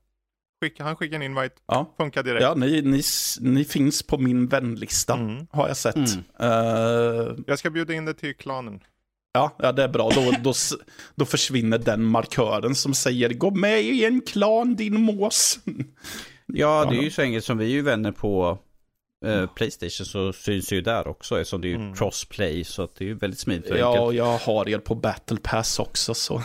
skicka, 0.62 0.84
han 0.84 0.96
skickade 0.96 1.16
en 1.16 1.22
invite, 1.36 1.54
Ja. 1.66 1.94
funkar 1.96 2.22
direkt. 2.22 2.42
Ja, 2.42 2.54
ni, 2.54 2.82
ni, 2.82 3.02
ni 3.40 3.64
finns 3.64 4.02
på 4.02 4.18
min 4.18 4.46
vänlista, 4.48 5.14
Mm. 5.14 5.46
har 5.50 5.68
jag 5.68 5.76
sett. 5.76 5.96
Mm. 5.96 6.24
Eh, 6.40 7.34
Jag 7.46 7.58
ska 7.58 7.70
bjuda 7.70 7.92
in 7.94 8.04
dig 8.04 8.14
till 8.14 8.36
klanen. 8.36 8.80
Ja, 9.32 9.56
ja, 9.58 9.72
det 9.72 9.82
är 9.82 9.88
bra. 9.88 10.10
Då, 10.14 10.32
då, 10.42 10.52
då 11.14 11.24
försvinner 11.24 11.78
den 11.78 12.04
markören 12.04 12.74
som 12.74 12.94
säger 12.94 13.28
gå 13.28 13.50
med 13.50 13.82
i 13.82 14.04
en 14.04 14.20
klan 14.20 14.74
din 14.74 15.00
mås. 15.00 15.58
Ja, 16.46 16.84
det 16.90 16.96
är 16.96 17.02
ju 17.02 17.10
så 17.10 17.22
enkelt 17.22 17.44
som 17.44 17.58
vi 17.58 17.64
är 17.64 17.68
ju 17.70 17.82
vänner 17.82 18.12
på 18.12 18.58
eh, 19.26 19.46
Playstation 19.46 20.06
så 20.06 20.32
syns 20.32 20.72
ju 20.72 20.80
där 20.80 21.08
också 21.08 21.40
eftersom 21.40 21.60
det 21.60 21.68
är 21.68 21.70
ju 21.70 21.74
Mm. 21.76 21.94
crossplay 21.94 22.64
så 22.64 22.82
att 22.82 22.94
det 22.96 23.04
är 23.04 23.06
ju 23.06 23.14
väldigt 23.14 23.40
smidigt 23.40 23.70
och 23.70 23.78
Ja, 23.78 23.86
enkelt. 23.88 24.02
och 24.06 24.14
jag 24.14 24.38
har 24.38 24.68
er 24.68 24.78
på 24.78 24.94
Battle 24.94 25.36
Pass 25.42 25.78
också. 25.78 26.14
Så. 26.14 26.42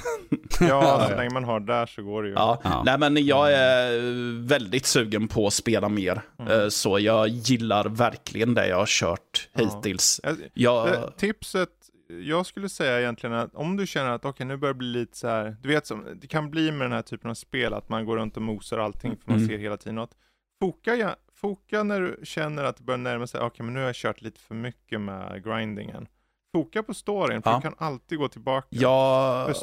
Ja, 0.60 1.08
så 1.10 1.16
länge 1.16 1.30
man 1.30 1.44
har 1.44 1.60
där 1.60 1.86
så 1.86 2.02
går 2.04 2.24
det 2.24 2.30
ju. 2.30 2.36
Ja. 2.36 2.62
Ja. 2.64 2.84
Nej, 2.86 2.98
men 2.98 3.26
jag 3.26 3.54
är 3.54 4.00
väldigt 4.48 4.86
sugen 4.86 5.28
på 5.28 5.48
att 5.48 5.54
spela 5.54 5.90
mer. 5.90 6.22
Eh, 6.50 6.68
Så 6.70 7.00
jag 7.00 7.28
gillar 7.28 7.86
verkligen 7.90 8.54
det 8.54 8.68
jag 8.68 8.78
har 8.78 8.86
kört 8.86 9.48
Ja. 9.54 9.60
hittills. 9.76 10.20
Jag- 10.24 10.38
Jag, 10.54 10.88
Det, 10.88 11.12
tipset, 11.18 11.70
jag 12.10 12.46
skulle 12.46 12.70
säga 12.70 13.00
egentligen 13.00 13.36
att 13.36 13.56
om 13.56 13.78
du 13.78 13.88
känner 13.88 14.10
att 14.12 14.26
okej 14.26 14.46
nu 14.46 14.58
börjar 14.58 14.74
det 14.74 14.78
bli 14.78 14.88
lite 14.88 15.18
så 15.18 15.28
här, 15.28 15.56
du 15.62 15.70
vet 15.70 15.88
som, 15.88 16.06
det 16.22 16.28
kan 16.28 16.52
bli 16.52 16.72
med 16.72 16.82
den 16.86 16.92
här 16.92 17.02
typen 17.02 17.30
av 17.30 17.34
spel 17.34 17.74
att 17.74 17.90
man 17.90 18.06
går 18.06 18.18
runt 18.18 18.36
och 18.38 18.44
mosar 18.44 18.78
allting 18.78 19.18
för 19.18 19.32
man 19.32 19.38
Mm. 19.38 19.50
ser 19.50 19.58
hela 19.58 19.78
tiden 19.78 19.96
något. 19.96 20.16
Foka, 20.62 20.96
ja, 20.96 21.16
foka 21.34 21.84
när 21.84 22.02
du 22.02 22.20
känner 22.24 22.64
att 22.64 22.78
det 22.78 22.84
börjar 22.84 22.98
närma 22.98 23.28
sig, 23.28 23.42
okej 23.42 23.64
men 23.66 23.74
nu 23.74 23.80
har 23.80 23.86
jag 23.88 23.96
kört 23.96 24.22
lite 24.22 24.40
för 24.40 24.56
mycket 24.56 25.02
med 25.02 25.44
grindingen. 25.44 26.08
foka 26.56 26.84
på 26.84 26.94
storyn, 26.94 27.42
för 27.42 27.50
Ja. 27.50 27.56
du 27.56 27.62
kan 27.62 27.76
alltid 27.78 28.18
gå 28.18 28.28
tillbaka. 28.28 28.68
Jag... 28.70 29.56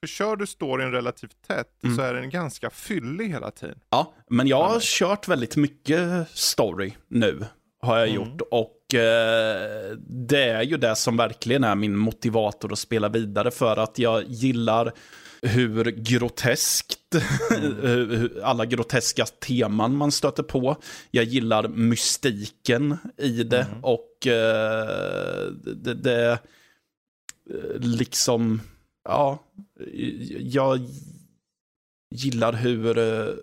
För 0.00 0.06
kör 0.06 0.36
du 0.36 0.46
storyn 0.46 0.90
relativt 0.92 1.42
tätt 1.46 1.84
Mm. 1.84 1.96
så 1.96 2.02
är 2.02 2.14
den 2.14 2.30
ganska 2.30 2.70
fyllig 2.70 3.28
hela 3.28 3.50
tiden. 3.50 3.78
Ja, 3.90 4.14
men 4.30 4.46
jag 4.46 4.62
har 4.64 4.74
Ja. 4.74 4.78
kört 4.82 5.28
väldigt 5.28 5.56
mycket 5.56 6.28
story 6.30 6.92
nu. 7.08 7.46
Har 7.80 7.98
jag 7.98 8.08
Mm. 8.08 8.16
gjort. 8.22 8.40
Och 8.50 8.81
eh, 8.94 9.96
det 10.06 10.42
är 10.44 10.62
ju 10.62 10.76
det 10.76 10.96
som 10.96 11.16
verkligen 11.16 11.64
är 11.64 11.74
min 11.74 11.96
motivator 11.96 12.72
att 12.72 12.78
spela 12.78 13.08
vidare. 13.08 13.50
För 13.50 13.76
att 13.76 13.98
jag 13.98 14.24
gillar 14.26 14.92
hur 15.42 15.84
groteskt, 15.84 16.98
hur- 17.82 18.40
alla 18.44 18.66
groteska 18.66 19.26
teman 19.26 19.96
man 19.96 20.12
stöter 20.12 20.42
på. 20.42 20.76
Jag 21.10 21.24
gillar 21.24 21.68
mystiken 21.68 22.96
i 23.18 23.42
det. 23.42 23.62
Mm. 23.62 23.84
Och 23.84 24.26
eh, 24.26 25.46
det, 25.74 25.94
det 25.94 26.30
eh, 26.30 26.38
liksom, 27.78 28.60
ja, 29.04 29.38
jag 30.38 30.80
gillar 32.14 32.52
hur 32.52 32.98
eh, 32.98 33.34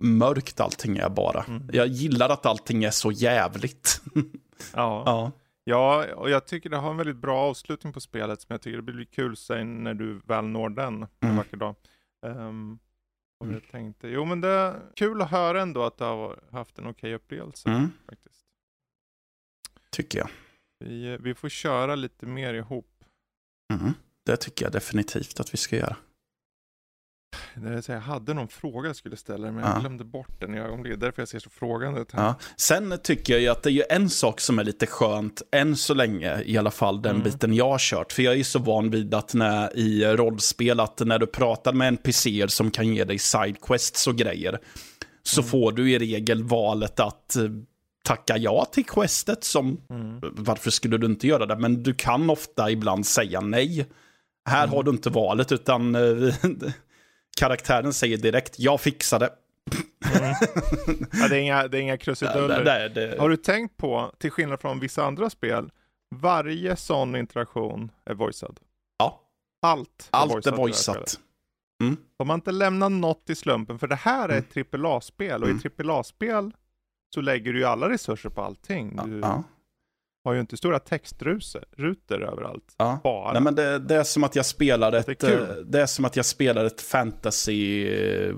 mörkt 0.00 0.60
allting 0.60 0.96
är 0.98 1.08
bara. 1.08 1.44
Mm. 1.48 1.62
Jag 1.72 1.86
gillar 1.86 2.28
att 2.28 2.46
allting 2.46 2.84
är 2.84 2.90
så 2.90 3.12
jävligt. 3.12 4.00
Ja. 4.74 5.02
ja. 5.06 5.32
ja, 5.64 6.14
och 6.14 6.30
jag 6.30 6.46
tycker 6.46 6.70
det 6.70 6.76
har 6.76 6.90
en 6.90 6.96
väldigt 6.96 7.16
bra 7.16 7.38
avslutning 7.38 7.92
på 7.92 8.00
spelet 8.00 8.40
som 8.40 8.46
jag 8.54 8.60
tycker 8.62 8.76
det 8.76 8.82
blir 8.92 9.04
kul 9.04 9.36
sen 9.36 9.84
när 9.84 9.94
du 9.94 10.20
väl 10.24 10.44
når 10.44 10.68
den 10.68 11.02
en 11.02 11.08
Mm. 11.22 11.36
vacker 11.36 11.56
dag. 11.56 11.74
Um, 12.26 12.78
och 13.40 13.52
jag 13.52 13.62
tänkte, 13.70 14.08
jo 14.08 14.24
men 14.24 14.40
det 14.40 14.48
är 14.48 14.80
kul 14.96 15.22
att 15.22 15.30
höra 15.30 15.62
ändå 15.62 15.82
att 15.84 15.98
du 15.98 16.04
har 16.04 16.40
haft 16.50 16.78
en 16.78 16.86
okej 16.86 17.14
upplevelse 17.14 17.68
Mm, 17.70 17.88
faktiskt. 18.08 18.46
tycker 19.90 20.18
jag. 20.18 20.28
Vi, 20.78 21.16
vi 21.20 21.34
får 21.34 21.48
köra 21.48 21.94
lite 21.94 22.26
mer 22.26 22.54
ihop. 22.54 23.04
Mm. 23.72 23.92
Det 24.26 24.36
tycker 24.36 24.64
jag 24.64 24.72
definitivt 24.72 25.40
att 25.40 25.54
vi 25.54 25.58
ska 25.58 25.76
göra. 25.76 25.96
Det 27.54 27.68
är 27.88 27.92
jag 27.94 28.00
hade 28.00 28.34
någon 28.34 28.48
fråga 28.48 28.88
jag 28.88 28.96
skulle 28.96 29.16
ställa 29.16 29.52
men 29.52 29.64
Ja. 29.64 29.70
jag 29.72 29.80
glömde 29.80 30.04
bort 30.04 30.40
den 30.40 30.54
i 30.54 30.58
ögonblicket. 30.58 31.00
Därför 31.00 31.22
jag 31.22 31.28
ser 31.28 31.38
så 31.38 31.50
frågande 31.50 32.00
ut 32.00 32.12
här. 32.12 32.22
Ja. 32.24 32.34
Sen 32.56 32.98
tycker 33.02 33.32
jag 33.32 33.42
ju 33.42 33.48
att 33.48 33.62
det 33.62 33.70
är 33.70 33.72
ju 33.72 33.82
en 33.90 34.10
sak 34.10 34.40
som 34.40 34.58
är 34.58 34.64
lite 34.64 34.86
skönt, 34.86 35.42
än 35.52 35.76
så 35.76 35.94
länge, 35.94 36.42
i 36.42 36.58
alla 36.58 36.70
fall 36.70 37.02
den 37.02 37.10
Mm. 37.16 37.24
biten 37.24 37.54
jag 37.54 37.68
har 37.70 37.78
kört. 37.78 38.12
För 38.12 38.22
jag 38.22 38.32
är 38.32 38.38
ju 38.38 38.44
så 38.44 38.58
van 38.58 38.90
vid 38.90 39.14
att 39.14 39.34
när, 39.34 39.76
i 39.78 40.04
rollspel, 40.04 40.80
att 40.80 41.00
när 41.00 41.18
du 41.18 41.26
pratar 41.26 41.72
med 41.72 41.88
NPCer 41.88 42.46
som 42.46 42.70
kan 42.70 42.94
ge 42.94 43.04
dig 43.04 43.18
sidequests 43.18 44.06
och 44.06 44.16
grejer, 44.16 44.58
så 45.22 45.40
Mm. 45.40 45.50
får 45.50 45.72
du 45.72 45.90
i 45.92 45.98
regel 45.98 46.44
valet 46.44 47.00
att 47.00 47.36
eh, 47.36 47.42
tacka 48.04 48.36
ja 48.36 48.64
till 48.72 48.84
questet 48.84 49.44
som 49.44 49.80
Mm. 49.90 50.20
varför 50.22 50.70
skulle 50.70 50.98
du 50.98 51.06
inte 51.06 51.26
göra 51.26 51.46
det? 51.46 51.56
Men 51.56 51.82
du 51.82 51.94
kan 51.94 52.30
ofta 52.30 52.70
ibland 52.70 53.06
säga 53.06 53.40
nej. 53.40 53.86
Här 54.48 54.64
Mm. 54.64 54.74
har 54.76 54.82
du 54.82 54.90
inte 54.90 55.10
valet 55.10 55.52
utan 55.52 55.94
eh, 55.94 56.34
karaktären 57.40 57.92
säger 57.92 58.16
direkt 58.16 58.58
jag 58.58 58.80
fixar 58.80 59.18
det. 59.18 59.30
Ja, 61.12 61.28
det 61.28 61.36
är 61.36 61.40
inga, 61.40 61.68
det 61.68 61.78
är 61.78 61.82
inga 61.82 61.98
krusiduller. 61.98 62.88
Det- 62.94 63.18
Har 63.20 63.28
du 63.28 63.36
tänkt 63.36 63.76
på, 63.76 64.12
till 64.18 64.30
skillnad 64.30 64.60
från 64.60 64.80
vissa 64.80 65.04
andra 65.04 65.30
spel, 65.30 65.70
varje 66.14 66.76
sån 66.76 67.16
interaktion 67.16 67.90
är 68.04 68.14
voicead. 68.14 68.60
Ja, 68.98 69.20
Allt 69.62 70.08
är 70.12 70.16
allt 70.18 70.46
är 70.46 70.52
voiceat 70.52 71.08
spelet. 71.08 71.20
De 72.18 72.28
har 72.28 72.34
inte 72.34 72.52
lämnat 72.52 72.92
något 72.92 73.30
i 73.30 73.34
slumpen, 73.34 73.78
för 73.78 73.86
det 73.86 73.94
här 73.94 74.28
är 74.28 74.32
Mm. 74.32 74.44
ett 74.58 74.74
AAA-spel 74.74 75.42
och 75.42 75.48
Mm. 75.48 75.60
i 75.64 75.82
AAA-spel 75.82 76.52
så 77.14 77.20
lägger 77.20 77.52
du 77.52 77.58
ju 77.58 77.64
alla 77.64 77.88
resurser 77.88 78.28
på 78.30 78.42
allting. 78.42 79.00
Du 79.04 79.18
ja, 79.20 79.42
har 80.24 80.32
ju 80.32 80.40
inte 80.40 80.56
stora 80.56 80.78
textrutor 80.78 82.22
överallt. 82.24 82.74
ja. 82.76 83.00
Bara. 83.04 83.32
Nej, 83.32 83.42
men 83.42 83.54
det, 83.54 83.78
det 83.78 83.94
är 83.94 84.02
som 84.04 84.24
att 84.24 84.36
jag 84.36 84.46
spelar 84.46 84.90
Det 84.92 84.98
ett, 85.08 85.22
är 85.24 85.40
eh, 85.40 85.56
det 85.64 85.80
är 85.82 85.86
som 85.86 86.04
att 86.04 86.16
jag 86.16 86.24
spelar 86.26 86.64
ett 86.64 86.80
fantasy 86.80 87.88
eh, 87.88 88.34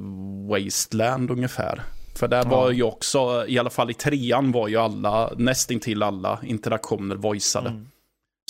wasteland 0.48 1.30
ungefär. 1.30 1.82
För 2.16 2.28
där 2.28 2.36
Ja. 2.44 2.48
var 2.48 2.70
ju 2.70 2.82
också, 2.82 3.44
i 3.48 3.58
alla 3.58 3.70
fall 3.70 3.90
i 3.90 3.94
trean 3.94 4.52
var 4.52 4.68
ju 4.68 4.76
alla, 4.76 5.32
nästintill 5.36 6.02
alla 6.02 6.38
interaktioner 6.42 7.16
voiceade. 7.16 7.68
Mm. 7.68 7.88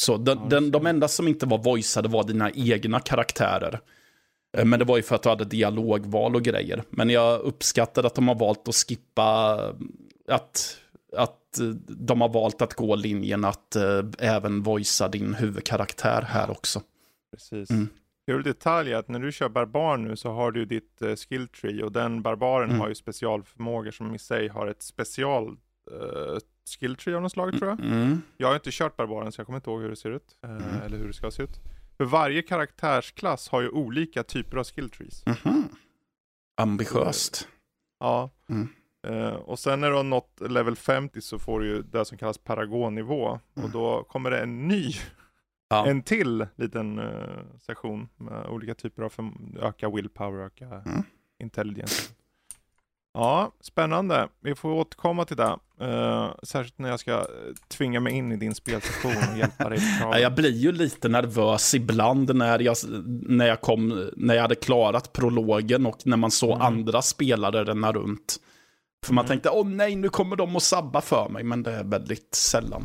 Så 0.01 0.17
den, 0.17 0.39
Ja, 0.43 0.47
den, 0.49 0.71
de 0.71 0.87
enda 0.87 1.09
som 1.09 1.29
inte 1.29 1.47
var 1.47 1.59
voiceade 1.59 2.09
var 2.09 2.25
dina 2.25 2.51
egna 2.51 3.01
karaktärer. 3.01 3.81
Eh, 4.59 4.65
Men 4.65 4.79
det 4.79 4.85
var 4.85 4.97
ju 4.97 5.03
för 5.03 5.15
att 5.15 5.23
du 5.23 5.29
hade 5.29 5.45
dialogval 5.45 6.37
och 6.37 6.43
grejer. 6.43 6.83
Men 6.91 7.11
jag 7.11 7.41
uppskattar 7.41 8.05
att 8.05 8.15
de 8.15 8.29
har 8.29 8.35
valt 8.35 8.69
att 8.69 8.75
skippa 8.75 9.59
att, 10.29 10.77
att 11.17 11.59
eh, 11.59 11.67
de 11.89 12.21
har 12.21 12.29
valt 12.29 12.63
att 12.63 12.75
gå 12.75 12.95
linjen 12.97 13.45
att 13.45 13.77
eh, 13.77 14.03
även 14.19 14.63
voicea 14.63 15.09
din 15.09 15.35
huvudkaraktär 15.35 16.23
här 16.23 16.51
också. 16.51 16.83
Precis. 17.33 17.71
Mm. 17.71 17.89
Kul 18.27 18.43
detalj 18.43 18.93
är 18.93 18.97
att 18.97 19.09
när 19.09 19.19
du 19.21 19.33
kör 19.33 19.49
barbar 19.49 19.97
nu 19.97 20.17
så 20.17 20.31
har 20.33 20.53
du 20.53 20.65
ditt 20.65 20.99
uh, 21.03 21.17
skill 21.17 21.49
tree 21.49 21.83
och 21.83 21.93
den 21.93 22.23
barbaren 22.23 22.69
Mm. 22.69 22.81
har 22.81 22.89
ju 22.89 22.95
specialförmågor 22.95 23.91
som 23.91 24.15
i 24.15 24.19
sig 24.19 24.49
har 24.49 24.67
ett 24.67 24.83
special 24.83 25.49
uh, 25.93 26.39
skill 26.79 26.97
tree 26.97 27.17
av 27.17 27.23
något 27.23 27.33
slag 27.33 27.59
tror 27.59 27.69
jag. 27.71 27.81
Mm. 27.81 28.23
Jag 28.37 28.49
har 28.49 28.55
inte 28.55 28.71
kört 28.73 28.97
barbaren 28.97 29.33
så 29.33 29.41
jag 29.41 29.47
kommer 29.47 29.57
inte 29.59 29.71
ihåg 29.71 29.83
hur 29.83 29.91
det 29.91 29.97
ser 29.97 30.11
ut. 30.11 30.39
eh, 30.45 30.51
Mm. 30.51 30.63
Eller 30.85 30.99
hur 30.99 31.07
det 31.07 31.13
ska 31.13 31.31
se 31.31 31.43
ut. 31.43 31.61
För 31.97 32.05
varje 32.05 32.43
karaktärsklass 32.43 33.49
har 33.49 33.61
ju 33.61 33.69
olika 33.69 34.23
typer 34.23 34.57
av 34.57 34.65
skill 34.65 34.91
trees. 34.91 35.27
Mhm. 35.27 35.69
Ambitiöst. 36.57 37.49
Ja. 38.01 38.31
Eh, 39.07 39.29
och 39.35 39.59
sen 39.59 39.81
när 39.81 39.91
du 39.91 39.97
har 39.97 40.03
nått 40.05 40.41
level 40.41 40.77
50 40.77 41.21
så 41.21 41.39
får 41.39 41.61
du 41.61 41.67
ju 41.67 41.83
det 41.83 42.05
som 42.05 42.19
kallas 42.19 42.39
paragonnivå. 42.39 43.23
Och 43.55 43.59
Mm. 43.59 43.71
då 43.71 44.03
kommer 44.05 44.31
det 44.31 44.39
en 44.41 44.69
ny, 44.69 44.93
Ja. 45.69 45.87
en 45.87 46.03
till 46.03 46.47
liten 46.57 46.99
uh, 46.99 47.39
session 47.67 48.09
med 48.17 48.47
olika 48.47 48.75
typer 48.75 49.03
av 49.03 49.13
öka 49.63 49.91
willpower, 49.91 50.45
öka 50.47 50.65
Mm. 50.65 51.03
intelligence. 51.43 52.13
Ja, 53.15 53.53
spännande. 53.61 54.29
Vi 54.41 54.55
får 54.55 54.71
återkomma 54.73 55.25
till 55.25 55.37
det. 55.37 55.57
Eh, 55.81 56.31
särskilt 56.43 56.79
när 56.79 56.89
jag 56.91 57.01
ska 57.01 57.27
tvinga 57.69 58.01
mig 58.01 58.13
in 58.13 58.33
i 58.33 58.37
din 58.37 58.55
spelsession 58.55 59.13
och 59.33 59.39
hjälpa 59.39 59.69
dig 59.69 59.79
på 60.03 60.19
jag 60.19 60.35
blir 60.35 60.51
ju 60.51 60.73
lite 60.73 61.09
nervös 61.09 61.75
ibland 61.75 62.37
när 62.37 62.59
jag, 62.61 62.77
när 63.29 63.47
jag, 63.47 63.61
kom, 63.61 64.11
när 64.17 64.35
jag 64.35 64.43
hade 64.43 64.55
klarat 64.55 65.13
prologen 65.13 65.87
och 65.87 66.07
när 66.07 66.17
man 66.17 66.31
såg 66.31 66.51
Mm. 66.51 66.63
andra 66.63 67.03
spelare 67.03 67.65
ränna 67.65 67.93
runt. 67.93 68.37
För 69.07 69.13
man 69.15 69.25
Mm. 69.25 69.29
tänkte, 69.29 69.51
åh 69.51 69.67
nej, 69.69 69.97
nu 69.97 70.09
kommer 70.09 70.37
de 70.37 70.57
att 70.57 70.63
sabba 70.63 71.01
för 71.01 71.29
mig, 71.29 71.43
men 71.43 71.63
det 71.63 71.73
är 71.73 71.85
väldigt 71.85 72.35
sällan. 72.35 72.85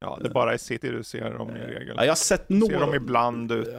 Ja, 0.00 0.18
det 0.20 0.28
är 0.28 0.32
bara 0.32 0.54
i 0.54 0.58
city 0.58 0.88
du 0.90 1.02
ser 1.04 1.30
dem 1.30 1.50
i 1.56 1.60
regel. 1.60 1.94
Ja, 1.96 2.04
jag 2.04 2.10
har 2.10 2.16
sett 2.16 2.48
Du 2.48 2.60
ser 2.60 2.72
dem 2.72 2.80
några, 2.80 2.96
ibland 2.96 3.52
ute, 3.52 3.70
det, 3.70 3.76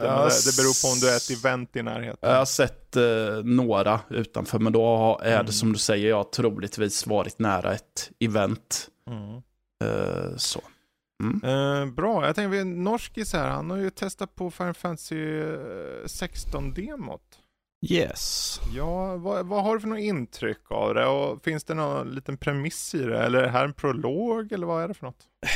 beror 0.56 0.82
på 0.82 0.92
om 0.94 0.98
du 1.00 1.08
är 1.10 1.16
ett 1.16 1.30
event 1.44 1.76
i 1.76 1.82
närheten. 1.82 2.30
jag 2.30 2.36
har 2.38 2.44
sett 2.44 2.96
eh, 2.96 3.02
några 3.44 4.00
utanför, 4.10 4.58
men 4.58 4.72
då 4.72 5.20
är 5.22 5.32
Mm. 5.34 5.46
det 5.46 5.52
som 5.52 5.72
du 5.72 5.78
säger, 5.78 6.08
jag 6.08 6.16
har 6.16 6.24
troligtvis 6.24 7.06
varit 7.06 7.38
nära 7.38 7.72
ett 7.74 8.10
event. 8.20 8.88
Mm. 9.10 9.34
Eh, 9.84 10.36
så. 10.36 10.60
Eh, 11.44 11.86
bra, 11.86 12.26
jag 12.26 12.34
tänkte, 12.34 12.56
vi- 12.56 12.64
Norskis 12.64 13.32
här, 13.32 13.48
han 13.48 13.70
har 13.70 13.76
ju 13.76 13.90
testat 13.90 14.34
på 14.34 14.50
Final 14.50 14.74
Fantasy 14.74 15.40
eh, 15.40 16.06
16-demot. 16.06 17.22
Yes. 17.90 18.60
Ja, 18.74 19.16
vad, 19.16 19.46
vad 19.46 19.62
har 19.64 19.74
du 19.74 19.80
för 19.80 19.88
något 19.88 19.98
intryck 19.98 20.58
av 20.70 20.94
det? 20.94 21.06
Och 21.06 21.44
finns 21.44 21.64
det 21.64 21.74
någon 21.74 22.10
liten 22.10 22.36
premiss 22.36 22.94
i 22.94 22.98
det? 23.02 23.18
Eller 23.18 23.38
är 23.38 23.42
det 23.42 23.48
här 23.50 23.64
en 23.64 23.72
prolog, 23.72 24.52
eller 24.52 24.66
vad 24.66 24.82
är 24.84 24.88
det 24.88 24.94
för 24.94 25.06
något? 25.06 25.26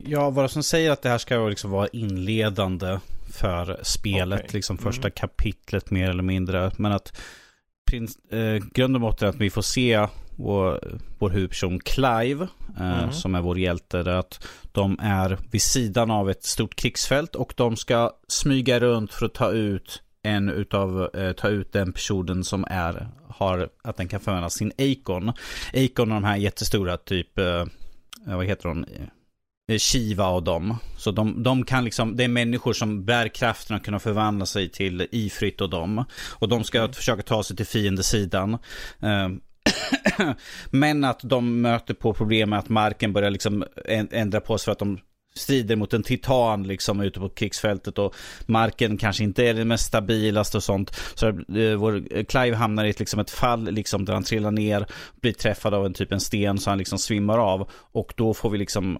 Ja, 0.00 0.30
vad 0.30 0.50
som 0.50 0.62
säger 0.62 0.90
att 0.90 1.02
det 1.02 1.08
här 1.08 1.18
ska 1.18 1.48
liksom 1.48 1.70
vara 1.70 1.88
inledande 1.88 2.98
för 3.32 3.80
spelet, 3.82 4.38
Okej. 4.40 4.50
liksom 4.52 4.78
första 4.78 5.02
Mm. 5.08 5.12
kapitlet 5.16 5.90
mer 5.90 6.10
eller 6.10 6.22
mindre. 6.22 6.70
Men 6.76 6.92
att 6.92 7.20
prins, 7.90 8.18
eh, 8.32 8.56
grunden 8.74 9.00
måste 9.02 9.24
är 9.24 9.28
att 9.28 9.36
vi 9.36 9.50
får 9.50 9.62
se 9.62 10.06
vår, 10.36 10.98
vår 11.18 11.30
huvudperson 11.30 11.80
Clive, 11.80 12.48
eh, 12.78 12.98
Mm. 12.98 13.12
som 13.12 13.34
är 13.34 13.40
vår 13.40 13.58
hjälte, 13.58 14.18
att 14.18 14.46
de 14.72 14.98
är 15.02 15.38
vid 15.50 15.62
sidan 15.62 16.10
av 16.10 16.30
ett 16.30 16.44
stort 16.44 16.74
krigsfält 16.74 17.34
och 17.34 17.52
de 17.56 17.76
ska 17.76 18.12
smyga 18.28 18.80
runt 18.80 19.12
för 19.12 19.26
att 19.26 19.34
ta 19.34 19.50
ut 19.50 20.02
en 20.28 20.48
utav, 20.48 21.10
eh, 21.14 21.32
ta 21.32 21.48
ut 21.48 21.72
den 21.72 21.92
personen 21.92 22.44
som 22.44 22.64
är, 22.70 23.08
har, 23.28 23.68
att 23.82 23.96
den 23.96 24.08
kan 24.08 24.20
förvandla 24.20 24.50
sin 24.50 24.72
Acon. 24.78 25.28
Acon 25.74 26.10
är 26.10 26.14
de 26.14 26.24
här 26.24 26.36
jättestora, 26.36 26.96
typ, 26.96 27.38
eh, 27.38 27.66
vad 28.24 28.46
heter 28.46 28.68
hon? 28.68 28.84
Eh, 28.84 29.78
Shiva 29.78 30.28
och 30.28 30.42
dem. 30.42 30.76
Så 30.96 31.10
de, 31.10 31.42
de 31.42 31.64
kan 31.64 31.84
liksom, 31.84 32.16
det 32.16 32.24
är 32.24 32.28
människor 32.28 32.72
som 32.72 33.04
bär 33.04 33.28
kraften 33.28 33.76
att 33.76 33.84
kunna 33.84 33.98
förvandla 33.98 34.46
sig 34.46 34.68
till 34.68 35.06
Ifrit 35.10 35.60
och 35.60 35.70
dem. 35.70 36.04
Och 36.30 36.48
de 36.48 36.64
ska 36.64 36.92
försöka 36.92 37.22
ta 37.22 37.42
sig 37.42 37.56
till 37.56 37.66
fiendesidan. 37.66 38.58
Eh, 39.00 39.28
Men 40.70 41.04
att 41.04 41.20
de 41.22 41.60
möter 41.60 41.94
på 41.94 42.14
problem 42.14 42.50
med 42.50 42.58
att 42.58 42.68
marken 42.68 43.12
börjar 43.12 43.30
liksom 43.30 43.64
ändra 44.10 44.40
på 44.40 44.58
sig 44.58 44.64
för 44.64 44.72
att 44.72 44.78
de 44.78 44.98
strider 45.38 45.76
mot 45.76 45.94
en 45.94 46.02
titan 46.02 46.62
liksom 46.62 47.00
ute 47.00 47.20
på 47.20 47.28
krigsfältet 47.28 47.98
och 47.98 48.14
marken 48.46 48.96
kanske 48.96 49.24
inte 49.24 49.44
är 49.46 49.54
det 49.54 49.64
mest 49.64 49.86
stabilaste 49.86 50.56
och 50.56 50.62
sånt. 50.62 50.96
Så 51.14 51.28
eh, 51.28 51.74
vår 51.76 52.24
Clive 52.24 52.56
hamnar 52.56 52.84
i 52.84 52.90
ett, 52.90 52.98
liksom 52.98 53.20
ett 53.20 53.30
fall 53.30 53.64
liksom 53.64 54.04
där 54.04 54.12
han 54.14 54.22
trillar 54.22 54.50
ner, 54.50 54.86
blir 55.20 55.32
träffad 55.32 55.74
av 55.74 55.86
en 55.86 55.94
typ 55.94 56.12
en 56.12 56.20
sten 56.20 56.58
så 56.58 56.70
han 56.70 56.78
liksom 56.78 56.98
svimmar 56.98 57.38
av 57.38 57.70
och 57.72 58.12
då 58.16 58.34
får 58.34 58.50
vi 58.50 58.58
liksom 58.58 58.98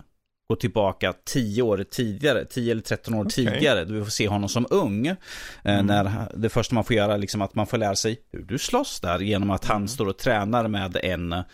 gå 0.51 0.57
tillbaka 0.57 1.15
10 1.27 1.63
år 1.63 1.85
tidigare, 1.91 2.45
10 2.45 2.73
eller 2.73 2.83
13 2.83 3.15
år 3.15 3.25
Okej. 3.25 3.33
tidigare. 3.33 3.85
Vi 3.85 4.05
får 4.05 4.11
se 4.11 4.29
honom 4.29 4.49
som 4.49 4.67
ung. 4.71 5.07
Eh, 5.07 5.17
Mm. 5.65 5.87
När 5.87 6.29
det 6.37 6.49
första 6.49 6.75
man 6.75 6.85
får 6.85 6.97
göra 6.97 7.15
är 7.15 7.19
liksom 7.19 7.43
att 7.43 7.55
man 7.55 7.67
får 7.67 7.79
lära 7.79 7.97
sig 7.97 8.19
hur 8.33 8.43
du 8.43 8.59
slåss 8.59 9.01
där 9.01 9.19
genom 9.19 9.51
att 9.51 9.65
han 9.65 9.77
Mm. 9.77 9.89
står 9.89 10.07
och 10.07 10.19
tränar 10.19 10.69
med 10.69 10.97
en 11.03 11.33
eh, 11.33 11.45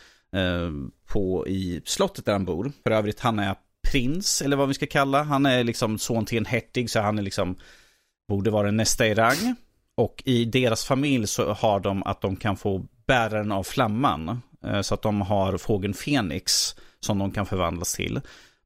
på, 1.06 1.48
i 1.48 1.80
slottet 1.84 2.24
där 2.26 2.32
han 2.32 2.44
bor. 2.44 2.72
För 2.82 2.90
övrigt, 2.90 3.20
han 3.20 3.38
är 3.38 3.54
prins, 3.84 4.42
eller 4.42 4.56
vad 4.56 4.68
vi 4.68 4.74
ska 4.74 4.86
kalla. 4.86 5.22
Han 5.22 5.46
är 5.46 5.64
liksom 5.64 5.98
son 5.98 6.24
till 6.24 6.38
en 6.38 6.46
hertig, 6.46 6.90
så 6.90 7.00
han 7.00 7.18
är 7.18 7.22
liksom, 7.22 7.56
borde 8.28 8.50
vara 8.50 8.70
nästa 8.70 9.06
i 9.06 9.14
rang. 9.14 9.54
Och 9.96 10.22
i 10.24 10.44
deras 10.44 10.84
familj 10.84 11.26
så 11.26 11.52
har 11.52 11.80
de 11.80 12.02
att 12.02 12.20
de 12.20 12.36
kan 12.36 12.56
få 12.56 12.84
bäraren 13.06 13.52
av 13.52 13.62
flamman. 13.62 14.42
Eh, 14.64 14.80
Så 14.80 14.94
att 14.94 15.02
de 15.02 15.20
har 15.20 15.58
fågeln 15.58 15.94
Fenix 15.94 16.74
som 17.00 17.18
de 17.18 17.30
kan 17.30 17.46
förvandlas 17.46 17.94
till. 17.94 18.20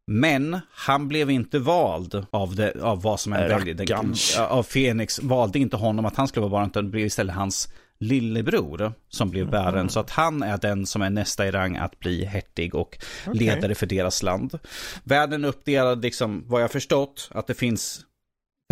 Men 0.07 0.61
han 0.71 1.09
blev 1.09 1.31
inte 1.31 1.59
vald 1.59 2.27
av, 2.31 2.55
det, 2.55 2.83
av 2.83 3.03
vad 3.03 3.21
som 3.21 3.33
är 3.33 3.49
väldigt... 3.49 3.81
Rackarns. 3.81 4.39
Av 4.39 4.63
Fenix 4.63 5.23
valde 5.23 5.59
inte 5.59 5.77
honom 5.77 6.05
att 6.07 6.17
han 6.17 6.29
skulle 6.29 6.43
vara 6.43 6.51
bäraren, 6.51 6.71
utan 6.71 6.85
det 6.85 6.91
blev 6.91 7.07
istället 7.07 7.35
hans 7.35 7.69
lillebror 8.01 8.93
som 9.09 9.31
blev 9.31 9.51
bäraren. 9.51 9.89
Så 9.89 10.01
att 10.01 10.11
han 10.11 10.43
är 10.43 10.59
den 10.59 10.87
som 10.87 11.03
är 11.03 11.11
nästa 11.11 11.47
i 11.47 11.51
rang 11.51 11.77
att 11.77 11.99
bli 11.99 12.25
hertig 12.25 12.75
och 12.75 12.99
Okej. 13.27 13.41
ledare 13.41 13.75
för 13.75 13.87
deras 13.87 14.23
land. 14.23 14.59
Världen 15.05 15.45
är 15.45 15.49
uppdelad, 15.49 16.03
liksom, 16.03 16.45
vad 16.47 16.63
jag 16.63 16.71
förstått, 16.71 17.29
att 17.33 17.47
det 17.47 17.55
finns 17.55 18.05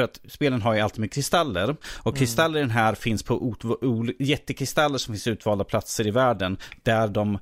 för 0.01 0.05
att 0.05 0.21
spelen 0.29 0.63
har 0.63 0.75
ju 0.75 0.81
alltid 0.81 1.01
med 1.01 1.13
kristaller. 1.13 1.77
Och 1.99 2.17
kristaller 2.17 2.59
i 2.59 2.63
den 2.63 2.71
här 2.71 2.95
finns 2.95 3.23
på 3.23 3.57
jättekristaller 4.19 4.99
som 4.99 5.15
finns 5.15 5.27
utvalda 5.27 5.65
platser 5.65 6.07
i 6.07 6.11
världen. 6.11 6.59
Där 6.83 7.09
de 7.09 7.35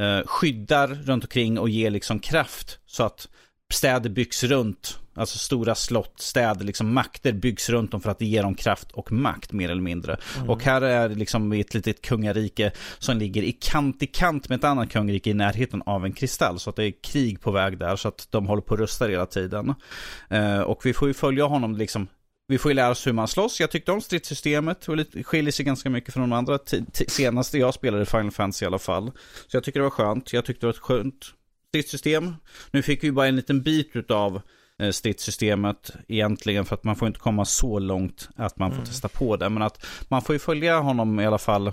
eh, 0.00 0.26
skyddar 0.26 0.88
runt 0.88 1.24
omkring 1.24 1.58
och 1.58 1.68
ger 1.68 1.90
liksom 1.90 2.18
kraft. 2.18 2.78
Så 2.86 3.02
att 3.02 3.28
städer 3.72 4.10
byggs 4.10 4.44
runt. 4.44 4.98
Alltså 5.20 5.38
stora 5.38 5.74
slott, 5.74 6.20
städer, 6.20 6.64
liksom 6.64 6.94
makter 6.94 7.32
byggs 7.32 7.68
runt 7.68 7.90
dem 7.90 8.00
för 8.00 8.10
att 8.10 8.20
ge 8.20 8.42
dem 8.42 8.54
kraft 8.54 8.92
och 8.92 9.12
makt 9.12 9.52
mer 9.52 9.70
eller 9.70 9.82
mindre. 9.82 10.16
Och 10.48 10.62
här 10.62 10.82
är 10.82 11.08
det 11.08 11.14
liksom 11.14 11.52
ett 11.52 11.74
litet 11.74 12.02
kungarike 12.02 12.72
som 12.98 13.18
ligger 13.18 13.42
i 13.42 13.52
kant 13.52 14.02
i 14.02 14.06
kant 14.06 14.48
med 14.48 14.58
ett 14.58 14.64
annat 14.64 14.90
kungarike 14.90 15.30
i 15.30 15.34
närheten 15.34 15.82
av 15.86 16.04
en 16.04 16.12
kristall. 16.12 16.58
Så 16.58 16.70
att 16.70 16.76
det 16.76 16.84
är 16.84 16.92
krig 17.02 17.40
på 17.40 17.50
väg 17.50 17.78
där 17.78 17.96
så 17.96 18.08
att 18.08 18.26
de 18.30 18.46
håller 18.46 18.62
på 18.62 18.74
att 18.74 18.80
rusta 18.80 19.06
hela 19.06 19.26
tiden. 19.26 19.74
Eh, 20.30 20.60
och 20.60 20.86
vi 20.86 20.92
får 20.92 21.08
ju 21.08 21.14
följa 21.14 21.44
honom 21.44 21.76
liksom 21.76 22.08
vi 22.48 22.58
får 22.58 22.70
ju 22.70 22.74
lära 22.74 22.90
oss 22.90 23.06
hur 23.06 23.12
man 23.12 23.28
slåss. 23.28 23.60
Jag 23.60 23.70
tyckte 23.70 23.92
om 23.92 24.00
stridssystemet 24.00 24.88
och 24.88 24.96
det 24.96 25.24
skiljer 25.24 25.52
sig 25.52 25.64
ganska 25.64 25.90
mycket 25.90 26.14
från 26.14 26.30
de 26.30 26.32
andra 26.32 26.58
senaste 27.08 27.58
jag 27.58 27.74
spelade 27.74 28.06
Final 28.06 28.30
Fantasy 28.30 28.64
i 28.64 28.66
alla 28.66 28.78
fall. 28.78 29.12
Så 29.48 29.56
jag 29.56 29.64
tycker 29.64 29.80
det 29.80 29.84
var 29.84 29.90
skönt. 29.90 30.32
Jag 30.32 30.44
tyckte 30.44 30.66
det 30.66 30.66
var 30.66 30.72
ett 30.72 30.78
skönt 30.78 31.34
stridssystem. 31.68 32.34
Nu 32.70 32.82
fick 32.82 33.04
vi 33.04 33.12
bara 33.12 33.26
en 33.26 33.36
liten 33.36 33.62
bit 33.62 34.10
av 34.10 34.40
stridssystemet 34.92 35.90
egentligen 36.08 36.64
för 36.64 36.74
att 36.74 36.84
man 36.84 36.96
får 36.96 37.08
inte 37.08 37.20
komma 37.20 37.44
så 37.44 37.78
långt 37.78 38.28
att 38.36 38.58
man 38.58 38.72
får 38.72 38.84
testa 38.84 39.08
på 39.08 39.36
det. 39.36 39.48
Men 39.48 39.62
att 39.62 39.86
man 40.08 40.22
får 40.22 40.34
ju 40.34 40.38
följa 40.38 40.78
honom 40.78 41.20
i 41.20 41.26
alla 41.26 41.38
fall 41.38 41.72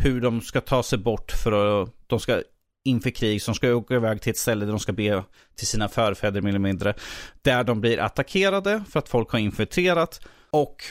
hur 0.00 0.20
de 0.20 0.40
ska 0.40 0.60
ta 0.60 0.82
sig 0.82 0.98
bort 0.98 1.32
för 1.32 1.82
att 1.82 1.90
de 2.06 2.20
ska 2.20 2.42
inför 2.84 3.10
krig 3.10 3.42
som 3.42 3.54
ska 3.54 3.74
åka 3.74 3.94
iväg 3.94 4.22
till 4.22 4.30
ett 4.30 4.38
ställe 4.38 4.64
där 4.64 4.72
de 4.72 4.80
ska 4.80 4.92
be 4.92 5.22
till 5.56 5.66
sina 5.66 5.88
förfäder 5.88 6.40
mer 6.40 6.48
eller 6.48 6.58
mindre. 6.58 6.94
Där 7.42 7.64
de 7.64 7.80
blir 7.80 8.00
attackerade 8.00 8.84
för 8.90 8.98
att 8.98 9.08
folk 9.08 9.30
har 9.30 9.38
infiltrerat 9.38 10.20
och 10.50 10.84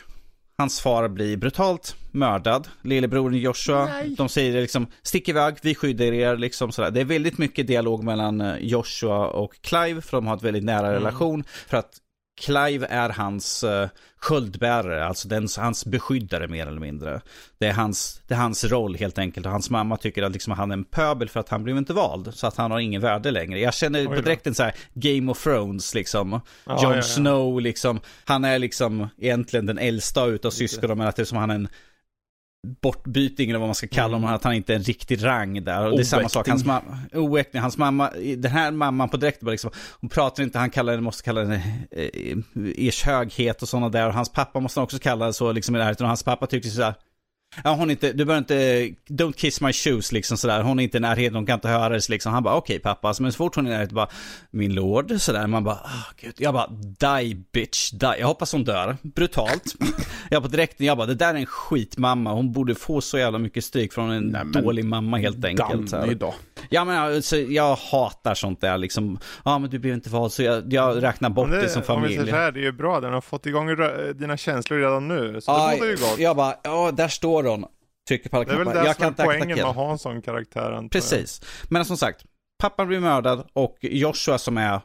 hans 0.60 0.82
far 0.82 1.08
blir 1.08 1.38
brutalt 1.38 1.96
mördad. 2.12 2.68
Lillebrodern 2.82 3.34
Joshua, 3.34 3.86
Nej. 3.86 4.16
de 4.18 4.30
säger 4.30 4.62
liksom 4.62 4.88
stick 5.04 5.30
iväg, 5.30 5.56
vi 5.62 5.76
skyddar 5.76 6.06
er 6.06 6.38
liksom 6.38 6.72
sådär. 6.72 6.92
Det 6.92 7.02
är 7.02 7.06
väldigt 7.06 7.38
mycket 7.38 7.68
dialog 7.68 8.04
mellan 8.04 8.42
eh, 8.42 8.56
Joshua 8.60 9.28
och 9.28 9.62
Clive 9.62 10.02
för 10.02 10.18
de 10.18 10.28
har 10.28 10.36
ett 10.36 10.44
väldigt 10.44 10.64
nära 10.64 10.94
relation. 10.94 11.44
För 11.68 11.78
att 11.78 11.98
Clive 12.40 12.88
är 12.90 13.10
hans 13.10 13.64
uh, 13.64 13.88
sköldbärare, 14.20 15.06
alltså 15.06 15.28
den, 15.28 15.48
hans 15.58 15.86
beskyddare 15.86 16.48
mer 16.48 16.68
eller 16.68 16.80
mindre. 16.80 17.22
Det 17.58 17.68
är, 17.68 17.74
hans, 17.74 18.22
det 18.28 18.34
är 18.34 18.38
hans 18.38 18.64
roll 18.64 18.96
helt 18.96 19.18
enkelt 19.18 19.46
och 19.46 19.52
hans 19.52 19.70
mamma 19.70 19.98
tycker 19.98 20.24
att 20.24 20.32
liksom, 20.32 20.54
han 20.54 20.72
är 20.72 20.74
en 20.74 20.84
pöbel 20.84 21.30
för 21.30 21.40
att 21.40 21.50
han 21.50 21.64
blev 21.64 21.78
inte 21.78 21.94
vald. 21.94 22.34
Så 22.34 22.48
att 22.48 22.58
han 22.58 22.72
har 22.72 22.80
ingen 22.80 23.02
värde 23.02 23.32
längre. 23.32 23.60
Jag 23.60 23.74
känner 23.74 24.06
på 24.06 24.16
direkten 24.16 24.56
så 24.56 24.64
här 24.64 24.74
Game 24.94 25.32
of 25.32 25.44
Thrones 25.44 25.94
liksom. 25.94 26.32
Ja, 26.32 26.84
Jon 26.84 26.92
ja, 26.92 26.96
ja. 26.96 27.02
Snow 27.02 27.62
liksom. 27.62 28.00
Han 28.26 28.46
är 28.46 28.60
liksom 28.60 29.08
egentligen 29.18 29.66
den 29.66 29.78
äldsta 29.78 30.26
utav 30.26 30.52
syskonen 30.52 30.98
men 30.98 31.08
att 31.08 31.16
det 31.16 31.22
är 31.22 31.26
som 31.26 31.38
han 31.38 31.50
är 31.50 31.56
en 31.56 31.68
bortbyting 32.82 33.50
eller 33.50 33.60
vad 33.60 33.68
man 33.68 33.76
ska 33.76 33.88
kalla 33.88 34.18
honom, 34.18 34.34
att 34.34 34.44
han 34.44 34.54
inte 34.54 34.74
är 34.74 34.78
en 34.78 34.84
riktig 34.84 35.26
rang 35.26 35.64
där. 35.64 35.86
Och 35.86 35.92
det 35.92 36.02
är 36.02 36.04
samma 36.04 36.30
sak, 36.30 36.48
hans 36.48 36.66
mamma, 36.66 37.00
oäkting, 37.14 37.62
hans 37.62 37.78
mamma, 37.78 38.12
den 38.38 38.52
här 38.52 38.72
mamman 38.72 39.10
på 39.10 39.18
direkt 39.18 39.42
bara 39.42 39.52
liksom, 39.52 39.72
hon 40.02 40.10
pratar 40.10 40.44
inte, 40.44 40.60
han 40.60 40.70
kallar 40.70 40.94
henne, 40.94 41.04
måste 41.04 41.24
kalla 41.24 41.42
henne 41.42 41.88
eh, 41.92 42.88
ers 42.88 43.04
höghet 43.04 43.62
och 43.62 43.70
sådana 43.70 43.90
där. 43.90 44.08
Och 44.08 44.14
hans 44.14 44.30
pappa 44.30 44.60
måste 44.60 44.80
också 44.80 45.00
kalla 45.00 45.26
det 45.26 45.34
så 45.34 45.52
liksom 45.52 45.76
i 45.76 45.80
närheten. 45.80 46.06
Och 46.06 46.10
hans 46.10 46.24
pappa 46.24 46.48
tyckte 46.48 46.70
sådär, 46.70 46.94
Ja, 47.64 47.76
hon 47.76 47.92
inte, 47.92 48.14
du 48.14 48.26
behöver 48.26 48.38
inte, 48.38 48.56
don't 49.14 49.34
kiss 49.34 49.62
my 49.62 49.74
shoes 49.74 50.12
liksom 50.12 50.38
sådär. 50.38 50.62
Hon 50.62 50.80
är 50.80 50.84
inte 50.84 50.98
i 50.98 51.00
närheten, 51.00 51.36
hon 51.36 51.46
kan 51.46 51.54
inte 51.54 51.68
höra 51.68 51.90
det 51.90 52.10
liksom. 52.10 52.34
Han 52.34 52.44
bara, 52.44 52.56
okej 52.56 52.80
pappa. 52.80 53.08
Alltså, 53.08 53.24
men 53.24 53.32
så 53.32 53.38
fort 53.38 53.56
hon 53.56 53.66
är 53.66 53.70
i 53.70 53.74
närheten 53.74 53.96
bara, 53.96 54.10
min 54.52 54.74
lord, 54.74 55.12
sådär. 55.22 55.48
Man 55.48 55.64
bara, 55.64 55.76
ah 55.76 56.06
gud. 56.18 56.34
Jag 56.38 56.54
bara, 56.54 56.68
die 57.00 57.36
bitch, 57.52 57.92
die. 57.92 58.16
Jag 58.20 58.28
hoppas 58.28 58.52
hon 58.52 58.64
dör. 58.64 58.98
Brutalt. 59.02 59.76
jag 60.30 60.44
bara 60.44 60.50
direkt, 60.50 60.82
jag 60.82 60.98
bara, 60.98 61.08
det 61.08 61.16
där 61.16 61.34
är 61.34 61.38
en 61.38 61.46
skitmamma. 61.46 62.34
Hon 62.34 62.52
borde 62.52 62.76
få 62.76 63.02
så 63.02 63.18
jävla 63.18 63.40
mycket 63.40 63.64
stryk 63.66 63.94
från 63.94 64.12
en 64.12 64.24
Nej, 64.24 64.64
dålig 64.64 64.86
mamma 64.86 65.18
helt 65.18 65.46
enkelt. 65.46 65.92
Danny 65.92 66.14
då. 66.14 66.34
Ja 66.70 66.86
men 66.86 66.98
alltså, 66.98 67.38
jag 67.38 67.76
hatar 67.76 68.34
sånt 68.34 68.62
där 68.62 68.78
liksom. 68.78 69.20
Ja 69.46 69.60
men 69.60 69.70
du 69.70 69.80
blev 69.80 69.94
inte 69.94 70.10
vald 70.10 70.32
så 70.32 70.44
jag, 70.44 70.74
jag 70.74 71.04
räknar 71.04 71.30
bort 71.30 71.50
Men 71.50 71.60
det, 71.60 71.70
som 71.70 71.82
Om 71.88 72.02
vi 72.02 72.08
säger 72.08 72.18
familj. 72.18 72.32
så 72.32 72.38
här, 72.38 72.52
det 72.52 72.60
är 72.60 72.64
ju 72.64 72.72
bra, 72.72 73.00
den 73.00 73.14
har 73.14 73.22
fått 73.22 73.46
igång 73.46 73.68
dina 74.16 74.38
känslor 74.38 74.80
redan 74.80 75.08
nu. 75.08 75.42
Så 75.42 75.52
det 75.52 75.66
Aj, 75.66 75.78
bådar 75.80 75.92
ju 75.92 75.98
gott. 75.98 76.20
jag 76.20 76.36
bara, 76.36 76.56
ja 76.64 76.92
där 76.92 77.08
står 77.08 77.44
hon. 77.44 77.66
Trycker 78.08 78.30
på 78.30 78.38
alla 78.38 78.46
Det 78.46 78.52
är 78.52 78.58
väl 78.58 78.66
knappar. 78.66 78.82
det 78.82 78.88
Jag 78.88 78.96
som 78.96 79.06
är 79.06 79.26
poängen 79.26 79.58
med 79.58 79.66
att 79.66 79.76
ha 79.76 79.92
en 79.92 79.98
sån 80.00 80.22
karaktär. 80.22 80.90
Precis. 80.92 81.42
Men 81.70 81.86
som 81.86 81.98
sagt, 81.98 82.24
pappan 82.62 82.88
blir 82.88 83.00
mördad 83.00 83.48
och 83.54 83.78
Joshua 83.82 84.38
som 84.38 84.58
är 84.58 84.82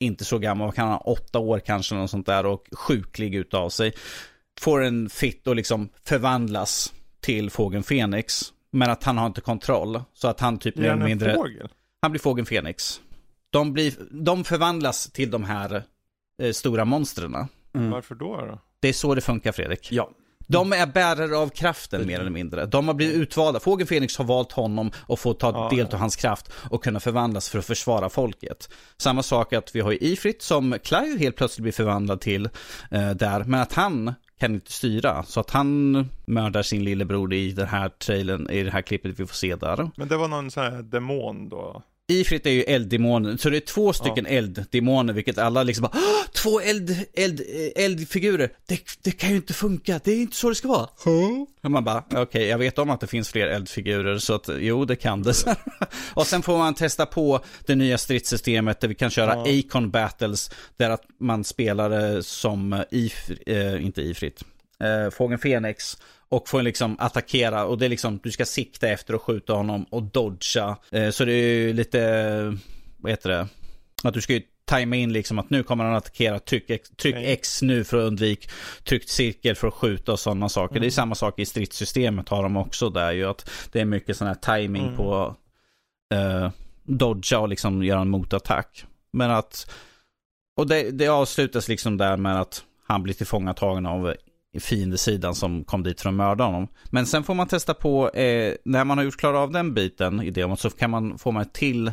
inte 0.00 0.24
så 0.24 0.38
gammal, 0.38 0.72
kan 0.72 0.84
han 0.88 0.92
ha, 0.94 1.00
åtta 1.00 1.38
år 1.38 1.58
kanske, 1.58 1.94
något 1.94 2.10
sånt 2.10 2.26
där 2.26 2.46
och 2.46 2.68
sjuklig 2.72 3.34
utav 3.34 3.68
sig. 3.68 3.92
Får 4.60 4.82
en 4.82 5.08
fitt 5.08 5.46
och 5.46 5.56
liksom 5.56 5.88
förvandlas 6.04 6.92
till 7.20 7.50
fågeln 7.50 7.82
Fenix. 7.84 8.42
Men 8.74 8.90
att 8.90 9.04
han 9.04 9.18
har 9.18 9.26
inte 9.26 9.40
kontroll. 9.40 10.02
Så 10.14 10.28
att 10.28 10.40
han 10.40 10.58
typ 10.58 10.76
mer 10.76 10.88
han 10.88 10.98
eller 10.98 11.02
en 11.02 11.10
mindre, 11.10 11.34
fågel? 11.34 11.68
han 12.02 12.10
blir 12.10 12.20
fågeln 12.20 12.46
Fenix. 12.46 13.00
De, 13.50 13.72
blir, 13.72 13.94
de 14.10 14.44
förvandlas 14.44 15.10
till 15.12 15.30
de 15.30 15.44
här 15.44 15.82
eh, 16.42 16.52
stora 16.52 16.84
monstren. 16.84 17.34
Mm. 17.74 17.90
Varför 17.90 18.14
då? 18.14 18.36
då? 18.36 18.58
Det 18.80 18.88
är 18.88 18.92
så 18.92 19.14
det 19.14 19.20
funkar 19.20 19.52
Fredrik. 19.52 19.92
Ja. 19.92 20.10
De 20.46 20.72
är 20.72 20.86
bärare 20.86 21.36
av 21.36 21.48
kraften 21.48 22.06
mer 22.06 22.20
eller 22.20 22.30
mindre. 22.30 22.66
De 22.66 22.88
har 22.88 22.94
blivit 22.94 23.16
utvalda. 23.16 23.60
Fågeln 23.60 23.88
Fenix 23.88 24.16
har 24.18 24.24
valt 24.24 24.52
honom 24.52 24.90
och 24.96 25.18
får 25.20 25.34
ta 25.34 25.52
Ja, 25.52 25.76
del 25.76 25.86
av 25.86 25.94
hans 25.94 26.16
kraft 26.16 26.52
och 26.70 26.84
kunna 26.84 27.00
förvandlas 27.00 27.48
för 27.48 27.58
att 27.58 27.64
försvara 27.64 28.08
folket. 28.08 28.68
Samma 28.96 29.22
sak 29.22 29.52
att 29.52 29.76
vi 29.76 29.80
har 29.80 30.02
Ifrit 30.04 30.42
som 30.42 30.76
Clive 30.82 31.18
helt 31.18 31.36
plötsligt 31.36 31.62
blir 31.62 31.72
förvandlad 31.72 32.20
till 32.20 32.48
eh, 32.90 33.10
där, 33.10 33.44
men 33.44 33.60
att 33.60 33.72
han 33.72 34.14
kan 34.38 34.54
inte 34.54 34.72
styra. 34.72 35.22
Så 35.22 35.40
att 35.40 35.50
han 35.50 35.92
mördar 36.26 36.62
sin 36.62 36.84
lillebror 36.84 37.34
i 37.34 37.52
den 37.52 37.66
här 37.66 37.88
trailern, 37.88 38.50
i 38.50 38.62
det 38.62 38.70
här 38.70 38.82
klippet 38.82 39.20
vi 39.20 39.26
får 39.26 39.34
se 39.34 39.56
där. 39.56 39.90
Men 39.96 40.08
det 40.08 40.16
var 40.16 40.28
någon 40.28 40.50
sån 40.50 40.62
här 40.62 40.82
demon 40.82 41.48
då? 41.48 41.82
Ifrit 42.08 42.46
är 42.46 42.50
ju 42.50 42.62
elddemonen, 42.62 43.38
så 43.38 43.50
det 43.50 43.56
är 43.56 43.60
två 43.60 43.92
stycken 43.92 44.26
elddemoner, 44.26 45.12
vilket 45.12 45.38
alla 45.38 45.62
liksom 45.62 45.82
bara 45.82 45.92
"Åh, 45.94 46.24
Två 46.32 46.60
eld, 46.60 46.96
eld, 47.14 47.40
eldfigurer, 47.76 48.50
det, 48.66 48.80
det 49.02 49.10
kan 49.10 49.30
ju 49.30 49.36
inte 49.36 49.52
funka, 49.52 50.00
det 50.04 50.12
är 50.12 50.16
inte 50.20 50.36
så 50.36 50.48
det 50.48 50.54
ska 50.54 50.68
vara. 50.68 50.88
Och 51.62 51.70
man 51.70 51.84
bara, 51.84 52.04
okej, 52.10 52.46
jag 52.46 52.58
vet 52.58 52.78
om 52.78 52.90
att 52.90 53.00
det 53.00 53.06
finns 53.06 53.28
fler 53.30 53.46
eldfigurer, 53.46 54.18
så 54.18 54.34
att 54.34 54.48
jo, 54.58 54.84
det 54.84 54.96
kan 54.96 55.22
det. 55.22 55.56
och 56.14 56.26
sen 56.26 56.42
får 56.42 56.58
man 56.58 56.74
testa 56.74 57.06
på 57.06 57.40
det 57.66 57.74
nya 57.74 57.98
stridssystemet 57.98 58.80
där 58.80 58.88
vi 58.88 58.94
kan 58.94 59.10
köra 59.10 59.34
Ja. 59.48 59.58
Acon 59.60 59.90
battles, 59.90 60.50
där 60.76 60.90
att 60.90 61.02
man 61.20 61.44
spelar 61.44 62.20
som 62.20 62.84
if, 62.90 63.30
eh, 63.46 63.84
inte 63.84 64.02
Ifrit, 64.02 64.42
eh, 64.80 65.10
Fågeln 65.10 65.38
Fenix. 65.38 65.96
Och 66.28 66.48
får 66.48 66.62
liksom 66.62 66.96
attackera 66.98 67.64
och 67.64 67.78
det 67.78 67.84
är 67.84 67.88
liksom, 67.88 68.20
du 68.22 68.30
ska 68.30 68.44
sikta 68.44 68.88
efter 68.88 69.14
och 69.14 69.22
skjuta 69.22 69.52
honom 69.52 69.84
och 69.90 70.02
dodga. 70.02 70.76
Eh, 70.90 71.10
så 71.10 71.24
det 71.24 71.32
är 71.32 71.54
ju 71.54 71.72
lite, 71.72 72.56
vad 72.96 73.12
heter 73.12 73.30
det? 73.30 73.48
Att 74.04 74.14
du 74.14 74.20
ska 74.20 74.32
ju 74.32 74.42
tajma 74.64 74.96
in 74.96 75.12
liksom 75.12 75.38
att 75.38 75.50
nu 75.50 75.62
kommer 75.62 75.84
han 75.84 75.94
attackera, 75.94 76.38
tryck, 76.38 76.70
X- 76.70 76.90
tryck 76.96 77.14
Okej. 77.14 77.32
X 77.32 77.62
nu 77.62 77.84
för 77.84 77.96
att 77.96 78.06
undvika, 78.06 78.50
tryck 78.84 79.08
cirkel 79.10 79.54
för 79.56 79.68
att 79.68 79.74
skjuta 79.74 80.12
och 80.12 80.20
sådana 80.20 80.48
saker. 80.48 80.80
Det 80.80 80.86
är 80.86 80.90
samma 80.90 81.14
sak 81.14 81.38
i 81.38 81.46
stridssystemet 81.46 82.28
har 82.28 82.42
de 82.42 82.56
också 82.56 82.90
där 82.90 83.12
ju 83.12 83.24
att 83.24 83.50
det 83.72 83.80
är 83.80 83.84
mycket 83.84 84.16
sån 84.16 84.26
här 84.28 84.34
timing 84.34 84.82
Mm. 84.84 84.96
på 84.96 85.36
eh, 86.14 86.50
dodga 86.82 87.38
och 87.38 87.48
liksom 87.48 87.84
göra 87.84 88.00
en 88.00 88.10
motattack. 88.10 88.84
Men 89.12 89.30
att, 89.30 89.70
och 90.56 90.66
det, 90.66 90.90
det 90.90 91.08
avslutas 91.08 91.68
liksom 91.68 91.96
där 91.96 92.16
med 92.16 92.40
att 92.40 92.64
han 92.86 93.02
blir 93.02 93.14
tillfångatagen 93.14 93.86
av 93.86 94.14
fiendesidan 94.60 95.34
som 95.34 95.64
kom 95.64 95.82
dit 95.82 96.00
för 96.00 96.08
att 96.08 96.14
mörda 96.14 96.44
honom. 96.44 96.68
Men 96.90 97.06
sen 97.06 97.24
får 97.24 97.34
man 97.34 97.48
testa 97.48 97.74
på, 97.74 98.10
eh, 98.10 98.54
när 98.64 98.84
man 98.84 98.98
har 98.98 99.04
gjort 99.04 99.16
klara 99.16 99.38
av 99.38 99.52
den 99.52 99.74
biten 99.74 100.22
i 100.22 100.30
demot 100.30 100.60
så 100.60 100.70
kan 100.70 100.90
man, 100.90 101.18
får 101.18 101.32
man 101.32 101.42
ett 101.42 101.52
till 101.52 101.92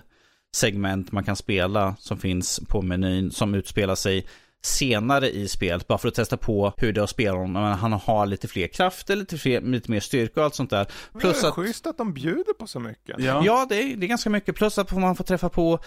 segment 0.55 1.11
man 1.11 1.23
kan 1.23 1.35
spela 1.35 1.95
som 1.99 2.17
finns 2.17 2.59
på 2.67 2.81
menyn 2.81 3.31
som 3.31 3.55
utspelar 3.55 3.95
sig 3.95 4.27
senare 4.63 5.29
i 5.29 5.47
spelet 5.47 5.87
bara 5.87 5.97
för 5.97 6.07
att 6.07 6.15
testa 6.15 6.37
på 6.37 6.73
hur 6.77 6.93
det 6.93 7.01
är 7.01 7.03
att 7.03 7.09
spela 7.09 7.37
honom. 7.37 7.63
Han 7.63 7.93
har 7.93 8.25
lite 8.25 8.47
fler 8.47 8.67
krafter, 8.67 9.15
lite, 9.15 9.37
fler, 9.37 9.61
lite 9.61 9.91
mer 9.91 9.99
styrka 9.99 10.39
och 10.39 10.45
allt 10.45 10.55
sånt 10.55 10.69
där. 10.69 10.87
Plus 11.19 11.41
det 11.41 11.47
är 11.47 11.49
att... 11.49 11.55
schysst 11.55 11.87
att 11.87 11.97
de 11.97 12.13
bjuder 12.13 12.53
på 12.53 12.67
så 12.67 12.79
mycket. 12.79 13.15
Ja, 13.19 13.41
ja 13.45 13.65
det, 13.69 13.75
är, 13.75 13.95
det 13.95 14.05
är 14.05 14.07
ganska 14.07 14.29
mycket. 14.29 14.55
Plus 14.55 14.77
att 14.77 14.91
man 14.91 15.15
får 15.15 15.23
träffa 15.23 15.49
på 15.49 15.79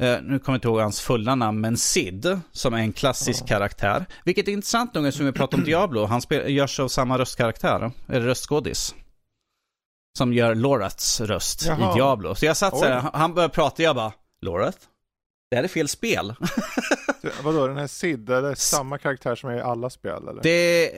nu 0.00 0.38
kommer 0.38 0.40
jag 0.46 0.56
inte 0.56 0.68
ihåg 0.68 0.80
hans 0.80 1.00
fulla 1.00 1.34
namn, 1.34 1.60
men 1.60 1.76
Sid, 1.76 2.40
som 2.52 2.74
är 2.74 2.78
en 2.78 2.92
klassisk 2.92 3.46
karaktär. 3.46 4.06
Vilket 4.24 4.48
är 4.48 4.52
intressant 4.52 4.94
nog, 4.94 5.12
som 5.14 5.26
vi 5.26 5.32
pratar 5.32 5.58
om 5.58 5.64
Diablo. 5.64 6.04
Han 6.04 6.20
spel, 6.20 6.50
görs 6.50 6.80
av 6.80 6.88
samma 6.88 7.18
röstkaraktär, 7.18 7.92
eller 8.08 8.20
röstskådis. 8.20 8.94
Som 10.18 10.32
gör 10.32 10.54
Lorats 10.54 11.20
röst 11.20 11.66
Jaha. 11.66 11.92
i 11.92 11.94
Diablo. 11.94 12.34
Så 12.34 12.46
jag 12.46 12.56
satt 12.56 12.78
så 12.78 12.84
här, 12.84 13.10
han 13.12 13.34
började 13.34 13.54
prata, 13.54 13.82
jag 13.82 13.96
bara, 13.96 14.12
Lorat? 14.42 14.78
Det 15.50 15.56
här 15.56 15.64
är 15.64 15.68
fel 15.68 15.88
spel. 15.88 16.34
Vadå, 17.42 17.66
den 17.66 17.76
här 17.76 17.86
Sid, 17.86 18.30
är 18.30 18.42
det 18.42 18.56
samma 18.56 18.98
karaktär 18.98 19.34
som 19.34 19.50
är 19.50 19.56
i 19.56 19.60
alla 19.60 19.90
spel 19.90 20.28
eller? 20.28 20.42
Det, 20.42 20.90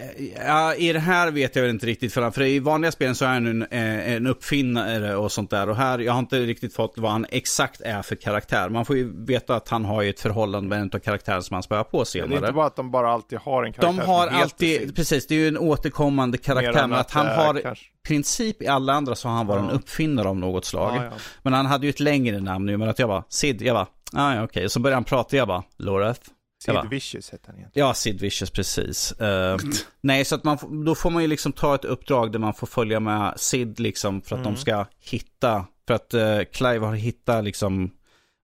ja, 0.46 0.74
i 0.74 0.92
det 0.92 0.98
här 0.98 1.30
vet 1.30 1.56
jag 1.56 1.70
inte 1.70 1.86
riktigt 1.86 2.12
för, 2.12 2.30
för 2.30 2.42
i 2.42 2.58
vanliga 2.58 2.92
spelen 2.92 3.14
så 3.14 3.24
är 3.24 3.28
han 3.28 3.46
en, 3.46 3.62
eh, 3.62 4.12
en 4.12 4.26
uppfinnare 4.26 5.16
och 5.16 5.32
sånt 5.32 5.50
där. 5.50 5.68
Och 5.68 5.76
här, 5.76 5.98
jag 5.98 6.12
har 6.12 6.18
inte 6.18 6.40
riktigt 6.40 6.74
fått 6.74 6.92
vad 6.96 7.12
han 7.12 7.26
exakt 7.28 7.80
är 7.80 8.02
för 8.02 8.16
karaktär. 8.16 8.68
Man 8.68 8.84
får 8.84 8.96
ju 8.96 9.24
veta 9.26 9.56
att 9.56 9.68
han 9.68 9.84
har 9.84 10.02
ju 10.02 10.10
ett 10.10 10.20
förhållande 10.20 10.68
med 10.68 10.80
en 10.80 10.90
av 10.94 10.98
karaktären 10.98 11.42
som 11.42 11.54
han 11.54 11.62
spöar 11.62 11.84
på 11.84 12.04
senare. 12.04 12.28
Det 12.28 12.34
är 12.34 12.38
inte 12.38 12.52
bara 12.52 12.66
att 12.66 12.76
de 12.76 12.90
bara 12.90 13.12
alltid 13.12 13.38
har 13.38 13.64
en 13.64 13.72
karaktär 13.72 14.04
De 14.04 14.06
har 14.06 14.26
alltid, 14.26 14.96
precis, 14.96 15.26
det 15.26 15.34
är 15.34 15.38
ju 15.38 15.48
en 15.48 15.58
återkommande 15.58 16.38
karaktär. 16.38 16.72
Men 16.72 16.92
att, 16.92 17.00
att 17.00 17.10
han 17.10 17.26
har, 17.26 17.60
kanske... 17.60 17.84
princip 18.08 18.62
i 18.62 18.66
alla 18.66 18.92
andra 18.92 19.14
så 19.14 19.28
har 19.28 19.36
han 19.36 19.46
varit 19.46 19.62
ja. 19.62 19.70
en 19.70 19.76
uppfinnare 19.76 20.28
av 20.28 20.36
något 20.36 20.64
slag. 20.64 20.96
Ja, 20.96 21.04
ja. 21.04 21.10
Men 21.42 21.52
han 21.52 21.66
hade 21.66 21.86
ju 21.86 21.90
ett 21.90 22.00
längre 22.00 22.40
namn 22.40 22.66
nu, 22.66 22.76
men 22.76 22.88
att 22.88 22.98
jag 22.98 23.08
bara, 23.08 23.24
Sid, 23.28 23.62
jag 23.62 23.76
bara, 23.76 23.86
Ah, 24.14 24.34
ja, 24.34 24.44
okej. 24.44 24.44
Okay. 24.44 24.68
Så 24.68 24.80
började 24.80 24.96
han 24.96 25.04
prata, 25.04 25.36
jag 25.36 25.48
bara, 25.48 25.62
Loreth. 25.76 26.30
Sid 26.64 26.74
bara, 26.74 26.84
Vicious 26.84 27.30
hette 27.30 27.44
han 27.46 27.56
egentligen. 27.56 27.86
Ja, 27.86 27.94
Sid 27.94 28.20
Vicious, 28.20 28.50
precis. 28.50 29.14
Uh, 29.20 29.56
nej, 30.00 30.24
så 30.24 30.34
att 30.34 30.44
man, 30.44 30.84
då 30.84 30.94
får 30.94 31.10
man 31.10 31.22
ju 31.22 31.28
liksom 31.28 31.52
ta 31.52 31.74
ett 31.74 31.84
uppdrag 31.84 32.32
där 32.32 32.38
man 32.38 32.54
får 32.54 32.66
följa 32.66 33.00
med 33.00 33.34
Sid 33.36 33.80
liksom 33.80 34.22
för 34.22 34.36
att 34.36 34.40
mm. 34.40 34.54
de 34.54 34.60
ska 34.60 34.86
hitta, 35.00 35.66
för 35.86 35.94
att 35.94 36.14
uh, 36.14 36.44
Clive 36.52 36.86
har 36.86 36.94
hittat 36.94 37.44
liksom 37.44 37.90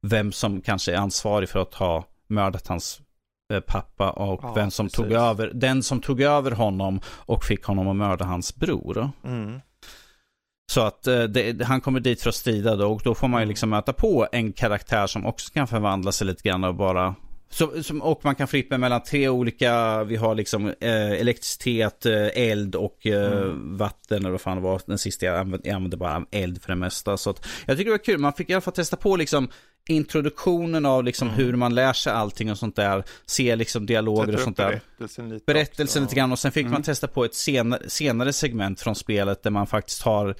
vem 0.06 0.32
som 0.32 0.60
kanske 0.60 0.92
är 0.92 0.96
ansvarig 0.96 1.48
för 1.48 1.62
att 1.62 1.74
ha 1.74 2.04
mördat 2.28 2.66
hans 2.66 3.00
uh, 3.52 3.60
pappa 3.60 4.10
och 4.10 4.40
ja, 4.42 4.52
vem 4.54 4.70
som 4.70 4.86
precis. 4.86 4.96
tog 4.96 5.12
över, 5.12 5.50
den 5.54 5.82
som 5.82 6.00
tog 6.00 6.20
över 6.20 6.50
honom 6.50 7.00
och 7.06 7.44
fick 7.44 7.64
honom 7.64 7.88
att 7.88 7.96
mörda 7.96 8.24
hans 8.24 8.56
bror. 8.56 9.10
Mm. 9.24 9.60
Så 10.70 10.80
att 10.80 11.06
eh, 11.06 11.22
det, 11.22 11.62
han 11.62 11.80
kommer 11.80 12.00
dit 12.00 12.22
för 12.22 12.28
att 12.28 12.34
strida 12.34 12.76
då 12.76 12.92
och 12.92 13.00
då 13.04 13.14
får 13.14 13.28
man 13.28 13.40
ju 13.42 13.48
liksom 13.48 13.70
möta 13.70 13.92
på 13.92 14.28
en 14.32 14.52
karaktär 14.52 15.06
som 15.06 15.26
också 15.26 15.52
kan 15.52 15.66
förvandla 15.66 16.12
sig 16.12 16.26
lite 16.26 16.48
grann 16.48 16.64
och 16.64 16.74
bara 16.74 17.14
så, 17.50 17.82
som, 17.82 18.02
och 18.02 18.24
man 18.24 18.34
kan 18.34 18.48
flippa 18.48 18.78
mellan 18.78 19.02
tre 19.02 19.28
olika, 19.28 20.04
vi 20.04 20.16
har 20.16 20.34
liksom 20.34 20.66
eh, 20.66 21.12
elektricitet, 21.12 22.06
eh, 22.06 22.26
eld 22.34 22.74
och 22.74 23.06
eh, 23.06 23.32
mm. 23.32 23.76
vatten 23.76 24.18
eller 24.18 24.30
vad 24.30 24.40
fan 24.40 24.56
det 24.56 24.62
var. 24.62 24.80
Den 24.86 24.98
sista 24.98 25.26
jag 25.26 25.38
använde, 25.38 25.68
jag 25.68 25.74
använde 25.76 25.96
bara 25.96 26.24
eld 26.30 26.62
för 26.62 26.68
det 26.68 26.76
mesta. 26.76 27.16
Så 27.16 27.30
att, 27.30 27.46
jag 27.66 27.76
tycker 27.76 27.90
det 27.90 27.98
var 27.98 28.04
kul, 28.04 28.18
man 28.18 28.32
fick 28.32 28.50
i 28.50 28.52
alla 28.52 28.60
fall 28.60 28.74
testa 28.74 28.96
på 28.96 29.16
liksom 29.16 29.48
introduktionen 29.88 30.86
av 30.86 31.04
liksom 31.04 31.28
mm. 31.28 31.40
hur 31.40 31.56
man 31.56 31.74
lär 31.74 31.92
sig 31.92 32.12
allting 32.12 32.50
och 32.50 32.58
sånt 32.58 32.76
där. 32.76 33.04
Se 33.26 33.56
liksom 33.56 33.86
dialoger 33.86 34.34
och 34.34 34.40
sånt 34.40 34.56
där. 34.56 34.80
Berättelsen 34.98 35.28
lite, 35.28 35.44
berättelsen 35.46 36.02
lite 36.02 36.14
grann 36.14 36.32
och 36.32 36.38
sen 36.38 36.52
fick 36.52 36.62
mm. 36.62 36.72
man 36.72 36.82
testa 36.82 37.06
på 37.06 37.24
ett 37.24 37.34
senare, 37.34 37.90
senare 37.90 38.32
segment 38.32 38.80
från 38.80 38.94
spelet 38.94 39.42
där 39.42 39.50
man 39.50 39.66
faktiskt 39.66 40.02
har 40.02 40.34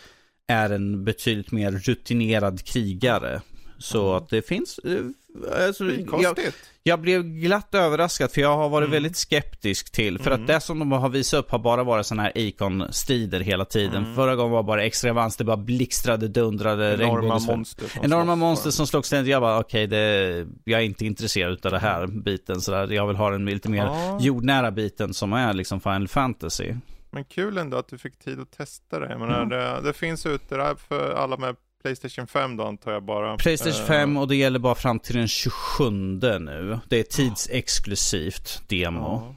är 0.48 0.70
en 0.70 1.04
betydligt 1.04 1.52
mer 1.52 1.70
rutinerad 1.70 2.64
krigare. 2.64 3.40
Så 3.78 4.14
att 4.14 4.28
det 4.28 4.42
finns... 4.42 4.78
Eh, 4.78 5.00
alltså, 5.66 5.84
jag, 6.20 6.38
jag, 6.82 7.00
blev 7.00 7.22
glatt 7.22 7.74
överraskad 7.74 8.30
för 8.30 8.40
jag 8.40 8.56
har 8.56 8.68
varit 8.68 8.86
mm. 8.86 8.92
väldigt 8.92 9.16
skeptisk 9.16 9.92
till. 9.92 10.18
För 10.18 10.30
mm. 10.30 10.40
att 10.40 10.46
det 10.46 10.60
som 10.60 10.78
de 10.78 10.92
har 10.92 11.08
visat 11.08 11.40
upp 11.40 11.50
har 11.50 11.58
bara 11.58 11.84
varit 11.84 12.06
sådana 12.06 12.22
här 12.22 12.32
Icon-strider 12.34 13.40
hela 13.40 13.64
tiden. 13.64 14.02
Mm. 14.04 14.14
Förra 14.14 14.36
gången 14.36 14.52
var 14.52 14.62
bara 14.62 14.84
extra 14.84 15.10
avans, 15.10 15.36
det 15.36 15.44
bara 15.44 15.56
blixtrade, 15.56 16.28
dundrade, 16.28 16.94
Enorma 16.94 17.38
monster 17.38 17.88
som 17.88 18.04
Enorma 18.04 18.36
monster 18.36 18.70
som 18.70 18.86
slogs 18.86 19.12
ner. 19.12 19.24
Jag 19.24 19.42
bara 19.42 19.58
okej, 19.58 19.86
okay, 19.86 20.46
jag 20.64 20.80
är 20.80 20.84
inte 20.84 21.06
intresserad 21.06 21.66
av 21.66 21.72
det 21.72 21.78
här 21.78 22.06
biten. 22.06 22.60
Så 22.60 22.70
där. 22.70 22.92
Jag 22.92 23.06
vill 23.06 23.16
ha 23.16 23.30
den 23.30 23.44
lite 23.44 23.68
mer 23.68 23.86
ah. 23.86 24.18
jordnära 24.20 24.70
biten 24.70 25.14
som 25.14 25.32
är 25.32 25.52
liksom 25.54 25.80
Final 25.80 26.08
Fantasy. 26.08 26.72
Men 27.10 27.24
kul 27.24 27.58
ändå 27.58 27.76
att 27.76 27.88
du 27.88 27.98
fick 27.98 28.18
tid 28.18 28.40
att 28.40 28.50
testa 28.50 28.98
det. 28.98 29.10
Jag 29.10 29.20
menar, 29.20 29.42
mm. 29.42 29.48
det, 29.48 29.80
det, 29.80 29.92
finns 29.92 30.26
ute 30.26 30.56
där 30.56 30.74
för 30.74 31.14
alla 31.14 31.36
med 31.36 31.56
Playstation 31.82 32.26
5 32.26 32.56
då 32.56 32.64
antar 32.64 32.92
jag 32.92 33.02
bara. 33.02 33.36
Playstation 33.36 33.86
5 33.86 34.16
uh, 34.16 34.22
och 34.22 34.28
det 34.28 34.36
gäller 34.36 34.58
bara 34.58 34.74
fram 34.74 34.98
till 34.98 35.16
den 35.16 35.28
27 35.28 35.90
nu. 35.90 36.78
Det 36.88 36.98
är 36.98 37.02
tidsexklusivt 37.02 38.62
demo. 38.68 39.00
Ja, 39.00 39.34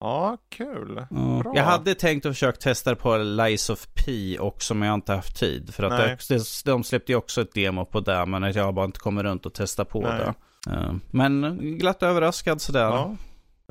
ja 0.00 0.36
kul. 0.48 1.06
Ja. 1.10 1.52
Jag 1.54 1.64
hade 1.64 1.94
tänkt 1.94 2.26
att 2.26 2.32
försöka 2.32 2.58
testa 2.58 2.90
det 2.90 2.96
på 2.96 3.16
Lies 3.16 3.70
of 3.70 3.86
P 3.94 4.38
också 4.38 4.74
men 4.74 4.86
jag 4.86 4.92
har 4.92 4.98
inte 4.98 5.12
haft 5.12 5.36
tid. 5.36 5.74
För 5.74 5.82
att 5.82 6.28
det, 6.28 6.42
de 6.64 6.84
släppte 6.84 7.12
ju 7.12 7.16
också 7.18 7.40
ett 7.40 7.54
demo 7.54 7.84
på 7.84 8.00
det 8.00 8.26
men 8.26 8.42
jag 8.42 8.64
har 8.64 8.72
bara 8.72 8.84
inte 8.84 9.00
kommit 9.00 9.24
runt 9.24 9.46
och 9.46 9.54
testa 9.54 9.84
på 9.84 10.00
Nej. 10.00 10.18
det. 10.18 10.34
Uh, 10.70 10.94
men 11.10 11.58
glatt 11.78 12.02
överraskad 12.02 12.60
sådär. 12.60 12.80
Ja. 12.80 13.16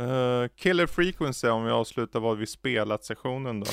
Uh, 0.02 0.48
Killer 0.56 0.88
Frequency 0.88 1.48
om 1.48 1.66
vi 1.66 1.72
avslutar 1.72 2.20
vad 2.20 2.38
vi 2.38 2.48
spelat 2.48 3.06
sessionen 3.06 3.60
då. 3.60 3.68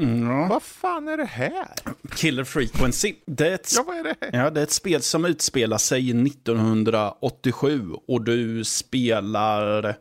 Mm. 0.00 0.48
Vad 0.48 0.62
fan 0.62 1.08
är 1.08 1.16
det 1.16 1.24
här? 1.24 1.68
Killer 2.16 2.44
Frequency. 2.44 3.14
Det 3.26 3.48
är, 3.48 3.54
ett, 3.54 3.72
ja, 3.76 3.84
vad 3.86 3.96
är 3.96 4.04
det? 4.04 4.16
Ja, 4.32 4.50
det 4.50 4.60
är 4.60 4.64
ett 4.64 4.70
spel 4.70 5.02
som 5.02 5.24
utspelar 5.24 5.78
sig 5.78 6.10
1987 6.10 7.90
och 8.08 8.22
du 8.22 8.64
spelar 8.64 9.96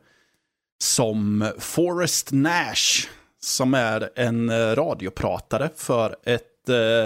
som 0.84 1.52
Forrest 1.60 2.32
Nash 2.32 3.08
som 3.44 3.74
är 3.74 4.10
en 4.16 4.50
eh, 4.50 4.76
radiopratare 4.76 5.70
för 5.76 6.16
ett 6.24 6.70
eh, 6.70 7.06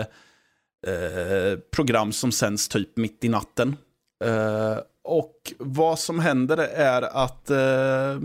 eh, 0.93 1.59
program 1.71 2.11
som 2.11 2.31
sänds 2.31 2.67
typ 2.67 2.97
mitt 2.97 3.23
i 3.23 3.29
natten. 3.29 3.77
Eh, 4.23 4.77
och 5.07 5.53
vad 5.59 5.99
som 5.99 6.19
händer 6.19 6.57
är 6.57 7.01
att 7.01 7.49
eh, 7.49 8.19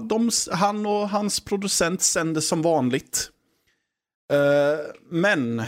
de, 0.00 0.30
han 0.52 0.86
och 0.86 1.08
hans 1.08 1.40
producent 1.40 2.02
sänder 2.02 2.40
som 2.40 2.62
vanligt. 2.62 3.30
Eh, 4.32 4.86
men 5.10 5.58
eh, 5.60 5.66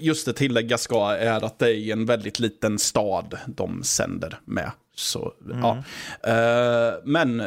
just 0.00 0.26
det 0.26 0.32
tillägga 0.32 0.78
ska 0.78 1.10
är 1.10 1.44
att 1.44 1.58
det 1.58 1.76
är 1.76 1.92
en 1.92 2.06
väldigt 2.06 2.38
liten 2.38 2.78
stad 2.78 3.38
de 3.46 3.82
sänder 3.82 4.40
med. 4.44 4.70
Så, 4.94 5.32
mm. 5.44 5.58
ja. 5.58 5.82
Eh, 6.30 6.94
men 7.04 7.42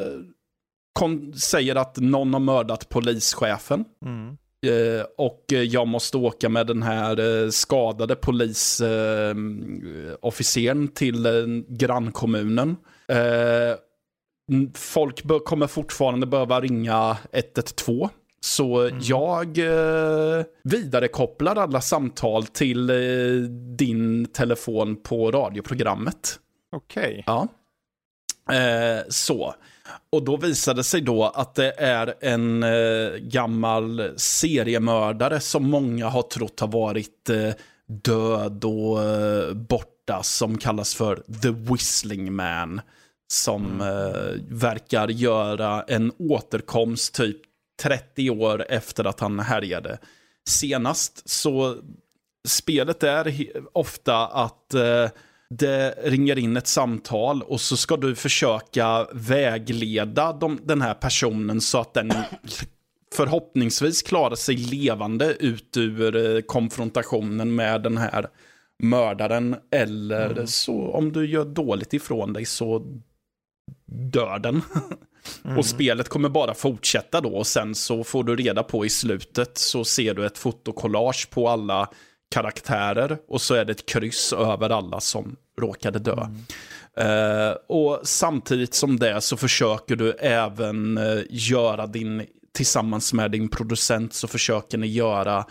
säger 1.35 1.75
att 1.75 1.97
någon 1.97 2.33
har 2.33 2.41
mördat 2.41 2.89
polischefen. 2.89 3.85
Mm. 4.05 4.36
Eh, 4.66 5.05
och 5.18 5.44
jag 5.49 5.89
måste 5.89 6.16
åka 6.16 6.49
med 6.49 6.66
den 6.66 6.82
här 6.82 7.44
eh, 7.44 7.50
skadade 7.50 8.16
polisofficeren 8.16 10.89
till 10.89 11.26
eh, 11.26 11.32
grannkommunen. 11.68 12.76
folk 14.74 15.23
kommer 15.44 15.66
fortfarande 15.66 16.26
behöva 16.26 16.60
ringa 16.60 17.16
112. 17.32 18.08
Så 18.44 18.81
mm. 18.81 18.99
jag 19.02 19.58
eh, 19.58 20.44
vidarekopplar 20.65 21.57
alla 21.57 21.81
samtal 21.81 22.47
till 22.47 22.91
eh, 22.91 22.97
din 23.76 24.26
telefon 24.26 24.97
på 24.97 25.31
radioprogrammet. 25.31 26.39
Okej. 26.73 27.02
Okay. 27.02 27.23
Ja. 27.26 27.49
Eh, 28.50 29.05
så. 29.08 29.55
Och 30.11 30.25
då 30.25 30.37
visade 30.37 30.81
det 30.81 30.85
sig 30.85 31.01
då 31.01 31.25
att 31.25 31.55
det 31.55 31.73
är 31.79 32.15
en 32.21 32.62
eh, 32.62 33.11
gammal 33.19 34.11
seriemördare 34.17 35.41
som 35.41 35.71
många 35.71 36.09
har 36.09 36.23
trott 36.23 36.61
har 36.61 36.69
varit 36.69 37.31
eh, 37.31 37.51
död 37.87 38.65
och 38.65 39.03
eh, 39.03 39.55
borta 39.55 40.23
som 40.23 40.59
kallas 40.59 40.95
för 40.95 41.23
The 41.43 41.51
Whistling 41.51 42.33
Man. 42.33 42.81
Som 43.33 43.81
mm. 43.81 43.89
Eh, 43.89 44.41
verkar 44.49 45.09
göra 45.09 45.83
en 45.83 46.12
återkomst 46.19 47.15
typ 47.15 47.37
30 47.83 48.31
år 48.31 48.67
efter 48.69 49.05
att 49.05 49.21
han 49.21 49.39
härjade 49.39 49.99
senast. 50.49 51.29
Så 51.29 51.77
spelet 52.49 53.03
är 53.03 53.35
ofta 53.73 54.27
att 54.27 54.75
eh, 54.75 55.09
det 55.59 55.95
ringer 56.05 56.39
in 56.39 56.57
ett 56.57 56.67
samtal 56.67 57.43
och 57.43 57.61
så 57.61 57.77
ska 57.77 57.97
du 57.97 58.15
försöka 58.15 59.07
vägleda 59.13 60.33
de, 60.33 60.61
den 60.65 60.83
här 60.83 60.95
personen 60.95 61.61
så 61.61 61.81
att 61.81 61.95
den 61.95 62.13
förhoppningsvis 63.15 64.03
klara 64.03 64.37
sig 64.37 64.57
levande 64.57 65.35
ut 65.35 65.77
ur 65.77 66.37
eh, 66.37 66.41
konfrontationen 66.41 67.55
med 67.55 67.83
den 67.83 67.97
här 67.97 68.27
mördaren. 68.83 69.57
Eller 69.71 70.31
mm. 70.31 70.47
så 70.47 70.91
om 70.91 71.13
du 71.13 71.27
gör 71.27 71.45
dåligt 71.45 71.95
ifrån 71.95 72.33
dig 72.33 72.45
så 72.45 72.83
dör 73.87 74.39
den. 74.39 74.63
Mm. 75.45 75.59
Och 75.59 75.67
spelet 75.67 76.09
kommer 76.09 76.29
bara 76.29 76.55
fortsätta 76.55 77.21
då 77.21 77.37
och 77.37 77.47
sen 77.47 77.75
så 77.75 78.05
får 78.05 78.25
du 78.25 78.37
reda 78.37 78.63
på 78.63 78.85
i 78.85 78.91
slutet 78.91 79.59
så 79.59 79.85
ser 79.85 80.15
du 80.15 80.27
ett 80.27 80.39
fotokollage 80.39 81.31
på 81.31 81.49
alla 81.49 81.89
karaktärer 82.31 83.19
och 83.29 83.41
så 83.41 83.55
är 83.55 83.65
det 83.65 83.73
ett 83.73 83.87
kryss 83.87 84.33
över 84.33 84.71
alla 84.71 85.01
som 85.01 85.37
råkade 85.61 85.99
dö. 85.99 86.27
Mm. 86.27 86.41
Uh, 87.01 87.57
och 87.69 88.01
samtidigt 88.03 88.75
som 88.75 88.99
det 88.99 89.21
så 89.21 89.37
försöker 89.37 89.97
du 89.97 90.13
även 90.13 90.99
uh, 90.99 91.23
göra 91.31 91.87
din, 91.87 92.27
tillsammans 92.53 93.13
med 93.13 93.31
din 93.31 93.49
producent 93.49 94.13
så 94.15 94.29
försöker 94.29 94.79
ni 94.79 94.87
göra 94.87 95.47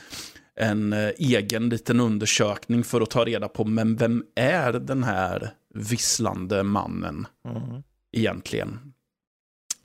en 0.56 0.94
uh, 0.94 1.10
egen 1.18 1.70
liten 1.70 2.00
undersökning 2.00 2.84
för 2.84 3.02
att 3.02 3.10
ta 3.10 3.26
reda 3.26 3.48
på 3.48 3.66
men 3.66 3.96
vem 3.96 4.24
är 4.36 4.74
den 4.74 5.04
här 5.04 5.52
visslande 5.74 6.64
mannen 6.64 7.28
mm. 7.46 7.84
egentligen. 8.12 8.80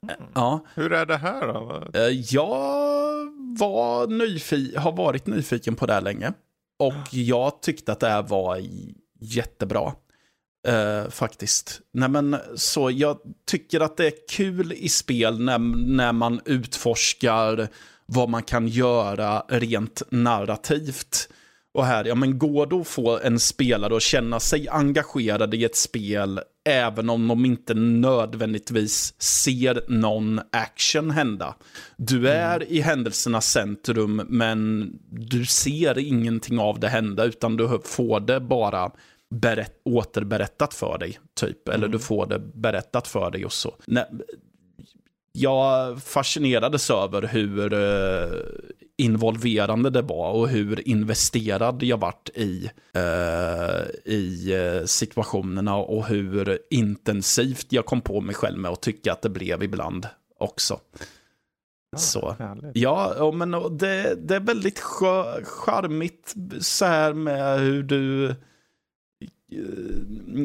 Mm. 0.02 0.30
Ja. 0.34 0.64
Hur 0.74 0.92
är 0.92 1.06
det 1.06 1.16
här 1.16 1.46
då? 1.46 1.86
Jag 2.30 2.86
var 3.58 4.06
nyfi 4.06 4.76
har 4.76 4.92
varit 4.92 5.26
nyfiken 5.26 5.74
på 5.74 5.86
det 5.86 5.92
här 5.92 6.00
länge. 6.00 6.32
Och 6.78 7.14
jag 7.14 7.62
tyckte 7.62 7.92
att 7.92 8.00
det 8.00 8.08
här 8.08 8.22
var 8.22 8.60
jättebra. 9.20 9.92
Uh, 10.68 11.10
faktiskt. 11.10 11.80
Nej, 11.92 12.08
men, 12.08 12.36
så 12.54 12.90
jag 12.90 13.18
tycker 13.46 13.80
att 13.80 13.96
det 13.96 14.06
är 14.06 14.12
kul 14.30 14.72
i 14.72 14.88
spel 14.88 15.40
när, 15.40 15.58
när 15.86 16.12
man 16.12 16.40
utforskar 16.44 17.68
vad 18.06 18.28
man 18.28 18.42
kan 18.42 18.68
göra 18.68 19.44
rent 19.48 20.02
narrativt. 20.10 21.28
Och 21.74 21.86
här, 21.86 22.04
ja 22.04 22.14
men 22.14 22.38
går 22.38 22.66
det 22.66 22.76
att 22.76 22.88
få 22.88 23.18
en 23.18 23.38
spelare 23.38 23.96
att 23.96 24.02
känna 24.02 24.40
sig 24.40 24.68
engagerad 24.68 25.54
i 25.54 25.64
ett 25.64 25.76
spel 25.76 26.40
även 26.66 27.10
om 27.10 27.28
de 27.28 27.44
inte 27.44 27.74
nödvändigtvis 27.74 29.22
ser 29.22 29.84
någon 29.88 30.40
action 30.52 31.10
hända. 31.10 31.54
Du 31.96 32.16
mm. 32.16 32.32
är 32.32 32.56
mm. 32.56 32.68
i 32.70 32.80
händelsernas 32.80 33.50
centrum 33.50 34.22
men 34.28 34.90
du 35.10 35.46
ser 35.46 35.98
ingenting 35.98 36.58
av 36.58 36.80
det 36.80 36.88
hända 36.88 37.24
utan 37.24 37.56
du 37.56 37.80
får 37.84 38.20
det 38.20 38.40
bara 38.40 38.90
berätt, 39.30 39.80
återberättat 39.84 40.74
för 40.74 40.98
dig, 40.98 41.18
typ. 41.34 41.68
Eller 41.68 41.86
du 41.86 41.86
mm. 41.86 42.00
får 42.00 42.26
det 42.26 42.38
berättat 42.38 43.08
för 43.08 43.30
dig 43.30 43.44
och 43.44 43.52
så. 43.52 43.74
Nej, 43.86 44.04
jag 45.32 46.02
fascinerades 46.02 46.90
över 46.90 47.22
hur 47.22 47.74
uh, 47.74 48.42
involverande 48.96 49.90
det 49.90 50.02
var 50.02 50.32
och 50.32 50.48
hur 50.48 50.88
investerad 50.88 51.82
jag 51.82 52.00
vart 52.00 52.28
i, 52.34 52.70
uh, 52.96 54.12
i 54.14 54.54
uh, 54.54 54.84
situationerna 54.84 55.76
och 55.76 56.06
hur 56.06 56.58
intensivt 56.70 57.66
jag 57.72 57.86
kom 57.86 58.00
på 58.00 58.20
mig 58.20 58.34
själv 58.34 58.58
med 58.58 58.70
att 58.70 58.82
tycka 58.82 59.12
att 59.12 59.22
det 59.22 59.28
blev 59.28 59.62
ibland 59.62 60.08
också. 60.38 60.80
Ah, 61.92 61.98
så. 61.98 62.36
Ja, 62.74 63.32
men 63.34 63.50
det, 63.50 64.14
det 64.14 64.36
är 64.36 64.40
väldigt 64.40 64.80
charmigt 65.44 66.34
så 66.60 66.84
här 66.84 67.12
med 67.12 67.60
hur 67.60 67.82
du 67.82 68.26
Eh, 68.28 68.34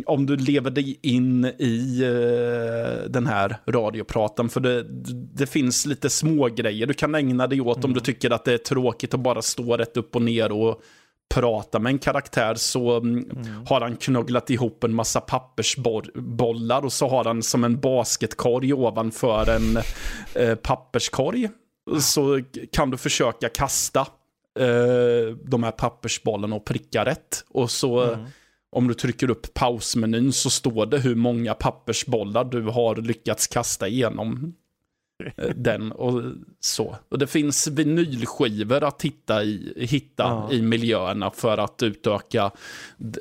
om 0.05 0.25
du 0.25 0.35
lever 0.35 0.71
dig 0.71 0.99
in 1.01 1.45
i 1.45 2.03
uh, 2.03 3.09
den 3.09 3.27
här 3.27 3.57
radiopratan. 3.67 4.49
För 4.49 4.59
det, 4.59 4.85
det 5.33 5.45
finns 5.45 5.85
lite 5.85 6.09
små 6.09 6.47
grejer 6.47 6.87
du 6.87 6.93
kan 6.93 7.15
ägna 7.15 7.47
dig 7.47 7.61
åt 7.61 7.77
mm. 7.77 7.89
om 7.89 7.93
du 7.93 7.99
tycker 7.99 8.31
att 8.31 8.45
det 8.45 8.53
är 8.53 8.57
tråkigt 8.57 9.13
att 9.13 9.19
bara 9.19 9.41
stå 9.41 9.77
rätt 9.77 9.97
upp 9.97 10.15
och 10.15 10.21
ner 10.21 10.51
och 10.51 10.81
prata 11.33 11.79
med 11.79 11.89
en 11.89 11.99
karaktär 11.99 12.55
så 12.55 12.97
mm. 12.97 13.29
mm. 13.31 13.65
har 13.65 13.81
han 13.81 13.95
knögglat 13.95 14.49
ihop 14.49 14.83
en 14.83 14.93
massa 14.93 15.21
pappersbollar 15.21 16.85
och 16.85 16.93
så 16.93 17.09
har 17.09 17.25
han 17.25 17.43
som 17.43 17.63
en 17.63 17.79
basketkorg 17.79 18.73
ovanför 18.73 19.49
en 19.49 19.77
uh, 20.47 20.55
papperskorg. 20.55 21.49
Så 21.99 22.41
kan 22.71 22.89
du 22.89 22.97
försöka 22.97 23.49
kasta 23.49 24.01
uh, 24.59 25.35
de 25.43 25.63
här 25.63 25.71
pappersbollarna 25.71 26.55
och 26.55 26.65
pricka 26.65 27.05
rätt. 27.05 27.45
Och 27.49 27.71
så 27.71 28.01
mm 28.01 28.25
om 28.71 28.87
du 28.87 28.93
trycker 28.93 29.29
upp 29.29 29.53
pausmenyn 29.53 30.33
så 30.33 30.49
står 30.49 30.85
det 30.85 30.99
hur 30.99 31.15
många 31.15 31.53
pappersbollar 31.53 32.43
du 32.43 32.61
har 32.61 32.95
lyckats 32.95 33.47
kasta 33.47 33.87
igenom 33.87 34.53
eh, 35.37 35.49
den 35.55 35.91
och 35.91 36.23
så. 36.59 36.95
Och 37.09 37.19
det 37.19 37.27
finns 37.27 37.67
vinylskivor 37.67 38.83
att 38.83 39.01
hitta 39.01 39.43
i, 39.43 39.73
hitta 39.77 40.23
ja. 40.23 40.51
i 40.51 40.61
miljöerna 40.61 41.31
för 41.31 41.57
att 41.57 41.83
utöka 41.83 42.51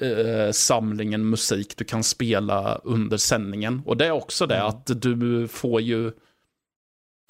äh, 0.01 0.51
samlingen 0.53 1.31
musik 1.31 1.77
du 1.77 1.85
kan 1.85 2.05
spela 2.05 2.75
under 2.75 3.17
sändningen. 3.17 3.83
Och 3.87 3.97
det 3.97 4.07
är 4.07 4.13
också 4.13 4.47
det 4.47 4.57
mm. 4.57 4.67
att 4.67 5.03
du 5.03 5.49
får 5.49 5.81
ju 5.81 6.13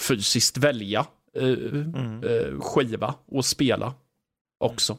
fysiskt 0.02 0.58
välja 0.58 1.06
äh, 1.36 1.44
mm. 1.44 2.22
äh, 2.24 2.60
skiva 2.60 3.14
och 3.26 3.44
spela 3.44 3.94
också. 4.58 4.96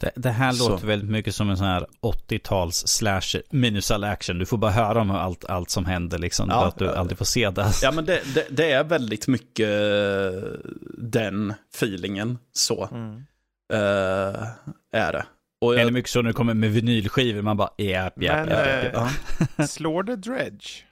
Det, 0.00 0.12
det 0.16 0.30
här 0.30 0.52
så. 0.52 0.68
låter 0.68 0.86
väldigt 0.86 1.10
mycket 1.10 1.34
som 1.34 1.50
en 1.50 1.56
sån 1.56 1.66
här 1.66 1.86
80-tals 2.02 2.88
slasher 2.88 3.42
minus 3.50 3.90
all 3.90 4.04
action. 4.04 4.38
Du 4.38 4.46
får 4.46 4.58
bara 4.58 4.70
höra 4.70 5.00
om 5.00 5.10
allt, 5.10 5.44
allt 5.44 5.70
som 5.70 5.84
händer 5.84 6.18
liksom. 6.18 6.48
Ja, 6.50 6.66
att 6.66 6.78
du 6.78 6.88
aldrig 6.88 7.18
får 7.18 7.24
se 7.24 7.50
det. 7.50 7.72
Ja 7.82 7.92
men 7.92 8.04
det, 8.04 8.34
det, 8.34 8.46
det 8.50 8.72
är 8.72 8.84
väldigt 8.84 9.28
mycket 9.28 9.68
eh, 9.68 10.50
den 10.98 11.54
feelingen 11.74 12.38
så. 12.52 12.88
Mm. 12.92 13.26
Uh, 13.72 14.46
är 14.92 15.12
det. 15.12 15.26
Och 15.60 15.74
jag... 15.74 15.86
Det 15.86 15.92
mycket 15.92 16.10
så 16.10 16.22
när 16.22 16.30
du 16.30 16.34
kommer 16.34 16.54
med 16.54 16.70
vinylskivor, 16.70 17.42
man 17.42 17.56
bara 17.56 17.70
japp, 17.76 18.22
japp, 18.22 18.50
japp. 18.50 19.10
Ja. 19.58 19.66
slår 19.66 20.02
det 20.02 20.16
dredge? 20.16 20.84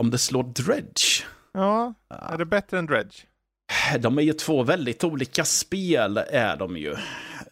Om 0.00 0.10
det 0.10 0.18
slår 0.18 0.42
dredge? 0.42 1.24
Ja, 1.52 1.94
är 2.08 2.38
det 2.38 2.44
bättre 2.44 2.78
än 2.78 2.86
dredge? 2.86 3.16
De 3.98 4.18
är 4.18 4.22
ju 4.22 4.32
två 4.32 4.62
väldigt 4.62 5.04
olika 5.04 5.44
spel, 5.44 6.16
är 6.16 6.56
de 6.56 6.76
ju. 6.76 6.96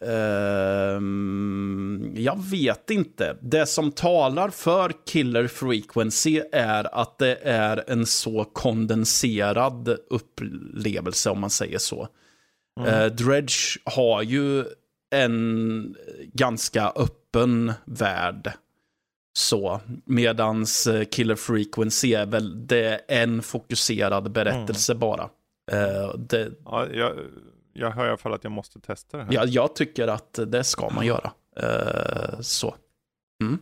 Um, 0.07 2.11
jag 2.15 2.43
vet 2.43 2.89
inte. 2.89 3.37
Det 3.41 3.65
som 3.65 3.91
talar 3.91 4.49
för 4.49 4.91
Killer 5.05 5.47
Frequency 5.47 6.41
är 6.51 7.01
att 7.01 7.17
det 7.17 7.35
är 7.43 7.83
en 7.87 8.05
så 8.05 8.43
kondenserad 8.43 9.97
upplevelse, 10.09 11.29
om 11.29 11.39
man 11.39 11.49
säger 11.49 11.77
så. 11.77 12.07
Mm. 12.79 12.93
Uh, 12.93 13.05
Dredge 13.05 13.79
har 13.83 14.21
ju 14.21 14.63
en 15.15 15.95
ganska 16.33 16.93
öppen 16.95 17.73
värld. 17.85 18.51
Så, 19.37 19.81
medans 20.05 20.87
eh, 20.87 21.03
Killer 21.03 21.35
Frequency 21.35 22.13
är 22.13 22.25
väl 22.25 22.67
det 22.67 23.01
är 23.07 23.09
en 23.23 23.41
fokuserad 23.41 24.31
berättelse 24.31 24.91
mm. 24.91 24.99
bara. 24.99 25.23
Uh, 25.73 26.17
det... 26.17 26.51
ja, 26.65 26.87
jag 26.93 27.13
jag 27.75 27.91
hör 27.91 28.05
i 28.05 28.07
alla 28.07 28.17
fall 28.17 28.33
att 28.33 28.43
jag 28.43 28.51
måste 28.51 28.79
testa 28.79 29.17
det 29.17 29.23
här. 29.23 29.33
Ja, 29.33 29.45
jag 29.45 29.75
tycker 29.75 30.07
att 30.07 30.39
det 30.47 30.63
ska 30.63 30.89
man 30.89 31.05
göra. 31.05 31.31
Uh, 31.63 32.41
så. 32.41 32.75
Mm. 33.41 33.59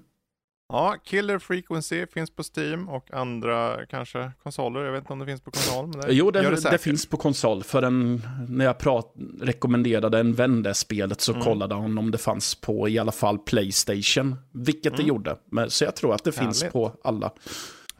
Ja, 0.69 0.95
Killer 1.03 1.39
Frequency 1.39 2.05
finns 2.07 2.35
på 2.35 2.43
Steam 2.55 2.89
och 2.89 3.13
andra 3.13 3.85
kanske 3.85 4.31
konsoler. 4.43 4.81
Jag 4.81 4.91
vet 4.91 5.01
inte 5.01 5.13
om 5.13 5.19
det 5.19 5.25
finns 5.25 5.41
på 5.41 5.51
konsol. 5.51 5.87
Men 5.87 5.99
det 5.99 6.13
jo, 6.13 6.31
det, 6.31 6.41
det, 6.41 6.69
det 6.71 6.77
finns 6.77 7.05
på 7.05 7.17
konsol. 7.17 7.63
För 7.63 7.81
en, 7.83 8.21
när 8.49 8.65
jag 8.65 8.77
prat, 8.77 9.13
rekommenderade 9.41 10.19
en 10.19 10.33
vän 10.33 10.63
det 10.63 10.73
spelet 10.73 11.21
så 11.21 11.31
mm. 11.31 11.43
kollade 11.43 11.75
han 11.75 11.97
om 11.97 12.11
det 12.11 12.17
fanns 12.17 12.55
på 12.55 12.89
i 12.89 12.99
alla 12.99 13.11
fall 13.11 13.39
Playstation. 13.39 14.35
Vilket 14.51 14.93
mm. 14.93 14.97
det 14.97 15.03
gjorde. 15.07 15.37
Men, 15.51 15.69
så 15.69 15.83
jag 15.83 15.95
tror 15.95 16.13
att 16.15 16.23
det 16.23 16.35
Härligt. 16.35 16.59
finns 16.59 16.73
på 16.73 16.91
alla. 17.03 17.31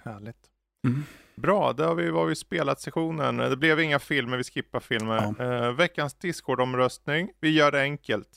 Härligt. 0.03 0.38
Mm. 0.88 1.03
Bra, 1.35 1.73
det 1.73 1.83
har 1.83 1.95
vi, 1.95 2.09
var 2.09 2.25
vi 2.25 2.35
spelat 2.35 2.81
sessionen. 2.81 3.37
Det 3.37 3.57
blev 3.57 3.79
inga 3.79 3.99
filmer, 3.99 4.37
vi 4.37 4.43
skippar 4.43 4.79
filmer. 4.79 5.33
Ja. 5.37 5.45
Eh, 5.45 5.71
veckans 5.73 6.13
Discord-omröstning. 6.13 7.29
Vi 7.39 7.49
gör 7.49 7.71
det 7.71 7.81
enkelt. 7.81 8.29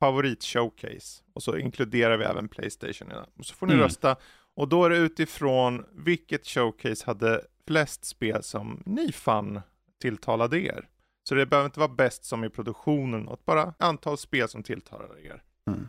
Favorit-showcase. 0.00 1.22
Och 1.32 1.42
så 1.42 1.56
inkluderar 1.56 2.16
vi 2.16 2.24
även 2.24 2.48
Playstation. 2.48 3.12
Och 3.38 3.46
så 3.46 3.54
får 3.54 3.66
ni 3.66 3.72
mm. 3.72 3.84
rösta. 3.84 4.16
Och 4.54 4.68
då 4.68 4.84
är 4.84 4.90
det 4.90 4.96
utifrån 4.96 5.84
vilket 5.92 6.46
showcase 6.46 7.06
hade 7.06 7.44
flest 7.66 8.04
spel 8.04 8.42
som 8.42 8.82
ni 8.86 9.12
fann 9.12 9.60
tilltalade 10.00 10.60
er. 10.60 10.88
Så 11.28 11.34
det 11.34 11.46
behöver 11.46 11.66
inte 11.66 11.80
vara 11.80 11.94
bäst 11.94 12.24
som 12.24 12.44
i 12.44 12.50
produktionen, 12.50 13.22
utan 13.22 13.38
bara 13.44 13.74
antal 13.78 14.18
spel 14.18 14.48
som 14.48 14.62
tilltalade 14.62 15.22
er. 15.22 15.42
Mm. 15.70 15.88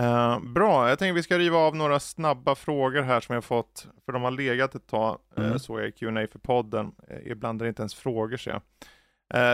Uh, 0.00 0.40
bra, 0.40 0.88
jag 0.88 0.98
tänker 0.98 1.12
vi 1.14 1.22
ska 1.22 1.38
riva 1.38 1.58
av 1.58 1.76
några 1.76 2.00
snabba 2.00 2.54
frågor 2.54 3.02
här 3.02 3.20
som 3.20 3.34
jag 3.34 3.44
fått, 3.44 3.86
för 4.04 4.12
de 4.12 4.22
har 4.22 4.30
legat 4.30 4.74
ett 4.74 4.86
tag, 4.86 5.18
eh, 5.36 5.42
mm. 5.42 5.52
uh, 5.52 5.58
såg 5.58 5.80
jag 5.80 5.88
i 5.88 5.92
Q&A 5.92 6.26
för 6.32 6.38
podden. 6.38 6.86
Uh, 6.86 7.30
ibland 7.30 7.62
är 7.62 7.64
det 7.64 7.68
inte 7.68 7.82
ens 7.82 7.94
frågor 7.94 8.36
ser 8.36 8.50
jag. 8.50 8.62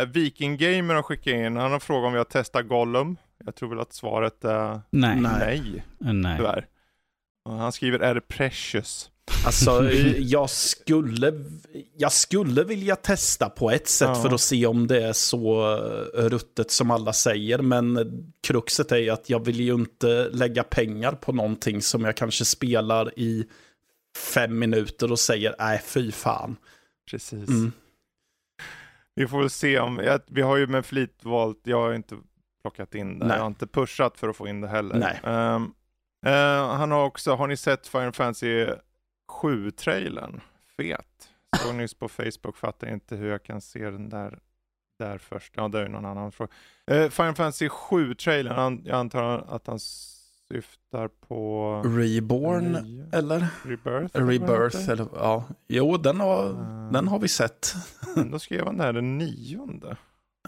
Uh, 0.03 0.09
Viking 0.09 0.57
Gamer 0.57 0.95
har 0.95 1.03
skickat 1.03 1.35
in, 1.35 1.57
han 1.57 1.73
har 1.73 1.79
frågat 1.79 2.07
om 2.07 2.13
vi 2.13 2.19
har 2.19 2.25
testat 2.25 2.69
Gollum. 2.69 3.17
Jag 3.45 3.55
tror 3.55 3.69
väl 3.69 3.81
att 3.81 3.93
svaret 3.93 4.45
är 4.45 4.81
nej. 4.91 5.21
Nej, 5.21 5.85
nej. 5.99 6.37
tyvärr. 6.37 6.67
han 7.45 7.73
skriver, 7.73 7.99
är 7.99 8.15
det 8.15 8.21
precious? 8.21 9.11
Alltså, 9.47 9.91
jag 10.19 10.51
skulle, 10.51 11.33
jag 11.97 12.13
skulle 12.13 12.65
vilja 12.65 12.97
testa 12.97 13.49
på 13.49 13.71
ett 13.71 13.89
sätt 13.89 14.09
Ja. 14.09 14.23
för 14.23 14.35
att 14.35 14.41
se 14.41 14.67
om 14.67 14.87
det 14.87 15.03
är 15.03 15.13
så 15.13 15.77
ruttet 16.15 16.71
som 16.71 16.91
alla 16.91 17.13
säger. 17.13 17.59
Men 17.59 18.13
kruxet 18.43 18.93
är 18.93 18.97
ju 18.97 19.11
att 19.11 19.31
jag 19.31 19.45
vill 19.45 19.61
ju 19.61 19.75
inte 19.75 20.29
lägga 20.33 20.63
pengar 20.63 21.13
på 21.13 21.33
någonting 21.33 21.83
som 21.83 22.05
jag 22.05 22.17
kanske 22.17 22.45
spelar 22.45 23.19
i 23.19 23.47
fem 24.35 24.59
minuter 24.59 25.13
och 25.13 25.19
säger 25.19 25.55
nej 25.59 25.83
fy 25.85 26.13
fan. 26.13 26.57
Precis. 27.11 27.49
Mm. 27.49 27.73
Vi 29.15 29.27
får 29.27 29.41
väl 29.41 29.51
se 29.51 29.79
om, 29.79 30.19
vi 30.27 30.43
har 30.43 30.57
ju 30.57 30.67
med 30.67 30.87
flit 30.87 31.19
valt, 31.23 31.61
jag 31.65 31.81
har 31.81 31.93
inte 31.95 32.17
plockat 32.63 32.95
in 32.95 33.19
det, 33.19 33.27
Nej. 33.27 33.37
jag 33.37 33.43
har 33.43 33.47
inte 33.47 33.67
pushat 33.67 34.19
för 34.19 34.29
att 34.29 34.37
få 34.37 34.49
in 34.49 34.61
det 34.61 34.69
heller. 34.69 35.21
Ehm, 35.25 35.73
eh, 36.27 36.77
han 36.77 36.91
har 36.91 37.05
också, 37.05 37.35
har 37.35 37.47
ni 37.47 37.57
sett 37.57 37.87
Final 37.89 38.13
Fantasy 38.13 38.67
7-trailern? 39.31 40.41
Fet. 40.77 41.29
Såg 41.59 41.75
nyss 41.75 41.95
på 41.95 42.09
Facebook, 42.09 42.57
fattar 42.57 42.93
inte 42.93 43.17
hur 43.17 43.31
jag 43.31 43.43
kan 43.43 43.61
se 43.61 43.91
den 43.91 44.09
där, 44.09 44.39
där 44.99 45.19
först. 45.19 45.53
Ja, 45.57 45.69
det 45.69 45.79
är 45.79 45.83
ju 45.83 45.89
någon 45.89 46.05
annan 46.07 46.33
fråga. 46.33 46.51
Uh, 46.91 47.09
Final 47.09 47.35
Fantasy 47.35 47.69
7-trailern, 47.69 48.55
han, 48.55 48.83
jag 48.85 48.97
antar 48.99 49.45
att 49.49 49.67
han 49.67 49.79
syftar 50.49 51.09
på 51.09 51.73
Reborn 51.85 52.77
Nya- 52.77 53.17
eller? 53.17 53.47
Rebirth? 53.65 54.17
Rebirth 54.19 54.91
eller 54.91 55.07
ja. 55.15 55.45
Jo, 55.69 55.97
den 55.97 56.21
har, 56.21 56.47
Eh, 56.51 56.93
den 56.93 57.09
har 57.09 57.19
vi 57.19 57.29
sett. 57.29 57.75
Då 58.31 58.39
skrev 58.39 58.67
han 58.67 58.77
det 58.77 58.85
här 58.85 58.93
den 58.93 59.19
nionde. 59.19 59.97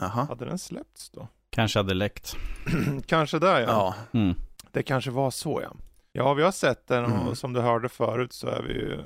Jaha. 0.01 0.25
Hade 0.29 0.45
den 0.45 0.59
släppts 0.59 1.11
då? 1.11 1.29
Kanske 1.51 1.79
hade 1.79 1.95
läckt. 1.95 2.37
kanske 3.07 3.39
där 3.39 3.61
ja. 3.61 3.67
Ja. 3.69 3.95
Mm. 4.21 4.35
Det 4.71 4.83
kanske 4.83 5.11
var 5.11 5.31
så 5.31 5.61
ja. 5.63 5.73
Ja, 6.13 6.35
vi 6.35 6.43
har 6.43 6.53
sett 6.53 6.87
den 6.87 7.05
och 7.05 7.11
Mm. 7.23 7.35
som 7.37 7.53
du 7.53 7.61
hörde 7.61 7.89
förut 7.89 8.33
så 8.33 8.47
är 8.49 8.63
vi 8.63 8.73
ju 8.73 8.99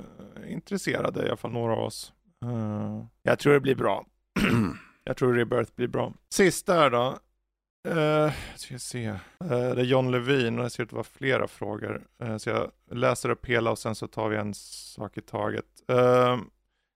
intresserade, 0.47 1.23
i 1.23 1.27
alla 1.27 1.37
fall 1.37 1.51
några 1.51 1.73
av 1.73 1.79
oss. 1.83 2.13
Eh, 2.45 3.05
jag 3.23 3.39
tror 3.39 3.53
det 3.53 3.59
blir 3.59 3.75
bra. 3.75 4.05
jag 5.03 5.17
tror 5.17 5.33
Rebirth 5.33 5.71
blir 5.75 5.87
bra. 5.87 6.13
Sista 6.33 6.73
här 6.73 6.89
då. 6.89 7.17
Uh, 7.87 8.31
ska 8.55 8.79
se. 8.79 9.05
Eh, 9.05 9.17
det 9.39 9.81
är 9.81 9.83
John 9.83 10.11
Levin 10.11 10.57
och 10.57 10.63
det 10.63 10.69
ser 10.69 10.83
ut 10.83 10.89
att 10.89 10.93
vara 10.93 11.03
flera 11.03 11.47
frågor. 11.47 12.01
Eh, 12.23 12.37
så 12.37 12.49
jag 12.49 12.71
läser 12.91 13.29
upp 13.29 13.45
hela 13.45 13.71
och 13.71 13.79
sen 13.79 13.95
så 13.95 14.07
tar 14.07 14.29
vi 14.29 14.37
en 14.37 14.53
sak 14.53 15.17
i 15.17 15.21
taget. 15.21 15.65
Eh, 15.87 16.37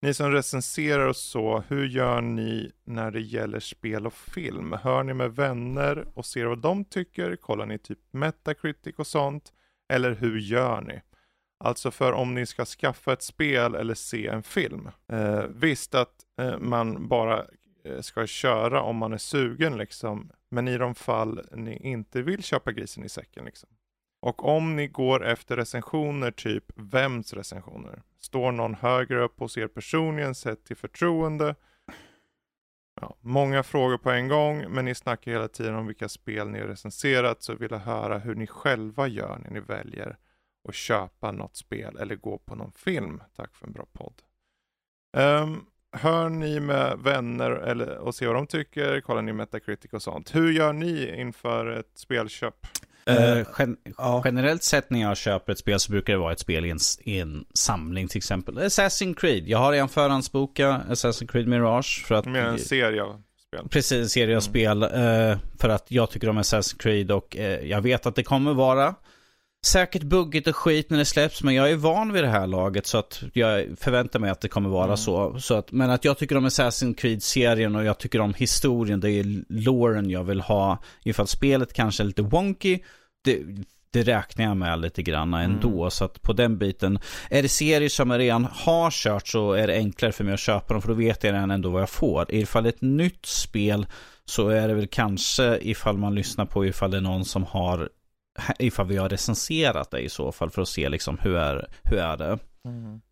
ni 0.01 0.13
som 0.13 0.31
recenserar 0.31 1.07
och 1.07 1.15
så, 1.15 1.63
hur 1.67 1.87
gör 1.87 2.21
ni 2.21 2.71
när 2.83 3.11
det 3.11 3.21
gäller 3.21 3.59
spel 3.59 4.07
och 4.07 4.13
film? 4.13 4.73
Hör 4.83 5.03
ni 5.03 5.13
med 5.13 5.35
vänner 5.35 6.05
och 6.13 6.25
ser 6.25 6.45
vad 6.45 6.57
de 6.59 6.85
tycker? 6.85 7.35
Kollar 7.35 7.65
ni 7.65 7.77
typ 7.77 7.99
Metacritic 8.11 8.95
och 8.97 9.07
sånt? 9.07 9.53
Eller 9.91 10.15
hur 10.15 10.39
gör 10.39 10.81
ni? 10.81 11.01
Alltså 11.59 11.91
för 11.91 12.13
om 12.13 12.33
ni 12.33 12.45
ska 12.45 12.65
skaffa 12.65 13.13
ett 13.13 13.21
spel 13.21 13.75
eller 13.75 13.93
se 13.93 14.27
en 14.27 14.43
film. 14.43 14.89
Eh, 15.07 15.43
visst 15.49 15.95
att 15.95 16.15
eh, 16.39 16.57
man 16.57 17.07
bara 17.07 17.45
eh, 17.85 18.01
ska 18.01 18.27
köra 18.27 18.81
om 18.81 18.97
man 18.97 19.13
är 19.13 19.17
sugen 19.17 19.77
liksom. 19.77 20.31
Men 20.49 20.67
i 20.67 20.77
de 20.77 20.95
fall 20.95 21.41
ni 21.51 21.77
inte 21.77 22.21
vill 22.21 22.43
köpa 22.43 22.71
grisen 22.71 23.03
i 23.03 23.09
säcken 23.09 23.45
liksom. 23.45 23.69
Och 24.21 24.45
om 24.45 24.75
ni 24.75 24.87
går 24.87 25.25
efter 25.25 25.55
recensioner, 25.55 26.31
typ 26.31 26.65
vems 26.75 27.33
recensioner? 27.33 28.01
Står 28.19 28.51
någon 28.51 28.75
högre 28.75 29.23
upp 29.23 29.39
hos 29.39 29.57
er 29.57 29.67
personligen 29.67 30.35
sett 30.35 30.65
till 30.65 30.77
förtroende? 30.77 31.55
Ja, 33.01 33.15
många 33.21 33.63
frågor 33.63 33.97
på 33.97 34.11
en 34.11 34.27
gång, 34.27 34.65
men 34.69 34.85
ni 34.85 34.95
snackar 34.95 35.31
hela 35.31 35.47
tiden 35.47 35.75
om 35.75 35.87
vilka 35.87 36.09
spel 36.09 36.49
ni 36.49 36.59
har 36.59 36.67
recenserat, 36.67 37.43
så 37.43 37.55
vill 37.55 37.71
jag 37.71 37.79
höra 37.79 38.17
hur 38.17 38.35
ni 38.35 38.47
själva 38.47 39.07
gör 39.07 39.37
när 39.43 39.51
ni 39.51 39.59
väljer 39.59 40.17
att 40.69 40.75
köpa 40.75 41.31
något 41.31 41.55
spel 41.55 41.97
eller 41.97 42.15
gå 42.15 42.37
på 42.37 42.55
någon 42.55 42.71
film. 42.71 43.21
Tack 43.35 43.55
för 43.55 43.67
en 43.67 43.73
bra 43.73 43.85
podd. 43.93 44.21
Um, 45.17 45.65
hör 45.91 46.29
ni 46.29 46.59
med 46.59 46.99
vänner 46.99 47.51
eller, 47.51 47.97
och 47.97 48.15
ser 48.15 48.27
vad 48.27 48.35
de 48.35 48.47
tycker? 48.47 49.01
Kollar 49.01 49.21
ni 49.21 49.33
Metacritic 49.33 49.93
och 49.93 50.01
sånt? 50.01 50.35
Hur 50.35 50.51
gör 50.51 50.73
ni 50.73 51.19
inför 51.19 51.65
ett 51.65 51.91
spelköp? 51.97 52.67
Eh, 53.05 53.45
gen 53.57 53.77
ja. 53.97 54.21
Generellt 54.25 54.63
sett 54.63 54.89
när 54.89 55.01
jag 55.01 55.17
köper 55.17 55.51
ett 55.51 55.59
spel 55.59 55.79
så 55.79 55.91
brukar 55.91 56.13
det 56.13 56.19
vara 56.19 56.33
ett 56.33 56.39
spel 56.39 56.65
i 56.65 56.69
en, 56.69 56.79
i 57.03 57.19
en 57.19 57.45
samling 57.53 58.07
till 58.07 58.17
exempel. 58.17 58.57
Assassin's 58.57 59.15
Creed. 59.15 59.47
Jag 59.47 59.57
har 59.57 59.71
redan 59.71 59.89
förhandsbokat 59.89 60.81
Assassin's 60.89 61.27
Creed 61.27 61.47
Mirage 61.47 62.03
för 62.07 62.15
att... 62.15 62.25
Mer 62.25 62.41
en 62.41 62.59
serie 62.59 63.03
av 63.03 63.21
spel. 63.47 63.67
Precis, 63.69 64.01
en 64.01 64.09
serie 64.09 64.37
av 64.37 64.41
spel. 64.41 64.83
eh, 64.83 65.37
för 65.59 65.69
att 65.69 65.85
jag 65.87 66.09
tycker 66.09 66.29
om 66.29 66.39
Assassin's 66.39 66.77
Creed 66.79 67.11
och 67.11 67.37
eh, 67.37 67.67
jag 67.67 67.81
vet 67.81 68.05
att 68.05 68.15
det 68.15 68.23
kommer 68.23 68.53
vara 68.53 68.95
säkert 69.65 70.03
buggigt 70.03 70.47
och 70.47 70.55
skit 70.55 70.89
när 70.89 70.97
det 70.97 71.05
släpps. 71.05 71.43
Men 71.43 71.53
jag 71.55 71.71
är 71.71 71.75
van 71.75 72.13
vid 72.13 72.23
det 72.23 72.29
här 72.29 72.47
laget 72.47 72.87
så 72.87 72.97
att 72.97 73.23
jag 73.33 73.65
förväntar 73.79 74.19
mig 74.19 74.29
att 74.29 74.41
det 74.41 74.47
kommer 74.47 74.69
vara 74.69 74.83
Mm. 74.85 74.97
så. 74.97 75.39
så 75.39 75.53
att, 75.55 75.71
men 75.71 75.89
att 75.89 76.05
jag 76.05 76.17
tycker 76.17 76.37
om 76.37 76.45
Assassin's 76.47 76.95
Creed-serien 76.95 77.75
och 77.75 77.83
jag 77.83 77.97
tycker 77.97 78.21
om 78.21 78.33
historien. 78.33 78.99
Det 78.99 79.11
är 79.11 79.43
loren 79.49 80.09
jag 80.09 80.23
vill 80.23 80.41
ha. 80.41 80.77
Ifall 81.03 81.27
spelet 81.27 81.73
kanske 81.73 82.03
är 82.03 82.05
lite 82.05 82.21
wonky. 82.21 82.79
Det, 83.23 83.39
det 83.93 84.03
räknar 84.03 84.45
jag 84.45 84.57
med 84.57 84.79
lite 84.79 85.03
grann 85.03 85.33
ändå. 85.33 85.89
Så 85.89 86.05
att 86.05 86.21
på 86.21 86.33
den 86.33 86.57
biten. 86.57 86.99
Är 87.29 87.41
det 87.41 87.49
serier 87.49 87.89
som 87.89 88.09
jag 88.11 88.19
redan 88.19 88.47
har 88.51 88.91
kört 88.91 89.27
så 89.27 89.53
är 89.53 89.67
det 89.67 89.73
enklare 89.73 90.11
för 90.11 90.23
mig 90.23 90.33
att 90.33 90.39
köpa 90.39 90.73
dem. 90.73 90.81
För 90.81 90.89
då 90.89 90.95
vet 90.95 91.23
jag 91.23 91.33
redan 91.33 91.51
ändå 91.51 91.69
vad 91.69 91.81
jag 91.81 91.89
får. 91.89 92.25
Ifall 92.35 92.63
det 92.63 92.69
är 92.69 92.73
ett 92.73 92.81
nytt 92.81 93.25
spel 93.25 93.85
så 94.25 94.49
är 94.49 94.67
det 94.67 94.73
väl 94.73 94.87
kanske 94.87 95.59
ifall 95.61 95.97
man 95.97 96.15
lyssnar 96.15 96.45
på 96.45 96.65
ifall 96.65 96.91
det 96.91 96.97
är 96.97 97.01
någon 97.01 97.25
som 97.25 97.43
har 97.43 97.89
ifall 98.59 98.87
vi 98.87 98.97
har 98.97 99.09
recenserat 99.09 99.91
det 99.91 99.99
i 99.99 100.09
så 100.09 100.31
fall 100.31 100.49
för 100.49 100.61
att 100.61 100.67
se 100.67 100.89
liksom 100.89 101.17
hur 101.21 101.35
är, 101.35 101.67
hur 101.83 101.97
är 101.97 102.17
det. 102.17 102.31
Eh, 102.31 102.37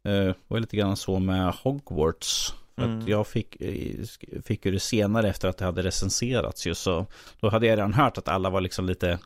det 0.04 0.36
var 0.48 0.60
lite 0.60 0.78
grann 0.78 0.98
så 0.98 1.20
med 1.20 1.54
Hogwarts. 1.54 2.54
För 2.78 2.86
Mm. 2.86 3.08
jag 3.08 3.28
fick, 3.28 3.62
eh, 3.62 4.06
fick 4.46 4.66
ju 4.66 4.72
det 4.72 4.80
senare 4.80 5.30
efter 5.30 5.48
att 5.48 5.58
det 5.58 5.66
hade 5.66 5.82
recenserats 5.82 6.68
ju 6.68 6.76
så 6.76 7.06
då 7.40 7.50
hade 7.50 7.68
jag 7.68 7.78
redan 7.78 7.94
hört 7.94 8.18
att 8.18 8.28
alla 8.28 8.50
var 8.50 8.62
liksom 8.62 8.86
lite 8.86 9.20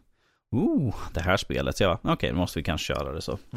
Oh, 0.52 0.96
det 1.14 1.22
här 1.22 1.38
spelet. 1.38 1.78
Så 1.78 1.84
jag 1.84 2.00
okej, 2.04 2.30
då 2.30 2.36
måste 2.36 2.60
vi 2.60 2.64
kanske 2.64 2.94
köra 2.94 3.12
det 3.12 3.22
så. 3.22 3.40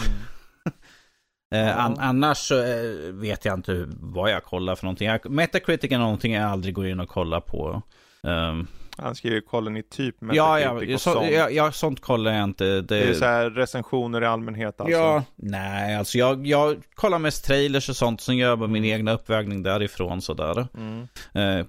Eh, 1.55 1.79
an, 1.79 1.97
annars 1.99 2.51
eh, 2.53 3.13
vet 3.13 3.45
jag 3.45 3.55
inte 3.55 3.87
vad 3.89 4.31
jag 4.31 4.45
kollar 4.45 4.75
för 4.75 4.85
någonting. 4.85 5.09
Jag, 5.09 5.31
Metacritic 5.31 5.93
är 5.93 5.99
någonting 5.99 6.33
jag 6.33 6.45
aldrig 6.45 6.75
går 6.75 6.87
in 6.87 7.01
och 7.01 7.09
kollar 7.09 7.41
på. 7.41 7.83
Ehm, 8.23 8.67
Han 8.99 9.15
skriver 9.15 9.41
kollar 9.41 9.71
ni 9.71 9.83
typ 9.83 10.17
ja, 10.33 10.61
ja, 10.61 10.71
och 10.73 11.01
så, 11.01 11.13
sånt? 11.13 11.31
ja, 11.31 11.51
ja, 11.51 11.73
sånt 11.73 12.01
kollar 12.01 12.33
jag 12.33 12.45
inte. 12.45 12.65
Det, 12.65 12.81
Det 12.81 13.03
är 13.03 13.15
så 13.15 13.25
här 13.25 13.51
recensioner 13.51 14.23
i 14.23 14.27
allmänhet 14.27 14.81
alltså? 14.81 14.97
Ja, 14.99 15.25
nej, 15.37 15.97
alltså 15.97 16.19
jag, 16.19 16.47
jag 16.47 16.77
kollar 16.95 17.19
mest 17.19 17.45
trailers 17.45 17.89
och 17.89 17.97
sånt, 17.97 18.21
sen 18.21 18.37
gör 18.37 18.49
jag 18.49 18.59
bara 18.59 18.69
min 18.69 18.85
egna 18.85 19.13
uppvägning 19.13 19.63
därifrån 19.63 20.23
sådär. 20.23 20.69
Mm. 20.77 21.09
Eh, 21.33 21.67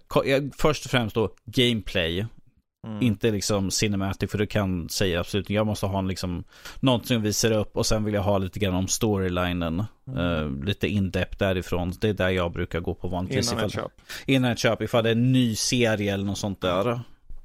först 0.57 0.85
och 0.85 0.91
främst 0.91 1.15
då 1.15 1.29
gameplay, 1.45 2.25
Mm. 2.87 3.01
inte 3.01 3.31
liksom 3.31 3.71
cinematic, 3.71 4.31
för 4.31 4.37
du 4.37 4.47
kan 4.47 4.89
säga 4.89 5.19
absolut, 5.19 5.49
jag 5.49 5.65
måste 5.65 5.85
ha 5.85 5.99
en 5.99 6.07
liksom, 6.07 6.43
något 6.79 7.05
som 7.07 7.21
visar 7.21 7.51
upp 7.51 7.77
och 7.77 7.85
sen 7.85 8.03
vill 8.03 8.13
jag 8.13 8.21
ha 8.21 8.37
lite 8.37 8.59
grann 8.59 8.73
om 8.73 8.87
storylinen. 8.87 9.83
Mm. 10.07 10.19
Eh, 10.19 10.65
lite 10.65 10.87
in-depth 10.87 11.37
därifrån, 11.37 11.93
det 12.01 12.09
är 12.09 12.13
där 12.13 12.29
jag 12.29 12.51
brukar 12.51 12.79
gå 12.79 12.93
på 12.93 13.07
vanligtvis. 13.07 13.51
Innan 13.51 13.65
ett 13.65 13.71
köp. 13.71 13.91
innan 14.25 14.51
ett 14.51 14.59
köp, 14.59 14.81
ifall 14.81 15.03
det 15.03 15.09
är 15.09 15.15
en 15.15 15.31
ny 15.31 15.55
serie 15.55 16.13
eller 16.13 16.25
något 16.25 16.37
sånt 16.37 16.61
där. 16.61 16.99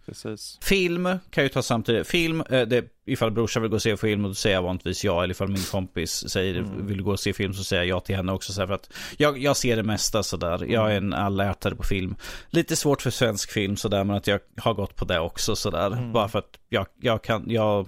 Precis. 0.06 0.58
Film 0.62 1.08
kan 1.30 1.44
ju 1.44 1.48
ta 1.48 1.62
samtidigt. 1.62 2.06
Film, 2.06 2.40
eh, 2.40 2.62
det, 2.68 2.84
ifall 3.04 3.30
brorsan 3.30 3.62
vill 3.62 3.70
gå 3.70 3.74
och 3.74 3.82
se 3.82 3.96
film 3.96 4.24
och 4.24 4.30
då 4.30 4.34
säger 4.34 4.56
jag 4.56 4.62
vanligtvis 4.62 5.04
ja. 5.04 5.22
Eller 5.22 5.30
ifall 5.34 5.48
min 5.48 5.62
kompis 5.70 6.28
säger 6.28 6.58
Mm. 6.58 6.86
vill 6.86 7.02
gå 7.02 7.10
och 7.10 7.20
se 7.20 7.32
film 7.32 7.54
så 7.54 7.64
säger 7.64 7.82
jag 7.82 7.96
ja 7.96 8.00
till 8.00 8.16
henne 8.16 8.32
också. 8.32 8.52
Så 8.52 8.60
här, 8.60 8.66
för 8.66 8.74
att 8.74 8.92
jag, 9.16 9.38
jag 9.38 9.56
ser 9.56 9.76
det 9.76 9.82
mesta 9.82 10.22
sådär. 10.22 10.64
Jag 10.68 10.92
är 10.92 10.96
en 10.96 11.12
allätare 11.12 11.74
på 11.74 11.82
film. 11.82 12.14
Lite 12.50 12.76
svårt 12.76 13.02
för 13.02 13.10
svensk 13.10 13.50
film 13.50 13.76
sådär 13.76 14.04
men 14.04 14.16
att 14.16 14.26
jag 14.26 14.40
har 14.56 14.74
gått 14.74 14.96
på 14.96 15.04
det 15.04 15.20
också 15.20 15.56
sådär. 15.56 15.86
Mm. 15.86 16.12
Bara 16.12 16.28
för 16.28 16.38
att 16.38 16.58
jag, 16.68 16.86
jag 17.00 17.22
kan, 17.24 17.44
jag 17.46 17.86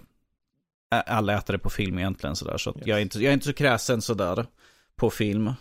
är 0.90 1.02
allätare 1.08 1.58
på 1.58 1.70
film 1.70 1.98
egentligen 1.98 2.36
sådär. 2.36 2.58
Så 2.58 2.70
att 2.70 2.76
Yes. 2.76 2.86
jag, 2.86 2.98
är 2.98 3.02
inte, 3.02 3.18
jag 3.18 3.28
är 3.30 3.32
inte 3.34 3.46
så 3.46 3.52
kräsen 3.52 4.02
sådär 4.02 4.46
på 4.96 5.10
film. 5.10 5.52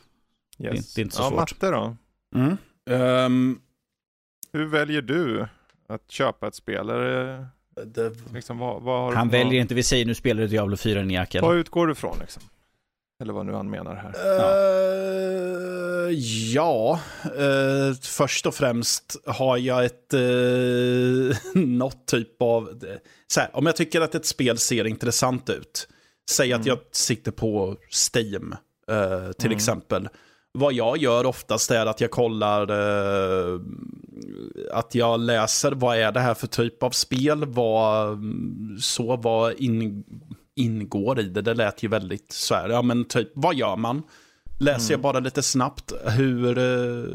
Yes. 0.60 0.94
det 0.94 1.02
är 1.02 1.04
inte 1.04 1.16
så 1.16 1.22
ja, 1.24 1.30
svårt. 1.30 1.40
Matte 1.40 1.72
då? 1.72 1.98
Mm. 2.36 2.58
Ehm, 2.90 3.60
Hur 4.54 4.66
väljer 4.66 5.02
du 5.02 5.48
att 5.88 6.12
köpa 6.12 6.48
ett 6.48 6.56
spel? 6.56 6.90
Är 6.90 7.00
det, 7.00 7.46
det, 7.86 8.12
liksom, 8.34 8.58
vad, 8.60 8.82
vad 8.82 9.00
har 9.02 9.12
du- 9.12 9.18
Han 9.18 9.28
vad, 9.30 9.40
väljer 9.40 9.62
inte, 9.62 9.74
vi 9.76 9.84
säger 9.84 10.06
nu 10.06 10.16
spelar 10.16 10.42
du 10.42 10.48
Diablo 10.48 10.78
4 10.78 11.02
i 11.04 11.14
Jakel. 11.14 11.42
Vad 11.42 11.56
utgår 11.56 11.88
du 11.88 11.92
ifrån 11.94 12.18
liksom? 12.22 12.44
Eller 13.22 13.34
vad 13.34 13.46
nu 13.46 13.54
han 13.54 13.70
menar 13.70 13.96
här. 13.96 14.14
Eh, 16.08 16.10
ja, 16.54 17.00
eh, 17.26 17.94
först 18.02 18.46
och 18.46 18.56
främst 18.56 19.16
har 19.26 19.58
jag 19.58 19.86
ett 19.86 20.14
uh, 20.14 21.36
något 21.56 22.08
typ 22.08 22.42
av... 22.42 22.84
Så 23.28 23.40
här, 23.40 23.50
om 23.54 23.66
jag 23.66 23.76
tycker 23.76 24.02
att 24.02 24.16
ett 24.16 24.26
spel 24.26 24.58
ser 24.58 24.88
intressant 24.88 25.50
ut, 25.50 25.88
säg 26.30 26.54
att 26.54 26.66
jag 26.66 26.80
sitter 26.92 27.32
på 27.32 27.76
Steam 28.14 28.56
eh, 28.90 29.32
till 29.32 29.46
Mm. 29.46 29.56
exempel. 29.58 30.10
Vad 30.58 30.74
jag 30.74 30.98
gör 30.98 31.26
oftast 31.26 31.72
är 31.72 31.86
att 31.86 32.02
jag 32.02 32.12
kollar, 32.12 32.62
eh, 32.72 33.60
att 34.72 34.96
jag 34.96 35.20
läser 35.20 35.72
vad 35.72 35.98
är 35.98 36.12
det 36.12 36.20
här 36.20 36.34
för 36.34 36.48
typ 36.48 36.84
av 36.84 36.90
spel, 36.90 37.46
vad, 37.46 38.20
så 38.80 39.16
vad 39.16 39.54
in, 39.54 40.04
ingår 40.56 41.20
i 41.20 41.24
det. 41.24 41.42
Det 41.42 41.54
lät 41.54 41.84
ju 41.84 41.88
väldigt 41.88 42.32
så 42.32 42.56
här, 42.56 42.70
ja 42.70 42.82
men 42.82 43.06
typ, 43.06 43.32
vad 43.34 43.56
gör 43.56 43.76
man? 43.76 44.04
Läser 44.60 44.94
jag 44.94 45.02
bara 45.02 45.20
lite 45.20 45.42
snabbt 45.42 45.94
hur, 46.06 46.58
eh, 46.58 47.06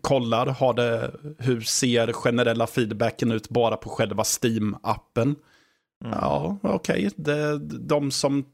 kollar, 0.00 0.46
har 0.46 0.74
det, 0.74 1.10
hur 1.38 1.60
ser 1.60 2.12
generella 2.12 2.66
feedbacken 2.66 3.32
ut 3.32 3.48
bara 3.48 3.76
på 3.76 3.88
själva 3.88 4.22
Steam-appen? 4.22 5.34
Ja, 6.04 6.58
okej. 6.62 7.10
Okay. 7.16 7.58
De 7.62 8.10
som, 8.10 8.44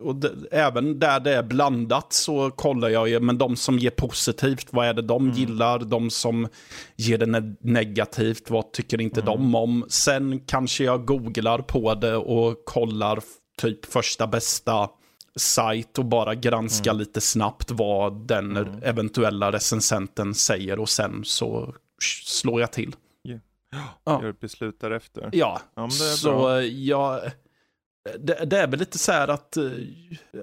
och 0.00 0.24
även 0.50 0.98
där 0.98 1.20
det 1.20 1.34
är 1.34 1.42
blandat 1.42 2.12
så 2.12 2.50
kollar 2.50 2.88
jag 2.88 3.08
ju, 3.08 3.20
men 3.20 3.38
de 3.38 3.56
som 3.56 3.78
ger 3.78 3.90
positivt, 3.90 4.68
vad 4.70 4.86
är 4.86 4.94
det 4.94 5.02
de 5.02 5.24
mm. 5.24 5.36
gillar? 5.36 5.78
De 5.78 6.10
som 6.10 6.48
ger 6.96 7.18
det 7.18 7.26
ne 7.26 7.56
negativt, 7.60 8.50
vad 8.50 8.72
tycker 8.72 9.00
inte 9.00 9.20
mm. 9.20 9.32
de 9.34 9.54
om? 9.54 9.84
Sen 9.88 10.40
kanske 10.46 10.84
jag 10.84 11.04
googlar 11.06 11.58
på 11.58 11.94
det 11.94 12.16
och 12.16 12.64
kollar 12.64 13.20
typ 13.58 13.84
första 13.86 14.26
bästa 14.26 14.88
sajt 15.36 15.98
och 15.98 16.04
bara 16.04 16.34
granska 16.34 16.90
mm. 16.90 16.98
lite 16.98 17.20
snabbt 17.20 17.70
vad 17.70 18.26
den 18.26 18.56
mm. 18.56 18.82
eventuella 18.82 19.52
recensenten 19.52 20.34
säger 20.34 20.78
och 20.78 20.88
sen 20.88 21.20
så 21.24 21.74
slår 22.24 22.60
jag 22.60 22.72
till. 22.72 22.94
Ja. 24.04 24.22
Gör 24.22 24.34
beslut 24.40 24.80
därefter. 24.80 25.28
Ja, 25.32 25.60
ja 25.74 25.90
så 25.90 26.60
jag... 26.70 27.20
Det, 28.18 28.44
det, 28.44 28.58
är 28.58 28.66
väl 28.66 28.80
lite 28.80 28.98
så 28.98 29.12
här 29.12 29.28
att, 29.28 29.56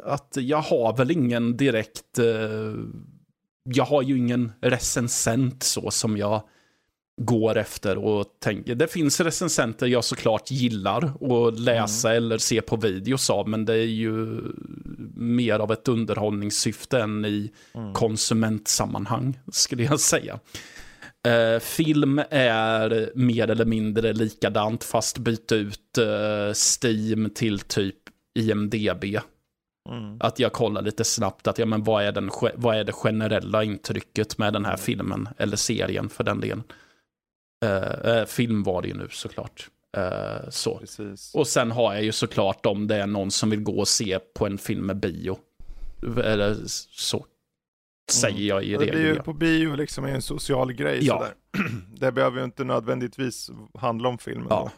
att 0.04 0.38
jag 0.40 0.62
har 0.62 0.98
väl 0.98 1.12
ingen 1.12 1.58
direkt... 1.58 2.20
Eh, 2.20 2.74
jag 3.64 3.86
har 3.86 4.02
ju 4.02 4.18
ingen 4.18 4.52
recensent 4.62 5.64
så 5.64 5.92
som 5.92 6.18
jag 6.18 6.44
går 7.22 7.58
efter 7.58 7.98
och 7.98 8.26
tänker. 8.40 8.76
Det 8.76 8.88
finns 8.88 9.20
recensenter 9.20 9.88
jag 9.88 10.04
såklart 10.04 10.52
gillar 10.52 11.04
att 11.06 11.60
läsa 11.60 12.10
mm. 12.10 12.24
eller 12.24 12.38
se 12.38 12.62
på 12.62 12.76
videos 12.76 13.30
av, 13.30 13.50
men 13.50 13.66
det 13.66 13.74
är 13.74 13.86
ju 13.86 14.42
mer 15.16 15.60
av 15.60 15.72
ett 15.72 15.88
underhållningssyfte 15.88 17.00
än 17.00 17.26
i 17.26 17.52
mm. 17.74 17.94
konsumentsammanhang, 17.94 19.40
skulle 19.52 19.84
jag 19.84 20.00
säga. 20.00 20.40
Eh, 21.28 21.60
film 21.60 22.22
är 22.30 23.12
mer 23.16 23.50
eller 23.50 23.66
mindre 23.66 24.14
likadant 24.14 24.84
fast 24.84 25.18
byta 25.18 25.56
ut 25.56 25.98
eh, 25.98 26.54
Steam 26.54 27.30
till 27.30 27.60
typ 27.60 27.96
IMDB. 28.40 29.04
Mm. 29.90 30.18
Att 30.20 30.40
jag 30.40 30.54
kollar 30.54 30.82
lite 30.82 31.04
snabbt 31.04 31.48
att 31.48 31.58
ja, 31.58 31.66
men 31.66 31.84
vad, 31.84 32.04
är 32.04 32.12
den, 32.12 32.32
vad 32.56 32.78
är 32.78 32.84
det 32.84 32.92
generella 32.92 33.64
intrycket 33.64 34.38
med 34.38 34.54
den 34.54 34.66
här 34.66 34.78
filmen 34.78 35.30
eller 35.38 35.58
serien 35.58 36.10
för 36.10 36.24
den 36.24 36.40
delen. 36.40 36.64
Eh, 37.66 38.12
eh 38.12 38.26
film 38.26 38.64
var 38.64 38.82
det 38.82 38.88
ju 38.88 38.94
nu 38.94 39.08
såklart. 39.12 39.70
Eh, 39.98 40.50
så. 40.50 40.78
Precis. 40.78 41.36
Och 41.36 41.48
sen 41.48 41.72
har 41.72 41.94
jag 41.94 42.04
ju 42.04 42.12
såklart 42.12 42.66
om 42.66 42.88
det 42.88 42.96
är 42.96 43.08
någon 43.08 43.32
som 43.32 43.50
vill 43.50 43.64
gå 43.64 43.80
och 43.80 43.88
se 43.88 44.20
på 44.20 44.46
en 44.46 44.58
film 44.58 44.86
med 44.86 44.98
bio. 44.98 45.40
Eller 46.24 46.56
så 46.92 47.26
Säger 48.12 48.48
jag 48.48 48.64
i 48.64 48.78
regel. 48.78 48.86
Det 48.86 48.92
blir 48.92 49.14
ju 49.14 49.16
på 49.16 49.34
bio 49.34 49.76
liksom 49.76 50.06
en 50.06 50.22
social 50.22 50.74
grej 50.74 51.00
ja. 51.02 51.18
sådär. 51.18 51.34
Det 52.00 52.12
behöver 52.12 52.38
ju 52.38 52.44
inte 52.44 52.64
nödvändigtvis 52.64 53.52
handla 53.74 54.10
om 54.10 54.18
filmen. 54.18 54.48
Ja. 54.50 54.72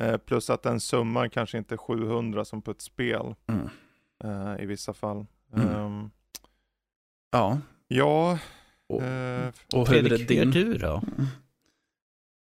Eh, 0.00 0.16
plus 0.16 0.50
att 0.50 0.62
den 0.62 0.80
summan 0.80 1.30
kanske 1.30 1.58
inte 1.58 1.74
är 1.74 1.76
700 1.76 2.44
som 2.44 2.62
på 2.62 2.70
ett 2.70 2.80
spel. 2.80 3.34
Mm. 3.46 3.68
Eh, 4.24 4.62
I 4.62 4.66
vissa 4.66 4.94
fall. 4.94 5.26
Mm. 5.56 5.76
Um, 5.76 6.10
ja. 7.30 7.58
Ja. 7.88 8.38
Och, 8.88 9.02
eh, 9.02 9.52
och 9.74 9.88
hur 9.88 10.12
är 10.12 10.18
det 10.18 10.44
du 10.44 10.78
då? 10.78 11.02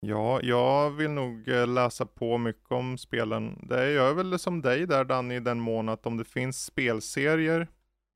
Ja, 0.01 0.41
jag 0.43 0.91
vill 0.91 1.11
nog 1.11 1.49
eh, 1.49 1.67
läsa 1.67 2.07
på 2.07 2.39
mycket 2.39 2.73
om 2.73 2.99
spelen. 2.99 3.67
Det 3.69 3.81
är 3.81 3.91
jag 3.91 4.15
väl 4.15 4.39
som 4.39 4.63
dig 4.63 4.87
där 4.87 5.05
Danny 5.05 5.35
i 5.37 5.41
den 5.41 5.61
mån 5.61 5.89
att 5.89 6.07
om 6.07 6.17
det 6.17 6.25
finns 6.25 6.65
spelserier 6.65 7.69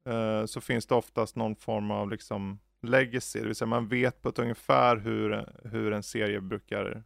Eh, 0.09 0.45
så 0.47 0.61
finns 0.61 0.87
det 0.87 0.95
oftast 0.95 1.37
någon 1.37 1.57
form 1.57 1.91
av 1.91 2.11
liksom 2.11 2.59
legacy, 2.83 3.41
det 3.41 3.47
vill 3.47 3.55
säga 3.55 3.67
man 3.67 3.89
vet 3.89 4.23
på 4.23 4.29
ett 4.29 4.39
ungefär 4.39 4.97
hur, 4.97 5.47
hur 5.65 5.93
en 5.93 6.03
serie 6.03 6.41
brukar 6.41 7.05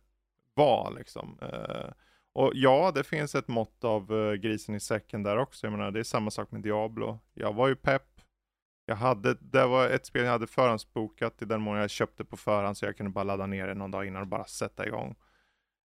vara. 0.54 0.90
Liksom. 0.90 1.38
Eh, 1.42 1.90
och 2.32 2.50
ja, 2.54 2.92
det 2.94 3.04
finns 3.04 3.34
ett 3.34 3.48
mått 3.48 3.84
av 3.84 4.12
eh, 4.12 4.32
grisen 4.32 4.74
i 4.74 4.80
säcken 4.80 5.22
där 5.22 5.36
också. 5.36 5.66
Jag 5.66 5.72
menar, 5.72 5.90
det 5.90 6.00
är 6.00 6.04
samma 6.04 6.30
sak 6.30 6.50
med 6.50 6.62
Diablo. 6.62 7.18
Jag 7.34 7.52
var 7.52 7.68
ju 7.68 7.76
pepp. 7.76 8.08
Jag 8.86 8.96
hade, 8.96 9.34
det 9.34 9.66
var 9.66 9.88
ett 9.88 10.06
spel 10.06 10.24
jag 10.24 10.32
hade 10.32 10.46
förhandsbokat 10.46 11.42
i 11.42 11.44
den 11.44 11.60
mån 11.60 11.78
jag 11.78 11.90
köpte 11.90 12.24
på 12.24 12.36
förhand 12.36 12.76
så 12.76 12.84
jag 12.84 12.96
kunde 12.96 13.12
bara 13.12 13.24
ladda 13.24 13.46
ner 13.46 13.66
det 13.66 13.74
någon 13.74 13.90
dag 13.90 14.06
innan 14.06 14.22
och 14.22 14.28
bara 14.28 14.44
sätta 14.44 14.86
igång. 14.86 15.14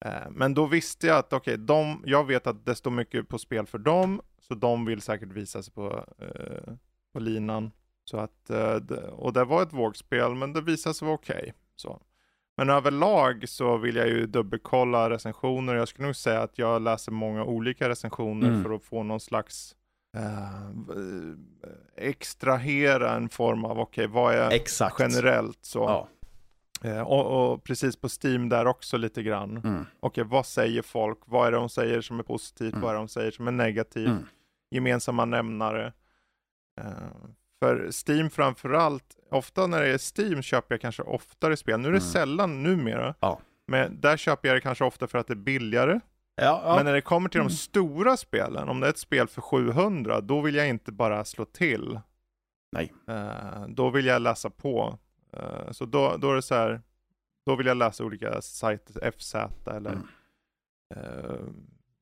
Eh, 0.05 0.31
men 0.31 0.55
då 0.55 0.67
visste 0.67 1.07
jag 1.07 1.19
att 1.19 1.33
okej, 1.33 1.55
okay, 1.55 1.97
jag 2.05 2.27
vet 2.27 2.47
att 2.47 2.67
det 2.67 2.75
står 2.75 2.91
mycket 2.91 3.29
på 3.29 3.39
spel 3.39 3.67
för 3.67 3.79
dem, 3.79 4.21
så 4.39 4.55
de 4.55 4.85
vill 4.85 5.01
säkert 5.01 5.33
visa 5.33 5.63
sig 5.63 5.75
på 5.75 6.05
eh, 6.19 6.75
på 7.15 7.21
linan. 7.21 7.71
Så 8.05 8.19
att, 8.19 8.51
eh, 8.51 8.77
och 8.97 9.33
det 9.33 9.45
var 9.45 9.63
ett 9.63 9.73
vågspel, 9.73 10.35
men 10.35 10.53
det 10.53 10.61
visade 10.61 10.95
sig 10.95 11.07
vara 11.07 11.15
okej. 11.15 11.55
Okay, 11.85 11.97
Men 12.57 12.71
överlag 12.71 13.49
så 13.49 13.77
vill 13.77 13.97
jag 13.97 14.09
ju 14.09 14.27
dubbelkolla 14.27 15.11
recensioner. 15.11 15.75
Jag 15.75 15.89
skulle 15.89 16.07
nog 16.07 16.17
säga 16.17 16.43
att 16.43 16.59
jag 16.59 16.83
läser 16.83 17.13
många 17.13 17.45
olika 17.45 17.89
recensioner 17.89 18.49
mm. 18.49 18.63
för 18.63 18.75
att 18.75 18.85
få 18.85 19.03
någon 19.03 19.21
slags 19.21 19.75
eh, 20.17 22.07
extrahera 22.09 23.17
en 23.17 23.29
form 23.29 23.65
av, 23.65 23.81
okej, 23.81 24.05
okay, 24.05 24.15
vad 24.15 24.35
är 24.35 24.51
Exakt. 24.51 24.97
generellt 25.01 25.59
så. 25.65 25.79
Ja. 25.79 26.09
Eh, 26.91 27.01
och, 27.01 27.53
och, 27.53 27.65
precis 27.65 27.97
på 27.97 28.09
Steam 28.23 28.49
där 28.49 28.67
också 28.67 28.97
lite 28.97 29.23
grann. 29.23 29.51
Mm. 29.51 29.87
Okej, 30.01 30.23
okay, 30.23 30.25
vad 30.25 30.47
säger 30.47 30.83
folk? 30.83 31.19
Vad 31.25 31.47
är 31.47 31.53
det 31.53 31.57
de 31.57 31.69
säger 31.69 32.01
som 32.01 32.19
är 32.19 32.23
positivt? 32.23 32.73
Mm. 32.73 32.81
Vad 32.81 32.91
är 32.91 32.95
det 32.95 33.01
de 33.01 33.09
säger 33.09 33.31
som 33.31 33.49
är 33.49 33.53
negativt? 33.53 34.09
Mm. 34.09 34.27
Gemensamma 34.71 35.25
nämnare. 35.25 35.93
Uh, 36.81 37.31
för 37.65 37.91
Steam 38.07 38.31
framförallt, 38.31 39.17
ofta 39.31 39.67
när 39.67 39.81
det 39.81 39.89
är 39.89 40.21
Steam 40.21 40.43
köper 40.43 40.75
jag 40.75 40.81
kanske 40.81 41.03
oftare 41.03 41.57
spel. 41.57 41.81
Nu 41.81 41.89
är 41.89 41.93
det 41.93 41.99
mm. 41.99 42.11
sällan 42.11 42.63
numera. 42.63 43.15
Ja. 43.21 43.41
Men 43.67 44.01
där 44.01 44.17
köper 44.17 44.49
jag 44.49 44.57
det 44.57 44.61
kanske 44.61 44.85
ofta 44.85 45.07
för 45.07 45.19
att 45.19 45.27
det 45.27 45.33
är 45.33 45.37
billigare. 45.37 46.01
Ja, 46.37 46.63
ja. 46.65 46.77
Men 46.77 46.85
när 46.85 46.93
det 46.93 47.01
kommer 47.01 47.29
till 47.29 47.39
de 47.39 47.47
mm. 47.47 47.51
stora 47.51 48.17
spelen, 48.17 48.69
om 48.69 48.81
det 48.81 48.87
är 48.87 48.91
ett 48.91 48.99
spel 48.99 49.29
för 49.29 49.41
700, 49.41 50.21
då 50.21 50.41
vill 50.41 50.55
jag 50.55 50.69
inte 50.69 50.93
bara 50.93 51.25
slå 51.25 51.45
till. 51.45 52.01
Nej. 52.73 52.93
Uh, 53.09 53.69
då 53.69 53.91
vill 53.91 54.07
jag 54.07 54.23
läsa 54.23 54.51
på. 54.51 54.99
Uh, 55.37 55.71
så 55.71 55.85
då, 55.85 56.17
då 56.17 56.31
är 56.31 56.35
det 56.35 56.43
så 56.43 56.55
här, 56.55 56.83
då 57.47 57.57
vill 57.57 57.67
jag 57.67 57.77
läsa 57.77 58.05
olika 58.05 58.43
sajter, 58.43 59.11
FZ 59.11 59.35
eller 59.67 59.93
mm. 59.93 60.07
uh, 60.97 61.49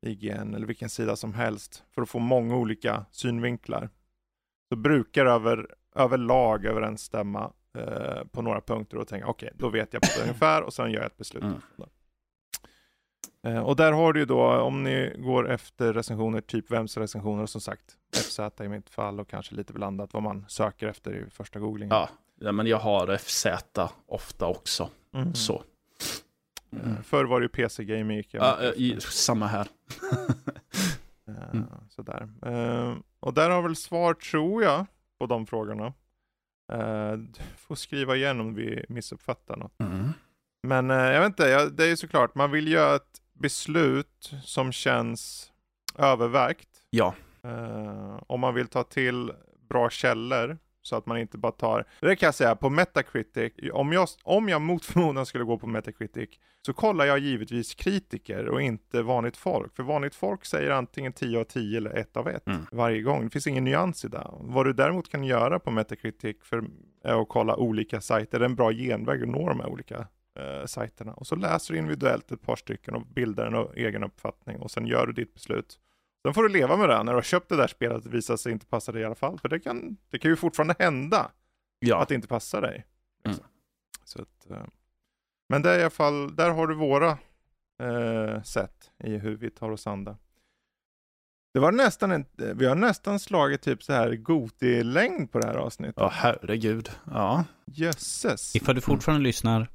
IGN 0.06 0.54
eller 0.54 0.66
vilken 0.66 0.88
sida 0.88 1.16
som 1.16 1.34
helst. 1.34 1.84
För 1.90 2.02
att 2.02 2.08
få 2.08 2.18
många 2.18 2.56
olika 2.56 3.04
synvinklar 3.10 3.88
så 4.72 4.76
brukar 4.76 5.26
över, 5.26 5.66
överlag 5.94 6.64
överensstämma 6.64 7.52
eh, 7.78 8.24
på 8.32 8.42
några 8.42 8.60
punkter 8.60 8.96
och 8.96 9.08
tänka 9.08 9.26
okej, 9.26 9.46
okay, 9.46 9.58
då 9.58 9.68
vet 9.68 9.92
jag 9.92 10.02
på 10.02 10.08
ungefär 10.22 10.62
och 10.62 10.74
sen 10.74 10.90
gör 10.90 11.00
jag 11.00 11.06
ett 11.06 11.16
beslut. 11.16 11.42
Mm. 11.42 11.60
Eh, 13.46 13.62
och 13.62 13.76
där 13.76 13.92
har 13.92 14.12
du 14.12 14.20
ju 14.20 14.26
då, 14.26 14.42
om 14.42 14.82
ni 14.82 15.14
går 15.18 15.50
efter 15.50 15.92
recensioner, 15.92 16.40
typ 16.40 16.70
vems 16.70 16.96
recensioner, 16.96 17.46
som 17.46 17.60
sagt, 17.60 17.96
FZ 18.14 18.40
i 18.60 18.68
mitt 18.68 18.90
fall 18.90 19.20
och 19.20 19.28
kanske 19.28 19.54
lite 19.54 19.72
blandat 19.72 20.12
vad 20.12 20.22
man 20.22 20.44
söker 20.48 20.88
efter 20.88 21.14
i 21.14 21.30
första 21.30 21.58
googlingen. 21.58 21.96
Ja, 21.96 22.08
ja 22.40 22.52
men 22.52 22.66
jag 22.66 22.78
har 22.78 23.16
FZ 23.16 23.46
ofta 24.06 24.46
också. 24.46 24.90
Mm. 25.14 25.34
Så. 25.34 25.62
Mm. 26.72 27.02
Förr 27.02 27.24
var 27.24 27.40
det 27.40 27.44
ju 27.44 27.48
PC-gaming 27.48 28.16
gick 28.16 28.34
jag 28.34 28.44
ja, 28.44 28.72
i, 28.72 29.00
Samma 29.00 29.46
här. 29.46 29.68
mm. 31.52 31.66
Sådär. 31.88 32.28
Uh, 32.46 32.96
och 33.22 33.34
där 33.34 33.50
har 33.50 33.62
väl 33.62 33.76
svar, 33.76 34.14
tror 34.14 34.62
jag, 34.62 34.86
på 35.18 35.26
de 35.26 35.46
frågorna. 35.46 35.86
Uh, 36.72 37.12
du 37.12 37.40
får 37.56 37.74
skriva 37.74 38.16
igen 38.16 38.40
om 38.40 38.54
vi 38.54 38.84
missuppfattar 38.88 39.56
något. 39.56 39.80
Mm. 39.80 40.10
Men 40.62 40.90
uh, 40.90 40.96
jag 40.96 41.20
vet 41.20 41.26
inte, 41.26 41.42
jag, 41.42 41.72
det 41.72 41.84
är 41.84 41.88
ju 41.88 41.96
såklart, 41.96 42.34
man 42.34 42.50
vill 42.50 42.68
göra 42.68 42.96
ett 42.96 43.22
beslut 43.32 44.32
som 44.42 44.72
känns 44.72 45.52
övervägt. 45.98 46.68
Ja. 46.90 47.14
om 48.26 48.40
man 48.40 48.54
vill 48.54 48.66
ta 48.66 48.82
till 48.82 49.32
bra 49.68 49.90
källor 49.90 50.58
så 50.82 50.96
att 50.96 51.06
man 51.06 51.18
inte 51.18 51.38
bara 51.38 51.52
tar, 51.52 51.86
det 52.00 52.16
kan 52.16 52.26
jag 52.26 52.34
säga, 52.34 52.56
på 52.56 52.70
Metacritic, 52.70 53.52
om 53.72 53.92
jag, 53.92 54.08
om 54.22 54.48
jag 54.48 54.60
mot 54.60 54.84
förmodan 54.84 55.26
skulle 55.26 55.44
gå 55.44 55.58
på 55.58 55.66
Metacritic, 55.66 56.30
så 56.66 56.72
kollar 56.72 57.04
jag 57.04 57.18
givetvis 57.18 57.74
kritiker 57.74 58.48
och 58.48 58.62
inte 58.62 59.02
vanligt 59.02 59.36
folk. 59.36 59.76
För 59.76 59.82
vanligt 59.82 60.14
folk 60.14 60.44
säger 60.44 60.70
antingen 60.70 61.12
10 61.12 61.40
av 61.40 61.44
10 61.44 61.76
eller 61.76 61.90
1 61.90 62.16
av 62.16 62.28
1 62.28 62.48
mm. 62.48 62.66
varje 62.72 63.02
gång. 63.02 63.24
Det 63.24 63.30
finns 63.30 63.46
ingen 63.46 63.64
nyans 63.64 64.04
i 64.04 64.08
det. 64.08 64.26
Vad 64.40 64.66
du 64.66 64.72
däremot 64.72 65.08
kan 65.08 65.24
göra 65.24 65.58
på 65.58 65.70
Metacritic 65.70 66.36
för, 66.42 66.64
är 67.04 67.22
att 67.22 67.28
kolla 67.28 67.56
olika 67.56 68.00
sajter, 68.00 68.38
det 68.38 68.44
är 68.44 68.48
en 68.48 68.54
bra 68.54 68.72
genväg 68.72 69.22
att 69.22 69.28
nå 69.28 69.48
de 69.48 69.60
här 69.60 69.68
olika 69.68 70.06
eh, 70.38 70.66
sajterna. 70.66 71.12
Och 71.12 71.26
så 71.26 71.36
läser 71.36 71.72
du 71.72 71.78
individuellt 71.78 72.32
ett 72.32 72.42
par 72.42 72.56
stycken 72.56 72.94
och 72.94 73.06
bildar 73.06 73.46
en 73.46 73.76
egen 73.76 74.04
uppfattning 74.04 74.58
och 74.58 74.70
sen 74.70 74.86
gör 74.86 75.06
du 75.06 75.12
ditt 75.12 75.34
beslut. 75.34 75.78
Sen 76.22 76.34
får 76.34 76.42
du 76.42 76.48
leva 76.48 76.76
med 76.76 76.88
det 76.88 77.02
när 77.02 77.12
du 77.12 77.16
har 77.16 77.22
köpt 77.22 77.48
det 77.48 77.56
där 77.56 77.66
spelet 77.66 77.96
och 77.96 78.02
det 78.02 78.16
visar 78.16 78.36
sig 78.36 78.52
inte 78.52 78.66
passa 78.66 78.92
dig 78.92 79.02
i 79.02 79.04
alla 79.04 79.14
fall. 79.14 79.38
För 79.38 79.48
det 79.48 79.60
kan, 79.60 79.96
det 80.10 80.18
kan 80.18 80.30
ju 80.30 80.36
fortfarande 80.36 80.74
hända 80.78 81.30
ja. 81.78 82.02
att 82.02 82.08
det 82.08 82.14
inte 82.14 82.28
passar 82.28 82.60
dig. 82.60 82.86
Liksom. 83.24 83.44
Mm. 83.44 83.52
Så 84.04 84.22
att, 84.22 84.50
eh, 84.50 84.66
men 85.48 85.62
det 85.62 85.70
är 85.70 85.78
i 85.78 85.82
alla 85.82 85.90
fall, 85.90 86.36
där 86.36 86.50
har 86.50 86.66
du 86.66 86.74
våra 86.74 87.18
eh, 87.82 88.42
sätt 88.42 88.90
i 89.04 89.16
hur 89.16 89.36
vi 89.36 89.50
tar 89.50 89.70
oss 89.70 89.86
an 89.86 90.04
det. 90.04 90.16
Det 91.54 91.60
var 91.60 91.72
nästan 91.72 92.12
en, 92.12 92.26
vi 92.36 92.66
har 92.66 92.74
nästan 92.74 93.20
slagit 93.20 93.62
typ 93.62 93.82
så 93.82 93.92
här 93.92 94.16
Goti-längd 94.16 95.32
på 95.32 95.38
det 95.38 95.46
här 95.46 95.54
avsnittet. 95.54 95.94
Ja, 95.96 96.10
herregud. 96.14 96.90
Ja. 97.04 97.44
Jösses. 97.66 98.56
Ifall 98.56 98.74
du 98.74 98.80
fortfarande 98.80 99.24
lyssnar, 99.24 99.70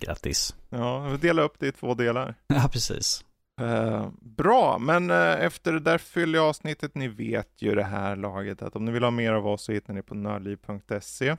grattis. 0.00 0.56
Ja, 0.68 1.08
vi 1.08 1.16
delar 1.16 1.42
upp 1.42 1.58
det 1.58 1.66
i 1.66 1.72
två 1.72 1.94
delar. 1.94 2.34
Ja, 2.46 2.68
precis. 2.72 3.24
Eh, 3.60 4.08
bra, 4.20 4.78
men 4.78 5.10
uh, 5.10 5.44
efter 5.44 5.72
det 5.72 5.80
där 5.80 5.98
fylliga 5.98 6.42
avsnittet, 6.42 6.94
ni 6.94 7.08
vet 7.08 7.62
ju 7.62 7.74
det 7.74 7.84
här 7.84 8.16
laget 8.16 8.62
att 8.62 8.76
om 8.76 8.84
ni 8.84 8.92
vill 8.92 9.02
ha 9.02 9.10
mer 9.10 9.32
av 9.32 9.46
oss 9.46 9.64
så 9.64 9.72
hittar 9.72 9.94
ni 9.94 10.02
på 10.02 10.14
nördliv.se. 10.14 11.36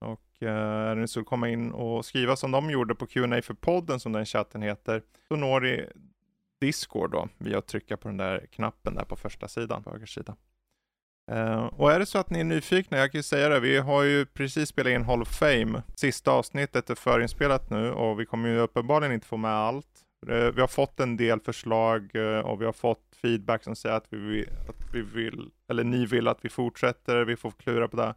Och 0.00 0.42
uh, 0.42 0.48
är 0.48 0.94
ni 0.94 1.08
så 1.08 1.24
komma 1.24 1.48
in 1.48 1.72
och 1.72 2.04
skriva 2.04 2.36
som 2.36 2.50
de 2.50 2.70
gjorde 2.70 2.94
på 2.94 3.06
Q&A 3.06 3.42
för 3.42 3.54
podden 3.54 4.00
som 4.00 4.12
den 4.12 4.26
chatten 4.26 4.62
heter, 4.62 5.02
så 5.28 5.36
når 5.36 5.60
ni 5.60 5.86
Discord 6.60 7.12
då 7.12 7.28
via 7.38 7.58
att 7.58 7.66
trycka 7.66 7.96
på 7.96 8.08
den 8.08 8.16
där 8.16 8.46
knappen 8.52 8.94
där 8.94 9.04
på 9.04 9.16
första 9.16 9.48
sidan, 9.48 9.82
på 9.82 9.90
höger 9.90 10.06
sida. 10.06 10.36
Uh, 11.32 11.64
och 11.64 11.92
är 11.92 11.98
det 11.98 12.06
så 12.06 12.18
att 12.18 12.30
ni 12.30 12.40
är 12.40 12.44
nyfikna, 12.44 12.98
jag 12.98 13.12
kan 13.12 13.18
ju 13.18 13.22
säga 13.22 13.48
det, 13.48 13.60
vi 13.60 13.78
har 13.78 14.02
ju 14.02 14.26
precis 14.26 14.68
spelat 14.68 14.90
in 14.90 15.04
Hall 15.04 15.22
of 15.22 15.28
Fame. 15.28 15.82
Sista 15.94 16.30
avsnittet 16.30 16.90
är 16.90 16.94
förinspelat 16.94 17.70
nu 17.70 17.92
och 17.92 18.20
vi 18.20 18.26
kommer 18.26 18.48
ju 18.48 18.58
uppenbarligen 18.58 19.12
inte 19.12 19.26
få 19.26 19.36
med 19.36 19.50
allt. 19.50 20.01
Eh, 20.28 20.50
vi 20.54 20.60
har 20.60 20.68
fått 20.68 21.00
en 21.00 21.16
del 21.16 21.40
förslag 21.40 22.10
eh, 22.14 22.38
och 22.38 22.60
vi 22.60 22.64
har 22.64 22.72
fått 22.72 23.16
feedback 23.22 23.64
som 23.64 23.76
säger 23.76 23.96
att 23.96 24.06
vi, 24.10 24.18
vill, 24.18 24.48
att 24.68 24.94
vi 24.94 25.02
vill, 25.02 25.50
eller 25.68 25.84
ni 25.84 26.06
vill 26.06 26.28
att 26.28 26.44
vi 26.44 26.48
fortsätter, 26.48 27.24
vi 27.24 27.36
får 27.36 27.50
klura 27.50 27.88
på 27.88 27.96
det. 27.96 28.14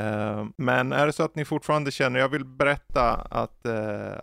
Eh, 0.00 0.46
men 0.56 0.92
är 0.92 1.06
det 1.06 1.12
så 1.12 1.22
att 1.22 1.34
ni 1.34 1.44
fortfarande 1.44 1.90
känner, 1.90 2.20
jag 2.20 2.28
vill 2.28 2.44
berätta 2.44 3.14
att, 3.14 3.66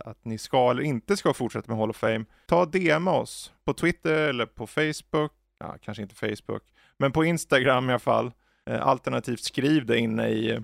att 0.04 0.24
ni 0.24 0.38
ska 0.38 0.70
eller 0.70 0.82
inte 0.82 1.16
ska 1.16 1.34
fortsätta 1.34 1.68
med 1.68 1.78
Hall 1.78 1.90
of 1.90 1.96
Fame, 1.96 2.24
ta 2.46 2.64
DM 2.64 3.08
oss 3.08 3.52
på 3.64 3.74
Twitter 3.74 4.28
eller 4.28 4.46
på 4.46 4.66
Facebook, 4.66 5.32
ja, 5.58 5.76
kanske 5.80 6.02
inte 6.02 6.14
Facebook, 6.14 6.62
men 6.96 7.12
på 7.12 7.24
Instagram 7.24 7.90
i 7.90 7.92
alla 7.92 7.98
fall. 7.98 8.32
Alternativt 8.80 9.40
skriv 9.40 9.86
det 9.86 9.98
inne 9.98 10.28
i, 10.28 10.60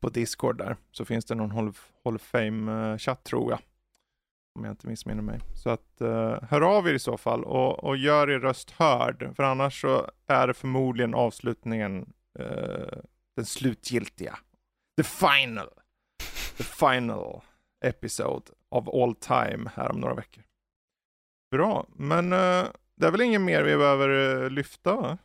på 0.00 0.08
Discord 0.08 0.58
där, 0.58 0.76
så 0.92 1.04
finns 1.04 1.24
det 1.24 1.34
någon 1.34 1.50
Hall 1.50 1.68
of, 1.68 1.88
Hall 2.04 2.14
of 2.14 2.22
Fame-chatt 2.22 3.24
tror 3.24 3.50
jag. 3.50 3.60
Om 4.54 4.64
jag 4.64 4.72
inte 4.72 4.86
missminner 4.86 5.22
mig. 5.22 5.40
Så 5.54 5.70
att 5.70 6.00
uh, 6.00 6.42
hör 6.42 6.60
av 6.60 6.88
er 6.88 6.94
i 6.94 6.98
så 6.98 7.16
fall 7.16 7.44
och, 7.44 7.84
och 7.84 7.96
gör 7.96 8.30
er 8.30 8.38
röst 8.38 8.70
hörd. 8.70 9.32
För 9.36 9.42
annars 9.42 9.80
så 9.80 10.10
är 10.26 10.46
det 10.46 10.54
förmodligen 10.54 11.14
avslutningen, 11.14 12.12
uh, 12.40 12.98
den 13.36 13.44
slutgiltiga. 13.44 14.38
The 14.96 15.02
final. 15.02 15.68
The 16.56 16.64
final 16.64 17.40
episode 17.84 18.44
of 18.68 18.88
all 18.88 19.14
time 19.14 19.70
här 19.74 19.90
om 19.90 20.00
några 20.00 20.14
veckor. 20.14 20.44
Bra, 21.50 21.86
men 21.88 22.32
uh, 22.32 22.64
det 22.96 23.06
är 23.06 23.10
väl 23.10 23.20
inget 23.20 23.40
mer 23.40 23.62
vi 23.62 23.76
behöver 23.76 24.50
lyfta 24.50 24.96
va? 24.96 25.18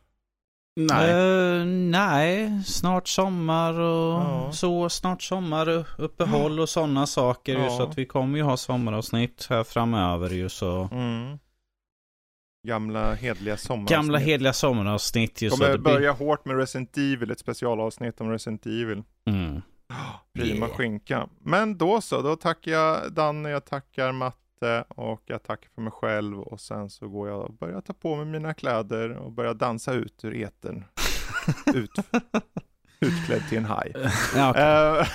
Nej. 0.76 1.14
Uh, 1.14 1.64
nej, 1.66 2.62
snart 2.66 3.08
sommar 3.08 3.80
och 3.80 4.20
ja. 4.20 4.52
så. 4.52 4.88
Snart 4.88 5.22
sommar, 5.22 5.84
uppehåll 5.98 6.60
och 6.60 6.68
sådana 6.68 7.06
saker. 7.06 7.58
Ja. 7.58 7.64
Ju, 7.64 7.70
så 7.70 7.82
att 7.82 7.98
vi 7.98 8.06
kommer 8.06 8.38
ju 8.38 8.44
ha 8.44 8.56
sommaravsnitt 8.56 9.46
här 9.50 9.64
framöver 9.64 10.30
ju 10.30 10.48
så. 10.48 10.88
Mm. 10.92 11.38
Gamla 12.68 13.14
hedliga 13.14 13.56
sommaravsnitt. 13.56 13.96
Gamla 13.96 14.18
hedliga 14.18 14.52
sommaravsnitt 14.52 15.42
ju. 15.42 15.50
Kommer 15.50 15.72
så 15.72 15.78
börja 15.78 16.14
blir... 16.14 16.26
hårt 16.26 16.44
med 16.44 16.56
Resident 16.56 16.96
Evil, 16.96 17.30
ett 17.30 17.38
specialavsnitt 17.38 18.20
om 18.20 18.30
Resident 18.30 18.66
Evil. 18.66 19.02
Mm. 19.26 19.62
Prima 20.34 20.66
yeah. 20.66 20.76
skinka. 20.76 21.28
Men 21.38 21.78
då 21.78 22.00
så, 22.00 22.22
då 22.22 22.36
tackar 22.36 22.72
jag 22.72 23.12
Danne, 23.12 23.50
jag 23.50 23.64
tackar 23.64 24.12
Matt 24.12 24.39
lite 24.60 24.84
och 24.88 25.22
jag 25.26 25.42
tackar 25.42 25.70
för 25.74 25.82
mig 25.82 25.92
själv 25.92 26.40
och 26.40 26.60
sen 26.60 26.90
så 26.90 27.08
går 27.08 27.28
jag 27.28 27.40
och 27.40 27.52
börjar 27.52 27.80
ta 27.80 27.92
på 27.92 28.16
mig 28.16 28.24
mina 28.24 28.54
kläder 28.54 29.10
och 29.10 29.32
börjar 29.32 29.54
dansa 29.54 29.92
ut 29.92 30.24
ur 30.24 30.34
eten. 30.34 30.84
ut, 31.74 31.90
utklädd 33.00 33.48
till 33.48 33.58
en 33.58 33.64
haj. 33.64 33.92
Ja, 34.36 34.50
okay. 34.50 34.98
Eh, 34.98 35.06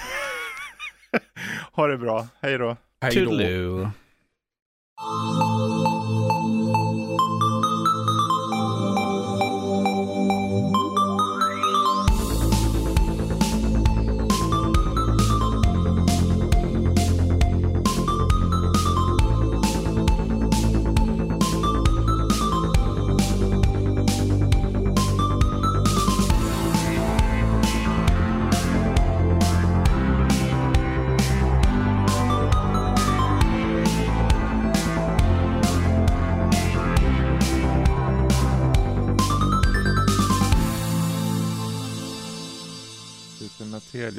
ha 1.72 1.88
det 1.88 1.98
bra, 1.98 2.28
hej 2.40 2.58
då. 2.58 2.78
Hej 3.02 3.26
då. 3.26 3.92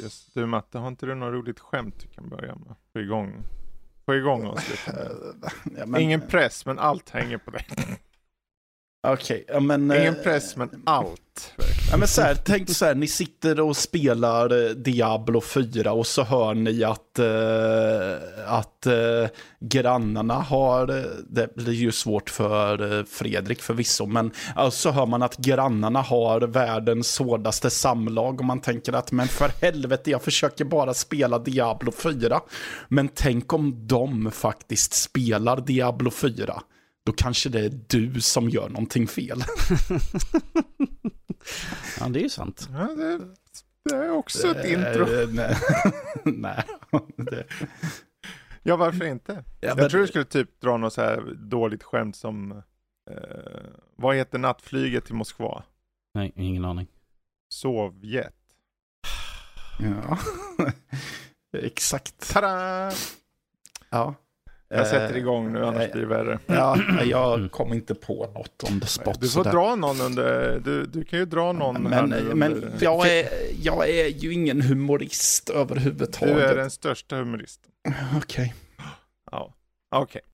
Helios. 0.07 0.29
Du 0.33 0.45
Matte, 0.45 0.77
har 0.77 0.87
inte 0.87 1.05
du 1.05 1.15
något 1.15 1.33
roligt 1.33 1.59
skämt 1.59 1.95
du 1.99 2.07
kan 2.07 2.29
börja 2.29 2.55
med? 2.55 2.75
Få 2.93 2.99
igång, 2.99 3.43
få 4.05 4.15
igång 4.15 4.45
oss 4.47 4.69
lite. 4.87 5.13
ja, 5.77 5.85
men... 5.85 6.01
Ingen 6.01 6.21
press, 6.21 6.65
men 6.65 6.79
allt 6.79 7.09
hänger 7.09 7.37
på 7.37 7.51
dig. 7.51 7.67
Okej, 9.07 9.45
okay, 9.47 9.59
men... 9.59 9.91
Ingen 9.91 10.15
eh, 10.15 10.23
press, 10.23 10.55
men 10.55 10.83
allt. 10.85 11.55
Ja, 11.91 11.97
men 11.97 12.07
så 12.07 12.21
här, 12.21 12.35
tänk 12.35 12.69
så 12.69 12.85
här, 12.85 12.95
ni 12.95 13.07
sitter 13.07 13.59
och 13.59 13.77
spelar 13.77 14.65
eh, 14.65 14.69
Diablo 14.69 15.41
4 15.41 15.91
och 15.91 16.07
så 16.07 16.23
hör 16.23 16.53
ni 16.53 16.83
att, 16.83 17.19
eh, 17.19 18.53
att 18.53 18.85
eh, 18.85 19.29
grannarna 19.59 20.33
har, 20.33 20.97
eh, 20.97 21.03
det 21.29 21.55
blir 21.55 21.73
ju 21.73 21.91
svårt 21.91 22.29
för 22.29 22.97
eh, 22.99 23.05
Fredrik 23.05 23.61
förvisso, 23.61 24.05
men 24.05 24.31
alltså, 24.55 24.79
så 24.79 24.91
hör 24.91 25.05
man 25.05 25.23
att 25.23 25.37
grannarna 25.37 26.01
har 26.01 26.41
världens 26.41 27.19
hårdaste 27.19 27.69
samlag 27.69 28.39
och 28.39 28.45
man 28.45 28.61
tänker 28.61 28.93
att 28.93 29.11
men 29.11 29.27
för 29.27 29.51
helvete, 29.61 30.11
jag 30.11 30.21
försöker 30.21 30.65
bara 30.65 30.93
spela 30.93 31.39
Diablo 31.39 31.91
4. 31.91 32.39
Men 32.87 33.09
tänk 33.13 33.53
om 33.53 33.87
de 33.87 34.31
faktiskt 34.31 34.93
spelar 34.93 35.61
Diablo 35.61 36.11
4 36.11 36.61
då 37.07 37.13
kanske 37.13 37.49
det 37.49 37.59
är 37.59 37.79
du 37.87 38.21
som 38.21 38.49
gör 38.49 38.69
någonting 38.69 39.07
fel. 39.07 39.39
ja, 41.99 42.07
det 42.09 42.19
är 42.19 42.23
ju 42.23 42.29
sant. 42.29 42.69
Ja, 42.71 42.95
det, 42.95 43.19
det 43.83 43.95
är 43.95 44.11
också 44.11 44.47
ett 44.47 44.65
intro. 44.65 45.05
nej. 45.31 45.57
nej. 46.23 46.63
Det... 47.15 47.45
Ja, 48.63 48.75
varför 48.75 49.05
inte? 49.05 49.33
Ja, 49.33 49.67
jag 49.67 49.77
men... 49.77 49.89
tror 49.89 50.01
du 50.01 50.07
skulle 50.07 50.25
typ 50.25 50.61
dra 50.61 50.77
något 50.77 50.93
så 50.93 51.01
här 51.01 51.21
dåligt 51.35 51.83
skämt 51.83 52.15
som, 52.15 52.51
eh, 53.11 53.17
vad 53.95 54.15
heter 54.15 54.37
nattflyget 54.37 55.05
till 55.05 55.15
Moskva? 55.15 55.63
Nej, 56.13 56.33
ingen 56.35 56.65
aning. 56.65 56.87
Sovjet. 57.49 58.35
Ja, 59.79 60.19
exakt. 61.57 62.33
Tada! 62.33 62.91
Ja. 63.89 64.15
Jag 64.69 64.87
sätter 64.87 65.13
eh, 65.13 65.17
igång 65.17 65.53
nu, 65.53 65.65
annars 65.65 65.91
blir 65.91 66.01
det 66.01 66.07
värre. 66.07 66.39
Ja, 66.45 66.77
jag 67.05 67.51
kom 67.51 67.73
inte 67.73 67.95
på 67.95 68.31
något 68.33 68.63
om 68.63 68.79
the 68.79 68.87
spot. 68.87 69.21
Du 69.21 69.29
får 69.29 69.43
dra 69.43 69.75
någon 69.75 70.01
under, 70.01 70.59
du, 70.59 70.85
du 70.85 71.03
kan 71.03 71.19
ju 71.19 71.25
dra 71.25 71.51
någon 71.51 71.83
men, 71.83 71.93
här 71.93 72.07
nu 72.07 72.35
Men 72.35 72.73
jag, 72.79 73.07
är, 73.07 73.29
jag 73.61 73.89
är 73.89 74.07
ju 74.07 74.33
ingen 74.33 74.61
humorist 74.61 75.49
överhuvudtaget. 75.49 76.35
Du 76.35 76.41
är 76.41 76.55
den 76.55 76.71
största 76.71 77.15
humoristen. 77.15 77.71
Okej. 78.17 78.17
Okay. 78.17 78.49
Ja, 79.31 79.53
okej. 79.95 80.21
Okay. 80.21 80.31